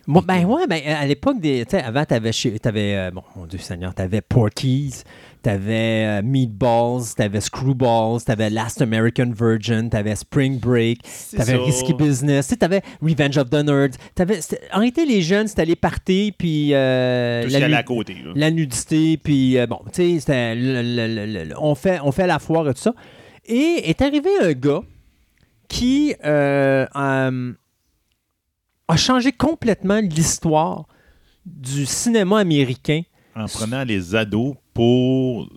Ben 0.07 0.45
ouais, 0.45 0.69
ben 0.69 0.81
à 0.87 1.05
l'époque, 1.05 1.41
des, 1.41 1.67
avant, 1.73 2.05
t'avais, 2.05 2.31
t'avais, 2.61 2.97
euh, 2.97 3.11
bon, 3.11 3.23
mon 3.35 3.47
Dieu 3.47 3.59
Seigneur, 3.59 3.93
t'avais 3.93 4.21
Porky's, 4.21 5.03
t'avais 5.43 6.05
euh, 6.07 6.23
Meatballs, 6.23 7.15
t'avais 7.17 7.41
Screwballs, 7.41 8.23
t'avais 8.25 8.51
Last 8.51 8.81
American 8.81 9.33
Virgin, 9.37 9.91
t'avais 9.91 10.17
Spring 10.17 10.59
Break, 10.59 11.01
t'avais. 11.37 11.57
Risky 11.57 11.95
Business, 11.95 12.55
t'avais 12.59 12.83
Revenge 13.03 13.37
of 13.39 13.51
the 13.51 13.65
Nerds. 13.65 13.97
T'avais, 14.15 14.41
en 14.73 14.79
réalité, 14.79 15.05
les 15.05 15.23
jeunes, 15.23 15.49
c'était 15.49 15.65
les 15.65 15.77
parties, 15.77 16.33
puis 16.37 16.71
euh, 16.73 17.47
la, 17.49 17.69
nu- 17.69 17.75
à 17.75 17.83
côté. 17.83 18.17
la 18.35 18.51
nudité, 18.51 19.17
puis 19.17 19.59
euh, 19.59 19.67
bon, 19.67 19.81
tu 19.93 20.21
sais, 20.21 21.55
on, 21.59 21.75
fait, 21.75 22.01
on 22.03 22.13
fait 22.13 22.27
la 22.27 22.39
foire 22.39 22.69
et 22.69 22.75
tout 22.75 22.81
ça. 22.81 22.95
Et 23.45 23.91
est 23.91 24.01
arrivé 24.03 24.31
un 24.41 24.53
gars 24.53 24.83
qui 25.69 26.15
euh, 26.25 26.87
a 26.95 27.31
changé 28.97 29.33
complètement 29.33 30.01
l'histoire 30.01 30.87
du 31.45 31.87
cinéma 31.87 32.39
américain. 32.39 33.03
En 33.35 33.47
prenant 33.47 33.83
les 33.85 34.15
ados 34.15 34.55
pour 34.75 35.49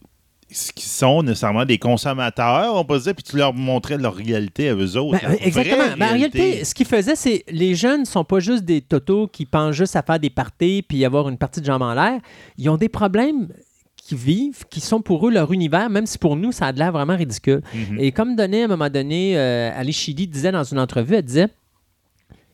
ce 0.52 0.72
qui 0.72 0.88
sont 0.88 1.24
nécessairement 1.24 1.66
des 1.66 1.78
consommateurs, 1.78 2.76
on 2.76 2.86
peut 2.86 3.00
dire, 3.00 3.16
puis 3.16 3.24
tu 3.24 3.38
leur 3.38 3.54
montrais 3.54 3.98
leur 3.98 4.16
réalité 4.16 4.70
à 4.70 4.76
eux 4.76 4.96
autres. 4.98 5.20
Ben, 5.22 5.38
exactement. 5.42 5.98
Ben, 5.98 6.10
en 6.10 6.14
réalité, 6.14 6.64
ce 6.64 6.74
qu'il 6.74 6.86
faisait, 6.86 7.16
c'est 7.16 7.44
les 7.50 7.76
jeunes 7.76 8.02
ne 8.02 8.06
sont 8.06 8.24
pas 8.24 8.40
juste 8.40 8.64
des 8.64 8.82
totos 8.82 9.28
qui 9.28 9.46
pensent 9.46 9.76
juste 9.76 9.96
à 9.96 10.02
faire 10.02 10.20
des 10.20 10.30
parties 10.30 10.84
puis 10.88 11.04
avoir 11.04 11.30
une 11.30 11.38
partie 11.38 11.62
de 11.62 11.66
jambes 11.66 11.82
en 11.82 11.94
l'air. 11.94 12.20
Ils 12.58 12.70
ont 12.70 12.78
des 12.78 12.90
problèmes 12.90 13.50
qui 13.98 14.16
vivent, 14.16 14.66
qui 14.70 14.82
sont 14.82 15.02
pour 15.02 15.28
eux 15.28 15.32
leur 15.32 15.52
univers, 15.52 15.90
même 15.90 16.06
si 16.06 16.20
pour 16.20 16.36
nous, 16.36 16.52
ça 16.52 16.68
a 16.68 16.72
de 16.72 16.78
l'air 16.78 16.92
vraiment 16.92 17.18
ridicule. 17.18 17.62
Mhm. 17.74 18.00
Et 18.00 18.12
comme 18.12 18.36
donnait 18.36 18.62
à 18.62 18.66
un 18.66 18.68
moment 18.68 18.90
donné, 18.90 19.38
euh, 19.38 19.72
Ali 19.76 19.94
Sheedy 19.94 20.28
disait 20.28 20.52
dans 20.52 20.64
une 20.64 20.80
entrevue, 20.80 21.16
elle 21.16 21.24
disait 21.24 21.48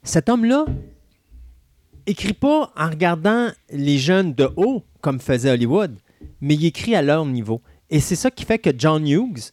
Cet 0.02 0.30
homme-là 0.30 0.66
écrit 2.08 2.34
pas 2.34 2.72
en 2.78 2.90
regardant 2.90 3.50
les 3.70 3.98
jeunes 3.98 4.34
de 4.34 4.50
haut, 4.56 4.84
comme 5.02 5.20
faisait 5.20 5.52
Hollywood, 5.52 5.98
mais 6.42 6.56
il 6.56 6.66
écrit 6.66 6.96
à 6.96 7.02
leur 7.02 7.26
niveau. 7.26 7.62
Et 7.90 8.00
c'est 8.00 8.16
ça 8.16 8.32
qui 8.32 8.46
fait 8.46 8.60
que 8.60 8.70
John 8.76 9.08
Hughes, 9.08 9.52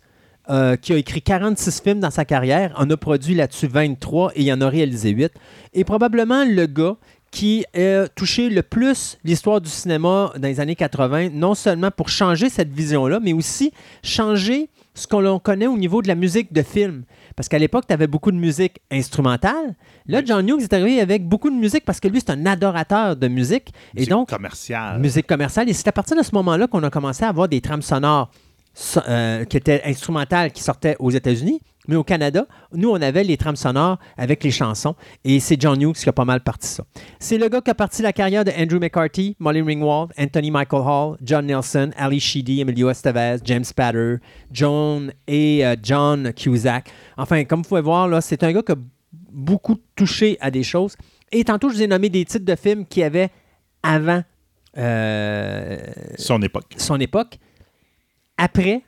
euh, 0.51 0.77
qui 0.77 0.93
a 0.93 0.97
écrit 0.97 1.21
46 1.21 1.81
films 1.83 2.01
dans 2.01 2.11
sa 2.11 2.25
carrière, 2.25 2.73
en 2.77 2.89
a 2.89 2.97
produit 2.97 3.35
là-dessus 3.35 3.67
23 3.67 4.33
et 4.35 4.43
il 4.43 4.53
en 4.53 4.61
a 4.61 4.69
réalisé 4.69 5.11
8, 5.11 5.33
est 5.75 5.85
probablement 5.85 6.45
le 6.45 6.67
gars 6.67 6.97
qui 7.31 7.65
a 7.75 8.09
touché 8.09 8.49
le 8.49 8.63
plus 8.63 9.19
l'histoire 9.25 9.61
du 9.61 9.69
cinéma 9.69 10.33
dans 10.39 10.49
les 10.49 10.61
années 10.61 10.77
80, 10.77 11.31
non 11.33 11.55
seulement 11.55 11.91
pour 11.91 12.09
changer 12.09 12.49
cette 12.49 12.73
vision-là, 12.73 13.21
mais 13.21 13.33
aussi 13.33 13.73
changer 14.03 14.71
ce 14.95 15.07
qu'on 15.07 15.39
connaît 15.39 15.67
au 15.67 15.77
niveau 15.77 16.03
de 16.03 16.09
la 16.09 16.15
musique 16.15 16.53
de 16.53 16.63
film. 16.63 17.05
Parce 17.39 17.49
qu'à 17.49 17.59
l'époque, 17.61 17.85
tu 17.87 17.93
avais 17.95 18.09
beaucoup 18.09 18.33
de 18.33 18.37
musique 18.37 18.81
instrumentale. 18.91 19.77
Là, 20.09 20.25
John 20.25 20.45
Hughes 20.49 20.61
est 20.63 20.73
arrivé 20.73 21.01
avec 21.01 21.25
beaucoup 21.29 21.51
de 21.51 21.55
musique 21.55 21.85
parce 21.85 22.01
que 22.01 22.09
lui, 22.09 22.19
c'est 22.19 22.31
un 22.33 22.45
adorateur 22.47 23.15
de 23.15 23.29
musique. 23.29 23.69
Et 23.95 23.99
Musique 24.01 24.11
donc, 24.11 24.29
commerciale. 24.29 24.99
musique 24.99 25.29
commerciale. 25.29 25.69
Et 25.69 25.73
c'est 25.73 25.87
à 25.87 25.93
partir 25.93 26.17
de 26.17 26.23
ce 26.25 26.31
moment-là 26.35 26.67
qu'on 26.67 26.83
a 26.83 26.91
commencé 26.91 27.23
à 27.23 27.29
avoir 27.29 27.47
des 27.49 27.61
trames 27.61 27.81
sonores 27.83 28.29
so- 28.33 28.41
euh, 29.09 29.45
qui 29.45 29.57
étaient 29.57 29.83
instrumentales 29.85 30.53
qui 30.53 30.63
sortaient 30.63 30.97
aux 30.99 31.11
États-Unis. 31.11 31.61
Mais 31.89 31.97
au 31.97 32.05
Canada, 32.05 32.47
nous, 32.75 32.91
on 32.91 33.01
avait 33.01 33.25
les 33.25 33.39
trames 33.39 33.57
sonores 33.57 33.99
avec 34.19 34.45
les 34.45 34.51
chansons. 34.51 34.95
Et 35.25 35.41
c'est 35.41 35.59
John 35.59 35.81
Hughes 35.81 35.95
qui 35.95 36.09
a 36.09 36.13
pas 36.13 36.27
mal 36.27 36.43
parti 36.43 36.69
ça. 36.69 36.85
C'est 37.19 37.39
le 37.39 37.49
gars 37.49 37.63
qui 37.63 37.71
a 37.71 37.75
parti 37.75 38.03
la 38.03 38.13
carrière 38.13 38.45
de 38.45 38.51
Andrew 38.51 38.79
McCarthy, 38.79 39.37
Molly 39.39 39.63
Ringwald, 39.63 40.13
Anthony 40.19 40.51
Michael 40.51 40.83
Hall, 40.85 41.17
John 41.23 41.47
Nelson, 41.47 41.91
Ali 41.97 42.21
Sheedy, 42.21 42.61
Emilio 42.61 42.91
Estevez, 42.91 43.39
James 43.43 43.65
Spatter, 43.65 44.17
John 44.53 45.13
et 45.27 45.65
euh, 45.65 45.77
John 45.83 46.33
Cusack. 46.35 46.91
Enfin, 47.17 47.45
comme 47.45 47.63
vous 47.63 47.69
pouvez 47.69 47.81
voir, 47.81 48.07
là, 48.07 48.21
c'est 48.21 48.43
un 48.45 48.53
gars 48.53 48.63
qui 48.63 48.73
a 48.73 48.77
beaucoup 49.33 49.77
touché 49.97 50.37
à 50.41 50.51
des 50.51 50.63
choses. 50.63 50.95
Et 51.33 51.43
tantôt, 51.43 51.71
je 51.71 51.77
vous 51.77 51.83
ai 51.83 51.87
nommé 51.87 52.11
des 52.11 52.25
titres 52.27 52.45
de 52.45 52.55
films 52.55 52.85
qui 52.85 53.03
avaient 53.03 53.31
avant 53.83 54.23
euh, 54.77 55.79
Son 56.19 56.43
époque. 56.43 56.75
son 56.77 57.01
époque. 57.01 57.39
Après, 58.39 58.83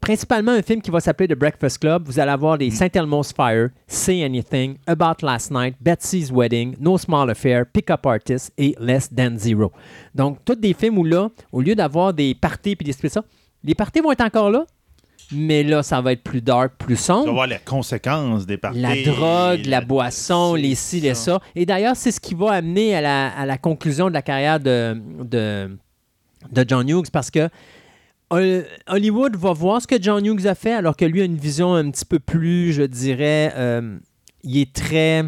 principalement 0.00 0.52
un 0.52 0.62
film 0.62 0.80
qui 0.82 0.90
va 0.90 1.00
s'appeler 1.00 1.28
The 1.28 1.38
Breakfast 1.38 1.78
Club. 1.78 2.04
Vous 2.06 2.18
allez 2.20 2.30
avoir 2.30 2.56
les 2.56 2.70
Saint 2.70 2.88
Elmo's 2.92 3.32
Fire, 3.32 3.70
Say 3.86 4.22
Anything, 4.24 4.76
About 4.86 5.22
Last 5.24 5.50
Night, 5.50 5.74
Betsy's 5.80 6.30
Wedding, 6.30 6.76
No 6.80 6.98
Small 6.98 7.30
Affair, 7.30 7.64
Pick 7.66 7.90
Up 7.90 8.06
Artist 8.06 8.52
et 8.58 8.74
Less 8.78 9.08
Than 9.14 9.36
Zero. 9.38 9.72
Donc, 10.14 10.38
tous 10.44 10.54
des 10.54 10.72
films 10.74 10.98
où 10.98 11.04
là, 11.04 11.28
au 11.52 11.60
lieu 11.60 11.74
d'avoir 11.74 12.12
des 12.14 12.34
parties 12.34 12.76
puis 12.76 12.84
des 12.84 12.94
trucs 12.94 13.10
ça, 13.12 13.22
les 13.64 13.74
parties 13.74 14.00
vont 14.00 14.12
être 14.12 14.20
encore 14.24 14.50
là, 14.50 14.64
mais 15.32 15.62
là, 15.62 15.82
ça 15.82 16.00
va 16.00 16.12
être 16.12 16.22
plus 16.22 16.40
dark, 16.40 16.74
plus 16.78 16.94
Tu 16.94 17.00
vas 17.02 17.18
sombre. 17.18 17.32
voir 17.34 17.46
les 17.48 17.58
conséquences 17.64 18.46
des 18.46 18.56
parties. 18.56 18.80
La 18.80 18.94
drogue, 19.02 19.64
la, 19.66 19.80
la- 19.80 19.80
boisson, 19.82 20.54
les 20.54 20.74
ci, 20.74 21.00
les 21.00 21.14
ça. 21.14 21.40
Et 21.54 21.66
d'ailleurs, 21.66 21.96
c'est 21.96 22.12
ce 22.12 22.20
qui 22.20 22.34
va 22.34 22.52
amener 22.52 22.94
à 22.94 23.00
la, 23.00 23.28
à 23.36 23.44
la 23.46 23.58
conclusion 23.58 24.08
de 24.08 24.14
la 24.14 24.22
carrière 24.22 24.58
de, 24.58 24.96
de, 25.24 25.76
de 26.50 26.64
John 26.66 26.88
Hughes 26.88 27.10
parce 27.12 27.30
que 27.30 27.48
Hollywood 28.30 29.36
va 29.36 29.52
voir 29.52 29.80
ce 29.80 29.86
que 29.86 30.00
John 30.00 30.24
Hughes 30.24 30.46
a 30.46 30.54
fait 30.54 30.72
alors 30.72 30.96
que 30.96 31.04
lui 31.04 31.22
a 31.22 31.24
une 31.24 31.36
vision 31.36 31.74
un 31.74 31.90
petit 31.90 32.04
peu 32.04 32.18
plus, 32.18 32.72
je 32.72 32.82
dirais, 32.82 33.52
euh, 33.56 33.98
il 34.44 34.58
est 34.58 34.72
très 34.72 35.24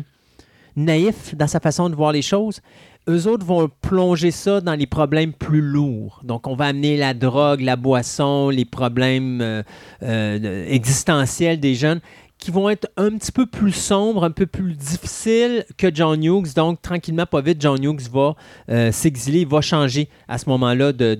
naïf 0.76 1.34
dans 1.34 1.46
sa 1.46 1.60
façon 1.60 1.88
de 1.88 1.94
voir 1.94 2.12
les 2.12 2.22
choses. 2.22 2.60
Eux 3.08 3.26
autres 3.26 3.46
vont 3.46 3.70
plonger 3.80 4.30
ça 4.30 4.60
dans 4.60 4.74
les 4.74 4.86
problèmes 4.86 5.32
plus 5.32 5.62
lourds. 5.62 6.20
Donc, 6.24 6.46
on 6.46 6.54
va 6.54 6.66
amener 6.66 6.98
la 6.98 7.14
drogue, 7.14 7.62
la 7.62 7.76
boisson, 7.76 8.50
les 8.50 8.66
problèmes 8.66 9.40
euh, 9.40 9.62
euh, 10.02 10.66
existentiels 10.68 11.58
des 11.58 11.74
jeunes 11.74 12.00
qui 12.36 12.50
vont 12.50 12.70
être 12.70 12.88
un 12.96 13.10
petit 13.10 13.32
peu 13.32 13.46
plus 13.46 13.72
sombres, 13.72 14.24
un 14.24 14.30
peu 14.30 14.46
plus 14.46 14.74
difficiles 14.74 15.64
que 15.76 15.94
John 15.94 16.22
Hughes. 16.22 16.54
Donc, 16.54 16.80
tranquillement, 16.80 17.26
pas 17.26 17.40
vite, 17.40 17.60
John 17.60 17.82
Hughes 17.82 18.08
va 18.10 18.34
s'exiler, 18.92 19.44
va 19.44 19.60
changer 19.60 20.08
à 20.26 20.38
ce 20.38 20.48
moment-là 20.48 20.92
de, 20.92 21.14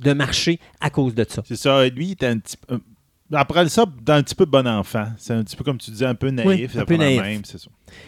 de 0.00 0.12
marché 0.12 0.60
à 0.80 0.90
cause 0.90 1.14
de 1.14 1.24
ça. 1.28 1.42
C'est 1.46 1.56
ça. 1.56 1.86
Lui, 1.88 2.06
il 2.06 2.12
était 2.12 2.26
un 2.26 2.38
petit 2.38 2.56
peu. 2.56 2.80
Après 3.30 3.68
ça, 3.68 3.82
un 3.82 4.22
petit 4.22 4.34
peu 4.34 4.46
bon 4.46 4.66
enfant. 4.66 5.08
C'est 5.18 5.34
un 5.34 5.44
petit 5.44 5.54
peu, 5.54 5.62
comme 5.62 5.76
tu 5.76 5.90
disais, 5.90 6.06
un 6.06 6.14
peu 6.14 6.30
naïf. 6.30 6.48
Oui, 6.48 6.68
c'est 6.72 6.78
un 6.78 6.84
peu 6.86 6.96
naïf. 6.96 7.20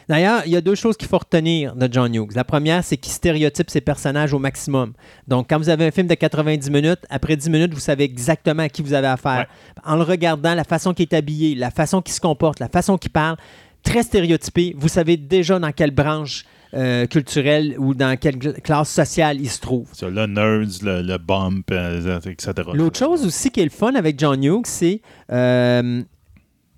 D'ailleurs, 0.08 0.42
il 0.46 0.52
y 0.52 0.56
a 0.56 0.62
deux 0.62 0.74
choses 0.74 0.96
qu'il 0.96 1.08
faut 1.08 1.18
retenir 1.18 1.76
de 1.76 1.92
John 1.92 2.14
Hughes. 2.14 2.32
La 2.34 2.44
première, 2.44 2.82
c'est 2.82 2.96
qu'il 2.96 3.12
stéréotype 3.12 3.68
ses 3.68 3.82
personnages 3.82 4.32
au 4.32 4.38
maximum. 4.38 4.94
Donc, 5.28 5.50
quand 5.50 5.58
vous 5.58 5.68
avez 5.68 5.86
un 5.86 5.90
film 5.90 6.06
de 6.06 6.14
90 6.14 6.70
minutes, 6.70 7.00
après 7.10 7.36
10 7.36 7.50
minutes, 7.50 7.74
vous 7.74 7.80
savez 7.80 8.04
exactement 8.04 8.62
à 8.62 8.70
qui 8.70 8.80
vous 8.80 8.94
avez 8.94 9.08
affaire. 9.08 9.46
En 9.84 9.96
le 9.96 10.02
regardant, 10.04 10.54
la 10.54 10.64
façon 10.64 10.94
qu'il 10.94 11.02
est 11.02 11.14
habillé, 11.14 11.54
la 11.54 11.70
façon 11.70 12.00
qu'il 12.00 12.14
se 12.14 12.20
comporte, 12.20 12.58
la 12.58 12.68
façon 12.68 12.96
qu'il 12.96 13.10
parle, 13.10 13.36
très 13.82 14.02
stéréotypé. 14.02 14.74
Vous 14.78 14.88
savez 14.88 15.18
déjà 15.18 15.58
dans 15.58 15.72
quelle 15.72 15.90
branche 15.90 16.46
euh, 16.74 17.06
culturelle 17.06 17.74
ou 17.78 17.94
dans 17.94 18.16
quelle 18.18 18.36
cl- 18.36 18.60
classe 18.60 18.90
sociale 18.90 19.40
il 19.40 19.50
se 19.50 19.60
trouve. 19.60 19.88
Le 20.02 20.26
nerds, 20.26 20.82
le, 20.82 21.02
le 21.02 21.18
bump, 21.18 21.70
euh, 21.70 22.18
etc. 22.26 22.52
L'autre 22.74 22.98
chose 22.98 23.24
aussi 23.26 23.50
qui 23.50 23.60
est 23.60 23.64
le 23.64 23.70
fun 23.70 23.94
avec 23.94 24.18
John 24.18 24.42
Hughes, 24.42 24.66
c'est 24.66 25.00
euh, 25.32 26.02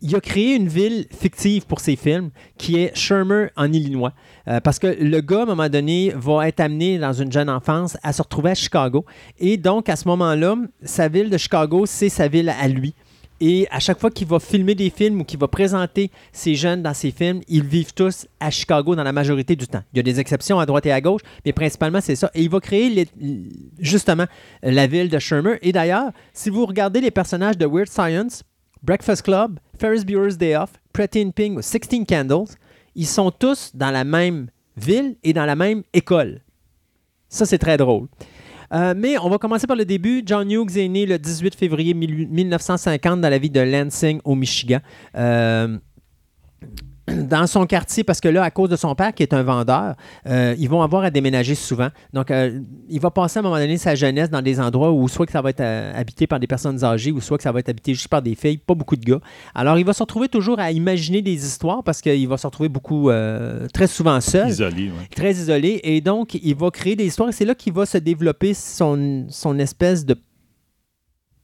il 0.04 0.16
a 0.16 0.20
créé 0.20 0.56
une 0.56 0.66
ville 0.66 1.06
fictive 1.16 1.64
pour 1.64 1.78
ses 1.78 1.94
films 1.94 2.30
qui 2.58 2.76
est 2.76 2.96
Shermer 2.96 3.46
en 3.56 3.72
Illinois. 3.72 4.12
Euh, 4.48 4.58
parce 4.60 4.80
que 4.80 4.88
le 4.88 5.20
gars, 5.20 5.40
à 5.40 5.42
un 5.42 5.46
moment 5.46 5.68
donné, 5.68 6.12
va 6.16 6.48
être 6.48 6.58
amené 6.58 6.98
dans 6.98 7.12
une 7.12 7.30
jeune 7.30 7.48
enfance 7.48 7.96
à 8.02 8.12
se 8.12 8.20
retrouver 8.20 8.50
à 8.50 8.54
Chicago. 8.56 9.04
Et 9.38 9.56
donc, 9.56 9.88
à 9.88 9.94
ce 9.94 10.08
moment-là, 10.08 10.56
sa 10.82 11.06
ville 11.06 11.30
de 11.30 11.38
Chicago, 11.38 11.86
c'est 11.86 12.08
sa 12.08 12.26
ville 12.26 12.48
à 12.48 12.66
lui. 12.66 12.94
Et 13.44 13.66
à 13.72 13.80
chaque 13.80 13.98
fois 13.98 14.08
qu'il 14.08 14.28
va 14.28 14.38
filmer 14.38 14.76
des 14.76 14.88
films 14.88 15.20
ou 15.20 15.24
qu'il 15.24 15.40
va 15.40 15.48
présenter 15.48 16.12
ces 16.30 16.54
jeunes 16.54 16.80
dans 16.80 16.94
ses 16.94 17.10
films, 17.10 17.40
ils 17.48 17.64
vivent 17.64 17.92
tous 17.92 18.28
à 18.38 18.52
Chicago 18.52 18.94
dans 18.94 19.02
la 19.02 19.10
majorité 19.10 19.56
du 19.56 19.66
temps. 19.66 19.82
Il 19.92 19.96
y 19.96 19.98
a 19.98 20.04
des 20.04 20.20
exceptions 20.20 20.60
à 20.60 20.64
droite 20.64 20.86
et 20.86 20.92
à 20.92 21.00
gauche, 21.00 21.22
mais 21.44 21.52
principalement 21.52 22.00
c'est 22.00 22.14
ça. 22.14 22.30
Et 22.34 22.42
il 22.42 22.48
va 22.48 22.60
créer 22.60 23.08
justement 23.80 24.26
la 24.62 24.86
ville 24.86 25.08
de 25.08 25.18
Shermer. 25.18 25.58
Et 25.60 25.72
d'ailleurs, 25.72 26.12
si 26.32 26.50
vous 26.50 26.64
regardez 26.64 27.00
les 27.00 27.10
personnages 27.10 27.58
de 27.58 27.66
Weird 27.66 27.88
Science, 27.88 28.44
Breakfast 28.80 29.22
Club, 29.22 29.58
Ferris 29.76 30.04
Bueller's 30.04 30.38
Day 30.38 30.54
Off, 30.54 30.74
Pretty 30.92 31.20
in 31.20 31.30
Pink 31.30 31.58
ou 31.58 31.62
16 31.62 32.04
Candles, 32.08 32.54
ils 32.94 33.08
sont 33.08 33.32
tous 33.32 33.72
dans 33.74 33.90
la 33.90 34.04
même 34.04 34.50
ville 34.76 35.16
et 35.24 35.32
dans 35.32 35.46
la 35.46 35.56
même 35.56 35.82
école. 35.92 36.42
Ça, 37.28 37.44
c'est 37.44 37.58
très 37.58 37.76
drôle. 37.76 38.06
Euh, 38.72 38.94
mais 38.96 39.18
on 39.18 39.28
va 39.28 39.38
commencer 39.38 39.66
par 39.66 39.76
le 39.76 39.84
début. 39.84 40.22
John 40.24 40.50
Hughes 40.50 40.78
est 40.78 40.88
né 40.88 41.06
le 41.06 41.18
18 41.18 41.54
février 41.54 41.94
1950 41.94 43.20
dans 43.20 43.28
la 43.28 43.38
ville 43.38 43.52
de 43.52 43.60
Lansing, 43.60 44.20
au 44.24 44.34
Michigan. 44.34 44.78
Euh, 45.16 45.78
dans 47.08 47.46
son 47.46 47.66
quartier, 47.66 48.04
parce 48.04 48.20
que 48.20 48.28
là, 48.28 48.42
à 48.44 48.50
cause 48.50 48.68
de 48.68 48.76
son 48.76 48.94
père 48.94 49.12
qui 49.12 49.22
est 49.22 49.34
un 49.34 49.42
vendeur, 49.42 49.94
euh, 50.26 50.54
ils 50.58 50.68
vont 50.68 50.82
avoir 50.82 51.04
à 51.04 51.10
déménager 51.10 51.54
souvent. 51.54 51.88
Donc, 52.12 52.30
euh, 52.30 52.60
il 52.88 53.00
va 53.00 53.10
passer 53.10 53.38
à 53.38 53.40
un 53.40 53.42
moment 53.42 53.58
donné 53.58 53.76
sa 53.76 53.94
jeunesse 53.94 54.30
dans 54.30 54.42
des 54.42 54.60
endroits 54.60 54.92
où 54.92 55.08
soit 55.08 55.26
que 55.26 55.32
ça 55.32 55.42
va 55.42 55.50
être 55.50 55.60
euh, 55.60 55.92
habité 55.94 56.26
par 56.26 56.38
des 56.38 56.46
personnes 56.46 56.84
âgées 56.84 57.10
ou 57.10 57.20
soit 57.20 57.36
que 57.36 57.42
ça 57.42 57.52
va 57.52 57.60
être 57.60 57.68
habité 57.68 57.94
juste 57.94 58.08
par 58.08 58.22
des 58.22 58.34
filles, 58.34 58.58
pas 58.58 58.74
beaucoup 58.74 58.96
de 58.96 59.04
gars. 59.04 59.20
Alors, 59.54 59.78
il 59.78 59.84
va 59.84 59.92
se 59.92 60.02
retrouver 60.02 60.28
toujours 60.28 60.60
à 60.60 60.70
imaginer 60.70 61.22
des 61.22 61.44
histoires 61.44 61.82
parce 61.82 62.00
qu'il 62.00 62.28
va 62.28 62.36
se 62.36 62.46
retrouver 62.46 62.68
beaucoup, 62.68 63.10
très 63.72 63.86
souvent 63.86 64.20
seul 64.20 64.48
Isolé, 64.48 64.84
ouais. 64.86 65.08
très 65.14 65.32
isolé. 65.32 65.80
Et 65.82 66.00
donc, 66.00 66.34
il 66.34 66.54
va 66.54 66.70
créer 66.70 66.96
des 66.96 67.06
histoires. 67.06 67.28
Et 67.28 67.32
c'est 67.32 67.44
là 67.44 67.54
qu'il 67.54 67.72
va 67.72 67.86
se 67.86 67.98
développer 67.98 68.54
son, 68.54 69.26
son 69.28 69.58
espèce 69.58 70.04
de 70.04 70.16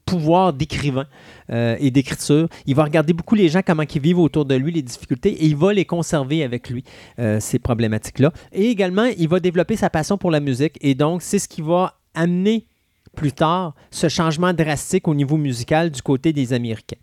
pouvoir 0.08 0.52
d'écrivain 0.52 1.06
euh, 1.50 1.76
et 1.78 1.90
d'écriture. 1.90 2.48
Il 2.66 2.74
va 2.74 2.84
regarder 2.84 3.12
beaucoup 3.12 3.34
les 3.34 3.48
gens, 3.48 3.60
comment 3.64 3.82
ils 3.82 4.00
vivent 4.00 4.18
autour 4.18 4.44
de 4.46 4.54
lui, 4.54 4.72
les 4.72 4.82
difficultés, 4.82 5.30
et 5.30 5.46
il 5.46 5.56
va 5.56 5.72
les 5.72 5.84
conserver 5.84 6.42
avec 6.42 6.70
lui, 6.70 6.82
euh, 7.18 7.40
ces 7.40 7.58
problématiques-là. 7.58 8.32
Et 8.52 8.70
également, 8.70 9.04
il 9.18 9.28
va 9.28 9.38
développer 9.38 9.76
sa 9.76 9.90
passion 9.90 10.16
pour 10.16 10.30
la 10.30 10.40
musique. 10.40 10.78
Et 10.80 10.94
donc, 10.94 11.22
c'est 11.22 11.38
ce 11.38 11.48
qui 11.48 11.60
va 11.60 11.98
amener 12.14 12.66
plus 13.14 13.32
tard 13.32 13.74
ce 13.90 14.08
changement 14.08 14.52
drastique 14.52 15.08
au 15.08 15.14
niveau 15.14 15.36
musical 15.36 15.90
du 15.90 16.00
côté 16.02 16.32
des 16.32 16.52
Américains. 16.52 16.96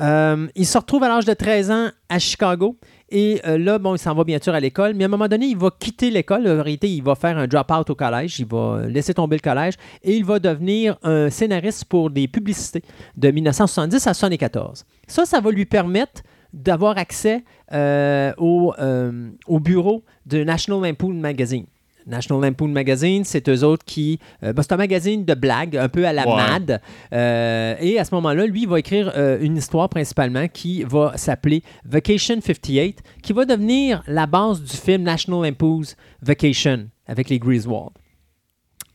Euh, 0.00 0.48
il 0.54 0.66
se 0.66 0.78
retrouve 0.78 1.02
à 1.04 1.08
l'âge 1.08 1.26
de 1.26 1.34
13 1.34 1.70
ans 1.70 1.88
à 2.08 2.18
Chicago. 2.18 2.76
Et 3.10 3.40
euh, 3.44 3.58
là, 3.58 3.78
bon, 3.78 3.96
il 3.96 3.98
s'en 3.98 4.14
va 4.14 4.22
bien 4.22 4.38
sûr 4.40 4.54
à 4.54 4.60
l'école, 4.60 4.94
mais 4.94 5.04
à 5.04 5.06
un 5.06 5.10
moment 5.10 5.26
donné, 5.26 5.46
il 5.46 5.56
va 5.56 5.70
quitter 5.76 6.10
l'école. 6.10 6.46
En 6.46 6.62
réalité, 6.62 6.88
il 6.88 7.02
va 7.02 7.14
faire 7.14 7.36
un 7.36 7.46
drop-out 7.46 7.90
au 7.90 7.94
collège. 7.94 8.38
Il 8.38 8.46
va 8.46 8.82
laisser 8.86 9.14
tomber 9.14 9.36
le 9.36 9.40
collège 9.42 9.74
et 10.02 10.16
il 10.16 10.24
va 10.24 10.38
devenir 10.38 10.96
un 11.02 11.28
scénariste 11.28 11.86
pour 11.86 12.10
des 12.10 12.28
publicités 12.28 12.82
de 13.16 13.30
1970 13.30 14.06
à 14.06 14.10
1974. 14.10 14.84
Ça, 15.08 15.26
ça 15.26 15.40
va 15.40 15.50
lui 15.50 15.66
permettre 15.66 16.22
d'avoir 16.52 16.98
accès 16.98 17.44
euh, 17.72 18.32
au, 18.38 18.74
euh, 18.78 19.30
au 19.46 19.60
bureau 19.60 20.04
de 20.26 20.44
National 20.44 20.82
Lampoon 20.82 21.14
Magazine. 21.14 21.66
National 22.06 22.42
Lampoon 22.42 22.68
Magazine, 22.68 23.24
c'est 23.24 23.48
eux 23.48 23.64
autres 23.64 23.84
qui. 23.84 24.18
euh, 24.42 24.52
ben, 24.52 24.62
c'est 24.62 24.72
un 24.72 24.76
magazine 24.76 25.24
de 25.24 25.34
blagues, 25.34 25.76
un 25.76 25.88
peu 25.88 26.06
à 26.06 26.12
la 26.12 26.26
Ouais. 26.26 26.36
MAD. 26.36 26.80
Euh, 27.12 27.74
et 27.80 27.98
à 27.98 28.04
ce 28.04 28.14
moment-là, 28.14 28.46
lui, 28.46 28.62
il 28.62 28.68
va 28.68 28.78
écrire 28.78 29.12
euh, 29.16 29.38
une 29.40 29.56
histoire 29.56 29.88
principalement 29.88 30.48
qui 30.48 30.82
va 30.84 31.12
s'appeler 31.16 31.62
Vacation 31.84 32.40
58, 32.40 32.98
qui 33.22 33.32
va 33.32 33.44
devenir 33.44 34.02
la 34.06 34.26
base 34.26 34.62
du 34.62 34.76
film 34.76 35.02
National 35.02 35.42
Lampoon's 35.44 35.96
Vacation 36.22 36.88
avec 37.06 37.28
les 37.28 37.38
Griswold. 37.38 37.90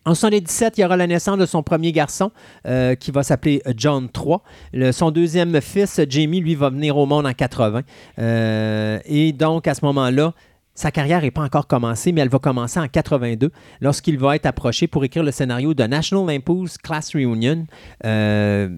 En 0.07 0.11
1977, 0.11 0.77
il 0.77 0.81
y 0.81 0.85
aura 0.85 0.97
la 0.97 1.07
naissance 1.07 1.39
de 1.39 1.47
son 1.47 1.63
premier 1.63 1.91
garçon 1.91 2.29
euh, 2.67 2.93
qui 2.93 3.09
va 3.09 3.23
s'appeler 3.23 3.63
John 3.75 4.07
III. 4.15 4.35
Le- 4.71 4.91
son 4.91 5.09
deuxième 5.09 5.59
fils, 5.61 5.99
Jamie, 6.07 6.41
lui, 6.41 6.53
va 6.53 6.69
venir 6.69 6.95
au 6.95 7.07
monde 7.07 7.25
en 7.25 7.33
80. 7.33 7.81
Euh, 8.19 8.99
et 9.05 9.31
donc, 9.33 9.67
à 9.67 9.73
ce 9.73 9.83
moment-là, 9.83 10.33
sa 10.75 10.91
carrière 10.91 11.21
n'est 11.21 11.31
pas 11.31 11.41
encore 11.41 11.67
commencée, 11.67 12.11
mais 12.11 12.21
elle 12.21 12.29
va 12.29 12.39
commencer 12.39 12.79
en 12.79 12.87
82 12.87 13.51
lorsqu'il 13.81 14.19
va 14.19 14.35
être 14.35 14.45
approché 14.45 14.87
pour 14.87 15.03
écrire 15.03 15.23
le 15.23 15.31
scénario 15.31 15.73
de 15.73 15.83
National 15.83 16.27
Lampoon's 16.27 16.77
Class 16.77 17.15
Reunion. 17.15 17.65
euh, 18.05 18.69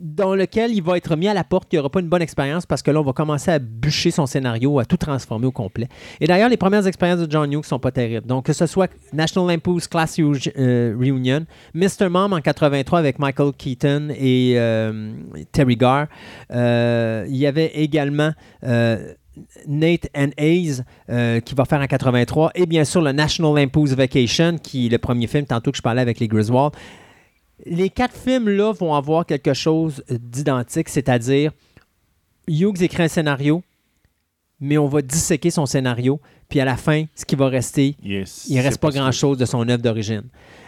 dans 0.00 0.34
lequel 0.34 0.72
il 0.72 0.82
va 0.82 0.96
être 0.96 1.16
mis 1.16 1.28
à 1.28 1.34
la 1.34 1.44
porte, 1.44 1.72
il 1.72 1.76
n'y 1.76 1.80
aura 1.80 1.88
pas 1.88 2.00
une 2.00 2.08
bonne 2.08 2.20
expérience 2.20 2.66
parce 2.66 2.82
que 2.82 2.90
là, 2.90 3.00
on 3.00 3.04
va 3.04 3.12
commencer 3.12 3.50
à 3.50 3.58
bûcher 3.58 4.10
son 4.10 4.26
scénario, 4.26 4.78
à 4.78 4.84
tout 4.84 4.96
transformer 4.96 5.46
au 5.46 5.52
complet. 5.52 5.88
Et 6.20 6.26
d'ailleurs, 6.26 6.48
les 6.48 6.56
premières 6.56 6.86
expériences 6.86 7.20
de 7.20 7.30
John 7.30 7.50
Hughes 7.50 7.58
ne 7.58 7.62
sont 7.62 7.78
pas 7.78 7.92
terribles. 7.92 8.26
Donc, 8.26 8.44
que 8.44 8.52
ce 8.52 8.66
soit 8.66 8.90
National 9.12 9.48
Lampoon's 9.54 9.88
Class 9.88 10.18
euh, 10.18 10.96
Reunion, 10.98 11.46
Mr. 11.74 12.08
Mom 12.10 12.32
en 12.32 12.40
83 12.40 12.98
avec 12.98 13.18
Michael 13.18 13.52
Keaton 13.56 14.08
et 14.18 14.54
euh, 14.56 15.14
Terry 15.52 15.76
Garr. 15.76 16.08
Il 16.50 17.36
y 17.36 17.46
avait 17.46 17.72
également 17.74 18.32
Nate 19.66 20.08
and 20.16 20.30
Hayes 20.36 20.82
euh, 21.10 21.40
qui 21.40 21.54
va 21.54 21.64
faire 21.64 21.80
en 21.80 21.86
83 21.86 22.52
et 22.54 22.66
bien 22.66 22.84
sûr 22.84 23.00
le 23.02 23.12
National 23.12 23.54
Lampoon's 23.54 23.92
Vacation 23.92 24.58
qui 24.58 24.86
est 24.86 24.88
le 24.88 24.98
premier 24.98 25.26
film 25.26 25.46
tantôt 25.46 25.70
que 25.70 25.76
je 25.76 25.82
parlais 25.82 26.02
avec 26.02 26.20
les 26.20 26.28
Griswold. 26.28 26.72
Les 27.66 27.90
quatre 27.90 28.16
films-là 28.16 28.72
vont 28.72 28.94
avoir 28.94 29.26
quelque 29.26 29.54
chose 29.54 30.02
d'identique, 30.08 30.88
c'est-à-dire 30.88 31.52
Hughes 32.48 32.82
écrit 32.82 33.04
un 33.04 33.08
scénario, 33.08 33.62
mais 34.60 34.76
on 34.76 34.88
va 34.88 35.02
disséquer 35.02 35.50
son 35.50 35.66
scénario, 35.66 36.20
puis 36.48 36.60
à 36.60 36.64
la 36.64 36.76
fin, 36.76 37.04
ce 37.14 37.24
qui 37.24 37.36
va 37.36 37.48
rester, 37.48 37.96
Yes, 38.02 38.46
il 38.48 38.56
ne 38.56 38.62
reste 38.62 38.78
pas 38.78 38.90
grand-chose 38.90 39.38
de 39.38 39.44
son 39.44 39.68
œuvre 39.68 39.82
d'origine. 39.82 40.24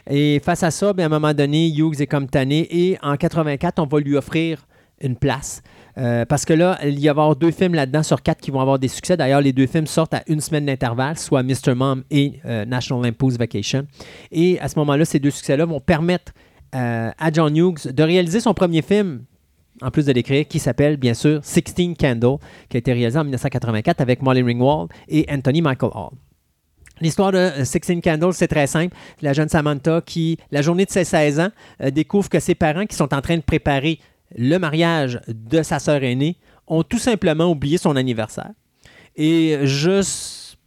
Et 0.08 0.40
face 0.44 0.62
à 0.62 0.70
ça, 0.70 0.92
bien, 0.92 1.04
à 1.04 1.06
un 1.06 1.20
moment 1.20 1.34
donné, 1.34 1.68
Hughes 1.68 2.00
est 2.00 2.06
comme 2.06 2.28
tanné 2.28 2.66
et 2.70 2.98
en 3.02 3.16
84, 3.16 3.80
on 3.80 3.86
va 3.86 4.00
lui 4.00 4.16
offrir 4.16 4.66
une 5.00 5.16
place. 5.16 5.62
Euh, 5.98 6.26
parce 6.26 6.44
que 6.44 6.52
là, 6.52 6.78
il 6.84 7.00
y 7.00 7.08
avoir 7.08 7.36
deux 7.36 7.50
films 7.50 7.74
là-dedans 7.74 8.02
sur 8.02 8.22
quatre 8.22 8.40
qui 8.40 8.50
vont 8.50 8.60
avoir 8.60 8.78
des 8.78 8.88
succès. 8.88 9.16
D'ailleurs, 9.16 9.40
les 9.40 9.52
deux 9.52 9.66
films 9.66 9.86
sortent 9.86 10.14
à 10.14 10.22
une 10.26 10.40
semaine 10.40 10.66
d'intervalle, 10.66 11.16
soit 11.18 11.42
Mr. 11.42 11.74
Mom 11.74 12.04
et 12.10 12.40
euh, 12.44 12.64
National 12.64 13.04
Lampoon's 13.04 13.38
Vacation. 13.38 13.86
Et 14.30 14.60
à 14.60 14.68
ce 14.68 14.78
moment-là, 14.78 15.04
ces 15.04 15.18
deux 15.18 15.30
succès-là 15.30 15.64
vont 15.64 15.80
permettre 15.80 16.32
euh, 16.74 17.10
à 17.18 17.32
John 17.32 17.56
Hughes 17.56 17.92
de 17.92 18.02
réaliser 18.02 18.40
son 18.40 18.52
premier 18.52 18.82
film, 18.82 19.24
en 19.80 19.90
plus 19.90 20.04
de 20.04 20.12
l'écrire, 20.12 20.46
qui 20.46 20.58
s'appelle 20.58 20.98
bien 20.98 21.14
sûr 21.14 21.40
16 21.42 21.64
Candle, 21.98 22.36
qui 22.68 22.76
a 22.76 22.78
été 22.78 22.92
réalisé 22.92 23.18
en 23.18 23.24
1984 23.24 24.00
avec 24.00 24.20
Molly 24.20 24.42
Ringwald 24.42 24.90
et 25.08 25.24
Anthony 25.30 25.62
Michael 25.62 25.90
Hall. 25.94 26.10
L'histoire 27.00 27.32
de 27.32 27.50
16 27.62 28.00
Candles, 28.02 28.32
c'est 28.32 28.48
très 28.48 28.66
simple. 28.66 28.94
La 29.22 29.32
jeune 29.34 29.48
Samantha 29.48 30.00
qui, 30.00 30.38
la 30.50 30.62
journée 30.62 30.86
de 30.86 30.90
ses 30.90 31.04
16 31.04 31.40
ans, 31.40 31.50
découvre 31.92 32.30
que 32.30 32.40
ses 32.40 32.54
parents 32.54 32.86
qui 32.86 32.96
sont 32.96 33.12
en 33.12 33.20
train 33.20 33.36
de 33.36 33.42
préparer 33.42 33.98
le 34.34 34.58
mariage 34.58 35.20
de 35.28 35.62
sa 35.62 35.78
sœur 35.78 36.02
aînée 36.02 36.36
ont 36.66 36.82
tout 36.82 36.98
simplement 36.98 37.50
oublié 37.50 37.78
son 37.78 37.96
anniversaire. 37.96 38.50
Et 39.16 39.58
juste 39.62 40.58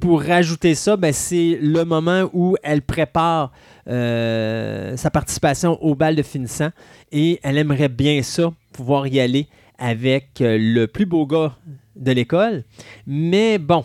pour 0.00 0.22
rajouter 0.22 0.74
ça, 0.74 0.96
ben, 0.96 1.12
c'est 1.12 1.58
le 1.60 1.84
moment 1.84 2.28
où 2.32 2.56
elle 2.62 2.82
prépare 2.82 3.52
euh, 3.88 4.96
sa 4.96 5.10
participation 5.10 5.82
au 5.82 5.94
bal 5.94 6.16
de 6.16 6.22
finissant 6.22 6.70
et 7.10 7.40
elle 7.42 7.58
aimerait 7.58 7.88
bien 7.88 8.22
ça, 8.22 8.52
pouvoir 8.72 9.06
y 9.06 9.20
aller 9.20 9.48
avec 9.78 10.40
euh, 10.40 10.56
le 10.58 10.86
plus 10.86 11.06
beau 11.06 11.26
gars 11.26 11.56
de 11.96 12.12
l'école. 12.12 12.64
Mais 13.06 13.58
bon, 13.58 13.84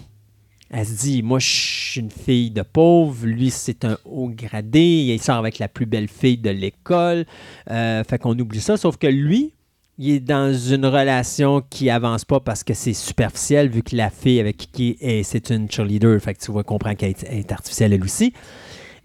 elle 0.70 0.86
se 0.86 0.94
dit, 0.94 1.24
moi, 1.24 1.40
je 1.40 1.48
suis 1.48 2.02
une 2.02 2.12
fille 2.12 2.52
de 2.52 2.62
pauvre. 2.62 3.26
Lui, 3.26 3.50
c'est 3.52 3.86
un 3.86 3.98
haut 4.06 4.30
gradé. 4.30 4.82
Il 4.82 5.22
sort 5.22 5.38
avec 5.38 5.60
la 5.60 5.68
plus 5.68 5.86
belle 5.86 6.08
fille 6.10 6.38
de 6.38 6.50
l'école. 6.50 7.26
Euh, 7.72 8.04
fait 8.04 8.18
qu'on 8.20 8.38
oublie 8.38 8.60
ça. 8.60 8.76
Sauf 8.78 8.98
que 8.98 9.08
lui, 9.08 9.54
il 9.98 10.10
est 10.12 10.20
dans 10.20 10.54
une 10.54 10.86
relation 10.86 11.62
qui 11.70 11.90
avance 11.90 12.26
pas 12.26 12.40
parce 12.40 12.64
que 12.64 12.74
c'est 12.74 12.94
superficiel, 12.94 13.70
vu 13.70 13.82
que 13.82 13.96
la 13.96 14.10
fille 14.10 14.40
avec 14.40 14.58
qui 14.72 14.98
est, 15.02 15.24
c'est 15.24 15.50
une 15.50 15.72
cheerleader. 15.72 16.20
Fait 16.22 16.34
que 16.34 16.40
tu 16.44 16.52
vas 16.52 16.64
qu'elle 16.96 17.10
est- 17.12 17.26
elle 17.30 17.40
est 17.40 17.52
artificielle, 17.52 17.94
elle 17.94 18.04
aussi. 18.04 18.34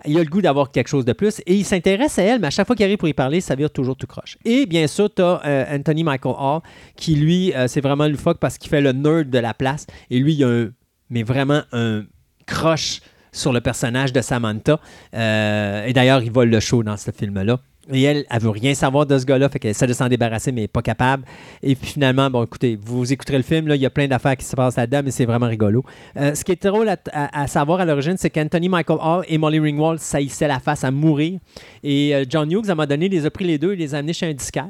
il 0.04 0.18
a 0.18 0.24
le 0.24 0.28
goût 0.28 0.42
d'avoir 0.42 0.72
quelque 0.72 0.88
chose 0.88 1.04
de 1.04 1.12
plus 1.12 1.40
et 1.46 1.54
il 1.54 1.64
s'intéresse 1.64 2.18
à 2.18 2.24
elle, 2.24 2.40
mais 2.40 2.48
à 2.48 2.50
chaque 2.50 2.66
fois 2.66 2.74
qu'il 2.74 2.84
arrive 2.84 2.98
pour 2.98 3.06
y 3.06 3.12
parler, 3.14 3.40
ça 3.40 3.54
vire 3.54 3.70
toujours 3.70 3.94
tout 3.96 4.08
croche. 4.08 4.36
Et 4.44 4.66
bien 4.66 4.88
sûr, 4.88 5.08
tu 5.14 5.22
as 5.22 5.40
Anthony 5.72 6.02
Michael 6.02 6.34
Hall 6.36 6.60
qui, 6.96 7.14
lui, 7.14 7.54
euh, 7.54 7.68
c'est 7.68 7.80
vraiment 7.80 8.08
le 8.08 8.16
fuck 8.16 8.38
parce 8.38 8.58
qu'il 8.58 8.68
fait 8.68 8.80
le 8.80 8.90
nerd 8.90 9.30
de 9.30 9.38
la 9.38 9.54
place 9.54 9.86
et 10.10 10.18
lui, 10.18 10.34
il 10.34 10.42
a 10.42 10.48
un, 10.48 10.70
mais 11.12 11.22
vraiment 11.22 11.62
un 11.72 12.04
croche 12.46 13.00
sur 13.30 13.52
le 13.52 13.60
personnage 13.60 14.12
de 14.12 14.20
Samantha. 14.20 14.80
Euh, 15.14 15.86
et 15.86 15.92
d'ailleurs, 15.92 16.22
il 16.22 16.30
vole 16.30 16.50
le 16.50 16.60
show 16.60 16.82
dans 16.82 16.96
ce 16.96 17.10
film-là. 17.10 17.58
Et 17.92 18.02
elle, 18.02 18.24
elle 18.30 18.40
veut 18.40 18.50
rien 18.50 18.74
savoir 18.74 19.06
de 19.06 19.18
ce 19.18 19.24
gars-là, 19.24 19.48
fait 19.48 19.58
qu'elle 19.58 19.72
essaie 19.72 19.88
de 19.88 19.92
s'en 19.92 20.08
débarrasser, 20.08 20.52
mais 20.52 20.60
elle 20.60 20.64
n'est 20.64 20.68
pas 20.68 20.82
capable. 20.82 21.24
Et 21.64 21.74
puis 21.74 21.88
finalement, 21.88 22.30
bon, 22.30 22.44
écoutez, 22.44 22.78
vous 22.80 23.12
écouterez 23.12 23.38
le 23.38 23.42
film, 23.42 23.66
là, 23.66 23.74
il 23.74 23.82
y 23.82 23.86
a 23.86 23.90
plein 23.90 24.06
d'affaires 24.06 24.36
qui 24.36 24.44
se 24.44 24.54
passent 24.54 24.76
là-dedans, 24.76 25.00
mais 25.04 25.10
c'est 25.10 25.24
vraiment 25.24 25.48
rigolo. 25.48 25.84
Euh, 26.16 26.34
ce 26.36 26.44
qui 26.44 26.52
est 26.52 26.62
drôle 26.62 26.88
à 27.12 27.46
savoir 27.48 27.80
à 27.80 27.84
l'origine, 27.84 28.16
c'est 28.16 28.30
qu'Anthony 28.30 28.68
Michael 28.68 28.98
Hall 29.02 29.24
et 29.26 29.36
Molly 29.36 29.58
Ringwald 29.58 29.98
saillissaient 29.98 30.46
la 30.46 30.60
face 30.60 30.84
à 30.84 30.92
mourir. 30.92 31.40
Et 31.82 32.14
euh, 32.14 32.24
John 32.28 32.50
Hughes, 32.52 32.68
à 32.68 32.72
un 32.72 32.74
moment 32.76 32.86
donné, 32.86 33.08
les 33.08 33.26
a 33.26 33.30
pris 33.30 33.44
les 33.44 33.58
deux 33.58 33.72
et 33.72 33.76
les 33.76 33.96
a 33.96 33.98
amenés 33.98 34.12
chez 34.12 34.26
un 34.26 34.34
disquaire. 34.34 34.68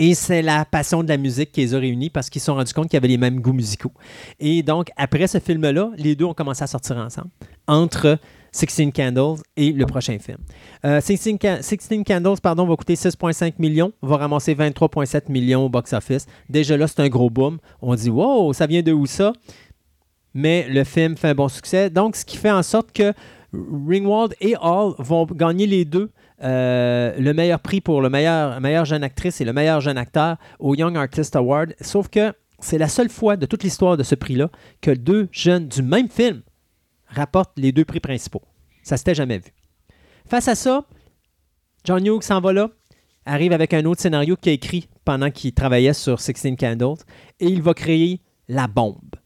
Et 0.00 0.14
c'est 0.14 0.42
la 0.42 0.64
passion 0.64 1.02
de 1.02 1.08
la 1.08 1.16
musique 1.16 1.50
qui 1.50 1.60
les 1.60 1.74
a 1.74 1.78
réunis 1.78 2.08
parce 2.10 2.30
qu'ils 2.30 2.40
se 2.40 2.46
sont 2.46 2.54
rendus 2.54 2.72
compte 2.72 2.88
qu'ils 2.88 2.96
avaient 2.98 3.08
les 3.08 3.18
mêmes 3.18 3.40
goûts 3.40 3.52
musicaux. 3.52 3.92
Et 4.38 4.62
donc, 4.62 4.90
après 4.96 5.26
ce 5.26 5.38
film-là, 5.40 5.90
les 5.96 6.14
deux 6.14 6.24
ont 6.24 6.34
commencé 6.34 6.62
à 6.62 6.68
sortir 6.68 6.96
ensemble, 6.98 7.30
entre 7.66 8.18
16 8.52 8.92
Candles 8.94 9.40
et 9.56 9.72
le 9.72 9.84
prochain 9.86 10.16
film. 10.20 10.38
Euh, 10.84 11.00
16, 11.00 11.36
Ca- 11.42 11.62
16 11.62 11.78
Candles 12.06 12.40
pardon, 12.40 12.64
va 12.64 12.76
coûter 12.76 12.94
6,5 12.94 13.54
millions, 13.58 13.92
va 14.00 14.18
ramasser 14.18 14.54
23,7 14.54 15.30
millions 15.32 15.64
au 15.66 15.68
box-office. 15.68 16.26
Déjà 16.48 16.76
là, 16.76 16.86
c'est 16.86 17.00
un 17.00 17.08
gros 17.08 17.28
boom. 17.28 17.58
On 17.82 17.94
dit, 17.96 18.08
wow, 18.10 18.52
ça 18.52 18.66
vient 18.66 18.82
de 18.82 18.92
où 18.92 19.04
ça? 19.06 19.32
Mais 20.32 20.66
le 20.68 20.84
film 20.84 21.16
fait 21.16 21.28
un 21.30 21.34
bon 21.34 21.48
succès. 21.48 21.90
Donc, 21.90 22.14
ce 22.14 22.24
qui 22.24 22.36
fait 22.36 22.50
en 22.52 22.62
sorte 22.62 22.92
que 22.92 23.12
Ringwald 23.52 24.34
et 24.40 24.54
Hall 24.60 24.94
vont 24.98 25.24
gagner 25.26 25.66
les 25.66 25.84
deux 25.84 26.10
euh, 26.42 27.14
le 27.18 27.34
meilleur 27.34 27.60
prix 27.60 27.80
pour 27.80 28.00
le 28.00 28.10
meilleur, 28.10 28.84
jeune 28.84 29.02
actrice 29.02 29.40
et 29.40 29.44
le 29.44 29.52
meilleur 29.52 29.80
jeune 29.80 29.98
acteur 29.98 30.36
au 30.58 30.74
Young 30.74 30.96
Artist 30.96 31.34
Award. 31.36 31.74
Sauf 31.80 32.08
que 32.08 32.32
c'est 32.60 32.78
la 32.78 32.88
seule 32.88 33.08
fois 33.08 33.36
de 33.36 33.46
toute 33.46 33.62
l'histoire 33.62 33.96
de 33.96 34.02
ce 34.02 34.14
prix-là 34.14 34.50
que 34.80 34.90
deux 34.90 35.28
jeunes 35.32 35.68
du 35.68 35.82
même 35.82 36.08
film 36.08 36.42
rapportent 37.06 37.56
les 37.56 37.72
deux 37.72 37.84
prix 37.84 38.00
principaux. 38.00 38.42
Ça 38.82 38.96
s'était 38.96 39.14
jamais 39.14 39.38
vu. 39.38 39.52
Face 40.26 40.48
à 40.48 40.54
ça, 40.54 40.84
John 41.84 42.04
Hughes 42.04 42.22
s'en 42.22 42.40
va 42.40 42.52
là, 42.52 42.68
arrive 43.24 43.52
avec 43.52 43.72
un 43.74 43.84
autre 43.84 44.00
scénario 44.00 44.36
qu'il 44.36 44.50
a 44.50 44.54
écrit 44.54 44.88
pendant 45.04 45.30
qu'il 45.30 45.52
travaillait 45.52 45.94
sur 45.94 46.20
16 46.20 46.56
Candles 46.58 47.02
et 47.40 47.46
il 47.46 47.62
va 47.62 47.74
créer 47.74 48.20
la 48.48 48.66
bombe. 48.66 49.16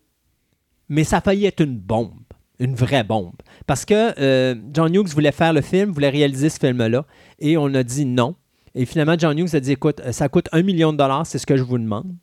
Mais 0.88 1.04
ça 1.04 1.18
a 1.18 1.20
failli 1.20 1.46
être 1.46 1.60
une 1.60 1.78
bombe, 1.78 2.20
une 2.58 2.74
vraie 2.74 3.04
bombe. 3.04 3.34
Parce 3.66 3.84
que 3.84 4.18
euh, 4.20 4.54
John 4.72 4.94
Hughes 4.94 5.08
voulait 5.08 5.32
faire 5.32 5.52
le 5.52 5.60
film, 5.60 5.90
voulait 5.90 6.10
réaliser 6.10 6.48
ce 6.48 6.58
film-là, 6.58 7.04
et 7.38 7.56
on 7.56 7.72
a 7.74 7.82
dit 7.82 8.04
non. 8.04 8.36
Et 8.74 8.86
finalement, 8.86 9.16
John 9.18 9.38
Hughes 9.38 9.54
a 9.54 9.60
dit 9.60 9.72
écoute, 9.72 10.00
euh, 10.00 10.12
ça 10.12 10.28
coûte 10.28 10.48
un 10.52 10.62
million 10.62 10.92
de 10.92 10.98
dollars, 10.98 11.26
c'est 11.26 11.38
ce 11.38 11.46
que 11.46 11.56
je 11.56 11.62
vous 11.62 11.78
demande. 11.78 12.14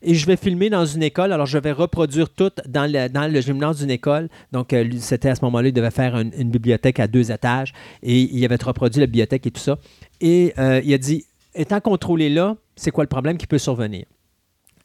Et 0.00 0.14
je 0.14 0.26
vais 0.26 0.36
filmer 0.36 0.70
dans 0.70 0.86
une 0.86 1.02
école. 1.02 1.32
Alors, 1.32 1.46
je 1.46 1.58
vais 1.58 1.72
reproduire 1.72 2.30
tout 2.30 2.52
dans 2.68 2.88
le, 2.88 3.40
gymnase 3.40 3.80
d'une 3.80 3.90
école. 3.90 4.28
Donc, 4.52 4.72
euh, 4.72 4.88
c'était 4.98 5.28
à 5.28 5.34
ce 5.34 5.44
moment-là, 5.44 5.68
il 5.68 5.72
devait 5.72 5.90
faire 5.90 6.16
une, 6.16 6.50
bibliothèque 6.50 7.00
à 7.00 7.08
deux 7.08 7.32
étages. 7.32 7.72
Et 8.04 8.20
il 8.20 8.44
avait 8.44 8.62
reproduit 8.62 9.00
la 9.00 9.06
bibliothèque 9.06 9.46
et 9.48 9.50
tout 9.50 9.60
ça. 9.60 9.76
Et 10.20 10.54
il 10.56 10.94
a 10.94 10.98
dit 10.98 11.24
étant 11.52 11.80
contrôlé 11.80 12.28
là, 12.30 12.56
c'est 12.76 12.92
quoi 12.92 13.02
le 13.02 13.08
problème 13.08 13.36
qui 13.36 13.48
peut 13.48 13.58
survenir? 13.58 14.04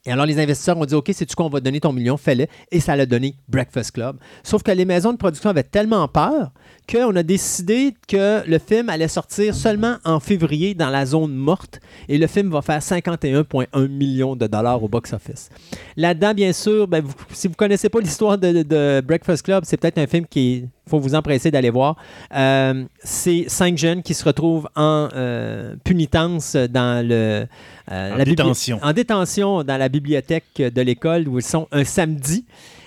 Et 0.05 0.11
alors, 0.11 0.25
les 0.25 0.37
investisseurs 0.37 0.77
ont 0.77 0.85
dit 0.85 0.95
OK, 0.95 1.09
c'est-tu 1.13 1.33
qu'on 1.35 1.49
va 1.49 1.61
donner 1.61 1.79
ton 1.79 1.93
million? 1.93 2.17
Fais-le. 2.17 2.47
Et 2.71 2.81
ça 2.81 2.95
l'a 2.95 3.05
donné 3.05 3.35
Breakfast 3.47 3.91
Club. 3.91 4.17
Sauf 4.43 4.61
que 4.61 4.71
les 4.71 4.83
maisons 4.83 5.13
de 5.13 5.17
production 5.17 5.49
avaient 5.49 5.63
tellement 5.63 6.07
peur 6.09 6.51
qu'on 6.91 7.15
a 7.15 7.23
décidé 7.23 7.93
que 8.07 8.47
le 8.47 8.59
film 8.59 8.89
allait 8.89 9.07
sortir 9.07 9.55
seulement 9.55 9.97
en 10.03 10.19
février 10.19 10.73
dans 10.73 10.89
la 10.89 11.05
zone 11.05 11.33
morte. 11.33 11.79
Et 12.09 12.17
le 12.17 12.27
film 12.27 12.49
va 12.51 12.61
faire 12.61 12.79
51,1 12.81 13.87
millions 13.87 14.35
de 14.35 14.47
dollars 14.47 14.83
au 14.83 14.87
box-office. 14.87 15.49
Là-dedans, 15.97 16.33
bien 16.33 16.53
sûr, 16.53 16.87
ben, 16.87 17.01
vous- 17.03 17.13
si 17.31 17.47
vous 17.47 17.51
ne 17.53 17.55
connaissez 17.57 17.89
pas 17.89 17.99
l'histoire 17.99 18.37
de, 18.37 19.01
Breakfast 19.01 19.43
Club, 19.43 19.63
c'est 19.65 19.77
peut-être 19.77 19.97
un 19.97 20.07
film 20.07 20.25
qui 20.27 20.65
faut 20.87 20.99
vous 20.99 21.15
empresser 21.15 21.49
d'aller 21.51 21.69
voir. 21.69 21.95
Euh, 22.35 22.83
c'est 23.03 23.45
cinq 23.47 23.77
jeunes 23.77 24.03
qui 24.03 24.13
se 24.13 24.23
retrouvent 24.25 24.67
en 24.75 25.07
euh, 25.15 25.75
punitence 25.83 26.55
dans 26.55 27.05
le 27.07 27.45
euh, 27.91 28.13
En 28.13 28.17
la 28.17 28.25
détention. 28.25 28.79
en 28.81 28.91
détention 28.93 29.63
dans 29.63 29.77
la 29.77 29.89
bibliothèque 29.89 30.57
de 30.57 30.81
l'école 30.81 31.27
où 31.27 31.39
ils 31.39 31.43
sont 31.45 31.67
un 31.71 31.83
samedi. 31.85 32.45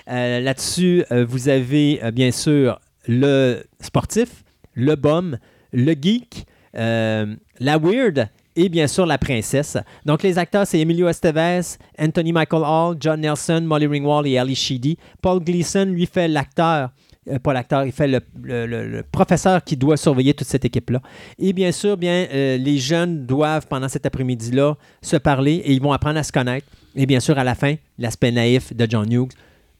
Euh, 0.08 0.41
Là-dessus, 0.41 1.05
euh, 1.10 1.25
vous 1.28 1.49
avez 1.49 2.00
euh, 2.05 2.10
bien 2.10 2.31
sûr 2.31 2.78
le 3.07 3.62
sportif, 3.81 4.44
le 4.75 4.94
bum, 4.94 5.39
le 5.73 5.93
geek, 5.93 6.47
euh, 6.76 7.35
la 7.59 7.78
weird 7.78 8.28
et 8.57 8.68
bien 8.68 8.86
sûr 8.86 9.07
la 9.07 9.18
princesse. 9.18 9.76
Donc 10.05 10.23
les 10.23 10.39
acteurs, 10.39 10.67
c'est 10.67 10.81
Emilio 10.81 11.09
Estevez, 11.09 11.60
Anthony 11.99 12.33
Michael 12.33 12.62
Hall, 12.65 12.97
John 12.99 13.20
Nelson, 13.20 13.62
Molly 13.65 13.86
Ringwald 13.86 14.26
et 14.26 14.39
Ali 14.39 14.55
Sheedy. 14.55 14.97
Paul 15.20 15.43
Gleason, 15.43 15.85
lui, 15.85 16.07
fait 16.07 16.26
l'acteur. 16.26 16.91
euh, 17.31 17.39
pas 17.39 17.52
l'acteur, 17.52 17.85
il 17.85 17.93
fait 17.93 18.09
le, 18.09 19.02
professeur 19.12 19.62
qui 19.62 19.76
doit 19.76 19.97
surveiller 19.97 20.33
toute 20.33 20.47
cette 20.47 20.65
équipe-là. 20.65 21.02
Et 21.39 21.52
bien 21.52 21.70
sûr, 21.73 21.97
bien, 21.97 22.26
euh, 22.33 22.57
les 22.57 22.78
jeunes 22.78 23.26
doivent, 23.26 23.67
pendant 23.67 23.89
cet 23.89 24.07
après-midi-là, 24.07 24.76
se 25.02 25.17
parler 25.17 25.57
et 25.57 25.73
ils 25.73 25.83
vont 25.83 25.93
apprendre 25.93 26.18
à 26.18 26.23
se 26.23 26.33
connaître. 26.33 26.67
Et 26.94 27.05
bien 27.05 27.20
sûr, 27.20 27.39
à 27.39 27.44
la 27.44 27.55
fin, 27.55 27.75
l'aspect 27.99 28.33
naïf 28.33 28.75
de 28.75 28.86
John 28.89 29.12
Hughes. 29.12 29.33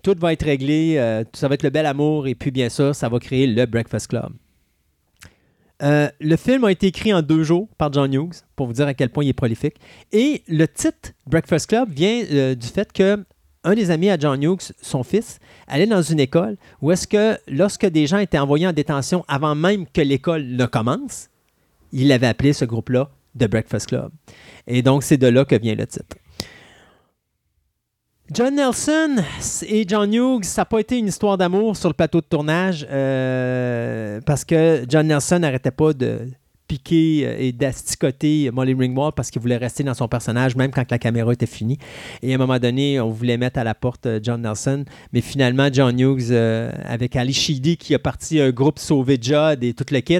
Tout 0.07 0.15
va 0.20 0.33
être 0.33 0.44
réglé, 0.44 0.99
euh, 0.99 1.25
ça 1.33 1.49
va 1.49 1.55
être 1.55 1.65
le 1.65 1.70
bel 1.70 1.85
amour, 1.85 2.28
et 2.28 2.36
puis 2.36 2.52
bien 2.52 2.68
sûr, 2.68 2.94
ça 2.94 3.09
va 3.09 3.18
créer 3.18 3.49
le 3.49 3.67
Breakfast 3.67 4.07
Club. 4.07 4.28
Euh, 5.83 6.09
le 6.20 6.36
film 6.36 6.62
a 6.62 6.70
été 6.70 6.86
écrit 6.86 7.12
en 7.12 7.23
deux 7.23 7.43
jours 7.43 7.67
par 7.76 7.93
John 7.93 8.15
Hughes, 8.15 8.36
pour 8.55 8.68
vous 8.68 8.75
dire 8.75 8.86
à 8.86 8.94
quel 8.94 9.10
point 9.10 9.25
il 9.25 9.31
est 9.31 9.33
prolifique. 9.33 9.75
Et 10.12 10.44
le 10.47 10.68
titre 10.68 11.10
Breakfast 11.26 11.68
Club 11.68 11.91
vient 11.91 12.23
euh, 12.31 12.55
du 12.55 12.68
fait 12.68 12.93
que 12.93 13.25
un 13.65 13.75
des 13.75 13.91
amis 13.91 14.09
à 14.09 14.17
John 14.17 14.41
Hughes, 14.41 14.73
son 14.81 15.02
fils, 15.02 15.41
allait 15.67 15.89
dans 15.89 16.02
une 16.02 16.20
école 16.20 16.57
où 16.81 16.93
est-ce 16.93 17.09
que 17.09 17.36
lorsque 17.49 17.86
des 17.86 18.07
gens 18.07 18.18
étaient 18.18 18.39
envoyés 18.39 18.68
en 18.68 18.73
détention 18.73 19.25
avant 19.26 19.57
même 19.57 19.86
que 19.93 20.02
l'école 20.02 20.47
ne 20.47 20.67
commence, 20.67 21.31
il 21.91 22.12
avait 22.12 22.28
appelé 22.28 22.52
ce 22.52 22.65
groupe-là 22.65 23.10
The 23.36 23.51
Breakfast 23.51 23.89
Club. 23.89 24.12
Et 24.68 24.83
donc, 24.83 25.02
c'est 25.02 25.17
de 25.17 25.26
là 25.26 25.44
que 25.44 25.57
vient 25.57 25.75
le 25.75 25.89
titre. 25.89 26.17
John 28.33 28.57
Nelson 28.57 29.23
et 29.69 29.85
John 29.87 30.13
Hughes, 30.13 30.45
ça 30.45 30.63
n'a 30.63 30.67
pas 30.67 30.81
été 30.81 30.99
une 30.99 31.07
histoire 31.07 31.39
d'amour 31.39 31.77
sur 31.77 31.89
le 31.89 31.95
plateau 31.95 32.21
de 32.21 32.27
tournage 32.27 32.85
euh, 32.91 34.21
parce 34.27 34.45
que 34.45 34.85
John 34.89 35.07
Nelson 35.07 35.39
n'arrêtait 35.39 35.71
pas 35.71 35.93
de 35.93 36.23
piquer 36.67 37.25
euh, 37.25 37.37
et 37.39 37.53
d'asticoter 37.53 38.51
Molly 38.53 38.75
Ringwald 38.75 39.15
parce 39.15 39.31
qu'il 39.31 39.41
voulait 39.41 39.57
rester 39.57 39.85
dans 39.85 39.95
son 39.95 40.09
personnage 40.09 40.57
même 40.57 40.73
quand 40.73 40.91
la 40.91 40.99
caméra 40.99 41.33
était 41.33 41.47
finie. 41.47 41.79
Et 42.21 42.33
à 42.33 42.35
un 42.35 42.39
moment 42.39 42.59
donné, 42.59 42.99
on 42.99 43.11
voulait 43.11 43.37
mettre 43.37 43.61
à 43.61 43.65
la 43.65 43.77
porte 43.77 44.07
euh, 44.07 44.19
John 44.21 44.43
Nelson, 44.43 44.85
mais 45.13 45.21
finalement, 45.21 45.69
John 45.73 45.97
Hughes, 45.97 46.33
avec 46.33 47.15
Ali 47.15 47.33
Sheedy 47.33 47.77
qui 47.77 47.95
a 47.95 48.01
parti 48.01 48.41
un 48.41 48.51
groupe 48.51 48.81
sauvé 48.81 49.19
Judd 49.23 49.63
et 49.63 49.73
tout 49.73 49.87
le 49.93 50.01
kit, 50.01 50.19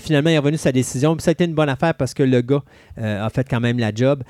finalement, 0.00 0.30
il 0.30 0.34
est 0.34 0.38
revenu 0.38 0.56
sa 0.56 0.72
décision. 0.72 1.16
Ça 1.20 1.30
a 1.30 1.32
été 1.32 1.44
une 1.44 1.54
bonne 1.54 1.68
affaire 1.68 1.94
parce 1.94 2.14
que 2.14 2.24
le 2.24 2.40
gars 2.40 2.64
a 2.96 3.30
fait 3.30 3.48
quand 3.48 3.60
même 3.60 3.78
la 3.78 3.94
job. 3.94 4.24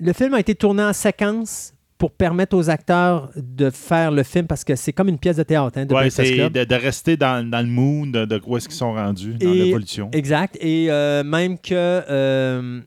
Le 0.00 0.12
film 0.14 0.32
a 0.34 0.40
été 0.40 0.54
tourné 0.54 0.82
en 0.82 0.92
séquence 0.94 1.74
pour 1.98 2.10
permettre 2.12 2.56
aux 2.56 2.70
acteurs 2.70 3.30
de 3.36 3.68
faire 3.68 4.10
le 4.10 4.22
film 4.22 4.46
parce 4.46 4.64
que 4.64 4.74
c'est 4.74 4.94
comme 4.94 5.08
une 5.08 5.18
pièce 5.18 5.36
de 5.36 5.42
théâtre 5.42 5.78
hein, 5.78 5.84
de 5.84 5.94
Ouais, 5.94 6.08
de, 6.08 6.64
de 6.64 6.74
rester 6.74 7.18
dans, 7.18 7.48
dans 7.48 7.60
le 7.60 7.70
mood 7.70 8.10
de, 8.10 8.24
de 8.24 8.40
où 8.46 8.56
est-ce 8.56 8.66
qu'ils 8.68 8.78
sont 8.78 8.94
rendus 8.94 9.34
dans 9.34 9.52
l'évolution. 9.52 10.08
Exact. 10.12 10.56
Et 10.62 10.90
euh, 10.90 11.22
même 11.22 11.58
que 11.58 11.74
euh, 11.74 12.80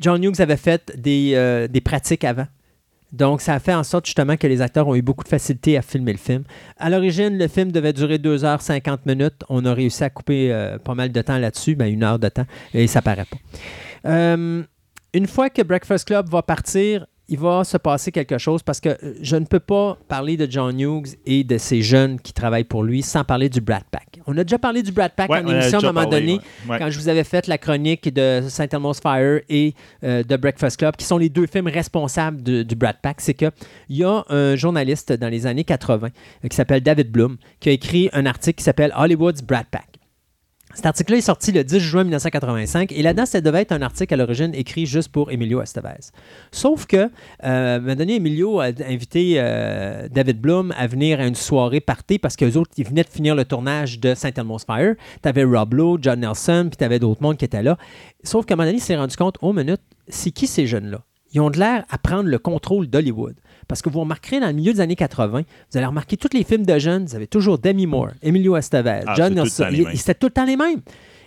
John 0.00 0.22
Hughes 0.22 0.40
avait 0.40 0.56
fait 0.56 0.92
des, 0.96 1.32
euh, 1.34 1.66
des 1.66 1.80
pratiques 1.80 2.22
avant. 2.22 2.46
Donc, 3.12 3.40
ça 3.40 3.54
a 3.54 3.58
fait 3.58 3.74
en 3.74 3.82
sorte 3.82 4.06
justement 4.06 4.36
que 4.36 4.46
les 4.46 4.60
acteurs 4.60 4.86
ont 4.86 4.94
eu 4.94 5.02
beaucoup 5.02 5.24
de 5.24 5.28
facilité 5.28 5.76
à 5.76 5.82
filmer 5.82 6.12
le 6.12 6.18
film. 6.18 6.44
À 6.78 6.90
l'origine, 6.90 7.36
le 7.36 7.48
film 7.48 7.72
devait 7.72 7.92
durer 7.92 8.18
2h50 8.18 8.98
minutes. 9.06 9.42
On 9.48 9.64
a 9.64 9.74
réussi 9.74 10.02
à 10.02 10.10
couper 10.10 10.76
pas 10.84 10.94
mal 10.94 11.12
de 11.12 11.22
temps 11.22 11.38
là-dessus, 11.38 11.76
ben, 11.76 11.86
une 11.86 12.02
heure 12.02 12.18
de 12.18 12.28
temps, 12.28 12.46
et 12.72 12.88
ça 12.88 13.02
paraît 13.02 13.26
pas. 14.02 14.16
Une 15.14 15.26
fois 15.26 15.48
que 15.48 15.62
Breakfast 15.62 16.06
Club 16.06 16.28
va 16.28 16.42
partir, 16.42 17.06
il 17.26 17.38
va 17.38 17.64
se 17.64 17.78
passer 17.78 18.12
quelque 18.12 18.36
chose 18.36 18.62
parce 18.62 18.80
que 18.80 18.90
euh, 18.90 19.14
je 19.22 19.36
ne 19.36 19.46
peux 19.46 19.58
pas 19.60 19.96
parler 20.08 20.36
de 20.36 20.46
John 20.50 20.78
Hughes 20.78 21.14
et 21.24 21.42
de 21.42 21.56
ces 21.56 21.80
jeunes 21.80 22.20
qui 22.20 22.34
travaillent 22.34 22.64
pour 22.64 22.82
lui 22.84 23.00
sans 23.00 23.24
parler 23.24 23.48
du 23.48 23.62
Brat 23.62 23.80
Pack. 23.90 24.20
On 24.26 24.36
a 24.36 24.44
déjà 24.44 24.58
parlé 24.58 24.82
du 24.82 24.92
Brat 24.92 25.08
Pack 25.08 25.30
Ouais, 25.30 25.38
en 25.42 25.46
émission 25.48 25.78
à 25.78 25.82
un 25.82 25.86
moment 25.92 26.02
parlé, 26.08 26.20
donné 26.20 26.32
ouais. 26.34 26.40
Ouais. 26.72 26.78
quand 26.78 26.90
je 26.90 26.98
vous 26.98 27.08
avais 27.08 27.24
fait 27.24 27.46
la 27.46 27.56
chronique 27.56 28.12
de 28.12 28.42
Saint 28.48 28.66
Elmo's 28.70 29.00
Fire 29.00 29.40
et 29.48 29.72
euh, 30.02 30.22
de 30.22 30.36
Breakfast 30.36 30.76
Club, 30.76 30.96
qui 30.96 31.06
sont 31.06 31.16
les 31.16 31.30
deux 31.30 31.46
films 31.46 31.68
responsables 31.68 32.42
de- 32.42 32.62
du 32.62 32.74
Brat 32.74 32.92
Pack, 33.00 33.22
c'est 33.22 33.32
qu'il 33.34 33.50
y 33.88 34.04
a 34.04 34.22
un 34.28 34.54
journaliste 34.56 35.12
dans 35.14 35.28
les 35.30 35.46
années 35.46 35.64
80 35.64 36.08
euh, 36.44 36.48
qui 36.48 36.56
s'appelle 36.56 36.82
David 36.82 37.10
Bloom 37.10 37.38
qui 37.60 37.70
a 37.70 37.72
écrit 37.72 38.10
un 38.12 38.26
article 38.26 38.58
qui 38.58 38.64
s'appelle 38.64 38.92
Hollywood's 38.96 39.40
Brat 39.40 39.64
Pack. 39.70 39.86
Cet 40.74 40.86
article-là 40.86 41.18
est 41.18 41.22
sorti 41.22 41.52
le 41.52 41.62
10 41.62 41.78
juin 41.78 42.02
1985 42.04 42.92
et 42.92 43.02
là-dedans, 43.02 43.26
ça 43.26 43.40
devait 43.40 43.62
être 43.62 43.72
un 43.72 43.82
article 43.82 44.14
à 44.14 44.16
l'origine 44.16 44.54
écrit 44.54 44.86
juste 44.86 45.08
pour 45.08 45.30
Emilio 45.30 45.62
Estevez. 45.62 46.10
Sauf 46.50 46.86
que, 46.86 47.10
euh, 47.44 47.96
Emilio 47.96 48.60
a 48.60 48.66
invité 48.86 49.34
euh, 49.38 50.08
David 50.10 50.40
Bloom 50.40 50.74
à 50.76 50.86
venir 50.86 51.20
à 51.20 51.26
une 51.26 51.34
soirée 51.34 51.80
party 51.80 52.18
parce 52.18 52.36
qu'eux 52.36 52.56
autres, 52.56 52.72
ils 52.76 52.86
venaient 52.86 53.04
de 53.04 53.08
finir 53.08 53.34
le 53.34 53.44
tournage 53.44 54.00
de 54.00 54.14
Saint 54.14 54.32
Elmo's 54.36 54.64
Fire. 54.64 54.94
Tu 55.22 55.28
avais 55.28 55.44
Rob 55.44 55.74
Lowe, 55.74 55.98
John 56.00 56.20
Nelson, 56.20 56.68
puis 56.70 56.76
tu 56.76 56.84
avais 56.84 56.98
d'autres 56.98 57.22
mondes 57.22 57.36
qui 57.36 57.44
étaient 57.44 57.62
là. 57.62 57.78
Sauf 58.22 58.44
qu'à 58.44 58.54
un 58.54 58.56
moment 58.56 58.66
donné, 58.66 58.78
il 58.78 58.82
s'est 58.82 58.96
rendu 58.96 59.16
compte, 59.16 59.36
oh 59.42 59.52
minute, 59.52 59.80
c'est 60.08 60.30
qui 60.30 60.46
ces 60.46 60.66
jeunes-là? 60.66 61.00
Ils 61.34 61.40
ont 61.40 61.50
de 61.50 61.58
l'air 61.58 61.84
à 61.90 61.98
prendre 61.98 62.28
le 62.28 62.38
contrôle 62.38 62.86
d'Hollywood. 62.86 63.34
Parce 63.68 63.82
que 63.82 63.88
vous 63.90 64.00
remarquerez, 64.00 64.40
dans 64.40 64.46
le 64.46 64.52
milieu 64.52 64.72
des 64.72 64.80
années 64.80 64.94
80, 64.96 65.40
vous 65.70 65.76
allez 65.78 65.86
remarquer 65.86 66.16
tous 66.16 66.28
les 66.32 66.44
films 66.44 66.64
de 66.64 66.78
jeunes, 66.78 67.04
vous 67.06 67.14
avez 67.16 67.26
toujours 67.26 67.58
Demi 67.58 67.86
Moore, 67.86 68.10
Emilio 68.22 68.56
Estevez, 68.56 69.00
Ah, 69.06 69.14
John 69.16 69.34
Nelson. 69.34 69.64
temps 69.64 69.70
les 69.70 69.78
Il- 69.78 69.84
mêmes. 69.84 69.96
C'était 69.96 70.14
tout 70.14 70.26
le 70.26 70.32
temps 70.32 70.44
les 70.44 70.56
mêmes. 70.56 70.80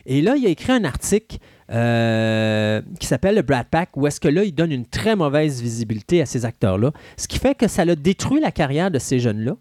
Et 0.05 0.21
là, 0.21 0.35
il 0.37 0.45
a 0.45 0.49
écrit 0.49 0.71
un 0.71 0.85
article 0.85 1.37
euh, 1.69 2.81
qui 2.99 3.07
s'appelle 3.07 3.35
le 3.35 3.41
Brad 3.41 3.67
Pack, 3.69 3.89
où 3.97 4.07
est-ce 4.07 4.19
que 4.21 4.27
là, 4.29 4.43
il 4.43 4.53
donne 4.53 4.71
une 4.71 4.85
très 4.85 5.15
mauvaise 5.15 5.61
visibilité 5.61 6.21
à 6.21 6.25
ces 6.25 6.45
acteurs-là, 6.45 6.91
ce 7.17 7.27
qui 7.27 7.39
fait 7.39 7.55
que 7.55 7.67
ça 7.67 7.81
a 7.81 7.95
détruit 7.95 8.39
la 8.39 8.51
carrière 8.51 8.89
de 8.91 8.99
ces 8.99 9.19
jeunes-là. 9.19 9.55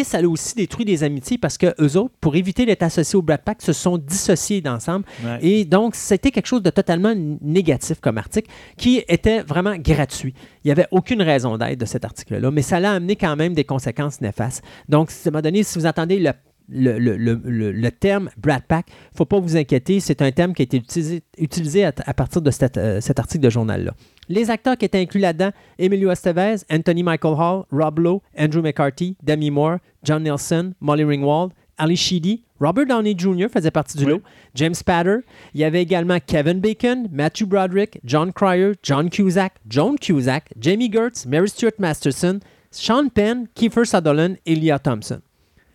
Et 0.00 0.04
ça 0.04 0.18
a 0.18 0.22
aussi 0.22 0.54
détruit 0.56 0.84
des 0.84 1.04
amitiés 1.04 1.38
parce 1.38 1.56
que 1.58 1.74
eux 1.80 1.96
autres, 1.96 2.14
pour 2.20 2.34
éviter 2.36 2.66
d'être 2.66 2.82
associés 2.82 3.16
au 3.16 3.22
Brad 3.22 3.42
Pack, 3.44 3.62
se 3.62 3.72
sont 3.72 3.96
dissociés 3.98 4.60
d'ensemble. 4.60 5.04
Ouais. 5.24 5.38
Et 5.42 5.64
donc, 5.64 5.94
c'était 5.94 6.30
quelque 6.30 6.46
chose 6.46 6.62
de 6.62 6.70
totalement 6.70 7.14
négatif 7.42 8.00
comme 8.00 8.18
article 8.18 8.50
qui 8.76 9.02
était 9.08 9.42
vraiment 9.42 9.76
gratuit. 9.76 10.34
Il 10.64 10.68
n'y 10.68 10.72
avait 10.72 10.88
aucune 10.90 11.22
raison 11.22 11.56
d'être 11.58 11.78
de 11.78 11.84
cet 11.84 12.04
article-là, 12.04 12.50
mais 12.50 12.62
ça 12.62 12.80
l'a 12.80 12.92
amené 12.92 13.14
quand 13.16 13.36
même 13.36 13.54
des 13.54 13.64
conséquences 13.64 14.20
néfastes. 14.20 14.64
Donc, 14.88 15.10
à 15.10 15.12
un 15.12 15.30
moment 15.30 15.42
donné, 15.42 15.62
si 15.62 15.78
vous 15.78 15.86
entendez 15.86 16.18
le, 16.18 16.32
le, 16.68 16.98
le- 16.98 17.16
le- 17.44 17.72
le- 17.72 17.90
terme 17.90 18.30
Brad 18.38 18.62
Pack, 18.66 18.86
il 18.88 18.92
ne 19.12 19.16
faut 19.18 19.24
pas 19.26 19.38
vous 19.38 19.56
inquiéter, 19.56 20.00
c'est 20.00 20.22
un 20.22 20.32
terme 20.32 20.54
qui 20.54 20.62
a 20.62 20.64
été 20.64 20.78
utilisé, 20.78 21.22
utilisé 21.38 21.84
à, 21.84 21.92
à 22.06 22.14
partir 22.14 22.40
de 22.42 22.50
cet, 22.50 22.78
euh, 22.78 23.00
cet 23.00 23.18
article 23.18 23.44
de 23.44 23.50
journal-là. 23.50 23.94
Les 24.28 24.50
acteurs 24.50 24.76
qui 24.76 24.84
étaient 24.84 25.00
inclus 25.00 25.20
là-dedans, 25.20 25.50
Emilio 25.78 26.10
Estevez, 26.10 26.56
Anthony 26.70 27.02
Michael 27.02 27.34
Hall, 27.38 27.64
Rob 27.70 27.98
Lowe, 27.98 28.22
Andrew 28.38 28.62
McCarthy, 28.62 29.16
Demi 29.22 29.50
Moore, 29.50 29.78
John 30.02 30.22
Nelson, 30.22 30.72
Molly 30.80 31.04
Ringwald, 31.04 31.52
Ali 31.76 31.96
Sheedy, 31.96 32.44
Robert 32.60 32.86
Downey 32.86 33.14
Jr. 33.18 33.48
faisait 33.52 33.70
partie 33.72 33.98
du 33.98 34.04
Oui. 34.04 34.12
lot, 34.12 34.22
James 34.54 34.74
Spader. 34.74 35.18
Il 35.54 35.60
y 35.60 35.64
avait 35.64 35.82
également 35.82 36.18
Kevin 36.24 36.60
Bacon, 36.60 37.08
Matthew 37.10 37.44
Broderick, 37.46 38.00
John 38.04 38.32
Cryer, 38.32 38.72
John 38.82 39.10
Cusack, 39.10 39.54
Joan 39.68 39.98
Cusack, 39.98 40.50
Jamie 40.58 40.90
Gertz, 40.90 41.26
Mary 41.26 41.48
Stuart 41.48 41.72
Masterson, 41.78 42.38
Sean 42.70 43.08
Penn, 43.08 43.46
Kiefer 43.54 43.84
Sutherland 43.84 44.36
et 44.46 44.54
Leah 44.54 44.78
Thompson. 44.78 45.20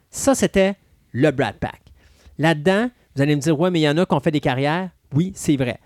Ça, 0.10 0.34
c'était 0.36 0.76
le 1.11 1.32
Brad 1.32 1.56
Pack. 1.56 1.82
Là-dedans, 2.38 2.90
vous 3.16 3.22
allez 3.22 3.36
me 3.36 3.42
dire, 3.42 3.60
ouais, 3.60 3.69
mais 3.69 3.82
il 3.82 3.84
y 3.84 3.90
en 3.90 3.98
a 3.98 4.06
qui 4.06 4.14
ont 4.16 4.19
fait 4.22 4.32
des 4.32 4.40
carrières. 4.40 4.90
Oui, 5.14 5.34
c'est 5.36 5.58
vrai. 5.58 5.80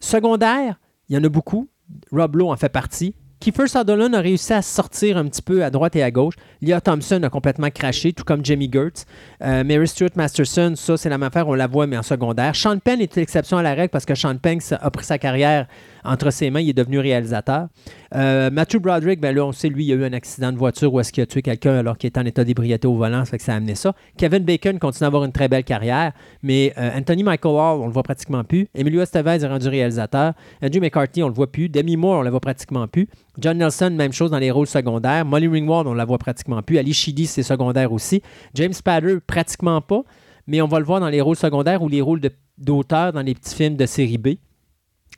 Secondaire, 0.00 0.78
il 1.08 1.16
y 1.16 1.18
en 1.18 1.24
a 1.24 1.28
beaucoup. 1.28 1.68
Rob 2.12 2.36
Lowe 2.36 2.50
en 2.50 2.56
fait 2.56 2.68
partie. 2.68 3.14
Kiefer 3.44 3.66
Sutherland 3.66 4.14
a 4.14 4.20
réussi 4.20 4.54
à 4.54 4.62
sortir 4.62 5.18
un 5.18 5.26
petit 5.26 5.42
peu 5.42 5.62
à 5.62 5.68
droite 5.68 5.94
et 5.96 6.02
à 6.02 6.10
gauche. 6.10 6.32
Leah 6.62 6.80
Thompson 6.80 7.22
a 7.22 7.28
complètement 7.28 7.68
craché, 7.68 8.14
tout 8.14 8.24
comme 8.24 8.42
Jamie 8.42 8.70
Gertz. 8.72 9.04
Euh, 9.42 9.62
Mary 9.64 9.86
Stuart 9.86 10.12
Masterson, 10.16 10.72
ça, 10.76 10.96
c'est 10.96 11.10
la 11.10 11.18
même 11.18 11.26
affaire, 11.26 11.46
on 11.46 11.52
la 11.52 11.66
voit, 11.66 11.86
mais 11.86 11.98
en 11.98 12.02
secondaire. 12.02 12.56
Sean 12.56 12.78
Penn 12.78 13.02
est 13.02 13.14
l'exception 13.16 13.58
à 13.58 13.62
la 13.62 13.74
règle 13.74 13.90
parce 13.90 14.06
que 14.06 14.14
Sean 14.14 14.38
Penn 14.38 14.60
a 14.70 14.90
pris 14.90 15.04
sa 15.04 15.18
carrière 15.18 15.66
entre 16.04 16.30
ses 16.30 16.48
mains, 16.48 16.60
il 16.60 16.70
est 16.70 16.74
devenu 16.74 16.98
réalisateur. 17.00 17.68
Euh, 18.14 18.48
Matthew 18.50 18.78
Broderick, 18.78 19.20
ben 19.20 19.34
là, 19.34 19.44
on 19.44 19.52
sait, 19.52 19.68
lui, 19.68 19.84
il 19.84 19.92
a 19.92 19.96
eu 19.96 20.04
un 20.04 20.12
accident 20.12 20.52
de 20.52 20.56
voiture 20.56 20.92
où 20.92 21.00
est-ce 21.00 21.12
qu'il 21.12 21.22
a 21.22 21.26
tué 21.26 21.42
quelqu'un 21.42 21.74
alors 21.74 21.98
qu'il 21.98 22.08
était 22.08 22.20
en 22.20 22.24
état 22.24 22.44
d'ébriété 22.44 22.86
au 22.86 22.94
volant, 22.94 23.24
ça 23.24 23.32
fait 23.32 23.38
que 23.38 23.42
ça 23.42 23.54
a 23.54 23.56
amené 23.56 23.74
ça. 23.74 23.92
Kevin 24.16 24.44
Bacon 24.44 24.78
continue 24.78 25.04
à 25.04 25.06
avoir 25.08 25.24
une 25.24 25.32
très 25.32 25.48
belle 25.48 25.64
carrière, 25.64 26.12
mais 26.42 26.72
euh, 26.78 26.90
Anthony 26.96 27.24
Michael 27.24 27.52
Hall, 27.52 27.80
on 27.80 27.86
le 27.86 27.92
voit 27.92 28.04
pratiquement 28.04 28.44
plus. 28.44 28.68
Emilio 28.74 29.02
Estevez 29.02 29.42
est 29.42 29.46
rendu 29.46 29.68
réalisateur. 29.68 30.34
Andrew 30.62 30.80
McCarthy, 30.80 31.22
on 31.22 31.28
le 31.28 31.34
voit 31.34 31.50
plus. 31.50 31.68
Demi 31.68 31.96
Moore, 31.96 32.18
on 32.18 32.22
le 32.22 32.30
voit 32.30 32.40
pratiquement 32.40 32.86
plus. 32.86 33.08
John 33.38 33.58
Nelson, 33.58 33.90
même 33.90 34.12
chose 34.12 34.30
dans 34.30 34.38
les 34.38 34.52
rôles 34.52 34.68
secondaires. 34.68 35.24
Molly 35.24 35.48
Ringwald, 35.48 35.88
on 35.88 35.94
la 35.94 36.04
voit 36.04 36.18
pratiquement 36.18 36.62
plus. 36.62 36.78
Ali 36.78 36.92
Sheedy, 36.92 37.26
c'est 37.26 37.42
secondaire 37.42 37.92
aussi. 37.92 38.22
James 38.54 38.72
Spader, 38.72 39.18
pratiquement 39.26 39.80
pas, 39.80 40.02
mais 40.46 40.62
on 40.62 40.68
va 40.68 40.78
le 40.78 40.84
voir 40.84 41.00
dans 41.00 41.08
les 41.08 41.20
rôles 41.20 41.36
secondaires 41.36 41.82
ou 41.82 41.88
les 41.88 42.00
rôles 42.00 42.20
d'auteur 42.58 43.12
dans 43.12 43.22
les 43.22 43.34
petits 43.34 43.56
films 43.56 43.76
de 43.76 43.86
série 43.86 44.18
B. 44.18 44.28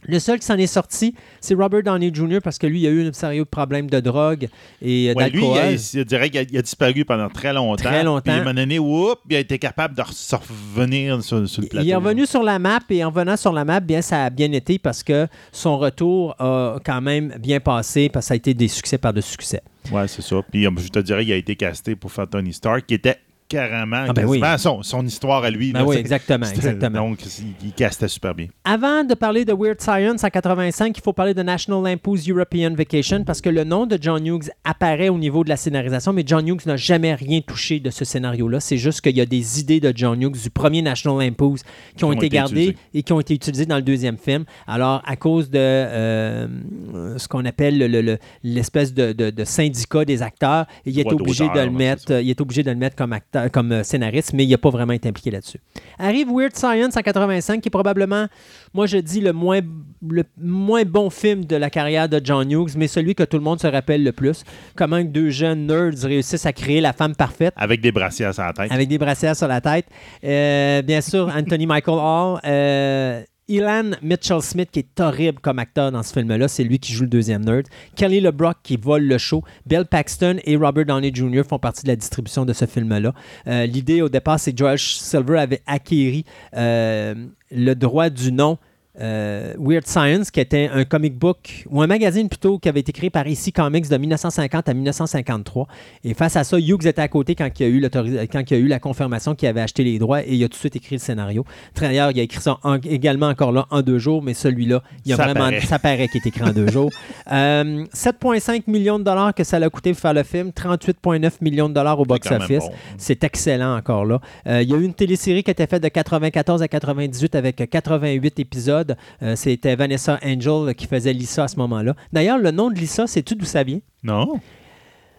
Le 0.08 0.18
seul 0.18 0.38
qui 0.38 0.46
s'en 0.46 0.56
est 0.56 0.66
sorti, 0.66 1.14
c'est 1.40 1.54
Robert 1.54 1.82
Downey 1.82 2.10
Jr. 2.12 2.38
parce 2.42 2.58
que 2.58 2.66
lui, 2.66 2.80
il 2.82 2.86
a 2.86 2.90
eu 2.90 3.08
un 3.08 3.12
sérieux 3.12 3.44
problème 3.44 3.90
de 3.90 4.00
drogue 4.00 4.48
et 4.80 5.10
euh, 5.10 5.14
Ouais, 5.14 5.30
lui, 5.30 5.40
il 5.42 5.52
d'alcool. 5.54 5.58
a, 5.58 5.76
je 5.76 6.02
dirais 6.02 6.30
qu'il 6.30 6.58
a, 6.58 6.62
disparu 6.62 7.04
pendant 7.04 7.28
très 7.28 7.52
longtemps. 7.52 7.84
Très 7.84 8.04
longtemps. 8.04 8.22
Puis 8.22 8.32
à 8.32 8.36
un 8.36 8.38
moment 8.38 8.54
donné, 8.54 8.78
whoop, 8.78 9.18
il 9.28 9.36
a 9.36 9.40
été 9.40 9.58
capable 9.58 9.94
de 9.94 10.02
revenir 10.02 11.22
sur, 11.22 11.48
sur 11.48 11.62
le 11.62 11.68
plateau. 11.68 11.86
Il 11.86 11.90
est 11.90 11.94
revenu 11.94 12.26
sur 12.26 12.42
la 12.42 12.58
map 12.58 12.80
et 12.90 13.04
en 13.04 13.10
venant 13.10 13.36
sur 13.36 13.52
la 13.52 13.64
map, 13.64 13.80
bien, 13.80 14.02
ça 14.02 14.24
a 14.24 14.30
bien 14.30 14.52
été 14.52 14.78
parce 14.78 15.02
que 15.02 15.26
son 15.52 15.78
retour 15.78 16.34
a 16.38 16.78
quand 16.84 17.00
même 17.00 17.34
bien 17.40 17.60
passé 17.60 18.08
parce 18.08 18.26
que 18.26 18.28
ça 18.28 18.34
a 18.34 18.36
été 18.36 18.54
des 18.54 18.68
succès 18.68 18.98
par 18.98 19.12
de 19.12 19.20
succès. 19.20 19.62
Ouais, 19.92 20.08
c'est 20.08 20.22
ça. 20.22 20.36
Puis 20.50 20.66
euh, 20.66 20.70
je 20.76 20.88
te 20.88 20.98
dirais, 20.98 21.24
il 21.24 21.32
a 21.32 21.36
été 21.36 21.56
casté 21.56 21.96
pour 21.96 22.10
faire 22.12 22.28
Tony 22.28 22.52
Stark, 22.52 22.86
qui 22.86 22.94
était 22.94 23.16
carrément 23.48 24.04
Ah, 24.08 24.12
ben 24.12 24.24
oui. 24.26 24.40
son, 24.58 24.82
son 24.82 25.04
histoire 25.06 25.44
à 25.44 25.50
lui. 25.50 25.72
Ben 25.72 25.80
là, 25.80 25.84
oui, 25.86 25.96
exactement. 25.96 26.46
Donc, 26.90 27.18
il, 27.24 27.54
il 27.66 27.72
castait 27.72 28.08
super 28.08 28.34
bien. 28.34 28.46
Avant 28.64 29.04
de 29.04 29.14
parler 29.14 29.44
de 29.44 29.52
Weird 29.52 29.80
Science 29.80 30.24
en 30.24 30.28
85, 30.28 30.96
il 30.96 31.00
faut 31.02 31.12
parler 31.12 31.34
de 31.34 31.42
National 31.42 31.82
Lampoon's 31.82 32.28
European 32.28 32.74
Vacation 32.74 33.24
parce 33.24 33.40
que 33.40 33.48
le 33.48 33.64
nom 33.64 33.86
de 33.86 33.98
John 34.00 34.24
Hughes 34.26 34.50
apparaît 34.64 35.08
au 35.08 35.18
niveau 35.18 35.44
de 35.44 35.48
la 35.48 35.56
scénarisation, 35.56 36.12
mais 36.12 36.24
John 36.26 36.46
Hughes 36.46 36.66
n'a 36.66 36.76
jamais 36.76 37.14
rien 37.14 37.40
touché 37.40 37.80
de 37.80 37.90
ce 37.90 38.04
scénario-là. 38.04 38.60
C'est 38.60 38.76
juste 38.78 39.00
qu'il 39.00 39.16
y 39.16 39.20
a 39.20 39.26
des 39.26 39.60
idées 39.60 39.80
de 39.80 39.92
John 39.94 40.20
Hughes 40.22 40.42
du 40.42 40.50
premier 40.50 40.82
National 40.82 41.18
Lampoon's 41.26 41.62
qui 41.96 42.04
ont, 42.04 42.12
été, 42.12 42.28
gardées 42.28 42.76
et 42.94 43.02
qui 43.02 43.12
ont 43.12 43.20
été 43.20 43.34
utilisées 43.34 43.66
dans 43.66 43.76
le 43.76 43.82
deuxième 43.82 44.18
film. 44.18 44.44
Alors, 44.66 45.02
à 45.06 45.16
cause 45.16 45.50
de 45.50 45.58
euh, 45.58 47.18
ce 47.18 47.28
qu'on 47.28 47.44
appelle 47.44 47.78
le- 47.78 47.86
le- 47.88 48.00
le- 48.02 48.18
l'espèce 48.42 48.92
de, 48.94 49.12
de- 49.12 49.30
de 49.30 49.44
syndicat 49.44 50.04
des 50.04 50.22
acteurs, 50.22 50.66
il 50.84 50.98
est 50.98 51.12
obligé 51.12 51.48
de 51.48 51.60
le 51.60 51.70
mettre, 51.70 52.12
il 52.20 52.30
est 52.30 52.40
obligé 52.40 52.62
de 52.62 52.70
le 52.70 52.76
mettre 52.76 52.96
comme 52.96 53.12
acteur, 53.12 53.35
comme 53.52 53.72
euh, 53.72 53.82
scénariste, 53.82 54.32
mais 54.32 54.44
il 54.44 54.50
n'a 54.50 54.58
pas 54.58 54.70
vraiment 54.70 54.92
été 54.92 55.08
impliqué 55.08 55.30
là-dessus. 55.30 55.58
Arrive 55.98 56.28
Weird 56.30 56.56
Science 56.56 56.96
en 56.96 57.00
85, 57.00 57.60
qui 57.60 57.68
est 57.68 57.70
probablement, 57.70 58.26
moi 58.74 58.86
je 58.86 58.98
dis, 58.98 59.20
le 59.20 59.32
moins, 59.32 59.60
le 60.08 60.24
moins 60.40 60.84
bon 60.84 61.10
film 61.10 61.44
de 61.44 61.56
la 61.56 61.70
carrière 61.70 62.08
de 62.08 62.20
John 62.22 62.50
Hughes, 62.50 62.72
mais 62.76 62.86
celui 62.88 63.14
que 63.14 63.22
tout 63.24 63.36
le 63.36 63.42
monde 63.42 63.60
se 63.60 63.66
rappelle 63.66 64.02
le 64.04 64.12
plus. 64.12 64.42
Comment 64.76 65.02
deux 65.02 65.30
jeunes 65.30 65.66
nerds 65.66 66.02
réussissent 66.02 66.46
à 66.46 66.52
créer 66.52 66.80
la 66.80 66.92
femme 66.92 67.14
parfaite 67.14 67.54
Avec 67.56 67.80
des 67.80 67.92
brassières 67.92 68.34
sur 68.34 68.42
la 68.44 68.52
tête. 68.52 68.72
avec 68.72 68.88
des 68.88 68.98
brassières 68.98 69.36
sur 69.36 69.48
la 69.48 69.60
tête. 69.60 69.86
Euh, 70.24 70.82
bien 70.82 71.00
sûr, 71.00 71.30
Anthony 71.34 71.66
Michael 71.66 71.98
Hall. 71.98 72.40
Euh, 72.44 73.22
Ilan 73.48 73.92
Mitchell 74.02 74.42
Smith, 74.42 74.70
qui 74.72 74.80
est 74.80 75.00
horrible 75.00 75.38
comme 75.40 75.58
acteur 75.58 75.92
dans 75.92 76.02
ce 76.02 76.12
film-là, 76.12 76.48
c'est 76.48 76.64
lui 76.64 76.78
qui 76.78 76.92
joue 76.92 77.04
le 77.04 77.08
deuxième 77.08 77.44
nerd. 77.44 77.66
Kelly 77.94 78.20
LeBrock, 78.20 78.56
qui 78.62 78.76
vole 78.76 79.04
le 79.04 79.18
show. 79.18 79.44
Bill 79.66 79.84
Paxton 79.84 80.38
et 80.44 80.56
Robert 80.56 80.86
Downey 80.86 81.12
Jr. 81.14 81.42
font 81.48 81.58
partie 81.58 81.84
de 81.84 81.88
la 81.88 81.96
distribution 81.96 82.44
de 82.44 82.52
ce 82.52 82.64
film-là. 82.64 83.14
Euh, 83.46 83.66
L'idée, 83.66 84.02
au 84.02 84.08
départ, 84.08 84.40
c'est 84.40 84.52
que 84.52 84.58
Josh 84.58 84.96
Silver 84.96 85.38
avait 85.38 85.62
acquéri 85.66 86.24
euh, 86.56 87.14
le 87.52 87.74
droit 87.74 88.10
du 88.10 88.32
nom 88.32 88.58
euh, 89.00 89.54
Weird 89.58 89.86
Science, 89.86 90.30
qui 90.30 90.40
était 90.40 90.68
un 90.72 90.84
comic 90.84 91.14
book, 91.18 91.64
ou 91.70 91.82
un 91.82 91.86
magazine 91.86 92.28
plutôt, 92.28 92.58
qui 92.58 92.68
avait 92.68 92.80
été 92.80 92.92
créé 92.92 93.10
par 93.10 93.26
IC 93.26 93.54
Comics 93.54 93.88
de 93.88 93.96
1950 93.96 94.68
à 94.68 94.74
1953. 94.74 95.66
Et 96.04 96.14
face 96.14 96.36
à 96.36 96.44
ça, 96.44 96.58
Hughes 96.58 96.86
était 96.86 97.02
à 97.02 97.08
côté 97.08 97.34
quand 97.34 97.48
il 97.58 97.62
y 97.62 97.66
a 97.66 97.68
eu, 97.68 97.80
l'autoris- 97.80 98.28
quand 98.30 98.42
il 98.50 98.56
y 98.56 98.56
a 98.56 98.62
eu 98.62 98.66
la 98.68 98.78
confirmation 98.78 99.34
qu'il 99.34 99.48
avait 99.48 99.60
acheté 99.60 99.84
les 99.84 99.98
droits 99.98 100.22
et 100.22 100.34
il 100.34 100.42
a 100.44 100.48
tout 100.48 100.52
de 100.54 100.58
suite 100.58 100.76
écrit 100.76 100.96
le 100.96 101.00
scénario. 101.00 101.44
D'ailleurs, 101.80 102.10
il 102.10 102.20
a 102.20 102.22
écrit 102.22 102.40
ça 102.40 102.58
en- 102.62 102.76
également 102.76 103.28
encore 103.28 103.52
là 103.52 103.66
en 103.70 103.82
deux 103.82 103.98
jours, 103.98 104.22
mais 104.22 104.34
celui-là, 104.34 104.82
il 105.04 105.12
a 105.12 105.16
Ça 105.16 105.24
vraiment, 105.24 105.40
paraît. 105.46 105.60
ça 105.60 105.78
paraît 105.78 106.08
qu'il 106.08 106.20
est 106.24 106.28
écrit 106.28 106.42
en 106.44 106.52
deux 106.52 106.68
jours. 106.68 106.90
Euh, 107.32 107.84
7,5 107.92 108.62
millions 108.68 108.98
de 109.00 109.04
dollars 109.04 109.34
que 109.34 109.42
ça 109.42 109.58
l'a 109.58 109.68
coûté 109.68 109.90
pour 109.92 110.00
faire 110.00 110.14
le 110.14 110.22
film, 110.22 110.50
38,9 110.52 111.38
millions 111.40 111.68
de 111.68 111.74
dollars 111.74 111.98
au 111.98 112.04
box-office. 112.04 112.60
bon. 112.60 112.70
C'est 112.98 113.24
excellent 113.24 113.76
encore 113.76 114.04
là. 114.04 114.20
Euh, 114.46 114.62
il 114.62 114.70
y 114.70 114.74
a 114.74 114.76
eu 114.76 114.84
une 114.84 114.94
télésérie 114.94 115.42
qui 115.42 115.50
a 115.50 115.52
été 115.52 115.66
faite 115.66 115.82
de 115.82 115.88
94 115.88 116.62
à 116.62 116.68
98 116.68 117.34
avec 117.34 117.68
88 117.68 118.38
épisodes. 118.38 118.85
Euh, 119.22 119.34
C'était 119.36 119.74
Vanessa 119.76 120.18
Angel 120.24 120.74
qui 120.74 120.86
faisait 120.86 121.12
Lisa 121.12 121.44
à 121.44 121.48
ce 121.48 121.56
moment-là. 121.56 121.94
D'ailleurs, 122.12 122.38
le 122.38 122.50
nom 122.50 122.70
de 122.70 122.76
Lisa, 122.76 123.06
sais-tu 123.06 123.34
d'où 123.34 123.44
ça 123.46 123.62
vient? 123.62 123.80
Non? 124.02 124.40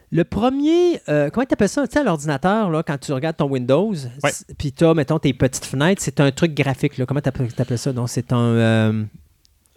Le 0.10 0.24
premier, 0.24 1.02
euh, 1.10 1.30
comment 1.30 1.46
tu 1.46 1.54
appelles 1.54 1.68
ça, 1.68 1.86
tu 1.86 1.94
sais, 1.94 2.00
à 2.00 2.04
l'ordinateur, 2.04 2.70
là, 2.70 2.82
quand 2.82 2.98
tu 2.98 3.12
regardes 3.12 3.36
ton 3.36 3.50
Windows, 3.50 3.94
Ouais. 4.24 4.32
puis 4.58 4.72
tu 4.72 4.86
as, 4.86 4.94
mettons, 4.94 5.20
tes 5.20 5.34
petites 5.34 5.66
fenêtres, 5.66 6.02
c'est 6.02 6.22
un 6.22 6.32
truc 6.32 6.54
graphique. 6.54 6.98
Là. 6.98 7.06
Comment 7.06 7.20
tu 7.20 7.28
appelles 7.30 7.78
ça? 7.78 7.92
Donc, 7.92 8.08
c'est 8.08 8.32
un, 8.32 8.38
euh, 8.38 9.04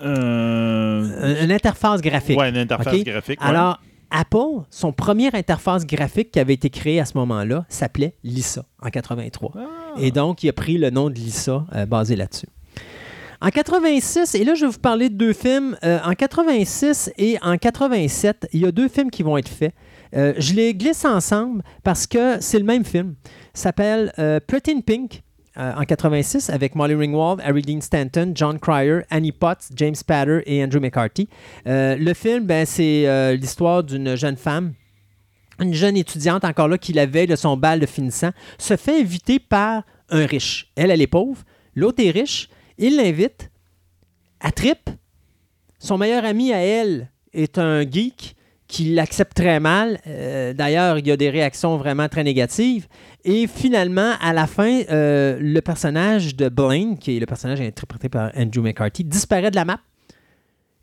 Euh... 0.03 1.37
un- 1.41 1.45
une 1.45 1.53
interface 1.53 2.01
graphique. 2.01 2.39
Ouais, 2.39 2.49
une 2.51 2.57
interface 2.57 3.03
graphique. 3.05 3.41
ouais. 3.41 3.47
Alors, 3.47 3.81
Apple, 4.11 4.65
son 4.71 4.93
première 4.93 5.35
interface 5.35 5.87
graphique 5.87 6.33
qui 6.33 6.41
avait 6.41 6.55
été 6.55 6.71
créée 6.71 7.01
à 7.01 7.05
ce 7.05 7.17
moment-là 7.19 7.65
s'appelait 7.69 8.15
Lisa 8.25 8.65
en 8.83 8.89
83. 8.91 9.53
Ah. 9.57 9.69
Et 9.99 10.11
donc, 10.11 10.43
il 10.43 10.49
a 10.49 10.53
pris 10.53 10.79
le 10.79 10.91
nom 10.91 11.11
de 11.11 11.15
Lisa 11.15 11.65
basé 11.89 12.17
là-dessus. 12.17 12.47
En 13.43 13.49
86, 13.49 14.35
et 14.35 14.45
là 14.45 14.55
je 14.55 14.67
vais 14.67 14.71
vous 14.71 14.79
parler 14.79 15.09
de 15.09 15.15
deux 15.15 15.33
films. 15.33 15.75
Euh, 15.83 15.99
en 16.05 16.13
86 16.13 17.11
et 17.17 17.39
en 17.41 17.57
87, 17.57 18.49
il 18.53 18.61
y 18.61 18.67
a 18.67 18.73
deux 18.73 18.89
films 18.89 19.11
qui 19.11 19.23
vont 19.23 19.39
être 19.39 19.49
faits. 19.49 19.73
Euh, 20.15 20.35
je 20.37 20.53
les 20.53 20.75
glisse 20.75 21.07
ensemble 21.07 21.63
parce 21.83 22.07
que 22.07 22.39
c'est 22.41 22.59
le 22.59 22.67
même 22.67 22.85
film. 22.85 23.15
S'appelle 23.55 24.13
euh, 24.19 24.41
Pretty 24.47 24.73
in 24.73 24.81
Pink 24.81 25.23
en 25.57 25.83
86 25.83 26.49
avec 26.49 26.75
Molly 26.75 26.95
Ringwald, 26.95 27.41
Harry 27.45 27.61
Dean 27.61 27.81
Stanton, 27.81 28.33
John 28.35 28.59
Cryer, 28.59 29.01
Annie 29.11 29.33
Potts, 29.33 29.69
James 29.75 29.95
Spader 29.95 30.41
et 30.47 30.63
Andrew 30.65 30.81
McCarthy. 30.81 31.29
Le 31.67 32.15
film, 32.15 32.47
ben, 32.47 32.65
c'est 32.65 33.37
l'histoire 33.37 33.83
d'une 33.83 34.15
jeune 34.17 34.37
femme, 34.37 34.73
une 35.59 35.75
jeune 35.75 35.99
étudiante 35.99 36.45
encore 36.45 36.69
là 36.69 36.79
qui 36.79 36.95
la 36.95 37.05
veille 37.05 37.27
de 37.27 37.37
son 37.37 37.59
bal 37.59 37.79
de 37.79 37.85
finissant, 37.85 38.31
se 38.57 38.77
fait 38.77 39.01
inviter 39.01 39.39
par 39.39 39.83
un 40.09 40.25
riche. 40.25 40.71
Elle, 40.77 40.93
elle 40.93 41.03
est 41.03 41.07
pauvre, 41.07 41.43
l'autre 41.75 42.03
est 42.03 42.11
riche, 42.11 42.49
il 42.81 42.97
l'invite, 42.97 43.51
à 44.41 44.51
trip. 44.51 44.91
Son 45.79 45.99
meilleur 45.99 46.25
ami 46.25 46.53
à 46.53 46.59
elle 46.59 47.11
est 47.33 47.59
un 47.59 47.83
geek 47.83 48.35
qui 48.67 48.95
l'accepte 48.95 49.37
très 49.37 49.61
mal. 49.61 50.01
Euh, 50.07 50.53
D'ailleurs, 50.53 50.99
il 50.99 51.07
y 51.07 51.11
a 51.11 51.17
des 51.17 51.29
réactions 51.29 51.77
vraiment 51.77 52.09
très 52.09 52.25
négatives. 52.25 52.87
Et 53.25 53.47
finalement, 53.47 54.13
à 54.21 54.33
la 54.33 54.47
fin, 54.47 54.83
euh, 54.91 55.37
le 55.41 55.61
personnage 55.61 56.37
de 56.37 56.49
Blaine, 56.49 56.97
qui 56.97 57.17
est 57.17 57.21
le 57.21 57.27
personnage 57.27 57.61
interprété 57.61 58.09
par 58.09 58.31
Andrew 58.37 58.61
McCarthy, 58.63 59.05
disparaît 59.05 59.51
de 59.51 59.57
la 59.57 59.65
map. 59.65 59.81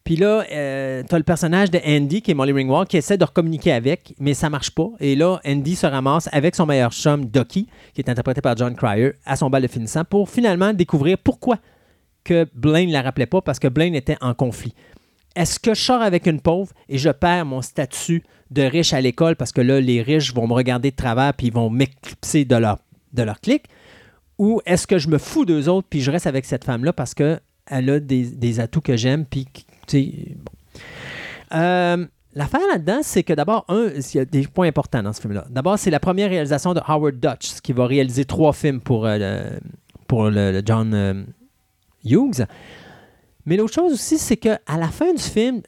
Puis 0.04 0.16
là, 0.16 0.46
euh, 0.52 1.04
tu 1.08 1.16
as 1.16 1.18
le 1.18 1.24
personnage 1.24 1.72
de 1.72 1.80
Andy, 1.86 2.22
qui 2.22 2.32
est 2.32 2.34
Molly 2.34 2.54
Ringwald, 2.54 2.88
qui 2.88 2.96
essaie 2.96 3.18
de 3.18 3.26
recommuniquer 3.26 3.74
avec, 3.74 4.14
mais 4.20 4.34
ça 4.34 4.50
marche 4.50 4.72
pas. 4.72 4.90
Et 5.00 5.16
là, 5.16 5.40
Andy 5.46 5.76
se 5.76 5.86
ramasse 5.86 6.30
avec 6.32 6.56
son 6.56 6.66
meilleur 6.66 6.94
chum, 6.94 7.26
Ducky, 7.26 7.68
qui 7.94 8.02
est 8.02 8.10
interprété 8.10 8.40
par 8.42 8.56
John 8.56 8.74
Cryer, 8.76 9.14
à 9.26 9.36
son 9.36 9.50
bal 9.50 9.64
de 9.64 9.68
finissant, 9.68 10.06
pour 10.06 10.30
finalement 10.30 10.74
découvrir 10.74 11.18
pourquoi 11.18 11.58
que 12.28 12.46
Blaine 12.54 12.90
ne 12.90 12.94
la 12.94 13.02
rappelait 13.02 13.26
pas, 13.26 13.42
parce 13.42 13.58
que 13.58 13.70
Blaine 13.70 13.96
était 13.96 14.18
en 14.20 14.34
conflit. 14.34 14.74
Est-ce 15.36 15.60
que 15.60 15.74
je 15.74 15.82
sors 15.82 16.02
avec 16.02 16.26
une 16.26 16.42
pauvre 16.42 16.74
et 16.90 16.98
je 16.98 17.10
perds 17.10 17.46
mon 17.46 17.62
statut 17.62 18.24
de 18.52 18.64
riche 18.64 18.94
à 18.94 19.02
l'école 19.02 19.36
parce 19.36 19.52
que 19.52 19.62
là, 19.62 19.80
les 19.80 20.02
riches 20.02 20.34
vont 20.34 20.48
me 20.48 20.54
regarder 20.54 20.92
de 20.92 20.96
travers 20.96 21.34
puis 21.34 21.48
ils 21.48 21.54
vont 21.54 21.70
m'éclipser 21.70 22.44
de 22.44 22.56
leur, 22.56 22.80
de 23.14 23.26
clic? 23.42 23.66
Ou 24.40 24.62
est-ce 24.66 24.88
que 24.88 24.98
je 24.98 25.08
me 25.08 25.18
fous 25.18 25.46
d'eux 25.46 25.70
autres 25.70 25.88
puis 25.90 26.02
je 26.02 26.12
reste 26.12 26.28
avec 26.28 26.46
cette 26.46 26.64
femme-là 26.64 26.92
parce 26.92 27.14
qu'elle 27.14 27.40
a 27.70 28.00
des, 28.00 28.32
des 28.32 28.60
atouts 28.60 28.82
que 28.82 28.98
j'aime 28.98 29.26
puis, 29.26 29.48
bon. 30.36 30.52
Euh, 31.58 32.06
L'affaire 32.34 32.62
là-dedans, 32.72 33.00
c'est 33.02 33.24
que 33.24 33.34
d'abord, 33.34 33.66
un, 33.68 33.88
il 33.96 34.16
y 34.16 34.20
a 34.20 34.26
des 34.26 34.46
points 34.46 34.68
importants 34.68 35.02
dans 35.02 35.12
ce 35.12 35.22
film-là. 35.22 35.46
D'abord, 35.50 35.80
c'est 35.80 35.90
la 35.90 36.00
première 36.00 36.30
réalisation 36.30 36.76
de 36.76 36.82
Howard 36.86 37.20
Dutch, 37.20 37.62
qui 37.64 37.74
va 37.74 37.88
réaliser 37.88 38.26
trois 38.26 38.54
films 38.54 38.80
pour, 38.80 39.08
euh, 39.08 39.18
le, 39.18 39.60
pour 40.08 40.32
John 40.64 40.94
euh, 40.94 41.24
Hughes. 42.06 42.46
Mais 43.46 43.58
l'autre 43.58 43.74
chose 43.74 43.94
aussi, 43.94 44.18
c'est 44.18 44.38
qu'à 44.38 44.60
la 44.68 44.90
fin 44.90 45.14
du 45.14 45.22
film, 45.22 45.62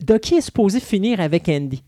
Ducky 0.00 0.36
est 0.36 0.40
supposé 0.42 0.80
finir 0.80 1.20
avec 1.20 1.48
Andy. 1.48 1.82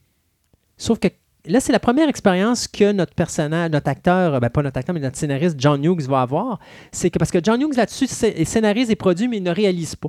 Sauf 0.77 0.99
que 0.99 1.09
là, 1.45 1.61
c'est 1.61 1.73
la 1.73 1.81
première 1.81 2.09
expérience 2.09 2.69
que 2.69 2.93
notre 2.93 3.15
personnage, 3.15 3.71
notre 3.71 3.89
acteur, 3.89 4.41
ben 4.41 4.49
pas 4.49 4.63
notre 4.63 4.79
acteur, 4.79 4.95
mais 4.95 5.01
notre 5.01 5.17
scénariste 5.19 5.57
John 5.59 5.85
Hughes 5.85 6.03
va 6.09 6.23
avoir. 6.23 6.61
C'est 6.93 7.11
que 7.11 7.19
parce 7.19 7.31
que 7.31 7.41
John 7.43 7.61
Hughes 7.61 7.77
là-dessus 7.77 8.07
scé- 8.07 8.45
scénarise 8.45 8.91
et 8.91 8.97
produit, 8.97 9.29
mais 9.29 9.39
il 9.39 9.43
ne 9.43 9.51
réalise 9.51 9.97
pas. 9.97 10.09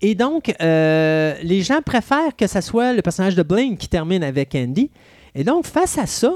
Et 0.00 0.14
donc, 0.14 0.54
euh, 0.60 1.34
les 1.42 1.62
gens 1.62 1.80
préfèrent 1.80 2.34
que 2.36 2.46
ce 2.46 2.60
soit 2.60 2.92
le 2.92 3.02
personnage 3.02 3.36
de 3.36 3.42
Blaine 3.42 3.76
qui 3.76 3.88
termine 3.88 4.22
avec 4.24 4.54
Andy. 4.54 4.90
Et 5.34 5.44
donc, 5.44 5.66
face 5.66 5.96
à 5.98 6.06
ça, 6.06 6.34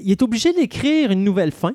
il 0.00 0.10
est 0.10 0.22
obligé 0.22 0.52
d'écrire 0.52 1.10
une 1.10 1.22
nouvelle 1.24 1.52
fin 1.52 1.74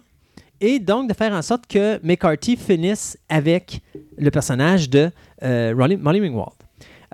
et 0.61 0.80
donc 0.80 1.09
de 1.09 1.14
faire 1.14 1.33
en 1.33 1.41
sorte 1.41 1.67
que 1.67 1.99
McCarthy 2.03 2.56
finisse 2.56 3.17
avec 3.27 3.81
le 4.17 4.31
personnage 4.31 4.90
de 4.90 5.11
euh, 5.43 5.75
Molly 5.75 6.22
Ringwald. 6.22 6.53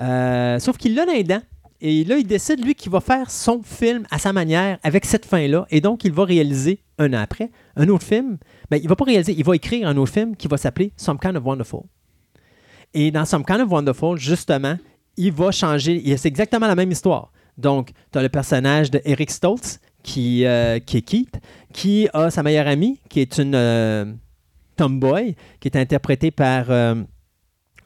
Euh, 0.02 0.60
sauf 0.60 0.78
qu'il 0.78 0.94
l'a 0.94 1.06
dans. 1.06 1.42
Et 1.80 2.04
là, 2.04 2.18
il 2.18 2.26
décide, 2.26 2.64
lui, 2.64 2.74
qu'il 2.74 2.92
va 2.92 3.00
faire 3.00 3.30
son 3.30 3.62
film 3.62 4.06
à 4.10 4.18
sa 4.18 4.34
manière, 4.34 4.80
avec 4.84 5.06
cette 5.06 5.26
fin-là. 5.26 5.68
Et 5.70 5.80
donc, 5.80 6.04
il 6.04 6.12
va 6.12 6.26
réaliser, 6.26 6.80
un 6.98 7.14
an 7.14 7.22
après, 7.22 7.52
un 7.76 7.88
autre 7.90 8.04
film. 8.04 8.38
Ben, 8.72 8.80
il 8.82 8.90
va 8.90 8.96
pas 8.96 9.06
réaliser, 9.06 9.36
il 9.38 9.44
va 9.44 9.56
écrire 9.56 9.88
un 9.88 9.96
autre 9.98 10.12
film 10.12 10.36
qui 10.36 10.48
va 10.48 10.58
s'appeler 10.58 10.92
Some 10.98 11.20
Kind 11.20 11.36
of 11.36 11.44
Wonderful. 11.44 11.82
Et 12.96 13.12
dans 13.12 13.26
Some 13.26 13.46
Kind 13.46 13.62
of 13.62 13.70
Wonderful, 13.70 14.18
justement, 14.18 14.78
il 15.18 15.32
va 15.32 15.52
changer. 15.52 16.18
C'est 16.18 16.28
exactement 16.28 16.68
la 16.68 16.76
même 16.76 16.92
histoire. 16.92 17.32
Donc, 17.58 17.92
tu 18.12 18.18
as 18.18 18.24
le 18.24 18.30
personnage 18.30 18.90
de 18.90 19.00
Eric 19.06 19.30
Stoltz, 19.30 19.80
qui, 20.08 20.46
euh, 20.46 20.80
qui 20.80 20.98
est 20.98 21.02
Keith, 21.02 21.40
qui 21.74 22.08
a 22.14 22.32
sa 22.32 22.42
meilleure 22.42 22.68
amie, 22.68 22.98
qui 23.10 23.20
est 23.20 23.38
une 23.40 23.56
euh, 23.56 24.06
tomboy, 24.78 25.36
qui 25.60 25.68
est 25.68 25.76
interprétée 25.76 26.32
par. 26.32 26.72
euh, 26.72 26.96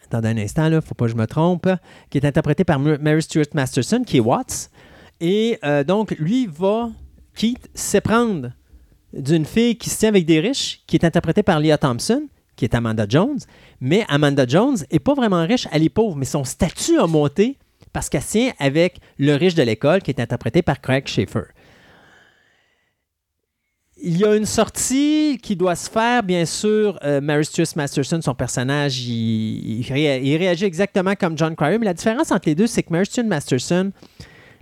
attendez 0.05 0.27
un 0.27 0.37
instant, 0.37 0.67
il 0.67 0.73
ne 0.73 0.81
faut 0.81 0.93
pas 0.93 1.05
que 1.05 1.11
je 1.11 1.17
me 1.17 1.25
trompe. 1.25 1.67
Qui 2.11 2.19
est 2.19 2.25
interprétée 2.25 2.63
par 2.63 2.79
Mary 2.79 3.23
Stuart 3.23 3.47
Masterson, 3.55 4.03
qui 4.05 4.17
est 4.17 4.21
Watts. 4.21 4.69
Et 5.19 5.59
donc, 5.87 6.11
lui 6.17 6.47
va, 6.47 6.89
Keith, 7.35 7.69
s'éprendre 7.75 8.51
d'une 9.13 9.45
fille 9.45 9.77
qui 9.77 9.89
se 9.89 9.99
tient 9.99 10.09
avec 10.09 10.25
des 10.25 10.39
riches, 10.39 10.81
qui 10.87 10.95
est 10.95 11.05
interprétée 11.05 11.43
par 11.43 11.59
Leah 11.59 11.77
Thompson, 11.77 12.23
qui 12.55 12.65
est 12.65 12.73
Amanda 12.73 13.05
Jones. 13.07 13.39
Mais 13.79 14.03
Amanda 14.09 14.45
Jones 14.47 14.77
n'est 14.91 14.99
pas 14.99 15.13
vraiment 15.13 15.45
riche, 15.45 15.67
elle 15.71 15.83
est 15.83 15.89
pauvre, 15.89 16.15
mais 16.15 16.25
son 16.25 16.43
statut 16.43 16.99
a 16.99 17.07
monté 17.07 17.57
parce 17.93 18.09
qu'elle 18.09 18.23
tient 18.23 18.51
avec 18.59 18.99
le 19.17 19.35
riche 19.35 19.55
de 19.55 19.63
l'école, 19.63 20.01
qui 20.01 20.11
est 20.11 20.19
interprété 20.19 20.61
par 20.61 20.81
Craig 20.81 21.07
Schaeffer. 21.07 21.43
Il 24.03 24.17
y 24.17 24.25
a 24.25 24.35
une 24.35 24.47
sortie 24.47 25.37
qui 25.43 25.55
doit 25.55 25.75
se 25.75 25.89
faire, 25.89 26.23
bien 26.23 26.45
sûr. 26.45 26.97
Euh, 27.03 27.21
Masterson, 27.21 28.19
son 28.21 28.33
personnage, 28.33 28.99
il, 28.99 29.79
il 29.81 29.93
ré- 29.93 30.21
il 30.23 30.37
réagit 30.37 30.65
exactement 30.65 31.13
comme 31.15 31.37
John 31.37 31.55
Cryer, 31.55 31.77
mais 31.77 31.85
la 31.85 31.93
différence 31.93 32.31
entre 32.31 32.49
les 32.49 32.55
deux, 32.55 32.65
c'est 32.65 32.81
que 32.81 33.03
Stuart 33.03 33.25
Masterson, 33.27 33.91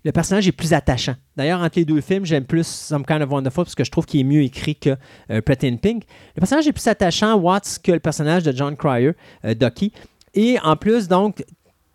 le 0.03 0.11
personnage 0.11 0.45
est 0.48 0.51
plus 0.51 0.74
attachant. 0.74 1.16
D'ailleurs, 1.38 1.61
entre 1.61 1.80
les 1.80 1.85
deux 1.85 2.01
films, 2.01 2.26
j'aime 2.26 2.43
plus 2.43 2.68
Some 2.68 3.06
Kind 3.06 3.22
of 3.22 3.30
Wonderful 3.30 3.64
parce 3.64 3.76
que 3.76 3.84
je 3.85 3.92
trouve 3.92 4.06
qu'il 4.06 4.19
est 4.19 4.24
mieux 4.26 4.43
écrit 4.43 4.76
que 4.76 4.98
euh, 5.32 5.42
Pretty 5.42 5.68
in 5.68 5.77
Pink. 5.77 6.03
Le 6.35 6.40
personnage 6.42 6.68
est 6.68 6.74
plus 6.74 6.88
attachant, 6.88 7.35
Watts, 7.35 7.80
que 7.82 7.93
le 7.93 8.00
personnage 8.00 8.43
de 8.43 8.51
John 8.51 8.76
Cryer, 8.76 9.14
euh, 9.45 9.53
Ducky. 9.53 9.93
Et 10.34 10.58
en 10.64 10.76
plus, 10.76 11.08
donc, 11.08 11.43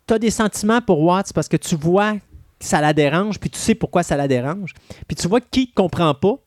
tu 0.07 0.13
as 0.15 0.19
des 0.19 0.31
sentiments 0.31 0.81
pour 0.81 0.99
Watts 1.01 1.31
parce 1.33 1.47
que 1.47 1.57
tu 1.57 1.75
vois 1.75 2.13
que 2.13 2.19
ça 2.65 2.81
la 2.81 2.93
dérange, 2.93 3.39
puis 3.39 3.49
tu 3.51 3.59
sais 3.59 3.75
pourquoi 3.75 4.01
ça 4.01 4.17
la 4.17 4.27
dérange. 4.27 4.73
Puis 5.07 5.15
tu 5.15 5.27
vois 5.27 5.41
que 5.41 5.47
Keith 5.51 5.73
comprend 5.75 6.13
pas. 6.15 6.37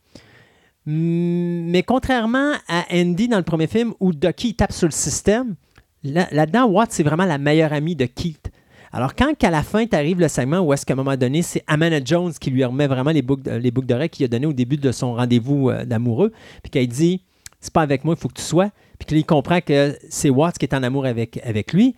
Mais 0.91 1.83
contrairement 1.83 2.52
à 2.67 2.84
Andy 2.91 3.28
dans 3.28 3.36
le 3.36 3.42
premier 3.42 3.67
film 3.67 3.92
où 4.00 4.12
Ducky 4.15 4.55
tape 4.55 4.73
sur 4.73 4.86
le 4.86 4.92
système, 4.92 5.55
là- 6.02 6.28
là-dedans, 6.31 6.65
Watts, 6.67 6.92
c'est 6.92 7.02
vraiment 7.02 7.26
la 7.26 7.36
meilleure 7.36 7.75
amie 7.75 7.94
de 7.94 8.07
Keith. 8.07 8.50
Alors, 8.91 9.15
quand 9.15 9.36
qu'à 9.36 9.50
la 9.50 9.62
fin, 9.62 9.84
tu 9.86 9.94
arrives 9.94 10.18
le 10.18 10.28
segment 10.28 10.60
où 10.60 10.73
est-ce 10.73 10.86
qu'à 10.86 10.94
un 10.94 10.97
moment 10.97 11.15
donné, 11.15 11.42
c'est 11.42 11.62
Amanda 11.67 12.00
Jones 12.02 12.33
qui 12.33 12.50
lui 12.50 12.65
remet 12.65 12.86
vraiment 12.86 13.10
les 13.10 13.20
boucles, 13.20 13.50
les 13.58 13.70
boucles 13.70 13.86
d'oreilles 13.86 14.08
qu'il 14.08 14.25
a 14.25 14.28
donné 14.28 14.47
au 14.47 14.55
début 14.55 14.78
de 14.78 14.91
son 14.91 15.12
rendez-vous 15.12 15.68
euh, 15.68 15.84
d'amoureux, 15.84 16.33
puis 16.62 16.70
qu'elle 16.70 16.89
dit 16.89 17.23
C'est 17.60 17.73
pas 17.73 17.83
avec 17.83 18.02
moi, 18.05 18.15
il 18.17 18.20
faut 18.20 18.28
que 18.28 18.39
tu 18.39 18.42
sois. 18.42 18.70
Puis 18.99 19.07
qu'il 19.07 19.26
comprend 19.26 19.60
que 19.60 19.94
c'est 20.08 20.31
Watts 20.31 20.57
qui 20.57 20.65
est 20.65 20.75
en 20.75 20.83
amour 20.83 21.05
avec, 21.05 21.73
lui. 21.75 21.97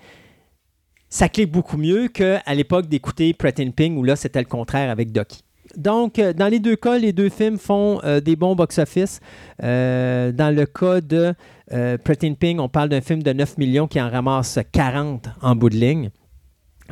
Ça 1.09 1.29
clique 1.29 1.53
beaucoup 1.53 1.77
mieux 1.77 2.09
qu'à 2.09 2.43
l'époque 2.55 2.89
d'écouter 2.89 3.35
Pretty 3.35 3.63
in 3.63 3.71
Pink 3.71 3.97
où 3.97 4.03
là, 4.03 4.17
c'était 4.17 4.41
le 4.41 4.47
contraire 4.47 4.91
avec 4.91 5.13
Ducky. 5.13 5.43
Donc, 5.77 6.19
euh, 6.19 6.33
dans 6.33 6.49
les 6.49 6.61
deux 6.61 6.77
cas, 6.77 6.99
les 6.99 7.13
deux 7.13 7.29
films 7.29 7.59
font 7.59 8.01
euh, 8.05 8.21
des 8.21 8.37
bons 8.37 8.55
box-office. 8.55 9.21
Euh, 9.63 10.33
dans 10.33 10.55
le 10.55 10.67
cas 10.67 11.01
de 11.01 11.35
euh, 11.73 11.99
Pretty 11.99 12.29
in 12.29 12.35
Pink, 12.35 12.61
on 12.61 12.69
parle 12.69 12.89
d'un 12.89 13.01
film 13.01 13.23
de 13.23 13.33
9 13.33 13.59
millions 13.59 13.87
qui 13.87 14.01
en 14.01 14.11
ramasse 14.11 14.59
40 14.73 15.29
en 15.43 15.57
bout 15.57 15.71
de 15.71 15.77
ligne. 15.77 16.11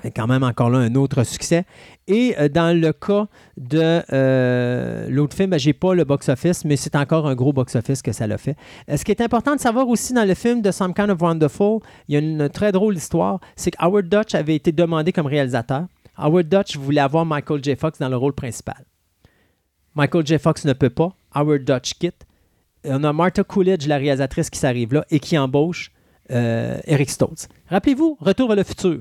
Fait 0.01 0.13
quand 0.13 0.29
même 0.29 0.45
encore 0.45 0.71
là 0.71 0.79
un 0.79 0.95
autre 0.95 1.25
succès. 1.25 1.65
Et 2.07 2.37
dans 2.55 2.81
le 2.81 2.93
cas 2.93 3.27
de 3.57 5.11
l'autre 5.11 5.35
film, 5.35 5.51
ben, 5.51 5.59
j'ai 5.59 5.73
pas 5.73 5.93
le 5.93 6.05
box-office, 6.05 6.65
mais 6.65 6.77
c'est 6.77 6.95
encore 6.95 7.27
un 7.27 7.35
gros 7.35 7.53
box-office 7.53 8.01
que 8.01 8.13
ça 8.13 8.29
l'a 8.29 8.39
fait. 8.39 8.55
Ce 8.89 9.03
qui 9.03 9.11
est 9.11 9.21
important 9.21 9.57
de 9.57 9.61
savoir 9.61 9.89
aussi 9.89 10.13
dans 10.13 10.25
le 10.25 10.35
film 10.35 10.63
de 10.63 10.71
Some 10.71 10.95
Kind 10.95 11.11
of 11.11 11.21
Wonderful, 11.21 11.81
il 12.07 12.15
y 12.15 12.17
a 12.17 12.21
une 12.21 12.49
très 12.49 12.71
drôle 12.71 12.97
histoire, 12.97 13.41
c'est 13.57 13.73
que 13.73 13.77
Howard 13.81 14.09
Dutch 14.09 14.37
avait 14.37 14.55
été 14.55 14.71
demandé 14.71 15.11
comme 15.11 15.27
réalisateur. 15.27 15.87
Howard 16.19 16.49
Dutch 16.49 16.77
voulait 16.77 17.01
avoir 17.01 17.25
Michael 17.25 17.63
J. 17.63 17.77
Fox 17.77 17.99
dans 17.99 18.09
le 18.09 18.17
rôle 18.17 18.33
principal. 18.33 18.85
Michael 19.95 20.27
J. 20.27 20.39
Fox 20.39 20.65
ne 20.65 20.73
peut 20.73 20.91
pas. 20.91 21.15
Howard 21.33 21.63
Dutch 21.63 21.95
quitte. 21.95 22.27
Et 22.85 22.91
on 22.93 23.03
a 23.05 23.13
Martha 23.13 23.45
Coolidge, 23.45 23.87
la 23.87 23.97
réalisatrice, 23.97 24.51
qui 24.51 24.59
s'arrive 24.59 24.95
là 24.95 25.05
et 25.11 25.21
qui 25.21 25.37
embauche 25.37 25.93
euh, 26.31 26.79
Eric 26.85 27.11
Stoltz. 27.11 27.49
Rappelez-vous, 27.69 28.17
Retour 28.21 28.49
vers 28.49 28.57
le 28.57 28.65
futur. 28.65 29.01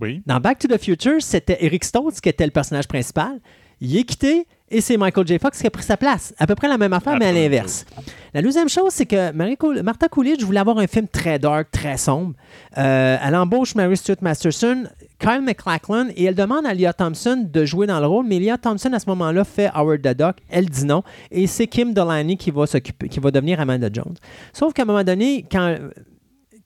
Oui. 0.00 0.22
Dans 0.26 0.40
Back 0.40 0.58
to 0.58 0.68
the 0.68 0.78
Future, 0.80 1.20
c'était 1.20 1.58
Eric 1.60 1.84
Stoltz 1.84 2.20
qui 2.20 2.28
était 2.28 2.44
le 2.44 2.52
personnage 2.52 2.86
principal. 2.86 3.40
Il 3.80 3.96
est 3.96 4.04
quitté 4.04 4.46
et 4.70 4.80
c'est 4.80 4.96
Michael 4.96 5.26
J. 5.26 5.38
Fox 5.38 5.60
qui 5.60 5.66
a 5.66 5.70
pris 5.70 5.82
sa 5.82 5.96
place. 5.96 6.34
À 6.38 6.46
peu 6.46 6.54
près 6.54 6.68
la 6.68 6.78
même 6.78 6.92
affaire, 6.92 7.16
mais 7.18 7.26
à 7.26 7.32
l'inverse. 7.32 7.86
La 8.34 8.42
deuxième 8.42 8.68
chose, 8.68 8.92
c'est 8.92 9.06
que 9.06 9.32
Martha 9.82 10.08
Coolidge 10.08 10.42
voulait 10.44 10.60
avoir 10.60 10.78
un 10.78 10.86
film 10.86 11.08
très 11.08 11.38
dark, 11.38 11.70
très 11.70 11.96
sombre. 11.96 12.34
Euh, 12.76 13.16
elle 13.22 13.34
embauche 13.34 13.74
Mary 13.74 13.96
Stuart 13.96 14.18
Masterson, 14.20 14.84
Kyle 15.18 15.40
MacLachlan, 15.42 16.08
et 16.14 16.24
elle 16.24 16.34
demande 16.34 16.66
à 16.66 16.74
Leah 16.74 16.92
Thompson 16.92 17.46
de 17.50 17.64
jouer 17.64 17.86
dans 17.86 18.00
le 18.00 18.06
rôle, 18.06 18.26
mais 18.26 18.38
Leah 18.38 18.58
Thompson, 18.58 18.92
à 18.92 18.98
ce 18.98 19.08
moment-là, 19.08 19.44
fait 19.44 19.70
Howard 19.74 20.02
the 20.02 20.16
Duck. 20.16 20.36
Elle 20.50 20.68
dit 20.68 20.84
non. 20.84 21.02
Et 21.30 21.46
c'est 21.46 21.66
Kim 21.66 21.94
Delaney 21.94 22.36
qui 22.36 22.50
va, 22.50 22.64
qui 22.66 23.20
va 23.20 23.30
devenir 23.30 23.60
Amanda 23.60 23.88
Jones. 23.92 24.16
Sauf 24.52 24.74
qu'à 24.74 24.82
un 24.82 24.86
moment 24.86 25.04
donné, 25.04 25.46
quand 25.50 25.76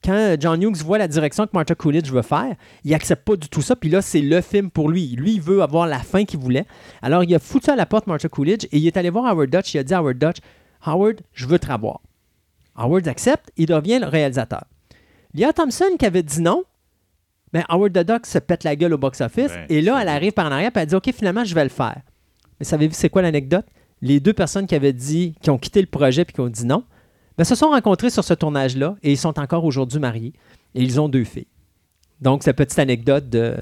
quand 0.03 0.35
John 0.39 0.61
Hughes 0.61 0.83
voit 0.83 0.97
la 0.97 1.07
direction 1.07 1.45
que 1.45 1.51
Martha 1.53 1.75
Coolidge 1.75 2.11
veut 2.11 2.21
faire, 2.21 2.55
il 2.83 2.93
accepte 2.93 3.23
pas 3.23 3.35
du 3.35 3.49
tout 3.49 3.61
ça. 3.61 3.75
Puis 3.75 3.89
là, 3.89 4.01
c'est 4.01 4.21
le 4.21 4.41
film 4.41 4.69
pour 4.69 4.89
lui. 4.89 5.15
Lui, 5.15 5.35
il 5.35 5.41
veut 5.41 5.61
avoir 5.61 5.87
la 5.87 5.99
fin 5.99 6.25
qu'il 6.25 6.39
voulait. 6.39 6.65
Alors, 7.01 7.23
il 7.23 7.33
a 7.33 7.39
foutu 7.39 7.69
à 7.69 7.75
la 7.75 7.85
porte 7.85 8.07
Martha 8.07 8.29
Coolidge 8.29 8.65
et 8.65 8.77
il 8.77 8.87
est 8.87 8.97
allé 8.97 9.09
voir 9.09 9.25
Howard 9.25 9.49
Dutch. 9.49 9.73
Il 9.73 9.79
a 9.79 9.83
dit 9.83 9.93
à 9.93 9.99
Howard 9.99 10.17
Dutch 10.17 10.37
Howard, 10.85 11.21
je 11.33 11.47
veux 11.47 11.59
te 11.59 11.71
revoir. 11.71 12.01
Howard 12.75 13.07
accepte, 13.07 13.51
il 13.57 13.67
devient 13.67 13.99
le 13.99 14.07
réalisateur. 14.07 14.65
Leah 15.33 15.53
Thompson 15.53 15.95
qui 15.97 16.05
avait 16.05 16.23
dit 16.23 16.41
non, 16.41 16.63
mais 17.53 17.63
Howard 17.69 17.93
the 17.93 18.05
Duck 18.05 18.25
se 18.25 18.39
pète 18.39 18.63
la 18.63 18.75
gueule 18.75 18.93
au 18.93 18.97
box-office. 18.97 19.51
Ben, 19.53 19.65
et 19.69 19.81
là, 19.81 19.99
elle 20.01 20.09
arrive 20.09 20.33
par 20.33 20.47
en 20.47 20.51
arrière 20.51 20.71
et 20.75 20.79
elle 20.79 20.87
dit 20.87 20.95
OK, 20.95 21.11
finalement, 21.13 21.43
je 21.43 21.55
vais 21.55 21.63
le 21.63 21.69
faire. 21.69 22.01
Mais 22.59 22.65
savez-vous, 22.65 22.93
c'est 22.93 23.09
quoi 23.09 23.21
l'anecdote? 23.21 23.65
Les 24.01 24.19
deux 24.19 24.33
personnes 24.33 24.67
qui 24.67 24.75
avaient 24.75 24.93
dit, 24.93 25.35
qui 25.41 25.49
ont 25.49 25.57
quitté 25.57 25.79
le 25.81 25.87
projet 25.87 26.25
puis 26.25 26.33
qui 26.33 26.41
ont 26.41 26.49
dit 26.49 26.65
non, 26.65 26.83
ben, 27.37 27.43
se 27.43 27.55
sont 27.55 27.69
rencontrés 27.69 28.09
sur 28.09 28.23
ce 28.23 28.33
tournage-là 28.33 28.95
et 29.03 29.11
ils 29.11 29.17
sont 29.17 29.39
encore 29.39 29.65
aujourd'hui 29.65 29.99
mariés. 29.99 30.33
Et 30.75 30.81
ils 30.81 30.99
ont 30.99 31.09
deux 31.09 31.23
filles. 31.23 31.47
Donc, 32.21 32.43
cette 32.43 32.55
petite 32.55 32.79
anecdote 32.79 33.29
de, 33.29 33.55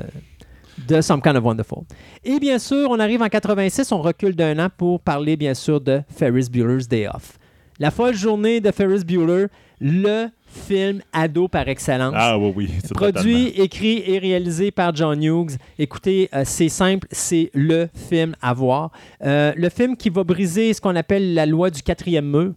de 0.87 1.01
Some 1.01 1.21
Kind 1.21 1.35
of 1.35 1.43
Wonderful. 1.43 1.83
Et 2.23 2.39
bien 2.39 2.59
sûr, 2.59 2.89
on 2.89 2.99
arrive 2.99 3.21
en 3.21 3.29
86, 3.29 3.91
on 3.91 4.01
recule 4.01 4.35
d'un 4.35 4.57
an 4.59 4.69
pour 4.75 4.99
parler, 4.99 5.35
bien 5.35 5.53
sûr, 5.53 5.81
de 5.81 6.01
Ferris 6.15 6.47
Bueller's 6.49 6.87
Day 6.87 7.07
Off. 7.07 7.37
La 7.79 7.89
folle 7.89 8.15
journée 8.15 8.61
de 8.61 8.71
Ferris 8.71 9.03
Bueller, 9.03 9.47
le 9.79 10.27
film 10.47 11.01
ado 11.13 11.47
par 11.47 11.67
excellence. 11.67 12.13
Ah 12.15 12.37
oui, 12.37 12.53
oui. 12.55 12.69
c'est 12.83 12.93
Produit, 12.93 13.47
écrit 13.55 14.03
et 14.05 14.19
réalisé 14.19 14.69
par 14.69 14.93
John 14.93 15.21
Hughes. 15.23 15.57
Écoutez, 15.79 16.29
euh, 16.33 16.43
c'est 16.45 16.69
simple, 16.69 17.07
c'est 17.09 17.49
le 17.53 17.89
film 17.95 18.35
à 18.41 18.53
voir. 18.53 18.91
Euh, 19.23 19.53
le 19.55 19.69
film 19.69 19.97
qui 19.97 20.09
va 20.09 20.23
briser 20.23 20.73
ce 20.73 20.81
qu'on 20.81 20.95
appelle 20.95 21.33
la 21.33 21.45
loi 21.45 21.69
du 21.69 21.81
quatrième 21.81 22.29
mur. 22.29 22.53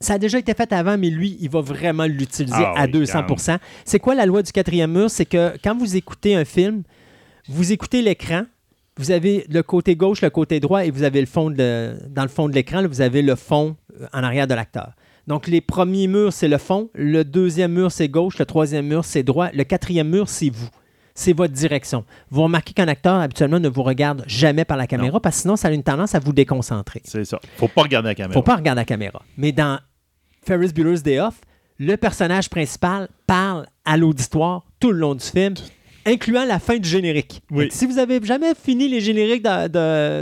Ça 0.00 0.14
a 0.14 0.18
déjà 0.18 0.38
été 0.38 0.52
fait 0.54 0.72
avant, 0.72 0.98
mais 0.98 1.10
lui, 1.10 1.36
il 1.40 1.48
va 1.48 1.60
vraiment 1.60 2.04
l'utiliser 2.04 2.54
Ah 2.56 2.74
à 2.76 2.86
oui, 2.86 3.04
200% 3.04 3.58
C'est 3.84 3.98
quoi 3.98 4.14
la 4.14 4.26
loi 4.26 4.42
du 4.42 4.52
quatrième 4.52 4.92
mur? 4.92 5.10
C'est 5.10 5.24
que 5.24 5.56
quand 5.62 5.76
vous 5.76 5.96
écoutez 5.96 6.34
un 6.34 6.44
film, 6.44 6.82
vous 7.48 7.72
écoutez 7.72 8.02
l'écran, 8.02 8.42
vous 8.96 9.10
avez 9.10 9.46
le 9.48 9.62
côté 9.62 9.96
gauche, 9.96 10.20
le 10.22 10.30
côté 10.30 10.60
droit, 10.60 10.84
et 10.84 10.90
vous 10.90 11.02
avez 11.02 11.20
le 11.20 11.26
fond 11.26 11.50
de, 11.50 11.96
dans 12.08 12.22
le 12.22 12.28
fond 12.28 12.48
de 12.48 12.54
l'écran, 12.54 12.86
vous 12.86 13.00
avez 13.00 13.22
le 13.22 13.34
fond 13.34 13.76
euh, 14.00 14.06
en 14.12 14.22
arrière 14.22 14.46
de 14.46 14.54
l'acteur. 14.54 14.92
Donc, 15.26 15.46
les 15.46 15.60
premiers 15.60 16.06
murs, 16.06 16.32
c'est 16.32 16.48
le 16.48 16.58
fond. 16.58 16.90
Le 16.94 17.24
deuxième 17.24 17.72
mur, 17.72 17.90
c'est 17.90 18.08
gauche. 18.08 18.38
Le 18.38 18.44
troisième 18.44 18.86
mur, 18.86 19.04
c'est 19.04 19.22
droit. 19.22 19.48
Le 19.54 19.64
quatrième 19.64 20.10
mur, 20.10 20.28
c'est 20.28 20.50
vous. 20.50 20.68
C'est 21.16 21.32
votre 21.32 21.54
direction. 21.54 22.04
Vous 22.30 22.42
remarquez 22.42 22.72
qu'un 22.72 22.88
acteur, 22.88 23.14
habituellement, 23.14 23.60
ne 23.60 23.68
vous 23.68 23.84
regarde 23.84 24.24
jamais 24.26 24.64
par 24.64 24.76
la 24.76 24.86
caméra 24.88 25.20
parce 25.20 25.36
que 25.36 25.42
sinon, 25.42 25.54
ça 25.56 25.68
a 25.68 25.70
une 25.70 25.84
tendance 25.84 26.14
à 26.14 26.18
vous 26.18 26.32
déconcentrer. 26.32 27.00
C'est 27.04 27.24
ça. 27.24 27.38
Faut 27.56 27.68
pas 27.68 27.82
regarder 27.82 28.08
la 28.08 28.14
caméra. 28.16 28.32
faut 28.34 28.42
pas 28.42 28.56
regarder 28.56 28.80
la 28.80 28.84
caméra. 28.84 29.22
Mais 29.36 29.52
dans 29.52 29.78
Ferris 30.44 30.72
Bueller's 30.72 31.02
Day 31.04 31.20
Off, 31.20 31.40
le 31.78 31.96
personnage 31.96 32.50
principal 32.50 33.08
parle 33.28 33.66
à 33.84 33.96
l'auditoire 33.96 34.64
tout 34.80 34.90
le 34.90 34.98
long 34.98 35.14
du 35.14 35.24
film, 35.24 35.54
incluant 36.04 36.44
la 36.44 36.58
fin 36.58 36.78
du 36.78 36.88
générique. 36.88 37.42
Oui. 37.50 37.64
Donc, 37.64 37.72
Si 37.72 37.86
vous 37.86 37.98
avez 37.98 38.20
jamais 38.24 38.52
fini 38.54 38.88
les 38.88 39.00
génériques 39.00 39.44
de, 39.44 39.68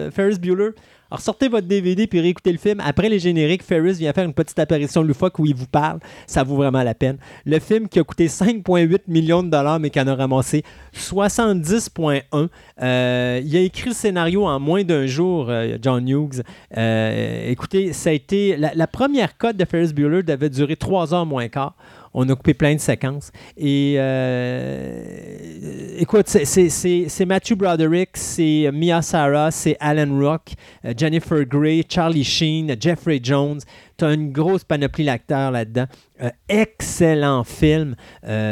de 0.06 0.10
Ferris 0.10 0.38
Bueller, 0.38 0.70
alors 1.12 1.20
sortez 1.20 1.49
votre 1.49 1.66
DVD 1.66 2.07
puis 2.07 2.20
réécoutez 2.20 2.52
le 2.52 2.58
film. 2.58 2.81
Après 2.82 3.10
les 3.10 3.18
génériques, 3.18 3.62
Ferris 3.62 3.92
vient 3.92 4.15
faire 4.15 4.24
une 4.24 4.32
petite 4.32 4.58
apparition 4.58 5.02
loufoque 5.02 5.39
où 5.39 5.44
il 5.44 5.55
vous 5.55 5.66
parle. 5.66 5.99
Ça 6.26 6.42
vaut 6.42 6.57
vraiment 6.57 6.82
la 6.82 6.94
peine. 6.94 7.18
Le 7.44 7.58
film 7.58 7.86
qui 7.86 7.99
a 7.99 8.02
coûté 8.02 8.28
5,8 8.28 9.00
millions 9.08 9.42
de 9.42 9.50
dollars 9.50 9.78
mais 9.78 9.91
qui 9.91 10.00
en 10.00 10.07
a 10.07 10.15
ramassé 10.15 10.62
70,1. 10.97 12.49
Euh, 12.81 13.42
il 13.44 13.57
a 13.58 13.60
écrit 13.60 13.91
le 13.91 13.94
scénario 13.94 14.47
en 14.47 14.58
moins 14.58 14.84
d'un 14.84 15.05
jour, 15.05 15.50
euh, 15.50 15.76
John 15.82 16.08
Hughes. 16.08 16.42
Euh, 16.78 17.50
écoutez, 17.50 17.92
ça 17.92 18.08
a 18.08 18.15
été. 18.15 18.57
La, 18.57 18.86
première 18.86 19.36
cote 19.36 19.58
de 19.58 19.66
Ferris 19.66 19.92
Bueller 19.92 20.23
devait 20.23 20.49
durer 20.49 20.76
3 20.76 21.12
heures 21.12 21.26
moins 21.26 21.49
quart. 21.49 21.76
On 22.15 22.28
a 22.28 22.34
coupé 22.34 22.52
plein 22.55 22.74
de 22.74 22.81
séquences. 22.81 23.31
Et 23.57 23.94
euh, 23.99 25.97
écoute, 25.99 26.28
c'est- 26.28 27.24
Matthew 27.26 27.55
Broderick, 27.55 28.10
c'est 28.15 28.70
Mia 28.73 29.00
Sara, 29.02 29.50
c'est 29.50 29.76
Alan 29.81 30.18
Rock, 30.18 30.52
euh, 30.84 30.92
Jennifer 30.97 31.44
Grey, 31.47 31.82
Charlie 31.89 32.24
Sheen, 32.24 32.74
Jeffrey 32.78 33.20
Jones. 33.23 33.60
Tu 33.97 34.05
as 34.05 34.12
une 34.12 34.32
grosse 34.32 34.65
panoplie 34.65 35.05
d'acteurs 35.05 35.50
là-dedans. 35.50 35.86
Euh, 36.23 36.31
excellent 36.49 37.44
film. 37.44 37.94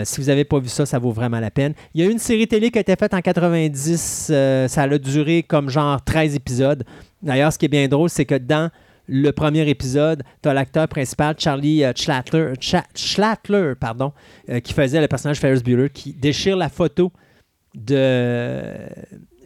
Si 0.05 0.21
vous 0.21 0.27
n'avez 0.29 0.45
pas 0.45 0.59
vu 0.59 0.69
ça, 0.69 0.87
ça 0.87 0.99
vaut 0.99 1.13
vraiment 1.13 1.41
la 1.41 1.51
peine. 1.51 1.75
Il 1.95 2.03
y 2.03 2.07
a 2.07 2.11
une 2.11 2.19
série 2.19 2.47
télé 2.47 2.71
qui 2.71 2.79
a 2.79 2.81
été 2.83 2.95
faite 2.97 3.15
en 3.15 3.21
90. 3.21 4.29
euh, 4.31 4.69
ça 4.69 4.83
a 4.83 4.99
duré 4.99 5.43
comme 5.43 5.69
genre 5.69 6.03
13 6.05 6.35
épisodes. 6.35 6.85
D'ailleurs, 7.23 7.53
ce 7.53 7.59
qui 7.59 7.67
est 7.67 7.69
bien 7.69 7.87
drôle, 7.89 8.09
c'est 8.11 8.25
que 8.25 8.37
dans 8.37 8.71
le 9.13 9.31
premier 9.33 9.69
épisode, 9.69 10.23
tu 10.43 10.49
as 10.49 10.55
l'acteur 10.55 10.87
principal, 10.89 11.35
Charlie 11.39 11.83
euh, 11.85 11.93
Schlattler, 11.97 12.53
Cha- 12.61 12.85
Schlattler, 12.95 13.73
pardon, 13.79 14.13
euh, 14.49 14.61
qui 14.61 14.73
faisait 14.73 15.01
le 15.01 15.09
personnage 15.09 15.39
Ferris 15.39 15.63
Bueller, 15.63 15.91
qui 15.91 16.13
déchire 16.13 16.57
la 16.57 16.69
photo 16.69 17.11
de 17.75 17.95
euh, 17.97 18.87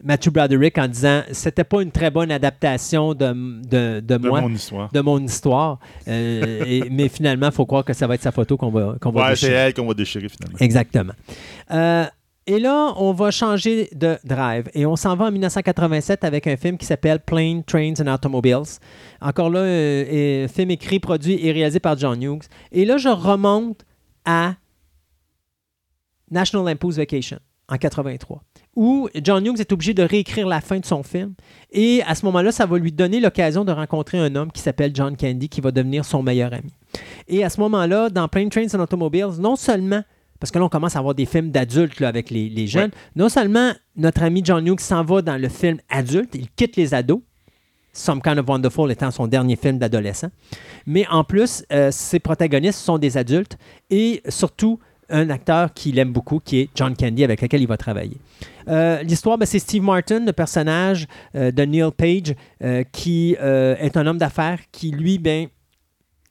Matthew 0.02 0.30
Broderick 0.30 0.76
en 0.78 0.86
disant 0.88 1.22
c'était 1.32 1.64
pas 1.64 1.80
une 1.82 1.90
très 1.90 2.10
bonne 2.10 2.30
adaptation 2.30 3.14
de, 3.14 3.26
de, 3.66 4.00
de 4.00 4.16
de 4.18 4.28
moi. 4.28 4.40
mon 4.42 4.50
histoire. 4.52 4.90
De 4.92 5.00
mon 5.00 5.18
histoire. 5.18 5.78
Euh, 6.08 6.62
et- 6.66 6.88
mais 6.90 7.08
finalement, 7.08 7.46
il 7.46 7.52
faut 7.52 7.64
croire 7.64 7.84
que 7.84 7.92
ça 7.94 8.06
va 8.06 8.14
être 8.16 8.22
sa 8.22 8.32
photo 8.32 8.56
qu'on 8.58 8.70
va, 8.70 8.96
qu'on 9.00 9.10
va 9.12 9.28
Ouais, 9.30 9.36
c'est 9.36 9.46
déchirer. 9.46 9.54
elle 9.62 9.74
qu'on 9.74 9.86
va 9.86 9.94
déchirer 9.94 10.28
finalement. 10.28 10.58
Exactement. 10.60 11.12
Euh, 11.70 12.04
et 12.46 12.58
là, 12.58 12.92
on 12.98 13.12
va 13.14 13.30
changer 13.30 13.88
de 13.94 14.18
drive 14.22 14.68
et 14.74 14.84
on 14.84 14.96
s'en 14.96 15.16
va 15.16 15.24
en 15.26 15.30
1987 15.32 16.24
avec 16.24 16.46
un 16.46 16.58
film 16.58 16.76
qui 16.76 16.84
s'appelle 16.84 17.20
Plane, 17.20 17.64
Trains 17.64 17.94
and 18.02 18.12
Automobiles. 18.12 18.78
Encore 19.24 19.48
là, 19.48 19.60
euh, 19.60 20.44
un 20.44 20.48
film 20.48 20.70
écrit, 20.70 21.00
produit 21.00 21.38
et 21.44 21.50
réalisé 21.50 21.80
par 21.80 21.96
John 21.98 22.22
Hughes. 22.22 22.44
Et 22.72 22.84
là, 22.84 22.98
je 22.98 23.08
remonte 23.08 23.86
à 24.26 24.56
National 26.30 26.66
Lampoon's 26.66 26.96
Vacation 26.96 27.38
en 27.68 27.78
83, 27.78 28.42
où 28.76 29.08
John 29.22 29.46
Hughes 29.46 29.60
est 29.60 29.72
obligé 29.72 29.94
de 29.94 30.02
réécrire 30.02 30.46
la 30.46 30.60
fin 30.60 30.78
de 30.78 30.84
son 30.84 31.02
film. 31.02 31.32
Et 31.70 32.02
à 32.06 32.14
ce 32.14 32.26
moment-là, 32.26 32.52
ça 32.52 32.66
va 32.66 32.76
lui 32.76 32.92
donner 32.92 33.18
l'occasion 33.18 33.64
de 33.64 33.72
rencontrer 33.72 34.18
un 34.18 34.34
homme 34.36 34.52
qui 34.52 34.60
s'appelle 34.60 34.90
John 34.94 35.16
Candy, 35.16 35.48
qui 35.48 35.62
va 35.62 35.70
devenir 35.70 36.04
son 36.04 36.22
meilleur 36.22 36.52
ami. 36.52 36.74
Et 37.26 37.42
à 37.44 37.48
ce 37.48 37.58
moment-là, 37.60 38.10
dans 38.10 38.28
Plane, 38.28 38.50
Trains 38.50 38.74
and 38.74 38.80
Automobiles, 38.80 39.40
non 39.40 39.56
seulement 39.56 40.02
parce 40.38 40.50
que 40.50 40.58
là, 40.58 40.66
on 40.66 40.68
commence 40.68 40.96
à 40.96 40.98
avoir 40.98 41.14
des 41.14 41.24
films 41.24 41.50
d'adultes 41.50 42.00
là, 42.00 42.08
avec 42.08 42.28
les, 42.28 42.50
les 42.50 42.66
jeunes. 42.66 42.90
Non 43.16 43.30
seulement 43.30 43.72
notre 43.96 44.22
ami 44.22 44.42
John 44.44 44.66
Hughes 44.66 44.80
s'en 44.80 45.02
va 45.02 45.22
dans 45.22 45.40
le 45.40 45.48
film 45.48 45.78
adulte, 45.88 46.34
il 46.34 46.50
quitte 46.50 46.76
les 46.76 46.92
ados, 46.92 47.22
Some 47.94 48.20
Kind 48.20 48.38
of 48.38 48.48
Wonderful 48.48 48.90
étant 48.90 49.10
son 49.10 49.26
dernier 49.26 49.56
film 49.56 49.78
d'adolescent, 49.78 50.28
mais 50.84 51.06
en 51.08 51.24
plus, 51.24 51.64
euh, 51.72 51.90
ses 51.90 52.18
protagonistes 52.18 52.80
sont 52.80 52.98
des 52.98 53.16
adultes 53.16 53.56
et 53.88 54.20
surtout 54.28 54.78
un 55.08 55.30
acteur 55.30 55.72
qu'il 55.72 55.98
aime 55.98 56.12
beaucoup, 56.12 56.40
qui 56.40 56.60
est 56.60 56.70
John 56.74 56.96
Candy, 56.96 57.24
avec 57.24 57.40
lequel 57.40 57.60
il 57.60 57.68
va 57.68 57.76
travailler. 57.76 58.16
Euh, 58.68 59.02
L'histoire, 59.02 59.38
ben, 59.38 59.46
c'est 59.46 59.58
Steve 59.58 59.82
Martin, 59.82 60.24
le 60.24 60.32
personnage 60.32 61.06
euh, 61.36 61.52
de 61.52 61.62
Neil 61.62 61.90
Page, 61.96 62.34
qui 62.90 63.36
est 63.38 63.96
un 63.96 64.06
homme 64.06 64.18
d'affaires 64.18 64.58
qui, 64.72 64.90
lui, 64.90 65.18
ben, 65.18 65.46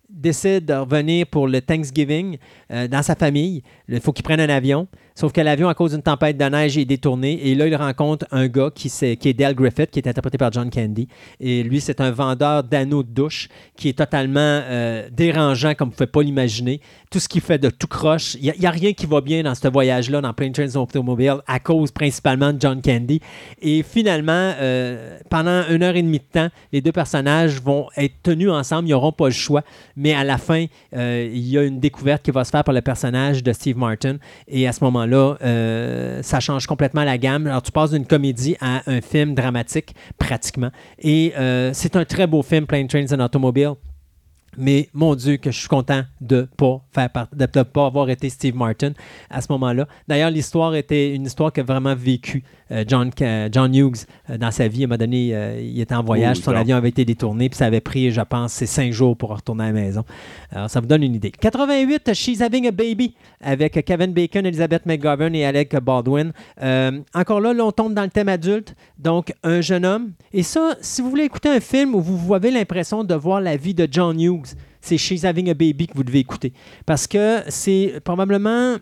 décide 0.10 0.66
de 0.66 0.74
revenir 0.74 1.28
pour 1.28 1.48
le 1.48 1.62
Thanksgiving 1.62 2.38
dans 2.70 3.02
sa 3.02 3.16
famille. 3.16 3.64
Il 3.88 4.00
faut 4.02 4.12
qu'il 4.12 4.24
prenne 4.24 4.40
un 4.40 4.50
avion. 4.50 4.88
Sauf 5.16 5.32
que 5.32 5.42
l'avion, 5.42 5.70
à 5.70 5.74
cause 5.76 5.92
d'une 5.92 6.02
tempête 6.02 6.38
de 6.38 6.46
neige, 6.46 6.78
est 6.78 6.86
détourné. 6.86 7.48
Et 7.48 7.56
là, 7.56 7.68
il 7.68 7.76
rencontre 7.76 8.26
un 8.32 8.48
gars 8.48 8.70
qui, 8.74 8.90
c'est- 8.90 9.16
qui 9.16 9.30
est 9.30 9.34
Dale 9.34 9.54
Griffith, 9.54 9.92
qui 9.92 10.00
est 10.00 10.08
interprété 10.08 10.38
par 10.38 10.52
John 10.52 10.70
Candy. 10.70 11.08
Et 11.40 11.62
lui, 11.64 11.82
c'est 11.82 12.02
un 12.02 12.12
vendeur 12.12 12.64
d'anneaux 12.64 13.04
de 13.04 13.10
douche 13.10 13.48
qui 13.76 13.90
est 13.90 13.98
totalement 13.98 14.40
euh, 14.40 15.08
dérangeant, 15.12 15.76
comme 15.76 15.90
vous 15.90 15.94
ne 15.94 15.98
pouvez 15.98 16.08
pas 16.08 16.24
l'imaginer. 16.24 16.82
Tout 17.12 17.20
ce 17.20 17.30
qu'il 17.30 17.42
fait 17.42 17.60
de 17.60 17.70
tout 17.70 17.88
croche. 17.88 18.36
Il 18.42 18.52
n'y 18.60 18.66
a, 18.66 18.72
rien 18.72 18.94
qui 18.94 19.06
va 19.06 19.22
bien 19.22 19.44
dans 19.44 19.54
ce 19.54 19.68
voyage-là, 19.68 20.22
dans 20.22 20.34
Plane 20.34 20.52
Trains 20.52 20.76
Automobile, 20.76 21.38
à 21.46 21.60
cause 21.60 21.92
principalement 21.92 22.52
de 22.52 22.60
John 22.60 22.82
Candy. 22.82 23.20
Et 23.62 23.84
finalement, 23.84 24.54
euh, 24.60 25.20
pendant 25.30 25.64
une 25.70 25.84
heure 25.84 25.96
et 25.96 26.02
demie 26.02 26.20
de 26.20 26.24
temps, 26.24 26.50
les 26.72 26.82
deux 26.82 26.92
personnages 26.92 27.62
vont 27.62 27.88
être 27.98 28.16
tenus 28.24 28.50
ensemble. 28.50 28.88
Ils 28.88 28.92
n'auront 28.92 29.12
pas 29.12 29.26
le 29.28 29.32
choix. 29.34 29.62
Mais 29.96 30.14
à 30.14 30.24
la 30.24 30.40
fin, 30.40 30.66
euh, 30.96 31.30
il 31.32 31.48
y 31.48 31.58
a 31.58 31.64
une 31.64 31.80
découverte 31.80 32.24
qui 32.24 32.32
va 32.32 32.44
se 32.44 32.50
faire 32.50 32.64
par 32.64 32.74
le 32.74 32.82
personnage 32.82 33.44
de 33.44 33.54
Steve 33.54 33.78
Martin. 33.78 34.18
Et 34.48 34.68
à 34.68 34.74
ce 34.74 34.84
moment-là, 35.04 35.38
euh, 35.42 36.22
ça 36.24 36.40
change 36.40 36.68
complètement 36.68 37.04
la 37.04 37.18
gamme. 37.18 37.48
Alors, 37.48 37.62
tu 37.62 37.72
passes 37.72 37.92
d'une 37.92 38.06
comédie 38.06 38.56
à 38.60 38.82
un 38.90 39.02
film 39.02 39.36
dramatique, 39.36 39.96
pratiquement. 40.18 40.72
Et 41.00 41.34
euh, 41.38 41.72
c'est 41.74 41.96
un 41.96 42.06
très 42.06 42.28
beau 42.28 42.42
film, 42.42 42.66
Plane 42.66 42.88
Trains 42.88 43.12
and 43.12 43.20
Automobile. 43.20 43.74
Mais 44.58 44.90
mon 44.94 45.16
Dieu, 45.16 45.38
que 45.38 45.52
je 45.52 45.60
suis 45.60 45.68
content 45.68 46.04
de 46.22 46.48
pas 46.58 46.82
faire 46.92 47.10
de, 47.34 47.64
pas 47.64 47.86
avoir 47.88 48.10
été 48.10 48.30
Steve 48.30 48.56
Martin 48.56 48.92
à 49.30 49.42
ce 49.42 49.52
moment-là. 49.52 49.88
D'ailleurs, 50.08 50.30
l'histoire 50.30 50.76
était 50.76 51.16
une 51.16 51.26
histoire 51.26 51.52
qu'a 51.52 51.64
vraiment 51.64 51.96
vécu 51.96 52.44
euh, 52.63 52.63
John, 52.88 53.12
Ca- 53.18 53.50
John 53.52 53.74
Hughes 53.76 54.06
euh, 54.30 54.38
dans 54.38 54.52
sa 54.52 54.68
vie. 54.68 54.82
À 54.82 54.86
un 54.86 54.88
moment 54.88 54.98
donné, 54.98 55.30
euh, 55.36 55.62
il 55.62 55.80
était 55.80 55.96
en 55.96 56.04
voyage, 56.04 56.38
son 56.38 56.52
avion 56.52 56.76
avait 56.78 56.90
été 56.90 57.06
détourné, 57.06 57.50
puis 57.50 57.58
ça 57.58 57.66
avait 57.66 57.82
pris, 57.82 58.12
je 58.12 58.22
pense, 58.22 58.54
c'est 58.54 58.66
cinq 58.66 58.92
jours 58.92 59.16
pour 59.16 59.30
retourner 59.36 59.66
à 59.66 59.68
la 59.68 59.74
maison. 59.74 60.04
Alors, 60.52 60.70
ça 60.70 60.80
vous 60.80 60.88
donne 60.88 61.04
une 61.04 61.16
idée. 61.16 61.32
88, 61.32 62.14
She's 62.14 62.42
Having 62.42 62.68
a 62.68 62.72
Baby, 62.72 63.16
avec 63.42 63.84
Kevin 63.86 64.14
Bacon, 64.14 64.46
Elizabeth 64.46 64.86
McGovern 64.86 65.36
et 65.36 65.46
Alec 65.46 65.76
Baldwin. 65.76 66.32
Euh, 66.62 67.00
encore 67.14 67.42
là, 67.42 67.54
là, 67.54 67.66
on 67.66 67.72
tombe 67.72 67.94
dans 67.94 68.04
le 68.04 68.10
thème 68.10 68.30
adulte, 68.30 68.76
donc 68.98 69.34
un 69.44 69.62
jeune 69.62 69.86
homme. 69.86 70.12
Et 70.34 70.44
ça, 70.44 70.76
si 70.82 71.02
vous 71.02 71.10
voulez 71.10 71.26
écouter 71.26 71.50
un 71.50 71.60
film 71.60 71.94
où 71.96 72.02
vous 72.02 72.34
avez 72.34 72.52
l'impression 72.52 73.04
de 73.04 73.14
voir 73.16 73.42
la 73.42 73.56
vie 73.58 73.74
de 73.74 73.88
John 73.92 74.20
Hughes, 74.20 74.56
c'est 74.82 74.98
She's 74.98 75.24
Having 75.24 75.50
a 75.50 75.54
Baby 75.54 75.88
que 75.88 75.94
vous 75.96 76.04
devez 76.04 76.20
écouter. 76.20 76.54
Parce 76.86 77.08
que 77.08 77.40
c'est 77.48 78.00
probablement 78.04 78.76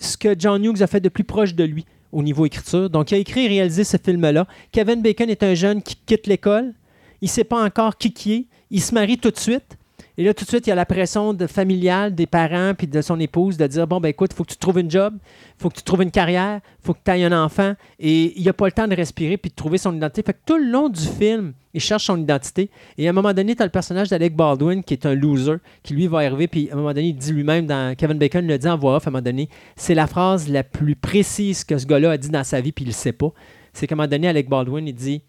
ce 0.00 0.16
que 0.16 0.34
John 0.38 0.64
Hughes 0.64 0.82
a 0.82 0.86
fait 0.86 1.00
de 1.00 1.08
plus 1.08 1.24
proche 1.24 1.54
de 1.54 1.64
lui 1.64 1.84
au 2.12 2.22
niveau 2.22 2.46
écriture. 2.46 2.88
Donc, 2.90 3.10
il 3.10 3.14
a 3.14 3.18
écrit 3.18 3.46
et 3.46 3.48
réalisé 3.48 3.84
ce 3.84 3.96
film-là. 3.96 4.46
Kevin 4.70 5.02
Bacon 5.02 5.28
est 5.28 5.42
un 5.42 5.54
jeune 5.54 5.82
qui 5.82 5.96
quitte 6.06 6.26
l'école. 6.26 6.74
Il 7.20 7.26
ne 7.26 7.30
sait 7.30 7.44
pas 7.44 7.64
encore 7.64 7.96
qui 7.96 8.12
qui 8.12 8.32
est. 8.32 8.46
Il 8.70 8.80
se 8.80 8.94
marie 8.94 9.18
tout 9.18 9.30
de 9.30 9.38
suite. 9.38 9.76
Et 10.18 10.24
là, 10.24 10.34
tout 10.34 10.44
de 10.44 10.48
suite, 10.48 10.66
il 10.66 10.70
y 10.70 10.72
a 10.72 10.76
la 10.76 10.84
pression 10.84 11.36
familiale 11.48 12.14
des 12.14 12.26
parents 12.26 12.74
puis 12.76 12.86
de 12.86 13.00
son 13.00 13.18
épouse 13.18 13.56
de 13.56 13.66
dire 13.66 13.86
Bon, 13.86 13.98
ben 13.98 14.10
écoute, 14.10 14.30
il 14.32 14.36
faut 14.36 14.44
que 14.44 14.52
tu 14.52 14.58
trouves 14.58 14.78
une 14.78 14.90
job, 14.90 15.14
il 15.58 15.62
faut 15.62 15.70
que 15.70 15.76
tu 15.76 15.82
trouves 15.82 16.02
une 16.02 16.10
carrière, 16.10 16.60
il 16.62 16.86
faut 16.86 16.92
que 16.92 17.00
tu 17.02 17.10
ailles 17.10 17.24
un 17.24 17.44
enfant. 17.44 17.74
Et 17.98 18.36
il 18.36 18.42
n'y 18.42 18.48
a 18.48 18.52
pas 18.52 18.66
le 18.66 18.72
temps 18.72 18.86
de 18.86 18.94
respirer 18.94 19.38
puis 19.38 19.50
de 19.50 19.54
trouver 19.54 19.78
son 19.78 19.94
identité. 19.96 20.22
Fait 20.22 20.34
que 20.34 20.40
tout 20.44 20.58
le 20.58 20.70
long 20.70 20.90
du 20.90 21.00
film, 21.00 21.54
il 21.72 21.80
cherche 21.80 22.04
son 22.04 22.20
identité. 22.20 22.70
Et 22.98 23.06
à 23.06 23.10
un 23.10 23.14
moment 23.14 23.32
donné, 23.32 23.56
tu 23.56 23.62
as 23.62 23.64
le 23.64 23.70
personnage 23.70 24.10
d'Alec 24.10 24.36
Baldwin 24.36 24.84
qui 24.84 24.92
est 24.92 25.06
un 25.06 25.14
loser, 25.14 25.56
qui 25.82 25.94
lui 25.94 26.06
va 26.08 26.18
arriver. 26.18 26.46
Puis 26.46 26.68
à 26.70 26.74
un 26.74 26.76
moment 26.76 26.92
donné, 26.92 27.08
il 27.08 27.16
dit 27.16 27.32
lui-même, 27.32 27.66
dans 27.66 27.96
Kevin 27.96 28.18
Bacon 28.18 28.46
le 28.46 28.58
dit 28.58 28.68
en 28.68 28.76
voix 28.76 28.96
off, 28.96 29.06
à 29.06 29.10
un 29.10 29.12
moment 29.12 29.22
donné, 29.22 29.48
c'est 29.76 29.94
la 29.94 30.06
phrase 30.06 30.48
la 30.48 30.62
plus 30.62 30.94
précise 30.94 31.64
que 31.64 31.78
ce 31.78 31.86
gars-là 31.86 32.10
a 32.10 32.16
dit 32.18 32.28
dans 32.28 32.44
sa 32.44 32.60
vie, 32.60 32.72
puis 32.72 32.84
il 32.84 32.88
le 32.88 32.92
sait 32.92 33.12
pas. 33.12 33.32
C'est 33.72 33.86
qu'à 33.86 33.94
un 33.94 33.96
moment 33.96 34.08
donné, 34.08 34.28
Alec 34.28 34.50
Baldwin, 34.50 34.86
il 34.86 34.94
dit 34.94 35.22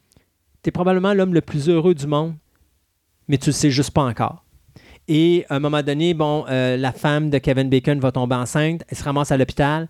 Tu 0.62 0.68
es 0.68 0.72
probablement 0.72 1.14
l'homme 1.14 1.34
le 1.34 1.42
plus 1.42 1.70
heureux 1.70 1.96
du 1.96 2.08
monde, 2.08 2.34
mais 3.30 3.38
tu 3.38 3.50
le 3.50 3.54
sais 3.54 3.72
juste 3.72 3.92
pas 3.92 4.04
encore. 4.04 4.43
Et 5.08 5.46
à 5.50 5.56
un 5.56 5.60
moment 5.60 5.82
donné, 5.84 6.14
bon, 6.14 6.46
euh, 6.50 6.78
la 6.78 6.92
femme 6.92 7.30
de 7.30 7.38
Kevin 7.38 7.70
Bacon 7.70 8.00
va 8.00 8.12
tomber 8.12 8.36
enceinte, 8.36 8.84
elle 8.88 8.98
se 8.98 9.04
ramasse 9.04 9.32
à 9.32 9.38
l'hôpital. 9.38 9.88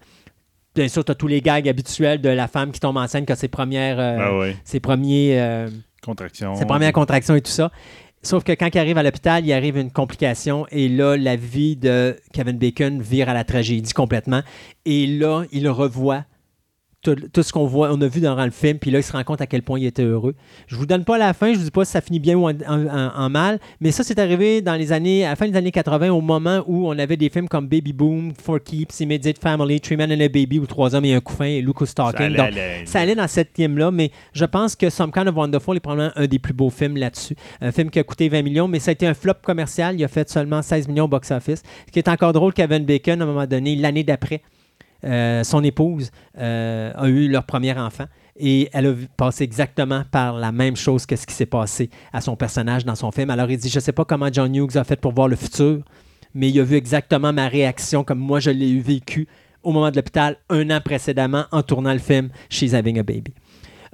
Bien 0.75 0.88
sûr, 0.88 1.06
tu 1.06 1.11
as 1.11 1.16
tous 1.16 1.27
les 1.27 1.42
gags 1.42 1.67
habituels 1.69 2.19
de 2.19 2.30
la 2.30 2.48
femme 2.48 2.72
qui 2.72 2.80
tombe 2.80 2.98
enceinte, 2.98 3.27
qui 3.27 3.32
a 3.32 3.35
ses 3.35 3.48
premières, 3.48 4.00
euh, 4.00 4.50
Ah 4.51 4.56
ses 4.64 4.80
premiers, 4.80 5.40
euh, 5.40 5.69
Contraction. 6.03 6.56
ses 6.56 6.66
premières 6.66 6.93
contractions 6.93 7.35
et 7.35 7.42
tout 7.42 7.51
ça. 7.51 7.72
Sauf 8.24 8.43
que 8.43 8.53
quand 8.53 8.69
il 8.74 8.77
arrive 8.80 8.98
à 8.98 9.03
l'hôpital, 9.03 9.45
il 9.45 9.51
arrive 9.53 9.77
une 9.77 9.92
complication 9.92 10.66
et 10.72 10.88
là, 10.88 11.16
la 11.17 11.35
vie 11.35 11.75
de 11.75 12.16
Kevin 12.32 12.58
Bacon 12.58 13.01
vire 13.01 13.30
à 13.30 13.33
la 13.33 13.43
tragédie 13.43 13.93
complètement. 13.93 14.42
Et 14.85 15.06
là, 15.06 15.43
il 15.51 15.67
revoit 15.69 16.24
tout, 17.03 17.15
tout 17.33 17.43
ce 17.43 17.51
qu'on 17.51 17.65
voit, 17.65 17.90
on 17.91 18.01
a 18.01 18.07
vu 18.07 18.22
dans 18.22 18.43
le 18.43 18.51
film, 18.51 18.80
puis 18.80 18.90
là, 18.90 18.99
il 18.99 19.03
se 19.03 19.11
rend 19.11 19.23
compte 19.23 19.41
à 19.41 19.48
quel 19.48 19.61
point 19.61 19.77
il 19.80 19.85
était 19.85 20.03
heureux. 20.03 20.33
Je 20.67 20.75
vous 20.75 20.85
donne 20.85 21.03
pas 21.03 21.17
la 21.17 21.33
fin, 21.33 21.51
je 21.53 21.57
vous 21.59 21.65
dis 21.65 21.72
pas 21.72 21.83
si 21.85 21.91
ça 21.91 22.01
finit 22.01 22.19
bien 22.19 22.35
ou 22.35 22.45
en, 22.48 22.51
en- 22.67 22.88
en- 22.88 23.11
en 23.15 23.30
mal, 23.30 23.59
mais 23.82 23.91
ça, 23.91 24.03
c'est 24.03 24.17
arrivé 24.19 24.61
dans 24.61 24.75
les 24.75 24.91
années, 24.91 25.25
à 25.25 25.32
la 25.32 25.35
fin 25.35 25.48
des 25.48 25.57
années 25.57 25.72
80, 25.72 26.09
au 26.11 26.22
moment 26.22 26.64
où 26.65 26.88
on 26.88 26.98
avait 26.98 27.17
des 27.17 27.30
films 27.30 27.48
comme 27.49 27.67
Baby 27.67 27.93
Boom, 27.93 28.32
Four 28.41 28.59
Keeps, 28.64 29.01
Immediate 29.01 29.38
Family, 29.38 29.80
Three 29.82 29.98
Men 29.98 30.11
and 30.11 30.22
a 30.22 30.30
Baby, 30.30 30.59
ou 30.59 30.65
Trois 30.65 30.95
hommes 30.95 31.06
et 31.06 31.14
un 31.14 31.19
couffin, 31.19 31.45
et 31.45 31.61
Lucas 31.61 31.88
Ça 31.88 31.93
Talking. 31.95 32.25
allait, 32.25 32.38
Donc, 32.38 32.48
allait- 32.48 32.85
ça 32.85 32.99
allait 33.01 33.15
dans 33.15 33.27
cette 33.27 33.53
team-là, 33.53 33.91
mais 33.91 34.09
je 34.33 34.45
pense 34.45 34.75
que 34.75 34.90
Some 34.90 35.11
Kind 35.11 35.27
of 35.27 35.35
Wonderful 35.35 35.75
est 35.77 35.80
probablement 35.82 36.11
un 36.15 36.25
des 36.27 36.40
plus 36.40 36.53
beaux 36.53 36.69
films 36.69 36.98
là-dessus. 36.98 37.35
Un 37.61 37.72
film 37.72 37.90
qui 37.90 37.99
a 37.99 38.03
coûté 38.03 38.30
20 38.30 38.41
millions, 38.43 38.67
mais 38.67 38.80
ça 38.80 38.90
a 38.90 38.93
été 38.93 39.06
un 39.06 39.14
flop 39.14 39.33
commercial. 39.43 39.95
Il 39.99 40.03
a 40.03 40.07
fait 40.07 40.30
seulement 40.30 40.61
16 40.61 40.88
millions 40.88 41.06
au 41.06 41.09
box-office. 41.09 41.64
Ce 41.88 41.91
qui 41.91 41.99
est 41.99 42.07
encore 42.07 42.32
drôle, 42.33 42.53
Kevin 42.53 42.85
Bacon, 42.85 43.19
à 43.19 43.23
un 43.23 43.27
moment 43.27 43.45
donné, 43.45 43.75
l'année 43.75 44.03
d'après, 44.03 44.41
euh, 45.03 45.43
son 45.43 45.64
épouse 45.64 46.11
euh, 46.38 46.91
a 46.95 47.07
eu 47.07 47.27
leur 47.27 47.43
premier 47.45 47.73
enfant. 47.73 48.06
Et 48.35 48.69
elle 48.73 48.88
a 48.88 48.93
passé 49.15 49.43
exactement 49.43 50.03
par 50.09 50.38
la 50.38 50.51
même 50.51 50.75
chose 50.75 51.06
que 51.06 51.15
ce 51.15 51.27
qui 51.27 51.33
s'est 51.33 51.45
passé 51.45 51.90
à 52.11 52.22
son 52.22 52.35
personnage 52.35 52.83
dans 52.83 52.95
son 52.95 53.11
film. 53.11 53.30
Alors 53.30 53.49
il 53.51 53.57
dit, 53.57 53.69
je 53.69 53.77
ne 53.77 53.82
sais 53.82 53.91
pas 53.91 54.06
comment 54.06 54.30
John 54.32 54.56
Hughes 54.56 54.75
a 54.75 54.83
fait 54.83 54.99
pour 54.99 55.14
voir 55.14 55.27
le 55.27 55.35
futur, 55.35 55.83
mais 56.33 56.49
il 56.49 56.59
a 56.59 56.64
vu 56.64 56.75
exactement 56.75 57.32
ma 57.32 57.48
réaction 57.48 58.03
comme 58.03 58.17
moi 58.17 58.40
je 58.40 58.49
l'ai 58.49 58.80
vécu 58.80 59.27
au 59.61 59.72
moment 59.72 59.91
de 59.91 59.95
l'hôpital 59.95 60.38
un 60.49 60.69
an 60.72 60.82
précédemment 60.83 61.45
en 61.51 61.61
tournant 61.61 61.93
le 61.93 61.99
film 61.99 62.30
She's 62.49 62.73
Having 62.73 62.99
a 62.99 63.03
Baby. 63.03 63.33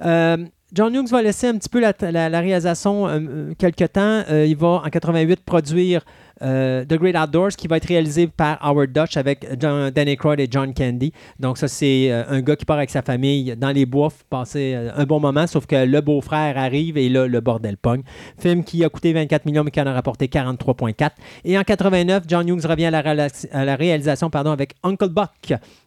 Euh, 0.04 0.38
John 0.72 0.94
Hughes 0.94 1.08
va 1.10 1.20
laisser 1.20 1.48
un 1.48 1.58
petit 1.58 1.68
peu 1.68 1.80
la, 1.80 2.40
réalisation 2.40 3.08
euh, 3.08 3.18
euh, 3.20 3.54
quelque 3.58 3.84
temps. 3.84 4.22
Il 4.30 4.56
va 4.56 4.82
en 4.84 4.88
88 4.88 5.40
produire 5.44 6.04
euh, 6.42 6.84
The 6.84 6.94
Great 6.94 7.16
Outdoors 7.16 7.50
qui 7.50 7.68
va 7.68 7.76
être 7.76 7.86
réalisé 7.86 8.26
par 8.26 8.58
Howard 8.64 8.92
Dutch 8.92 9.16
avec 9.16 9.46
John, 9.58 9.90
Danny 9.90 10.16
Croyd 10.16 10.40
et 10.40 10.48
John 10.50 10.72
Candy. 10.74 11.12
Donc 11.38 11.58
ça 11.58 11.68
c'est 11.68 12.10
euh, 12.10 12.24
un 12.28 12.40
gars 12.40 12.56
qui 12.56 12.64
part 12.64 12.78
avec 12.78 12.90
sa 12.90 13.02
famille 13.02 13.54
dans 13.56 13.70
les 13.70 13.86
bois 13.86 14.08
passer 14.28 14.72
euh, 14.74 14.90
un 14.96 15.04
bon 15.04 15.20
moment 15.20 15.46
sauf 15.46 15.66
que 15.66 15.84
le 15.84 16.00
beau-frère 16.00 16.56
arrive 16.58 16.96
et 16.98 17.08
là 17.08 17.26
le 17.26 17.40
bordel 17.40 17.76
pogne. 17.76 18.02
Film 18.38 18.64
qui 18.64 18.84
a 18.84 18.88
coûté 18.88 19.12
24 19.12 19.44
millions 19.46 19.64
mais 19.64 19.70
qui 19.70 19.80
en 19.80 19.86
a 19.86 19.92
rapporté 19.92 20.26
43.4. 20.26 21.10
Et 21.44 21.58
en 21.58 21.62
89, 21.62 22.24
John 22.26 22.48
Hughes 22.48 22.66
revient 22.66 22.86
à 22.86 22.90
la, 22.90 23.02
réala- 23.02 23.46
à 23.52 23.64
la 23.64 23.76
réalisation 23.76 24.30
pardon, 24.30 24.50
avec 24.50 24.74
Uncle 24.82 25.08
Buck 25.08 25.30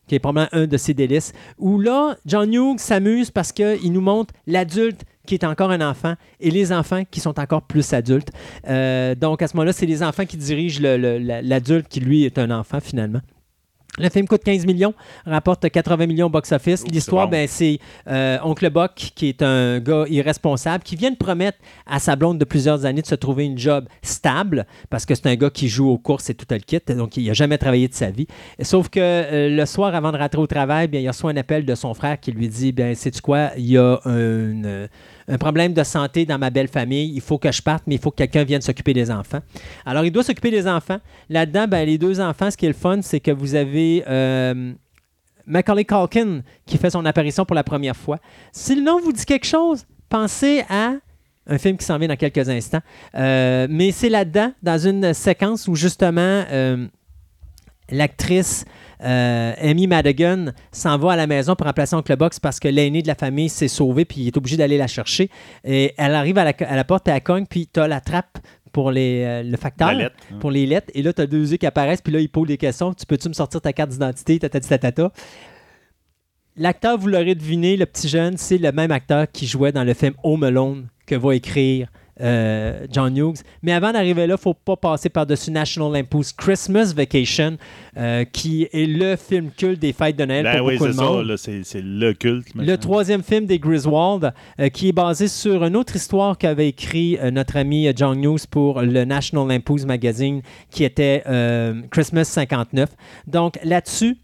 qui 0.07 0.15
est 0.15 0.19
probablement 0.19 0.49
un 0.51 0.67
de 0.67 0.75
ses 0.77 0.93
délices, 0.93 1.31
où 1.57 1.79
là, 1.79 2.17
John 2.25 2.53
Hughes 2.53 2.79
s'amuse 2.79 3.31
parce 3.31 3.53
qu'il 3.53 3.91
nous 3.93 4.01
montre 4.01 4.33
l'adulte 4.47 5.01
qui 5.25 5.35
est 5.35 5.43
encore 5.43 5.71
un 5.71 5.81
enfant 5.81 6.15
et 6.39 6.51
les 6.51 6.71
enfants 6.71 7.03
qui 7.09 7.19
sont 7.19 7.39
encore 7.39 7.61
plus 7.63 7.93
adultes. 7.93 8.29
Euh, 8.67 9.15
donc, 9.15 9.41
à 9.41 9.47
ce 9.47 9.55
moment-là, 9.55 9.73
c'est 9.73 9.85
les 9.85 10.03
enfants 10.03 10.25
qui 10.25 10.37
dirigent 10.37 10.81
l'adulte 10.81 11.87
qui, 11.87 11.99
lui, 11.99 12.25
est 12.25 12.37
un 12.37 12.51
enfant, 12.51 12.79
finalement. 12.79 13.21
Le 13.99 14.09
film 14.09 14.27
coûte 14.27 14.43
15 14.43 14.65
millions, 14.65 14.95
rapporte 15.23 15.69
80 15.69 16.07
millions 16.07 16.25
au 16.25 16.29
box-office. 16.29 16.83
L'histoire, 16.87 17.27
ben, 17.29 17.47
c'est 17.47 17.77
euh, 18.07 18.39
Oncle 18.43 18.67
Buck, 18.71 19.11
qui 19.13 19.29
est 19.29 19.43
un 19.43 19.79
gars 19.79 20.05
irresponsable, 20.09 20.83
qui 20.83 20.95
vient 20.95 21.11
de 21.11 21.15
promettre 21.15 21.59
à 21.85 21.99
sa 21.99 22.15
blonde 22.15 22.39
de 22.39 22.45
plusieurs 22.45 22.85
années 22.85 23.03
de 23.03 23.07
se 23.07 23.13
trouver 23.13 23.45
une 23.45 23.57
job 23.59 23.85
stable, 24.01 24.65
parce 24.89 25.05
que 25.05 25.13
c'est 25.13 25.27
un 25.27 25.35
gars 25.35 25.51
qui 25.51 25.67
joue 25.67 25.89
aux 25.89 25.99
courses 25.99 26.31
et 26.31 26.33
tout 26.33 26.47
le 26.49 26.57
kit, 26.57 26.79
donc 26.97 27.17
il 27.17 27.27
n'a 27.27 27.33
jamais 27.33 27.59
travaillé 27.59 27.87
de 27.87 27.93
sa 27.93 28.09
vie. 28.09 28.25
Sauf 28.63 28.89
que 28.89 28.99
euh, 28.99 29.55
le 29.55 29.65
soir, 29.67 29.93
avant 29.93 30.11
de 30.11 30.17
rentrer 30.17 30.41
au 30.41 30.47
travail, 30.47 30.87
bien, 30.87 30.99
il 30.99 31.07
reçoit 31.07 31.29
un 31.29 31.37
appel 31.37 31.63
de 31.63 31.75
son 31.75 31.93
frère 31.93 32.19
qui 32.19 32.31
lui 32.31 32.47
dit 32.47 32.71
bien, 32.71 32.95
sais-tu 32.95 33.21
quoi, 33.21 33.51
il 33.57 33.69
y 33.69 33.77
a 33.77 33.99
un, 34.05 34.63
euh, 34.65 34.87
un 35.27 35.37
problème 35.37 35.73
de 35.73 35.83
santé 35.83 36.25
dans 36.25 36.37
ma 36.37 36.49
belle 36.49 36.67
famille, 36.67 37.11
il 37.13 37.21
faut 37.21 37.37
que 37.37 37.51
je 37.51 37.61
parte, 37.61 37.83
mais 37.87 37.95
il 37.95 38.01
faut 38.01 38.11
que 38.11 38.17
quelqu'un 38.17 38.43
vienne 38.43 38.61
s'occuper 38.61 38.93
des 38.93 39.09
enfants. 39.11 39.39
Alors, 39.85 40.05
il 40.05 40.11
doit 40.11 40.23
s'occuper 40.23 40.51
des 40.51 40.67
enfants. 40.67 40.99
Là-dedans, 41.29 41.67
ben, 41.67 41.85
les 41.85 41.97
deux 41.97 42.19
enfants, 42.19 42.51
ce 42.51 42.57
qui 42.57 42.65
est 42.65 42.69
le 42.69 42.75
fun, 42.75 43.01
c'est 43.01 43.19
que 43.19 43.31
vous 43.31 43.55
avez. 43.55 44.03
euh, 44.07 44.73
Macaulay 45.45 45.85
Culkin 45.85 46.41
qui 46.65 46.77
fait 46.77 46.89
son 46.89 47.05
apparition 47.05 47.45
pour 47.45 47.55
la 47.55 47.63
première 47.63 47.95
fois. 47.95 48.19
Si 48.51 48.75
le 48.75 48.81
nom 48.81 48.99
vous 49.01 49.11
dit 49.11 49.25
quelque 49.25 49.45
chose, 49.45 49.85
pensez 50.09 50.63
à 50.69 50.93
un 51.47 51.57
film 51.57 51.77
qui 51.77 51.85
s'en 51.85 51.97
vient 51.97 52.07
dans 52.07 52.15
quelques 52.15 52.47
instants. 52.47 52.81
Euh, 53.15 53.67
mais 53.69 53.91
c'est 53.91 54.09
là-dedans, 54.09 54.53
dans 54.61 54.77
une 54.77 55.13
séquence 55.13 55.67
où 55.67 55.75
justement 55.75 56.21
euh, 56.49 56.87
l'actrice 57.89 58.63
euh, 59.03 59.53
Amy 59.59 59.87
Madigan 59.87 60.45
s'en 60.71 60.97
va 60.97 61.13
à 61.13 61.15
la 61.15 61.27
maison 61.27 61.55
pour 61.55 61.67
remplacer 61.67 61.95
Oncle 61.95 62.15
Box 62.15 62.39
parce 62.39 62.59
que 62.59 62.67
l'aîné 62.67 63.01
de 63.01 63.07
la 63.07 63.15
famille 63.15 63.49
s'est 63.49 63.67
sauvé 63.67 64.05
puis 64.05 64.21
il 64.21 64.27
est 64.27 64.37
obligé 64.37 64.57
d'aller 64.57 64.77
la 64.77 64.87
chercher. 64.87 65.29
Et 65.63 65.93
elle 65.97 66.15
arrive 66.15 66.37
à 66.37 66.45
la, 66.45 66.53
à 66.67 66.75
la 66.75 66.83
porte, 66.83 67.07
elle 67.07 67.21
cogne, 67.21 67.45
puis 67.45 67.69
tu 67.71 67.79
as 67.79 67.87
la 67.87 68.01
trappe 68.01 68.37
pour 68.71 68.91
les, 68.91 69.23
euh, 69.23 69.43
le 69.43 69.55
facteur, 69.55 69.93
lettre, 69.93 70.15
hein. 70.31 70.37
pour 70.39 70.51
les 70.51 70.65
lettres. 70.65 70.91
Et 70.93 71.01
là, 71.03 71.13
tu 71.13 71.21
as 71.21 71.27
deux 71.27 71.51
yeux 71.51 71.57
qui 71.57 71.65
apparaissent, 71.65 72.01
puis 72.01 72.11
là, 72.11 72.19
il 72.19 72.29
pose 72.29 72.47
des 72.47 72.57
questions. 72.57 72.93
Tu 72.93 73.05
peux-tu 73.05 73.29
me 73.29 73.33
sortir 73.33 73.61
ta 73.61 73.71
carte 73.71 73.91
d'identité, 73.91 74.39
tatata. 74.39 75.11
L'acteur, 76.55 76.97
vous 76.97 77.07
l'aurez 77.07 77.35
deviné, 77.35 77.77
le 77.77 77.85
petit 77.85 78.09
jeune, 78.09 78.37
c'est 78.37 78.57
le 78.57 78.71
même 78.71 78.91
acteur 78.91 79.31
qui 79.31 79.47
jouait 79.47 79.71
dans 79.71 79.83
le 79.83 79.93
film 79.93 80.13
Home 80.23 80.43
Alone 80.43 80.87
que 81.05 81.15
va 81.15 81.35
écrire 81.35 81.87
euh, 82.21 82.85
John 82.91 83.15
Hughes. 83.17 83.37
Mais 83.61 83.71
avant 83.73 83.91
d'arriver 83.91 84.21
là, 84.21 84.25
il 84.27 84.31
ne 84.31 84.37
faut 84.37 84.53
pas 84.53 84.75
passer 84.75 85.09
par-dessus 85.09 85.51
National 85.51 85.91
Lampoon's 85.91 86.31
Christmas 86.31 86.93
Vacation, 86.95 87.57
euh, 87.97 88.23
qui 88.25 88.63
est 88.71 88.85
le 88.85 89.15
film 89.15 89.49
culte 89.51 89.79
des 89.79 89.93
fêtes 89.93 90.15
de 90.15 90.25
Noël 90.25 90.43
Ben 90.43 90.57
pour 90.57 90.67
oui, 90.67 90.77
beaucoup 90.77 90.91
c'est 90.91 90.97
de 90.97 90.97
ça, 90.97 91.03
monde. 91.03 91.25
là, 91.25 91.37
c'est 91.37 91.63
c'est 91.63 91.81
le 91.81 92.13
culte. 92.13 92.47
Le 92.55 92.75
troisième 92.77 93.23
film 93.23 93.45
des 93.45 93.59
Griswold, 93.59 94.33
euh, 94.59 94.69
qui 94.69 94.89
est 94.89 94.93
basé 94.93 95.27
sur 95.27 95.63
une 95.63 95.75
autre 95.75 95.95
histoire 95.95 96.37
qu'avait 96.37 96.69
écrit 96.69 97.17
notre 97.31 97.57
ami 97.57 97.87
John 97.95 98.23
Hughes 98.23 98.45
pour 98.49 98.81
le 98.81 99.05
National 99.05 99.47
Lampoon's 99.47 99.85
Magazine, 99.85 100.41
qui 100.69 100.83
était 100.83 101.23
Christmas 101.91 102.25
59. 102.25 102.89
Donc 103.27 103.59
là-dessus, 103.63 104.17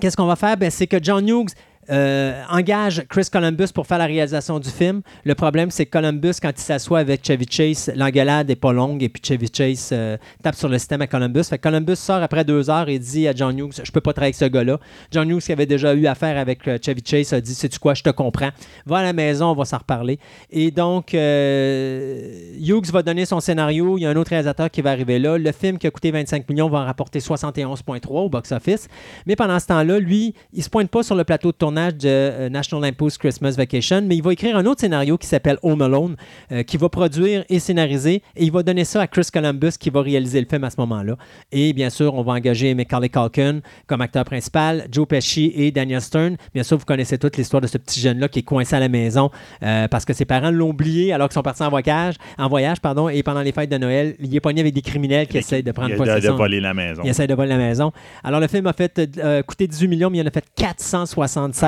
qu'est-ce 0.00 0.16
qu'on 0.16 0.26
va 0.26 0.36
faire? 0.36 0.56
Ben, 0.56 0.70
c'est 0.70 0.86
que 0.86 1.02
John 1.02 1.28
Hughes 1.28 1.50
euh, 1.90 2.42
engage 2.50 3.02
Chris 3.08 3.28
Columbus 3.32 3.68
pour 3.74 3.86
faire 3.86 3.98
la 3.98 4.06
réalisation 4.06 4.58
du 4.58 4.68
film. 4.68 5.00
Le 5.24 5.34
problème, 5.34 5.70
c'est 5.70 5.86
que 5.86 5.90
Columbus, 5.90 6.34
quand 6.40 6.50
il 6.50 6.60
s'assoit 6.60 6.98
avec 6.98 7.26
Chevy 7.26 7.46
Chase, 7.48 7.90
l'engueulade 7.96 8.48
n'est 8.48 8.56
pas 8.56 8.72
longue 8.72 9.02
et 9.02 9.08
puis 9.08 9.22
Chevy 9.24 9.48
Chase 9.52 9.90
euh, 9.92 10.18
tape 10.42 10.54
sur 10.54 10.68
le 10.68 10.78
système 10.78 11.00
à 11.00 11.06
Columbus. 11.06 11.44
Fait 11.44 11.56
que 11.56 11.62
Columbus 11.62 11.96
sort 11.96 12.22
après 12.22 12.44
deux 12.44 12.68
heures 12.68 12.88
et 12.88 12.98
dit 12.98 13.26
à 13.26 13.32
John 13.34 13.58
Hughes 13.58 13.80
Je 13.82 13.90
peux 13.90 14.02
pas 14.02 14.12
travailler 14.12 14.34
avec 14.34 14.36
ce 14.36 14.44
gars-là. 14.44 14.78
John 15.10 15.30
Hughes, 15.30 15.40
qui 15.40 15.52
avait 15.52 15.66
déjà 15.66 15.94
eu 15.94 16.06
affaire 16.06 16.36
avec 16.36 16.68
euh, 16.68 16.78
Chevy 16.84 17.02
Chase, 17.04 17.32
a 17.32 17.40
dit 17.40 17.54
Sais-tu 17.54 17.78
quoi, 17.78 17.94
je 17.94 18.02
te 18.02 18.10
comprends. 18.10 18.50
Va 18.84 18.98
à 18.98 19.02
la 19.02 19.14
maison, 19.14 19.46
on 19.46 19.54
va 19.54 19.64
s'en 19.64 19.78
reparler. 19.78 20.18
Et 20.50 20.70
donc, 20.70 21.14
Hughes 21.14 22.90
va 22.92 23.02
donner 23.02 23.24
son 23.24 23.40
scénario. 23.40 23.96
Il 23.96 24.02
y 24.02 24.06
a 24.06 24.10
un 24.10 24.16
autre 24.16 24.30
réalisateur 24.30 24.70
qui 24.70 24.82
va 24.82 24.90
arriver 24.90 25.18
là. 25.18 25.38
Le 25.38 25.52
film 25.52 25.78
qui 25.78 25.86
a 25.86 25.90
coûté 25.90 26.10
25 26.10 26.48
millions 26.50 26.68
va 26.68 26.80
en 26.80 26.84
rapporter 26.84 27.18
71,3 27.18 28.06
au 28.08 28.28
box-office. 28.28 28.88
Mais 29.26 29.36
pendant 29.36 29.58
ce 29.58 29.66
temps-là, 29.66 29.98
lui, 29.98 30.34
il 30.52 30.62
se 30.62 30.68
pointe 30.68 30.90
pas 30.90 31.02
sur 31.02 31.14
le 31.14 31.24
plateau 31.24 31.50
de 31.50 31.56
tournage 31.56 31.77
de 31.86 32.08
euh, 32.08 32.48
National 32.48 32.82
Lampoon's 32.90 33.16
Christmas 33.18 33.52
Vacation, 33.56 34.02
mais 34.02 34.16
il 34.16 34.22
va 34.22 34.32
écrire 34.32 34.56
un 34.56 34.66
autre 34.66 34.80
scénario 34.80 35.16
qui 35.16 35.26
s'appelle 35.26 35.58
Home 35.62 35.80
Alone, 35.82 36.16
euh, 36.52 36.62
qui 36.64 36.76
va 36.76 36.88
produire 36.88 37.44
et 37.48 37.58
scénariser, 37.58 38.22
et 38.36 38.44
il 38.44 38.50
va 38.52 38.62
donner 38.62 38.84
ça 38.84 39.00
à 39.00 39.06
Chris 39.06 39.28
Columbus, 39.32 39.72
qui 39.78 39.90
va 39.90 40.02
réaliser 40.02 40.40
le 40.40 40.46
film 40.48 40.64
à 40.64 40.70
ce 40.70 40.76
moment-là. 40.78 41.16
Et 41.52 41.72
bien 41.72 41.90
sûr, 41.90 42.14
on 42.14 42.22
va 42.22 42.32
engager 42.32 42.74
Macaulay 42.74 43.08
Culkin 43.08 43.60
comme 43.86 44.00
acteur 44.00 44.24
principal, 44.24 44.86
Joe 44.90 45.06
Pesci 45.06 45.52
et 45.54 45.70
Daniel 45.70 46.00
Stern. 46.00 46.36
Bien 46.52 46.62
sûr, 46.62 46.76
vous 46.76 46.84
connaissez 46.84 47.16
toute 47.18 47.36
l'histoire 47.36 47.60
de 47.60 47.66
ce 47.66 47.78
petit 47.78 48.00
jeune-là 48.00 48.28
qui 48.28 48.40
est 48.40 48.42
coincé 48.42 48.74
à 48.76 48.80
la 48.80 48.88
maison 48.88 49.30
euh, 49.62 49.86
parce 49.88 50.04
que 50.04 50.12
ses 50.12 50.24
parents 50.24 50.50
l'ont 50.50 50.70
oublié 50.70 51.12
alors 51.12 51.28
qu'ils 51.28 51.34
sont 51.34 51.42
partis 51.42 51.62
en 51.62 51.70
voyage, 51.70 52.16
en 52.38 52.48
voyage 52.48 52.80
pardon, 52.80 53.08
et 53.08 53.22
pendant 53.22 53.42
les 53.42 53.52
fêtes 53.52 53.70
de 53.70 53.78
Noël, 53.78 54.16
il 54.20 54.34
est 54.34 54.40
pogné 54.40 54.60
avec 54.60 54.74
des 54.74 54.82
criminels 54.82 55.26
qui 55.26 55.38
essayent 55.38 55.62
de 55.62 55.72
prendre 55.72 55.90
Il 55.90 55.94
a 55.94 55.96
de, 55.98 56.02
de 56.02 56.08
possession. 56.08 56.36
voler 56.36 56.60
la 56.60 56.74
maison. 56.74 57.02
Il 57.04 57.10
essaie 57.10 57.26
de 57.26 57.34
voler 57.34 57.50
la 57.50 57.56
maison. 57.58 57.92
Alors, 58.24 58.40
le 58.40 58.48
film 58.48 58.66
a 58.66 58.72
fait 58.72 59.00
euh, 59.18 59.42
coûté 59.42 59.66
18 59.66 59.88
millions, 59.88 60.10
mais 60.10 60.18
il 60.18 60.22
en 60.22 60.26
a 60.26 60.30
fait 60.30 60.44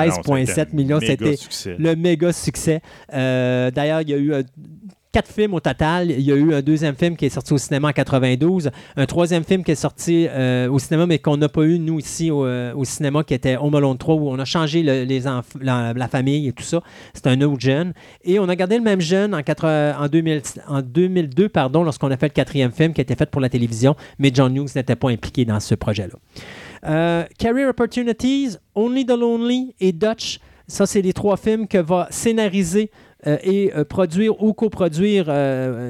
non, 0.07 0.15
476,7 0.35 0.45
c'était 0.45 0.75
millions. 0.75 0.99
méga 0.99 1.07
C'était 1.11 1.35
le 1.77 1.95
méga 1.95 2.33
succès. 2.33 2.81
Euh, 3.13 3.71
D'ailleurs, 3.71 4.01
il 4.01 4.09
y 4.09 4.13
a 4.13 4.17
eu 4.17 4.33
euh, 4.33 4.43
quatre 5.11 5.29
films 5.29 5.53
au 5.53 5.59
total. 5.59 6.09
Il 6.09 6.21
y 6.21 6.31
a 6.31 6.35
eu 6.35 6.53
un 6.53 6.61
deuxième 6.61 6.95
film 6.95 7.17
qui 7.17 7.25
est 7.25 7.29
sorti 7.29 7.51
au 7.53 7.57
cinéma 7.57 7.89
en 7.89 7.91
92, 7.91 8.71
un 8.95 9.05
troisième 9.05 9.43
film 9.43 9.61
qui 9.63 9.71
est 9.71 9.75
sorti 9.75 10.27
euh, 10.29 10.69
au 10.69 10.79
cinéma, 10.79 11.05
mais 11.05 11.19
qu'on 11.19 11.35
n'a 11.35 11.49
pas 11.49 11.63
eu, 11.63 11.79
nous, 11.79 11.99
ici, 11.99 12.31
au, 12.31 12.45
euh, 12.45 12.73
au 12.75 12.85
cinéma, 12.85 13.23
qui 13.25 13.33
était 13.33 13.57
Home 13.57 13.75
Alone 13.75 13.97
3, 13.97 14.15
où 14.15 14.29
on 14.29 14.39
a 14.39 14.45
changé 14.45 14.83
le- 14.83 15.03
les 15.03 15.25
enf- 15.25 15.43
la, 15.59 15.91
la 15.93 16.07
famille 16.07 16.47
et 16.47 16.53
tout 16.53 16.63
ça. 16.63 16.81
C'est 17.13 17.27
un 17.27 17.41
autre 17.41 17.59
jeune. 17.59 17.93
Et 18.23 18.39
on 18.39 18.47
a 18.47 18.55
gardé 18.55 18.77
le 18.77 18.83
même 18.83 19.01
jeune 19.01 19.35
en, 19.35 19.43
quatre- 19.43 19.65
en, 19.99 20.07
2000 20.07 20.41
en 20.69 20.81
2002, 20.81 21.49
pardon, 21.49 21.83
lorsqu'on 21.83 22.09
a 22.09 22.15
fait 22.15 22.27
le 22.27 22.33
quatrième 22.33 22.71
film 22.71 22.93
qui 22.93 23.01
a 23.01 23.03
été 23.03 23.15
fait 23.15 23.29
pour 23.29 23.41
la 23.41 23.49
télévision, 23.49 23.95
mais 24.17 24.31
John 24.33 24.55
Hughes 24.55 24.69
n'était 24.77 24.95
pas 24.95 25.09
impliqué 25.09 25.43
dans 25.43 25.59
ce 25.59 25.75
projet-là. 25.75 26.15
Euh, 26.85 27.25
Career 27.37 27.69
Opportunities, 27.69 28.57
Only 28.75 29.05
the 29.05 29.17
Lonely 29.17 29.75
et 29.79 29.91
Dutch. 29.91 30.39
Ça, 30.67 30.85
c'est 30.85 31.01
les 31.01 31.13
trois 31.13 31.37
films 31.37 31.67
que 31.67 31.77
va 31.77 32.07
scénariser 32.11 32.91
euh, 33.27 33.37
et 33.43 33.71
euh, 33.75 33.83
produire 33.83 34.41
ou 34.41 34.53
coproduire 34.53 35.25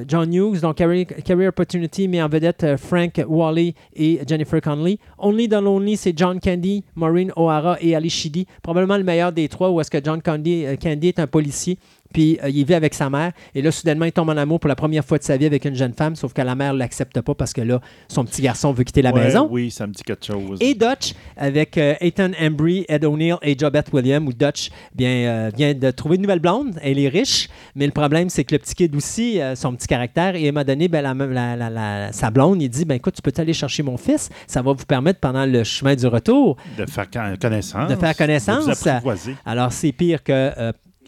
John 0.08 0.34
Hughes. 0.34 0.60
Donc, 0.60 0.76
Career, 0.76 1.48
Opportunity 1.48 2.08
met 2.08 2.20
en 2.20 2.28
vedette 2.28 2.76
Frank 2.76 3.22
Wally 3.26 3.74
et 3.94 4.20
Jennifer 4.26 4.60
Connelly. 4.60 4.98
Only 5.18 5.48
the 5.48 5.60
Lonely, 5.60 5.96
c'est 5.96 6.16
John 6.16 6.40
Candy, 6.40 6.84
Maureen 6.94 7.32
O'Hara 7.36 7.78
et 7.80 7.94
Ali 7.94 8.10
Sheedy. 8.10 8.46
Probablement 8.62 8.96
le 8.96 9.04
meilleur 9.04 9.32
des 9.32 9.48
trois, 9.48 9.70
où 9.70 9.80
est-ce 9.80 9.90
que 9.90 10.02
John 10.02 10.20
Candy, 10.20 10.66
Candy 10.82 11.08
est 11.08 11.20
un 11.20 11.26
policier. 11.26 11.78
Puis 12.12 12.38
euh, 12.42 12.48
il 12.50 12.64
vit 12.64 12.74
avec 12.74 12.94
sa 12.94 13.08
mère. 13.10 13.32
Et 13.54 13.62
là, 13.62 13.70
soudainement, 13.70 14.04
il 14.04 14.12
tombe 14.12 14.28
en 14.28 14.36
amour 14.36 14.60
pour 14.60 14.68
la 14.68 14.76
première 14.76 15.04
fois 15.04 15.18
de 15.18 15.22
sa 15.24 15.36
vie 15.36 15.46
avec 15.46 15.64
une 15.64 15.74
jeune 15.74 15.92
femme, 15.94 16.16
sauf 16.16 16.32
que 16.32 16.42
la 16.42 16.54
mère 16.54 16.74
ne 16.74 16.78
l'accepte 16.78 17.20
pas 17.20 17.34
parce 17.34 17.52
que 17.52 17.60
là, 17.60 17.80
son 18.08 18.24
petit 18.24 18.42
garçon 18.42 18.72
veut 18.72 18.84
quitter 18.84 19.02
la 19.02 19.12
Ouais, 19.12 19.24
maison. 19.24 19.48
Oui, 19.50 19.70
ça 19.70 19.86
me 19.86 19.92
dit 19.92 20.02
quelque 20.02 20.24
chose. 20.24 20.58
Et 20.60 20.74
Dutch, 20.74 21.14
avec 21.36 21.76
euh, 21.78 21.94
Ethan 22.00 22.30
Embry, 22.40 22.84
Ed 22.88 23.04
O'Neill 23.04 23.36
et 23.42 23.56
Jobette 23.58 23.92
Williams, 23.92 24.26
où 24.28 24.32
Dutch 24.32 24.70
bien, 24.94 25.08
euh, 25.10 25.50
vient 25.56 25.74
de 25.74 25.90
trouver 25.90 26.16
une 26.16 26.22
nouvelle 26.22 26.38
blonde. 26.40 26.78
Elle 26.82 26.98
est 26.98 27.08
riche, 27.08 27.48
mais 27.74 27.86
le 27.86 27.92
problème, 27.92 28.28
c'est 28.28 28.44
que 28.44 28.54
le 28.54 28.58
petit 28.58 28.74
kid 28.74 28.94
aussi, 28.96 29.40
son 29.54 29.74
petit 29.74 29.86
caractère, 29.86 30.34
et 30.36 30.50
moment 30.52 30.64
donné, 30.64 30.88
ben, 30.88 31.02
la, 31.02 31.56
la- 31.56 31.70
la- 31.70 32.12
sa 32.12 32.30
blonde, 32.30 32.60
il 32.62 32.68
dit 32.68 32.84
ben, 32.84 32.94
Écoute, 32.96 33.14
tu 33.14 33.22
peux 33.22 33.32
aller 33.40 33.52
chercher 33.52 33.82
mon 33.82 33.96
fils 33.96 34.28
Ça 34.46 34.62
va 34.62 34.72
vous 34.72 34.84
permettre, 34.84 35.20
pendant 35.20 35.46
le 35.46 35.64
chemin 35.64 35.94
du 35.94 36.06
retour, 36.06 36.56
de 36.78 36.86
faire 36.86 37.10
con- 37.10 37.34
connaissance. 37.40 37.90
De 37.90 37.96
faire 37.96 38.16
connaissance. 38.16 38.66
De 38.66 38.72
vous 39.02 39.12
alors, 39.44 39.72
c'est 39.72 39.92
pire 39.92 40.22
que 40.22 40.50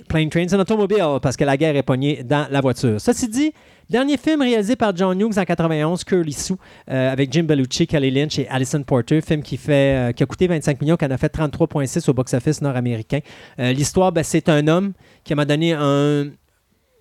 Plane 0.09 0.29
Trains 0.31 0.53
and 0.53 0.61
Automobile 0.61 1.19
parce 1.23 1.37
que 1.37 1.45
la 1.45 1.57
guerre 1.57 1.77
est 1.77 1.83
pognée 1.83 2.23
dans 2.23 2.47
la 2.51 2.61
voiture. 2.61 3.01
Ceci 3.01 3.29
dit, 3.29 3.53
dernier 3.91 4.17
film 4.17 4.43
réalisé 4.43 4.77
par 4.77 4.95
John 4.97 5.21
Hughes 5.21 5.39
en 5.39 5.45
91, 5.45 6.05
Curly 6.05 6.33
Sue, 6.33 6.55
euh, 6.91 7.13
avec 7.13 7.33
Jim 7.33 7.43
Belushi, 7.45 7.87
Kelly 7.87 8.11
Lynch 8.11 8.39
et 8.39 8.49
Alison 8.49 8.83
Porter. 8.83 9.21
Film 9.21 9.43
qui, 9.43 9.57
fait, 9.57 10.11
euh, 10.11 10.13
qui 10.13 10.23
a 10.23 10.27
coûté 10.27 10.47
25 10.47 10.81
millions, 10.81 10.97
qui 10.97 11.05
en 11.05 11.11
a 11.11 11.19
fait 11.19 11.29
33,6 11.29 12.09
au 12.09 12.15
box-office 12.15 12.61
nord-américain. 12.63 13.21
Euh, 13.59 13.73
L'histoire, 13.73 14.13
ben, 14.13 14.23
c'est 14.23 14.49
un 14.49 14.67
homme 14.69 14.93
qui 15.25 15.35
m'a 15.35 15.45
donné 15.45 15.73
un- 15.73 16.27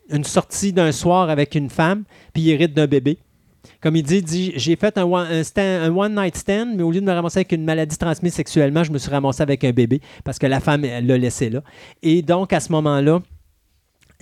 une 0.10 0.24
sortie 0.24 0.74
d'un 0.74 0.92
soir 0.92 1.30
avec 1.30 1.56
une 1.56 1.70
femme, 1.70 2.04
puis 2.34 2.44
il 2.44 2.50
hérite 2.52 2.74
d'un 2.74 2.88
bébé. 2.88 3.18
Comme 3.82 3.95
il 3.95 4.03
dit, 4.03 4.22
dit 4.22 4.53
j'ai 4.56 4.75
fait 4.75 4.98
un 4.98 5.03
one, 5.03 6.16
night 6.16 6.35
stand, 6.35 6.75
mais 6.75 6.83
au 6.83 6.92
lieu 6.92 7.01
de 7.01 7.06
me 7.06 7.11
ramasser 7.11 7.40
avec 7.40 7.51
une 7.51 7.64
maladie 7.64 7.98
transmise 7.98 8.33
sexuellement, 8.33 8.83
je 8.83 8.92
me 8.92 8.98
suis 8.98 9.09
ramassé 9.09 9.42
avec 9.42 9.64
un 9.64 9.72
bébé 9.72 10.01
parce 10.24 10.40
que 10.40 10.48
la 10.48 10.59
femme 10.59 10.82
l'a 10.83 11.17
laissé 11.17 11.50
là. 11.50 11.61
Et 12.01 12.22
donc, 12.22 12.53
à 12.53 12.59
ce 12.59 12.72
moment-là, 12.72 13.22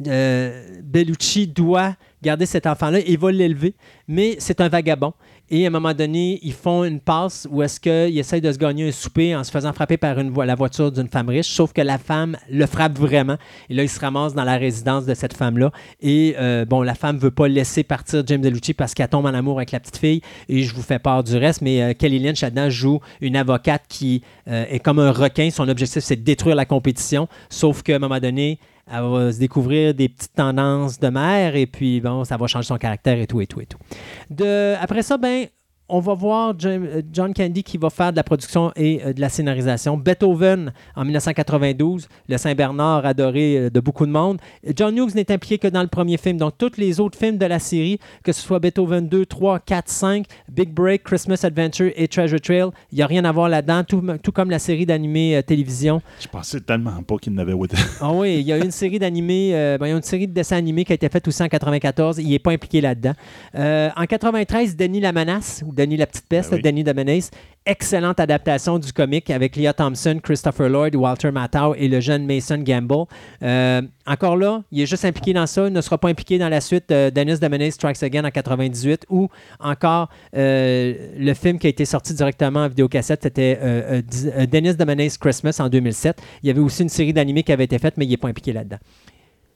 euh, 0.07 0.81
Bellucci 0.83 1.47
doit 1.47 1.95
garder 2.21 2.45
cet 2.45 2.67
enfant-là 2.67 2.99
et 3.05 3.17
va 3.17 3.31
l'élever, 3.31 3.75
mais 4.07 4.35
c'est 4.39 4.61
un 4.61 4.69
vagabond. 4.69 5.13
Et 5.53 5.65
à 5.65 5.67
un 5.67 5.69
moment 5.71 5.93
donné, 5.93 6.39
ils 6.43 6.53
font 6.53 6.85
une 6.85 7.01
passe 7.01 7.45
où 7.51 7.61
est-ce 7.61 7.77
qu'il 7.77 8.17
essaye 8.17 8.39
de 8.39 8.49
se 8.49 8.57
gagner 8.57 8.88
un 8.88 8.91
souper 8.93 9.35
en 9.35 9.43
se 9.43 9.51
faisant 9.51 9.73
frapper 9.73 9.97
par 9.97 10.15
la 10.15 10.55
voiture 10.55 10.93
d'une 10.93 11.09
femme 11.09 11.27
riche, 11.27 11.49
sauf 11.49 11.73
que 11.73 11.81
la 11.81 11.97
femme 11.97 12.38
le 12.49 12.65
frappe 12.65 12.97
vraiment. 12.97 13.35
Et 13.69 13.73
là, 13.73 13.83
il 13.83 13.89
se 13.89 13.99
ramasse 13.99 14.33
dans 14.33 14.45
la 14.45 14.55
résidence 14.55 15.05
de 15.05 15.13
cette 15.13 15.33
femme-là. 15.33 15.71
Et 15.99 16.35
euh, 16.39 16.63
bon, 16.63 16.83
la 16.83 16.95
femme 16.95 17.17
veut 17.17 17.31
pas 17.31 17.49
laisser 17.49 17.83
partir 17.83 18.23
James 18.25 18.39
Bellucci 18.39 18.73
parce 18.73 18.93
qu'elle 18.93 19.09
tombe 19.09 19.25
en 19.25 19.33
amour 19.33 19.57
avec 19.57 19.73
la 19.73 19.81
petite 19.81 19.97
fille. 19.97 20.21
Et 20.47 20.63
je 20.63 20.73
vous 20.73 20.83
fais 20.83 20.99
part 20.99 21.21
du 21.21 21.35
reste, 21.35 21.61
mais 21.61 21.81
euh, 21.83 21.93
Kelly 21.93 22.19
Lynch 22.19 22.39
là-dedans 22.39 22.69
joue 22.69 23.01
une 23.19 23.35
avocate 23.35 23.83
qui 23.89 24.21
euh, 24.47 24.63
est 24.69 24.80
comme 24.80 24.99
un 24.99 25.11
requin. 25.11 25.49
Son 25.51 25.67
objectif, 25.67 26.01
c'est 26.01 26.15
de 26.15 26.23
détruire 26.23 26.55
la 26.55 26.65
compétition, 26.65 27.27
sauf 27.49 27.83
qu'à 27.83 27.97
un 27.97 27.99
moment 27.99 28.21
donné, 28.21 28.57
elle 28.88 29.03
va 29.03 29.32
se 29.32 29.40
découvrir 29.40 29.93
des 29.93 30.10
petites 30.10 30.34
tendances 30.34 31.00
de 31.00 31.10
mère 31.10 31.56
et 31.56 31.66
puis 31.66 32.01
bon, 32.01 32.24
ça 32.24 32.38
va 32.38 32.48
changer 32.48 32.68
son 32.68 32.77
caractère 32.77 33.19
et 33.19 33.27
tout 33.27 33.42
et 33.42 33.48
tout 33.48 33.61
et 33.61 33.66
tout. 33.66 33.77
De, 34.30 34.76
après 34.82 35.03
ça, 35.03 35.18
ben, 35.18 35.48
on 35.91 35.99
va 35.99 36.13
voir 36.13 36.55
euh, 36.65 37.01
John 37.11 37.33
Candy 37.33 37.63
qui 37.63 37.77
va 37.77 37.89
faire 37.89 38.11
de 38.11 38.15
la 38.15 38.23
production 38.23 38.71
et 38.77 39.01
euh, 39.05 39.13
de 39.13 39.19
la 39.19 39.27
scénarisation. 39.27 39.97
Beethoven 39.97 40.71
en 40.95 41.03
1992, 41.03 42.07
le 42.29 42.37
Saint-Bernard 42.37 43.05
adoré 43.05 43.57
euh, 43.57 43.69
de 43.69 43.79
beaucoup 43.81 44.05
de 44.05 44.11
monde. 44.11 44.39
John 44.75 44.97
Hughes 44.97 45.13
n'est 45.15 45.29
impliqué 45.29 45.57
que 45.57 45.67
dans 45.67 45.81
le 45.81 45.89
premier 45.89 46.17
film. 46.17 46.37
Donc, 46.37 46.53
tous 46.57 46.77
les 46.77 47.01
autres 47.01 47.17
films 47.17 47.37
de 47.37 47.45
la 47.45 47.59
série, 47.59 47.99
que 48.23 48.31
ce 48.31 48.41
soit 48.41 48.59
Beethoven 48.59 49.09
2, 49.09 49.25
3, 49.25 49.59
4, 49.59 49.89
5, 49.89 50.25
Big 50.49 50.73
Break, 50.73 51.03
Christmas 51.03 51.41
Adventure 51.43 51.91
et 51.95 52.07
Treasure 52.07 52.39
Trail, 52.39 52.69
il 52.91 52.95
n'y 52.95 53.01
a 53.01 53.07
rien 53.07 53.25
à 53.25 53.31
voir 53.33 53.49
là-dedans, 53.49 53.83
tout, 53.83 54.01
tout 54.23 54.31
comme 54.31 54.49
la 54.49 54.59
série 54.59 54.85
d'animés 54.85 55.35
euh, 55.35 55.41
télévision. 55.41 56.01
Je 56.21 56.27
pensais 56.29 56.61
tellement 56.61 57.03
pas 57.03 57.17
qu'il 57.17 57.33
n'avait 57.33 57.53
autant. 57.53 57.77
Ah 57.99 58.11
oui, 58.13 58.39
il 58.39 58.47
y 58.47 58.53
a 58.53 58.57
une 58.57 58.71
série 58.71 58.97
d'animés, 58.97 59.51
ben, 59.79 59.87
il 59.87 59.89
y 59.89 59.93
a 59.93 59.97
une 59.97 60.01
série 60.01 60.27
de 60.27 60.33
dessins 60.33 60.55
animés 60.55 60.85
qui 60.85 60.93
a 60.93 60.95
été 60.95 61.09
faite 61.09 61.27
aussi 61.27 61.43
en 61.43 61.49
94. 61.49 62.19
Il 62.19 62.29
n'est 62.29 62.39
pas 62.39 62.51
impliqué 62.51 62.79
là-dedans. 62.79 63.13
En 63.53 64.05
93, 64.05 64.75
Denis 64.75 65.01
la 65.01 65.11
menace, 65.11 65.63
ou 65.65 65.73
Denis 65.82 65.98
la 65.98 66.06
petite 66.06 66.27
peste, 66.27 66.51
Ben 66.51 66.61
oui. 66.76 66.84
Denis. 66.84 67.30
Excellente 67.66 68.19
adaptation 68.19 68.80
du 68.80 68.92
comic 68.92 69.30
avec 69.30 69.56
Leah 69.56 69.74
Thompson, 69.74 70.19
Christopher 70.22 70.69
Lloyd, 70.69 70.95
Walter 70.95 71.32
Matthau 71.32 71.76
et 71.76 71.88
le 71.88 72.00
jeune 72.00 72.26
Mason 72.26 72.58
Gamble. 72.58 73.06
Euh, 73.43 73.82
encore 74.08 74.35
là, 74.35 74.64
il 74.72 74.82
est 74.82 74.85
juste 74.88 75.06
impliqué 75.06 75.34
dans 75.34 75.45
ça. 75.45 75.68
Il 75.68 75.74
ne 75.74 75.82
sera 75.82 75.98
pas 75.98 76.10
impliqué 76.10 76.40
dans 76.40 76.50
la 76.50 76.60
suite 76.60 76.92
euh, 76.92 77.11
Dennis 77.11 77.38
Menace 77.42 77.76
Strikes 77.76 78.01
Again 78.01 78.26
en 78.26 78.32
98 78.32 79.06
ou 79.10 79.27
encore 79.60 80.10
euh, 80.35 80.93
le 81.18 81.34
film 81.34 81.60
qui 81.60 81.68
a 81.68 81.69
été 81.69 81.85
sorti 81.85 82.14
directement 82.14 82.61
en 82.61 82.68
vidéocassette, 82.68 83.24
c'était 83.24 83.60
Dennis 84.48 84.76
Menace 84.84 85.18
Christmas 85.18 85.58
en 85.60 85.69
2007. 85.69 86.19
Il 86.42 86.48
y 86.48 86.50
avait 86.50 86.61
aussi 86.61 86.82
une 86.84 86.90
série 86.90 87.14
d'animés 87.14 87.43
qui 87.43 87.51
avait 87.51 87.66
été 87.66 87.77
faite, 87.77 87.93
mais 87.98 88.06
il 88.06 88.10
n'est 88.10 88.18
pas 88.18 88.27
impliqué 88.27 88.53
là-dedans. 88.53 88.80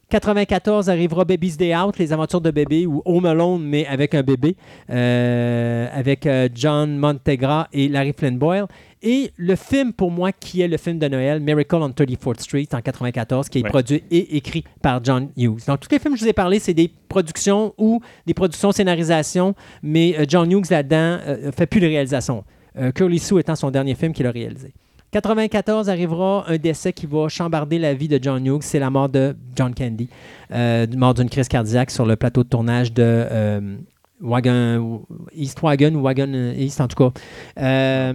94 0.10 0.90
arrivera 0.90 1.26
Baby's 1.26 1.58
Day 1.58 1.76
Out, 1.76 1.98
les 1.98 2.14
aventures 2.14 2.42
de 2.42 2.52
bébé, 2.52 2.86
ou 2.86 3.02
Home 3.06 3.26
Alone, 3.26 3.64
mais 3.64 3.86
avec 3.88 4.14
un 4.14 4.22
bébé, 4.22 4.56
euh, 4.90 5.88
avec 5.94 6.26
euh, 6.26 6.48
John 6.54 6.98
Montegra 6.98 7.68
et 7.74 7.88
Larry 7.88 8.14
Flynn 8.18 8.38
Boyle. 8.38 8.66
Et 9.02 9.32
le 9.36 9.56
film, 9.56 9.94
pour 9.94 10.12
moi, 10.12 10.32
qui 10.32 10.62
est 10.62 10.68
le 10.68 10.78
film 10.78 11.00
de 11.00 11.08
Noël, 11.08 11.40
Miracle 11.40 11.76
on 11.76 11.90
34th 11.90 12.40
Street, 12.42 12.68
en 12.74 12.82
94, 12.82 13.50
qui 13.50 13.60
est 13.60 13.64
Ouais. 13.64 13.70
produit 13.70 14.04
et 14.12 14.38
écrit 14.38 14.64
par 14.82 15.04
John 15.04 15.30
Hughes. 15.38 15.66
Donc, 15.68 15.80
tous 15.80 15.90
les 15.92 16.00
films 16.00 16.14
que 16.14 16.20
je 16.20 16.26
vous 16.26 16.30
ai 16.30 16.34
parlé, 16.34 16.60
c'est 16.60 16.74
des 16.74 16.92
productions 17.10 17.74
ou 17.78 18.00
des 18.26 18.34
productions 18.34 18.72
scénarisation, 18.72 19.56
mais 19.84 20.16
euh, 20.20 20.26
John 20.28 20.52
Hughes, 20.52 20.70
là-dedans, 20.70 21.20
ne 21.46 21.52
fait 21.52 21.66
plus 21.68 21.80
de 21.82 21.88
réalisation. 21.88 22.44
Euh, 22.78 22.92
Curly 22.92 23.20
Sue 23.20 23.40
étant 23.40 23.56
son 23.56 23.72
dernier 23.72 23.96
film 23.96 24.14
qu'il 24.14 24.28
a 24.28 24.32
réalisé. 24.32 24.74
94 25.16 25.88
arrivera 25.88 26.44
un 26.46 26.58
décès 26.58 26.92
qui 26.92 27.06
va 27.06 27.30
chambarder 27.30 27.80
la 27.80 27.94
vie 27.94 28.10
de 28.10 28.20
John 28.22 28.46
Hughes. 28.46 28.64
C'est 28.64 28.80
la 28.80 28.90
mort 28.90 29.08
de 29.08 29.34
John 29.56 29.74
Candy, 29.74 30.10
euh, 30.52 30.86
mort 30.94 31.14
d'une 31.14 31.30
crise 31.30 31.48
cardiaque 31.48 31.90
sur 31.90 32.06
le 32.06 32.18
plateau 32.18 32.44
de 32.44 32.50
tournage 32.50 32.92
de 32.92 33.02
euh, 33.02 33.78
Wagon, 34.20 35.06
East 35.34 35.62
Wagon 35.62 35.96
ou 35.96 36.02
Wagon 36.02 36.52
East 36.58 36.82
en 36.82 36.90
tout 36.90 36.98
cas. 36.98 37.22
Euh, 37.62 38.14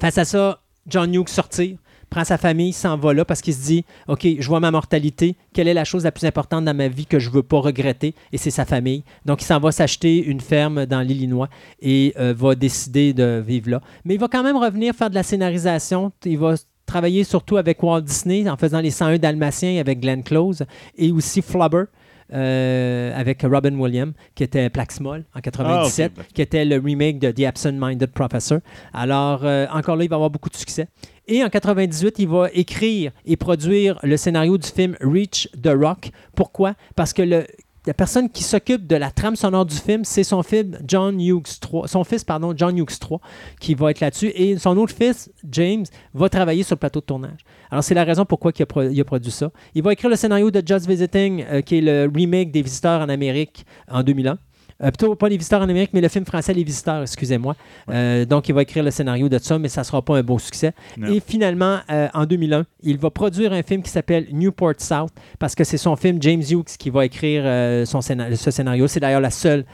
face 0.00 0.18
à 0.18 0.24
ça, 0.24 0.60
John 0.88 1.14
Hughes 1.14 1.28
sortir, 1.28 1.78
prend 2.10 2.24
sa 2.24 2.38
famille, 2.38 2.72
s'en 2.72 2.96
va 2.96 3.12
là 3.12 3.24
parce 3.24 3.40
qu'il 3.40 3.54
se 3.54 3.64
dit 3.64 3.84
OK, 4.06 4.26
je 4.38 4.48
vois 4.48 4.60
ma 4.60 4.70
mortalité. 4.70 5.36
Quelle 5.52 5.68
est 5.68 5.74
la 5.74 5.84
chose 5.84 6.04
la 6.04 6.12
plus 6.12 6.26
importante 6.26 6.64
dans 6.64 6.74
ma 6.74 6.88
vie 6.88 7.06
que 7.06 7.18
je 7.18 7.28
ne 7.28 7.34
veux 7.34 7.42
pas 7.42 7.58
regretter? 7.58 8.14
Et 8.32 8.38
c'est 8.38 8.50
sa 8.50 8.64
famille. 8.64 9.04
Donc, 9.24 9.42
il 9.42 9.44
s'en 9.44 9.60
va 9.60 9.72
s'acheter 9.72 10.24
une 10.24 10.40
ferme 10.40 10.86
dans 10.86 11.00
l'Illinois 11.00 11.48
et 11.80 12.14
euh, 12.18 12.34
va 12.36 12.54
décider 12.54 13.12
de 13.12 13.42
vivre 13.44 13.70
là. 13.70 13.80
Mais 14.04 14.14
il 14.14 14.20
va 14.20 14.28
quand 14.28 14.42
même 14.42 14.56
revenir 14.56 14.94
faire 14.94 15.10
de 15.10 15.14
la 15.14 15.22
scénarisation. 15.22 16.12
Il 16.24 16.38
va 16.38 16.54
travailler 16.86 17.22
surtout 17.22 17.58
avec 17.58 17.82
Walt 17.82 18.00
Disney 18.00 18.48
en 18.48 18.56
faisant 18.56 18.80
les 18.80 18.90
101 18.90 19.18
Dalmatiens 19.18 19.78
avec 19.78 20.00
Glenn 20.00 20.24
Close 20.24 20.64
et 20.96 21.12
aussi 21.12 21.42
Flubber. 21.42 21.84
Euh, 22.32 23.12
avec 23.18 23.42
Robin 23.42 23.74
Williams, 23.78 24.12
qui 24.34 24.44
était 24.44 24.68
Plaxmol 24.70 25.24
en 25.34 25.40
97, 25.40 26.12
Ah, 26.16 26.20
ok. 26.20 26.26
qui 26.34 26.42
était 26.42 26.64
le 26.64 26.76
remake 26.78 27.18
de 27.18 27.30
The 27.30 27.44
Absent-Minded 27.46 28.10
Professor. 28.12 28.58
Alors, 28.92 29.40
euh, 29.44 29.66
encore 29.72 29.96
là, 29.96 30.04
il 30.04 30.10
va 30.10 30.16
avoir 30.16 30.30
beaucoup 30.30 30.50
de 30.50 30.56
succès. 30.56 30.88
Et 31.26 31.44
en 31.44 31.48
98, 31.48 32.18
il 32.18 32.28
va 32.28 32.48
écrire 32.54 33.12
et 33.26 33.36
produire 33.36 33.98
le 34.02 34.16
scénario 34.16 34.56
du 34.56 34.66
film 34.68 34.96
Reach 35.00 35.48
the 35.62 35.68
Rock. 35.74 36.10
Pourquoi? 36.34 36.74
Parce 36.96 37.12
que 37.12 37.22
le, 37.22 37.46
la 37.88 37.94
personne 37.94 38.28
qui 38.28 38.44
s'occupe 38.44 38.86
de 38.86 38.96
la 38.96 39.10
trame 39.10 39.34
sonore 39.34 39.64
du 39.64 39.74
film, 39.74 40.04
c'est 40.04 40.22
son 40.22 40.42
film 40.42 40.78
John 40.86 41.18
Hughes 41.20 41.58
3, 41.60 41.88
son 41.88 42.04
fils 42.04 42.22
pardon, 42.22 42.52
John 42.54 42.76
Hughes 42.78 42.98
3 43.00 43.18
qui 43.60 43.74
va 43.74 43.90
être 43.90 44.00
là-dessus 44.00 44.30
et 44.34 44.58
son 44.58 44.76
autre 44.76 44.94
fils 44.94 45.30
James 45.50 45.84
va 46.12 46.28
travailler 46.28 46.62
sur 46.62 46.74
le 46.74 46.80
plateau 46.80 47.00
de 47.00 47.06
tournage. 47.06 47.40
Alors 47.70 47.82
c'est 47.82 47.94
la 47.94 48.04
raison 48.04 48.24
pourquoi 48.26 48.52
il 48.56 48.62
a, 48.62 48.66
pro- 48.66 48.82
il 48.82 49.00
a 49.00 49.04
produit 49.04 49.30
ça. 49.30 49.50
Il 49.74 49.82
va 49.82 49.92
écrire 49.94 50.10
le 50.10 50.16
scénario 50.16 50.50
de 50.50 50.62
Just 50.64 50.86
Visiting 50.86 51.44
euh, 51.50 51.60
qui 51.62 51.78
est 51.78 51.80
le 51.80 52.10
remake 52.14 52.50
des 52.52 52.60
Visiteurs 52.62 53.00
en 53.00 53.08
Amérique 53.08 53.64
en 53.90 54.02
2001. 54.02 54.38
Euh, 54.82 54.90
plutôt 54.90 55.14
pas 55.16 55.28
Les 55.28 55.36
Visiteurs 55.36 55.60
en 55.60 55.68
Amérique, 55.68 55.90
mais 55.92 56.00
le 56.00 56.08
film 56.08 56.24
français 56.24 56.54
Les 56.54 56.62
Visiteurs, 56.62 57.02
excusez-moi. 57.02 57.56
Euh, 57.90 58.24
donc, 58.24 58.48
il 58.48 58.54
va 58.54 58.62
écrire 58.62 58.84
le 58.84 58.90
scénario 58.90 59.28
de 59.28 59.38
ça, 59.38 59.58
mais 59.58 59.68
ça 59.68 59.80
ne 59.80 59.84
sera 59.84 60.02
pas 60.02 60.16
un 60.16 60.22
beau 60.22 60.38
succès. 60.38 60.72
Non. 60.96 61.08
Et 61.08 61.20
finalement, 61.20 61.78
euh, 61.90 62.08
en 62.14 62.26
2001, 62.26 62.64
il 62.82 62.98
va 62.98 63.10
produire 63.10 63.52
un 63.52 63.62
film 63.62 63.82
qui 63.82 63.90
s'appelle 63.90 64.26
Newport 64.32 64.74
South, 64.78 65.12
parce 65.38 65.54
que 65.54 65.64
c'est 65.64 65.78
son 65.78 65.96
film 65.96 66.18
James 66.22 66.42
Hughes 66.48 66.76
qui 66.78 66.90
va 66.90 67.04
écrire 67.04 67.42
son 67.86 68.00
ce 68.00 68.50
scénario. 68.50 68.86
C'est 68.86 69.00
d'ailleurs 69.00 69.20
la 69.20 69.30
seule 69.30 69.64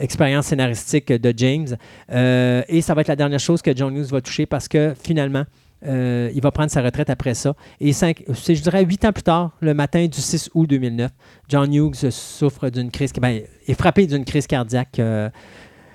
expérience 0.00 0.46
scénaristique 0.46 1.12
de 1.12 1.34
James. 1.36 1.76
Et 2.10 2.80
ça 2.80 2.94
va 2.94 3.02
être 3.02 3.08
la 3.08 3.16
dernière 3.16 3.40
chose 3.40 3.60
que 3.60 3.76
John 3.76 3.94
Hughes 3.94 4.10
va 4.10 4.20
toucher, 4.20 4.46
parce 4.46 4.68
que 4.68 4.94
finalement, 5.00 5.44
euh, 5.86 6.30
il 6.34 6.40
va 6.40 6.50
prendre 6.50 6.70
sa 6.70 6.82
retraite 6.82 7.10
après 7.10 7.34
ça. 7.34 7.54
Et 7.80 7.92
cinq, 7.92 8.24
je 8.28 8.60
dirais 8.60 8.84
huit 8.84 9.04
ans 9.04 9.12
plus 9.12 9.22
tard, 9.22 9.56
le 9.60 9.74
matin 9.74 10.06
du 10.06 10.20
6 10.20 10.50
août 10.54 10.66
2009, 10.66 11.10
John 11.48 11.72
Hughes 11.72 12.10
souffre 12.10 12.70
d'une 12.70 12.90
crise, 12.90 13.12
ben, 13.20 13.42
est 13.66 13.74
frappé 13.74 14.06
d'une 14.06 14.24
crise 14.24 14.46
cardiaque 14.46 14.98
euh, 14.98 15.28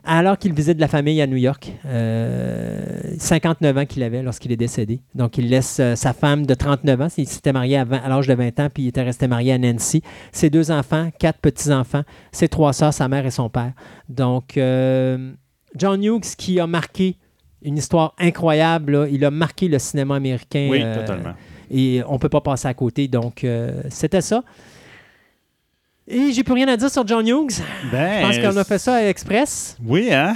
alors 0.06 0.38
qu'il 0.38 0.54
visite 0.54 0.80
la 0.80 0.88
famille 0.88 1.22
à 1.22 1.28
New 1.28 1.38
York. 1.38 1.72
Euh, 1.86 3.16
59 3.18 3.78
ans 3.78 3.86
qu'il 3.86 4.04
avait 4.04 4.22
lorsqu'il 4.22 4.52
est 4.52 4.58
décédé. 4.58 5.02
Donc, 5.16 5.38
il 5.38 5.50
laisse 5.50 5.80
euh, 5.80 5.96
sa 5.96 6.14
femme 6.14 6.46
de 6.46 6.54
39 6.54 7.02
ans. 7.02 7.08
Il 7.18 7.28
s'était 7.28 7.52
marié 7.52 7.78
à, 7.78 7.84
20 7.84 7.98
à 7.98 8.10
l'âge 8.10 8.28
de 8.28 8.34
20 8.34 8.60
ans, 8.60 8.70
puis 8.74 8.84
il 8.84 8.88
était 8.88 9.02
resté 9.02 9.28
marié 9.28 9.54
à 9.54 9.58
Nancy. 9.58 10.02
Ses 10.32 10.50
deux 10.50 10.72
enfants, 10.72 11.10
quatre 11.20 11.40
petits-enfants, 11.40 12.04
ses 12.32 12.48
trois 12.48 12.74
sœurs, 12.74 12.94
sa 12.94 13.08
mère 13.08 13.26
et 13.26 13.32
son 13.32 13.50
père. 13.50 13.74
Donc, 14.08 14.58
euh, 14.58 15.34
John 15.76 16.04
Hughes 16.04 16.36
qui 16.38 16.60
a 16.60 16.68
marqué 16.68 17.18
une 17.66 17.78
histoire 17.78 18.14
incroyable. 18.20 18.94
là. 18.94 19.08
Il 19.12 19.24
a 19.26 19.32
marqué 19.32 19.68
le 19.68 19.80
cinéma 19.80 20.16
américain. 20.16 20.68
Oui, 20.70 20.80
euh, 20.84 20.96
totalement. 21.02 21.34
et 21.72 22.02
on 22.08 22.14
ne 22.14 22.18
peut 22.20 22.30
pas 22.30 22.42
passer 22.42 22.68
à 22.68 22.74
côté. 22.74 23.08
Donc, 23.08 23.44
euh, 23.44 23.82
c'était 23.90 24.22
ça. 24.22 24.44
Et 26.08 26.32
j'ai 26.34 26.44
plus 26.44 26.54
rien 26.54 26.68
à 26.68 26.78
dire 26.78 26.90
sur 26.92 27.06
John 27.08 27.28
Hughes. 27.28 27.64
Ben, 27.92 28.32
Je 28.32 28.40
pense 28.42 28.54
qu'on 28.54 28.58
a 28.60 28.64
fait 28.64 28.78
ça 28.78 28.96
à 28.98 29.04
Express. 29.08 29.76
Oui, 29.84 30.14
hein? 30.14 30.36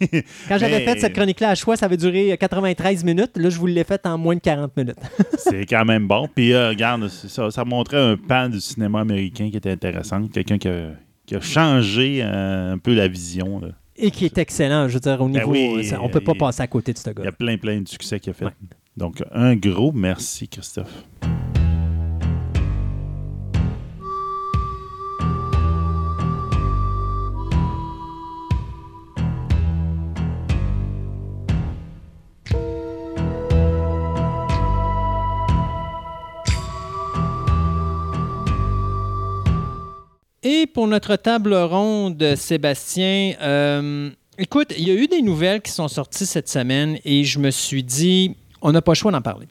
Quand 0.48 0.56
j'avais 0.56 0.78
Mais- 0.78 0.84
fait 0.84 1.00
cette 1.00 1.14
chronique-là 1.14 1.48
à 1.50 1.54
choix, 1.56 1.76
ça 1.76 1.86
avait 1.86 1.96
duré 1.96 2.36
93 2.38 3.02
minutes. 3.02 3.32
Là, 3.36 3.50
je 3.50 3.58
vous 3.58 3.66
l'ai 3.66 3.82
faite 3.82 4.06
en 4.06 4.16
moins 4.16 4.36
de 4.36 4.40
40 4.40 4.76
minutes. 4.76 4.96
C'est 5.38 5.66
quand 5.66 5.84
même 5.84 6.06
bon. 6.06 6.28
Puis, 6.32 6.52
euh, 6.52 6.68
regarde, 6.68 7.08
ça, 7.08 7.50
ça 7.50 7.64
montrait 7.64 7.96
un 8.00 8.16
pan 8.16 8.48
du 8.48 8.60
cinéma 8.60 9.00
américain 9.00 9.50
qui 9.50 9.56
était 9.56 9.72
intéressant. 9.72 10.28
Quelqu'un 10.28 10.58
qui 10.58 10.68
a, 10.68 10.90
qui 11.26 11.34
a 11.34 11.40
changé 11.40 12.20
euh, 12.22 12.74
un 12.74 12.78
peu 12.78 12.94
la 12.94 13.08
vision. 13.08 13.58
là. 13.58 13.68
Et 14.02 14.10
qui 14.10 14.24
est 14.24 14.38
excellent. 14.38 14.88
Je 14.88 14.94
veux 14.94 15.00
dire, 15.00 15.20
au 15.20 15.26
Ben 15.28 15.40
niveau. 15.40 15.50
oui, 15.52 15.90
on 16.00 16.08
peut 16.08 16.20
pas 16.20 16.34
passer 16.34 16.62
à 16.62 16.66
côté 16.66 16.92
de 16.92 16.98
ce 16.98 17.08
Il 17.10 17.12
y 17.12 17.22
gars. 17.22 17.28
a 17.28 17.32
plein, 17.32 17.56
plein 17.58 17.80
de 17.80 17.88
succès 17.88 18.18
qu'il 18.18 18.30
a 18.30 18.34
fait. 18.34 18.46
Ouais. 18.46 18.52
Donc, 18.96 19.22
un 19.32 19.54
gros 19.56 19.92
merci, 19.92 20.48
Christophe. 20.48 21.04
Pour 40.72 40.86
notre 40.86 41.16
table 41.16 41.54
ronde, 41.54 42.34
Sébastien, 42.36 43.34
euh, 43.42 44.10
écoute, 44.38 44.72
il 44.76 44.86
y 44.88 44.90
a 44.90 44.94
eu 44.94 45.06
des 45.06 45.22
nouvelles 45.22 45.60
qui 45.62 45.70
sont 45.72 45.88
sorties 45.88 46.26
cette 46.26 46.48
semaine 46.48 46.98
et 47.04 47.24
je 47.24 47.38
me 47.38 47.50
suis 47.50 47.82
dit, 47.82 48.36
on 48.62 48.72
n'a 48.72 48.82
pas 48.82 48.92
le 48.92 48.96
choix 48.96 49.12
d'en 49.12 49.22
parler. 49.22 49.46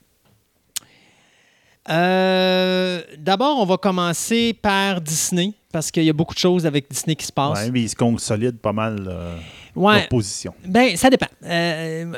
Euh, 1.89 3.01
D'abord, 3.17 3.59
on 3.59 3.65
va 3.65 3.77
commencer 3.77 4.53
par 4.53 5.01
Disney, 5.01 5.53
parce 5.71 5.91
qu'il 5.91 6.03
y 6.03 6.09
a 6.09 6.13
beaucoup 6.13 6.33
de 6.33 6.39
choses 6.39 6.65
avec 6.65 6.89
Disney 6.89 7.15
qui 7.15 7.25
se 7.25 7.31
passent. 7.31 7.59
Ouais, 7.65 7.71
mais 7.71 7.81
il 7.81 7.89
se 7.89 7.95
consolide 7.95 8.57
pas 8.59 8.73
mal 8.73 9.05
euh, 9.07 9.35
Ouais. 9.75 9.95
leur 9.99 10.07
position. 10.09 10.53
Ben, 10.65 10.95
ça 10.97 11.09
dépend. 11.09 11.27
Euh, 11.45 12.13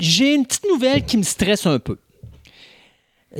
J'ai 0.00 0.34
une 0.34 0.46
petite 0.46 0.66
nouvelle 0.68 1.04
qui 1.04 1.16
me 1.16 1.22
stresse 1.22 1.66
un 1.66 1.78
peu. 1.78 1.96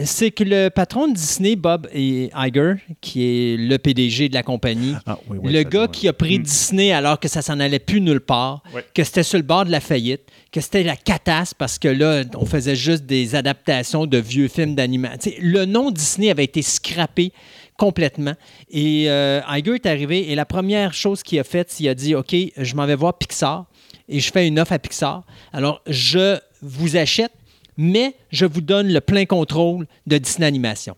C'est 0.05 0.31
que 0.31 0.45
le 0.45 0.69
patron 0.69 1.09
de 1.09 1.15
Disney, 1.15 1.57
Bob 1.57 1.89
Iger, 1.95 2.75
qui 3.01 3.23
est 3.25 3.57
le 3.57 3.79
PDG 3.79 4.29
de 4.29 4.35
la 4.35 4.43
compagnie, 4.43 4.95
Ah, 5.07 5.19
oui, 5.29 5.39
oui, 5.43 5.53
le 5.53 5.63
gars 5.63 5.89
qui 5.89 6.07
a 6.09 6.13
pris 6.13 6.39
Mm. 6.39 6.43
Disney 6.43 6.93
alors 6.93 7.19
que 7.19 7.29
ça 7.29 7.41
s'en 7.43 7.59
allait 7.61 7.79
plus 7.79 8.01
nulle 8.01 8.21
part, 8.21 8.63
que 8.95 9.05
c'était 9.05 9.23
sur 9.23 9.39
le 9.39 9.43
bord 9.45 9.65
de 9.65 9.71
la 9.71 9.81
faillite, 9.81 10.23
que 10.53 10.61
c'était 10.61 10.83
la 10.83 10.97
catasse 10.97 11.55
parce 11.55 11.79
que 11.79 11.89
là, 11.89 12.25
on 12.35 12.45
faisait 12.45 12.77
juste 12.77 13.05
des 13.07 13.35
adaptations 13.35 14.07
de 14.07 14.19
vieux 14.19 14.49
films 14.49 14.75
d'animation. 14.75 15.33
Le 15.41 15.65
nom 15.65 15.91
Disney 15.91 16.31
avait 16.31 16.45
été 16.45 16.63
scrappé 16.63 17.33
complètement. 17.79 18.35
Et 18.71 19.05
euh, 19.09 19.41
Iger 19.51 19.75
est 19.75 19.87
arrivé 19.87 20.31
et 20.31 20.35
la 20.35 20.45
première 20.47 20.93
chose 20.95 21.23
qu'il 21.23 21.39
a 21.39 21.45
faite, 21.45 21.69
c'est 21.71 21.79
qu'il 21.79 21.89
a 21.89 21.95
dit 21.95 22.15
OK, 22.15 22.35
je 22.57 22.75
m'en 22.75 22.87
vais 22.87 22.95
voir 22.97 23.17
Pixar 23.19 23.67
et 24.09 24.21
je 24.21 24.31
fais 24.31 24.47
une 24.47 24.59
offre 24.59 24.73
à 24.73 24.79
Pixar. 24.79 25.25
Alors, 25.53 25.83
je 25.87 26.39
vous 26.63 26.97
achète, 26.97 27.33
mais 27.77 28.15
je 28.31 28.47
vous 28.47 28.61
donne 28.61 28.93
le 28.93 29.01
plein 29.01 29.25
contrôle 29.25 29.87
de 30.07 30.19
Disney 30.19 30.47
Animation 30.47 30.97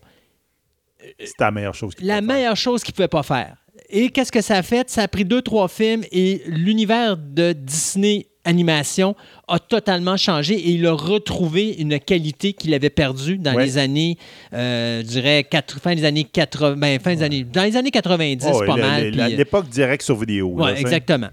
C'est 1.19 1.39
la 1.39 1.51
meilleure 1.51 1.75
chose 1.75 1.95
qu'il 1.95 2.07
la 2.07 2.15
faire. 2.15 2.23
meilleure 2.23 2.57
chose 2.57 2.83
qu'il 2.83 2.91
ne 2.93 2.95
pouvait 2.95 3.07
pas 3.07 3.23
faire. 3.23 3.55
Et 3.89 4.09
qu'est-ce 4.09 4.31
que 4.31 4.41
ça 4.41 4.57
a 4.57 4.63
fait? 4.63 4.89
Ça 4.89 5.03
a 5.03 5.07
pris 5.07 5.25
deux, 5.25 5.41
trois 5.41 5.67
films 5.67 6.03
et 6.11 6.41
l'univers 6.45 7.17
de 7.17 7.53
Disney 7.53 8.27
Animation 8.45 9.15
a 9.47 9.59
totalement 9.59 10.15
changé 10.17 10.53
et 10.55 10.69
il 10.71 10.85
a 10.87 10.93
retrouvé 10.93 11.75
une 11.79 11.99
qualité 11.99 12.53
qu'il 12.53 12.73
avait 12.73 12.89
perdue 12.89 13.37
dans 13.37 13.53
Ouais. 13.53 13.65
les 13.65 13.77
années, 13.77 14.17
euh, 14.53 15.01
je 15.01 15.07
dirais, 15.07 15.43
quatre- 15.43 15.79
fin 15.79 15.93
des 15.95 16.03
années 16.05 16.23
80, 16.23 16.75
ben, 16.77 16.99
fin 16.99 17.15
des 17.15 17.23
années, 17.23 17.43
dans 17.43 17.63
les 17.63 17.75
années 17.75 17.91
90, 17.91 18.47
Oh, 18.51 18.63
pas 18.65 18.75
mal. 18.75 19.03
euh, 19.19 19.27
L'époque 19.29 19.67
direct 19.69 20.03
sur 20.03 20.15
vidéo. 20.17 20.57
sais. 20.65 20.79
exactement. 20.81 21.29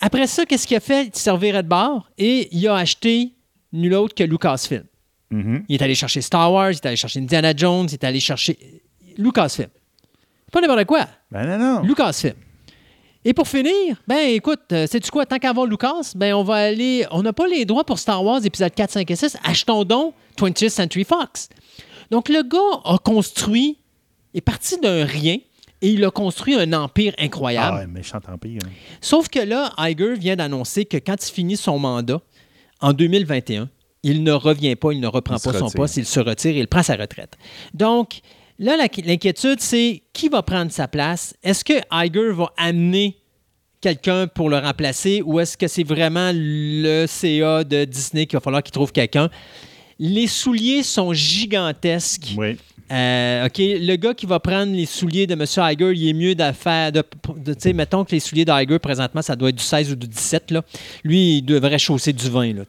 Après 0.00 0.26
ça, 0.26 0.44
qu'est-ce 0.44 0.66
qu'il 0.66 0.76
a 0.76 0.80
fait? 0.80 1.06
Il 1.14 1.18
servirait 1.18 1.62
de 1.62 1.68
bord 1.68 2.10
et 2.18 2.48
il 2.52 2.66
a 2.68 2.76
acheté 2.76 3.32
nul 3.72 3.94
autre 3.94 4.14
que 4.14 4.24
Lucasfilm. 4.24 4.84
Mhm. 5.30 5.64
Il 5.68 5.74
est 5.76 5.82
allé 5.82 5.94
chercher 5.94 6.20
Star 6.20 6.52
Wars, 6.52 6.70
il 6.70 6.76
est 6.76 6.86
allé 6.86 6.96
chercher 6.96 7.20
Indiana 7.20 7.52
Jones, 7.56 7.86
il 7.88 7.94
est 7.94 8.04
allé 8.04 8.20
chercher 8.20 8.58
Lucasfilm. 9.18 9.68
Pas 10.52 10.60
n'importe 10.60 10.84
quoi. 10.84 11.06
Ben 11.30 11.46
non, 11.46 11.58
non. 11.58 11.82
Lucasfilm. 11.82 12.34
Et 13.24 13.34
pour 13.34 13.48
finir, 13.48 13.96
ben 14.06 14.28
écoute, 14.28 14.60
euh, 14.70 14.86
sais-tu 14.86 15.10
quoi, 15.10 15.26
tant 15.26 15.38
qu'à 15.40 15.50
avoir 15.50 15.66
Lucas, 15.66 16.12
ben 16.14 16.32
on 16.34 16.44
va 16.44 16.54
aller. 16.54 17.04
On 17.10 17.22
n'a 17.22 17.32
pas 17.32 17.48
les 17.48 17.64
droits 17.64 17.82
pour 17.84 17.98
Star 17.98 18.22
Wars 18.24 18.44
épisode 18.44 18.72
4, 18.72 18.90
5 18.92 19.10
et 19.10 19.16
6. 19.16 19.36
Achetons 19.42 19.82
donc 19.84 20.14
20th 20.38 20.68
Century 20.68 21.02
Fox. 21.02 21.48
Donc 22.12 22.28
le 22.28 22.42
gars 22.44 22.80
a 22.84 22.98
construit, 22.98 23.78
est 24.32 24.40
parti 24.40 24.78
d'un 24.78 25.04
rien 25.04 25.38
et 25.82 25.88
il 25.90 26.04
a 26.04 26.10
construit 26.12 26.54
un 26.54 26.72
empire 26.72 27.14
incroyable. 27.18 27.78
Ah, 27.78 27.80
ouais, 27.80 27.86
méchant 27.88 28.20
empire. 28.32 28.60
hein. 28.64 28.68
Sauf 29.00 29.28
que 29.28 29.40
là, 29.40 29.72
Iger 29.76 30.14
vient 30.14 30.36
d'annoncer 30.36 30.84
que 30.84 30.96
quand 30.98 31.16
il 31.28 31.32
finit 31.32 31.56
son 31.56 31.80
mandat 31.80 32.20
en 32.80 32.92
2021, 32.92 33.68
il 34.02 34.22
ne 34.22 34.32
revient 34.32 34.76
pas, 34.76 34.92
il 34.92 35.00
ne 35.00 35.06
reprend 35.06 35.36
Il 35.36 35.42
pas 35.42 35.52
son 35.58 35.66
retire. 35.66 35.76
poste, 35.80 35.96
il 35.96 36.06
se 36.06 36.20
retire, 36.20 36.56
il 36.56 36.68
prend 36.68 36.82
sa 36.82 36.96
retraite. 36.96 37.36
Donc, 37.74 38.20
là, 38.58 38.76
l'inquiétude, 38.76 39.60
c'est 39.60 40.02
qui 40.12 40.28
va 40.28 40.42
prendre 40.42 40.70
sa 40.70 40.86
place? 40.88 41.34
Est-ce 41.42 41.64
que 41.64 41.74
Iger 41.92 42.32
va 42.32 42.52
amener 42.56 43.16
quelqu'un 43.80 44.26
pour 44.26 44.48
le 44.48 44.58
remplacer 44.58 45.22
ou 45.22 45.40
est-ce 45.40 45.56
que 45.56 45.68
c'est 45.68 45.84
vraiment 45.84 46.30
le 46.34 47.06
CA 47.06 47.64
de 47.64 47.84
Disney 47.84 48.26
qu'il 48.26 48.36
va 48.36 48.40
falloir 48.40 48.62
qu'il 48.62 48.72
trouve 48.72 48.92
quelqu'un? 48.92 49.28
Les 49.98 50.26
souliers 50.26 50.82
sont 50.82 51.12
gigantesques. 51.12 52.34
Oui. 52.36 52.56
Euh, 52.92 53.46
OK, 53.46 53.58
le 53.58 53.96
gars 53.96 54.14
qui 54.14 54.26
va 54.26 54.38
prendre 54.38 54.72
les 54.72 54.86
souliers 54.86 55.26
de 55.26 55.34
M. 55.34 55.42
Iger, 55.42 55.92
il 55.94 56.08
est 56.08 56.12
mieux. 56.12 56.34
De, 56.34 57.02
tu 57.02 57.54
sais, 57.58 57.72
mettons 57.72 58.04
que 58.04 58.12
les 58.12 58.20
souliers 58.20 58.44
d'Iger, 58.44 58.78
présentement, 58.78 59.22
ça 59.22 59.34
doit 59.34 59.48
être 59.48 59.56
du 59.56 59.64
16 59.64 59.92
ou 59.92 59.96
du 59.96 60.06
17. 60.06 60.52
Là. 60.52 60.62
Lui, 61.02 61.38
il 61.38 61.42
devrait 61.42 61.78
chausser 61.78 62.12
du 62.12 62.30
20. 62.30 62.54
Là. 62.54 62.62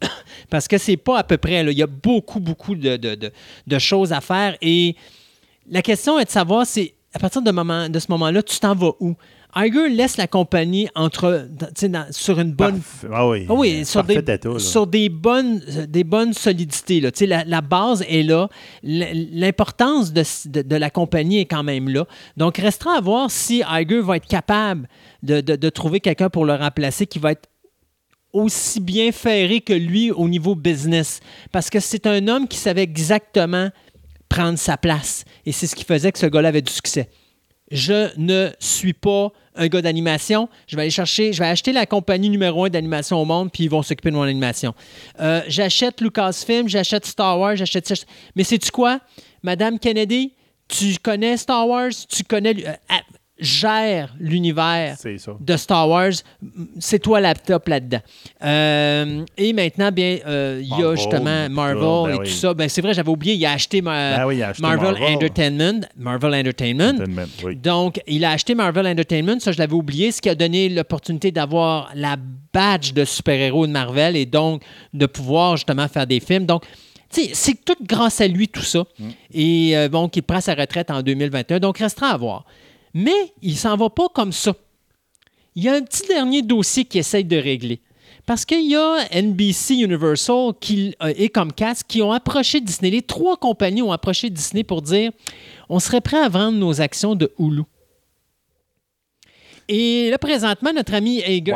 Parce 0.50 0.66
que 0.66 0.78
c'est 0.78 0.96
pas 0.96 1.18
à 1.18 1.24
peu 1.24 1.36
près. 1.36 1.62
là. 1.62 1.70
Il 1.70 1.78
y 1.78 1.82
a 1.82 1.86
beaucoup, 1.86 2.40
beaucoup 2.40 2.74
de, 2.74 2.98
choses 3.78 4.12
à 4.12 4.20
faire. 4.20 4.56
Et 4.60 4.96
la 5.70 5.82
question 5.82 6.18
est 6.18 6.24
de 6.24 6.30
savoir, 6.30 6.66
c'est 6.66 6.94
à 7.14 7.18
partir 7.18 7.42
de 7.42 7.50
ce 7.50 8.06
moment-là, 8.10 8.42
tu 8.42 8.58
t'en 8.58 8.74
vas 8.74 8.92
où? 9.00 9.16
Iger 9.56 9.88
laisse 9.88 10.16
la 10.16 10.26
compagnie 10.26 10.88
entre, 10.94 11.48
dans- 11.50 12.06
sur 12.12 12.38
une 12.38 12.52
bonne 12.52 12.80
Parfait. 12.80 13.08
Ah 13.12 13.28
oui. 13.28 13.46
ah 13.48 13.54
oui, 13.54 13.84
sur 13.84 14.04
des, 14.04 14.14
sur 14.58 14.86
bonnes, 14.86 15.60
des 15.88 16.04
bonnes 16.04 16.32
solidités. 16.32 17.00
Là. 17.00 17.10
La, 17.22 17.44
la 17.44 17.60
base 17.60 18.04
est 18.08 18.22
là. 18.22 18.48
L'importance 18.82 20.12
de, 20.12 20.22
de- 20.46 20.62
de 20.62 20.76
la 20.76 20.90
compagnie 20.90 21.38
est 21.40 21.46
quand 21.46 21.62
même 21.62 21.88
là. 21.88 22.06
Donc, 22.36 22.58
restera 22.58 22.96
à 22.96 23.00
voir 23.00 23.30
si 23.30 23.62
Iger 23.68 24.00
va 24.00 24.16
être 24.16 24.26
capable 24.26 24.88
de, 25.22 25.40
de- 25.40 25.56
de 25.56 25.68
trouver 25.68 26.00
quelqu'un 26.00 26.30
pour 26.30 26.44
le 26.44 26.54
remplacer 26.54 27.06
qui 27.06 27.18
va 27.18 27.32
être 27.32 27.48
aussi 28.32 28.78
bien 28.80 29.10
ferré 29.10 29.60
que 29.60 29.72
lui 29.72 30.10
au 30.12 30.28
niveau 30.28 30.54
business. 30.54 31.20
Parce 31.50 31.68
que 31.70 31.80
c'est 31.80 32.06
un 32.06 32.28
homme 32.28 32.46
qui 32.46 32.58
savait 32.58 32.82
exactement 32.84 33.70
prendre 34.28 34.58
sa 34.58 34.76
place. 34.76 35.24
Et 35.44 35.50
c'est 35.52 35.66
ce 35.66 35.74
qui 35.74 35.84
faisait 35.84 36.12
que 36.12 36.18
ce 36.18 36.26
gars-là 36.26 36.48
avait 36.50 36.62
du 36.62 36.72
succès 36.72 37.08
je 37.70 38.16
ne 38.18 38.50
suis 38.58 38.92
pas 38.92 39.32
un 39.54 39.68
gars 39.68 39.82
d'animation. 39.82 40.48
Je 40.66 40.76
vais 40.76 40.82
aller 40.82 40.90
chercher, 40.90 41.32
je 41.32 41.38
vais 41.40 41.48
acheter 41.48 41.72
la 41.72 41.86
compagnie 41.86 42.30
numéro 42.30 42.64
un 42.64 42.68
d'animation 42.68 43.20
au 43.20 43.24
monde, 43.24 43.50
puis 43.52 43.64
ils 43.64 43.70
vont 43.70 43.82
s'occuper 43.82 44.10
de 44.10 44.16
mon 44.16 44.22
animation. 44.22 44.74
Euh, 45.20 45.42
j'achète 45.48 46.00
Lucasfilm, 46.00 46.68
j'achète 46.68 47.06
Star 47.06 47.38
Wars, 47.38 47.56
j'achète. 47.56 47.92
Mais 48.34 48.44
sais-tu 48.44 48.70
quoi, 48.70 49.00
Madame 49.42 49.78
Kennedy, 49.78 50.32
tu 50.68 50.96
connais 51.02 51.36
Star 51.36 51.68
Wars, 51.68 51.90
tu 52.08 52.24
connais. 52.24 52.66
euh, 52.66 52.72
gère 53.40 54.14
l'univers 54.18 54.96
de 55.40 55.56
Star 55.56 55.88
Wars, 55.88 56.12
c'est 56.78 56.98
toi 56.98 57.20
laptop 57.20 57.68
là-dedans. 57.68 58.00
Euh, 58.44 59.24
et 59.36 59.52
maintenant, 59.52 59.90
bien, 59.90 60.18
euh, 60.26 60.60
il 60.62 60.68
y 60.68 60.72
a 60.72 60.76
Marvel, 60.76 60.96
justement 60.96 61.48
Marvel 61.48 61.80
ben 61.80 62.14
et 62.14 62.18
oui. 62.18 62.26
tout 62.26 62.32
ça. 62.32 62.54
Ben, 62.54 62.68
c'est 62.68 62.80
vrai, 62.80 62.94
j'avais 62.94 63.10
oublié, 63.10 63.34
il 63.34 63.46
a 63.46 63.52
acheté, 63.52 63.82
ma- 63.82 64.18
Ben 64.18 64.26
oui, 64.26 64.36
il 64.36 64.42
a 64.42 64.48
acheté 64.48 64.62
Marvel, 64.62 64.92
Marvel. 64.92 65.14
Entertainment. 65.16 65.80
Marvel 65.96 66.34
Entertainment. 66.34 66.94
Entertainment, 66.94 67.26
oui. 67.44 67.56
Donc, 67.56 68.00
il 68.06 68.24
a 68.24 68.30
acheté 68.32 68.54
Marvel 68.54 68.86
Entertainment, 68.86 69.40
ça 69.40 69.52
je 69.52 69.58
l'avais 69.58 69.74
oublié, 69.74 70.12
ce 70.12 70.20
qui 70.20 70.28
a 70.28 70.34
donné 70.34 70.68
l'opportunité 70.68 71.30
d'avoir 71.30 71.90
la 71.94 72.16
badge 72.52 72.92
de 72.92 73.04
super-héros 73.04 73.66
de 73.66 73.72
Marvel 73.72 74.16
et 74.16 74.26
donc 74.26 74.62
de 74.92 75.06
pouvoir 75.06 75.56
justement 75.56 75.88
faire 75.88 76.06
des 76.06 76.20
films. 76.20 76.46
Donc, 76.46 76.64
c'est 77.10 77.64
tout 77.64 77.76
grâce 77.82 78.20
à 78.20 78.28
lui 78.28 78.48
tout 78.48 78.62
ça. 78.62 78.84
Mm. 78.98 79.08
Et 79.32 79.76
euh, 79.76 79.88
bon, 79.88 80.08
qu'il 80.08 80.22
prend 80.22 80.40
sa 80.40 80.54
retraite 80.54 80.90
en 80.90 81.02
2021, 81.02 81.58
donc 81.58 81.78
restera 81.78 82.08
à 82.10 82.16
voir. 82.16 82.44
Mais 82.94 83.32
il 83.42 83.56
s'en 83.56 83.76
va 83.76 83.88
pas 83.90 84.08
comme 84.14 84.32
ça. 84.32 84.54
Il 85.54 85.64
y 85.64 85.68
a 85.68 85.74
un 85.74 85.82
petit 85.82 86.06
dernier 86.06 86.42
dossier 86.42 86.84
qu'il 86.84 87.00
essaye 87.00 87.24
de 87.24 87.36
régler. 87.36 87.80
Parce 88.26 88.44
qu'il 88.44 88.68
y 88.70 88.76
a 88.76 89.08
NBC 89.12 89.74
Universal 89.76 90.52
qui, 90.60 90.94
euh, 91.02 91.12
et 91.16 91.28
Comcast 91.28 91.84
qui 91.88 92.00
ont 92.02 92.12
approché 92.12 92.60
Disney. 92.60 92.90
Les 92.90 93.02
trois 93.02 93.36
compagnies 93.36 93.82
ont 93.82 93.92
approché 93.92 94.30
Disney 94.30 94.62
pour 94.62 94.82
dire 94.82 95.10
on 95.68 95.80
serait 95.80 96.00
prêt 96.00 96.18
à 96.18 96.28
vendre 96.28 96.56
nos 96.58 96.80
actions 96.80 97.16
de 97.16 97.32
Hulu. 97.38 97.62
Et 99.68 100.10
là, 100.10 100.18
présentement, 100.18 100.72
notre 100.72 100.94
ami 100.94 101.22
Iger, 101.26 101.52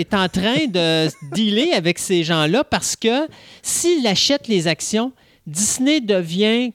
est 0.00 0.14
en 0.14 0.28
train 0.28 0.66
de 0.66 1.08
dealer 1.34 1.72
avec 1.74 1.98
ces 1.98 2.24
gens-là 2.24 2.64
parce 2.64 2.96
que 2.96 3.28
s'il 3.62 4.06
achète 4.06 4.48
les 4.48 4.66
actions, 4.66 5.12
Disney 5.46 6.00
devient 6.00 6.72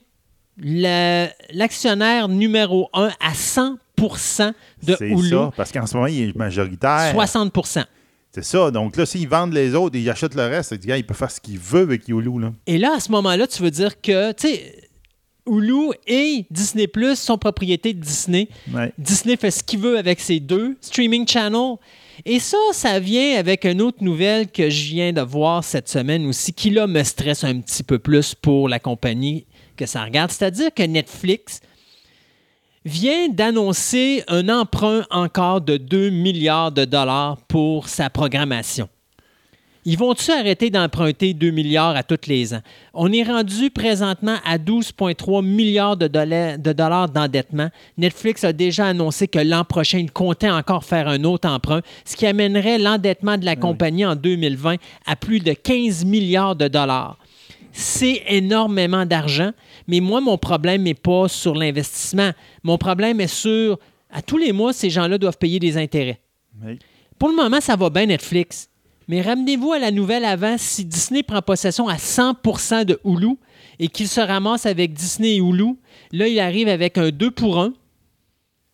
la- 0.56 1.30
l'actionnaire 1.50 2.28
numéro 2.28 2.88
un 2.92 3.10
à 3.20 3.34
100 3.34 3.76
de 4.82 4.96
C'est 4.98 5.08
Hulu. 5.08 5.28
ça, 5.30 5.50
parce 5.56 5.72
qu'en 5.72 5.86
ce 5.86 5.94
moment, 5.96 6.06
il 6.06 6.30
est 6.30 6.36
majoritaire. 6.36 7.14
60% 7.14 7.84
C'est 8.32 8.44
ça. 8.44 8.70
Donc 8.70 8.96
là, 8.96 9.06
s'ils 9.06 9.28
vendent 9.28 9.52
les 9.52 9.74
autres 9.74 9.96
et 9.96 10.00
ils 10.00 10.10
achètent 10.10 10.34
le 10.34 10.46
reste, 10.46 10.70
c'est 10.70 10.86
gars, 10.86 10.96
il 10.96 11.04
peut 11.06 11.14
faire 11.14 11.30
ce 11.30 11.40
qu'il 11.40 11.58
veut 11.58 11.82
avec 11.82 12.08
Yulu. 12.08 12.40
Là. 12.40 12.52
Et 12.66 12.78
là, 12.78 12.94
à 12.96 13.00
ce 13.00 13.10
moment-là, 13.12 13.46
tu 13.46 13.62
veux 13.62 13.70
dire 13.70 14.00
que, 14.00 14.32
tu 14.32 14.48
sais, 14.48 14.74
Hulu 15.46 15.92
et 16.06 16.44
Disney 16.50 16.86
Plus 16.86 17.18
sont 17.18 17.38
propriétés 17.38 17.94
de 17.94 18.00
Disney. 18.00 18.48
Ouais. 18.72 18.92
Disney 18.98 19.36
fait 19.36 19.50
ce 19.50 19.62
qu'il 19.64 19.80
veut 19.80 19.96
avec 19.98 20.20
ses 20.20 20.40
deux 20.40 20.76
streaming 20.80 21.26
channels. 21.26 21.76
Et 22.26 22.38
ça, 22.40 22.58
ça 22.72 22.98
vient 23.00 23.36
avec 23.38 23.64
une 23.64 23.80
autre 23.80 24.02
nouvelle 24.02 24.48
que 24.50 24.68
je 24.68 24.84
viens 24.88 25.12
de 25.12 25.20
voir 25.22 25.62
cette 25.64 25.88
semaine 25.88 26.26
aussi, 26.26 26.52
qui 26.52 26.70
là 26.70 26.86
me 26.86 27.02
stresse 27.02 27.44
un 27.44 27.60
petit 27.60 27.82
peu 27.82 27.98
plus 27.98 28.34
pour 28.34 28.68
la 28.68 28.78
compagnie 28.78 29.46
que 29.76 29.86
ça 29.86 30.02
regarde. 30.04 30.30
C'est-à-dire 30.30 30.74
que 30.74 30.82
Netflix 30.82 31.60
vient 32.88 33.28
d'annoncer 33.28 34.24
un 34.28 34.48
emprunt 34.48 35.04
encore 35.10 35.60
de 35.60 35.76
2 35.76 36.10
milliards 36.10 36.72
de 36.72 36.84
dollars 36.84 37.36
pour 37.46 37.88
sa 37.88 38.10
programmation. 38.10 38.88
Ils 39.84 39.96
vont-tu 39.96 40.30
arrêter 40.32 40.70
d'emprunter 40.70 41.34
2 41.34 41.50
milliards 41.50 41.96
à 41.96 42.02
tous 42.02 42.26
les 42.26 42.52
ans? 42.52 42.60
On 42.92 43.12
est 43.12 43.22
rendu 43.22 43.70
présentement 43.70 44.36
à 44.44 44.58
12,3 44.58 45.44
milliards 45.44 45.96
de 45.96 46.08
dollars, 46.08 46.58
de 46.58 46.72
dollars 46.72 47.08
d'endettement. 47.08 47.68
Netflix 47.96 48.44
a 48.44 48.52
déjà 48.52 48.86
annoncé 48.86 49.28
que 49.28 49.38
l'an 49.38 49.64
prochain, 49.64 49.98
il 49.98 50.10
comptait 50.10 50.50
encore 50.50 50.84
faire 50.84 51.08
un 51.08 51.24
autre 51.24 51.48
emprunt, 51.48 51.80
ce 52.04 52.16
qui 52.16 52.26
amènerait 52.26 52.78
l'endettement 52.78 53.38
de 53.38 53.44
la 53.44 53.56
compagnie 53.56 54.04
en 54.04 54.16
2020 54.16 54.76
à 55.06 55.16
plus 55.16 55.40
de 55.40 55.52
15 55.52 56.04
milliards 56.04 56.56
de 56.56 56.68
dollars. 56.68 57.16
C'est 57.72 58.24
énormément 58.28 59.06
d'argent, 59.06 59.52
mais 59.88 60.00
moi, 60.00 60.20
mon 60.20 60.38
problème 60.38 60.82
n'est 60.82 60.94
pas 60.94 61.28
sur 61.28 61.54
l'investissement. 61.54 62.30
Mon 62.62 62.76
problème 62.78 63.20
est 63.20 63.26
sur, 63.26 63.78
à 64.10 64.22
tous 64.22 64.36
les 64.36 64.52
mois, 64.52 64.72
ces 64.72 64.90
gens-là 64.90 65.18
doivent 65.18 65.38
payer 65.38 65.58
des 65.58 65.78
intérêts. 65.78 66.20
Oui. 66.64 66.78
Pour 67.18 67.30
le 67.30 67.34
moment, 67.34 67.60
ça 67.60 67.74
va 67.74 67.90
bien 67.90 68.06
Netflix. 68.06 68.68
Mais 69.08 69.22
ramenez-vous 69.22 69.72
à 69.72 69.78
la 69.78 69.90
nouvelle 69.90 70.26
avant, 70.26 70.56
si 70.58 70.84
Disney 70.84 71.22
prend 71.22 71.40
possession 71.40 71.88
à 71.88 71.96
100% 71.96 72.84
de 72.84 73.00
Hulu 73.04 73.36
et 73.78 73.88
qu'il 73.88 74.06
se 74.06 74.20
ramasse 74.20 74.66
avec 74.66 74.92
Disney 74.92 75.36
et 75.36 75.38
Hulu, 75.38 75.76
là, 76.12 76.28
il 76.28 76.38
arrive 76.38 76.68
avec 76.68 76.98
un 76.98 77.08
2 77.08 77.30
pour 77.30 77.58
1. 77.58 77.72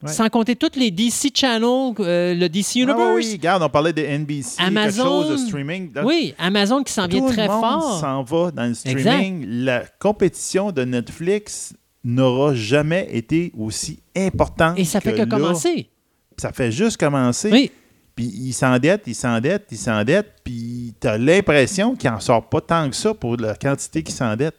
Ouais. 0.05 0.12
Sans 0.12 0.28
compter 0.28 0.55
toutes 0.55 0.76
les 0.76 0.91
DC 0.91 1.31
Channels, 1.34 1.94
euh, 2.00 2.34
le 2.34 2.49
DC 2.49 2.76
Universe. 2.76 2.99
Ah 3.00 3.12
oui, 3.15 3.33
regarde, 3.33 3.62
on 3.62 3.68
parlait 3.70 3.92
de 3.92 4.02
NBC, 4.02 4.57
Amazon. 4.62 5.02
quelque 5.02 5.08
chose 5.08 5.31
de 5.31 5.36
streaming. 5.47 5.92
Donc, 5.92 6.05
Oui, 6.05 6.34
Amazon 6.39 6.83
qui 6.83 6.92
s'en 6.92 7.07
vient 7.07 7.20
tout 7.20 7.28
très 7.31 7.47
le 7.47 7.52
monde 7.52 7.60
fort. 7.60 8.00
s'en 8.00 8.23
va 8.23 8.50
dans 8.50 8.66
le 8.66 8.74
streaming. 8.74 9.47
La 9.65 9.84
compétition 9.99 10.73
de 10.73 10.84
Netflix 10.84 11.73
n'aura 12.05 12.55
jamais 12.55 13.08
été 13.12 13.50
aussi 13.58 13.99
importante. 14.15 14.78
Et 14.78 14.84
ça 14.84 15.00
fait 15.00 15.15
que, 15.15 15.24
commencer. 15.24 15.89
Ça 16.36 16.52
fait 16.52 16.70
juste 16.70 16.99
commencer. 16.99 17.50
Oui. 17.50 17.70
Puis 18.15 18.26
il 18.26 18.52
s'endette, 18.52 19.05
il 19.07 19.15
s'endette, 19.15 19.66
il 19.73 19.78
s'endette, 19.78 20.34
puis 20.44 20.94
tu 21.00 21.08
as 21.08 21.18
l'impression 21.18 21.97
qu'il 21.97 22.10
n'en 22.10 22.20
sort 22.20 22.49
pas 22.49 22.60
tant 22.60 22.89
que 22.89 22.94
ça 22.94 23.12
pour 23.15 23.36
la 23.36 23.55
quantité 23.55 24.02
qu'il 24.02 24.15
s'endette. 24.15 24.55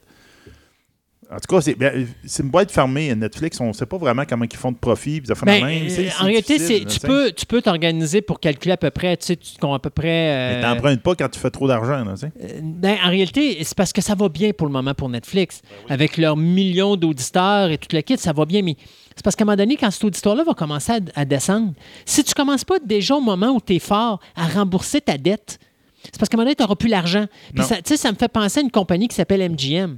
En 1.31 1.37
tout 1.37 1.55
cas, 1.55 1.61
c'est 1.61 1.75
ben, 1.75 2.07
c'est 2.25 2.43
une 2.43 2.49
boîte 2.49 2.71
fermée. 2.71 3.13
Netflix, 3.15 3.59
on 3.59 3.69
ne 3.69 3.73
sait 3.73 3.85
pas 3.85 3.97
vraiment 3.97 4.23
comment 4.27 4.45
ils 4.49 4.55
font 4.57 4.71
de 4.71 4.77
profit. 4.77 5.21
Ben, 5.21 5.35
la 5.45 5.67
même. 5.67 5.87
euh, 5.89 6.09
en 6.21 6.25
réalité, 6.25 6.57
là, 6.57 6.85
tu 6.85 6.99
peux 6.99 7.31
tu 7.31 7.45
peux 7.45 7.61
t'organiser 7.61 8.21
pour 8.21 8.39
calculer 8.39 8.73
à 8.73 8.77
peu 8.77 8.91
près, 8.91 9.17
tu 9.17 9.25
sais, 9.25 9.35
tu 9.35 9.53
à 9.65 9.79
peu 9.79 9.89
près. 9.89 10.03
Mais 10.05 10.61
euh, 10.63 10.73
t'empruntes 10.73 11.01
pas 11.01 11.15
quand 11.15 11.29
tu 11.29 11.39
fais 11.39 11.49
trop 11.49 11.67
d'argent. 11.67 12.05
Euh, 12.05 12.59
ben, 12.61 12.97
en 13.03 13.09
réalité, 13.09 13.57
c'est 13.63 13.75
parce 13.75 13.91
que 13.91 14.01
ça 14.01 14.13
va 14.13 14.29
bien 14.29 14.51
pour 14.51 14.67
le 14.67 14.73
moment 14.73 14.93
pour 14.93 15.09
Netflix. 15.09 15.61
Avec 15.89 16.17
leurs 16.17 16.37
millions 16.37 16.95
d'auditeurs 16.95 17.71
et 17.71 17.77
tout 17.77 17.87
le 17.93 18.01
kit, 18.01 18.17
ça 18.17 18.31
va 18.33 18.45
bien. 18.45 18.61
Mais 18.61 18.75
c'est 19.15 19.23
parce 19.23 19.35
qu'à 19.35 19.43
un 19.43 19.45
moment 19.45 19.57
donné, 19.57 19.77
quand 19.77 19.89
cet 19.91 20.03
auditoire-là 20.03 20.43
va 20.43 20.53
commencer 20.53 20.91
à, 20.91 20.99
à 21.21 21.25
descendre, 21.25 21.73
si 22.05 22.23
tu 22.23 22.33
commences 22.33 22.63
pas 22.65 22.79
déjà 22.79 23.15
au 23.15 23.21
moment 23.21 23.49
où 23.51 23.59
tu 23.65 23.75
es 23.75 23.79
fort 23.79 24.19
à 24.35 24.47
rembourser 24.47 25.01
ta 25.01 25.17
dette, 25.17 25.57
c'est 26.03 26.19
parce 26.19 26.29
qu'à 26.29 26.35
un 26.35 26.37
moment 26.37 26.45
donné, 26.45 26.55
tu 26.55 26.61
n'auras 26.61 26.75
plus 26.75 26.89
l'argent. 26.89 27.25
Ça, 27.63 27.77
tu 27.77 27.81
sais, 27.85 27.97
ça 27.97 28.11
me 28.11 28.17
fait 28.17 28.27
penser 28.27 28.59
à 28.59 28.63
une 28.63 28.69
compagnie 28.71 29.07
qui 29.07 29.15
s'appelle 29.15 29.41
MGM. 29.49 29.97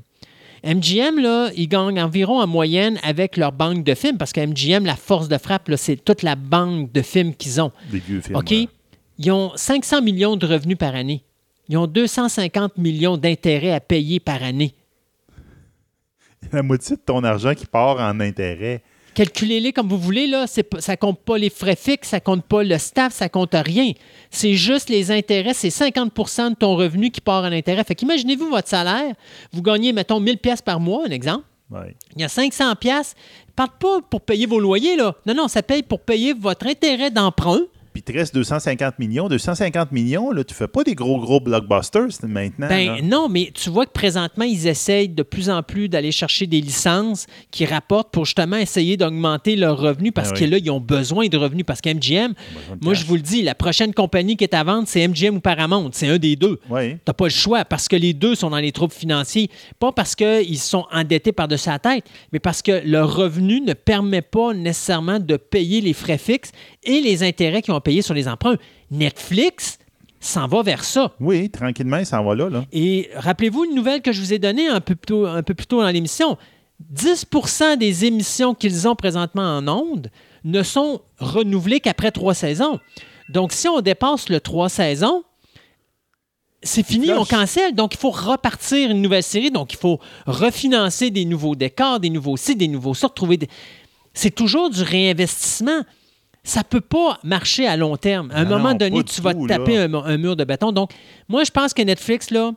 MGM, 0.63 1.19
là, 1.19 1.49
ils 1.55 1.67
gagnent 1.67 2.01
environ 2.01 2.41
en 2.41 2.47
moyenne 2.47 2.99
avec 3.03 3.37
leur 3.37 3.51
banque 3.51 3.83
de 3.83 3.93
films, 3.93 4.17
parce 4.17 4.33
que 4.33 4.41
MGM, 4.41 4.85
la 4.85 4.95
force 4.95 5.27
de 5.27 5.37
frappe, 5.37 5.71
c'est 5.75 6.03
toute 6.03 6.23
la 6.23 6.35
banque 6.35 6.91
de 6.91 7.01
films 7.01 7.35
qu'ils 7.35 7.61
ont. 7.61 7.71
Des 7.91 7.99
vieux 7.99 8.21
films. 8.21 8.35
OK? 8.35 8.51
ouais. 8.51 8.67
Ils 9.19 9.31
ont 9.31 9.51
500 9.55 10.01
millions 10.01 10.35
de 10.35 10.45
revenus 10.45 10.77
par 10.77 10.95
année. 10.95 11.23
Ils 11.69 11.77
ont 11.77 11.87
250 11.87 12.77
millions 12.77 13.17
d'intérêts 13.17 13.73
à 13.73 13.79
payer 13.79 14.19
par 14.19 14.43
année. 14.43 14.73
La 16.51 16.63
moitié 16.63 16.95
de 16.95 17.01
ton 17.01 17.23
argent 17.23 17.53
qui 17.55 17.65
part 17.65 17.99
en 17.99 18.19
intérêt. 18.19 18.83
Calculez-les 19.17 19.73
comme 19.73 19.89
vous 19.89 19.97
voulez, 19.97 20.27
là. 20.27 20.45
Ça 20.45 20.95
compte 20.95 21.19
pas 21.21 21.39
les 21.39 21.49
frais 21.49 21.75
fixes, 21.75 22.09
ça 22.09 22.19
compte 22.19 22.45
pas 22.45 22.61
le 22.61 22.77
staff, 22.77 23.13
ça 23.13 23.29
compte 23.29 23.55
rien. 23.55 23.93
C'est 24.29 24.53
juste 24.53 24.89
les 24.89 25.09
intérêts, 25.09 25.55
c'est 25.55 25.69
50% 25.69 26.51
de 26.51 26.53
ton 26.53 26.75
revenu 26.75 27.09
qui 27.09 27.19
part 27.19 27.43
en 27.43 27.51
intérêt. 27.51 27.83
Fait 27.83 27.95
qu'imaginez-vous 27.95 28.47
votre 28.47 28.67
salaire, 28.67 29.15
vous 29.51 29.63
gagnez, 29.63 29.91
mettons, 29.91 30.19
1000 30.19 30.37
pièces 30.37 30.61
par 30.61 30.79
mois, 30.79 31.05
un 31.07 31.09
exemple. 31.09 31.45
Ouais. 31.71 31.95
Il 32.15 32.21
y 32.21 32.25
a 32.25 32.29
500 32.29 32.75
pièces. 32.75 33.15
Parle 33.55 33.71
pas 33.79 34.01
pour 34.07 34.21
payer 34.21 34.45
vos 34.45 34.59
loyers, 34.59 34.95
là. 34.95 35.15
Non, 35.25 35.33
non, 35.33 35.47
ça 35.47 35.63
paye 35.63 35.81
pour 35.81 36.01
payer 36.01 36.33
votre 36.33 36.67
intérêt 36.67 37.09
d'emprunt. 37.09 37.61
Puis 37.97 38.03
il 38.07 38.13
te 38.13 38.19
reste 38.19 38.35
250 38.35 38.99
millions. 38.99 39.27
250 39.27 39.91
millions, 39.91 40.29
là, 40.29 40.43
tu 40.43 40.53
fais 40.53 40.67
pas 40.67 40.83
des 40.83 40.93
gros, 40.93 41.19
gros 41.19 41.39
blockbusters 41.39 42.09
maintenant. 42.27 42.67
Ben 42.67 42.87
là. 42.87 43.01
non, 43.01 43.27
mais 43.27 43.49
tu 43.51 43.71
vois 43.71 43.87
que 43.87 43.91
présentement, 43.91 44.45
ils 44.45 44.67
essayent 44.67 45.09
de 45.09 45.23
plus 45.23 45.49
en 45.49 45.63
plus 45.63 45.89
d'aller 45.89 46.11
chercher 46.11 46.45
des 46.45 46.61
licences 46.61 47.25
qui 47.49 47.65
rapportent 47.65 48.11
pour 48.11 48.25
justement 48.25 48.57
essayer 48.57 48.97
d'augmenter 48.97 49.55
leurs 49.55 49.79
revenus 49.79 50.11
parce 50.13 50.31
Ben 50.31 50.39
que 50.39 50.45
là, 50.45 50.57
ils 50.59 50.69
ont 50.69 50.79
besoin 50.79 51.27
de 51.27 51.37
revenus 51.37 51.65
parce 51.65 51.81
qu'MGM, 51.81 52.35
moi 52.81 52.93
cash. 52.93 53.01
je 53.01 53.07
vous 53.07 53.15
le 53.15 53.21
dis, 53.21 53.41
la 53.41 53.55
prochaine 53.55 53.95
compagnie 53.95 54.37
qui 54.37 54.43
est 54.43 54.53
à 54.53 54.63
vendre, 54.63 54.83
c'est 54.87 55.07
MGM 55.07 55.37
ou 55.37 55.39
Paramount. 55.39 55.89
C'est 55.91 56.07
un 56.07 56.19
des 56.19 56.35
deux. 56.35 56.59
Oui. 56.69 56.97
T'as 57.03 57.13
pas 57.13 57.25
le 57.25 57.31
choix 57.31 57.65
parce 57.65 57.87
que 57.87 57.95
les 57.95 58.13
deux 58.13 58.35
sont 58.35 58.51
dans 58.51 58.57
les 58.57 58.71
troubles 58.71 58.93
financiers. 58.93 59.49
Pas 59.79 59.91
parce 59.91 60.13
qu'ils 60.13 60.59
sont 60.59 60.85
endettés 60.91 61.31
par-dessus 61.31 61.69
la 61.69 61.79
tête, 61.79 62.05
mais 62.31 62.39
parce 62.39 62.61
que 62.61 62.79
leur 62.85 63.15
revenu 63.15 63.59
ne 63.61 63.73
permet 63.73 64.21
pas 64.21 64.53
nécessairement 64.53 65.19
de 65.19 65.35
payer 65.35 65.81
les 65.81 65.93
frais 65.93 66.19
fixes 66.19 66.51
et 66.87 67.01
les 67.01 67.21
intérêts 67.23 67.61
qu'ils 67.61 67.73
ont 67.73 67.81
payés 67.81 68.01
sur 68.01 68.13
les 68.13 68.27
emprunts. 68.27 68.57
Netflix 68.89 69.77
s'en 70.19 70.47
va 70.47 70.63
vers 70.63 70.83
ça. 70.83 71.13
Oui, 71.19 71.49
tranquillement, 71.49 71.97
il 71.97 72.05
s'en 72.05 72.23
va 72.23 72.33
là. 72.33 72.49
là. 72.49 72.65
Et 72.71 73.09
rappelez-vous 73.15 73.65
une 73.65 73.75
nouvelle 73.75 74.01
que 74.01 74.11
je 74.11 74.19
vous 74.19 74.33
ai 74.33 74.39
donnée 74.39 74.67
un 74.67 74.81
peu 74.81 74.95
plus 74.95 75.05
tôt, 75.05 75.25
un 75.25 75.43
peu 75.43 75.53
plus 75.53 75.67
tôt 75.67 75.81
dans 75.81 75.89
l'émission. 75.89 76.37
10% 76.93 77.77
des 77.77 78.05
émissions 78.05 78.53
qu'ils 78.53 78.87
ont 78.87 78.95
présentement 78.95 79.57
en 79.57 79.67
ondes 79.67 80.09
ne 80.43 80.63
sont 80.63 81.01
renouvelées 81.19 81.79
qu'après 81.79 82.11
trois 82.11 82.33
saisons. 82.33 82.79
Donc, 83.29 83.51
si 83.51 83.67
on 83.67 83.81
dépasse 83.81 84.29
le 84.29 84.39
trois 84.39 84.69
saisons, 84.69 85.23
c'est 86.63 86.85
fini, 86.85 87.11
on 87.11 87.25
cancelle. 87.25 87.75
Donc, 87.75 87.93
il 87.93 87.97
faut 87.97 88.11
repartir 88.11 88.89
une 88.89 89.01
nouvelle 89.01 89.23
série. 89.23 89.51
Donc, 89.51 89.73
il 89.73 89.77
faut 89.77 89.99
refinancer 90.25 91.11
des 91.11 91.25
nouveaux 91.25 91.55
décors, 91.55 91.99
des 91.99 92.09
nouveaux 92.09 92.37
sites, 92.37 92.57
des 92.57 92.67
nouveaux 92.67 92.93
sortes, 92.93 93.15
trouver 93.15 93.37
des... 93.37 93.47
C'est 94.13 94.33
toujours 94.33 94.69
du 94.69 94.81
réinvestissement. 94.81 95.81
Ça 96.47 96.63
peut 96.63 96.81
pas 96.81 97.19
marcher 97.25 97.67
à 97.67 97.75
long 97.75 97.97
terme. 97.97 98.31
À 98.33 98.39
un 98.39 98.43
Non, 98.45 98.51
moment 98.57 98.69
non, 98.69 98.75
donné, 98.77 99.03
tu 99.03 99.21
vas 99.21 99.33
tout, 99.33 99.43
te 99.43 99.47
taper 99.49 99.77
un, 99.77 99.93
un 99.93 100.17
mur 100.17 100.37
de 100.37 100.45
béton. 100.45 100.71
Donc, 100.71 100.91
moi, 101.27 101.43
je 101.43 101.51
pense 101.51 101.73
que 101.73 101.81
Netflix, 101.81 102.31
là, 102.31 102.51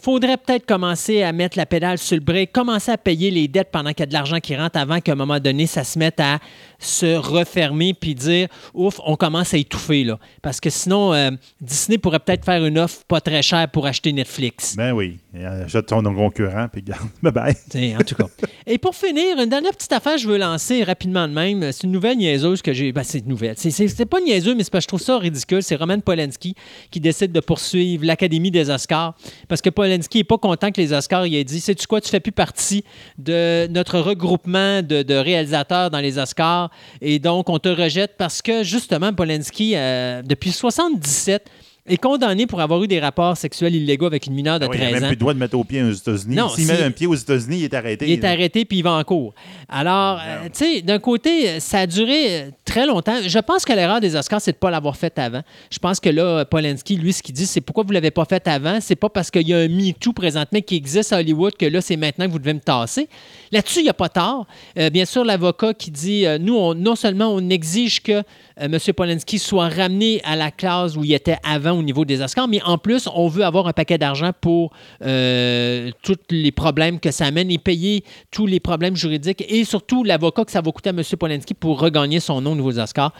faudrait 0.00 0.36
peut-être 0.36 0.66
commencer 0.66 1.22
à 1.22 1.32
mettre 1.32 1.56
la 1.56 1.64
pédale 1.66 1.96
sur 1.98 2.16
le 2.16 2.22
break, 2.22 2.52
commencer 2.52 2.90
à 2.92 2.98
payer 2.98 3.30
les 3.30 3.48
dettes 3.48 3.70
pendant 3.70 3.90
qu'il 3.90 4.00
y 4.00 4.02
a 4.02 4.06
de 4.06 4.12
l'argent 4.12 4.40
qui 4.40 4.54
rentre 4.56 4.78
avant 4.78 5.00
qu'à 5.00 5.12
un 5.12 5.16
moment 5.16 5.40
donné, 5.40 5.66
ça 5.66 5.84
se 5.84 5.98
mette 5.98 6.20
à 6.20 6.38
se 6.80 7.16
refermer 7.16 7.94
puis 7.94 8.14
dire 8.14 8.48
ouf, 8.74 8.98
on 9.04 9.14
commence 9.16 9.54
à 9.54 9.58
étouffer 9.58 10.02
là. 10.04 10.18
Parce 10.42 10.60
que 10.60 10.70
sinon, 10.70 11.12
euh, 11.14 11.30
Disney 11.60 11.98
pourrait 11.98 12.18
peut-être 12.18 12.44
faire 12.44 12.64
une 12.64 12.78
offre 12.78 13.04
pas 13.06 13.20
très 13.20 13.42
chère 13.42 13.68
pour 13.68 13.86
acheter 13.86 14.12
Netflix. 14.12 14.74
Ben 14.76 14.92
oui. 14.92 15.18
Euh, 15.36 15.68
Jette 15.68 15.86
ton 15.86 16.02
concurrent, 16.02 16.66
puis 16.72 16.82
garde. 16.82 17.08
Bye 17.22 17.32
bye. 17.32 17.54
T'sais, 17.68 17.94
En 17.94 18.02
tout 18.02 18.14
cas. 18.16 18.24
Et 18.66 18.78
pour 18.78 18.96
finir, 18.96 19.38
une 19.38 19.48
dernière 19.48 19.72
petite 19.72 19.92
affaire, 19.92 20.18
je 20.18 20.26
veux 20.26 20.38
lancer 20.38 20.82
rapidement 20.82 21.28
de 21.28 21.32
même. 21.32 21.70
C'est 21.70 21.84
une 21.84 21.92
nouvelle 21.92 22.16
niaiseuse 22.16 22.62
que 22.62 22.72
j'ai. 22.72 22.90
Ben, 22.92 23.02
c'est 23.04 23.18
une 23.20 23.28
nouvelle. 23.28 23.54
C'est- 23.56 24.04
pas 24.10 24.20
niaiseux, 24.20 24.54
mais 24.56 24.64
c'est 24.64 24.72
parce 24.72 24.86
que 24.86 24.86
je 24.86 24.96
trouve 24.96 25.02
ça 25.02 25.18
ridicule. 25.18 25.62
C'est 25.62 25.76
Roman 25.76 26.00
Polanski 26.00 26.54
qui 26.90 26.98
décide 26.98 27.30
de 27.30 27.40
poursuivre 27.40 28.04
l'Académie 28.04 28.50
des 28.50 28.70
Oscars. 28.70 29.14
Parce 29.46 29.60
que 29.60 29.70
Polanski 29.70 30.18
n'est 30.18 30.24
pas 30.24 30.38
content 30.38 30.72
que 30.72 30.80
les 30.80 30.92
Oscars 30.92 31.26
il 31.26 31.34
ait 31.36 31.44
dit 31.44 31.60
Sais-tu 31.60 31.86
quoi, 31.86 32.00
tu 32.00 32.08
fais 32.08 32.18
plus 32.18 32.32
partie 32.32 32.82
de 33.18 33.68
notre 33.68 33.98
regroupement 34.00 34.82
de, 34.82 35.02
de 35.02 35.14
réalisateurs 35.14 35.90
dans 35.90 36.00
les 36.00 36.18
Oscars. 36.18 36.69
Et 37.00 37.18
donc, 37.18 37.48
on 37.48 37.58
te 37.58 37.68
rejette 37.68 38.12
parce 38.18 38.42
que, 38.42 38.62
justement, 38.62 39.12
Polanski, 39.12 39.72
euh, 39.76 40.22
depuis 40.22 40.52
77, 40.52 41.44
est 41.86 41.96
condamné 41.96 42.46
pour 42.46 42.60
avoir 42.60 42.80
eu 42.84 42.86
des 42.86 43.00
rapports 43.00 43.36
sexuels 43.36 43.74
illégaux 43.74 44.06
avec 44.06 44.26
une 44.26 44.34
mineure 44.34 44.60
de 44.60 44.66
Ah 44.66 44.68
oui, 44.70 44.76
il 44.78 44.80
13 44.80 44.92
n'a 44.92 45.00
même 45.00 45.04
ans. 45.04 45.06
plus 45.08 45.14
le 45.16 45.20
droit 45.20 45.34
de 45.34 45.38
mettre 45.38 45.56
au 45.58 45.64
pied 45.64 45.82
aux 45.82 45.90
États-Unis. 45.90 46.36
Non, 46.36 46.48
S'il 46.50 46.66
si- 46.66 46.70
met 46.72 46.82
un 46.82 46.90
pied 46.90 47.06
aux 47.08 47.14
États-Unis, 47.14 47.56
il 47.60 47.64
est 47.64 47.74
arrêté. 47.74 48.04
Il 48.06 48.12
est 48.12 48.24
arrêté 48.24 48.64
puis 48.64 48.78
il 48.78 48.82
va 48.82 48.92
en 48.92 49.02
cours. 49.02 49.34
Alors, 49.68 50.20
euh, 50.24 50.44
tu 50.52 50.64
sais, 50.76 50.82
d'un 50.82 50.98
côté, 51.00 51.58
ça 51.58 51.80
a 51.80 51.86
duré 51.86 52.12
euh, 52.42 52.50
très 52.64 52.86
longtemps. 52.86 53.16
Je 53.26 53.38
pense 53.40 53.64
que 53.64 53.72
l'erreur 53.72 53.98
des 54.00 54.14
Oscars, 54.14 54.40
c'est 54.42 54.52
de 54.52 54.56
ne 54.56 54.60
pas 54.60 54.70
l'avoir 54.70 54.94
fait 54.96 55.18
avant. 55.18 55.42
Je 55.72 55.78
pense 55.78 55.98
que 55.98 56.10
là, 56.10 56.44
Polanski, 56.44 56.96
lui, 56.96 57.12
ce 57.12 57.22
qu'il 57.24 57.34
dit, 57.34 57.46
c'est 57.46 57.62
pourquoi 57.62 57.82
vous 57.82 57.88
ne 57.90 57.94
l'avez 57.94 58.10
pas 58.12 58.26
fait 58.26 58.46
avant? 58.46 58.78
C'est 58.80 58.94
pas 58.94 59.08
parce 59.08 59.30
qu'il 59.30 59.48
y 59.48 59.54
a 59.54 59.58
un 59.58 59.68
MeToo 59.68 60.12
présentement 60.12 60.60
qui 60.60 60.76
existe 60.76 61.12
à 61.12 61.16
Hollywood 61.18 61.56
que 61.56 61.66
là, 61.66 61.80
c'est 61.80 61.96
maintenant 61.96 62.26
que 62.26 62.30
vous 62.32 62.38
devez 62.38 62.54
me 62.54 62.60
tasser. 62.60 63.08
Là-dessus, 63.52 63.80
il 63.80 63.82
n'y 63.84 63.88
a 63.88 63.94
pas 63.94 64.08
tort. 64.08 64.46
Euh, 64.78 64.90
bien 64.90 65.04
sûr, 65.04 65.24
l'avocat 65.24 65.74
qui 65.74 65.90
dit 65.90 66.24
euh, 66.24 66.38
nous, 66.38 66.56
on- 66.56 66.74
non 66.74 66.94
seulement 66.94 67.28
on 67.34 67.50
exige 67.50 68.00
que 68.00 68.12
euh, 68.12 68.22
M. 68.58 68.78
Polanski 68.96 69.40
soit 69.40 69.68
ramené 69.68 70.20
à 70.24 70.36
la 70.36 70.52
classe 70.52 70.94
où 70.96 71.02
il 71.02 71.12
était 71.12 71.36
avant 71.42 71.72
au 71.72 71.82
niveau 71.82 72.04
des 72.04 72.20
Oscars, 72.22 72.46
mais 72.46 72.62
en 72.62 72.78
plus, 72.78 73.08
on 73.12 73.26
veut 73.26 73.44
avoir 73.44 73.66
un 73.66 73.72
paquet 73.72 73.98
d'argent 73.98 74.30
pour 74.40 74.72
euh, 75.02 75.90
tous 76.02 76.16
les 76.30 76.52
problèmes 76.52 77.00
que 77.00 77.10
ça 77.10 77.26
amène 77.26 77.50
et 77.50 77.58
payer 77.58 78.04
tous 78.30 78.46
les 78.46 78.60
problèmes 78.60 78.94
juridiques 78.94 79.44
et 79.48 79.64
surtout 79.64 80.04
l'avocat 80.04 80.44
que 80.44 80.52
ça 80.52 80.60
va 80.60 80.70
coûter 80.70 80.90
à 80.90 80.92
M. 80.92 81.02
Polanski 81.18 81.54
pour 81.54 81.80
regagner 81.80 82.20
son 82.20 82.40
nom 82.40 82.52
au 82.52 82.56
niveau 82.56 82.70
des 82.72 82.78
Oscars. 82.78 83.12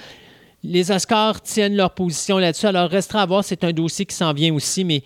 Les 0.62 0.90
Oscars 0.92 1.40
tiennent 1.40 1.74
leur 1.74 1.90
position 1.94 2.38
là-dessus. 2.38 2.66
Alors, 2.66 2.88
restera 2.90 3.22
à 3.22 3.26
voir. 3.26 3.42
C'est 3.42 3.64
un 3.64 3.72
dossier 3.72 4.04
qui 4.04 4.14
s'en 4.14 4.32
vient 4.34 4.52
aussi, 4.54 4.84
mais 4.84 5.02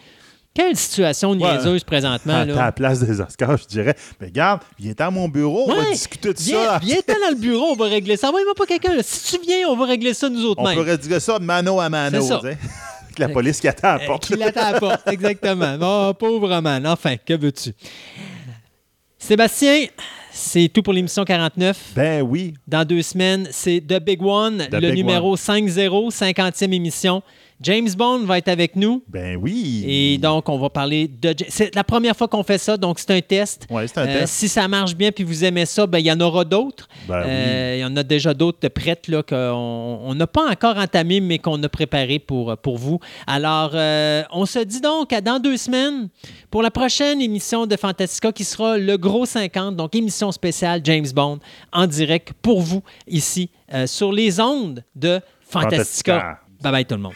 quelle 0.55 0.76
situation 0.76 1.34
niaiseuse 1.34 1.83
présentement. 1.84 2.33
À 2.41 2.44
là. 2.44 2.55
ta 2.55 2.73
place 2.73 3.00
des 3.00 3.20
Oscars, 3.20 3.58
je 3.58 3.66
dirais, 3.66 3.94
mais 4.20 4.28
regarde, 4.28 4.60
viens 4.78 4.94
à 4.99 5.10
mon 5.10 5.28
bureau, 5.28 5.65
on 5.68 5.74
va 5.74 5.81
Ouais, 5.83 5.92
discuter 5.92 6.33
de 6.33 6.39
Viens, 6.39 6.65
ça. 6.65 6.78
viens 6.83 6.97
dans 7.08 7.31
le 7.31 7.36
bureau, 7.41 7.73
on 7.73 7.76
va 7.76 7.86
régler 7.86 8.16
ça. 8.16 8.28
Envoie-moi 8.28 8.55
pas 8.55 8.66
quelqu'un. 8.66 8.92
Si 9.02 9.36
tu 9.39 9.44
viens, 9.44 9.68
on 9.68 9.76
va 9.76 9.86
régler 9.86 10.15
ça 10.15 10.28
nous 10.31 10.44
autres 10.44 10.60
On 10.62 10.68
mêmes. 10.68 10.76
pourrait 10.78 10.97
dire 10.99 11.20
ça 11.20 11.39
de 11.39 11.44
mano 11.44 11.81
à 11.81 11.89
mano. 11.89 12.20
C'est 12.23 12.28
ça. 12.28 12.36
Avec 12.39 12.58
la 13.18 13.28
police 13.28 13.60
qui 13.60 13.68
attend 13.68 13.89
à 13.89 13.99
la 13.99 14.05
Euh, 14.05 14.07
porte. 14.07 14.26
Qui 14.26 14.36
l'attend 14.36 14.60
à 14.62 14.73
la 14.73 14.81
porte, 14.81 15.02
exactement. 15.08 15.76
Oh, 15.83 16.12
pauvre 16.15 16.60
man. 16.60 16.86
Enfin, 16.86 17.16
que 17.16 17.34
veux-tu? 17.34 17.73
Sébastien, 19.18 19.86
c'est 20.33 20.68
tout 20.73 20.83
pour 20.83 20.92
l'émission 20.92 21.24
49. 21.24 21.76
Ben 21.97 22.23
oui. 22.23 22.55
Dans 22.66 22.84
deux 22.86 23.02
semaines, 23.02 23.49
c'est 23.50 23.81
The 23.81 23.99
Big 24.02 24.23
One, 24.23 24.66
The 24.70 24.74
le 24.74 24.81
Big 24.91 24.97
numéro 24.97 25.36
50, 25.36 25.68
50e 26.12 26.73
émission. 26.73 27.23
James 27.60 27.89
Bond 27.97 28.24
va 28.24 28.39
être 28.39 28.49
avec 28.49 28.76
nous. 28.76 29.02
Ben 29.08 29.36
oui. 29.41 29.84
Et 29.86 30.18
donc, 30.18 30.49
on 30.49 30.58
va 30.58 30.68
parler 30.70 31.08
de. 31.08 31.34
C'est 31.49 31.74
la 31.74 31.84
première 31.84 32.16
fois 32.16 32.28
qu'on 32.28 32.42
fait 32.42 32.58
ça, 32.58 32.76
donc 32.76 32.99
c'est 32.99 33.10
un 33.12 33.20
test. 33.20 33.66
Ouais, 33.70 33.86
c'est 33.86 33.99
un 33.99 34.07
Euh, 34.07 34.20
test. 34.20 34.34
Si 34.34 34.49
ça 34.49 34.66
marche 34.68 34.94
bien 34.94 35.12
puis 35.12 35.24
vous 35.24 35.44
aimez 35.44 35.65
ça, 35.66 35.86
ben, 35.86 35.99
il 35.99 36.07
y 36.07 36.12
en 36.12 36.20
aura 36.20 36.44
d'autres. 36.44 36.89
Ben 37.08 37.18
oui. 37.18 37.24
Euh, 37.28 37.74
Il 37.78 37.81
y 37.81 37.84
en 37.84 37.97
a 37.97 38.02
déjà 38.02 38.34
d'autres 38.34 38.58
de 38.60 38.68
prêtes 38.68 39.08
là, 39.08 39.23
qu'on 39.23 39.36
on 40.05 40.15
n'a 40.15 40.26
pas 40.26 40.50
encore 40.50 40.76
entamé, 40.78 41.20
mais 41.20 41.39
qu'on 41.39 41.62
a 41.62 41.68
préparé 41.68 42.18
pour, 42.18 42.57
pour 42.58 42.76
vous. 42.78 42.99
Alors, 43.26 43.70
euh, 43.74 44.23
on 44.33 44.47
se 44.47 44.58
dit 44.58 44.81
donc 44.81 45.12
à 45.12 45.20
dans 45.20 45.39
deux 45.39 45.57
semaines 45.57 46.08
pour 46.50 46.62
la 46.62 46.70
prochaine 46.70 47.20
émission 47.20 47.66
de 47.66 47.76
Fantastica 47.76 48.33
qui 48.33 48.44
sera 48.44 48.76
le 48.78 48.97
gros 48.97 49.26
50, 49.26 49.76
donc 49.76 49.94
émission 49.94 50.31
spéciale 50.33 50.81
James 50.84 51.07
Bond 51.15 51.39
en 51.73 51.86
direct 51.86 52.33
pour 52.42 52.60
vous 52.60 52.83
ici 53.08 53.50
sur 53.86 54.12
les 54.12 54.41
ondes 54.41 54.84
de 54.94 55.20
Fantastica. 55.47 56.15
Fantastica. 56.20 56.41
Bye 56.65 56.73
bye 56.73 56.84
tout 56.86 56.94
le 56.94 57.02
monde. 57.02 57.15